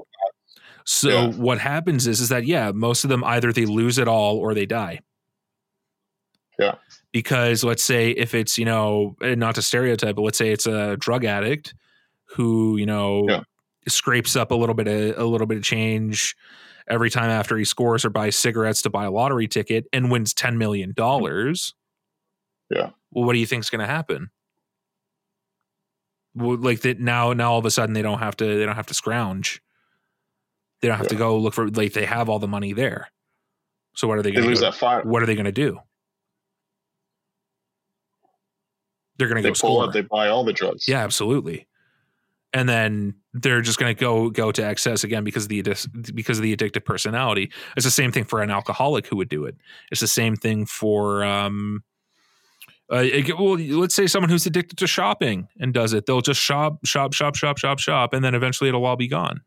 so 0.85 1.09
Yeah. 1.09 1.27
what 1.37 1.59
happens 1.59 2.07
is 2.07 2.19
is 2.21 2.29
that 2.29 2.45
yeah 2.45 2.71
most 2.71 3.03
of 3.03 3.09
them 3.09 3.23
either 3.23 3.51
they 3.53 3.65
lose 3.65 3.97
it 3.97 4.07
all 4.07 4.37
or 4.37 4.53
they 4.53 4.65
die 4.65 4.99
Yeah. 6.59 6.75
because 7.11 7.63
let's 7.63 7.83
say 7.83 8.11
if 8.11 8.33
it's 8.33 8.57
you 8.57 8.65
know 8.65 9.15
eh, 9.21 9.35
not 9.35 9.55
to 9.55 9.61
stereotype 9.61 10.15
but 10.15 10.21
let's 10.23 10.37
say 10.37 10.51
it's 10.51 10.65
a 10.67 10.97
drug 10.97 11.25
addict 11.25 11.73
who 12.35 12.77
you 12.77 12.85
know 12.85 13.25
Yeah. 13.27 13.41
scrapes 13.87 14.35
up 14.35 14.51
a 14.51 14.55
little 14.55 14.75
bit 14.75 14.87
of 14.87 15.17
a 15.17 15.25
little 15.25 15.47
bit 15.47 15.57
of 15.57 15.63
change 15.63 16.35
every 16.89 17.09
time 17.09 17.29
after 17.29 17.57
he 17.57 17.65
scores 17.65 18.03
or 18.05 18.09
buys 18.09 18.35
cigarettes 18.35 18.81
to 18.83 18.89
buy 18.89 19.05
a 19.05 19.11
lottery 19.11 19.47
ticket 19.47 19.85
and 19.93 20.11
wins 20.11 20.33
10 20.33 20.57
million 20.57 20.93
dollars. 20.95 21.73
Yeah. 22.69 22.91
well 23.11 23.25
what 23.25 23.33
do 23.33 23.39
you 23.39 23.45
think's 23.45 23.69
going 23.69 23.81
to 23.81 23.85
happen? 23.87 24.29
Well, 26.33 26.57
like 26.57 26.81
that 26.81 26.99
now 26.99 27.33
now 27.33 27.51
all 27.53 27.59
of 27.59 27.65
a 27.65 27.71
sudden 27.71 27.93
they 27.93 28.01
don't 28.01 28.19
have 28.19 28.37
to 28.37 28.45
they 28.45 28.65
don't 28.65 28.75
have 28.75 28.87
to 28.87 28.93
scrounge. 28.93 29.61
They 30.81 30.87
don't 30.87 30.97
have 30.97 31.09
to 31.09 31.15
go 31.15 31.37
look 31.37 31.53
for 31.53 31.67
like 31.69 31.93
they 31.93 32.05
have 32.05 32.29
all 32.29 32.39
the 32.39 32.47
money 32.47 32.73
there. 32.73 33.09
So 33.95 34.07
what 34.07 34.17
are 34.17 34.21
they 34.21 34.31
going 34.31 34.43
to 34.43 34.49
lose 34.49 34.59
do? 34.59 34.65
that 34.65 34.75
fire. 34.75 35.01
what 35.03 35.21
are 35.21 35.25
they 35.25 35.35
going 35.35 35.45
to 35.45 35.51
do? 35.51 35.79
They're 39.17 39.27
going 39.27 39.43
to 39.43 39.49
go 39.49 39.49
pull 39.49 39.55
score. 39.55 39.83
out, 39.83 39.93
they 39.93 40.01
buy 40.01 40.29
all 40.29 40.43
the 40.43 40.53
drugs. 40.53 40.87
yeah 40.87 40.99
absolutely 41.03 41.67
and 42.53 42.67
then 42.67 43.15
they're 43.33 43.61
just 43.61 43.79
going 43.79 43.95
to 43.95 43.99
go 43.99 44.29
go 44.29 44.51
to 44.51 44.63
excess 44.63 45.03
again 45.03 45.23
because 45.23 45.43
of 45.43 45.49
the 45.49 45.61
because 46.13 46.37
of 46.37 46.43
the 46.43 46.55
addictive 46.55 46.85
personality 46.85 47.51
it's 47.75 47.85
the 47.85 47.91
same 47.91 48.11
thing 48.11 48.23
for 48.23 48.41
an 48.41 48.49
alcoholic 48.49 49.07
who 49.07 49.15
would 49.15 49.29
do 49.29 49.45
it 49.45 49.55
it's 49.91 50.01
the 50.01 50.07
same 50.07 50.35
thing 50.35 50.65
for 50.65 51.23
um 51.23 51.83
uh, 52.91 53.05
well, 53.39 53.53
let's 53.57 53.95
say 53.95 54.05
someone 54.05 54.29
who's 54.29 54.45
addicted 54.45 54.77
to 54.77 54.85
shopping 54.85 55.47
and 55.61 55.73
does 55.73 55.93
it. 55.93 56.05
They'll 56.05 56.19
just 56.19 56.41
shop, 56.41 56.85
shop, 56.85 57.13
shop, 57.13 57.37
shop, 57.37 57.57
shop, 57.57 57.79
shop, 57.79 58.13
and 58.13 58.21
then 58.23 58.35
eventually 58.35 58.67
it'll 58.67 58.83
all 58.85 58.97
be 58.97 59.07
gone, 59.07 59.39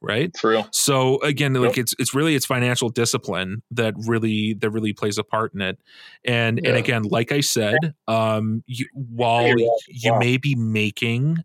right? 0.00 0.34
Real. 0.42 0.66
So 0.72 1.20
again, 1.20 1.52
like 1.52 1.76
Yep. 1.76 1.82
it's 1.82 1.94
it's 1.98 2.14
really 2.14 2.34
it's 2.36 2.46
financial 2.46 2.88
discipline 2.88 3.62
that 3.72 3.92
really 4.06 4.54
that 4.60 4.70
really 4.70 4.94
plays 4.94 5.18
a 5.18 5.22
part 5.24 5.52
in 5.52 5.60
it. 5.60 5.78
And 6.24 6.58
and 6.66 6.74
again, 6.74 7.02
like 7.02 7.32
I 7.32 7.40
said, 7.40 7.76
um, 8.08 8.64
you, 8.66 8.86
while 8.94 9.58
Yeah, 9.58 9.66
you 9.88 10.18
may 10.18 10.38
be 10.38 10.54
making 10.54 11.44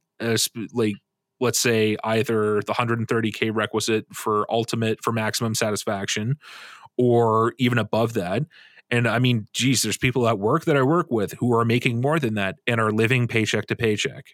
like 0.74 0.96
let's 1.42 1.60
say 1.60 1.98
either 2.04 2.62
the 2.62 2.74
130k 2.74 3.54
requisite 3.54 4.06
for 4.14 4.46
ultimate 4.50 5.04
for 5.04 5.12
maximum 5.12 5.54
satisfaction, 5.56 6.36
or 6.98 7.54
even 7.58 7.78
above 7.78 8.14
that. 8.14 8.44
And 8.92 9.08
I 9.08 9.20
mean, 9.20 9.48
geez, 9.54 9.82
there's 9.82 9.98
people 9.98 10.28
at 10.28 10.40
work 10.40 10.66
that 10.66 10.78
I 10.78 10.84
work 10.84 11.08
with 11.10 11.34
who 11.34 11.54
are 11.54 11.66
making 11.66 12.02
more 12.02 12.20
than 12.20 12.36
that 12.36 12.56
and 12.68 12.80
are 12.80 12.92
living 12.92 13.28
paycheck 13.28 13.66
to 13.68 13.76
paycheck. 13.76 14.26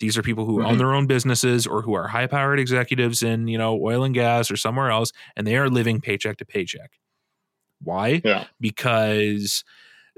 These 0.00 0.18
are 0.18 0.22
people 0.22 0.44
who 0.44 0.62
own 0.62 0.74
Mhm. 0.74 0.78
their 0.78 0.92
own 0.92 1.06
businesses 1.06 1.66
or 1.66 1.80
who 1.82 1.94
are 1.94 2.08
high 2.08 2.26
powered 2.26 2.58
executives 2.60 3.22
in, 3.22 3.48
you 3.48 3.56
know, 3.56 3.80
oil 3.82 4.04
and 4.04 4.12
gas 4.14 4.50
or 4.50 4.56
somewhere 4.56 4.90
else, 4.90 5.12
and 5.36 5.46
they 5.46 5.56
are 5.56 5.70
living 5.70 6.00
paycheck 6.02 6.36
to 6.38 6.44
paycheck. 6.44 6.90
Why? 7.80 8.20
Yeah. 8.24 8.44
Because 8.60 9.64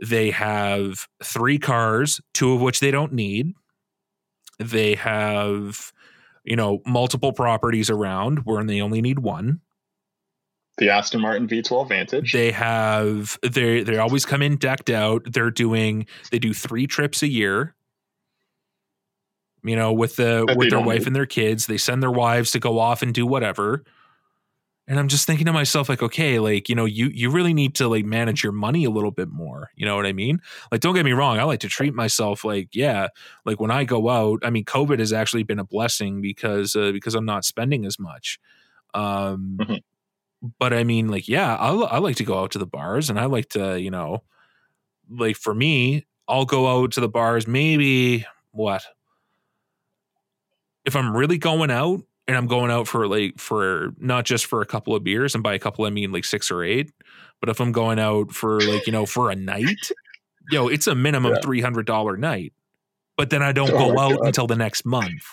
they 0.02 0.30
have 0.32 1.06
three 1.22 1.58
cars, 1.58 2.20
two 2.34 2.52
of 2.54 2.60
which 2.60 2.80
they 2.80 2.90
don't 2.90 3.12
need. 3.12 3.52
They 4.58 4.94
have, 4.96 5.92
you 6.44 6.56
know, 6.56 6.80
multiple 6.86 7.32
properties 7.32 7.90
around 7.90 8.40
where 8.40 8.62
they 8.64 8.80
only 8.80 9.00
need 9.00 9.20
one. 9.20 9.60
The 10.78 10.90
Aston 10.90 11.20
Martin 11.20 11.48
V12 11.48 11.88
Vantage. 11.88 12.32
They 12.32 12.52
have 12.52 13.38
they 13.42 13.82
they 13.82 13.98
always 13.98 14.24
come 14.24 14.42
in 14.42 14.56
decked 14.56 14.90
out. 14.90 15.22
They're 15.26 15.50
doing 15.50 16.06
they 16.30 16.38
do 16.38 16.54
three 16.54 16.86
trips 16.86 17.22
a 17.22 17.28
year. 17.28 17.74
You 19.64 19.74
know, 19.74 19.92
with 19.92 20.16
the 20.16 20.44
That 20.46 20.56
with 20.56 20.70
their 20.70 20.80
wife 20.80 21.00
need. 21.00 21.06
and 21.08 21.16
their 21.16 21.26
kids. 21.26 21.66
They 21.66 21.78
send 21.78 22.00
their 22.02 22.12
wives 22.12 22.52
to 22.52 22.60
go 22.60 22.78
off 22.78 23.02
and 23.02 23.12
do 23.12 23.26
whatever. 23.26 23.84
And 24.88 24.98
I'm 24.98 25.08
just 25.08 25.26
thinking 25.26 25.46
to 25.46 25.52
myself, 25.52 25.88
like, 25.90 26.02
okay, 26.02 26.40
like, 26.40 26.68
you 26.68 26.74
know, 26.76 26.86
you 26.86 27.08
you 27.14 27.30
really 27.30 27.54
need 27.54 27.76
to 27.76 27.88
like 27.88 28.04
manage 28.06 28.42
your 28.42 28.52
money 28.52 28.84
a 28.86 28.90
little 28.90 29.12
bit 29.12 29.28
more. 29.30 29.70
You 29.76 29.86
know 29.86 29.96
what 29.96 30.06
I 30.06 30.12
mean? 30.14 30.40
Like, 30.72 30.80
don't 30.82 30.94
get 30.96 31.04
me 31.04 31.12
wrong, 31.12 31.38
I 31.38 31.44
like 31.44 31.60
to 31.60 31.68
treat 31.68 31.94
myself 31.94 32.44
like, 32.44 32.70
yeah, 32.74 33.08
like 33.46 33.60
when 33.60 33.70
I 33.70 33.84
go 33.84 34.08
out, 34.10 34.40
I 34.44 34.50
mean, 34.50 34.64
COVID 34.64 34.98
has 35.00 35.12
actually 35.12 35.44
been 35.44 35.60
a 35.60 35.64
blessing 35.64 36.22
because 36.22 36.76
uh, 36.76 36.92
because 36.92 37.14
I'm 37.14 37.26
not 37.26 37.44
spending 37.44 37.86
as 37.86 37.98
much. 38.00 38.40
Um, 38.94 39.60
Mhm. 39.60 39.78
but 40.58 40.72
I 40.72 40.84
mean, 40.84 41.08
like, 41.08 41.28
yeah, 41.28 41.56
I 41.56 41.70
I 41.74 41.98
like 41.98 42.16
to 42.16 42.24
go 42.24 42.40
out 42.40 42.52
to 42.52 42.58
the 42.58 42.66
bars, 42.66 43.10
and 43.10 43.18
I 43.20 43.26
like 43.26 43.50
to, 43.50 43.80
you 43.80 43.90
know, 43.90 44.24
like 45.10 45.36
for 45.36 45.54
me, 45.54 46.06
I'll 46.28 46.46
go 46.46 46.68
out 46.68 46.92
to 46.92 47.00
the 47.00 47.08
bars 47.08 47.46
maybe 47.46 48.26
what 48.52 48.84
if 50.84 50.96
I'm 50.96 51.16
really 51.16 51.38
going 51.38 51.70
out 51.70 52.00
and 52.28 52.36
I'm 52.36 52.46
going 52.46 52.70
out 52.70 52.86
for 52.86 53.08
like 53.08 53.38
for 53.38 53.92
not 53.98 54.24
just 54.26 54.46
for 54.46 54.60
a 54.60 54.66
couple 54.66 54.94
of 54.94 55.02
beers 55.02 55.34
and 55.34 55.42
by 55.42 55.54
a 55.54 55.58
couple 55.58 55.84
I 55.86 55.90
mean 55.90 56.12
like 56.12 56.24
six 56.24 56.50
or 56.50 56.62
eight, 56.62 56.92
but 57.40 57.48
if 57.48 57.60
I'm 57.60 57.72
going 57.72 57.98
out 57.98 58.30
for 58.32 58.60
like 58.60 58.86
you 58.86 58.92
know 58.92 59.06
for 59.06 59.30
a 59.30 59.34
night, 59.34 59.90
yo, 60.50 60.68
it's 60.68 60.86
a 60.86 60.94
minimum 60.94 61.32
Yeah. 61.34 61.40
three 61.42 61.60
hundred 61.60 61.86
dollar 61.86 62.16
night. 62.16 62.52
But 63.16 63.30
then 63.30 63.42
I 63.42 63.50
don't 63.52 63.70
Oh 63.72 63.78
go 63.94 63.98
out 63.98 64.18
God. 64.18 64.26
until 64.28 64.46
the 64.46 64.54
next 64.56 64.84
month. 64.86 65.24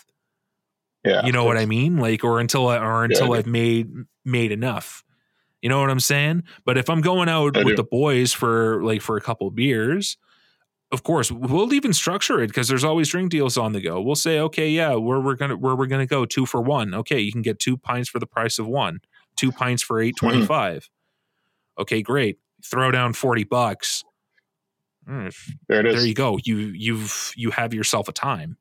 Yeah. 1.03 1.23
You 1.26 1.31
know 1.31 1.43
what 1.45 1.57
I 1.57 1.67
mean? 1.67 1.97
Like 1.97 2.23
or 2.23 2.39
until 2.39 2.67
I 2.67 2.80
or 2.80 3.03
until 3.03 3.34
I 3.34 3.38
I've 3.38 3.45
made 3.45 3.91
made 4.23 4.51
enough. 4.51 5.03
You 5.61 5.69
know 5.69 5.80
what 5.80 5.89
I'm 5.89 5.99
saying? 5.99 6.43
But 6.63 6.77
if 6.77 6.89
I'm 6.89 7.01
going 7.01 7.30
out 7.30 7.55
I 7.57 7.59
with 7.63 7.73
do. 7.73 7.76
the 7.76 7.84
boys 7.84 8.34
for 8.34 8.84
like 8.84 9.01
for 9.01 9.17
a 9.17 9.22
couple 9.22 9.47
of 9.47 9.55
beers, 9.55 10.17
of 10.91 11.03
course 11.03 11.32
we'll 11.32 11.74
even 11.74 11.94
structure 11.94 12.41
it 12.41 12.48
because 12.48 12.68
there's 12.68 12.84
always 12.84 13.10
drink 13.10 13.32
deals 13.32 13.57
on 13.57 13.74
the 13.74 13.82
go. 13.82 14.02
We'll 14.02 14.16
say, 14.16 14.40
okay, 14.40 14.70
yeah, 14.70 14.95
where 14.95 15.20
we're 15.20 15.36
gonna 15.36 15.57
where 15.57 15.76
we're 15.76 15.88
gonna 15.88 16.06
go 16.06 16.26
two 16.26 16.45
for 16.45 16.62
one. 16.62 16.94
Okay, 16.94 17.20
you 17.20 17.32
can 17.32 17.41
get 17.41 17.60
two 17.60 17.78
pints 17.78 18.10
for 18.10 18.20
the 18.20 18.28
price 18.28 18.60
of 18.60 18.68
one. 18.68 18.99
Two 19.36 19.52
pints 19.52 19.84
for 19.84 19.99
eight 19.99 20.16
twenty 20.16 20.45
five. 20.45 20.90
Okay, 21.78 22.02
great. 22.02 22.40
Throw 22.64 22.91
down 22.91 23.14
forty 23.14 23.44
bucks. 23.44 24.03
Mm, 25.07 25.36
There 25.68 25.82
it 25.82 25.86
is. 25.86 25.95
there 25.95 26.06
you 26.06 26.14
go. 26.16 26.40
You 26.44 26.57
you've 26.57 27.34
you 27.36 27.52
have 27.52 27.74
yourself 27.74 28.07
a 28.07 28.12
time. 28.12 28.57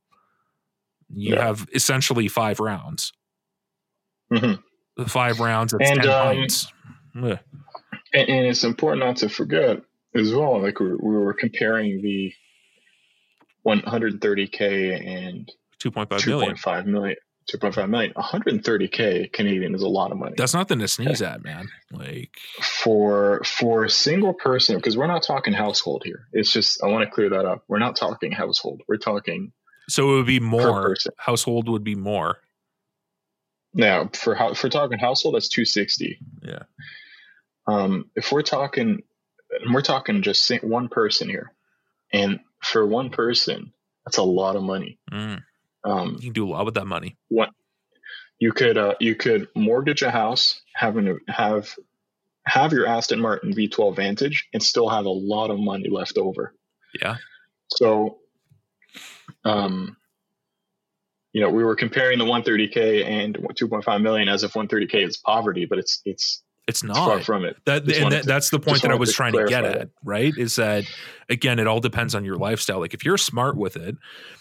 You 1.15 1.35
Yeah. 1.35 1.43
have 1.47 1.67
essentially 1.75 2.29
five 2.29 2.59
rounds. 2.61 3.13
Mhm. 4.33 4.63
The 4.97 5.07
Five 5.09 5.41
rounds. 5.41 5.73
And, 5.73 5.81
ten 5.83 6.09
um, 6.09 6.37
pints. 6.37 6.67
And, 7.15 7.39
and 8.13 8.47
it's 8.47 8.65
important 8.65 9.05
not 9.05 9.17
to 9.19 9.29
forget 9.29 9.81
as 10.15 10.33
well, 10.33 10.61
like 10.63 10.81
we, 10.81 10.89
we 10.95 11.17
were 11.17 11.35
comparing 11.35 12.03
the 12.03 12.33
130K 13.67 15.07
and 15.07 15.51
Two 15.79 15.91
point 15.91 16.09
five 16.09 16.27
million. 16.27 16.55
2.5 16.57 16.87
million. 16.87 17.17
2.5 17.53 17.91
million. 17.91 18.13
130K 18.15 19.33
Canadian 19.33 19.75
is 19.75 19.83
a 19.83 19.89
lot 19.89 20.11
of 20.13 20.17
money. 20.19 20.35
That's 20.37 20.55
nothing 20.55 20.79
to 20.79 20.89
sneeze 20.89 21.21
at, 21.21 21.45
man. 21.45 21.69
Like 21.93 22.31
for 22.63 23.43
for 23.45 23.85
a 23.85 23.91
single 23.91 24.33
person 24.33 24.77
because 24.77 24.97
we're 24.97 25.07
not 25.07 25.23
talking 25.23 25.53
household 25.53 26.03
here 26.05 26.27
it's 26.33 26.53
just 26.53 26.83
i 26.83 26.87
want 26.87 27.05
to 27.05 27.11
clear 27.15 27.29
that 27.29 27.45
up 27.45 27.63
we're 27.69 27.79
not 27.79 27.95
talking 27.97 28.33
household 28.33 28.81
we're 28.89 28.97
talking 28.97 29.53
so 29.89 30.13
it 30.13 30.17
would 30.17 30.27
be 30.27 30.41
more 30.41 30.97
household 31.19 31.69
would 31.69 31.85
be 31.85 31.95
more. 31.95 32.39
now 33.75 34.09
for 34.15 34.55
for 34.55 34.69
talking 34.69 34.99
household 34.99 35.35
that's 35.35 35.49
260 35.49 36.19
Yeah. 36.43 36.63
um 37.67 38.11
if 38.17 38.33
we're 38.33 38.43
talking 38.43 39.03
and 39.63 39.75
we're 39.75 39.83
talking 39.83 40.23
just 40.23 40.51
one 40.63 40.89
person 40.89 41.29
here 41.29 41.53
and 42.13 42.41
for 42.63 42.87
one 42.87 43.11
person 43.11 43.73
that's 44.05 44.19
a 44.19 44.23
lot 44.23 44.57
of 44.57 44.63
money 44.63 44.99
Mm, 45.13 45.43
um 45.85 46.15
you 46.17 46.25
can 46.25 46.33
do 46.33 46.47
a 46.47 46.51
lot 46.51 46.65
with 46.65 46.75
that 46.75 46.87
money. 46.87 47.17
you 48.39 48.53
could 48.53 48.77
uh 48.79 48.95
you 49.01 49.15
could 49.15 49.49
mortgage 49.55 50.03
a 50.03 50.11
house 50.11 50.61
having 50.75 51.05
to 51.07 51.19
have 51.29 51.75
have 52.47 52.73
your 52.73 52.87
aston 52.87 53.21
martin 53.21 53.55
v12 53.55 53.97
vantage 53.97 54.49
and 54.53 54.63
still 54.63 54.89
have 54.89 55.07
a 55.07 55.11
lot 55.11 55.51
of 55.51 55.59
money 55.59 55.89
left 55.89 56.19
over 56.19 56.55
Yeah. 57.01 57.17
So, 57.69 58.19
um, 59.45 59.97
you 61.33 61.41
know, 61.41 61.51
we 61.51 61.65
were 61.65 61.75
comparing 61.75 62.19
the 62.19 62.25
130k 62.25 63.05
and 63.05 63.37
2.5 63.37 64.03
million 64.03 64.29
as 64.29 64.45
if 64.45 64.53
130k 64.53 65.07
is 65.09 65.17
poverty, 65.17 65.65
but 65.65 65.79
it's 65.79 66.01
it's, 66.05 66.44
It's 66.67 66.83
it's 66.83 66.97
far 66.97 67.17
not. 67.17 67.25
from 67.25 67.45
it. 67.45 67.57
That, 67.67 67.85
Just 67.85 68.01
and 68.01 68.13
that, 68.13 68.23
to- 68.23 68.27
that's 68.27 68.49
the 68.49 68.59
point 68.59 68.83
that 68.83 68.91
I 68.91 68.95
was 68.95 69.11
to 69.11 69.15
trying 69.15 69.35
to 69.35 69.45
get 69.45 69.65
at, 69.65 69.91
right? 70.03 70.33
Is 70.37 70.57
that 70.57 70.85
again, 71.29 71.59
it 71.59 71.67
all 71.67 71.81
depends 71.81 72.15
on 72.15 72.25
your 72.25 72.37
lifestyle. 72.37 72.81
Like 72.81 72.95
if 72.95 73.05
you're 73.05 73.19
smart 73.19 73.57
with 73.57 73.77
it, 73.77 73.97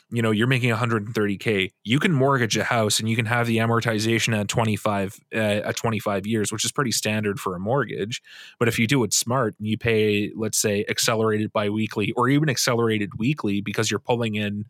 you 0.09 0.21
know, 0.21 0.31
you're 0.31 0.47
making 0.47 0.73
130k, 0.73 1.71
you 1.83 1.99
can 1.99 2.13
mortgage 2.13 2.55
a 2.55 2.63
house 2.63 2.99
and 2.99 3.09
you 3.09 3.15
can 3.15 3.25
have 3.25 3.47
the 3.47 3.57
amortization 3.57 4.37
at 4.39 4.47
25 4.47 5.19
uh, 5.33 5.37
at 5.37 5.75
25 5.75 6.25
years, 6.25 6.51
which 6.51 6.63
is 6.63 6.71
pretty 6.71 6.91
standard 6.91 7.39
for 7.39 7.55
a 7.55 7.59
mortgage. 7.59 8.21
But 8.57 8.67
if 8.69 8.79
you 8.79 8.87
do 8.87 9.03
it 9.03 9.13
smart 9.13 9.55
and 9.59 9.67
you 9.67 9.77
pay, 9.77 10.31
let's 10.35 10.57
say, 10.57 10.85
accelerated 10.87 11.51
biweekly 11.51 12.13
or 12.13 12.29
even 12.29 12.49
accelerated 12.49 13.17
weekly 13.17 13.59
because 13.59 13.91
you're 13.91 13.99
pulling 13.99 14.35
in, 14.35 14.65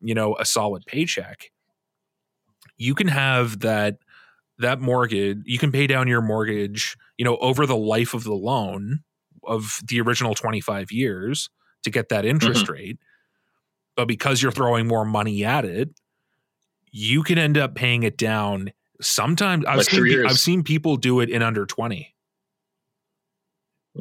you 0.00 0.14
know, 0.14 0.34
a 0.38 0.44
solid 0.44 0.84
paycheck, 0.86 1.52
you 2.78 2.94
can 2.94 3.08
have 3.08 3.60
that 3.60 3.98
that 4.58 4.80
mortgage 4.80 5.38
you 5.44 5.58
can 5.58 5.70
pay 5.72 5.86
down 5.86 6.08
your 6.08 6.22
mortgage 6.22 6.96
you 7.18 7.24
know 7.24 7.36
over 7.38 7.66
the 7.66 7.76
life 7.76 8.14
of 8.14 8.24
the 8.24 8.34
loan 8.34 9.00
of 9.44 9.80
the 9.86 10.00
original 10.00 10.34
25 10.34 10.90
years 10.90 11.48
to 11.82 11.90
get 11.90 12.08
that 12.08 12.24
mm-hmm. 12.24 12.30
interest 12.30 12.68
rate 12.68 12.98
but 13.96 14.06
because 14.08 14.42
you're 14.42 14.52
throwing 14.52 14.86
more 14.86 15.04
money 15.04 15.44
at 15.44 15.64
it 15.64 15.90
you 16.90 17.22
can 17.22 17.38
end 17.38 17.58
up 17.58 17.74
paying 17.74 18.02
it 18.02 18.16
down 18.16 18.72
sometimes 19.00 19.64
i've 19.66 19.78
Like 19.78 19.90
seen 19.90 19.98
three 20.00 20.10
pe- 20.10 20.16
years. 20.16 20.32
i've 20.32 20.38
seen 20.38 20.62
people 20.62 20.96
do 20.96 21.20
it 21.20 21.28
in 21.30 21.42
under 21.42 21.66
20 21.66 22.14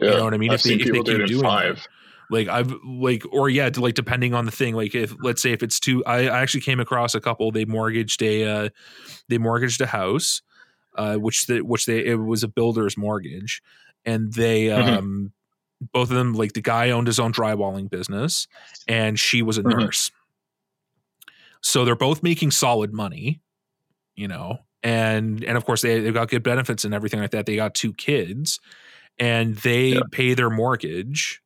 Yeah, 0.02 0.12
know 0.12 0.24
what 0.26 0.34
I 0.34 0.38
mean? 0.38 0.50
I've 0.52 0.56
If 0.56 0.64
they- 0.64 0.74
if 0.74 0.80
they 0.80 0.84
people 0.86 1.04
do 1.04 1.12
keep 1.14 1.20
it 1.20 1.24
in 1.24 1.28
doing 1.28 1.42
that. 1.44 1.48
five. 1.48 1.88
Like 2.30 2.48
i've 2.48 2.74
like 2.86 3.24
or 3.32 3.50
yeah 3.50 3.70
like 3.78 3.94
depending 3.96 4.34
on 4.34 4.46
the 4.46 4.52
thing 4.52 4.74
like 4.76 4.96
if 4.96 5.16
let's 5.22 5.42
say 5.42 5.52
if 5.52 5.62
it's 5.64 5.80
two 5.80 6.04
i, 6.06 6.22
I 6.28 6.40
actually 6.42 6.62
came 6.62 6.80
across 6.80 7.14
a 7.16 7.22
couple 7.22 7.52
they 7.52 7.66
mortgaged 7.66 8.22
a 8.24 8.44
uh 8.46 8.70
they 9.30 9.38
mortgaged 9.38 9.80
a 9.82 9.86
house 9.86 10.42
uh 10.96 11.16
which 11.16 11.48
the 11.48 11.62
which 11.62 11.86
they 11.86 12.06
it 12.06 12.16
was 12.16 12.44
a 12.44 12.48
builder's 12.48 12.98
mortgage 12.98 13.62
and 14.06 14.34
they 14.34 14.66
Mhm. 14.68 14.98
um 14.98 15.32
both 15.94 16.10
of 16.10 16.16
them 16.16 16.34
like 16.34 16.54
the 16.54 16.62
guy 16.62 16.90
owned 16.92 17.08
his 17.08 17.20
own 17.20 17.34
drywalling 17.34 17.90
business 17.90 18.48
and 18.88 19.20
she 19.20 19.42
was 19.42 19.58
a 19.58 19.64
Mhm. 19.64 19.80
nurse 19.80 20.10
so 21.62 21.84
they're 21.86 21.96
both 21.96 22.24
making 22.24 22.52
solid 22.52 22.94
money 22.94 23.42
you 24.16 24.28
know 24.28 24.60
and 24.84 25.44
and 25.44 25.58
of 25.58 25.66
course 25.66 25.82
they, 25.82 26.00
they've 26.00 26.14
got 26.14 26.30
good 26.30 26.44
benefits 26.44 26.86
and 26.86 26.94
everything 26.94 27.20
like 27.20 27.32
that 27.32 27.46
they 27.46 27.56
got 27.56 27.74
two 27.76 27.94
kids 27.94 28.60
and 29.20 29.56
they 29.58 29.90
Yeah. 29.90 30.02
pay 30.12 30.34
their 30.34 30.50
mortgage 30.50 31.42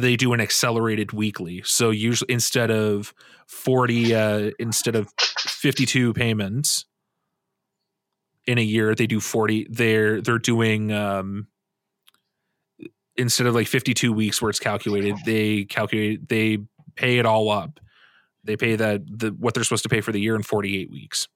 they 0.00 0.16
do 0.16 0.32
an 0.32 0.40
accelerated 0.40 1.12
weekly. 1.12 1.62
So 1.64 1.90
usually 1.90 2.32
instead 2.32 2.70
of 2.70 3.14
40 3.48 4.14
uh 4.14 4.50
instead 4.58 4.96
of 4.96 5.12
52 5.38 6.14
payments 6.14 6.86
in 8.46 8.58
a 8.58 8.62
year 8.62 8.94
they 8.94 9.06
do 9.06 9.20
40 9.20 9.66
they're 9.70 10.22
they're 10.22 10.38
doing 10.38 10.90
um 10.90 11.48
instead 13.16 13.46
of 13.46 13.54
like 13.54 13.66
52 13.66 14.12
weeks 14.12 14.40
where 14.40 14.48
it's 14.48 14.58
calculated 14.58 15.16
they 15.26 15.64
calculate 15.64 16.28
they 16.28 16.58
pay 16.96 17.18
it 17.18 17.26
all 17.26 17.50
up. 17.50 17.78
They 18.44 18.56
pay 18.56 18.76
that 18.76 19.02
the 19.06 19.30
what 19.30 19.54
they're 19.54 19.64
supposed 19.64 19.84
to 19.84 19.88
pay 19.88 20.00
for 20.00 20.12
the 20.12 20.20
year 20.20 20.34
in 20.34 20.42
48 20.42 20.90
weeks. 20.90 21.28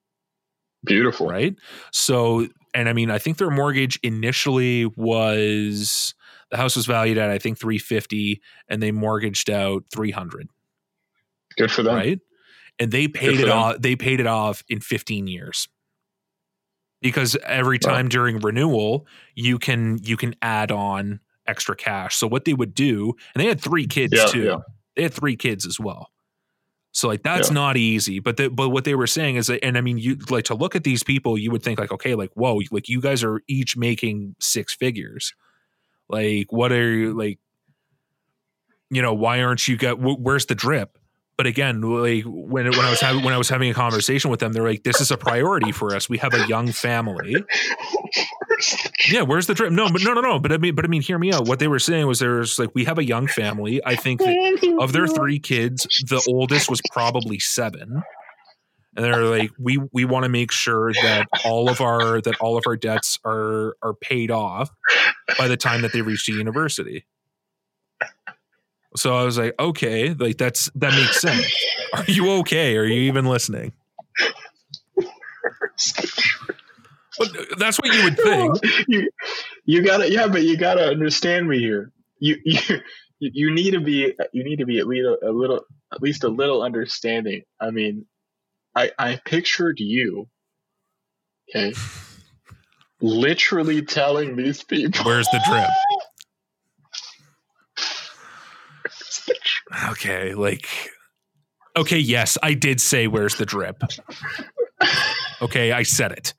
Beautiful. 0.85 1.28
right? 1.28 1.55
So 1.93 2.47
and 2.76 2.89
i 2.89 2.93
mean 2.93 3.10
i 3.10 3.18
think 3.18 3.39
their 3.39 3.51
mortgage 3.51 3.99
initially 4.02 4.86
was 4.97 6.15
the 6.50 6.57
house 6.57 6.76
was 6.76 6.86
valued 6.86 7.18
at 7.18 7.31
i 7.31 7.39
think 7.39 7.58
350 7.58 8.41
and 8.68 8.83
they 8.83 8.92
mortgaged 8.92 9.50
out 9.50 9.84
300 9.92 10.49
Good 11.57 11.70
for 11.70 11.83
them. 11.83 11.94
right 11.94 12.20
and 12.78 12.92
they 12.92 13.08
paid 13.08 13.41
it 13.41 13.47
them. 13.47 13.57
off 13.58 13.76
they 13.81 13.97
paid 13.97 14.20
it 14.20 14.26
off 14.26 14.62
in 14.68 14.81
15 14.81 15.26
years 15.26 15.68
because 17.02 17.36
every 17.44 17.78
Wow. 17.84 17.92
time 17.92 18.08
during 18.08 18.39
renewal 18.41 19.07
you 19.34 19.58
can 19.58 19.99
you 20.02 20.16
can 20.16 20.34
add 20.42 20.70
on 20.73 21.20
extra 21.47 21.76
cash 21.76 22.16
so 22.16 22.26
what 22.26 22.44
they 22.44 22.55
would 22.55 22.75
do 22.75 23.15
and 23.34 23.42
they 23.42 23.47
had 23.49 23.60
three 23.60 23.86
kids 23.86 24.12
Yeah, 24.15 24.26
too 24.26 24.42
yeah. 24.44 24.57
they 24.97 25.02
had 25.02 25.15
three 25.15 25.36
kids 25.36 25.65
as 25.66 25.78
well 25.78 26.10
so 26.92 27.07
like 27.08 27.23
that's 27.23 27.49
Yeah. 27.50 27.55
not 27.55 27.76
easy 27.76 28.18
but 28.20 28.36
the, 28.36 28.49
but 28.50 28.70
what 28.70 28.84
they 28.84 28.94
were 28.94 29.07
saying 29.07 29.36
is 29.36 29.47
that 29.47 29.65
and 29.65 29.78
i 29.78 29.81
mean 29.81 29.99
you 29.99 30.16
like 30.31 30.44
to 30.47 30.55
look 30.55 30.75
at 30.75 30.84
these 30.84 31.02
people 31.02 31.39
you 31.39 31.50
would 31.50 31.62
think 31.62 31.78
like 31.78 31.92
okay 31.92 32.15
like 32.15 32.31
whoa 32.34 32.60
like 32.70 32.89
you 32.89 33.00
guys 33.00 33.23
are 33.23 33.41
each 33.47 33.76
making 33.76 34.34
six 34.41 34.75
figures 34.75 35.33
like 36.09 36.52
what 36.52 36.73
are 36.73 36.93
you 36.93 37.12
like 37.17 37.39
you 38.91 39.02
know 39.02 39.15
why 39.15 39.43
aren't 39.43 39.67
you 39.67 39.76
got 39.76 39.97
wh- 39.99 40.20
where's 40.20 40.47
the 40.47 40.55
drip? 40.55 40.99
But 41.36 41.47
again 41.47 41.83
like 41.83 42.25
when 42.25 42.65
when 42.70 42.81
i 42.81 42.89
was 42.91 43.01
having 43.01 43.23
when 43.23 43.35
i 43.35 43.36
was 43.39 43.49
having 43.51 43.68
a 43.70 43.75
conversation 43.75 44.31
with 44.31 44.41
them 44.41 44.55
they're 44.55 44.67
like 44.67 44.85
this 44.85 45.01
is 45.02 45.10
a 45.10 45.18
priority 45.18 45.70
for 45.70 45.94
us. 45.94 46.09
We 46.09 46.17
have 46.18 46.33
a 46.35 46.47
young 46.49 46.73
family. 46.73 47.36
Yeah 49.10 49.20
where's 49.20 49.47
the 49.47 49.52
drip? 49.52 49.70
No 49.70 49.91
but 49.91 50.01
no 50.02 50.15
no 50.15 50.23
no. 50.23 50.39
But 50.39 50.51
i 50.51 50.57
mean 50.57 50.75
but 50.75 50.85
i 50.86 50.89
mean 50.89 51.02
hear 51.02 51.18
me 51.18 51.31
out. 51.31 51.47
What 51.47 51.59
they 51.59 51.68
were 51.68 51.78
saying 51.78 52.07
was 52.07 52.20
there's 52.20 52.59
like 52.59 52.70
we 52.75 52.85
have 52.86 52.97
a 52.99 53.05
young 53.05 53.26
family. 53.26 53.85
I 53.85 53.97
think 53.97 54.23
of 54.81 54.93
their 54.94 55.07
three 55.07 55.39
kids, 55.39 55.83
the 56.09 56.25
oldest 56.26 56.70
was 56.70 56.81
probably 56.91 57.39
seven. 57.39 58.02
And 58.97 59.05
they're 59.05 59.25
like, 59.25 59.50
we 59.58 59.78
we 59.92 60.05
want 60.05 60.25
to 60.25 60.28
make 60.28 60.50
sure 60.50 60.92
that 60.92 61.28
all 61.44 61.68
of 61.68 61.81
our 61.81 62.20
that 62.23 62.36
all 62.41 62.57
of 62.57 62.65
our 62.66 62.76
debts 62.76 63.18
are 63.25 63.76
are 63.83 63.94
paid 63.94 64.31
off 64.31 64.70
by 65.39 65.49
the 65.49 65.57
time 65.57 65.83
that 65.83 65.92
they 65.92 66.02
reach 66.02 66.26
the 66.26 66.33
university. 66.33 67.05
So 68.97 69.15
I 69.15 69.25
was 69.25 69.36
like, 69.36 69.55
okay, 69.60 70.15
like 70.15 70.39
that's 70.39 70.70
that 70.76 70.92
makes 70.92 71.20
sense. 71.20 71.55
Are 71.92 72.05
you 72.07 72.31
okay? 72.39 72.76
Are 72.76 72.84
you 72.84 73.02
even 73.02 73.26
listening? 73.26 73.73
But 77.18 77.31
that's 77.58 77.78
what 77.78 77.94
you 77.94 78.05
would 78.05 78.16
think. 78.16 78.58
you, 78.89 79.10
you 79.65 79.83
gotta, 79.83 80.10
yeah, 80.10 80.28
but 80.28 80.42
you 80.42 80.57
gotta 80.57 80.86
understand 80.89 81.49
me 81.49 81.58
here. 81.58 81.92
You, 82.18 82.36
you, 82.44 82.60
you 83.18 83.55
need 83.55 83.73
to 83.73 83.81
be, 83.81 84.15
you 84.33 84.44
need 84.44 84.58
to 84.58 84.66
be 84.66 84.78
at 84.78 84.86
least 84.86 85.07
a, 85.07 85.31
a 85.31 85.33
little, 85.33 85.62
at 85.92 86.02
least 86.02 86.25
a 86.25 86.28
little 86.28 86.62
understanding. 86.62 87.42
I 87.60 87.70
mean, 87.70 88.07
I, 88.77 88.91
I 88.99 89.21
pictured 89.25 89.81
you, 89.81 90.29
okay, 91.49 91.73
literally 93.01 93.83
telling 93.83 94.37
these 94.37 94.63
people, 94.63 95.05
"Where's 95.05 95.29
the 95.29 95.41
drip?" 95.49 95.71
okay, 99.93 100.35
like, 100.35 100.69
okay, 101.77 101.99
yes, 101.99 102.37
I 102.43 102.55
did 102.55 102.81
say, 102.81 103.07
"Where's 103.07 103.37
the 103.37 103.47
drip?" 103.47 103.83
Okay, 105.43 105.73
I 105.73 105.83
said 105.83 106.13
it 106.13 106.35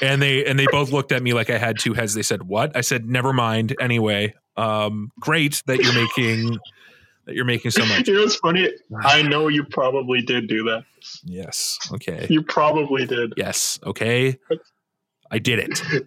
and 0.00 0.20
they 0.20 0.44
and 0.44 0.58
they 0.58 0.66
both 0.70 0.90
looked 0.90 1.12
at 1.12 1.22
me 1.22 1.32
like 1.32 1.50
I 1.50 1.58
had 1.58 1.78
two 1.78 1.94
heads. 1.94 2.14
They 2.14 2.22
said, 2.22 2.44
"What?" 2.44 2.76
I 2.76 2.80
said, 2.80 3.06
"Never 3.06 3.32
mind." 3.32 3.74
Anyway, 3.80 4.34
um, 4.56 5.10
great 5.20 5.62
that 5.66 5.78
you're 5.78 5.94
making 5.94 6.58
that 7.26 7.34
you're 7.34 7.44
making 7.44 7.70
so 7.70 7.84
much. 7.86 8.08
You 8.08 8.14
know, 8.14 8.22
it's 8.22 8.36
funny. 8.36 8.70
I 9.02 9.22
know 9.22 9.48
you 9.48 9.64
probably 9.64 10.22
did 10.22 10.48
do 10.48 10.64
that. 10.64 10.84
Yes. 11.24 11.78
Okay. 11.92 12.26
You 12.30 12.42
probably 12.42 13.06
did. 13.06 13.34
Yes. 13.36 13.78
Okay. 13.84 14.38
I 15.30 15.38
did 15.38 15.58
it. 15.58 16.06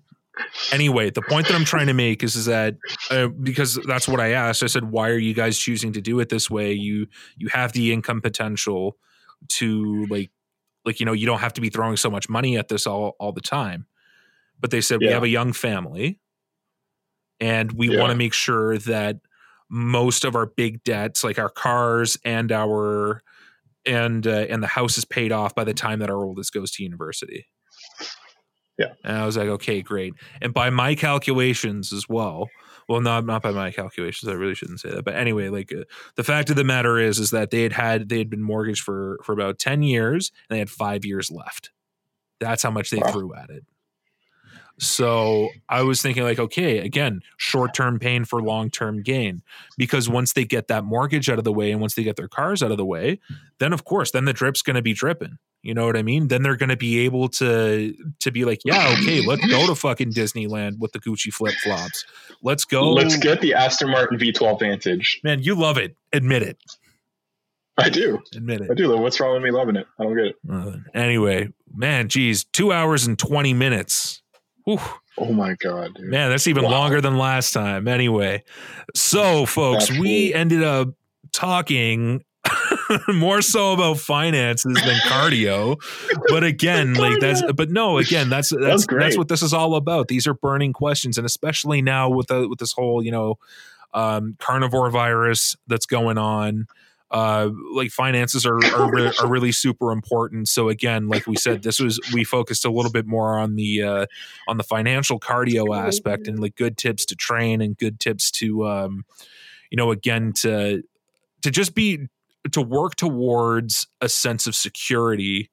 Anyway, 0.71 1.09
the 1.09 1.23
point 1.23 1.47
that 1.47 1.55
I'm 1.55 1.65
trying 1.65 1.87
to 1.87 1.93
make 1.93 2.23
is 2.23 2.35
is 2.35 2.45
that 2.45 2.75
uh, 3.09 3.27
because 3.27 3.79
that's 3.87 4.07
what 4.07 4.19
I 4.19 4.33
asked. 4.33 4.61
I 4.61 4.67
said, 4.67 4.91
"Why 4.91 5.09
are 5.09 5.17
you 5.17 5.33
guys 5.33 5.57
choosing 5.57 5.93
to 5.93 6.01
do 6.01 6.19
it 6.19 6.29
this 6.29 6.47
way? 6.47 6.73
You 6.73 7.07
you 7.37 7.47
have 7.47 7.73
the 7.73 7.91
income 7.91 8.21
potential 8.21 8.97
to 9.53 10.05
like 10.11 10.29
like 10.85 10.99
you 10.99 11.07
know 11.07 11.13
you 11.13 11.25
don't 11.25 11.39
have 11.39 11.53
to 11.53 11.61
be 11.61 11.69
throwing 11.69 11.97
so 11.97 12.11
much 12.11 12.29
money 12.29 12.55
at 12.55 12.67
this 12.67 12.85
all 12.85 13.15
all 13.19 13.31
the 13.31 13.41
time 13.41 13.87
but 14.59 14.71
they 14.71 14.81
said 14.81 15.01
yeah. 15.01 15.09
we 15.09 15.13
have 15.13 15.23
a 15.23 15.29
young 15.29 15.53
family 15.53 16.19
and 17.39 17.71
we 17.73 17.91
yeah. 17.91 17.99
want 17.99 18.11
to 18.11 18.17
make 18.17 18.33
sure 18.33 18.77
that 18.79 19.17
most 19.69 20.23
of 20.23 20.35
our 20.35 20.45
big 20.45 20.83
debts 20.83 21.23
like 21.23 21.39
our 21.39 21.49
cars 21.49 22.17
and 22.23 22.51
our 22.51 23.21
and 23.85 24.27
uh, 24.27 24.45
and 24.49 24.61
the 24.61 24.67
house 24.67 24.97
is 24.97 25.05
paid 25.05 25.31
off 25.31 25.55
by 25.55 25.63
the 25.63 25.73
time 25.73 25.99
that 25.99 26.09
our 26.09 26.23
oldest 26.23 26.53
goes 26.53 26.71
to 26.71 26.83
university. 26.83 27.47
Yeah. 28.77 28.93
And 29.03 29.17
i 29.17 29.25
was 29.25 29.37
like 29.37 29.47
okay 29.47 29.81
great. 29.81 30.13
And 30.41 30.53
by 30.53 30.69
my 30.69 30.95
calculations 30.95 31.91
as 31.91 32.07
well 32.07 32.49
well 32.87 33.01
not 33.01 33.25
not 33.25 33.41
by 33.41 33.51
my 33.51 33.71
calculations 33.71 34.29
i 34.29 34.33
really 34.33 34.55
shouldn't 34.55 34.79
say 34.79 34.89
that 34.89 35.03
but 35.03 35.15
anyway 35.15 35.49
like 35.49 35.73
uh, 35.73 35.83
the 36.15 36.23
fact 36.23 36.49
of 36.49 36.55
the 36.55 36.63
matter 36.63 36.97
is 36.97 37.19
is 37.19 37.31
that 37.31 37.49
they 37.49 37.63
had 37.63 37.73
had 37.73 38.07
they 38.07 38.17
had 38.17 38.29
been 38.29 38.41
mortgaged 38.41 38.83
for 38.83 39.19
for 39.23 39.33
about 39.33 39.59
10 39.59 39.83
years 39.83 40.31
and 40.49 40.55
they 40.55 40.59
had 40.59 40.69
5 40.69 41.05
years 41.05 41.31
left. 41.31 41.71
That's 42.39 42.61
how 42.63 42.71
much 42.71 42.91
they 42.91 42.99
wow. 42.99 43.11
threw 43.11 43.33
at 43.33 43.49
it 43.49 43.65
so 44.79 45.49
I 45.69 45.81
was 45.83 46.01
thinking, 46.01 46.23
like, 46.23 46.39
okay, 46.39 46.79
again, 46.79 47.21
short 47.37 47.73
term 47.73 47.99
pain 47.99 48.25
for 48.25 48.41
long 48.41 48.69
term 48.69 49.01
gain. 49.01 49.41
Because 49.77 50.07
once 50.07 50.33
they 50.33 50.45
get 50.45 50.67
that 50.67 50.83
mortgage 50.83 51.29
out 51.29 51.37
of 51.37 51.43
the 51.43 51.53
way 51.53 51.71
and 51.71 51.81
once 51.81 51.95
they 51.95 52.03
get 52.03 52.15
their 52.15 52.27
cars 52.27 52.61
out 52.61 52.71
of 52.71 52.77
the 52.77 52.85
way, 52.85 53.19
then 53.59 53.73
of 53.73 53.85
course, 53.85 54.11
then 54.11 54.25
the 54.25 54.33
drip's 54.33 54.61
going 54.61 54.75
to 54.75 54.81
be 54.81 54.93
dripping. 54.93 55.37
You 55.63 55.73
know 55.73 55.85
what 55.85 55.97
I 55.97 56.03
mean? 56.03 56.27
Then 56.27 56.43
they're 56.43 56.55
going 56.55 56.69
to 56.69 56.77
be 56.77 56.99
able 56.99 57.27
to 57.29 57.93
to 58.19 58.31
be 58.31 58.45
like, 58.45 58.61
yeah, 58.63 58.95
okay, 58.99 59.25
let's 59.25 59.45
go 59.47 59.65
to 59.67 59.75
fucking 59.75 60.13
Disneyland 60.13 60.77
with 60.79 60.91
the 60.91 60.99
Gucci 60.99 61.33
flip 61.33 61.55
flops. 61.55 62.05
Let's 62.43 62.63
go. 62.63 62.93
Let's 62.93 63.17
get 63.17 63.41
the 63.41 63.53
Aston 63.53 63.89
Martin 63.89 64.17
V12 64.19 64.59
Vantage. 64.59 65.19
Man, 65.23 65.41
you 65.41 65.55
love 65.55 65.77
it. 65.77 65.97
Admit 66.13 66.43
it. 66.43 66.57
I 67.77 67.89
do. 67.89 68.19
Admit 68.35 68.61
it. 68.61 68.71
I 68.71 68.73
do. 68.73 68.95
What's 68.97 69.19
wrong 69.19 69.33
with 69.33 69.43
me 69.43 69.51
loving 69.51 69.75
it? 69.75 69.87
I 69.99 70.03
don't 70.03 70.15
get 70.15 70.25
it. 70.27 70.35
Uh, 70.51 70.77
anyway, 70.93 71.49
man, 71.75 72.07
geez, 72.07 72.43
two 72.45 72.71
hours 72.71 73.05
and 73.05 73.19
20 73.19 73.53
minutes. 73.53 74.21
Whew. 74.67 74.79
Oh 75.17 75.31
my 75.31 75.55
god, 75.55 75.93
dude. 75.93 76.09
man, 76.09 76.29
that's 76.29 76.45
even 76.45 76.65
wow. 76.65 76.71
longer 76.71 76.99
than 76.99 77.17
last 77.17 77.53
time. 77.53 77.87
Anyway, 77.87 78.43
so 78.93 79.45
folks, 79.45 79.89
we 79.89 80.33
ended 80.33 80.61
up 80.61 80.89
talking 81.31 82.21
more 83.07 83.41
so 83.41 83.71
about 83.71 83.99
finances 83.99 84.73
than 84.73 84.95
cardio. 85.05 85.77
But 86.27 86.43
again, 86.43 86.95
like 86.95 87.21
that's 87.21 87.41
but 87.53 87.69
no, 87.69 87.97
again, 87.97 88.29
that's 88.29 88.49
that's 88.49 88.85
that's, 88.85 88.87
that's, 88.87 89.17
what 89.17 89.29
this 89.29 89.41
is 89.41 89.53
all 89.53 89.75
about. 89.75 90.09
These 90.09 90.27
are 90.27 90.33
burning 90.33 90.73
questions, 90.73 91.17
and 91.17 91.25
especially 91.25 91.81
now 91.81 92.09
with 92.09 92.27
the 92.27 92.49
with 92.49 92.59
this 92.59 92.73
whole 92.73 93.01
you 93.01 93.11
know 93.11 93.35
um, 93.93 94.35
carnivore 94.37 94.89
virus 94.89 95.55
that's 95.67 95.85
going 95.85 96.17
on 96.17 96.67
uh, 97.09 97.49
like 97.73 97.91
finances 97.91 98.45
are 98.45 98.57
are, 98.73 98.91
re- 98.91 99.13
are, 99.21 99.27
really 99.27 99.51
super 99.51 99.91
important. 99.91 100.49
So 100.49 100.69
again, 100.69 101.07
like 101.07 101.25
we 101.25 101.35
said, 101.35 101.63
this 101.63 101.79
was 101.79 101.99
we 102.13 102.23
focused 102.23 102.65
a 102.65 102.71
little 102.71 102.91
bit 102.91 103.05
more 103.05 103.39
on 103.39 103.55
the 103.55 103.83
uh, 103.83 104.05
on 104.47 104.57
the 104.57 104.63
financial 104.63 105.19
cardio 105.19 105.75
aspect 105.75 106.27
and 106.27 106.39
like 106.39 106.55
good 106.55 106.77
tips 106.77 107.05
to 107.05 107.15
train 107.15 107.61
and 107.61 107.77
good 107.77 107.99
tips 107.99 108.31
to 108.31 108.67
um, 108.67 109.05
you 109.69 109.77
know 109.77 109.91
again 109.91 110.33
to 110.33 110.83
to 111.41 111.51
just 111.51 111.75
be 111.75 112.07
to 112.51 112.61
work 112.61 112.95
towards 112.95 113.87
a 114.01 114.09
sense 114.09 114.47
of 114.47 114.55
security 114.55 115.49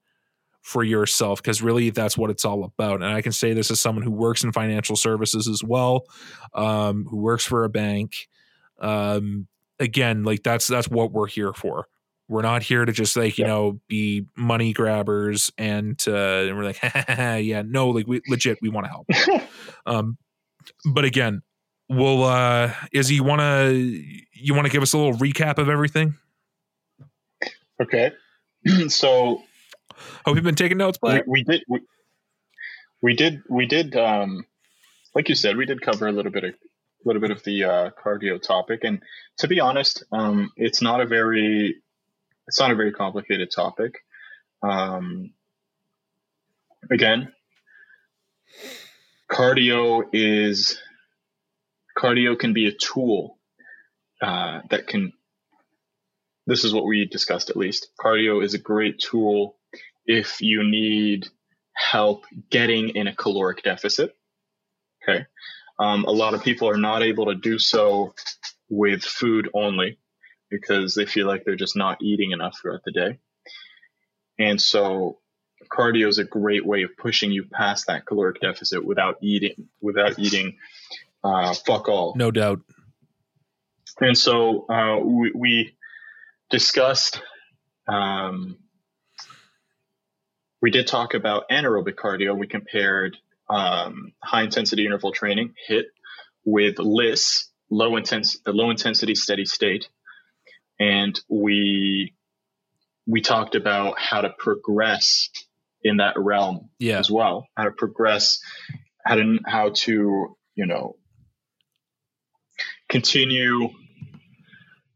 for 0.62 0.82
yourself 0.82 1.42
because 1.42 1.60
really 1.60 1.90
that's 1.90 2.16
what 2.16 2.30
it's 2.30 2.44
all 2.44 2.64
about 2.64 3.02
and 3.02 3.12
i 3.12 3.20
can 3.20 3.32
say 3.32 3.52
this 3.52 3.70
as 3.70 3.78
someone 3.78 4.02
who 4.02 4.10
works 4.10 4.44
in 4.44 4.50
financial 4.50 4.96
services 4.96 5.46
as 5.46 5.62
well 5.62 6.06
um, 6.54 7.04
who 7.10 7.18
works 7.18 7.44
for 7.44 7.64
a 7.64 7.68
bank 7.68 8.28
um, 8.80 9.46
again, 9.78 10.24
like 10.24 10.42
that's 10.42 10.66
that's 10.66 10.88
what 10.88 11.12
we're 11.12 11.26
here 11.26 11.52
for. 11.52 11.86
We're 12.28 12.42
not 12.42 12.62
here 12.62 12.84
to 12.84 12.92
just 12.92 13.16
like 13.16 13.36
you 13.38 13.44
yeah. 13.44 13.50
know 13.50 13.80
be 13.86 14.26
money 14.36 14.72
grabbers 14.72 15.52
and 15.58 16.02
uh, 16.06 16.12
and 16.12 16.56
we're 16.56 16.64
like 16.64 16.80
yeah 17.08 17.62
no 17.64 17.90
like 17.90 18.06
we 18.06 18.22
legit 18.28 18.58
we 18.62 18.70
want 18.70 18.86
to 18.86 18.90
help. 18.90 19.42
um, 19.86 20.16
but 20.86 21.04
again, 21.04 21.42
we'll 21.88 22.24
uh, 22.24 22.72
Izzy, 22.92 23.16
you 23.16 23.24
want 23.24 23.40
to 23.40 23.72
you 24.32 24.54
want 24.54 24.66
to 24.66 24.72
give 24.72 24.82
us 24.82 24.92
a 24.92 24.98
little 24.98 25.14
recap 25.14 25.58
of 25.58 25.68
everything? 25.68 26.14
Okay, 27.82 28.12
so 28.88 29.42
hope 30.24 30.34
you've 30.34 30.44
been 30.44 30.54
taking 30.54 30.78
notes, 30.78 30.98
but 31.00 31.26
we, 31.26 31.40
we 31.40 31.44
did 31.44 31.62
we, 31.68 31.80
we 33.02 33.14
did 33.14 33.42
we 33.50 33.66
did 33.66 33.96
um 33.96 34.46
like 35.14 35.28
you 35.28 35.34
said 35.34 35.56
we 35.56 35.66
did 35.66 35.82
cover 35.82 36.06
a 36.06 36.12
little 36.12 36.32
bit 36.32 36.44
of 36.44 36.54
little 37.04 37.20
bit 37.20 37.30
of 37.30 37.42
the 37.44 37.64
uh, 37.64 37.90
cardio 37.90 38.40
topic, 38.40 38.80
and 38.84 39.02
to 39.38 39.48
be 39.48 39.60
honest, 39.60 40.04
um, 40.12 40.50
it's 40.56 40.82
not 40.82 41.00
a 41.00 41.06
very 41.06 41.76
it's 42.46 42.60
not 42.60 42.70
a 42.70 42.74
very 42.74 42.92
complicated 42.92 43.50
topic. 43.54 44.00
Um, 44.62 45.32
again, 46.90 47.32
cardio 49.30 50.04
is 50.12 50.78
cardio 51.96 52.38
can 52.38 52.52
be 52.52 52.66
a 52.66 52.72
tool 52.72 53.38
uh, 54.22 54.60
that 54.70 54.86
can. 54.86 55.12
This 56.46 56.64
is 56.64 56.74
what 56.74 56.84
we 56.84 57.06
discussed 57.06 57.48
at 57.48 57.56
least. 57.56 57.88
Cardio 57.98 58.44
is 58.44 58.52
a 58.52 58.58
great 58.58 58.98
tool 58.98 59.56
if 60.04 60.42
you 60.42 60.62
need 60.62 61.28
help 61.72 62.24
getting 62.50 62.90
in 62.90 63.06
a 63.06 63.16
caloric 63.16 63.62
deficit. 63.62 64.14
Okay. 65.02 65.24
Um, 65.78 66.04
a 66.04 66.10
lot 66.10 66.34
of 66.34 66.42
people 66.42 66.68
are 66.68 66.76
not 66.76 67.02
able 67.02 67.26
to 67.26 67.34
do 67.34 67.58
so 67.58 68.14
with 68.68 69.02
food 69.02 69.48
only 69.54 69.98
because 70.50 70.94
they 70.94 71.06
feel 71.06 71.26
like 71.26 71.44
they're 71.44 71.56
just 71.56 71.76
not 71.76 71.98
eating 72.00 72.30
enough 72.30 72.58
throughout 72.60 72.82
the 72.84 72.92
day. 72.92 73.18
And 74.38 74.60
so 74.60 75.18
cardio 75.72 76.08
is 76.08 76.18
a 76.18 76.24
great 76.24 76.64
way 76.64 76.82
of 76.82 76.90
pushing 76.96 77.32
you 77.32 77.44
past 77.44 77.86
that 77.86 78.06
caloric 78.06 78.40
deficit 78.40 78.84
without 78.84 79.16
eating 79.22 79.68
without 79.80 80.18
eating 80.18 80.58
uh, 81.24 81.54
fuck 81.54 81.88
all. 81.88 82.14
No 82.16 82.30
doubt. 82.30 82.60
And 84.00 84.16
so 84.16 84.66
uh, 84.68 84.98
we, 84.98 85.32
we, 85.34 85.76
discussed. 86.50 87.20
Um, 87.88 88.58
we 90.60 90.70
did 90.70 90.86
talk 90.86 91.14
about 91.14 91.48
anaerobic 91.50 91.94
cardio. 91.94 92.36
We 92.36 92.46
compared 92.46 93.16
um, 93.48 94.12
high 94.22 94.42
intensity 94.42 94.86
interval 94.86 95.12
training 95.12 95.54
HIIT, 95.68 95.84
with 96.44 96.78
LISS, 96.78 97.50
low 97.70 97.96
intense, 97.96 98.38
low 98.46 98.70
intensity 98.70 99.14
steady 99.14 99.44
state, 99.44 99.88
and 100.78 101.18
we 101.28 102.14
we 103.06 103.20
talked 103.20 103.54
about 103.54 103.98
how 103.98 104.20
to 104.22 104.30
progress 104.38 105.28
in 105.82 105.98
that 105.98 106.14
realm 106.18 106.70
yeah. 106.78 106.98
as 106.98 107.10
well. 107.10 107.46
How 107.56 107.64
to 107.64 107.70
progress, 107.70 108.40
how 109.04 109.16
to 109.16 109.38
how 109.46 109.70
to 109.74 110.36
you 110.54 110.66
know 110.66 110.96
continue 112.88 113.70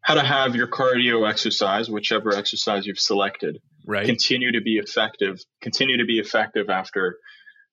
how 0.01 0.15
to 0.15 0.23
have 0.23 0.57
your 0.57 0.67
cardio 0.67 1.29
exercise, 1.29 1.91
whichever 1.91 2.35
exercise 2.35 2.87
you've 2.87 2.99
selected, 2.99 3.61
Right. 3.87 4.07
continue 4.07 4.53
to 4.53 4.63
be 4.63 4.79
effective. 4.79 5.39
Continue 5.61 5.99
to 5.99 6.07
be 6.07 6.19
effective 6.19 6.71
after 6.71 7.19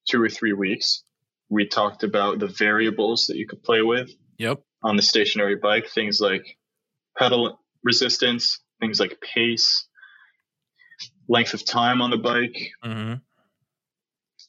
two 0.08 0.22
or 0.22 0.30
three 0.30 0.53
weeks. 0.53 1.03
We 1.50 1.67
talked 1.67 2.03
about 2.03 2.40
the 2.40 2.48
variables 2.48 3.27
that 3.27 3.38
you 3.38 3.48
could 3.48 3.64
play 3.64 3.82
with 3.82 4.09
Yep. 4.38 4.61
on 4.84 4.95
the 4.95 5.01
stationary 5.01 5.56
bike, 5.56 5.88
things 5.90 6.19
like 6.19 6.58
pedal 7.17 7.59
resistance, 7.84 8.59
things 8.80 9.00
like 9.00 9.19
pace, 9.22 9.88
length 11.30 11.53
of 11.53 11.66
time 11.66 12.01
on 12.01 12.09
the 12.11 12.17
bike, 12.17 12.72
Mm-hmm. 12.84 13.16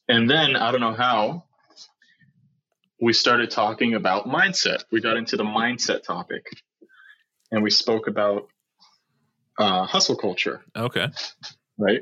And 0.09 0.29
then 0.29 0.55
I 0.55 0.71
don't 0.71 0.79
know 0.79 0.93
how 0.93 1.43
we 3.01 3.11
started 3.13 3.51
talking 3.51 3.93
about 3.93 4.25
mindset. 4.25 4.83
We 4.91 5.01
got 5.01 5.17
into 5.17 5.35
the 5.37 5.43
mindset 5.43 6.03
topic 6.03 6.45
and 7.51 7.61
we 7.61 7.69
spoke 7.69 8.07
about 8.07 8.47
uh, 9.59 9.85
hustle 9.85 10.15
culture, 10.15 10.61
Okay. 10.75 11.07
right? 11.77 12.01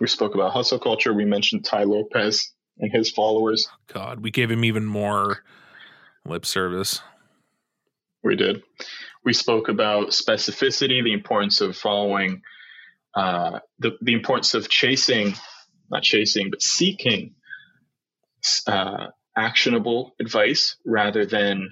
We 0.00 0.06
spoke 0.06 0.34
about 0.34 0.52
hustle 0.52 0.78
culture. 0.78 1.12
We 1.12 1.24
mentioned 1.26 1.64
Tai 1.64 1.84
Lopez 1.84 2.52
and 2.78 2.90
his 2.92 3.10
followers. 3.10 3.68
God, 3.92 4.20
we 4.20 4.30
gave 4.30 4.50
him 4.50 4.64
even 4.64 4.86
more 4.86 5.44
lip 6.24 6.46
service. 6.46 7.02
We 8.22 8.36
did. 8.36 8.62
We 9.24 9.34
spoke 9.34 9.68
about 9.68 10.08
specificity, 10.08 11.04
the 11.04 11.12
importance 11.12 11.60
of 11.60 11.76
following, 11.76 12.42
uh, 13.14 13.60
the, 13.78 13.96
the 14.00 14.14
importance 14.14 14.54
of 14.54 14.68
chasing, 14.68 15.34
not 15.90 16.02
chasing, 16.02 16.50
but 16.50 16.62
seeking 16.62 17.34
uh, 18.66 19.08
actionable 19.36 20.14
advice 20.18 20.76
rather 20.86 21.26
than 21.26 21.70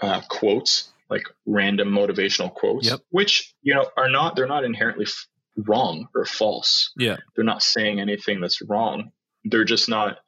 uh, 0.00 0.22
quotes, 0.28 0.90
like 1.10 1.24
random 1.46 1.88
motivational 1.90 2.52
quotes, 2.52 2.86
Yep. 2.88 3.00
which, 3.10 3.54
you 3.62 3.74
know, 3.74 3.86
are 3.96 4.08
not, 4.08 4.36
they're 4.36 4.46
not 4.46 4.64
inherently 4.64 5.04
f- 5.04 5.26
wrong 5.56 6.08
or 6.14 6.24
false. 6.24 6.92
Yeah. 6.96 7.16
They're 7.34 7.44
not 7.44 7.62
saying 7.62 8.00
anything 8.00 8.40
that's 8.40 8.62
wrong. 8.62 9.12
They're 9.44 9.64
just 9.64 9.88
not 9.88 10.18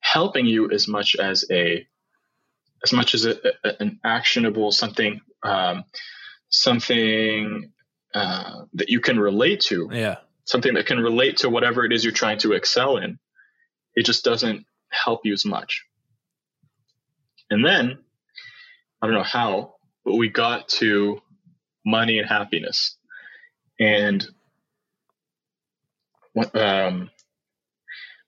helping 0.00 0.46
you 0.46 0.70
as 0.70 0.86
much 0.88 1.16
as 1.16 1.44
a, 1.50 1.86
as 2.84 2.92
much 2.92 3.14
as 3.14 3.24
a, 3.24 3.36
a, 3.64 3.80
an 3.80 3.98
actionable 4.04 4.70
something 4.72 5.20
um, 5.42 5.84
something 6.50 7.72
uh, 8.14 8.62
that 8.74 8.88
you 8.88 9.00
can 9.00 9.18
relate 9.18 9.60
to 9.60 9.88
Yeah. 9.90 10.16
something 10.44 10.74
that 10.74 10.86
can 10.86 10.98
relate 11.00 11.38
to 11.38 11.50
whatever 11.50 11.84
it 11.84 11.92
is 11.92 12.04
you're 12.04 12.12
trying 12.12 12.38
to 12.38 12.52
excel 12.52 12.96
in 12.98 13.18
it 13.94 14.04
just 14.04 14.24
doesn't 14.24 14.64
help 14.90 15.20
you 15.24 15.32
as 15.32 15.44
much 15.44 15.84
and 17.50 17.64
then 17.64 17.98
i 19.02 19.06
don't 19.06 19.14
know 19.16 19.22
how 19.22 19.74
but 20.04 20.14
we 20.16 20.28
got 20.28 20.68
to 20.68 21.20
money 21.84 22.18
and 22.18 22.28
happiness 22.28 22.96
and 23.80 24.26
um, 26.54 27.10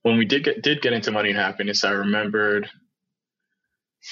when 0.02 0.18
we 0.18 0.24
did 0.24 0.44
get 0.44 0.62
did 0.62 0.82
get 0.82 0.92
into 0.92 1.10
money 1.10 1.30
and 1.30 1.38
happiness 1.38 1.84
i 1.84 1.90
remembered 1.90 2.68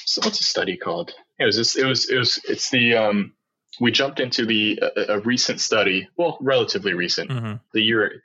so 0.06 0.20
what's 0.24 0.40
a 0.40 0.44
study 0.44 0.76
called? 0.76 1.12
It 1.38 1.44
was 1.44 1.56
this. 1.56 1.76
It 1.76 1.84
was. 1.86 2.08
It 2.10 2.18
was. 2.18 2.40
It's 2.48 2.70
the. 2.70 2.94
Um, 2.94 3.34
we 3.80 3.90
jumped 3.90 4.20
into 4.20 4.44
the 4.46 4.80
a, 4.96 5.14
a 5.14 5.18
recent 5.20 5.60
study. 5.60 6.08
Well, 6.16 6.38
relatively 6.40 6.94
recent. 6.94 7.30
hmm 7.30 7.54
The 7.72 7.82
year, 7.82 8.22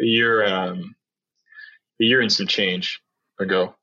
a 0.00 0.04
year, 0.04 0.46
um, 0.46 0.94
a 2.00 2.04
year 2.04 2.20
and 2.20 2.32
some 2.32 2.46
change 2.46 3.00
ago. 3.38 3.74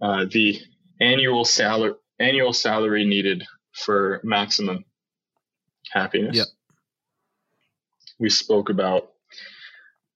Uh, 0.00 0.26
the 0.30 0.60
annual 1.00 1.44
salary 1.44 1.94
annual 2.18 2.52
salary 2.52 3.04
needed 3.04 3.44
for 3.72 4.20
maximum 4.22 4.84
happiness. 5.90 6.36
Yep. 6.36 6.46
We 8.18 8.30
spoke 8.30 8.68
about. 8.68 9.11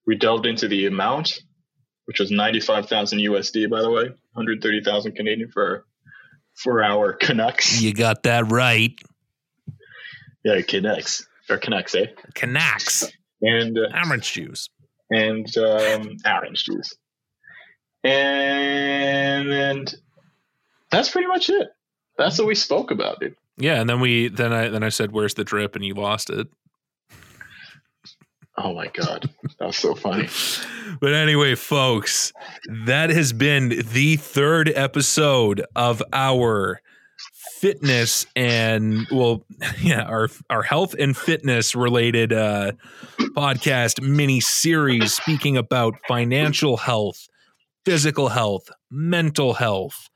We 0.07 0.15
delved 0.15 0.45
into 0.45 0.67
the 0.67 0.85
amount, 0.87 1.41
which 2.05 2.19
was 2.19 2.31
ninety 2.31 2.59
five 2.61 2.87
thousand 2.87 3.19
USD, 3.19 3.69
by 3.69 3.81
the 3.81 3.89
way, 3.91 4.03
one 4.05 4.15
hundred 4.35 4.61
thirty 4.63 4.81
thousand 4.83 5.15
Canadian 5.15 5.51
for 5.51 5.85
for 6.55 6.83
our 6.83 7.13
Canucks. 7.21 7.81
You 7.81 7.93
got 7.93 8.23
that 8.23 8.49
right. 8.51 8.97
Yeah, 10.45 10.61
Canucks 10.61 11.27
or 11.49 11.57
Canucks, 11.57 11.93
eh? 11.95 12.05
Canucks. 12.35 13.11
And 13.41 13.77
uh, 13.77 13.87
Orange 14.05 14.31
juice. 14.33 14.69
and 15.11 15.45
um, 15.57 16.17
orange 16.25 16.63
juice, 16.63 16.95
and 18.03 19.49
and 19.51 19.95
that's 20.89 21.09
pretty 21.11 21.27
much 21.27 21.49
it. 21.49 21.67
That's 22.17 22.39
what 22.39 22.47
we 22.47 22.55
spoke 22.55 22.89
about, 22.91 23.19
dude. 23.19 23.35
Yeah, 23.57 23.79
and 23.79 23.89
then 23.89 23.99
we 23.99 24.29
then 24.29 24.53
I 24.53 24.69
then 24.69 24.83
I 24.83 24.89
said, 24.89 25.11
"Where's 25.11 25.33
the 25.35 25.43
drip?" 25.43 25.75
and 25.75 25.85
you 25.85 25.93
lost 25.93 26.29
it. 26.29 26.47
Oh 28.57 28.73
my 28.73 28.87
god, 28.87 29.29
that 29.59 29.67
was 29.67 29.77
so 29.77 29.95
funny. 29.95 30.27
But 30.99 31.13
anyway, 31.13 31.53
folks, 31.53 32.33
that 32.85 33.11
has 33.11 33.31
been 33.31 33.83
the 33.91 34.15
third 34.15 34.71
episode 34.73 35.63
of 35.75 36.01
our 36.11 36.81
fitness 37.59 38.25
and 38.35 39.05
well, 39.11 39.45
yeah, 39.81 40.03
our 40.03 40.29
our 40.49 40.63
health 40.63 40.95
and 40.97 41.15
fitness 41.15 41.75
related 41.75 42.33
uh 42.33 42.71
podcast 43.35 44.01
mini 44.01 44.39
series 44.39 45.13
speaking 45.13 45.55
about 45.55 45.93
financial 46.07 46.77
health, 46.77 47.27
physical 47.85 48.29
health, 48.29 48.69
mental 48.89 49.53
health, 49.53 50.09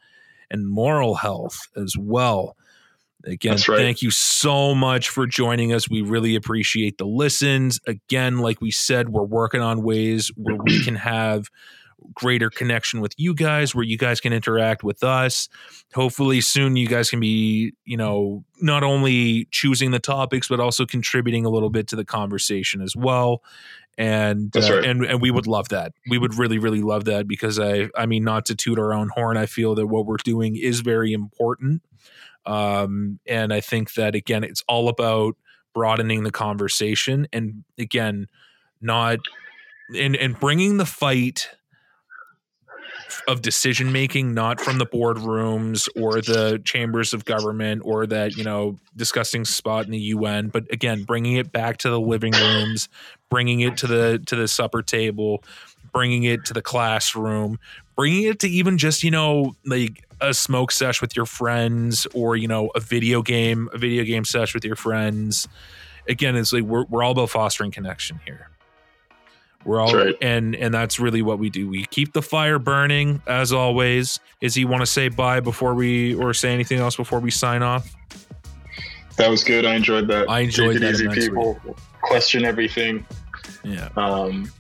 and 0.49 0.67
moral 0.67 1.15
health 1.15 1.59
as 1.75 1.95
well. 1.99 2.55
Again, 3.25 3.57
right. 3.67 3.77
thank 3.77 4.01
you 4.01 4.11
so 4.11 4.73
much 4.73 5.09
for 5.09 5.27
joining 5.27 5.73
us. 5.73 5.89
We 5.89 6.01
really 6.01 6.35
appreciate 6.35 6.97
the 6.97 7.05
listens. 7.05 7.79
Again, 7.87 8.39
like 8.39 8.61
we 8.61 8.71
said, 8.71 9.09
we're 9.09 9.23
working 9.23 9.61
on 9.61 9.83
ways 9.83 10.31
where 10.35 10.55
we 10.55 10.83
can 10.83 10.95
have 10.95 11.49
greater 12.13 12.49
connection 12.49 13.01
with 13.01 13.13
you 13.17 13.33
guys, 13.33 13.75
where 13.75 13.83
you 13.83 13.97
guys 13.97 14.19
can 14.19 14.33
interact 14.33 14.83
with 14.83 15.03
us. 15.03 15.49
Hopefully, 15.93 16.41
soon 16.41 16.75
you 16.75 16.87
guys 16.87 17.09
can 17.09 17.19
be, 17.19 17.73
you 17.85 17.97
know, 17.97 18.43
not 18.61 18.83
only 18.83 19.47
choosing 19.51 19.91
the 19.91 19.99
topics, 19.99 20.47
but 20.47 20.59
also 20.59 20.85
contributing 20.85 21.45
a 21.45 21.49
little 21.49 21.69
bit 21.69 21.87
to 21.87 21.95
the 21.95 22.05
conversation 22.05 22.81
as 22.81 22.95
well. 22.95 23.43
And 23.97 24.55
uh, 24.55 24.61
right. 24.61 24.85
and 24.85 25.05
and 25.05 25.21
we 25.21 25.31
would 25.31 25.47
love 25.47 25.69
that. 25.69 25.93
We 26.09 26.17
would 26.17 26.35
really, 26.35 26.57
really 26.57 26.81
love 26.81 27.05
that 27.05 27.27
because 27.27 27.59
I, 27.59 27.89
I 27.95 28.05
mean, 28.05 28.23
not 28.23 28.45
to 28.45 28.55
toot 28.55 28.79
our 28.79 28.93
own 28.93 29.09
horn, 29.09 29.37
I 29.37 29.45
feel 29.45 29.75
that 29.75 29.87
what 29.87 30.05
we're 30.05 30.17
doing 30.17 30.55
is 30.55 30.79
very 30.79 31.13
important. 31.13 31.81
Um, 32.45 33.19
and 33.27 33.53
I 33.53 33.61
think 33.61 33.93
that 33.93 34.15
again, 34.15 34.43
it's 34.43 34.63
all 34.67 34.89
about 34.89 35.35
broadening 35.73 36.23
the 36.23 36.31
conversation 36.31 37.27
and 37.31 37.63
again, 37.77 38.27
not 38.81 39.19
and 39.97 40.15
and 40.15 40.39
bringing 40.39 40.77
the 40.77 40.85
fight 40.85 41.49
of 43.27 43.41
decision 43.41 43.91
making 43.91 44.33
not 44.33 44.59
from 44.59 44.77
the 44.77 44.85
boardrooms 44.85 45.87
or 45.95 46.21
the 46.21 46.61
chambers 46.63 47.13
of 47.13 47.25
government 47.25 47.81
or 47.85 48.05
that 48.07 48.35
you 48.35 48.43
know 48.43 48.77
disgusting 48.95 49.45
spot 49.45 49.85
in 49.85 49.91
the 49.91 49.99
UN 49.99 50.47
but 50.47 50.63
again 50.71 51.03
bringing 51.03 51.35
it 51.35 51.51
back 51.51 51.77
to 51.77 51.89
the 51.89 51.99
living 51.99 52.33
rooms 52.33 52.89
bringing 53.29 53.59
it 53.59 53.77
to 53.77 53.87
the 53.87 54.21
to 54.25 54.35
the 54.35 54.47
supper 54.47 54.81
table 54.81 55.43
bringing 55.93 56.23
it 56.23 56.45
to 56.45 56.53
the 56.53 56.61
classroom 56.61 57.59
bringing 58.01 58.23
it 58.23 58.39
to 58.39 58.49
even 58.49 58.79
just 58.79 59.03
you 59.03 59.11
know 59.11 59.53
like 59.63 60.07
a 60.21 60.33
smoke 60.33 60.71
sesh 60.71 61.01
with 61.01 61.15
your 61.15 61.27
friends 61.27 62.07
or 62.15 62.35
you 62.35 62.47
know 62.47 62.71
a 62.73 62.79
video 62.79 63.21
game 63.21 63.69
a 63.73 63.77
video 63.77 64.03
game 64.03 64.25
sesh 64.25 64.55
with 64.55 64.65
your 64.65 64.75
friends 64.75 65.47
again 66.09 66.35
it's 66.35 66.51
like 66.51 66.63
we're, 66.63 66.83
we're 66.85 67.03
all 67.03 67.11
about 67.11 67.29
fostering 67.29 67.69
connection 67.69 68.19
here 68.25 68.49
we're 69.65 69.79
all 69.79 69.93
right. 69.93 70.15
and 70.19 70.55
and 70.55 70.73
that's 70.73 70.99
really 70.99 71.21
what 71.21 71.37
we 71.37 71.47
do 71.51 71.69
we 71.69 71.85
keep 71.85 72.13
the 72.13 72.23
fire 72.23 72.57
burning 72.57 73.21
as 73.27 73.53
always 73.53 74.19
Izzy 74.41 74.65
want 74.65 74.81
to 74.81 74.87
say 74.87 75.07
bye 75.09 75.39
before 75.39 75.75
we 75.75 76.15
or 76.15 76.33
say 76.33 76.51
anything 76.51 76.79
else 76.79 76.95
before 76.95 77.19
we 77.19 77.29
sign 77.29 77.61
off 77.61 77.93
That 79.17 79.29
was 79.29 79.43
good. 79.43 79.65
I 79.65 79.75
enjoyed 79.75 80.07
that. 80.07 80.27
I 80.27 80.39
enjoyed 80.39 80.73
Take 80.73 80.77
it 80.77 80.85
that 80.85 80.93
easy, 80.93 81.03
immensely. 81.05 81.29
people. 81.29 81.75
Question 82.01 82.45
everything. 82.45 83.05
yeah 83.63 83.89
Um, 83.95 84.51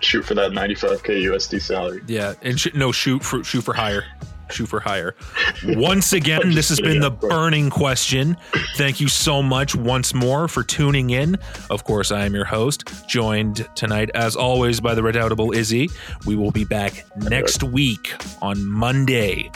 shoot 0.00 0.24
for 0.24 0.34
that 0.34 0.52
95k 0.52 1.22
USD 1.24 1.60
salary. 1.60 2.02
yeah 2.06 2.34
and 2.42 2.58
sh- 2.58 2.68
no 2.74 2.92
shoot 2.92 3.22
for 3.24 3.42
shoot 3.44 3.62
for 3.62 3.74
higher 3.74 4.04
shoot 4.50 4.66
for 4.66 4.80
higher 4.80 5.14
once 5.64 6.12
again 6.14 6.52
this 6.52 6.68
has 6.70 6.80
been 6.80 7.00
the 7.00 7.10
burning 7.10 7.68
question. 7.68 8.36
Thank 8.76 8.98
you 9.00 9.08
so 9.08 9.42
much 9.42 9.74
once 9.74 10.14
more 10.14 10.48
for 10.48 10.62
tuning 10.62 11.10
in. 11.10 11.36
Of 11.68 11.84
course 11.84 12.10
i 12.12 12.24
am 12.24 12.34
your 12.34 12.46
host 12.46 12.88
joined 13.08 13.68
tonight 13.74 14.10
as 14.14 14.36
always 14.36 14.80
by 14.80 14.94
the 14.94 15.02
redoubtable 15.02 15.52
izzy. 15.52 15.90
We 16.26 16.34
will 16.36 16.50
be 16.52 16.64
back 16.64 17.04
next 17.16 17.62
week 17.62 18.14
on 18.40 18.64
monday. 18.66 19.50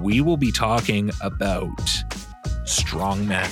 We 0.00 0.20
will 0.20 0.36
be 0.36 0.52
talking 0.52 1.10
about 1.22 1.80
strong 2.64 3.26
men 3.26 3.50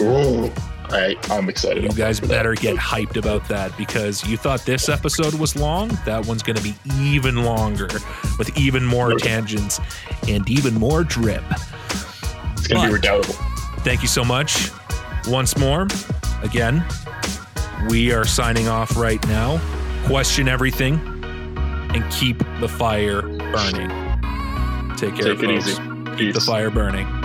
Ooh, 0.00 0.52
I, 0.92 1.16
I'm 1.30 1.48
excited. 1.48 1.84
You 1.84 1.90
guys 1.90 2.20
better 2.20 2.54
that. 2.54 2.60
get 2.60 2.76
hyped 2.76 3.16
about 3.16 3.46
that 3.48 3.76
because 3.76 4.26
you 4.26 4.36
thought 4.36 4.60
this 4.62 4.88
episode 4.88 5.34
was 5.34 5.56
long. 5.56 5.88
That 6.04 6.26
one's 6.26 6.42
going 6.42 6.56
to 6.56 6.62
be 6.62 6.74
even 6.94 7.44
longer 7.44 7.88
with 8.38 8.56
even 8.58 8.84
more 8.84 9.14
tangents 9.14 9.80
and 10.28 10.48
even 10.48 10.74
more 10.74 11.04
drip. 11.04 11.44
It's 12.52 12.66
going 12.66 12.82
to 12.82 12.88
be 12.88 12.92
redoubtable. 12.94 13.34
Thank 13.80 14.02
you 14.02 14.08
so 14.08 14.24
much. 14.24 14.70
Once 15.26 15.56
more, 15.56 15.86
again, 16.42 16.84
we 17.88 18.12
are 18.12 18.24
signing 18.24 18.68
off 18.68 18.96
right 18.96 19.24
now. 19.28 19.60
Question 20.06 20.48
everything 20.48 20.98
and 21.94 22.10
keep 22.12 22.38
the 22.60 22.68
fire 22.68 23.22
burning. 23.22 23.88
Take 24.96 25.16
care, 25.16 25.34
Take 25.34 25.62
folks. 25.62 25.78
Keep 26.18 26.34
the 26.34 26.42
fire 26.44 26.70
burning. 26.70 27.19